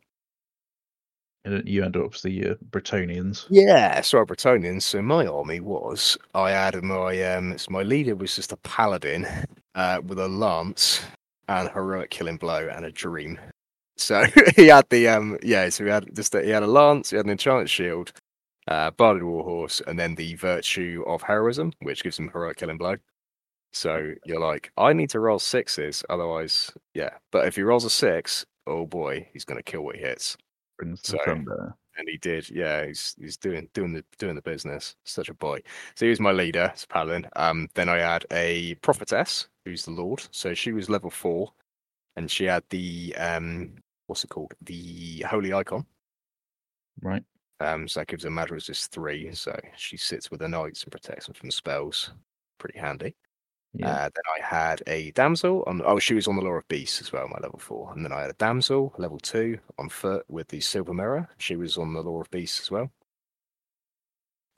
You 1.65 1.85
end 1.85 1.97
up 1.97 2.05
obviously 2.05 2.33
your 2.33 2.57
Bretonnians. 2.71 3.47
Yeah, 3.49 4.01
so 4.01 4.25
Bretonnians. 4.25 4.83
So 4.83 5.03
my 5.03 5.27
army 5.27 5.61
was 5.61 6.17
I 6.35 6.51
had 6.51 6.83
my 6.83 7.23
um 7.35 7.57
so 7.59 7.71
my 7.71 7.83
leader 7.83 8.15
was 8.17 8.37
just 8.37 8.53
a 8.53 8.57
paladin 8.59 9.27
uh 9.75 10.01
with 10.05 10.19
a 10.19 10.29
lance 10.29 11.03
and 11.49 11.69
heroic 11.71 12.11
killing 12.11 12.37
blow 12.37 12.69
and 12.69 12.85
a 12.85 12.93
dream. 12.93 13.39
So 13.97 14.25
he 14.57 14.69
had 14.69 14.89
the 14.91 15.09
um 15.09 15.39
yeah, 15.43 15.69
so 15.71 15.85
he 15.85 15.91
had 15.91 16.15
just 16.15 16.35
a, 16.35 16.43
he 16.43 16.51
had 16.51 16.63
a 16.63 16.67
lance, 16.67 17.11
he 17.11 17.17
had 17.17 17.27
an 17.27 17.33
enchanted 17.33 17.71
shield, 17.71 18.13
uh 18.69 18.91
barded 18.93 19.23
warhorse, 19.25 19.81
and 19.87 19.99
then 19.99 20.15
the 20.17 20.35
virtue 20.35 21.05
of 21.07 21.23
heroism, 21.23 21.73
which 21.83 22.03
gives 22.03 22.19
him 22.19 22.31
heroic 22.33 22.57
killing 22.59 22.79
blow. 22.79 22.97
So 23.73 24.15
you're 24.25 24.41
like, 24.41 24.73
I 24.79 24.93
need 24.95 25.11
to 25.11 25.21
roll 25.21 25.39
sixes, 25.39 26.05
otherwise, 26.11 26.73
yeah. 26.95 27.11
But 27.33 27.47
if 27.49 27.57
he 27.57 27.63
rolls 27.63 27.85
a 27.85 27.91
six, 27.91 28.47
oh 28.67 28.87
boy, 28.87 29.29
he's 29.33 29.45
gonna 29.45 29.63
kill 29.63 29.83
what 29.83 29.97
he 29.97 30.03
hits 30.03 30.37
So- 30.97 31.19
Thunder. 31.25 31.75
and 31.97 32.09
he 32.09 32.17
did. 32.19 32.49
Yeah, 32.51 32.87
he's 32.87 33.15
he's 33.19 33.37
doing 33.37 33.69
doing 33.75 33.93
the 33.93 34.05
doing 34.19 34.35
the 34.37 34.43
business. 34.43 34.95
Such 35.05 35.29
a 35.29 35.35
boy. 35.35 35.61
So 35.97 36.07
he 36.07 36.11
was 36.11 36.21
my 36.21 36.33
leader, 36.33 36.73
paladin. 36.89 37.27
Um, 37.37 37.69
then 37.75 37.89
I 37.89 37.99
had 37.99 38.25
a 38.31 38.75
prophetess 38.77 39.49
who's 39.65 39.85
the 39.85 39.91
Lord. 39.91 40.23
So 40.31 40.55
she 40.55 40.73
was 40.73 40.89
level 40.89 41.11
four, 41.11 41.53
and 42.17 42.31
she 42.31 42.45
had 42.45 42.63
the 42.71 43.15
um, 43.19 43.75
what's 44.07 44.25
it 44.25 44.31
called? 44.31 44.55
The 44.63 45.23
Holy 45.29 45.53
Icon. 45.53 45.85
Right. 47.03 47.23
Um, 47.61 47.89
so 47.89 48.01
that 48.01 48.07
gives 48.09 48.23
her 48.25 48.31
magic 48.31 48.53
resist 48.53 48.93
three. 48.93 49.33
So 49.35 49.59
she 49.77 49.97
sits 49.97 50.31
with 50.31 50.41
the 50.41 50.49
knights 50.49 50.85
and 50.85 50.93
protects 50.93 51.27
them 51.27 51.35
from 51.35 51.51
spells. 51.51 52.13
Pretty 52.59 52.79
handy. 52.79 53.15
Yeah. 53.79 53.91
Uh, 53.91 54.11
then 54.15 54.25
I 54.37 54.45
had 54.45 54.83
a 54.89 55.13
damsel 55.13 55.63
on. 55.69 55.81
Oh, 55.85 56.01
she 56.01 56.15
was 56.15 56.27
on 56.27 56.35
the 56.35 56.43
Lore 56.43 56.59
of 56.59 56.67
Beasts 56.69 57.01
as 57.01 57.13
well, 57.13 57.29
my 57.29 57.39
level 57.41 57.61
four. 57.61 57.93
And 57.95 58.05
then 58.05 58.13
I 58.13 58.23
had 58.23 58.31
a 58.31 58.35
damsel, 58.35 58.93
level 58.99 59.19
two, 59.19 59.59
on 59.79 59.89
foot 59.89 60.25
with 60.29 60.49
the 60.49 60.61
Silver 60.61 60.93
Mirror. 60.93 61.29
She 61.39 61.55
was 61.55 61.79
on 61.79 61.95
the 61.95 62.03
Lore 62.03 62.23
of 62.23 62.31
Beasts 62.31 62.61
as 62.61 62.71
well. 62.73 62.91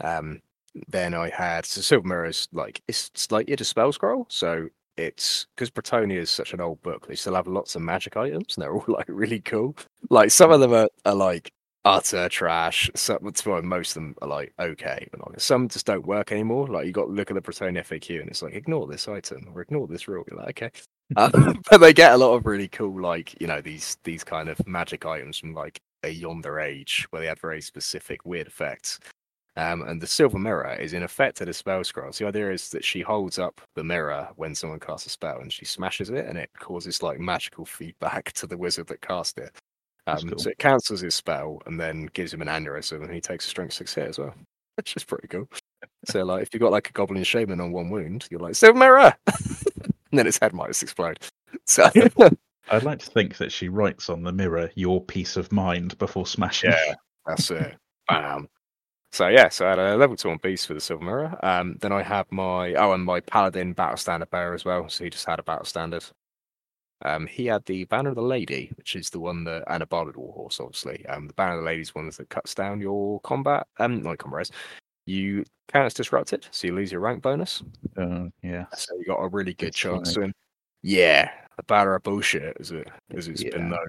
Um, 0.02 0.40
then 0.88 1.12
I 1.12 1.28
had 1.28 1.66
so 1.66 1.82
Silver 1.82 2.08
Mirror 2.08 2.26
is 2.26 2.48
like 2.52 2.82
it's, 2.88 3.10
it's 3.14 3.30
like 3.30 3.50
it's 3.50 3.60
a 3.60 3.66
spell 3.66 3.92
scroll, 3.92 4.24
so 4.30 4.68
it's 4.96 5.46
because 5.54 5.70
Bretonnia 5.70 6.18
is 6.18 6.30
such 6.30 6.54
an 6.54 6.60
old 6.62 6.80
book. 6.82 7.06
They 7.06 7.14
still 7.14 7.34
have 7.34 7.46
lots 7.46 7.74
of 7.74 7.82
magic 7.82 8.16
items, 8.16 8.56
and 8.56 8.62
they're 8.62 8.72
all 8.74 8.84
like 8.88 9.06
really 9.08 9.40
cool. 9.40 9.76
Like 10.08 10.30
some 10.30 10.50
of 10.50 10.60
them 10.60 10.72
are, 10.72 10.88
are 11.04 11.14
like 11.14 11.52
utter 11.84 12.28
trash. 12.28 12.90
Some, 12.94 13.32
well, 13.46 13.62
most 13.62 13.90
of 13.90 13.94
them 13.94 14.14
are 14.22 14.28
like 14.28 14.52
okay, 14.58 15.06
but 15.10 15.20
not, 15.20 15.40
some 15.40 15.68
just 15.68 15.86
don't 15.86 16.06
work 16.06 16.32
anymore. 16.32 16.66
Like 16.68 16.86
you 16.86 16.92
got 16.92 17.06
to 17.06 17.12
look 17.12 17.30
at 17.30 17.34
the 17.34 17.40
Bretonnia 17.40 17.84
FAQ, 17.84 18.20
and 18.20 18.30
it's 18.30 18.42
like 18.42 18.54
ignore 18.54 18.86
this 18.86 19.08
item 19.08 19.48
or 19.54 19.62
ignore 19.62 19.86
this 19.86 20.08
rule. 20.08 20.24
You're 20.30 20.40
like 20.40 20.62
okay, 20.62 20.70
um, 21.16 21.62
but 21.70 21.78
they 21.78 21.92
get 21.92 22.12
a 22.12 22.18
lot 22.18 22.34
of 22.34 22.46
really 22.46 22.68
cool 22.68 23.00
like 23.00 23.40
you 23.40 23.46
know 23.46 23.60
these 23.60 23.96
these 24.04 24.24
kind 24.24 24.48
of 24.48 24.66
magic 24.66 25.06
items 25.06 25.38
from 25.38 25.54
like 25.54 25.80
a 26.02 26.10
yonder 26.10 26.60
age 26.60 27.06
where 27.10 27.20
they 27.20 27.28
had 27.28 27.40
very 27.40 27.60
specific 27.60 28.24
weird 28.24 28.46
effects. 28.46 28.98
Um, 29.56 29.82
and 29.82 30.00
the 30.00 30.06
silver 30.06 30.38
mirror 30.38 30.74
is 30.74 30.92
in 30.92 31.02
effect 31.02 31.40
a 31.40 31.52
spell 31.52 31.82
scroll. 31.82 32.12
So 32.12 32.24
the 32.24 32.28
idea 32.28 32.52
is 32.52 32.70
that 32.70 32.84
she 32.84 33.00
holds 33.00 33.38
up 33.38 33.60
the 33.74 33.82
mirror 33.82 34.28
when 34.36 34.54
someone 34.54 34.78
casts 34.78 35.06
a 35.06 35.10
spell 35.10 35.40
and 35.40 35.52
she 35.52 35.64
smashes 35.64 36.08
it, 36.08 36.26
and 36.26 36.38
it 36.38 36.50
causes 36.58 37.02
like 37.02 37.18
magical 37.18 37.64
feedback 37.64 38.32
to 38.34 38.46
the 38.46 38.56
wizard 38.56 38.86
that 38.88 39.02
cast 39.02 39.38
it. 39.38 39.50
Um, 40.10 40.28
cool. 40.28 40.38
So 40.38 40.50
it 40.50 40.58
cancels 40.58 41.00
his 41.00 41.14
spell 41.14 41.62
and 41.66 41.78
then 41.78 42.08
gives 42.12 42.32
him 42.32 42.42
an 42.42 42.48
aneurysm, 42.48 43.02
and 43.02 43.12
he 43.12 43.20
takes 43.20 43.46
a 43.46 43.48
strength 43.48 43.74
six 43.74 43.94
hit 43.94 44.08
as 44.08 44.18
well, 44.18 44.34
which 44.76 44.96
is 44.96 45.04
pretty 45.04 45.28
cool. 45.28 45.48
So 46.06 46.24
like, 46.24 46.42
if 46.42 46.48
you've 46.52 46.60
got 46.60 46.72
like 46.72 46.88
a 46.88 46.92
goblin 46.92 47.24
shaman 47.24 47.60
on 47.60 47.72
one 47.72 47.90
wound, 47.90 48.26
you're 48.30 48.40
like 48.40 48.54
silver 48.54 48.78
mirror, 48.78 49.14
and 49.26 50.18
then 50.18 50.26
its 50.26 50.38
head 50.38 50.52
might 50.52 50.68
just 50.68 50.82
explode. 50.82 51.18
So 51.66 51.90
I'd 52.70 52.82
like 52.82 53.00
to 53.00 53.10
think 53.10 53.36
that 53.38 53.52
she 53.52 53.68
writes 53.68 54.08
on 54.08 54.22
the 54.22 54.32
mirror 54.32 54.70
your 54.74 55.02
peace 55.02 55.36
of 55.36 55.52
mind 55.52 55.98
before 55.98 56.26
smashing. 56.26 56.70
Yeah, 56.70 56.94
that's 57.26 57.50
it. 57.50 57.76
Bam. 58.08 58.48
So 59.12 59.26
yeah, 59.26 59.48
so 59.48 59.66
I 59.66 59.70
had 59.70 59.78
a 59.78 59.96
level 59.96 60.16
two 60.16 60.30
on 60.30 60.38
beast 60.38 60.66
for 60.68 60.74
the 60.74 60.80
silver 60.80 61.04
mirror. 61.04 61.36
Um, 61.42 61.76
then 61.80 61.92
I 61.92 62.02
have 62.02 62.30
my 62.30 62.74
oh, 62.74 62.92
and 62.92 63.04
my 63.04 63.20
paladin 63.20 63.72
battle 63.72 63.96
standard 63.96 64.30
bearer 64.30 64.54
as 64.54 64.64
well. 64.64 64.88
So 64.88 65.04
he 65.04 65.10
just 65.10 65.26
had 65.26 65.40
a 65.40 65.42
battle 65.42 65.64
standard. 65.64 66.04
Um, 67.02 67.26
he 67.26 67.46
had 67.46 67.64
the 67.64 67.84
banner 67.84 68.10
of 68.10 68.16
the 68.16 68.22
lady, 68.22 68.70
which 68.76 68.94
is 68.96 69.10
the 69.10 69.20
one 69.20 69.44
that 69.44 69.64
and 69.68 69.82
a 69.82 69.86
barded 69.86 70.16
warhorse, 70.16 70.60
obviously. 70.60 71.04
Um, 71.06 71.26
the 71.28 71.34
banner 71.34 71.54
of 71.54 71.60
the 71.60 71.66
lady 71.66 71.82
is 71.82 71.94
one 71.94 72.10
that 72.10 72.28
cuts 72.28 72.54
down 72.54 72.80
your 72.80 73.20
combat. 73.20 73.66
Um, 73.78 74.02
not 74.02 74.18
combat. 74.18 74.50
You 75.06 75.44
counters 75.72 75.94
disrupted, 75.94 76.46
so 76.50 76.66
you 76.66 76.74
lose 76.74 76.92
your 76.92 77.00
rank 77.00 77.22
bonus. 77.22 77.62
Uh, 77.96 78.26
yeah. 78.42 78.66
So 78.74 78.94
you 78.98 79.04
got 79.06 79.16
a 79.22 79.28
really 79.28 79.54
good 79.54 79.68
It's 79.68 79.78
chance 79.78 80.14
funny. 80.14 80.28
to. 80.28 80.32
Yeah, 80.82 81.30
the 81.56 81.62
banner 81.64 81.94
of 81.94 82.02
bullshit, 82.02 82.56
as 82.60 82.70
it 82.70 82.88
as 83.14 83.28
it's 83.28 83.42
Yeah. 83.42 83.50
been 83.50 83.70
known. 83.70 83.86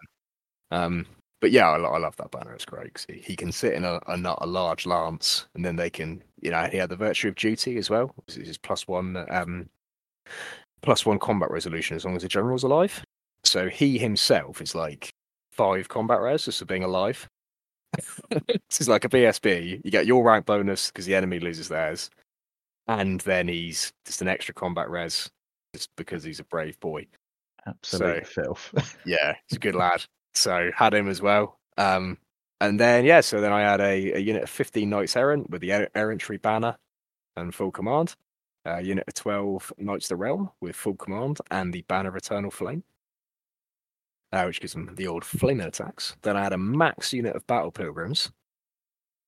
Um, 0.72 1.06
but 1.42 1.52
yeah, 1.52 1.70
I, 1.70 1.78
I 1.78 1.98
love 1.98 2.16
that 2.18 2.32
banner. 2.32 2.54
It's 2.54 2.66
great. 2.66 3.06
he, 3.10 3.20
he 3.20 3.36
can 3.36 3.52
sit 3.52 3.74
in 3.74 3.84
a, 3.84 4.00
a 4.08 4.16
not 4.16 4.40
a 4.42 4.46
large 4.46 4.86
lance, 4.86 5.48
and 5.56 5.66
then 5.66 5.76
they 5.76 5.90
can, 5.90 6.24
you 6.42 6.52
know, 6.52 6.64
he 6.72 6.78
had 6.78 6.90
the 6.90 6.96
virtue 6.96 7.28
of 7.30 7.36
duty 7.36 7.78
as 7.78 7.90
well. 7.90 8.14
This 8.28 8.38
is 8.38 8.58
plus 8.58 8.88
one, 8.88 9.26
um, 9.30 9.70
plus 10.82 11.06
one 11.06 11.20
combat 11.20 11.52
resolution 11.52 11.96
as 11.96 12.06
long 12.06 12.16
as 12.16 12.22
the 12.22 12.28
general's 12.28 12.64
alive. 12.64 13.04
So 13.44 13.70
he 13.70 13.98
himself 13.98 14.62
is 14.62 14.76
like 14.76 15.10
five 15.52 15.90
combat 15.90 16.22
res 16.22 16.46
just 16.46 16.60
for 16.60 16.66
being 16.66 16.84
alive. 16.84 17.28
this 18.30 18.80
is 18.80 18.88
like 18.88 19.06
a 19.06 19.10
BSB. 19.10 19.82
You 19.84 19.92
get 19.92 20.06
your 20.06 20.24
rank 20.24 20.46
bonus 20.46 20.88
because 20.88 21.06
the 21.06 21.16
enemy 21.16 21.40
loses 21.40 21.68
theirs, 21.68 22.10
and 22.88 23.20
then 23.22 23.48
he's 23.48 23.92
just 24.06 24.22
an 24.22 24.28
extra 24.28 24.54
combat 24.54 24.90
res 24.90 25.30
just 25.76 25.90
because 25.98 26.24
he's 26.24 26.40
a 26.40 26.46
brave 26.46 26.80
boy. 26.80 27.06
Absolute 27.66 28.28
filth. 28.28 28.74
Yeah, 29.06 29.36
he's 29.48 29.58
a 29.58 29.60
good 29.60 29.76
lad. 29.76 30.04
So 30.34 30.72
had 30.76 30.94
him 30.94 31.10
as 31.10 31.22
well. 31.22 31.58
Um, 31.78 32.18
and 32.60 32.80
then 32.80 33.06
yeah, 33.06 33.22
so 33.22 33.42
then 33.42 33.52
I 33.52 33.62
had 33.62 33.82
a, 33.82 34.14
a 34.14 34.20
unit 34.20 34.44
of 34.44 34.50
15 34.50 34.90
knights 34.90 35.16
errant 35.16 35.50
with 35.50 35.62
the 35.62 35.74
er- 35.74 35.90
errantry 35.96 36.38
banner 36.38 36.78
and 37.36 37.54
full 37.54 37.72
command. 37.72 38.16
A 38.66 38.82
unit 38.82 39.06
of 39.08 39.14
12 39.16 39.74
knights 39.80 40.06
of 40.06 40.10
the 40.10 40.16
realm 40.18 40.52
with 40.62 40.76
full 40.76 40.96
command 40.96 41.40
and 41.50 41.74
the 41.74 41.82
banner 41.84 42.10
of 42.10 42.16
eternal 42.16 42.52
flame, 42.52 42.84
uh, 44.32 44.44
which 44.44 44.62
gives 44.62 44.74
them 44.74 44.94
the 44.96 45.08
old 45.08 45.26
flaming 45.26 45.66
attacks. 45.66 46.16
Then 46.22 46.38
I 46.38 46.44
had 46.44 46.54
a 46.54 46.58
max 46.58 47.12
unit 47.12 47.36
of 47.36 47.46
battle 47.48 47.72
pilgrims. 47.72 48.32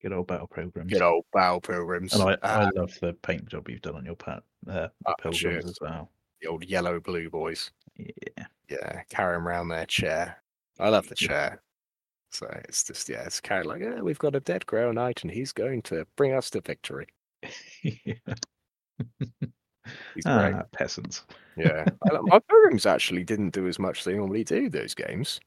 Good 0.02 0.12
old 0.14 0.28
battle 0.28 0.48
Pilgrims. 0.48 0.92
Good 0.92 1.02
old 1.02 1.24
battle 1.32 1.62
pilgrims. 1.62 2.14
And 2.14 2.24
I, 2.24 2.34
uh, 2.34 2.38
I 2.44 2.70
love 2.78 2.92
the 3.00 3.14
paint 3.14 3.48
job 3.48 3.70
you've 3.70 3.82
done 3.82 3.96
on 3.96 4.06
your 4.06 4.16
pat, 4.18 4.44
uh, 4.70 4.90
Oh, 5.06 5.14
pilgrims 5.18 5.40
cheers. 5.40 5.66
as 5.66 5.78
well. 5.80 6.12
the 6.42 6.48
old 6.50 6.66
yellow 6.66 7.00
blue 7.00 7.30
boys. 7.30 7.72
Yeah. 7.96 8.46
yeah, 8.70 9.02
carrying 9.10 9.44
around 9.44 9.70
their 9.70 9.86
chair. 9.86 10.44
I 10.78 10.90
love 10.90 11.08
the 11.08 11.16
chair. 11.16 11.62
So 12.32 12.48
it's 12.68 12.84
just 12.84 13.08
yeah, 13.08 13.24
it's 13.24 13.40
kind 13.40 13.62
of 13.62 13.68
like 13.68 13.82
"Eh, 13.82 14.02
we've 14.02 14.20
got 14.20 14.36
a 14.36 14.40
dead 14.42 14.66
Grail 14.66 14.92
Knight 14.92 15.22
and 15.22 15.32
he's 15.32 15.54
going 15.54 15.84
to 15.84 16.06
bring 16.18 16.34
us 16.34 16.50
to 16.50 16.62
victory. 16.62 17.08
yeah. 17.84 18.16
He's 20.16 20.24
great. 20.24 20.54
ah, 20.54 20.64
peasants. 20.72 21.26
Yeah, 21.58 21.86
my 22.24 22.40
pilgrims 22.40 22.86
actually 22.86 23.24
didn't 23.24 23.52
do 23.52 23.68
as 23.68 23.80
much 23.80 24.00
as 24.00 24.06
they 24.06 24.14
normally 24.14 24.44
do 24.44 24.70
those 24.70 24.94
games. 24.94 25.40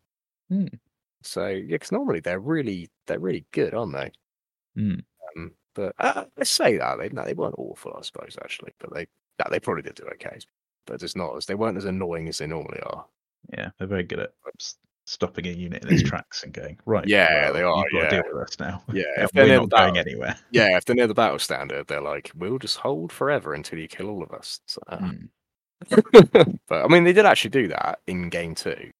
Hmm. 0.50 0.66
So 1.22 1.48
yeah, 1.48 1.62
because 1.70 1.92
normally 1.92 2.20
they're 2.20 2.40
really 2.40 2.90
they're 3.06 3.18
really 3.18 3.46
good, 3.52 3.74
aren't 3.74 3.94
they? 3.94 4.12
Hmm. 4.76 5.00
Um, 5.36 5.52
but 5.74 5.94
uh, 5.98 6.24
let's 6.36 6.50
say 6.50 6.76
that 6.76 6.98
they 6.98 7.08
no, 7.08 7.24
they 7.24 7.34
weren't 7.34 7.58
awful, 7.58 7.94
I 7.98 8.02
suppose 8.02 8.36
actually, 8.42 8.72
but 8.78 8.92
they 8.94 9.06
no, 9.38 9.46
they 9.50 9.60
probably 9.60 9.82
did 9.82 9.94
do 9.94 10.04
okay, 10.14 10.38
but 10.86 11.02
it's 11.02 11.16
not 11.16 11.36
as 11.36 11.46
they 11.46 11.54
weren't 11.54 11.78
as 11.78 11.84
annoying 11.84 12.28
as 12.28 12.38
they 12.38 12.46
normally 12.46 12.80
are. 12.80 13.06
Yeah, 13.52 13.70
they're 13.78 13.88
very 13.88 14.02
good 14.02 14.20
at 14.20 14.32
stopping 15.06 15.46
a 15.46 15.50
unit 15.50 15.82
in 15.82 15.92
its 15.92 16.02
tracks 16.08 16.42
and 16.42 16.52
going 16.52 16.78
right. 16.84 17.06
Yeah, 17.06 17.44
well, 17.44 17.52
they 17.54 17.62
are, 17.62 17.84
You've 17.90 18.02
got 18.02 18.10
to 18.10 18.16
yeah. 18.16 18.22
deal 18.22 18.32
with 18.34 18.48
us 18.48 18.58
now. 18.60 18.82
Yeah, 18.92 19.04
if 19.18 19.32
they're 19.32 19.46
near 19.46 19.60
not 19.60 19.70
the 19.70 19.76
going 19.76 19.98
anywhere. 19.98 20.36
Yeah, 20.50 20.76
if 20.76 20.84
they're 20.84 20.96
near 20.96 21.06
the 21.06 21.14
battle 21.14 21.38
standard, 21.38 21.86
they're 21.86 22.00
like, 22.00 22.30
we'll 22.36 22.58
just 22.58 22.76
hold 22.76 23.12
forever 23.12 23.54
until 23.54 23.78
you 23.78 23.88
kill 23.88 24.10
all 24.10 24.22
of 24.22 24.32
us. 24.32 24.60
Ah. 24.88 24.96
Hmm. 24.98 25.26
but 26.68 26.84
I 26.84 26.88
mean, 26.88 27.04
they 27.04 27.12
did 27.12 27.26
actually 27.26 27.50
do 27.50 27.68
that 27.68 28.00
in 28.06 28.28
game 28.28 28.54
two. 28.54 28.90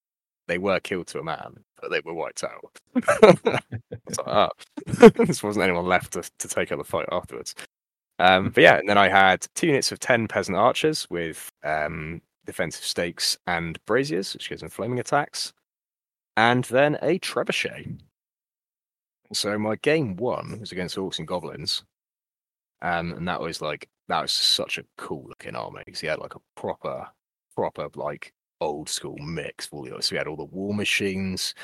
They 0.47 0.59
were 0.59 0.79
killed 0.79 1.09
to 1.09 1.19
a 1.19 1.25
man, 1.25 1.65
but 1.81 1.91
they 1.91 2.01
were 2.05 2.15
wiped 2.15 2.45
out. 2.45 2.79
Like, 2.95 4.19
ah. 4.27 4.51
this 4.87 5.43
wasn't 5.43 5.65
anyone 5.65 5.87
left 5.87 6.13
to, 6.13 6.23
to 6.39 6.49
take 6.49 6.71
up 6.71 6.79
the 6.79 6.85
fight 6.85 7.09
afterwards. 7.11 7.55
Um, 8.19 8.51
but 8.51 8.63
yeah, 8.63 8.79
and 8.79 8.89
then 8.89 8.99
I 8.99 9.09
had 9.09 9.47
two 9.55 9.67
units 9.67 9.91
of 9.93 9.99
10 9.99 10.29
peasant 10.29 10.57
archers 10.57 11.07
with 11.11 11.51
um, 11.65 12.23
defensive 12.45 12.85
stakes 12.85 13.37
and 13.47 13.85
braziers, 13.87 14.33
which 14.35 14.49
gives 14.49 14.61
them 14.61 14.71
flaming 14.71 15.01
attacks, 15.01 15.53
and 16.37 16.65
then 16.65 16.97
a 17.03 17.19
trebuchet. 17.19 17.99
So 19.33 19.59
my 19.59 19.77
game 19.77 20.17
one 20.17 20.61
was 20.61 20.73
against 20.73 20.97
orcs 20.97 21.19
and 21.19 21.27
goblins, 21.27 21.83
um, 22.83 23.13
and 23.13 23.27
that 23.29 23.41
was 23.41 23.61
like 23.61 23.89
that 24.09 24.23
was 24.23 24.33
such 24.33 24.79
a 24.79 24.85
cool 24.99 25.25
looking 25.29 25.57
army 25.57 25.83
because 25.85 26.01
he 26.01 26.07
had 26.07 26.21
like 26.21 26.37
a 26.37 26.41
proper, 26.55 27.09
proper 27.57 27.89
like 27.97 28.33
old 28.61 28.89
school 28.89 29.17
mix. 29.19 29.67
of 29.67 29.73
all 29.75 29.83
the- 29.85 30.01
So 30.03 30.15
we 30.15 30.19
had 30.19 30.29
all 30.29 30.37
the 30.37 30.45
war 30.45 30.73
machines, 30.73 31.55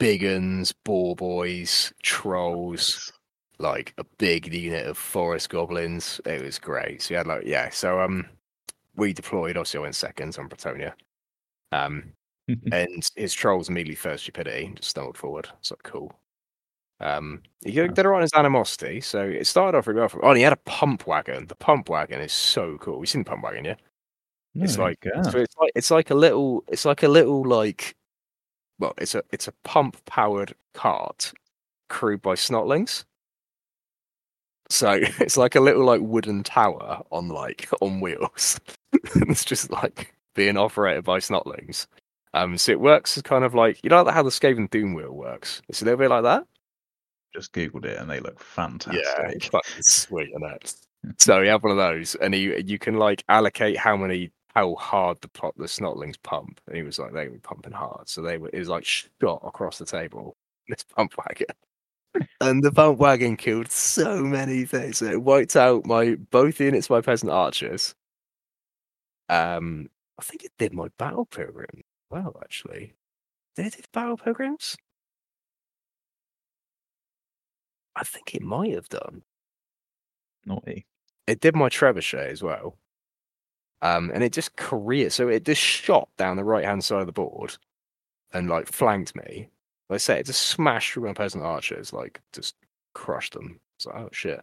big 0.00 0.24
uns, 0.24 0.72
boar 0.84 1.14
boys, 1.14 1.92
trolls, 2.02 3.12
like 3.58 3.94
a 3.98 4.04
big 4.18 4.52
unit 4.52 4.86
of 4.86 4.98
forest 4.98 5.50
goblins. 5.50 6.20
It 6.26 6.42
was 6.42 6.58
great. 6.58 7.02
So 7.02 7.12
we 7.12 7.16
had 7.16 7.26
like 7.28 7.44
yeah. 7.46 7.68
So 7.70 8.00
um, 8.00 8.26
we 8.96 9.12
deployed. 9.12 9.56
Obviously, 9.56 9.78
I 9.78 9.82
went 9.82 9.94
second 9.94 10.36
on 10.38 10.48
Bretonnia. 10.48 10.94
Um, 11.70 12.12
and 12.72 13.08
his 13.16 13.34
trolls 13.34 13.68
immediately 13.68 13.94
first 13.96 14.24
stupidity 14.24 14.66
and 14.66 14.76
just 14.76 14.90
stumbled 14.90 15.16
forward. 15.16 15.48
So 15.62 15.76
cool. 15.82 16.12
Um, 17.00 17.42
he 17.64 17.72
did 17.72 17.98
it 17.98 18.06
on 18.06 18.22
his 18.22 18.32
animosity, 18.34 19.00
so 19.00 19.22
it 19.22 19.46
started 19.46 19.78
off 19.78 19.86
really 19.86 20.00
well. 20.00 20.08
For, 20.08 20.24
oh, 20.24 20.28
and 20.30 20.36
he 20.36 20.42
had 20.42 20.52
a 20.52 20.56
pump 20.56 21.06
wagon. 21.06 21.46
The 21.46 21.54
pump 21.54 21.88
wagon 21.88 22.20
is 22.20 22.32
so 22.32 22.76
cool. 22.78 22.98
You've 22.98 23.08
seen 23.08 23.22
the 23.22 23.30
pump 23.30 23.44
wagon, 23.44 23.64
yeah? 23.64 23.76
No, 24.54 24.64
it's 24.64 24.78
like 24.78 24.98
so 25.30 25.38
it's 25.38 25.56
like 25.56 25.72
it's 25.76 25.90
like 25.90 26.10
a 26.10 26.14
little 26.14 26.64
it's 26.68 26.84
like 26.84 27.02
a 27.04 27.08
little 27.08 27.44
like 27.44 27.94
well 28.78 28.94
it's 28.98 29.14
a 29.14 29.22
it's 29.32 29.48
a 29.48 29.52
pump 29.64 30.04
powered 30.06 30.54
cart 30.74 31.32
crewed 31.88 32.22
by 32.22 32.34
snotlings. 32.34 33.04
So 34.70 34.92
it's 35.20 35.36
like 35.36 35.54
a 35.54 35.60
little 35.60 35.84
like 35.84 36.00
wooden 36.02 36.42
tower 36.42 37.02
on 37.10 37.28
like 37.28 37.68
on 37.80 38.00
wheels. 38.00 38.60
it's 38.92 39.44
just 39.44 39.70
like 39.70 40.14
being 40.34 40.56
operated 40.56 41.04
by 41.04 41.18
snotlings. 41.18 41.86
Um, 42.34 42.58
so 42.58 42.72
it 42.72 42.80
works 42.80 43.16
as 43.16 43.22
kind 43.22 43.44
of 43.44 43.54
like 43.54 43.80
you 43.82 43.90
know 43.90 44.04
how 44.06 44.22
the 44.22 44.30
Skaven 44.30 44.68
Doom 44.70 44.94
wheel 44.94 45.12
works. 45.12 45.62
It's 45.68 45.82
a 45.82 45.84
little 45.84 45.98
bit 45.98 46.10
like 46.10 46.24
that. 46.24 46.44
just 47.34 47.52
googled 47.52 47.84
it 47.84 47.98
and 47.98 48.10
they 48.10 48.20
look 48.20 48.40
fantastic. 48.40 49.02
Yeah, 49.04 49.28
it's 49.30 49.46
fucking 49.46 49.82
sweet, 49.82 50.30
it? 50.34 50.74
So 51.18 51.40
you 51.40 51.50
have 51.50 51.62
one 51.62 51.72
of 51.72 51.78
those, 51.78 52.14
and 52.16 52.34
you 52.34 52.56
you 52.66 52.78
can 52.78 52.94
like 52.96 53.24
allocate 53.28 53.76
how 53.78 53.96
many 53.96 54.30
how 54.54 54.74
hard 54.76 55.20
the 55.20 55.28
pop 55.28 55.54
the 55.56 55.64
snotlings 55.64 56.16
pump. 56.22 56.60
And 56.66 56.76
he 56.76 56.82
was 56.82 56.98
like, 56.98 57.12
they 57.12 57.28
were 57.28 57.38
pumping 57.38 57.72
hard. 57.72 58.08
So 58.08 58.22
they 58.22 58.38
were 58.38 58.50
it 58.52 58.58
was 58.58 58.68
like 58.68 58.84
shot 58.84 59.42
across 59.44 59.78
the 59.78 59.86
table, 59.86 60.36
this 60.68 60.84
pump 60.84 61.14
wagon. 61.18 61.46
and 62.40 62.62
the 62.62 62.72
pump 62.72 62.98
wagon 62.98 63.36
killed 63.36 63.70
so 63.70 64.22
many 64.22 64.64
things. 64.64 65.02
It 65.02 65.22
wiped 65.22 65.56
out 65.56 65.86
my 65.86 66.16
both 66.30 66.60
units 66.60 66.86
of 66.86 66.90
my 66.90 67.00
peasant 67.02 67.30
archers. 67.32 67.94
Um 69.28 69.88
I 70.18 70.22
think 70.22 70.44
it 70.44 70.52
did 70.58 70.72
my 70.72 70.88
battle 70.98 71.26
pilgrim. 71.26 71.82
Well, 72.10 72.36
actually. 72.42 72.94
Did 73.56 73.66
it 73.66 73.76
do 73.76 73.82
the 73.82 73.88
battle 73.92 74.16
pilgrims? 74.16 74.76
I 77.96 78.04
think 78.04 78.34
it 78.34 78.42
might 78.42 78.74
have 78.74 78.88
done. 78.88 79.22
Naughty. 80.46 80.86
It 81.26 81.40
did 81.40 81.56
my 81.56 81.68
trebuchet 81.68 82.28
as 82.30 82.42
well. 82.42 82.78
Um, 83.82 84.10
and 84.12 84.22
it 84.22 84.32
just 84.32 84.56
careered. 84.56 85.12
So 85.12 85.28
it 85.28 85.44
just 85.44 85.60
shot 85.60 86.08
down 86.16 86.36
the 86.36 86.44
right 86.44 86.64
hand 86.64 86.84
side 86.84 87.00
of 87.00 87.06
the 87.06 87.12
board 87.12 87.56
and 88.32 88.48
like 88.48 88.66
flanked 88.68 89.14
me. 89.16 89.50
Like 89.88 89.96
I 89.96 89.98
say, 89.98 90.20
it 90.20 90.26
just 90.26 90.42
smashed 90.42 90.92
through 90.92 91.06
my 91.06 91.12
peasant 91.12 91.44
archers, 91.44 91.92
like 91.92 92.20
just 92.32 92.54
crushed 92.94 93.34
them. 93.34 93.60
It's 93.76 93.86
like, 93.86 93.96
oh 93.96 94.08
shit. 94.12 94.42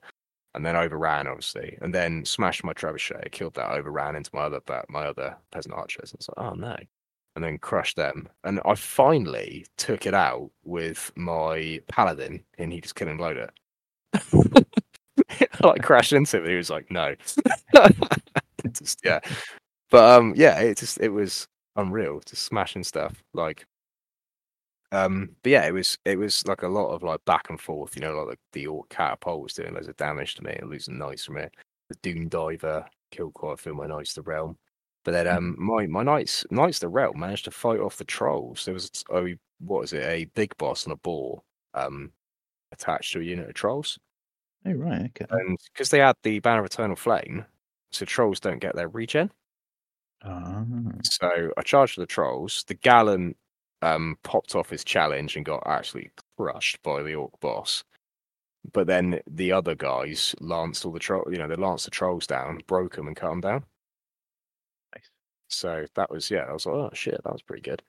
And 0.54 0.66
then 0.66 0.76
overran, 0.76 1.28
obviously, 1.28 1.78
and 1.82 1.94
then 1.94 2.24
smashed 2.24 2.64
my 2.64 2.74
trebuchet, 2.74 3.32
killed 3.32 3.56
that, 3.56 3.72
overran 3.72 4.16
into 4.16 4.32
my 4.34 4.44
other 4.44 4.62
ba- 4.66 4.86
my 4.90 5.06
other 5.06 5.36
peasant 5.52 5.76
archers. 5.76 6.12
And 6.12 6.20
it's 6.20 6.30
like, 6.30 6.46
oh 6.46 6.54
no. 6.56 6.78
And 7.36 7.44
then 7.44 7.58
crushed 7.58 7.98
them. 7.98 8.30
And 8.46 8.62
I 8.66 8.76
finally 8.76 9.66
took 9.78 10.06
it 10.06 10.14
out 10.14 10.52
with 10.64 11.12
my 11.16 11.82
paladin, 11.90 12.44
and 12.58 12.72
he 12.72 12.80
just 12.80 12.96
couldn't 12.96 13.18
load 13.18 13.38
it. 13.38 13.52
I 15.30 15.68
like 15.68 15.84
crashed 15.84 16.14
into 16.14 16.38
and 16.38 16.48
he 16.48 16.56
was 16.56 16.70
like, 16.70 16.90
no. 16.92 17.16
just 18.72 19.00
yeah. 19.04 19.20
But 19.90 20.18
um 20.18 20.34
yeah, 20.36 20.60
it 20.60 20.78
just 20.78 21.00
it 21.00 21.10
was 21.10 21.48
unreal, 21.76 22.22
just 22.26 22.44
smashing 22.44 22.84
stuff. 22.84 23.24
Like 23.34 23.66
um 24.92 25.32
but 25.44 25.52
yeah, 25.52 25.66
it 25.66 25.74
was 25.74 25.98
it 26.06 26.18
was 26.18 26.46
like 26.48 26.64
a 26.64 26.68
lot 26.68 26.94
of 26.94 27.04
like 27.04 27.24
back 27.26 27.50
and 27.50 27.60
forth, 27.60 27.96
you 27.96 28.02
know, 28.02 28.14
like 28.24 28.38
the, 28.52 28.62
the 28.62 28.68
orc 28.68 28.90
catapult 28.90 29.44
was 29.44 29.54
doing 29.54 29.74
loads 29.74 29.88
of 29.88 29.98
damage 29.98 30.36
to 30.36 30.44
me 30.44 30.58
losing 30.64 30.98
knights 30.98 31.26
from 31.26 31.38
it. 31.38 31.54
The 31.90 31.96
doom 32.02 32.30
Diver 32.30 32.86
killed 33.12 33.34
quite 33.34 33.54
a 33.54 33.58
few 33.58 33.72
of 33.72 33.78
my 33.78 33.88
knights 33.88 34.14
the 34.14 34.22
realm. 34.22 34.58
But 35.06 35.14
then 35.14 35.28
um 35.30 35.56
my 35.60 35.88
my 35.88 36.04
knights 36.04 36.46
knights 36.52 36.80
the 36.80 36.90
realm 36.90 37.20
managed 37.20 37.46
to 37.46 37.52
fight 37.52 37.80
off 37.82 37.98
the 37.98 38.06
trolls. 38.06 38.66
There 38.66 38.76
was 38.76 38.92
oh 39.12 39.30
what 39.60 39.84
is 39.84 39.94
it, 39.94 40.04
a 40.04 40.26
big 40.36 40.58
boss 40.58 40.86
and 40.86 40.94
a 40.94 40.98
boar 40.98 41.44
um 41.76 42.14
attached 42.72 43.14
to 43.14 43.22
a 43.22 43.24
unit 43.24 43.50
of 43.50 43.56
trolls. 43.56 44.00
Oh 44.66 44.74
right, 44.74 45.04
okay. 45.08 45.26
And 45.30 45.58
because 45.74 45.90
they 45.92 46.00
had 46.00 46.18
the 46.24 46.40
banner 46.40 46.62
of 46.62 46.66
eternal 46.68 46.96
flame, 46.98 47.46
so 47.92 48.06
trolls 48.06 48.40
don't 48.42 48.60
get 48.60 48.76
their 48.76 48.90
regen. 48.90 49.32
Ah, 50.24 50.66
So 51.04 51.52
I 51.58 51.62
charged 51.62 51.98
the 51.98 52.06
trolls. 52.06 52.64
The 52.68 52.74
Gallant 52.76 53.38
um, 53.82 54.18
popped 54.24 54.56
off 54.56 54.70
his 54.70 54.84
challenge 54.84 55.36
and 55.36 55.46
got 55.46 55.64
actually 55.66 56.12
crushed 56.38 56.82
by 56.84 57.04
the 57.04 57.16
orc 57.16 57.40
boss. 57.40 57.84
But 58.74 58.88
then 58.88 59.22
the 59.28 59.52
other 59.54 59.76
guys 59.76 60.36
lanced 60.42 60.86
all 60.86 60.92
the 60.94 61.00
troll, 61.00 61.26
you 61.32 61.38
know, 61.40 61.48
they 61.48 61.56
lanced 61.56 61.86
the 61.86 61.92
trolls 61.92 62.28
down, 62.28 62.60
broke 62.68 62.96
them, 62.96 63.08
and 63.08 63.16
cut 63.16 63.30
them 63.30 63.42
down. 63.42 63.66
So 65.50 65.86
that 65.96 66.10
was 66.12 66.30
yeah, 66.32 66.46
I 66.50 66.54
was 66.54 66.66
like, 66.66 66.76
oh 66.76 66.90
shit, 66.94 67.22
that 67.24 67.34
was 67.34 67.42
pretty 67.42 67.62
good. 67.62 67.82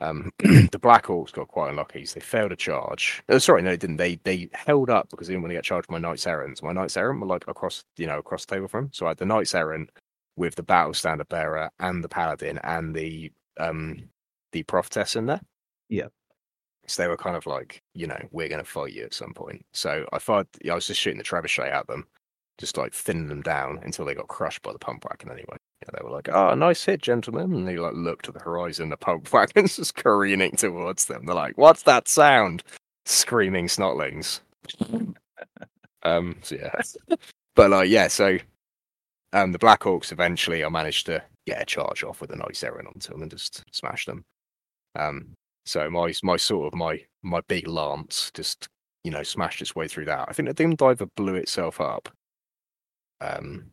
Um, 0.00 0.32
the 0.38 0.78
Black 0.80 1.06
Orcs 1.06 1.32
got 1.32 1.48
quite 1.48 1.70
unlucky. 1.70 2.04
So 2.06 2.14
they 2.14 2.24
failed 2.24 2.52
a 2.52 2.56
charge. 2.56 3.22
Oh, 3.28 3.38
sorry, 3.38 3.62
no, 3.62 3.70
they 3.70 3.76
didn't. 3.76 3.96
They 3.96 4.16
they 4.24 4.48
held 4.52 4.90
up 4.90 5.08
because 5.10 5.28
they 5.28 5.34
didn't 5.34 5.42
want 5.44 5.50
to 5.50 5.56
get 5.56 5.64
charged 5.64 5.88
by 5.88 5.98
my 5.98 6.08
Knights 6.08 6.26
Errant. 6.26 6.62
My 6.62 6.72
Knights 6.72 6.96
Errant 6.96 7.20
were 7.20 7.26
like 7.26 7.44
across, 7.48 7.84
you 7.96 8.06
know, 8.06 8.18
across 8.18 8.44
the 8.44 8.54
table 8.56 8.68
from. 8.68 8.90
So 8.92 9.06
I 9.06 9.10
had 9.10 9.18
the 9.18 9.26
Knights 9.26 9.54
Errant 9.54 9.90
with 10.36 10.54
the 10.54 10.62
Battle 10.62 10.94
Standard 10.94 11.28
Bearer 11.28 11.70
and 11.78 12.02
the 12.02 12.08
Paladin 12.08 12.58
and 12.64 12.94
the 12.94 13.32
um 13.58 14.08
the 14.52 14.62
Prophetess 14.64 15.16
in 15.16 15.26
there. 15.26 15.40
Yeah. 15.88 16.08
So 16.86 17.02
they 17.02 17.08
were 17.08 17.16
kind 17.16 17.36
of 17.36 17.46
like, 17.46 17.80
you 17.94 18.06
know, 18.06 18.18
we're 18.32 18.48
going 18.48 18.62
to 18.62 18.68
fight 18.68 18.92
you 18.92 19.04
at 19.04 19.14
some 19.14 19.32
point. 19.34 19.64
So 19.72 20.06
I 20.12 20.18
fired. 20.18 20.48
I 20.68 20.74
was 20.74 20.86
just 20.86 21.00
shooting 21.00 21.18
the 21.18 21.24
trebuchet 21.24 21.70
at 21.70 21.86
them, 21.86 22.06
just 22.58 22.76
like 22.76 22.92
thinning 22.92 23.28
them 23.28 23.42
down 23.42 23.78
until 23.82 24.04
they 24.04 24.14
got 24.14 24.28
crushed 24.28 24.62
by 24.62 24.72
the 24.72 24.78
pump 24.78 25.04
wagon. 25.08 25.30
Anyway, 25.30 25.56
they 25.92 26.04
were 26.04 26.10
like, 26.10 26.28
"Oh, 26.28 26.54
nice 26.54 26.84
hit, 26.84 27.02
gentlemen!" 27.02 27.54
And 27.54 27.68
they 27.68 27.76
like 27.76 27.94
looked 27.94 28.28
at 28.28 28.34
the 28.34 28.40
horizon. 28.40 28.90
The 28.90 28.96
pump 28.96 29.32
wagon's 29.32 29.76
just 29.76 29.94
careening 29.94 30.52
towards 30.52 31.06
them. 31.06 31.26
They're 31.26 31.34
like, 31.34 31.58
"What's 31.58 31.82
that 31.84 32.08
sound?" 32.08 32.62
Screaming 33.06 33.66
snotlings. 33.66 34.40
um. 36.02 36.36
So 36.42 36.56
yeah, 36.56 36.80
but 37.56 37.70
like 37.70 37.88
yeah. 37.90 38.08
So 38.08 38.38
um, 39.32 39.52
the 39.52 39.58
Black 39.58 39.80
Orcs 39.80 40.12
eventually, 40.12 40.64
I 40.64 40.68
managed 40.68 41.06
to 41.06 41.22
get 41.46 41.62
a 41.62 41.64
charge 41.64 42.04
off 42.04 42.20
with 42.20 42.30
a 42.30 42.36
knights 42.36 42.62
errant 42.62 42.88
onto 42.88 43.12
them 43.12 43.22
and 43.22 43.30
just 43.30 43.64
smash 43.72 44.04
them. 44.06 44.24
Um, 44.98 45.34
so 45.64 45.88
my 45.90 46.12
my 46.22 46.36
sort 46.36 46.72
of 46.72 46.78
my 46.78 47.00
my 47.22 47.40
big 47.48 47.66
lance 47.68 48.30
just 48.34 48.68
you 49.04 49.10
know 49.10 49.22
smashed 49.22 49.62
its 49.62 49.74
way 49.74 49.88
through 49.88 50.06
that. 50.06 50.26
I 50.28 50.32
think 50.32 50.48
the 50.48 50.54
Doom 50.54 50.74
Diver 50.76 51.06
blew 51.16 51.34
itself 51.34 51.80
up. 51.80 52.08
Um, 53.20 53.70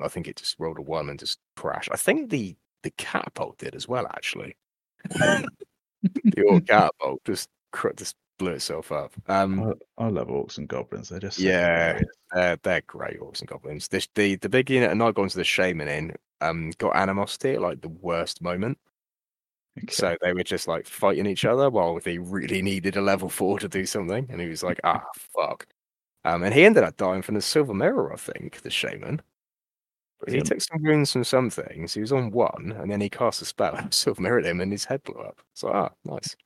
I 0.00 0.08
think 0.08 0.28
it 0.28 0.36
just 0.36 0.56
rolled 0.58 0.78
a 0.78 0.82
one 0.82 1.08
and 1.08 1.18
just 1.18 1.38
crashed. 1.56 1.90
I 1.92 1.96
think 1.96 2.30
the 2.30 2.56
the 2.82 2.90
catapult 2.92 3.58
did 3.58 3.74
as 3.74 3.88
well 3.88 4.06
actually. 4.08 4.56
the 5.10 6.44
old 6.48 6.66
catapult 6.66 7.22
just 7.24 7.48
cr- 7.72 7.92
just 7.96 8.16
blew 8.38 8.52
itself 8.52 8.92
up. 8.92 9.12
Um, 9.26 9.74
I, 9.98 10.04
I 10.04 10.08
love 10.08 10.28
orcs 10.28 10.58
and 10.58 10.68
goblins. 10.68 11.08
They're 11.08 11.18
just 11.18 11.38
Yeah. 11.38 12.00
they're, 12.32 12.56
they're 12.62 12.82
great 12.82 13.18
orcs 13.20 13.40
and 13.40 13.48
goblins. 13.48 13.88
The 13.88 14.06
the, 14.14 14.36
the 14.36 14.48
big 14.48 14.70
unit 14.70 14.90
and 14.90 15.02
I 15.02 15.10
gone 15.12 15.28
to 15.28 15.36
the 15.36 15.44
shaman 15.44 15.88
in 15.88 16.14
um 16.40 16.70
got 16.78 16.94
animosity 16.96 17.54
at 17.54 17.60
like 17.62 17.80
the 17.80 17.88
worst 17.88 18.40
moment. 18.42 18.78
Okay. 19.78 19.92
So 19.92 20.16
they 20.22 20.32
were 20.32 20.44
just 20.44 20.66
like 20.68 20.86
fighting 20.86 21.26
each 21.26 21.44
other 21.44 21.70
while 21.70 21.98
they 22.00 22.18
really 22.18 22.62
needed 22.62 22.96
a 22.96 23.00
level 23.00 23.28
four 23.28 23.58
to 23.60 23.68
do 23.68 23.86
something. 23.86 24.26
And 24.30 24.40
he 24.40 24.48
was 24.48 24.62
like, 24.62 24.80
ah, 24.84 25.04
fuck. 25.36 25.66
Um, 26.24 26.42
and 26.42 26.52
he 26.52 26.64
ended 26.64 26.82
up 26.84 26.96
dying 26.96 27.22
from 27.22 27.36
the 27.36 27.40
silver 27.40 27.74
mirror, 27.74 28.12
I 28.12 28.16
think, 28.16 28.60
the 28.62 28.70
shaman. 28.70 29.22
But 30.20 30.30
he 30.32 30.40
took 30.40 30.60
some 30.60 30.82
wounds 30.82 31.12
from 31.12 31.24
some 31.24 31.48
things. 31.50 31.94
He 31.94 32.00
was 32.00 32.12
on 32.12 32.30
one, 32.32 32.72
and 32.78 32.90
then 32.90 33.00
he 33.00 33.08
cast 33.08 33.40
a 33.42 33.44
spell 33.44 33.74
and 33.76 33.92
silver 33.94 34.20
mirrored 34.22 34.46
him, 34.46 34.60
and 34.60 34.72
his 34.72 34.84
head 34.84 35.02
blew 35.04 35.20
up. 35.20 35.40
So 35.54 35.68
ah, 35.72 35.90
nice. 36.04 36.36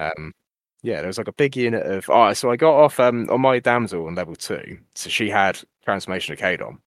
um, 0.00 0.32
yeah, 0.82 0.98
there 0.98 1.06
was 1.06 1.18
like 1.18 1.28
a 1.28 1.32
big 1.32 1.56
unit 1.56 1.86
of. 1.86 2.08
Oh, 2.10 2.32
so 2.34 2.50
I 2.50 2.56
got 2.56 2.74
off 2.74 3.00
um 3.00 3.28
on 3.30 3.40
my 3.40 3.58
damsel 3.60 4.06
on 4.06 4.14
level 4.14 4.36
two. 4.36 4.78
So 4.94 5.08
she 5.10 5.30
had 5.30 5.60
transformation 5.84 6.32
of 6.34 6.38
Kadon. 6.40 6.78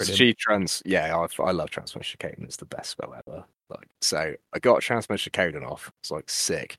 So 0.00 0.12
she 0.12 0.34
trans. 0.34 0.82
Yeah, 0.86 1.16
I, 1.16 1.42
I 1.42 1.50
love 1.52 1.70
transformation 1.70 2.18
of 2.22 2.30
Kadon. 2.30 2.44
It's 2.44 2.56
the 2.56 2.64
best 2.66 2.90
spell 2.90 3.14
ever. 3.14 3.44
Like, 3.68 3.88
so 4.00 4.34
I 4.54 4.58
got 4.60 4.80
transformation 4.80 5.30
of 5.34 5.54
Kadon 5.54 5.68
off. 5.68 5.90
It's 6.00 6.10
like 6.10 6.30
sick. 6.30 6.76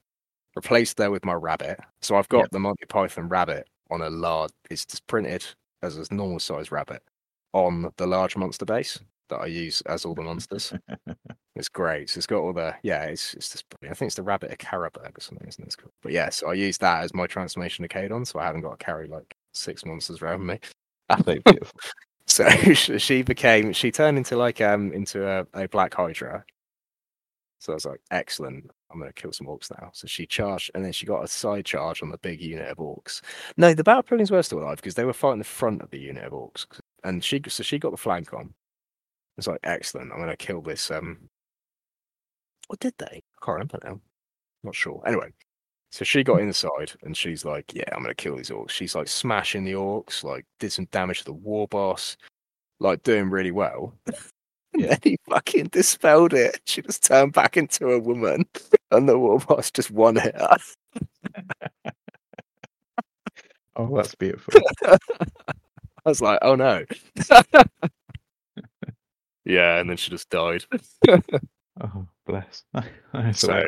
Replaced 0.55 0.97
there 0.97 1.11
with 1.11 1.25
my 1.25 1.33
rabbit. 1.33 1.79
So 2.01 2.15
I've 2.15 2.29
got 2.29 2.43
Yep. 2.43 2.51
the 2.51 2.59
Monty 2.59 2.85
Python 2.87 3.29
rabbit 3.29 3.67
on 3.91 4.01
a 4.01 4.09
large. 4.09 4.51
It's 4.69 4.85
just 4.85 5.05
printed 5.07 5.45
as 5.81 5.97
a 5.97 6.13
normal 6.13 6.39
size 6.39 6.71
rabbit 6.71 7.01
on 7.53 7.91
the 7.97 8.07
large 8.07 8.35
monster 8.37 8.65
base 8.65 8.99
that 9.29 9.41
I 9.41 9.45
use 9.45 9.81
as 9.81 10.05
all 10.05 10.15
the 10.15 10.21
monsters. 10.21 10.73
it's 11.55 11.69
great. 11.69 12.09
So 12.09 12.17
it's 12.17 12.27
got 12.27 12.39
all 12.39 12.53
the 12.53 12.75
yeah. 12.83 13.03
It's 13.03 13.33
it's 13.33 13.49
just 13.49 13.65
brilliant. 13.69 13.95
I 13.95 13.97
think 13.97 14.09
it's 14.09 14.15
the 14.15 14.23
rabbit 14.23 14.51
of 14.51 14.57
Caraberg 14.57 15.17
or 15.17 15.21
something, 15.21 15.47
isn't 15.47 15.63
it? 15.63 15.67
It's 15.67 15.75
cool. 15.75 15.91
But 16.01 16.11
yeah, 16.11 16.29
so 16.29 16.49
I 16.49 16.53
use 16.53 16.77
that 16.79 17.03
as 17.03 17.13
my 17.13 17.27
transformation 17.27 17.85
of 17.85 17.91
Kadon, 17.91 18.25
so 18.27 18.39
I 18.39 18.45
haven't 18.45 18.61
got 18.61 18.77
to 18.77 18.85
carry 18.85 19.07
like 19.07 19.35
six 19.53 19.85
monsters 19.85 20.21
around 20.21 20.45
me. 20.45 20.59
So 21.11 21.23
beautiful. 21.43 21.79
So 22.27 22.47
she 22.73 23.23
became 23.23 23.73
she 23.73 23.89
turned 23.91 24.19
into 24.19 24.37
like 24.37 24.61
um 24.61 24.93
into 24.93 25.27
a, 25.27 25.47
a 25.55 25.67
black 25.67 25.95
hydra. 25.95 26.43
So 27.57 27.73
I 27.73 27.75
was 27.75 27.85
like, 27.85 28.01
excellent. 28.11 28.69
I'm 28.91 28.99
gonna 28.99 29.11
kill 29.11 29.33
some 29.33 29.47
orcs 29.47 29.71
now. 29.71 29.89
So 29.93 30.05
she 30.05 30.27
charged, 30.27 30.69
and 30.75 30.85
then 30.85 30.91
she 30.91 31.07
got 31.07 31.23
a 31.23 31.27
side 31.27 31.65
charge 31.65 32.03
on 32.03 32.11
the 32.11 32.19
big 32.19 32.41
unit 32.41 32.69
of 32.69 32.77
orcs. 32.77 33.21
No, 33.57 33.73
the 33.73 33.83
battle 33.83 34.03
pilgrims 34.03 34.29
were 34.29 34.43
still 34.43 34.59
alive 34.59 34.77
because 34.77 34.93
they 34.93 35.03
were 35.03 35.13
fighting 35.13 35.39
the 35.39 35.45
front 35.45 35.81
of 35.81 35.89
the 35.89 35.97
unit 35.97 36.23
of 36.23 36.33
orcs, 36.33 36.67
and 37.03 37.23
she 37.23 37.41
so 37.47 37.63
she 37.63 37.79
got 37.79 37.91
the 37.91 37.97
flank 37.97 38.33
on. 38.33 38.53
It's 39.37 39.47
like 39.47 39.59
excellent. 39.63 40.11
I'm 40.11 40.19
gonna 40.19 40.35
kill 40.37 40.61
this. 40.61 40.91
Um, 40.91 41.29
what 42.67 42.79
did 42.79 42.93
they? 42.97 43.05
I 43.05 43.45
can't 43.45 43.55
remember 43.55 43.79
now. 43.83 43.99
Not 44.63 44.75
sure. 44.75 45.01
Anyway, 45.05 45.29
so 45.91 46.03
she 46.05 46.23
got 46.23 46.41
inside 46.41 46.91
and 47.03 47.15
she's 47.15 47.45
like, 47.45 47.73
"Yeah, 47.73 47.85
I'm 47.93 48.01
gonna 48.01 48.13
kill 48.15 48.35
these 48.37 48.49
orcs." 48.49 48.71
She's 48.71 48.95
like 48.95 49.07
smashing 49.07 49.63
the 49.63 49.73
orcs, 49.73 50.23
like 50.23 50.45
did 50.59 50.71
some 50.71 50.85
damage 50.91 51.19
to 51.19 51.25
the 51.25 51.33
war 51.33 51.67
boss, 51.67 52.17
like 52.79 53.03
doing 53.03 53.29
really 53.29 53.51
well. 53.51 53.93
And 54.73 54.83
Yeah. 54.83 54.89
then 54.89 54.99
he 55.03 55.17
fucking 55.27 55.69
dispelled 55.69 56.31
it. 56.35 56.61
She 56.67 56.83
just 56.83 57.03
turned 57.03 57.33
back 57.33 57.57
into 57.57 57.89
a 57.89 57.97
woman, 57.99 58.45
and 58.91 59.09
the 59.09 59.17
war 59.17 59.39
boss 59.39 59.71
just 59.71 59.89
won 59.89 60.17
it. 60.17 60.35
Oh, 63.75 63.95
that's 63.95 64.13
beautiful. 64.15 64.53
I 66.05 66.09
was 66.09 66.21
like, 66.21 66.39
"Oh 66.41 66.55
no!" 66.55 66.85
yeah, 69.45 69.77
and 69.79 69.89
then 69.89 69.97
she 69.97 70.11
just 70.11 70.29
died. 70.29 70.65
Oh, 71.81 72.05
bless. 72.25 72.65
That's 73.13 73.39
So-. 73.39 73.63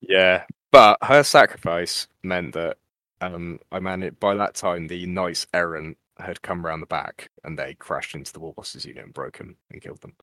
Yeah, 0.00 0.44
but 0.70 0.98
her 1.02 1.24
sacrifice 1.24 2.06
meant 2.22 2.54
that 2.54 2.76
um, 3.20 3.58
I 3.72 3.80
managed. 3.80 4.20
By 4.20 4.36
that 4.36 4.54
time, 4.54 4.86
the 4.86 5.04
Knights 5.04 5.44
Errant 5.52 5.98
had 6.20 6.42
come 6.42 6.64
around 6.64 6.78
the 6.78 6.86
back 6.86 7.28
and 7.42 7.58
they 7.58 7.74
crashed 7.74 8.14
into 8.14 8.32
the 8.32 8.38
war 8.38 8.54
boss's 8.54 8.84
unit 8.84 9.04
and 9.04 9.12
broke 9.12 9.36
him 9.38 9.56
and 9.72 9.82
killed 9.82 10.00
them. 10.00 10.14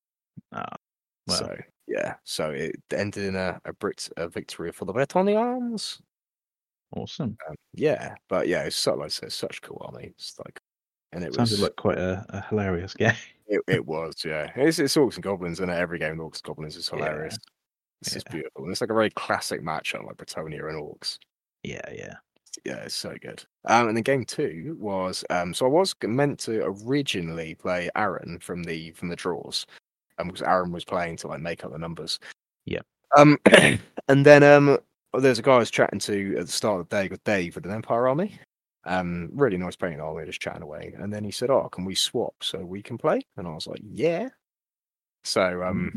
Ah, 0.54 0.76
well. 1.28 1.38
So 1.38 1.58
yeah, 1.88 2.16
so 2.24 2.52
it 2.52 2.78
ended 2.94 3.26
in 3.26 3.36
a 3.36 3.60
a, 3.66 3.74
Brit- 3.74 4.10
a 4.16 4.30
victory 4.30 4.72
for 4.72 4.86
the 4.86 4.94
Bretonnians. 4.94 6.00
Awesome. 6.96 7.38
Um, 7.50 7.56
yeah, 7.74 8.16
but 8.30 8.48
yeah, 8.48 8.64
it's 8.64 8.76
so, 8.76 8.94
like 8.96 9.06
I 9.06 9.10
said, 9.10 9.32
such 9.34 9.58
a 9.58 9.62
cool 9.62 9.82
army. 9.86 10.14
It's 10.18 10.40
like, 10.40 10.60
and 11.16 11.24
it 11.24 11.34
Sounded 11.34 11.52
was 11.52 11.62
like 11.62 11.76
quite 11.76 11.98
a, 11.98 12.26
a 12.30 12.42
hilarious 12.50 12.94
game. 12.98 13.14
it, 13.48 13.62
it 13.68 13.86
was 13.86 14.24
yeah. 14.24 14.52
It's 14.56 14.80
it's 14.80 14.96
orcs 14.96 15.16
and 15.16 15.24
goblins, 15.24 15.60
and 15.60 15.72
every 15.72 15.98
game 16.00 16.18
with 16.18 16.28
orcs 16.28 16.36
and 16.38 16.44
goblins 16.44 16.76
is 16.76 16.90
Yeah, 16.92 17.00
hilarious. 17.00 17.38
It's 18.02 18.14
just 18.14 18.28
yeah. 18.28 18.34
beautiful, 18.34 18.64
and 18.64 18.72
it's 18.72 18.82
like 18.82 18.90
a 18.92 18.94
very 18.94 19.10
classic 19.12 19.62
matchup 19.62 20.06
like 20.06 20.18
Bretonnia 20.18 20.70
and 20.70 20.82
orcs. 20.82 21.18
Yeah, 21.64 21.90
yeah. 21.92 22.16
Yeah, 22.64 22.78
it's 22.78 22.96
so 22.96 23.16
good. 23.22 23.44
Um, 23.66 23.90
and 23.90 23.98
then 23.98 24.04
game 24.04 24.24
two 24.24 24.78
was 24.80 25.26
um, 25.30 25.54
so 25.54 25.66
I 25.66 25.70
was 25.70 25.94
meant 26.04 26.40
to 26.42 26.64
originally 26.64 27.56
play 27.56 27.90
Aaron 27.96 28.40
from 28.40 28.64
the 28.64 28.92
from 28.92 29.10
the 29.10 29.16
draws, 29.16 29.66
um, 30.20 30.28
because 30.28 30.42
Aaron 30.42 30.72
was 30.72 30.86
playing 30.86 31.18
to 31.18 31.28
like 31.28 31.42
make 31.42 31.66
up 31.66 31.72
the 31.72 31.78
numbers. 31.78 32.20
Yeah. 32.66 32.82
Um, 33.18 33.38
and 34.08 34.26
then 34.26 34.44
um, 34.44 34.78
there's 35.18 35.40
a 35.40 35.42
guy 35.42 35.56
I 35.56 35.60
was 35.60 35.72
chatting 35.72 36.00
to 36.00 36.38
at 36.40 36.46
the 36.46 36.52
start 36.52 36.82
of 36.82 36.90
the 36.90 36.96
day 36.96 37.08
with 37.10 37.24
Dave 37.24 37.56
with 37.56 37.66
an 37.66 37.72
Empire 37.72 38.08
army. 38.08 38.40
Um, 38.86 39.30
really 39.34 39.58
nice 39.58 39.76
playing 39.76 40.00
army, 40.02 40.26
just 40.26 40.42
chatting 40.42 40.62
away. 40.64 40.94
And 40.98 41.14
then 41.14 41.24
he 41.24 41.32
said, 41.32 41.50
"Oh, 41.50 41.70
can 41.70 41.86
we 41.86 41.96
swap 41.96 42.36
so 42.44 42.64
we 42.66 42.84
can 42.84 42.98
play?" 42.98 43.22
And 43.38 43.48
I 43.48 43.54
was 43.54 43.68
like, 43.68 43.82
"Yeah." 43.84 44.30
So 45.24 45.64
um, 45.64 45.92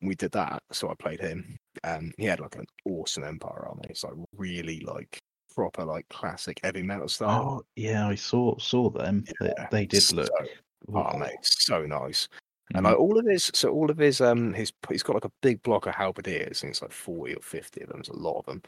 we 0.00 0.14
did 0.14 0.32
that. 0.32 0.62
So 0.72 0.90
I 0.90 0.94
played 0.94 1.20
him. 1.20 1.58
Um, 1.84 2.12
he 2.18 2.24
had 2.26 2.40
like 2.40 2.56
an 2.56 2.66
awesome 2.86 3.24
Empire 3.24 3.66
army. 3.68 3.84
It's 3.90 4.04
like 4.04 4.14
really 4.36 4.80
like 4.80 5.18
proper 5.54 5.84
like 5.84 6.08
classic 6.08 6.60
heavy 6.62 6.82
metal 6.82 7.08
style. 7.08 7.50
Oh, 7.50 7.62
yeah, 7.76 8.06
I 8.08 8.14
saw 8.14 8.56
saw 8.58 8.88
them. 8.90 9.28
They, 9.40 9.54
Yeah, 9.56 9.70
they 9.70 9.86
did 9.86 10.12
look. 10.12 10.34
So, 10.38 10.46
oh 10.94 11.16
mate, 11.16 11.38
so 11.42 11.86
nice. 11.86 12.28
And 12.74 12.84
Mhm. 12.84 12.86
like 12.86 12.98
all 12.98 13.18
of 13.18 13.26
his, 13.26 13.50
so 13.54 13.70
all 13.70 13.90
of 13.90 13.98
his, 13.98 14.20
um, 14.20 14.54
his, 14.54 14.72
he's 14.88 15.02
got 15.02 15.14
like 15.14 15.24
a 15.26 15.32
big 15.42 15.62
block 15.62 15.86
of 15.86 15.94
halberdiers, 15.94 16.62
and 16.62 16.70
it's 16.70 16.82
like 16.82 16.92
forty 16.92 17.34
or 17.34 17.42
fifty 17.42 17.82
of 17.82 17.88
them. 17.88 17.98
There's 17.98 18.08
a 18.08 18.14
lot 18.14 18.38
of 18.40 18.46
them, 18.46 18.62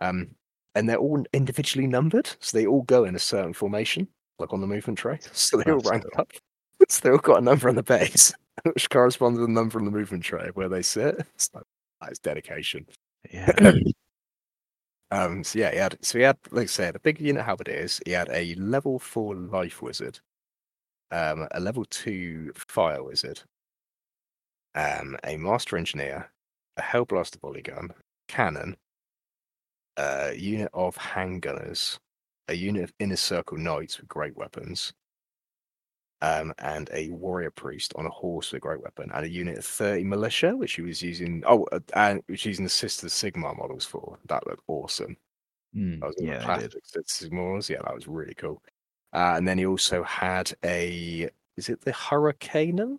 um, 0.00 0.36
and 0.74 0.88
they're 0.88 0.96
all 0.96 1.24
individually 1.32 1.86
numbered, 1.86 2.30
so 2.40 2.56
they 2.56 2.66
all 2.66 2.82
go 2.82 3.04
in 3.04 3.14
a 3.14 3.20
certain 3.20 3.52
formation, 3.52 4.08
like 4.38 4.52
on 4.52 4.60
the 4.60 4.66
movement 4.66 4.98
tray. 4.98 5.18
So 5.32 5.56
they 5.56 5.70
all 5.70 5.80
rank 5.80 6.04
up. 6.16 6.32
So 6.88 7.00
they 7.02 7.10
all 7.10 7.18
got 7.18 7.38
a 7.38 7.40
number 7.40 7.68
on 7.68 7.76
the 7.76 7.82
base, 7.82 8.34
which 8.64 8.90
corresponds 8.90 9.38
to 9.38 9.46
the 9.46 9.52
number 9.52 9.78
on 9.78 9.86
the 9.86 9.90
movement 9.90 10.22
tray 10.24 10.50
where 10.54 10.68
they 10.68 10.82
sit. 10.82 11.18
It's 11.34 11.48
like 11.54 11.64
that 12.00 12.12
is 12.12 12.18
dedication. 12.18 12.86
Yeah. 13.32 13.52
Um, 15.10 15.44
so 15.44 15.60
yeah, 15.60 15.70
he 15.70 15.76
had 15.76 15.96
so 16.02 16.18
he 16.18 16.24
had, 16.24 16.36
like 16.50 16.64
I 16.64 16.66
said, 16.66 16.96
a 16.96 16.98
big 16.98 17.20
unit 17.20 17.44
halberdiers. 17.44 18.00
He 18.04 18.10
had 18.10 18.28
a 18.30 18.54
level 18.56 18.98
four 18.98 19.36
life 19.36 19.80
wizard, 19.80 20.18
um, 21.12 21.46
a 21.52 21.60
level 21.60 21.84
two 21.84 22.52
fire 22.56 23.02
wizard, 23.02 23.40
um, 24.74 25.16
a 25.22 25.36
master 25.36 25.76
engineer, 25.76 26.32
a 26.76 26.82
hellblaster 26.82 27.40
volley 27.40 27.62
gun, 27.62 27.92
cannon, 28.26 28.76
a 29.96 30.34
unit 30.34 30.70
of 30.74 30.96
handgunners, 30.96 31.98
a 32.48 32.54
unit 32.54 32.84
of 32.84 32.92
inner 32.98 33.16
circle 33.16 33.56
knights 33.58 33.98
with 33.98 34.08
great 34.08 34.36
weapons, 34.36 34.92
um, 36.22 36.54
and 36.58 36.88
a 36.92 37.10
warrior 37.10 37.50
priest 37.50 37.92
on 37.96 38.06
a 38.06 38.10
horse 38.10 38.52
with 38.52 38.58
a 38.58 38.60
great 38.60 38.82
weapon, 38.82 39.10
and 39.12 39.24
a 39.24 39.28
unit 39.28 39.58
of 39.58 39.64
30 39.64 40.04
militia, 40.04 40.56
which 40.56 40.74
he 40.74 40.82
was 40.82 41.02
using. 41.02 41.42
Oh, 41.46 41.64
uh, 41.72 41.80
and 41.94 42.22
which 42.26 42.42
he's 42.42 42.46
using 42.52 42.64
the 42.64 42.70
Sister 42.70 43.08
Sigmar 43.08 43.56
models 43.56 43.84
for. 43.84 44.18
That 44.26 44.46
looked 44.46 44.62
awesome. 44.68 45.16
Mm, 45.76 46.00
That 46.00 46.06
was 46.06 46.16
yeah, 46.18 46.32
they 46.32 46.36
did. 46.38 46.44
classic 46.44 46.72
Sister 46.84 47.26
Sigmars. 47.26 47.68
Yeah, 47.68 47.82
that 47.84 47.94
was 47.94 48.06
really 48.08 48.34
cool. 48.34 48.62
Uh, 49.12 49.34
and 49.36 49.46
then 49.46 49.58
he 49.58 49.66
also 49.66 50.02
had 50.04 50.52
a. 50.64 51.28
Is 51.56 51.68
it 51.68 51.80
the 51.82 51.92
Hurricanum? 51.92 52.98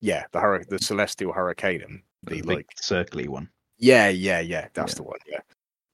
Yeah, 0.00 0.24
the 0.32 0.38
hurri- 0.40 0.66
the 0.68 0.78
Celestial 0.78 1.32
Hurricanum. 1.32 2.02
The 2.22 2.40
The 2.42 2.42
like 2.42 2.68
circly 2.80 3.28
one. 3.28 3.50
yeah, 3.78 4.08
yeah, 4.08 4.40
yeah. 4.40 4.68
That's 4.74 4.92
Yeah. 4.92 4.96
the 4.96 5.02
one. 5.04 5.18
Yeah. 5.26 5.40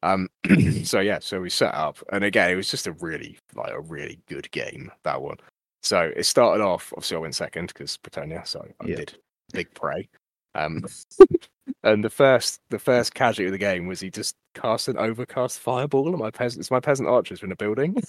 Um. 0.03 0.29
so 0.85 1.01
yeah, 1.01 1.19
so 1.21 1.41
we 1.41 1.51
set 1.51 1.75
up, 1.75 1.99
and 2.13 2.25
again, 2.25 2.51
it 2.51 2.57
was 2.57 2.71
just 2.71 2.87
a 2.87 2.93
really 2.93 3.39
like 3.55 3.73
a 3.73 3.81
really 3.81 4.19
good 4.29 4.51
game 4.51 4.91
that 5.05 5.23
one. 5.23 5.37
So 5.83 6.11
it 6.17 6.25
started 6.25 6.63
off. 6.63 6.93
Obviously, 6.97 7.17
I 7.17 7.21
went 7.21 7.35
second 7.35 7.69
because 7.69 7.99
Bretonnia. 7.99 8.47
So 8.47 8.67
I 8.81 8.87
Yeah. 8.87 8.97
did 8.97 9.15
big 9.53 9.73
prey. 9.75 10.09
Um. 10.55 10.85
and 11.85 12.05
the 12.05 12.11
first 12.11 12.61
the 12.71 12.79
first 12.79 13.15
casualty 13.15 13.47
of 13.47 13.53
the 13.53 13.59
game 13.59 13.87
was 13.87 14.01
he 14.01 14.11
just 14.11 14.35
cast 14.55 14.89
an 14.89 14.99
overcast 14.99 15.59
fireball 15.61 16.13
at 16.13 16.19
my 16.19 16.31
peasants. 16.31 16.71
My 16.71 16.81
peasant 16.81 17.09
archers 17.09 17.41
were 17.43 17.47
in 17.47 17.53
a 17.53 17.57
building. 17.57 17.97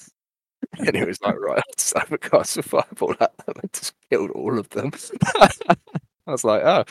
And 0.79 0.95
it 0.95 1.05
was 1.05 1.21
like, 1.21 1.35
right, 1.39 1.57
I'll 1.57 1.63
just 1.77 1.95
overcast 1.95 2.57
a 2.57 2.63
fireball 2.63 3.13
at 3.19 3.35
them 3.45 3.55
and 3.61 3.73
just 3.73 3.93
killed 4.09 4.31
all 4.31 4.57
of 4.57 4.69
them. 4.69 4.91
I 6.25 6.31
was 6.31 6.43
like, 6.45 6.63
oh, 6.63 6.85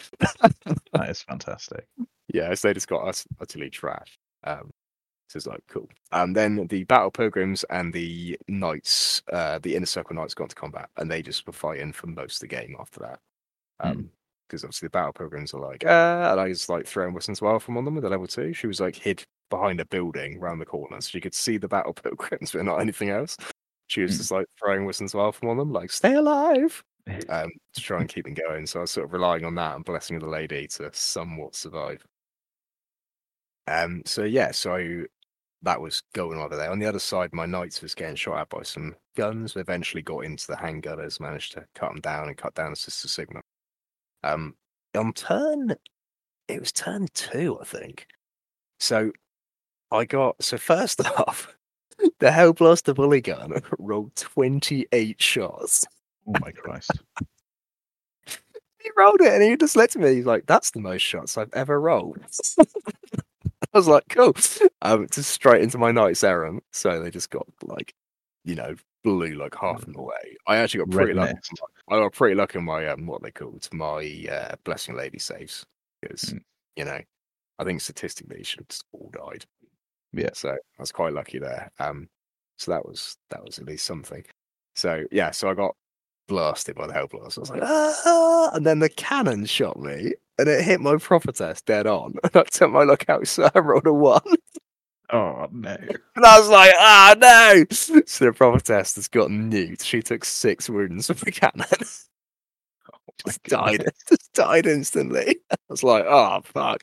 That 0.93 1.09
is 1.09 1.23
fantastic. 1.23 1.87
yeah, 2.33 2.53
so 2.55 2.69
they 2.69 2.75
just 2.75 2.87
got 2.87 3.09
us 3.09 3.25
utterly 3.41 3.71
trash. 3.71 4.19
Um, 4.45 4.71
so 5.33 5.37
it's 5.39 5.47
like 5.47 5.63
cool. 5.69 5.89
And 6.13 6.37
then 6.37 6.67
the 6.69 6.85
battle 6.85 7.11
pilgrims 7.11 7.65
and 7.71 7.93
the 7.93 8.39
knights, 8.49 9.23
uh, 9.33 9.59
the 9.61 9.75
inner 9.77 9.87
circle 9.87 10.15
knights, 10.15 10.35
got 10.35 10.45
into 10.45 10.55
combat, 10.57 10.91
and 10.99 11.11
they 11.11 11.23
just 11.23 11.47
were 11.47 11.53
fighting 11.55 11.93
for 11.93 12.07
most 12.09 12.37
of 12.37 12.41
the 12.41 12.55
game 12.55 12.77
after 12.79 13.01
that. 13.01 13.21
Um, 13.81 14.11
because 14.49 14.65
obviously 14.65 14.87
the 14.87 14.91
battle 14.91 15.13
pilgrims 15.15 15.55
are 15.55 15.61
like, 15.61 15.85
uh, 15.87 16.29
and 16.33 16.41
I 16.41 16.49
was 16.49 16.69
like 16.69 16.87
throwing 16.87 17.15
Wyssan's 17.15 17.41
Wildform 17.41 17.79
on 17.79 17.85
them 17.87 17.95
with 17.95 18.05
a 18.05 18.11
level 18.11 18.27
two. 18.27 18.53
She 18.53 18.67
was 18.67 18.81
like 18.81 18.95
hid 18.97 19.25
behind 19.51 19.81
a 19.81 19.87
building 19.87 20.39
round 20.41 20.61
the 20.61 20.67
corner, 20.67 21.01
so 21.01 21.09
she 21.11 21.21
could 21.21 21.35
see 21.35 21.57
the 21.59 21.69
battle 21.69 21.95
pilgrims, 21.95 22.53
but 22.53 22.65
not 22.65 22.81
anything 22.81 23.11
else. 23.11 23.37
She 23.89 24.03
was 24.03 24.13
Hmm. 24.13 24.19
just 24.19 24.31
like 24.31 24.47
throwing 24.59 24.87
Wyssan's 24.87 25.15
Wildform 25.15 25.51
on 25.51 25.57
them, 25.59 25.73
like 25.73 25.91
stay 25.91 26.15
alive 26.15 26.83
um, 27.29 27.51
to 27.75 27.81
try 27.81 28.01
and 28.01 28.09
keep 28.09 28.25
them 28.27 28.35
going. 28.35 28.67
So 28.67 28.81
I 28.81 28.83
was 28.83 28.91
sort 28.91 29.07
of 29.07 29.13
relying 29.15 29.45
on 29.45 29.55
that 29.57 29.77
and 29.77 29.85
blessing 29.85 30.17
of 30.17 30.23
the 30.23 30.29
lady 30.29 30.67
to 30.69 30.91
somewhat 30.93 31.55
survive. 31.55 32.05
Um, 33.67 34.03
so 34.07 34.25
yeah, 34.25 34.51
so 34.53 35.05
that 35.63 35.81
was 35.81 36.03
going 36.13 36.39
on 36.39 36.45
over 36.45 36.57
there. 36.57 36.71
On 36.71 36.79
the 36.79 36.87
other 36.87 36.99
side, 36.99 37.33
my 37.33 37.47
knights 37.47 37.83
was 37.83 37.95
getting 37.95 38.17
shot 38.17 38.39
at 38.39 38.49
by 38.49 38.63
some 38.63 38.97
guns. 39.17 39.55
We 39.55 39.61
eventually 39.61 40.03
got 40.03 40.21
into 40.21 40.47
the 40.47 40.57
handgunners, 40.57 41.21
managed 41.21 41.53
to 41.53 41.65
cut 41.75 41.93
them 41.93 42.01
down 42.01 42.29
and 42.29 42.37
cut 42.37 42.55
down 42.55 42.71
the 42.71 42.77
Sister 42.77 43.09
Sigmar. 43.09 43.43
Um, 44.25 44.55
on 44.97 45.13
turn, 45.13 45.75
it 46.49 46.61
was 46.61 46.73
turn 46.73 47.09
two, 47.15 47.59
I 47.61 47.65
think. 47.65 48.07
So 48.81 49.13
I 49.91 50.05
got 50.05 50.43
so 50.43 50.59
first 50.59 51.01
off, 51.19 51.57
the 52.19 52.31
Hellblaster 52.31 52.95
Volley 52.95 53.21
Gun 53.21 53.63
rolled 53.79 54.15
twenty 54.17 54.87
eight 54.93 55.23
shots. 55.23 55.87
Oh 56.27 56.35
my 56.41 56.51
Christ. 56.51 56.91
he 58.27 58.91
rolled 58.97 59.21
it 59.21 59.33
and 59.33 59.43
he 59.43 59.57
just 59.57 59.77
looked 59.77 59.95
at 59.97 60.03
me. 60.03 60.15
He's 60.17 60.27
like, 60.27 60.47
"That's 60.47 60.73
the 60.73 60.81
most 60.81 61.03
shots 61.03 61.39
I've 61.39 61.53
ever 61.55 61.81
rolled." 61.81 62.19
I 63.75 63.79
was 63.79 63.89
like, 63.89 64.05
"Cool." 64.09 64.35
Um, 64.83 65.07
just 65.11 65.31
straight 65.31 65.63
into 65.63 65.79
my 65.79 65.93
knight's 65.93 66.25
errant. 66.25 66.63
So 66.73 67.01
they 67.03 67.11
just 67.11 67.31
got 67.31 67.47
like, 67.63 67.95
you 68.45 68.55
know, 68.55 68.75
blew 69.05 69.35
like 69.35 69.55
half 69.55 69.81
of 69.81 69.87
them 69.87 69.97
away. 69.97 70.37
I 70.47 70.57
actually 70.57 70.79
got 70.85 70.91
pretty 70.91 71.13
Red 71.13 71.17
lucky. 71.17 71.35
nest. 71.35 71.51
I 71.91 71.97
got 71.99 72.13
pretty 72.13 72.35
lucky 72.35 72.59
on 72.59 72.65
my 72.65 72.87
um, 72.89 73.07
what 73.07 73.23
they 73.23 73.31
called 73.31 73.69
my 73.73 74.27
uh, 74.31 74.55
blessing 74.65 74.97
lady 74.97 75.19
saves 75.19 75.65
because 76.01 76.23
Mm. 76.35 76.41
you 76.77 76.85
know, 76.85 77.01
I 77.59 77.65
think 77.65 77.81
statistically 77.81 78.39
they 78.39 78.43
should 78.43 78.61
have 78.61 78.69
just 78.69 78.85
all 78.93 79.11
died. 79.13 79.45
Yeah. 80.13 80.31
So 80.35 80.51
I 80.51 80.57
was 80.81 80.93
quite 80.93 81.13
lucky 81.13 81.39
there. 81.39 81.71
Um, 81.79 82.09
so 82.59 82.71
that 82.73 82.85
was 82.87 83.17
that 83.31 83.45
was 83.45 83.59
at 83.59 83.67
least 83.67 83.87
something. 83.87 84.25
So 84.77 85.05
yeah, 85.11 85.31
so 85.33 85.49
I 85.51 85.55
got 85.55 85.75
blasted 86.29 86.77
by 86.77 86.87
the 86.87 86.93
hellblast. 86.95 87.39
I 87.39 87.41
was 87.41 87.51
like, 87.51 87.63
ah! 87.63 88.51
and 88.55 88.65
then 88.67 88.79
the 88.79 88.89
cannon 88.89 89.45
shot 89.47 89.79
me, 89.79 90.15
and 90.39 90.49
it 90.49 90.65
hit 90.65 90.81
my 90.81 90.97
prophetess 90.97 91.63
dead 91.63 91.87
on. 91.87 92.15
And 92.25 92.37
I 92.37 92.43
took 92.45 92.71
my 92.71 92.83
lookout, 92.85 93.27
so 93.29 93.51
I 93.55 93.59
rolled 93.61 93.87
a 93.87 93.93
one, 93.93 94.23
Oh 95.11 95.47
no. 95.53 95.77
and 96.17 96.25
I 96.25 96.39
was 96.39 96.49
like, 96.49 96.73
ah, 96.79 97.15
no! 97.19 97.65
So 97.71 98.25
the 98.25 98.33
prophetess 98.33 98.95
has 98.97 99.09
got 99.09 99.29
nuked. 99.29 99.83
She 99.85 100.01
took 100.03 100.25
six 100.25 100.71
wounds 100.71 101.07
from 101.09 101.17
the 101.19 101.33
cannon. 101.33 101.67
My 103.27 103.31
just 103.31 103.43
died, 103.45 103.85
just 104.09 104.33
died 104.33 104.67
instantly. 104.67 105.41
I 105.51 105.57
was 105.69 105.83
like, 105.85 106.05
oh 106.07 106.41
fuck. 106.45 106.83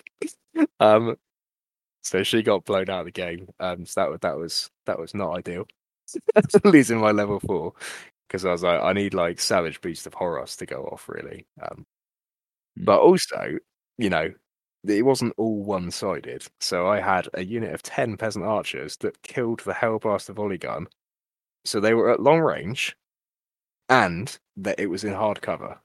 Um, 0.80 1.18
so 2.04 2.24
she 2.24 2.44
got 2.44 2.66
blown 2.66 2.90
out 2.90 3.02
of 3.02 3.06
the 3.06 3.12
game. 3.12 3.50
Um, 3.60 3.86
so 3.86 4.02
that 4.02 4.10
was 4.12 4.20
that 4.22 4.38
was 4.38 4.72
that 4.86 5.00
was 5.00 5.14
not 5.16 5.38
ideal. 5.38 5.66
Losing 6.64 7.00
my 7.00 7.12
level 7.12 7.40
four 7.40 7.74
because 8.28 8.46
I 8.46 8.52
was 8.52 8.64
like, 8.64 8.82
I 8.82 8.94
need 8.94 9.14
like 9.14 9.40
Savage 9.40 9.82
Beast 9.82 10.08
of 10.08 10.14
Horros 10.14 10.58
to 10.58 10.66
go 10.66 10.84
off 10.86 11.10
really. 11.10 11.46
Um. 11.62 11.86
Mm. 12.80 12.86
but 12.86 13.00
also, 13.02 13.58
you 13.98 14.10
know, 14.10 14.32
it 14.88 15.04
wasn't 15.06 15.34
all 15.38 15.64
one 15.64 15.92
sided. 15.92 16.46
So 16.62 16.88
I 16.88 17.00
had 17.02 17.28
a 17.34 17.44
unit 17.44 17.74
of 17.74 17.84
ten 17.84 18.18
peasant 18.18 18.46
archers 18.46 18.98
that 18.98 19.22
killed 19.24 19.62
the 19.62 19.74
Hellblaster 19.74 20.34
volley 20.34 20.58
gun. 20.58 20.88
So 21.66 21.80
they 21.80 21.94
were 21.94 22.10
at 22.12 22.22
long 22.22 22.40
range, 22.40 22.96
and 23.90 24.38
that 24.58 24.80
it 24.80 24.88
was 24.88 25.04
in 25.04 25.14
hard 25.14 25.42
cover. 25.42 25.78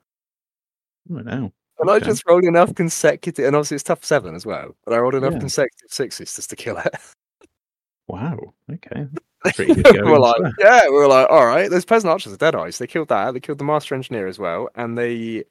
Oh 1.10 1.16
no. 1.18 1.52
And 1.80 1.90
I 1.90 1.98
just 1.98 2.22
rolled 2.26 2.44
enough 2.44 2.74
consecutive, 2.74 3.44
and 3.44 3.56
obviously 3.56 3.74
it's 3.76 3.82
tough 3.84 4.04
seven 4.04 4.34
as 4.36 4.46
well. 4.46 4.76
But 4.84 4.94
I 4.94 4.98
rolled 4.98 5.16
enough 5.16 5.32
Yeah. 5.34 5.40
consecutive 5.40 5.90
sixes 5.90 6.34
just 6.36 6.50
to 6.50 6.56
kill 6.56 6.78
it. 6.78 6.94
Wow. 8.06 8.38
Okay. 8.72 9.06
pretty 9.54 9.74
good 9.74 9.84
going. 9.96 10.04
we're 10.10 10.18
like, 10.18 10.40
yeah, 10.60 10.82
we 10.86 10.92
were 10.94 11.08
like, 11.08 11.28
all 11.30 11.46
right. 11.46 11.68
Those 11.70 11.84
peasant 11.84 12.10
archers 12.10 12.32
are 12.32 12.36
dead 12.36 12.54
eyes. 12.54 12.78
They 12.78 12.86
killed 12.86 13.08
that. 13.08 13.32
They 13.34 13.40
killed 13.40 13.58
the 13.58 13.64
master 13.64 13.94
engineer 13.94 14.26
as 14.26 14.38
well, 14.38 14.68
and 14.76 14.96
they 14.96 15.44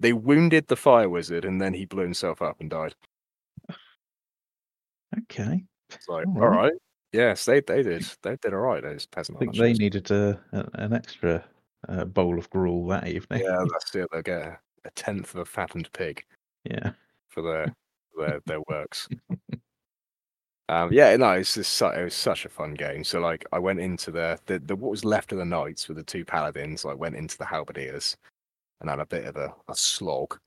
they 0.00 0.12
wounded 0.12 0.66
the 0.66 0.76
fire 0.76 1.08
wizard, 1.08 1.44
and 1.44 1.60
then 1.60 1.74
he 1.74 1.84
blew 1.84 2.02
himself 2.02 2.42
up 2.42 2.60
and 2.60 2.68
died. 2.70 2.94
Okay. 5.24 5.64
It's 5.90 6.08
like, 6.08 6.26
All 6.26 6.42
all 6.42 6.48
right. 6.48 6.72
yes, 7.12 7.44
they 7.44 7.60
they 7.60 7.82
did. 7.82 8.04
They 8.22 8.36
did 8.36 8.54
all 8.54 8.60
right. 8.60 8.82
Those 8.82 9.06
peasant 9.06 9.36
I 9.36 9.40
think 9.40 9.56
they 9.56 9.72
needed 9.72 10.10
a, 10.10 10.40
an 10.74 10.92
extra 10.92 11.44
uh, 11.88 12.04
bowl 12.04 12.38
of 12.38 12.48
gruel 12.50 12.86
that 12.88 13.08
evening. 13.08 13.42
Yeah, 13.44 13.64
that's 13.70 13.94
it. 13.94 14.08
They'll 14.12 14.22
get 14.22 14.42
a, 14.42 14.58
a 14.84 14.90
tenth 14.94 15.34
of 15.34 15.40
a 15.40 15.44
fattened 15.44 15.92
pig 15.92 16.24
Yeah. 16.64 16.92
for 17.28 17.42
their 17.42 17.74
their 18.18 18.40
their 18.46 18.60
works. 18.68 19.08
Um, 20.68 20.92
yeah, 20.92 21.16
no, 21.16 21.32
it's 21.32 21.54
just 21.54 21.72
su- 21.72 21.86
it 21.86 22.04
was 22.04 22.14
such 22.14 22.44
a 22.44 22.48
fun 22.48 22.74
game. 22.74 23.02
So 23.02 23.18
like, 23.18 23.44
I 23.52 23.58
went 23.58 23.80
into 23.80 24.12
the, 24.12 24.38
the 24.46 24.60
the 24.60 24.76
what 24.76 24.92
was 24.92 25.04
left 25.04 25.32
of 25.32 25.38
the 25.38 25.44
knights 25.44 25.88
with 25.88 25.96
the 25.96 26.04
two 26.04 26.24
paladins. 26.24 26.84
I 26.84 26.94
went 26.94 27.16
into 27.16 27.36
the 27.36 27.44
halberdiers 27.46 28.16
and 28.80 28.90
had 28.90 29.00
a 29.00 29.06
bit 29.06 29.24
of 29.24 29.36
a, 29.36 29.52
a 29.68 29.74
slog. 29.74 30.38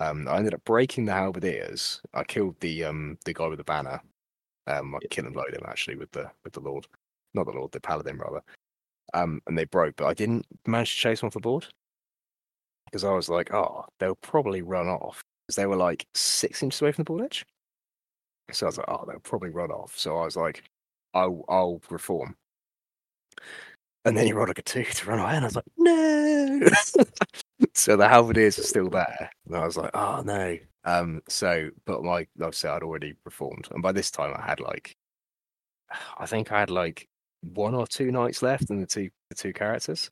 Um, 0.00 0.26
I 0.28 0.38
ended 0.38 0.54
up 0.54 0.64
breaking 0.64 1.04
the 1.04 1.12
halberdiers. 1.12 2.00
I 2.14 2.24
killed 2.24 2.56
the 2.60 2.84
um 2.84 3.18
the 3.24 3.34
guy 3.34 3.46
with 3.46 3.58
the 3.58 3.64
banner. 3.64 4.00
Um, 4.66 4.94
I 4.94 4.98
killed 5.08 5.26
and 5.28 5.36
loaded 5.36 5.56
him 5.56 5.64
actually 5.66 5.96
with 5.96 6.10
the 6.12 6.30
with 6.42 6.52
the 6.54 6.60
lord, 6.60 6.86
not 7.34 7.46
the 7.46 7.52
lord, 7.52 7.72
the 7.72 7.80
paladin 7.80 8.18
rather. 8.18 8.42
Um, 9.12 9.40
and 9.46 9.56
they 9.56 9.64
broke, 9.64 9.96
but 9.96 10.06
I 10.06 10.14
didn't 10.14 10.46
manage 10.66 10.94
to 10.94 11.00
chase 11.00 11.20
them 11.20 11.28
off 11.28 11.34
the 11.34 11.40
board 11.40 11.66
because 12.86 13.04
I 13.04 13.12
was 13.12 13.28
like, 13.28 13.52
oh, 13.52 13.84
they'll 13.98 14.16
probably 14.16 14.62
run 14.62 14.88
off 14.88 15.22
because 15.46 15.56
they 15.56 15.66
were 15.66 15.76
like 15.76 16.06
six 16.14 16.62
inches 16.62 16.80
away 16.80 16.92
from 16.92 17.04
the 17.04 17.08
board 17.08 17.24
edge. 17.24 17.44
So 18.52 18.66
I 18.66 18.68
was 18.68 18.78
like, 18.78 18.88
oh, 18.88 19.04
they'll 19.06 19.18
probably 19.20 19.50
run 19.50 19.70
off. 19.70 19.94
So 19.96 20.16
I 20.18 20.24
was 20.24 20.36
like, 20.36 20.62
I'll, 21.12 21.44
I'll 21.48 21.80
reform. 21.90 22.36
And 24.04 24.16
then 24.16 24.26
he 24.26 24.32
rolled 24.32 24.48
like 24.48 24.58
a 24.58 24.62
two 24.62 24.84
to 24.84 25.06
run 25.06 25.18
away, 25.18 25.32
and 25.32 25.44
I 25.44 25.48
was 25.48 25.56
like, 25.56 25.64
no. 25.78 26.60
so 27.74 27.96
the 27.96 28.08
halberdiers 28.08 28.58
are 28.58 28.64
still 28.64 28.90
there, 28.90 29.30
and 29.46 29.56
I 29.56 29.64
was 29.64 29.76
like, 29.76 29.90
oh 29.94 30.22
no. 30.24 30.58
Um. 30.84 31.22
So, 31.28 31.70
but 31.86 32.02
my, 32.04 32.26
like 32.36 32.48
I 32.48 32.50
said, 32.50 32.70
I'd 32.72 32.82
already 32.82 33.14
performed. 33.24 33.68
and 33.70 33.82
by 33.82 33.92
this 33.92 34.10
time 34.10 34.34
I 34.36 34.42
had 34.44 34.60
like, 34.60 34.96
I 36.18 36.26
think 36.26 36.52
I 36.52 36.60
had 36.60 36.70
like 36.70 37.08
one 37.42 37.74
or 37.74 37.86
two 37.86 38.10
knights 38.10 38.42
left, 38.42 38.70
and 38.70 38.82
the 38.82 38.86
two 38.86 39.10
the 39.30 39.36
two 39.36 39.52
characters. 39.52 40.10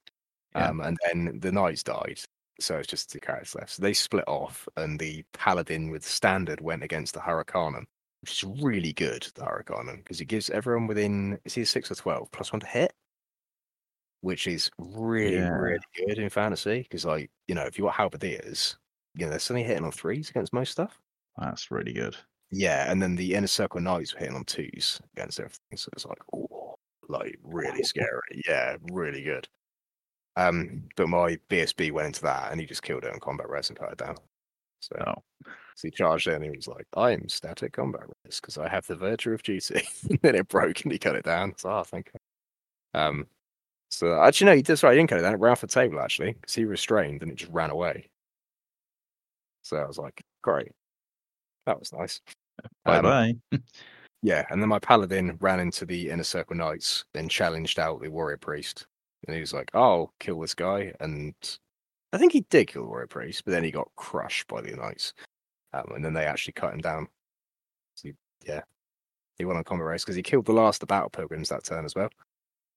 Yeah. 0.54 0.68
Um. 0.68 0.80
And 0.80 0.96
then 1.06 1.38
the 1.40 1.52
knights 1.52 1.82
died, 1.82 2.20
so 2.60 2.76
it's 2.76 2.88
just 2.88 3.10
two 3.10 3.20
characters 3.20 3.54
left. 3.54 3.70
So 3.70 3.82
they 3.82 3.94
split 3.94 4.24
off, 4.26 4.68
and 4.76 4.98
the 4.98 5.24
paladin 5.32 5.90
with 5.90 6.04
standard 6.04 6.60
went 6.60 6.82
against 6.82 7.14
the 7.14 7.20
Hurricanum, 7.20 7.84
which 8.22 8.42
is 8.42 8.62
really 8.62 8.92
good, 8.92 9.26
the 9.34 9.44
Hurricanum, 9.44 9.98
because 9.98 10.20
it 10.20 10.26
gives 10.26 10.50
everyone 10.50 10.86
within 10.86 11.38
is 11.44 11.54
he 11.54 11.64
six 11.64 11.90
or 11.90 11.96
twelve 11.96 12.30
plus 12.32 12.52
one 12.52 12.60
to 12.60 12.66
hit, 12.66 12.92
which 14.22 14.46
is 14.48 14.70
really 14.78 15.36
Yeah. 15.36 15.50
really 15.50 15.84
good 15.96 16.18
in 16.18 16.30
fantasy. 16.30 16.80
Because 16.82 17.04
like 17.04 17.30
you 17.48 17.54
know, 17.54 17.64
if 17.66 17.78
you 17.78 17.84
got 17.84 17.94
halberdiers, 17.94 18.78
you 19.14 19.24
know 19.26 19.30
they're 19.30 19.38
suddenly 19.40 19.66
hitting 19.68 19.84
on 19.84 19.92
threes 19.92 20.30
against 20.30 20.52
most 20.54 20.72
stuff. 20.72 21.00
That's 21.38 21.70
really 21.70 21.92
good. 21.92 22.16
Yeah, 22.50 22.90
and 22.90 23.00
then 23.02 23.16
the 23.16 23.34
inner 23.34 23.46
circle 23.46 23.80
knights 23.80 24.14
were 24.14 24.20
hitting 24.20 24.36
on 24.36 24.44
twos 24.44 25.00
against 25.14 25.40
everything, 25.40 25.76
so 25.76 25.90
it's 25.94 26.06
like 26.06 26.18
oh, 26.34 26.76
like 27.08 27.38
really 27.42 27.82
scary. 27.84 28.42
Yeah, 28.46 28.76
really 28.92 29.22
good. 29.22 29.48
Um, 30.36 30.88
but 30.96 31.08
my 31.08 31.38
BSB 31.50 31.92
went 31.92 32.06
into 32.08 32.22
that, 32.22 32.52
and 32.52 32.60
he 32.60 32.66
just 32.66 32.82
killed 32.82 33.04
it 33.04 33.12
on 33.12 33.20
combat 33.20 33.48
res 33.50 33.68
and 33.70 33.78
cut 33.78 33.92
it 33.92 33.98
down. 33.98 34.16
So, 34.80 34.96
Oh. 35.06 35.22
so 35.76 35.88
he 35.88 35.90
charged 35.90 36.26
in, 36.28 36.34
and 36.36 36.44
he 36.44 36.50
was 36.50 36.68
like, 36.68 36.86
"I'm 36.96 37.28
static 37.28 37.72
combat 37.74 38.02
res 38.24 38.40
because 38.40 38.58
I 38.58 38.68
have 38.68 38.86
the 38.86 38.96
virtue 38.96 39.32
of 39.32 39.42
duty." 39.42 39.82
and 40.10 40.18
then 40.22 40.34
it 40.34 40.48
broke, 40.48 40.82
and 40.82 40.92
he 40.92 40.98
cut 40.98 41.16
it 41.16 41.24
down. 41.24 41.54
So, 41.58 41.70
oh, 41.70 41.84
thank 41.84 42.10
you. 42.14 42.20
Um, 43.00 43.28
so 43.92 44.20
actually, 44.22 44.46
no, 44.46 44.56
he 44.56 44.62
did. 44.62 44.76
Sorry, 44.76 44.94
I 44.94 44.96
didn't 44.96 45.10
cut 45.10 45.18
it 45.18 45.22
down. 45.22 45.34
It 45.34 45.40
ran 45.40 45.52
off 45.52 45.60
the 45.60 45.66
table 45.66 46.00
actually, 46.00 46.32
because 46.32 46.54
he 46.54 46.64
restrained, 46.64 47.22
and 47.22 47.30
it 47.30 47.36
just 47.36 47.52
ran 47.52 47.70
away. 47.70 48.08
So 49.62 49.76
I 49.76 49.86
was 49.86 49.98
like, 49.98 50.22
"Great, 50.42 50.72
that 51.66 51.78
was 51.78 51.92
nice." 51.92 52.20
Bye 52.84 52.98
Um, 52.98 53.02
bye. 53.04 53.34
Yeah, 54.22 54.46
and 54.50 54.62
then 54.62 54.68
my 54.68 54.78
paladin 54.80 55.36
ran 55.40 55.60
into 55.60 55.84
the 55.86 56.10
inner 56.10 56.24
circle 56.24 56.56
knights, 56.56 57.04
then 57.14 57.28
challenged 57.28 57.78
out 57.78 58.00
the 58.02 58.10
warrior 58.10 58.36
priest, 58.38 58.86
and 59.26 59.34
he 59.34 59.40
was 59.40 59.52
like, 59.54 59.70
"I'll 59.74 60.12
kill 60.20 60.40
this 60.40 60.54
guy." 60.54 60.92
And 61.00 61.34
I 62.12 62.18
think 62.18 62.32
he 62.32 62.42
did 62.50 62.68
kill 62.68 62.82
the 62.84 62.88
warrior 62.88 63.06
priest, 63.08 63.44
but 63.44 63.52
then 63.52 63.64
he 63.64 63.70
got 63.72 63.90
crushed 63.96 64.48
by 64.48 64.60
the 64.62 64.76
knights, 64.76 65.14
um, 65.74 65.92
and 65.94 66.04
then 66.04 66.14
they 66.14 66.26
actually 66.26 66.54
cut 66.54 66.74
him 66.74 66.80
down. 66.80 67.08
So 67.96 68.08
he- 68.10 68.16
yeah, 68.46 68.62
he 69.38 69.44
won 69.46 69.56
on 69.58 69.64
combat 69.64 69.86
res 69.88 70.04
because 70.04 70.16
he 70.16 70.22
killed 70.24 70.46
the 70.46 70.52
last 70.54 70.76
of 70.78 70.88
the 70.88 70.94
battle 70.94 71.10
pilgrims 71.10 71.50
that 71.50 71.64
turn 71.64 71.84
as 71.86 71.94
well. 71.96 72.10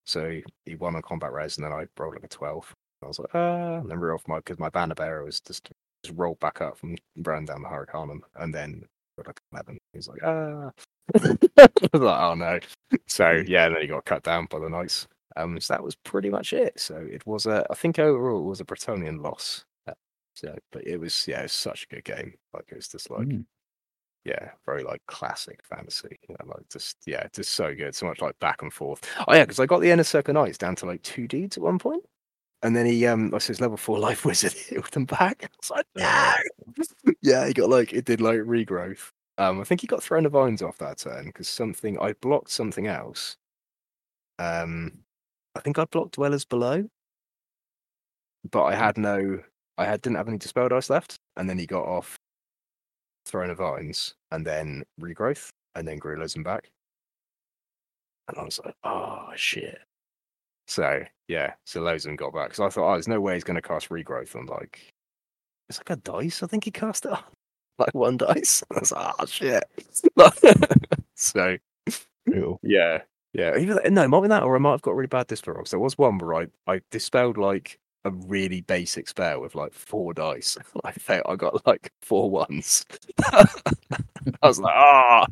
So 0.05 0.41
he, 0.65 0.75
won 0.75 0.95
on 0.95 1.01
combat 1.01 1.33
res, 1.33 1.57
and 1.57 1.65
then 1.65 1.73
I 1.73 1.85
rolled 1.97 2.15
like 2.15 2.23
a 2.23 2.27
twelve. 2.27 2.71
I 3.03 3.07
was 3.07 3.19
like, 3.19 3.33
ah, 3.35 3.77
and 3.79 3.89
then 3.89 3.99
real 3.99 4.15
off 4.15 4.27
my 4.27 4.37
because 4.37 4.59
my 4.59 4.69
banner 4.69 4.95
bearer 4.95 5.23
was 5.25 5.39
just 5.41 5.69
just 6.03 6.17
rolled 6.17 6.39
back 6.39 6.61
up 6.61 6.77
and 6.83 6.99
ran 7.17 7.45
down 7.45 7.61
the 7.63 7.69
hurricanum, 7.69 8.21
and 8.35 8.53
then 8.53 8.83
rolled 9.17 9.27
like 9.27 9.41
eleven. 9.53 9.77
He 9.93 9.97
was 9.99 10.07
like, 10.07 10.23
ah. 10.23 10.71
I 11.15 11.69
was 11.93 12.01
like, 12.01 12.21
oh 12.21 12.35
no. 12.35 12.59
So 13.07 13.43
yeah, 13.47 13.65
and 13.67 13.75
then 13.75 13.81
he 13.83 13.87
got 13.87 14.05
cut 14.05 14.23
down 14.23 14.47
by 14.49 14.59
the 14.59 14.69
knights. 14.69 15.07
Um, 15.37 15.59
so 15.59 15.73
that 15.73 15.83
was 15.83 15.95
pretty 15.95 16.29
much 16.29 16.53
it. 16.53 16.79
So 16.79 16.95
it 16.97 17.25
was 17.27 17.45
a, 17.45 17.65
I 17.69 17.75
think 17.75 17.99
overall 17.99 18.39
it 18.39 18.49
was 18.49 18.61
a 18.61 18.65
Bretonnian 18.65 19.21
loss. 19.21 19.65
Uh, 19.87 19.93
So, 20.35 20.55
but 20.71 20.85
it 20.87 20.97
was 20.99 21.27
yeah, 21.27 21.41
it 21.41 21.43
was 21.43 21.53
such 21.53 21.83
a 21.83 21.95
good 21.95 22.03
game. 22.05 22.35
Like 22.53 22.65
it 22.71 22.75
was 22.75 22.87
just 22.87 23.09
like 23.11 23.29
Mm. 23.29 23.45
Yeah, 24.25 24.49
very 24.65 24.83
like 24.83 25.01
classic 25.05 25.61
fantasy. 25.63 26.17
You 26.27 26.35
know, 26.39 26.53
like 26.55 26.67
just 26.69 26.97
yeah, 27.05 27.27
just 27.31 27.53
so 27.53 27.75
good. 27.75 27.95
So 27.95 28.07
much 28.07 28.21
like 28.21 28.37
back 28.39 28.63
and 28.63 28.73
forth. 28.73 29.01
Oh 29.27 29.33
yeah, 29.33 29.43
because 29.43 29.59
I 29.59 29.67
got 29.67 29.81
the 29.81 29.91
inner 29.91 30.03
circle 30.03 30.33
knights 30.33 30.57
down 30.57 30.75
to 30.77 30.87
like 30.87 31.03
two 31.03 31.27
deeds 31.27 31.57
at 31.57 31.63
one 31.63 31.77
point, 31.77 32.03
and 32.63 32.75
then 32.75 32.87
he 32.87 33.05
um, 33.05 33.33
I 33.35 33.37
says 33.37 33.61
level 33.61 33.77
four 33.77 33.99
life 34.07 34.25
wizard 34.25 34.53
healed 34.69 34.91
them 34.91 35.05
back. 35.05 35.43
I 35.43 35.49
was 35.61 35.69
like, 35.69 35.85
no. 35.95 37.13
yeah, 37.21 37.47
he 37.47 37.53
got 37.53 37.69
like 37.69 37.93
it 37.93 38.05
did 38.05 38.21
like 38.21 38.39
regrowth. 38.39 39.11
Um, 39.37 39.61
I 39.61 39.63
think 39.65 39.81
he 39.81 39.87
got 39.87 40.01
throne 40.03 40.25
of 40.25 40.31
vines 40.31 40.61
off 40.61 40.77
that 40.79 40.97
turn 40.99 41.25
because 41.25 41.47
something 41.47 41.99
I 41.99 42.13
blocked 42.13 42.49
something 42.49 42.87
else. 42.87 43.37
Um, 44.39 44.99
I 45.55 45.59
think 45.61 45.77
I 45.79 45.85
blocked 45.85 46.15
dwellers 46.15 46.45
below, 46.45 46.85
but 48.51 48.63
I 48.63 48.75
had 48.75 48.97
no, 48.97 49.39
I 49.77 49.85
had 49.85 50.01
didn't 50.01 50.17
have 50.17 50.27
any 50.27 50.37
dispel 50.37 50.69
dice 50.69 50.89
left, 50.89 51.17
and 51.37 51.49
then 51.49 51.57
he 51.57 51.65
got 51.65 51.85
off 51.85 52.17
throne 53.25 53.49
of 53.49 53.57
vines, 53.57 54.15
and 54.31 54.45
then 54.45 54.83
regrowth, 54.99 55.49
and 55.75 55.87
then 55.87 55.97
grew 55.97 56.17
loads 56.17 56.35
and 56.35 56.43
back. 56.43 56.69
And 58.27 58.37
I 58.37 58.43
was 58.43 58.59
like, 58.63 58.75
oh 58.83 59.29
shit. 59.35 59.79
So 60.67 61.03
yeah, 61.27 61.53
so 61.65 61.83
them 61.83 62.15
got 62.15 62.33
back 62.33 62.49
because 62.49 62.59
I 62.59 62.69
thought, 62.69 62.89
oh, 62.89 62.93
there's 62.93 63.07
no 63.07 63.21
way 63.21 63.35
he's 63.35 63.43
going 63.43 63.55
to 63.55 63.61
cast 63.61 63.89
regrowth 63.89 64.35
on 64.35 64.47
like 64.47 64.79
it's 65.69 65.79
like 65.79 65.89
a 65.91 65.95
dice. 65.97 66.43
I 66.43 66.47
think 66.47 66.65
he 66.65 66.71
cast 66.71 67.05
it 67.05 67.11
on 67.11 67.23
like 67.79 67.93
one 67.93 68.17
dice. 68.17 68.63
I 68.75 68.79
was 68.79 68.91
like, 68.91 69.15
oh 69.19 69.25
shit. 69.25 69.63
so 71.15 71.57
yeah, 72.63 73.01
yeah. 73.33 73.57
Either 73.57 73.81
no, 73.89 74.03
it 74.03 74.07
might 74.07 74.21
be 74.21 74.27
that, 74.29 74.43
or 74.43 74.55
I 74.55 74.59
might 74.59 74.71
have 74.71 74.81
got 74.81 74.95
really 74.95 75.07
bad 75.07 75.27
dispel 75.27 75.53
rolls. 75.53 75.71
There 75.71 75.79
was 75.79 75.97
one 75.97 76.17
where 76.17 76.35
I 76.35 76.47
I 76.67 76.81
dispelled 76.91 77.37
like 77.37 77.79
a 78.05 78.11
really 78.11 78.61
basic 78.61 79.07
spell 79.07 79.41
with 79.41 79.55
like 79.55 79.73
four 79.73 80.13
dice. 80.13 80.57
I 80.83 80.91
felt 80.93 81.25
I 81.27 81.35
got 81.35 81.65
like 81.65 81.91
four 82.01 82.29
ones. 82.29 82.85
I 83.25 83.47
was 84.43 84.59
like, 84.59 84.75
ah. 84.75 85.25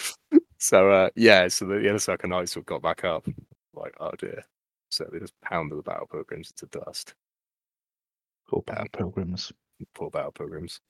so 0.58 0.90
uh, 0.90 1.10
yeah, 1.16 1.48
so 1.48 1.66
the, 1.66 1.74
the 1.74 1.88
inner 1.88 1.98
circle 1.98 2.28
knights 2.28 2.56
got 2.66 2.82
back 2.82 3.04
up. 3.04 3.26
Like, 3.74 3.94
oh 3.98 4.12
dear. 4.18 4.44
So 4.90 5.08
they 5.10 5.18
just 5.18 5.40
pounded 5.40 5.78
the 5.78 5.82
battle 5.82 6.08
pilgrims 6.10 6.52
to 6.56 6.66
dust. 6.66 7.14
Cool. 8.48 8.64
Um, 8.76 8.88
Pilgrims. 8.92 9.52
Poor 9.94 10.10
battle 10.10 10.32
pilgrims. 10.32 10.80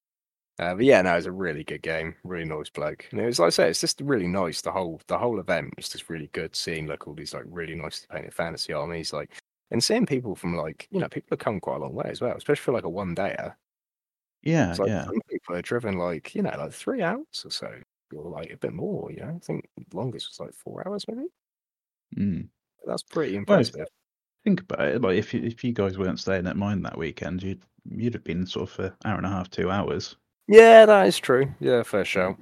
Uh, 0.58 0.74
but 0.74 0.84
yeah, 0.84 1.00
no, 1.02 1.12
it 1.12 1.16
was 1.16 1.26
a 1.26 1.32
really 1.32 1.64
good 1.64 1.82
game, 1.82 2.14
really 2.24 2.44
nice 2.44 2.68
bloke. 2.70 3.06
And 3.12 3.20
it 3.20 3.26
was 3.26 3.38
like 3.38 3.48
I 3.48 3.50
say, 3.50 3.70
it's 3.70 3.80
just 3.80 4.00
really 4.00 4.26
nice. 4.26 4.60
The 4.62 4.72
whole 4.72 5.00
the 5.06 5.16
whole 5.16 5.38
event 5.38 5.74
was 5.76 5.88
just 5.88 6.08
really 6.10 6.28
good. 6.32 6.56
Seeing 6.56 6.86
like 6.86 7.06
all 7.06 7.14
these 7.14 7.34
like 7.34 7.44
really 7.46 7.74
nicely 7.74 8.06
painted 8.10 8.34
fantasy 8.34 8.72
armies, 8.72 9.12
like 9.12 9.30
and 9.70 9.82
seeing 9.82 10.06
people 10.06 10.34
from 10.34 10.56
like 10.56 10.88
you 10.90 11.00
know 11.00 11.08
people 11.08 11.28
have 11.32 11.38
come 11.40 11.60
quite 11.60 11.76
a 11.76 11.80
long 11.80 11.94
way 11.94 12.08
as 12.10 12.20
well, 12.20 12.36
especially 12.36 12.62
for 12.62 12.72
like 12.72 12.84
a 12.84 12.88
one 12.90 13.14
dayer. 13.14 13.54
Yeah, 14.42 14.70
It's 14.70 14.78
like 14.78 14.88
yeah. 14.88 15.04
some 15.04 15.20
people 15.28 15.54
are 15.56 15.62
driven 15.62 15.98
like 15.98 16.34
you 16.34 16.42
know 16.42 16.54
like 16.58 16.72
three 16.72 17.02
hours 17.02 17.42
or 17.44 17.50
so, 17.50 17.70
or 18.14 18.30
like 18.30 18.50
a 18.52 18.56
bit 18.56 18.72
more. 18.72 19.10
You 19.12 19.20
know, 19.20 19.34
I 19.36 19.38
think 19.40 19.68
longest 19.92 20.28
was 20.30 20.40
like 20.40 20.54
four 20.54 20.86
hours 20.86 21.06
maybe. 21.08 21.28
Mm. 22.16 22.48
That's 22.86 23.02
pretty 23.02 23.32
Well, 23.46 23.64
impressive. 23.64 23.86
Think 24.44 24.62
about 24.62 24.80
it. 24.88 25.02
Like 25.02 25.18
if 25.18 25.34
you, 25.34 25.42
if 25.42 25.64
you 25.64 25.72
guys 25.72 25.98
weren't 25.98 26.20
staying 26.20 26.46
at 26.46 26.56
mine 26.56 26.82
that 26.82 26.98
weekend, 26.98 27.42
you'd 27.42 27.62
you'd 27.90 28.14
have 28.14 28.24
been 28.24 28.46
sort 28.46 28.70
of 28.70 28.78
an 28.86 28.92
hour 29.04 29.16
and 29.18 29.26
a 29.26 29.30
half, 29.30 29.50
two 29.50 29.70
hours. 29.70 30.16
Yeah, 30.48 30.86
that 30.86 31.06
is 31.06 31.18
true. 31.18 31.54
Yeah, 31.60 31.82
fair 31.82 32.04
shout. 32.04 32.36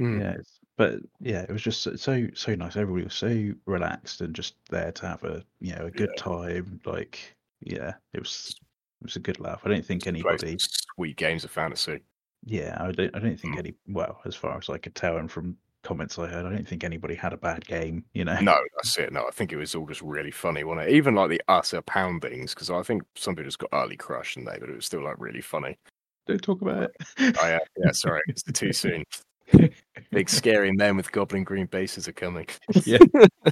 Mm. 0.00 0.20
Yeah, 0.20 0.30
it's, 0.38 0.60
but 0.76 1.00
yeah, 1.20 1.42
it 1.42 1.50
was 1.50 1.62
just 1.62 1.82
so 1.82 2.26
so 2.34 2.54
nice. 2.54 2.76
Everybody 2.76 3.04
was 3.04 3.14
so 3.14 3.52
relaxed 3.66 4.20
and 4.20 4.34
just 4.34 4.56
there 4.70 4.92
to 4.92 5.06
have 5.06 5.22
a 5.24 5.44
you 5.60 5.74
know 5.74 5.86
a 5.86 5.90
good 5.90 6.10
time. 6.16 6.80
Like 6.84 7.34
yeah, 7.60 7.94
it 8.12 8.20
was 8.20 8.56
it 9.00 9.04
was 9.04 9.16
a 9.16 9.20
good 9.20 9.40
laugh. 9.40 9.62
I 9.64 9.68
don't 9.68 9.84
think 9.84 10.06
anybody. 10.06 10.56
sweet 10.58 11.16
games 11.16 11.44
of 11.44 11.50
fantasy. 11.50 12.00
Yeah, 12.44 12.76
I 12.80 12.92
don't 12.92 13.14
I 13.14 13.18
don't 13.20 13.38
think 13.38 13.54
hmm. 13.54 13.60
any. 13.60 13.74
Well, 13.88 14.20
as 14.24 14.34
far 14.34 14.56
as 14.56 14.68
I 14.68 14.78
could 14.78 14.94
tell, 14.94 15.18
and 15.18 15.30
from 15.30 15.56
comments 15.84 16.18
I 16.18 16.26
heard, 16.26 16.46
I 16.46 16.50
don't 16.50 16.66
think 16.66 16.82
anybody 16.82 17.14
had 17.14 17.32
a 17.32 17.36
bad 17.36 17.64
game. 17.66 18.04
You 18.12 18.24
know, 18.24 18.38
No, 18.40 18.58
that's 18.76 18.98
it. 18.98 19.12
No, 19.12 19.26
I 19.28 19.30
think 19.30 19.52
it 19.52 19.56
was 19.56 19.74
all 19.76 19.86
just 19.86 20.02
really 20.02 20.32
funny, 20.32 20.64
wasn't 20.64 20.88
it? 20.88 20.94
Even 20.94 21.14
like 21.14 21.30
the 21.30 21.40
utter 21.46 21.82
poundings, 21.82 22.52
because 22.52 22.70
I 22.70 22.82
think 22.82 23.02
some 23.14 23.36
people 23.36 23.48
just 23.48 23.58
got 23.60 23.70
early 23.72 23.96
crushed, 23.96 24.36
and 24.36 24.46
they, 24.46 24.56
but 24.58 24.70
it 24.70 24.76
was 24.76 24.86
still 24.86 25.04
like 25.04 25.16
really 25.18 25.42
funny. 25.42 25.78
don't 26.26 26.42
talk 26.42 26.62
about 26.62 26.84
it. 26.84 26.96
Oh 27.18 27.46
yeah, 27.46 27.58
yeah. 27.76 27.92
Sorry, 27.92 28.22
it's 28.26 28.42
too 28.42 28.72
soon. 28.72 29.04
Big 30.14 30.28
scary 30.30 30.72
men 30.72 30.96
with 30.96 31.12
goblin 31.12 31.44
green 31.44 31.66
bases 31.66 32.08
are 32.08 32.12
coming. 32.12 32.46
Yeah. 32.84 32.98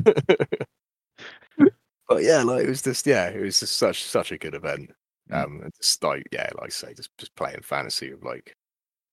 but 2.08 2.22
yeah, 2.22 2.42
like 2.42 2.64
it 2.64 2.68
was 2.68 2.82
just 2.82 3.06
yeah, 3.06 3.28
it 3.28 3.40
was 3.40 3.60
just 3.60 3.76
such 3.76 4.04
such 4.04 4.32
a 4.32 4.38
good 4.38 4.54
event. 4.54 4.90
Um, 5.30 5.60
and 5.62 5.72
just 5.80 6.02
like 6.02 6.26
yeah, 6.32 6.48
like 6.56 6.66
I 6.66 6.68
say, 6.70 6.94
just 6.94 7.10
just 7.18 7.34
playing 7.36 7.62
fantasy 7.62 8.10
of 8.10 8.22
like 8.24 8.56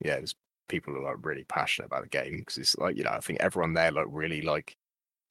yeah, 0.03 0.19
just 0.21 0.35
people 0.69 0.93
who 0.93 1.01
are 1.01 1.15
like 1.15 1.25
really 1.25 1.45
passionate 1.45 1.87
about 1.87 2.03
the 2.03 2.09
game 2.09 2.37
because 2.39 2.57
it's 2.57 2.77
like 2.77 2.97
you 2.97 3.03
know 3.03 3.11
I 3.11 3.19
think 3.19 3.39
everyone 3.41 3.73
there 3.73 3.91
like 3.91 4.07
really 4.09 4.41
like 4.41 4.75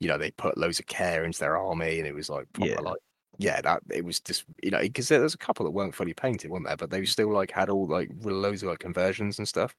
you 0.01 0.09
know 0.09 0.19
they 0.19 0.31
put 0.33 0.59
loads 0.59 0.81
of 0.81 0.87
care 0.87 1.25
into 1.25 1.41
their 1.41 1.57
army 1.59 1.99
and 1.99 2.09
it 2.09 2.15
was 2.15 2.31
like 2.31 2.47
proper 2.53 2.71
Yeah. 2.71 2.81
like 2.81 2.99
yeah 3.39 3.61
that 3.63 3.83
it 3.91 4.05
was 4.05 4.21
just 4.21 4.45
you 4.63 4.71
know 4.71 4.81
because 4.81 5.09
there's 5.09 5.35
a 5.35 5.39
couple 5.39 5.65
that 5.67 5.73
weren't 5.73 5.95
fully 5.95 6.15
painted, 6.15 6.51
weren't 6.51 6.67
there? 6.67 6.77
But 6.77 6.91
they 6.91 7.05
still 7.07 7.31
like 7.33 7.51
had 7.53 7.71
all 7.71 7.87
like 7.89 8.11
loads 8.23 8.63
of 8.63 8.71
like 8.71 8.81
conversions 8.81 9.39
and 9.39 9.49
stuff. 9.49 9.75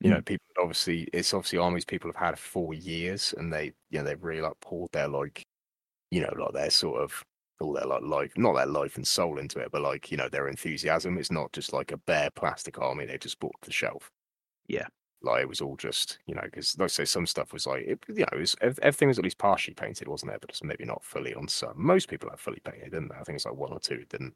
You 0.00 0.10
Mm. 0.10 0.12
know, 0.12 0.22
people 0.22 0.46
obviously 0.60 1.08
it's 1.12 1.34
obviously 1.34 1.58
armies 1.58 1.84
people 1.84 2.08
have 2.10 2.16
had 2.16 2.38
for 2.38 2.74
years 2.74 3.34
and 3.36 3.52
they 3.52 3.66
you 3.90 3.98
know 3.98 4.04
they've 4.04 4.22
really 4.22 4.42
like 4.42 4.60
poured 4.60 4.92
their 4.92 5.08
like 5.08 5.44
you 6.10 6.20
know 6.22 6.32
like 6.38 6.52
their 6.54 6.70
sort 6.70 7.02
of 7.02 7.24
all 7.60 7.72
their 7.74 7.86
like 7.86 8.02
life 8.02 8.32
not 8.38 8.54
their 8.56 8.66
life 8.66 8.96
and 8.96 9.06
soul 9.08 9.38
into 9.38 9.60
it, 9.60 9.70
but 9.72 9.82
like 9.82 10.10
you 10.12 10.16
know 10.18 10.28
their 10.30 10.48
enthusiasm. 10.48 11.18
It's 11.18 11.30
not 11.32 11.52
just 11.52 11.72
like 11.72 11.92
a 11.92 11.98
bare 11.98 12.30
plastic 12.32 12.78
army 12.80 13.06
they 13.06 13.18
just 13.18 13.40
bought 13.40 13.54
off 13.56 13.62
the 13.62 13.72
shelf. 13.72 14.10
Yeah. 14.68 14.88
like 15.22 15.42
it 15.42 15.48
was 15.48 15.60
all 15.60 15.76
just 15.76 16.18
you 16.26 16.34
know 16.34 16.42
because 16.44 16.78
like 16.78 16.86
I 16.86 16.88
say 16.88 17.04
some 17.04 17.26
stuff 17.26 17.52
was 17.52 17.66
like 17.66 17.82
it, 17.84 18.04
you 18.08 18.20
know 18.20 18.28
it 18.32 18.38
was, 18.38 18.56
everything 18.62 19.08
was 19.08 19.18
at 19.18 19.24
least 19.24 19.38
partially 19.38 19.74
painted, 19.74 20.06
wasn't 20.08 20.32
it? 20.32 20.40
But 20.40 20.50
it's 20.50 20.62
maybe 20.62 20.84
not 20.84 21.04
fully 21.04 21.34
on 21.34 21.48
some. 21.48 21.74
Most 21.76 22.08
people 22.08 22.30
have 22.30 22.40
fully 22.40 22.60
painted, 22.60 22.92
didn't 22.92 23.08
they? 23.08 23.16
I 23.16 23.24
think 23.24 23.36
it's 23.36 23.46
like 23.46 23.54
one 23.56 23.72
or 23.72 23.80
two 23.80 24.04
didn't. 24.08 24.34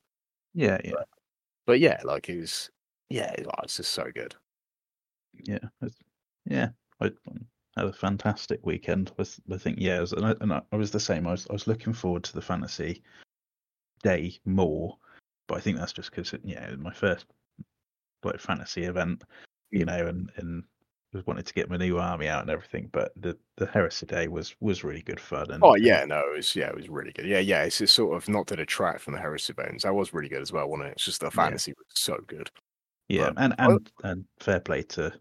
Yeah, 0.55 0.79
yeah, 0.85 1.05
But 1.67 1.81
yeah, 1.81 2.01
like 2.05 2.29
it 2.29 2.39
was 2.39 2.71
yeah, 3.09 3.33
it- 3.33 3.47
it's 3.65 3.77
just 3.77 3.93
so 3.93 4.11
good. 4.13 4.37
Yeah, 5.39 5.57
it's- 5.57 6.03
yeah. 6.45 6.69
I 7.01 7.07
um, 7.07 7.47
had 7.77 7.87
a 7.87 7.93
fantastic 7.93 8.61
weekend. 8.65 9.13
I, 9.19 9.25
I 9.53 9.59
think 9.59 9.79
yeah, 9.81 10.01
was, 10.01 10.13
and, 10.13 10.27
I, 10.27 10.35
and 10.41 10.53
I 10.53 10.63
I 10.73 10.77
was 10.77 10.91
the 10.91 11.01
same. 11.01 11.27
I 11.27 11.33
was 11.33 11.47
I 11.49 11.53
was 11.53 11.67
looking 11.67 11.93
forward 11.93 12.25
to 12.25 12.35
the 12.35 12.43
fantasy 12.43 13.03
day 14.03 14.39
more, 14.45 14.97
but 15.49 15.59
I 15.59 15.61
think 15.61 15.79
that's 15.79 15.93
just 15.93 16.11
because 16.11 16.35
yeah, 16.45 16.71
my 16.79 16.93
first 16.93 17.27
like 18.25 18.41
fantasy 18.41 18.85
event, 18.85 19.23
you 19.71 19.85
know, 19.85 20.07
and 20.07 20.31
and 20.37 20.65
was 21.13 21.27
wanted 21.27 21.47
to 21.47 21.55
get 21.55 21.69
my 21.69 21.77
new 21.77 21.99
army 21.99 22.29
out 22.29 22.43
and 22.43 22.51
everything. 22.51 22.89
But 22.93 23.13
the 23.17 23.37
the 23.57 23.67
heresy 23.67 24.07
day 24.07 24.29
was 24.29 24.55
was 24.61 24.85
really 24.85 25.03
good 25.03 25.21
fun. 25.21 25.51
And 25.51 25.63
Oh 25.63 25.75
yeah, 25.77 26.05
no, 26.05 26.21
it 26.21 26.37
was 26.37 26.57
yeah, 26.57 26.69
it 26.69 26.77
was 26.77 26.89
really 26.89 27.13
good. 27.13 27.27
Yeah, 27.27 27.41
yeah, 27.41 27.63
it's 27.65 27.79
just 27.79 27.95
sort 27.95 28.17
of 28.17 28.29
not 28.29 28.47
to 28.49 28.57
detract 28.57 29.01
from 29.01 29.15
the 29.15 29.21
Heresy 29.21 29.53
Bones. 29.53 29.83
That 29.83 29.95
was 29.95 30.15
really 30.15 30.29
good 30.29 30.43
as 30.43 30.53
well, 30.53 30.69
wasn't 30.69 30.89
it? 30.89 30.93
It's 30.93 31.05
just 31.05 31.21
the 31.21 31.31
fantasy 31.31 31.73
was 31.77 31.87
so 31.95 32.19
good. 32.27 32.51
Yeah, 33.13 33.31
and, 33.37 33.55
and 33.59 33.91
and 34.05 34.25
fair 34.41 34.59
play 34.61 34.83
to 34.83 35.13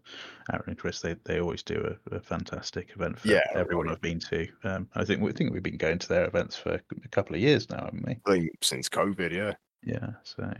Aaron 0.52 0.64
and 0.68 0.78
Chris. 0.78 1.00
They 1.00 1.14
they 1.24 1.40
always 1.40 1.62
do 1.62 1.96
a, 2.10 2.16
a 2.16 2.20
fantastic 2.20 2.90
event 2.94 3.18
for 3.18 3.28
Yeah, 3.28 3.42
everyone. 3.54 3.88
I've 3.88 4.00
been 4.00 4.18
to. 4.20 4.48
Um, 4.64 4.88
I 4.94 5.04
think 5.04 5.20
we 5.20 5.32
think 5.32 5.52
we've 5.52 5.62
been 5.62 5.76
going 5.76 5.98
to 5.98 6.08
their 6.08 6.26
events 6.26 6.56
for 6.56 6.74
a 7.04 7.08
couple 7.10 7.34
of 7.36 7.42
years 7.42 7.68
now, 7.68 7.84
haven't 7.84 8.06
we? 8.06 8.16
I 8.26 8.38
think 8.38 8.50
since 8.62 8.88
COVID, 8.88 9.32
yeah, 9.32 9.54
Yeah. 9.84 10.10
So 10.24 10.50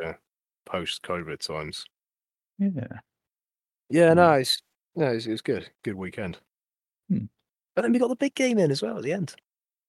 yeah, 0.00 0.14
post 0.64 1.02
COVID 1.02 1.38
times. 1.40 1.84
yeah, 2.58 2.70
Yeah, 3.90 4.12
Mm. 4.12 4.16
no, 4.16 4.32
it's 4.34 4.62
no, 4.94 5.06
it 5.10 5.14
was, 5.14 5.26
it 5.26 5.32
was 5.32 5.42
good. 5.42 5.68
Good 5.82 5.96
weekend. 5.96 6.38
Hmm. 7.10 7.26
But 7.74 7.82
then 7.82 7.92
we 7.92 7.98
got 7.98 8.08
the 8.08 8.16
big 8.16 8.34
game 8.34 8.58
in 8.58 8.70
as 8.70 8.80
well 8.82 8.96
at 8.96 9.02
the 9.02 9.12
end. 9.12 9.34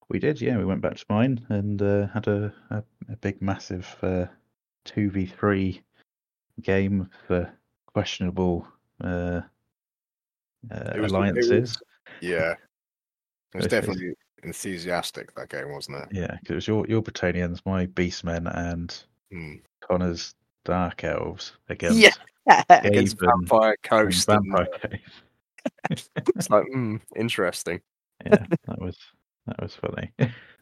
we 0.09 0.19
did. 0.19 0.41
Yeah, 0.41 0.57
we 0.57 0.65
went 0.65 0.81
back 0.81 0.95
to 0.97 1.05
mine 1.09 1.45
and 1.49 1.81
uh, 1.81 2.07
had 2.07 2.27
a, 2.27 2.53
a 2.71 2.83
a 3.09 3.15
big 3.17 3.41
massive 3.41 3.95
uh, 4.01 4.25
two 4.83 5.09
v 5.09 5.25
three 5.25 5.81
game 6.61 7.09
for 7.27 7.51
questionable 7.87 8.67
uh, 9.03 9.41
uh, 10.71 10.71
It 10.71 10.71
was- 10.71 10.91
it 10.95 10.99
was- 11.01 11.11
alliances. 11.11 11.77
Yeah, 12.21 12.51
it 12.51 12.57
was 13.55 13.65
It's- 13.65 13.65
it's- 13.65 13.71
definitely 13.71 14.13
enthusiastic 14.43 15.33
that 15.35 15.49
game, 15.49 15.71
wasn't 15.71 15.97
it? 15.97 16.09
Yeah, 16.11 16.27
'cause 16.45 16.49
it 16.49 16.55
was 16.55 16.67
your 16.67 16.85
your 16.87 17.01
Bretonnians, 17.01 17.61
my 17.65 17.85
Beastmen, 17.87 18.51
and 18.55 19.03
Hmm. 19.31 19.55
Connor's 19.81 20.35
Dark 20.65 21.03
Elves 21.03 21.53
against 21.69 21.97
Yeah. 21.97 22.11
Against 22.69 23.19
Gabe 23.19 23.27
Vampire 23.29 23.69
and 23.71 23.83
Coast. 23.83 24.29
And, 24.29 24.45
Vampire 24.55 24.67
Cave. 24.81 25.23
it's 25.89 26.49
like, 26.49 26.63
mm, 26.73 27.01
interesting. 27.17 27.81
Yeah, 28.25 28.45
that 28.67 28.79
was 28.79 28.97
that 29.47 29.61
was 29.61 29.75
funny. 29.75 30.11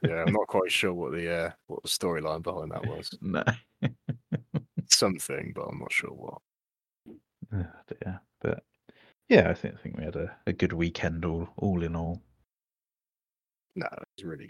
Yeah, 0.01 0.23
I'm 0.25 0.33
not 0.33 0.47
quite 0.47 0.71
sure 0.71 0.93
what 0.93 1.11
the 1.11 1.29
uh, 1.31 1.51
what 1.67 1.83
the 1.83 1.89
storyline 1.89 2.41
behind 2.41 2.71
that 2.71 2.85
was. 2.87 3.09
no, 3.21 3.43
Something, 4.95 5.51
but 5.53 5.63
I'm 5.63 5.79
not 5.79 5.91
sure 5.91 6.09
what. 6.11 6.41
Oh, 7.53 7.65
dear. 7.87 8.21
but 8.41 8.63
yeah, 9.29 9.49
I 9.49 9.53
think 9.53 9.75
I 9.75 9.77
think 9.83 9.97
we 9.97 10.05
had 10.05 10.15
a, 10.15 10.35
a 10.47 10.53
good 10.53 10.73
weekend 10.73 11.25
all 11.25 11.49
all 11.57 11.83
in 11.83 11.95
all. 11.95 12.21
No, 13.75 13.87
it's 14.15 14.23
really, 14.23 14.49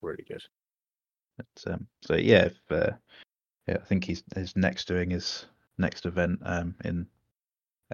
really 0.00 0.24
good. 0.28 0.42
But, 1.36 1.72
um, 1.72 1.86
so 2.02 2.16
yeah, 2.16 2.46
if, 2.46 2.58
uh, 2.70 2.90
yeah, 3.68 3.76
I 3.80 3.84
think 3.84 4.04
he's 4.04 4.24
he's 4.34 4.56
next 4.56 4.88
doing 4.88 5.10
his 5.10 5.46
next 5.78 6.06
event 6.06 6.38
um 6.44 6.74
in 6.84 7.06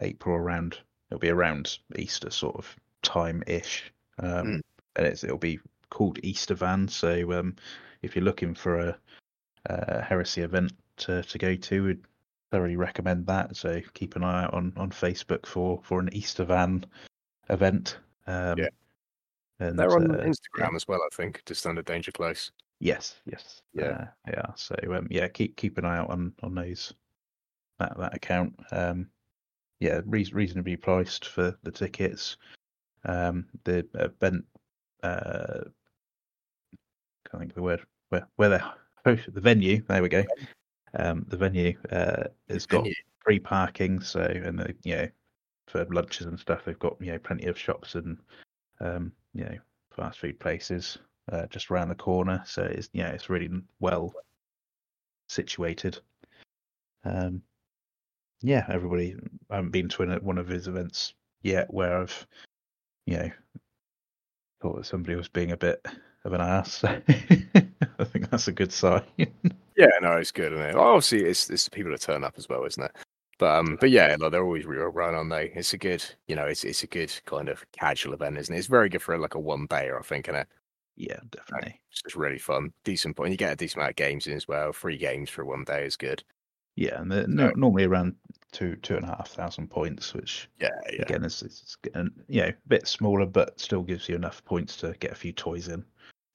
April 0.01 0.37
around 0.37 0.79
it'll 1.11 1.21
be 1.21 1.29
around 1.31 1.79
Easter 1.97 2.31
sort 2.31 2.57
of 2.57 2.75
time 3.03 3.43
ish. 3.47 3.93
Um, 4.19 4.47
Mm. 4.47 4.61
and 4.97 5.07
it's 5.07 5.23
it'll 5.23 5.39
be 5.39 5.61
called 5.91 6.19
Easter 6.23 6.55
Van. 6.55 6.89
So 6.89 7.33
um, 7.33 7.57
if 8.03 8.17
you're 8.17 8.25
looking 8.25 8.55
for 8.55 8.79
a, 8.81 8.99
a 9.67 10.03
heresy 10.03 10.41
event 10.43 10.73
to 10.99 11.23
to 11.23 11.39
go 11.39 11.55
to, 11.57 11.85
we'd 11.85 12.05
thoroughly 12.51 12.77
recommend 12.77 13.27
that. 13.27 13.57
So 13.57 13.81
keep 13.95 14.17
an 14.17 14.25
eye 14.25 14.45
out 14.45 14.55
on 14.55 14.73
on 14.77 14.91
Facebook 14.91 15.47
for 15.47 15.81
for 15.83 16.01
an 16.01 16.09
Easter 16.13 16.45
Van 16.45 16.85
event. 17.51 17.99
Um, 18.27 18.59
Yeah. 18.59 18.69
And, 19.61 19.77
They're 19.77 19.91
on 19.91 20.13
uh, 20.15 20.19
Instagram 20.23 20.77
as 20.77 20.87
well, 20.87 21.01
I 21.03 21.09
think, 21.17 21.43
just 21.45 21.67
under 21.67 21.83
Danger 21.83 22.13
Close. 22.13 22.53
Yes, 22.79 23.17
yes, 23.27 23.61
Yeah. 23.73 23.85
uh, 23.85 24.07
yeah. 24.29 24.47
So 24.55 24.77
um, 24.93 25.09
yeah, 25.11 25.27
keep 25.27 25.57
keep 25.57 25.79
an 25.79 25.85
eye 25.85 25.99
out 25.99 26.11
on 26.11 26.33
on 26.45 26.55
those 26.55 26.95
that 27.81 27.97
that 27.99 28.15
account. 28.15 28.55
Um, 28.71 29.09
yeah, 29.81 30.01
reas 30.07 30.33
reasonably 30.33 30.77
priced 30.77 31.27
for 31.27 31.57
the 31.65 31.73
tickets. 31.73 32.37
Um, 33.05 33.47
the 33.65 33.87
event, 33.95 34.45
uh, 35.03 35.65
can't 37.29 37.41
think 37.41 37.51
of 37.51 37.57
the 37.57 37.63
word 37.63 37.83
where 38.11 38.29
where 38.37 38.49
they 38.49 38.61
the 39.29 39.41
venue. 39.41 39.83
There 39.89 40.03
we 40.03 40.09
go. 40.09 40.25
Um, 40.95 41.27
the 41.29 41.37
venue 41.37 41.77
uh, 41.91 42.25
has 42.49 42.67
got 42.67 42.83
Venue. 42.83 42.95
free 43.21 43.39
parking. 43.39 44.01
So 44.01 44.21
and 44.21 44.59
the, 44.59 44.75
you 44.85 44.97
know 44.97 45.09
for 45.67 45.87
lunches 45.91 46.27
and 46.27 46.39
stuff, 46.39 46.63
they've 46.65 46.79
got 46.79 46.97
you 47.01 47.13
know 47.13 47.19
plenty 47.19 47.47
of 47.47 47.59
shops 47.59 47.95
and 47.95 48.19
um, 48.81 49.13
you 49.35 49.45
know 49.45 49.57
fast 49.95 50.19
food 50.19 50.39
places 50.39 50.99
uh, 51.31 51.47
just 51.47 51.71
around 51.71 51.89
the 51.89 51.95
corner. 51.95 52.43
So 52.47 52.63
it's 52.63 52.89
yeah, 52.93 53.09
it's 53.09 53.31
really 53.31 53.51
well 53.81 54.13
situated. 55.29 55.99
Um, 57.05 57.43
yeah, 58.41 58.65
everybody. 58.69 59.17
I 59.51 59.57
haven't 59.57 59.73
been 59.73 59.89
to 59.89 60.19
one 60.23 60.39
of 60.39 60.49
his 60.49 60.69
events 60.69 61.15
yet 61.43 61.73
where 61.73 62.01
I've, 62.01 62.27
you 63.07 63.17
know, 63.17 63.31
thought 64.61 64.77
that 64.77 64.87
somebody 64.87 65.17
was 65.17 65.29
being 65.29 65.53
a 65.53 65.57
bit 65.57 65.85
of 66.25 66.33
an 66.33 66.41
ass. 66.41 66.85
I 66.85 68.05
think 68.05 68.31
that's 68.31 68.49
a 68.49 68.53
good 68.53 68.73
sign. 68.73 69.03
Yeah, 69.79 69.87
no, 70.03 70.17
it's 70.17 70.33
good, 70.33 70.53
isn't 70.53 70.65
it? 70.65 70.75
Obviously, 70.77 71.25
it's 71.25 71.49
it's 71.51 71.65
the 71.65 71.71
people 71.71 71.93
that 71.93 72.01
turn 72.01 72.25
up 72.25 72.35
as 72.37 72.49
well, 72.49 72.65
isn't 72.65 72.83
it? 72.83 72.97
But 73.39 73.57
um, 73.59 73.77
but 73.81 73.91
yeah, 73.91 74.17
like 74.19 74.33
they're 74.33 74.45
always 74.45 74.67
real 74.67 74.87
run, 74.89 75.15
aren't 75.15 75.31
they? 75.31 75.53
It's 75.55 75.73
a 75.73 75.79
good, 75.79 76.05
you 76.27 76.35
know, 76.35 76.47
it's 76.47 76.65
it's 76.65 76.83
a 76.83 76.89
good 76.89 77.13
kind 77.27 77.49
of 77.49 77.65
casual 77.73 78.13
event, 78.15 78.39
isn't 78.39 78.55
it? 78.55 78.59
It's 78.59 78.67
very 78.67 78.89
good 78.89 79.03
for 79.03 79.17
like 79.19 79.35
a 79.37 79.41
one 79.41 79.69
dayer, 79.69 79.99
I 79.99 80.03
think, 80.03 80.29
and 80.29 80.37
it? 80.39 80.49
yeah, 80.97 81.21
definitely. 81.31 81.81
It's 81.93 82.03
just 82.03 82.17
really 82.17 82.39
fun, 82.39 82.73
decent 82.85 83.17
point. 83.17 83.31
You 83.31 83.37
get 83.37 83.53
a 83.53 83.57
decent 83.57 83.79
amount 83.79 83.91
of 83.91 83.97
games 83.97 84.27
in 84.27 84.35
as 84.35 84.49
well. 84.49 84.73
Free 84.73 84.99
games 84.99 85.31
for 85.31 85.45
one 85.45 85.65
day 85.65 85.87
is 85.87 85.97
good. 85.97 86.25
Yeah, 86.77 87.01
and 87.01 87.11
they're 87.11 87.27
no, 87.29 87.53
normally 87.57 87.85
around 87.85 88.17
two 88.53 88.77
two 88.77 88.97
and 88.97 89.05
a 89.05 89.09
half 89.09 89.31
thousand 89.31 89.69
points, 89.71 90.15
which 90.15 90.49
Yeah, 90.61 90.71
yeah, 90.93 91.03
again 91.03 91.25
is, 91.25 91.43
is 91.43 91.77
and, 91.95 92.11
you 92.29 92.43
know 92.43 92.49
a 92.49 92.55
bit 92.69 92.89
smaller, 92.89 93.27
but 93.27 93.59
still 93.61 93.83
gives 93.83 94.09
you 94.09 94.15
enough 94.17 94.45
points 94.45 94.77
to 94.79 94.95
get 95.01 95.13
a 95.13 95.17
few 95.17 95.33
toys 95.33 95.69
in. 95.69 95.85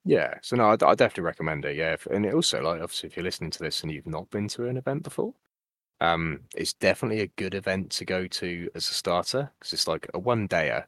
Yeah. 0.06 0.36
So 0.42 0.56
no, 0.56 0.66
I, 0.70 0.74
I 0.74 0.96
definitely 0.96 1.24
recommend 1.24 1.66
it. 1.66 1.76
Yeah, 1.76 1.96
and 2.12 2.26
it 2.26 2.34
also 2.34 2.62
like 2.62 2.82
obviously 2.82 3.08
if 3.08 3.16
you're 3.18 3.24
listening 3.24 3.52
to 3.52 3.60
this 3.64 3.82
and 3.82 3.92
you've 3.92 4.08
not 4.08 4.30
been 4.30 4.48
to 4.50 4.68
an 4.68 4.78
event 4.78 5.04
before, 5.04 5.34
um, 6.02 6.42
it's 6.56 6.74
definitely 6.74 7.22
a 7.22 7.28
good 7.28 7.56
event 7.56 7.92
to 7.92 8.06
go 8.06 8.28
to 8.28 8.70
as 8.76 8.90
a 8.90 8.94
starter 8.94 9.52
because 9.60 9.74
it's 9.74 9.88
like 9.88 10.10
a 10.14 10.20
one 10.20 10.48
dayer. 10.48 10.86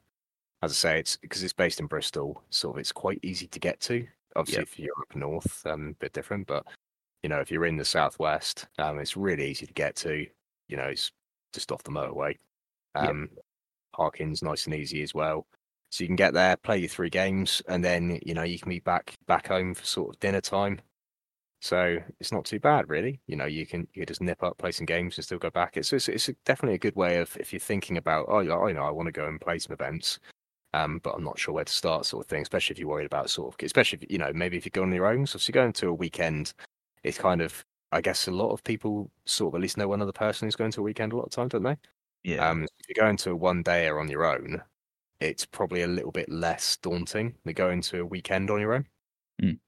As 0.62 0.72
I 0.72 0.74
say, 0.74 0.98
it's 1.00 1.16
because 1.16 1.42
it's 1.42 1.52
based 1.52 1.80
in 1.80 1.86
Bristol, 1.86 2.42
sort 2.50 2.76
of 2.76 2.80
it's 2.80 2.92
quite 2.92 3.20
easy 3.22 3.46
to 3.48 3.58
get 3.60 3.80
to. 3.80 4.06
Obviously, 4.36 4.60
Yep. 4.62 4.68
if 4.68 4.78
you're 4.78 5.00
up 5.00 5.16
north, 5.16 5.66
um, 5.66 5.88
a 5.90 5.94
bit 5.94 6.12
different, 6.12 6.46
but 6.46 6.66
you 7.22 7.28
know, 7.28 7.40
if 7.40 7.50
you're 7.50 7.66
in 7.66 7.76
the 7.76 7.84
southwest, 7.84 8.66
um, 8.78 8.98
it's 8.98 9.16
really 9.16 9.48
easy 9.50 9.66
to 9.66 9.72
get 9.72 9.96
to. 9.96 10.26
You 10.68 10.76
know, 10.76 10.84
it's 10.84 11.12
just 11.52 11.72
off 11.72 11.82
the 11.82 11.90
motorway. 11.90 12.36
Yep. 12.96 13.10
Um, 13.10 13.30
parking's 13.94 14.42
nice 14.42 14.66
and 14.66 14.74
easy 14.74 15.02
as 15.02 15.14
well. 15.14 15.46
So 15.96 16.04
you 16.04 16.08
can 16.08 16.16
get 16.16 16.34
there, 16.34 16.56
play 16.58 16.78
your 16.78 16.88
three 16.88 17.10
games, 17.10 17.62
and 17.68 17.84
then 17.84 18.20
you 18.24 18.34
know 18.34 18.42
you 18.42 18.58
can 18.58 18.68
be 18.70 18.80
back 18.80 19.14
back 19.26 19.48
home 19.48 19.74
for 19.74 19.84
sort 19.84 20.14
of 20.14 20.20
dinner 20.20 20.40
time. 20.42 20.80
So 21.60 21.98
it's 22.20 22.32
not 22.32 22.44
too 22.44 22.60
bad, 22.60 22.88
really. 22.88 23.20
You 23.26 23.36
know, 23.36 23.46
you 23.46 23.66
can 23.66 23.82
you 23.94 24.02
can 24.02 24.06
just 24.06 24.20
nip 24.22 24.42
up, 24.42 24.58
play 24.58 24.72
some 24.72 24.86
games, 24.86 25.16
and 25.18 25.24
still 25.24 25.38
go 25.38 25.50
back. 25.50 25.76
It's 25.76 25.92
it's, 25.92 26.08
it's 26.08 26.30
definitely 26.44 26.74
a 26.76 26.78
good 26.78 26.96
way 26.96 27.18
of 27.18 27.36
if 27.38 27.52
you're 27.52 27.60
thinking 27.60 27.96
about 27.98 28.26
oh, 28.28 28.40
I 28.40 28.72
know 28.72 28.84
I 28.84 28.90
want 28.90 29.06
to 29.08 29.12
go 29.12 29.26
and 29.26 29.40
play 29.40 29.58
some 29.58 29.72
events, 29.74 30.18
um, 30.74 31.00
but 31.02 31.14
I'm 31.16 31.24
not 31.24 31.38
sure 31.38 31.54
where 31.54 31.64
to 31.64 31.72
start, 31.72 32.06
sort 32.06 32.24
of 32.26 32.28
thing. 32.30 32.42
Especially 32.42 32.74
if 32.74 32.78
you're 32.80 32.88
worried 32.88 33.06
about 33.06 33.30
sort 33.30 33.54
of, 33.54 33.64
especially 33.66 34.00
if, 34.02 34.10
you 34.12 34.18
know 34.18 34.32
maybe 34.34 34.56
if 34.58 34.64
you 34.66 34.70
go 34.72 34.82
on 34.82 34.92
your 34.92 35.06
own. 35.06 35.26
So 35.26 35.36
if 35.38 35.48
you're 35.48 35.54
going 35.54 35.72
to 35.74 35.88
a 35.88 35.94
weekend, 35.94 36.54
it's 37.04 37.18
kind 37.18 37.42
of 37.42 37.64
I 37.92 38.00
guess 38.02 38.28
a 38.28 38.32
lot 38.32 38.52
of 38.52 38.64
people 38.64 39.10
sort 39.26 39.54
of 39.54 39.58
at 39.58 39.62
least 39.62 39.78
know 39.78 39.88
one 39.88 40.02
other 40.02 40.12
person 40.12 40.46
who's 40.46 40.56
going 40.56 40.72
to 40.72 40.80
a 40.80 40.84
weekend 40.84 41.12
a 41.12 41.16
lot 41.16 41.26
of 41.26 41.32
time, 41.32 41.48
don't 41.48 41.62
they? 41.64 41.76
Yeah. 42.24 42.48
Um, 42.48 42.64
if 42.64 42.88
you're 42.88 43.04
going 43.04 43.16
to 43.18 43.30
a 43.32 43.36
one 43.36 43.62
day 43.62 43.88
or 43.88 44.00
on 44.00 44.08
your 44.10 44.24
own, 44.26 44.62
it's 45.20 45.46
probably 45.46 45.82
a 45.82 45.86
little 45.86 46.12
bit 46.12 46.28
less 46.28 46.76
daunting 46.78 47.34
than 47.44 47.54
going 47.54 47.80
to 47.82 48.00
a 48.00 48.06
weekend 48.06 48.50
on 48.50 48.60
your 48.60 48.74
own. 48.74 48.86
Mm. 49.42 49.58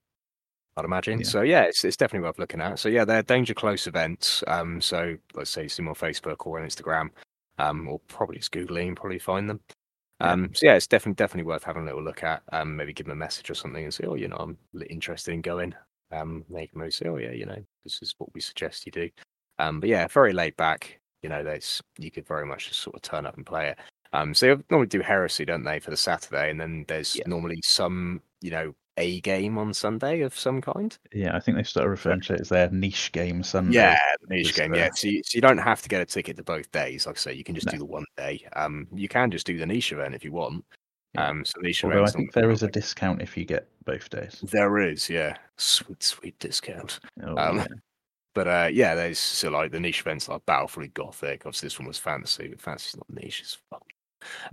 I'd 0.76 0.84
imagine. 0.84 1.20
Yeah. 1.20 1.26
So 1.26 1.42
yeah, 1.42 1.62
it's 1.62 1.84
it's 1.84 1.96
definitely 1.96 2.26
worth 2.26 2.38
looking 2.38 2.60
at. 2.60 2.78
So 2.78 2.88
yeah, 2.88 3.04
they're 3.04 3.22
danger 3.22 3.54
close 3.54 3.86
events. 3.86 4.44
Um, 4.46 4.80
so 4.80 5.16
let's 5.34 5.50
say 5.50 5.64
you 5.64 5.68
see 5.68 5.82
them 5.82 5.88
on 5.88 5.94
Facebook 5.94 6.46
or 6.46 6.60
on 6.60 6.66
Instagram, 6.66 7.10
um, 7.58 7.88
or 7.88 8.00
probably 8.08 8.36
just 8.36 8.52
googling, 8.52 8.94
probably 8.94 9.18
find 9.18 9.50
them. 9.50 9.60
Yeah. 10.20 10.32
Um, 10.32 10.50
so 10.54 10.66
yeah, 10.66 10.74
it's 10.74 10.86
definitely 10.86 11.16
definitely 11.16 11.48
worth 11.48 11.64
having 11.64 11.82
a 11.82 11.86
little 11.86 12.02
look 12.02 12.22
at. 12.22 12.42
Um, 12.52 12.76
maybe 12.76 12.92
give 12.92 13.06
them 13.06 13.16
a 13.16 13.16
message 13.16 13.50
or 13.50 13.54
something 13.54 13.82
and 13.82 13.92
say, 13.92 14.04
oh, 14.06 14.14
you 14.14 14.28
know, 14.28 14.36
I'm 14.36 14.56
interested 14.88 15.32
in 15.32 15.42
going. 15.42 15.74
Um, 16.12 16.44
they 16.48 16.66
can 16.66 16.78
maybe 16.80 16.90
say, 16.90 17.08
oh 17.08 17.16
yeah, 17.16 17.32
you 17.32 17.46
know, 17.46 17.62
this 17.84 18.00
is 18.00 18.14
what 18.18 18.32
we 18.34 18.40
suggest 18.40 18.86
you 18.86 18.92
do. 18.92 19.10
Um, 19.58 19.80
but 19.80 19.88
yeah, 19.88 20.06
very 20.06 20.32
laid 20.32 20.56
back. 20.56 21.00
You 21.22 21.28
know, 21.28 21.42
there's 21.42 21.82
you 21.98 22.10
could 22.10 22.26
very 22.26 22.46
much 22.46 22.68
just 22.68 22.80
sort 22.80 22.94
of 22.94 23.02
turn 23.02 23.26
up 23.26 23.36
and 23.36 23.44
play 23.44 23.70
it. 23.70 23.78
Um, 24.12 24.34
so 24.34 24.54
they 24.56 24.62
normally 24.70 24.88
do 24.88 25.00
heresy, 25.00 25.44
don't 25.44 25.64
they, 25.64 25.78
for 25.78 25.90
the 25.90 25.96
Saturday, 25.96 26.50
and 26.50 26.60
then 26.60 26.84
there's 26.88 27.16
Yeah. 27.16 27.24
normally 27.26 27.60
some, 27.62 28.22
you 28.40 28.50
know, 28.50 28.74
a 28.96 29.20
game 29.20 29.58
on 29.58 29.72
Sunday 29.72 30.22
of 30.22 30.36
some 30.36 30.60
kind. 30.60 30.98
yeah, 31.12 31.36
I 31.36 31.40
think 31.40 31.56
they 31.56 31.62
started 31.62 31.90
referring 31.90 32.20
to 32.22 32.34
it 32.34 32.40
as 32.40 32.48
their 32.48 32.68
niche 32.70 33.12
game 33.12 33.42
Sunday. 33.44 33.74
Yeah, 33.76 33.98
niche 34.28 34.56
game. 34.56 34.74
Yeah, 34.74 34.90
so 34.92 35.06
you, 35.06 35.22
so 35.22 35.36
you 35.36 35.40
don't 35.40 35.58
have 35.58 35.80
to 35.82 35.88
get 35.88 36.00
a 36.00 36.04
ticket 36.04 36.36
to 36.38 36.42
both 36.42 36.70
days. 36.72 37.06
Like 37.06 37.16
I 37.16 37.18
say, 37.20 37.32
you 37.34 37.44
can 37.44 37.54
just 37.54 37.66
No. 37.66 37.72
do 37.72 37.78
the 37.78 37.84
one 37.84 38.04
day. 38.16 38.44
Um, 38.54 38.88
you 38.92 39.08
can 39.08 39.30
just 39.30 39.46
do 39.46 39.56
the 39.56 39.66
niche 39.66 39.92
event 39.92 40.14
if 40.16 40.24
you 40.24 40.32
want. 40.32 40.64
Yeah. 41.14 41.28
Um, 41.28 41.44
so 41.44 41.60
niche 41.60 41.84
Although 41.84 42.02
I 42.04 42.10
think 42.10 42.36
on- 42.36 42.42
there 42.42 42.50
is 42.50 42.62
a 42.64 42.68
discount 42.68 43.22
if 43.22 43.36
you 43.36 43.44
get 43.44 43.68
both 43.84 44.10
days. 44.10 44.40
there 44.50 44.78
is, 44.78 45.08
yeah, 45.08 45.36
sweet 45.58 46.02
sweet 46.02 46.38
discount. 46.40 46.98
Oh, 47.22 47.36
Um, 47.36 47.58
yeah. 47.58 47.66
But 48.34 48.46
uh, 48.46 48.68
yeah, 48.72 48.94
there's 48.94 49.18
so 49.18 49.50
like 49.50 49.72
the 49.72 49.80
niche 49.80 50.00
events 50.00 50.28
like 50.28 50.44
Battlefleet 50.46 50.94
Gothic. 50.94 51.44
Obviously, 51.46 51.66
this 51.66 51.78
one 51.78 51.88
was 51.88 51.98
fantasy, 51.98 52.46
but 52.48 52.60
fantasy's 52.60 52.96
not 52.96 53.10
niche 53.10 53.40
as 53.42 53.56
fuck. 53.70 53.82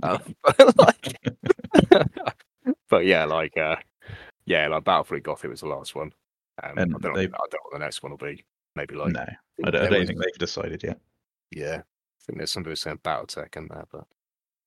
Um, 0.03 0.19
but 0.43 0.77
like, 0.77 1.17
but 2.89 3.05
yeah, 3.05 3.25
like 3.25 3.57
uh, 3.57 3.75
yeah, 4.45 4.67
like 4.67 4.83
Battlefleet 4.83 5.23
Gothic 5.23 5.49
was 5.49 5.61
the 5.61 5.67
last 5.67 5.95
one. 5.95 6.11
Um, 6.63 6.77
And 6.77 6.95
I, 6.95 6.97
don't 6.99 7.13
know, 7.13 7.19
I 7.19 7.23
don't 7.25 7.31
know 7.31 7.59
what 7.63 7.73
the 7.73 7.79
next 7.79 8.01
one 8.03 8.11
will 8.11 8.17
be. 8.17 8.43
Maybe 8.75 8.95
like 8.95 9.13
no, 9.13 9.21
I 9.65 9.71
don't, 9.71 9.83
I 9.83 9.89
don't 9.89 10.05
think 10.07 10.19
they've 10.19 10.37
decided 10.37 10.83
yet. 10.83 10.99
Yeah, 11.51 11.77
I 11.77 12.21
think 12.25 12.37
there's 12.37 12.51
somebody 12.51 12.75
saying 12.75 12.99
BattleTech 13.03 13.55
in 13.57 13.67
there, 13.69 13.85
but. 13.91 14.05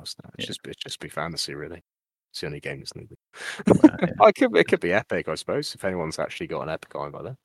It's 0.01 0.15
Yeah. 0.39 0.47
just 0.47 0.61
it's 0.65 0.81
just 0.81 1.01
be 1.01 1.09
fantasy 1.09 1.55
really. 1.57 1.83
It's 2.31 2.41
the 2.41 2.47
only 2.47 2.61
game 2.61 2.79
that's 2.79 2.95
needed. 2.95 3.19
Well, 3.67 3.81
yeah. 4.01 4.11
I 4.21 4.31
could 4.31 4.57
it 4.57 4.69
could 4.69 4.79
be 4.79 4.93
epic, 4.93 5.29
I 5.29 5.35
suppose, 5.35 5.75
if 5.75 5.85
anyone's 5.85 6.21
actually 6.21 6.47
got 6.47 6.63
an 6.63 6.69
epic 6.69 6.95
eye 6.95 7.09
by 7.09 7.23
then. 7.23 7.37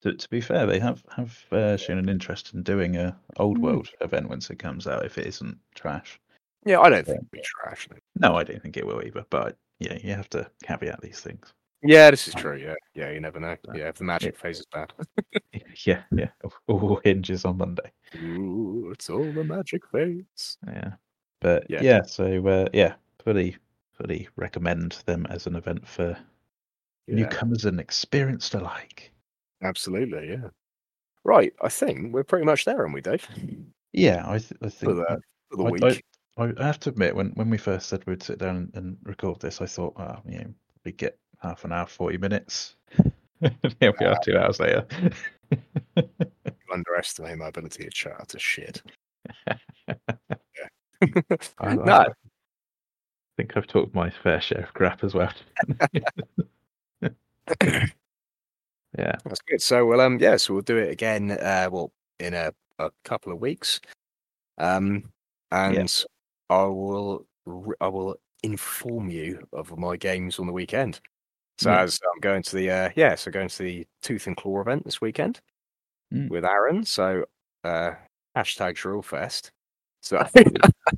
To, 0.00 0.14
to 0.14 0.28
be 0.30 0.40
fair, 0.40 0.64
they 0.64 0.78
have 0.78 1.04
have 1.14 1.44
uh, 1.52 1.76
shown 1.76 1.98
an 1.98 2.08
interest 2.08 2.54
in 2.54 2.62
doing 2.62 2.96
a 2.96 3.14
old 3.36 3.58
Mm. 3.58 3.60
world 3.60 3.90
event 4.00 4.30
once 4.30 4.48
it 4.48 4.58
comes 4.58 4.86
out. 4.86 5.04
If 5.04 5.18
it 5.18 5.26
isn't 5.26 5.58
trash, 5.74 6.18
Yeah, 6.64 6.80
I 6.80 6.88
don't 6.90 7.04
think 7.04 7.18
it'd 7.18 7.30
be 7.30 7.42
trash. 7.44 7.88
no. 7.90 8.28
no, 8.30 8.36
I 8.36 8.44
don't 8.44 8.60
think 8.62 8.76
it 8.76 8.86
will 8.86 9.02
either. 9.04 9.24
But 9.30 9.56
yeah, 9.80 9.98
you 10.02 10.12
have 10.14 10.30
to 10.30 10.50
caveat 10.62 11.00
these 11.00 11.20
things. 11.20 11.52
Yeah, 11.82 12.10
this 12.10 12.26
is 12.28 12.34
true. 12.34 12.56
Yeah, 12.56 12.74
yeah, 12.94 13.10
you 13.10 13.20
never 13.20 13.38
know. 13.38 13.56
Yeah, 13.74 13.88
if 13.88 13.96
the 13.96 14.04
magic 14.04 14.36
phase 14.38 14.60
is 14.60 14.66
bad. 14.66 14.92
Yeah, 15.84 16.02
yeah, 16.12 16.28
all 16.68 17.00
hinges 17.02 17.44
on 17.44 17.58
Monday. 17.58 17.90
Ooh, 18.22 18.90
it's 18.92 19.10
all 19.10 19.24
the 19.32 19.42
magic 19.42 19.82
phase. 19.90 20.56
Yeah, 20.66 20.92
but 21.40 21.66
Yeah. 21.68 21.82
yeah, 21.82 22.02
so 22.02 22.46
uh, 22.46 22.66
yeah, 22.72 22.94
fully 23.24 23.56
fully 23.92 24.28
recommend 24.36 25.02
them 25.06 25.26
as 25.30 25.46
an 25.48 25.56
event 25.56 25.86
for 25.86 26.16
Yeah, 27.08 27.16
newcomers 27.16 27.64
and 27.64 27.80
experienced 27.80 28.54
alike. 28.54 29.12
absolutely. 29.62 30.30
Yeah. 30.30 30.48
Right, 31.24 31.52
I 31.60 31.68
think 31.70 32.12
we're 32.14 32.22
pretty 32.24 32.44
much 32.46 32.64
there, 32.66 32.78
aren't 32.80 32.94
we, 32.94 33.00
Dave? 33.00 33.26
Yeah, 33.92 34.22
I, 34.26 34.38
th- 34.38 34.52
I 34.62 34.66
For 34.66 34.70
think 34.70 34.96
the 34.96 35.20
for 35.50 35.56
the 35.56 35.64
I- 35.64 35.70
week. 35.70 36.04
I, 36.36 36.52
have 36.58 36.80
to 36.80 36.90
admit, 36.90 37.14
when, 37.14 37.30
when 37.30 37.48
we 37.48 37.58
first 37.58 37.88
said 37.88 38.04
we'd 38.06 38.22
sit 38.22 38.38
down 38.38 38.56
and, 38.56 38.70
and 38.74 38.96
record 39.04 39.40
this, 39.40 39.60
I 39.60 39.66
thought, 39.66 39.94
oh, 39.96 40.16
you 40.28 40.38
know, 40.38 40.54
we 40.84 40.92
get 40.92 41.18
half 41.40 41.64
an 41.64 41.72
hour, 41.72 41.86
40 41.86 42.18
minutes. 42.18 42.76
Here 43.80 43.92
we 44.00 44.06
are, 44.06 44.18
two 44.24 44.36
hours 44.36 44.58
later. 44.58 44.86
you 45.96 46.04
underestimate 46.72 47.38
my 47.38 47.48
ability 47.48 47.84
to 47.84 47.90
chat 47.90 48.28
to 48.28 48.38
shit. 48.38 48.82
I, 49.48 49.58
no, 51.74 51.92
I 51.92 52.06
think 53.36 53.56
I've 53.56 53.66
talked 53.66 53.94
my 53.94 54.10
fair 54.10 54.40
share 54.40 54.62
of 54.62 54.74
crap 54.74 55.04
as 55.04 55.14
well. 55.14 55.32
yeah, 55.80 57.10
That's 59.24 59.42
good. 59.46 59.62
So, 59.62 59.86
well, 59.86 60.00
um, 60.00 60.18
yeah, 60.18 60.36
so 60.36 60.54
we'll 60.54 60.62
do 60.62 60.78
it 60.78 60.90
again. 60.90 61.30
Uh, 61.32 61.68
well, 61.70 61.92
in 62.18 62.34
a, 62.34 62.52
a 62.78 62.90
couple 63.04 63.32
of 63.32 63.40
weeks. 63.40 63.80
Um, 64.58 65.10
and 65.50 66.04
I 66.54 66.64
will 66.66 67.26
I 67.80 67.88
will 67.88 68.16
inform 68.42 69.10
you 69.10 69.46
of 69.52 69.76
my 69.76 69.96
games 69.96 70.38
on 70.38 70.46
the 70.46 70.52
weekend. 70.52 71.00
So 71.58 71.70
Yeah. 71.70 71.82
as 71.82 72.00
I'm 72.14 72.20
going 72.20 72.42
to 72.42 72.56
the 72.56 72.70
uh, 72.70 72.90
yeah, 72.96 73.14
so 73.14 73.30
going 73.30 73.48
to 73.48 73.62
the 73.62 73.86
Tooth 74.02 74.26
and 74.26 74.36
Claw 74.36 74.60
event 74.60 74.84
this 74.84 75.00
weekend 75.00 75.40
Mm. 76.12 76.28
with 76.28 76.44
Aaron. 76.44 76.84
So 76.84 77.24
uh, 77.64 77.92
hashtag 78.36 78.74
Drillfest. 78.76 79.50
So 80.02 80.22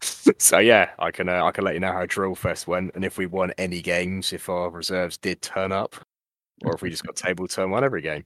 so 0.39 0.59
yeah, 0.59 0.91
I 0.99 1.11
can 1.11 1.29
uh, 1.29 1.45
I 1.45 1.53
can 1.53 1.65
let 1.65 1.75
you 1.75 1.81
know 1.81 1.93
how 1.93 2.05
Drillfest 2.07 2.67
went 2.67 2.91
and 2.95 3.05
if 3.05 3.17
we 3.19 3.27
won 3.27 3.53
any 3.57 3.81
games, 3.81 4.33
if 4.33 4.49
our 4.49 4.69
reserves 4.69 5.17
did 5.17 5.41
turn 5.43 5.73
up, 5.73 5.95
or 6.65 6.75
if 6.75 6.83
we 6.83 6.91
just 6.91 7.05
got 7.07 7.17
table 7.27 7.47
turn 7.47 7.71
one 7.71 7.85
every 7.85 8.03
game. 8.03 8.25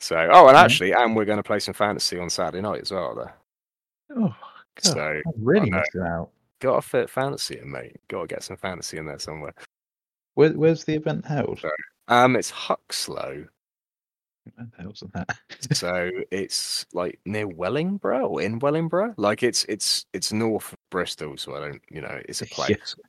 So 0.00 0.16
oh, 0.32 0.48
and 0.48 0.56
Yeah. 0.56 0.62
actually, 0.64 0.92
and 0.92 1.16
we're 1.16 1.24
going 1.24 1.38
to 1.38 1.42
play 1.44 1.60
some 1.60 1.74
fantasy 1.74 2.18
on 2.18 2.28
Saturday 2.28 2.60
night 2.60 2.82
as 2.82 2.90
well. 2.90 3.14
There, 3.14 3.34
Oh, 4.10 4.28
God, 4.28 4.34
so 4.82 5.00
I'm 5.00 5.44
really 5.44 5.70
missing 5.70 6.02
out. 6.02 6.30
Got 6.64 6.82
to 6.82 6.88
fit 6.88 7.10
fantasy 7.10 7.58
in, 7.60 7.70
mate. 7.70 7.96
Got 8.08 8.22
to 8.22 8.26
get 8.26 8.42
some 8.42 8.56
fantasy 8.56 8.96
in 8.98 9.06
there 9.06 9.18
somewhere. 9.18 9.54
Where, 10.34 10.50
where's 10.52 10.84
the 10.84 10.94
event 10.94 11.24
held? 11.26 11.60
Um, 12.08 12.36
it's 12.36 12.50
Huxlow, 12.50 13.46
Where 14.54 14.66
the 14.76 14.82
hell's 14.82 15.02
that? 15.12 15.36
so 15.72 16.10
it's 16.30 16.86
like 16.92 17.20
near 17.24 17.46
Wellingborough 17.46 18.26
or 18.26 18.42
in 18.42 18.58
Wellingborough. 18.58 19.14
Like 19.16 19.42
it's 19.42 19.64
it's 19.68 20.06
it's 20.12 20.32
north 20.32 20.72
of 20.72 20.78
Bristol, 20.90 21.36
so 21.36 21.54
I 21.54 21.60
don't, 21.60 21.82
you 21.90 22.00
know, 22.00 22.20
it's 22.28 22.42
a 22.42 22.46
Yeah. 22.48 22.54
place. 22.54 22.96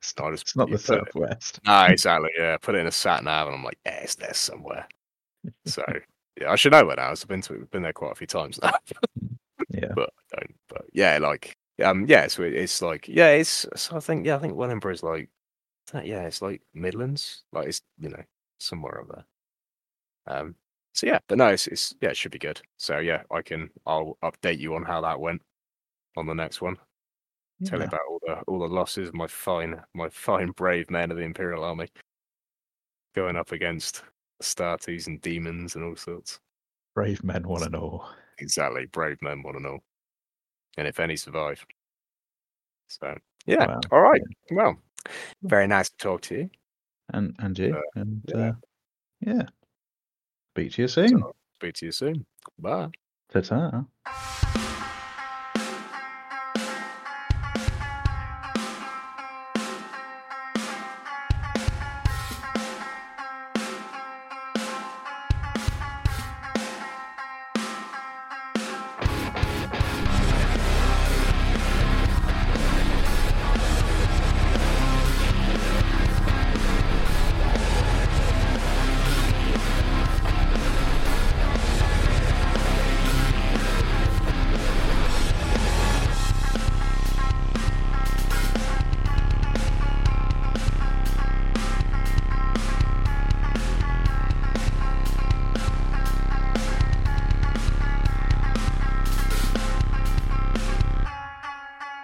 It's 0.00 0.14
not, 0.16 0.30
just- 0.30 0.42
it's 0.44 0.56
not 0.56 0.70
the 0.70 0.76
put 0.78 0.80
it- 0.80 1.12
southwest. 1.12 1.60
Ah, 1.66 1.88
exactly. 1.88 2.30
Yeah, 2.38 2.56
put 2.56 2.76
it 2.76 2.78
in 2.78 2.86
a 2.86 2.92
sat 2.92 3.22
nav, 3.24 3.48
and 3.48 3.56
I'm 3.56 3.64
like, 3.64 3.78
yeah, 3.84 3.98
it's 3.98 4.14
there 4.14 4.32
somewhere. 4.32 4.86
So 5.66 5.82
yeah, 6.40 6.52
I 6.52 6.56
should 6.56 6.70
know 6.72 6.86
where 6.86 6.94
now. 6.96 7.10
I've 7.10 7.26
been 7.28 7.42
to 7.42 7.66
been 7.72 7.82
there 7.82 7.92
quite 7.92 8.12
a 8.12 8.14
few 8.14 8.26
times 8.28 8.60
now, 8.62 8.72
Yeah. 9.70 9.90
but 9.96 10.10
I 10.32 10.38
don't. 10.40 10.54
But 10.68 10.84
yeah, 10.92 11.18
like 11.18 11.56
um, 11.84 12.06
yeah, 12.08 12.26
so 12.28 12.42
it, 12.42 12.54
it's 12.54 12.82
like 12.82 13.08
yeah, 13.08 13.28
it's 13.28 13.66
so 13.76 13.96
I 13.96 14.00
think 14.00 14.26
yeah, 14.26 14.36
I 14.36 14.38
think 14.38 14.56
Wellingborough 14.56 14.92
is 14.94 15.02
like 15.02 15.30
that- 15.92 16.06
yeah, 16.06 16.22
it's 16.26 16.42
like 16.42 16.62
Midlands, 16.74 17.44
like 17.52 17.68
it's 17.68 17.82
you 17.98 18.08
know 18.10 18.22
somewhere 18.60 19.04
there. 19.08 19.24
Um, 20.26 20.54
so 20.94 21.06
yeah, 21.06 21.18
but 21.28 21.38
no, 21.38 21.48
it's, 21.48 21.66
it's 21.66 21.94
yeah, 22.00 22.10
it 22.10 22.16
should 22.16 22.32
be 22.32 22.38
good. 22.38 22.60
So 22.76 22.98
yeah, 22.98 23.22
I 23.30 23.42
can 23.42 23.70
I'll 23.86 24.18
update 24.22 24.58
you 24.58 24.74
on 24.74 24.84
how 24.84 25.00
that 25.02 25.20
went 25.20 25.42
on 26.16 26.26
the 26.26 26.34
next 26.34 26.60
one. 26.60 26.76
Tell 27.64 27.78
you 27.80 27.86
about 27.86 28.00
all 28.08 28.20
the 28.26 28.34
all 28.42 28.58
the 28.60 28.68
losses 28.68 29.08
of 29.08 29.14
my 29.14 29.26
fine 29.26 29.80
my 29.94 30.08
fine 30.10 30.50
brave 30.52 30.90
men 30.90 31.10
of 31.10 31.16
the 31.16 31.24
Imperial 31.24 31.64
Army 31.64 31.88
going 33.14 33.36
up 33.36 33.52
against 33.52 34.02
Astartes 34.42 35.06
and 35.08 35.20
demons 35.20 35.74
and 35.74 35.84
all 35.84 35.96
sorts. 35.96 36.38
Brave 36.94 37.24
men, 37.24 37.46
one 37.48 37.62
and 37.64 37.74
all. 37.74 38.08
Exactly, 38.38 38.86
brave 38.86 39.20
men 39.22 39.42
one 39.42 39.56
and 39.56 39.66
all. 39.66 39.80
And 40.78 40.86
if 40.86 41.00
any 41.00 41.16
survive. 41.16 41.66
So 42.86 43.18
yeah, 43.46 43.66
Wow. 43.66 43.80
all 43.90 44.00
right. 44.00 44.22
Well, 44.50 44.76
very 45.42 45.66
nice 45.66 45.90
to 45.90 45.96
talk 45.98 46.22
to 46.22 46.36
you. 46.36 46.50
And 47.12 47.34
and 47.40 47.58
you. 47.58 47.74
Uh, 47.74 48.00
and 48.00 48.22
yeah. 48.28 48.36
uh, 48.36 48.52
yeah. 49.20 49.42
Speak 50.54 50.72
to 50.72 50.82
you 50.82 50.88
soon. 50.88 51.08
So, 51.20 51.34
speak 51.56 51.74
to 51.74 51.86
you 51.86 51.92
soon. 51.92 52.26
Bye. 52.58 52.88
Ta 53.32 53.40
ta. 53.40 53.84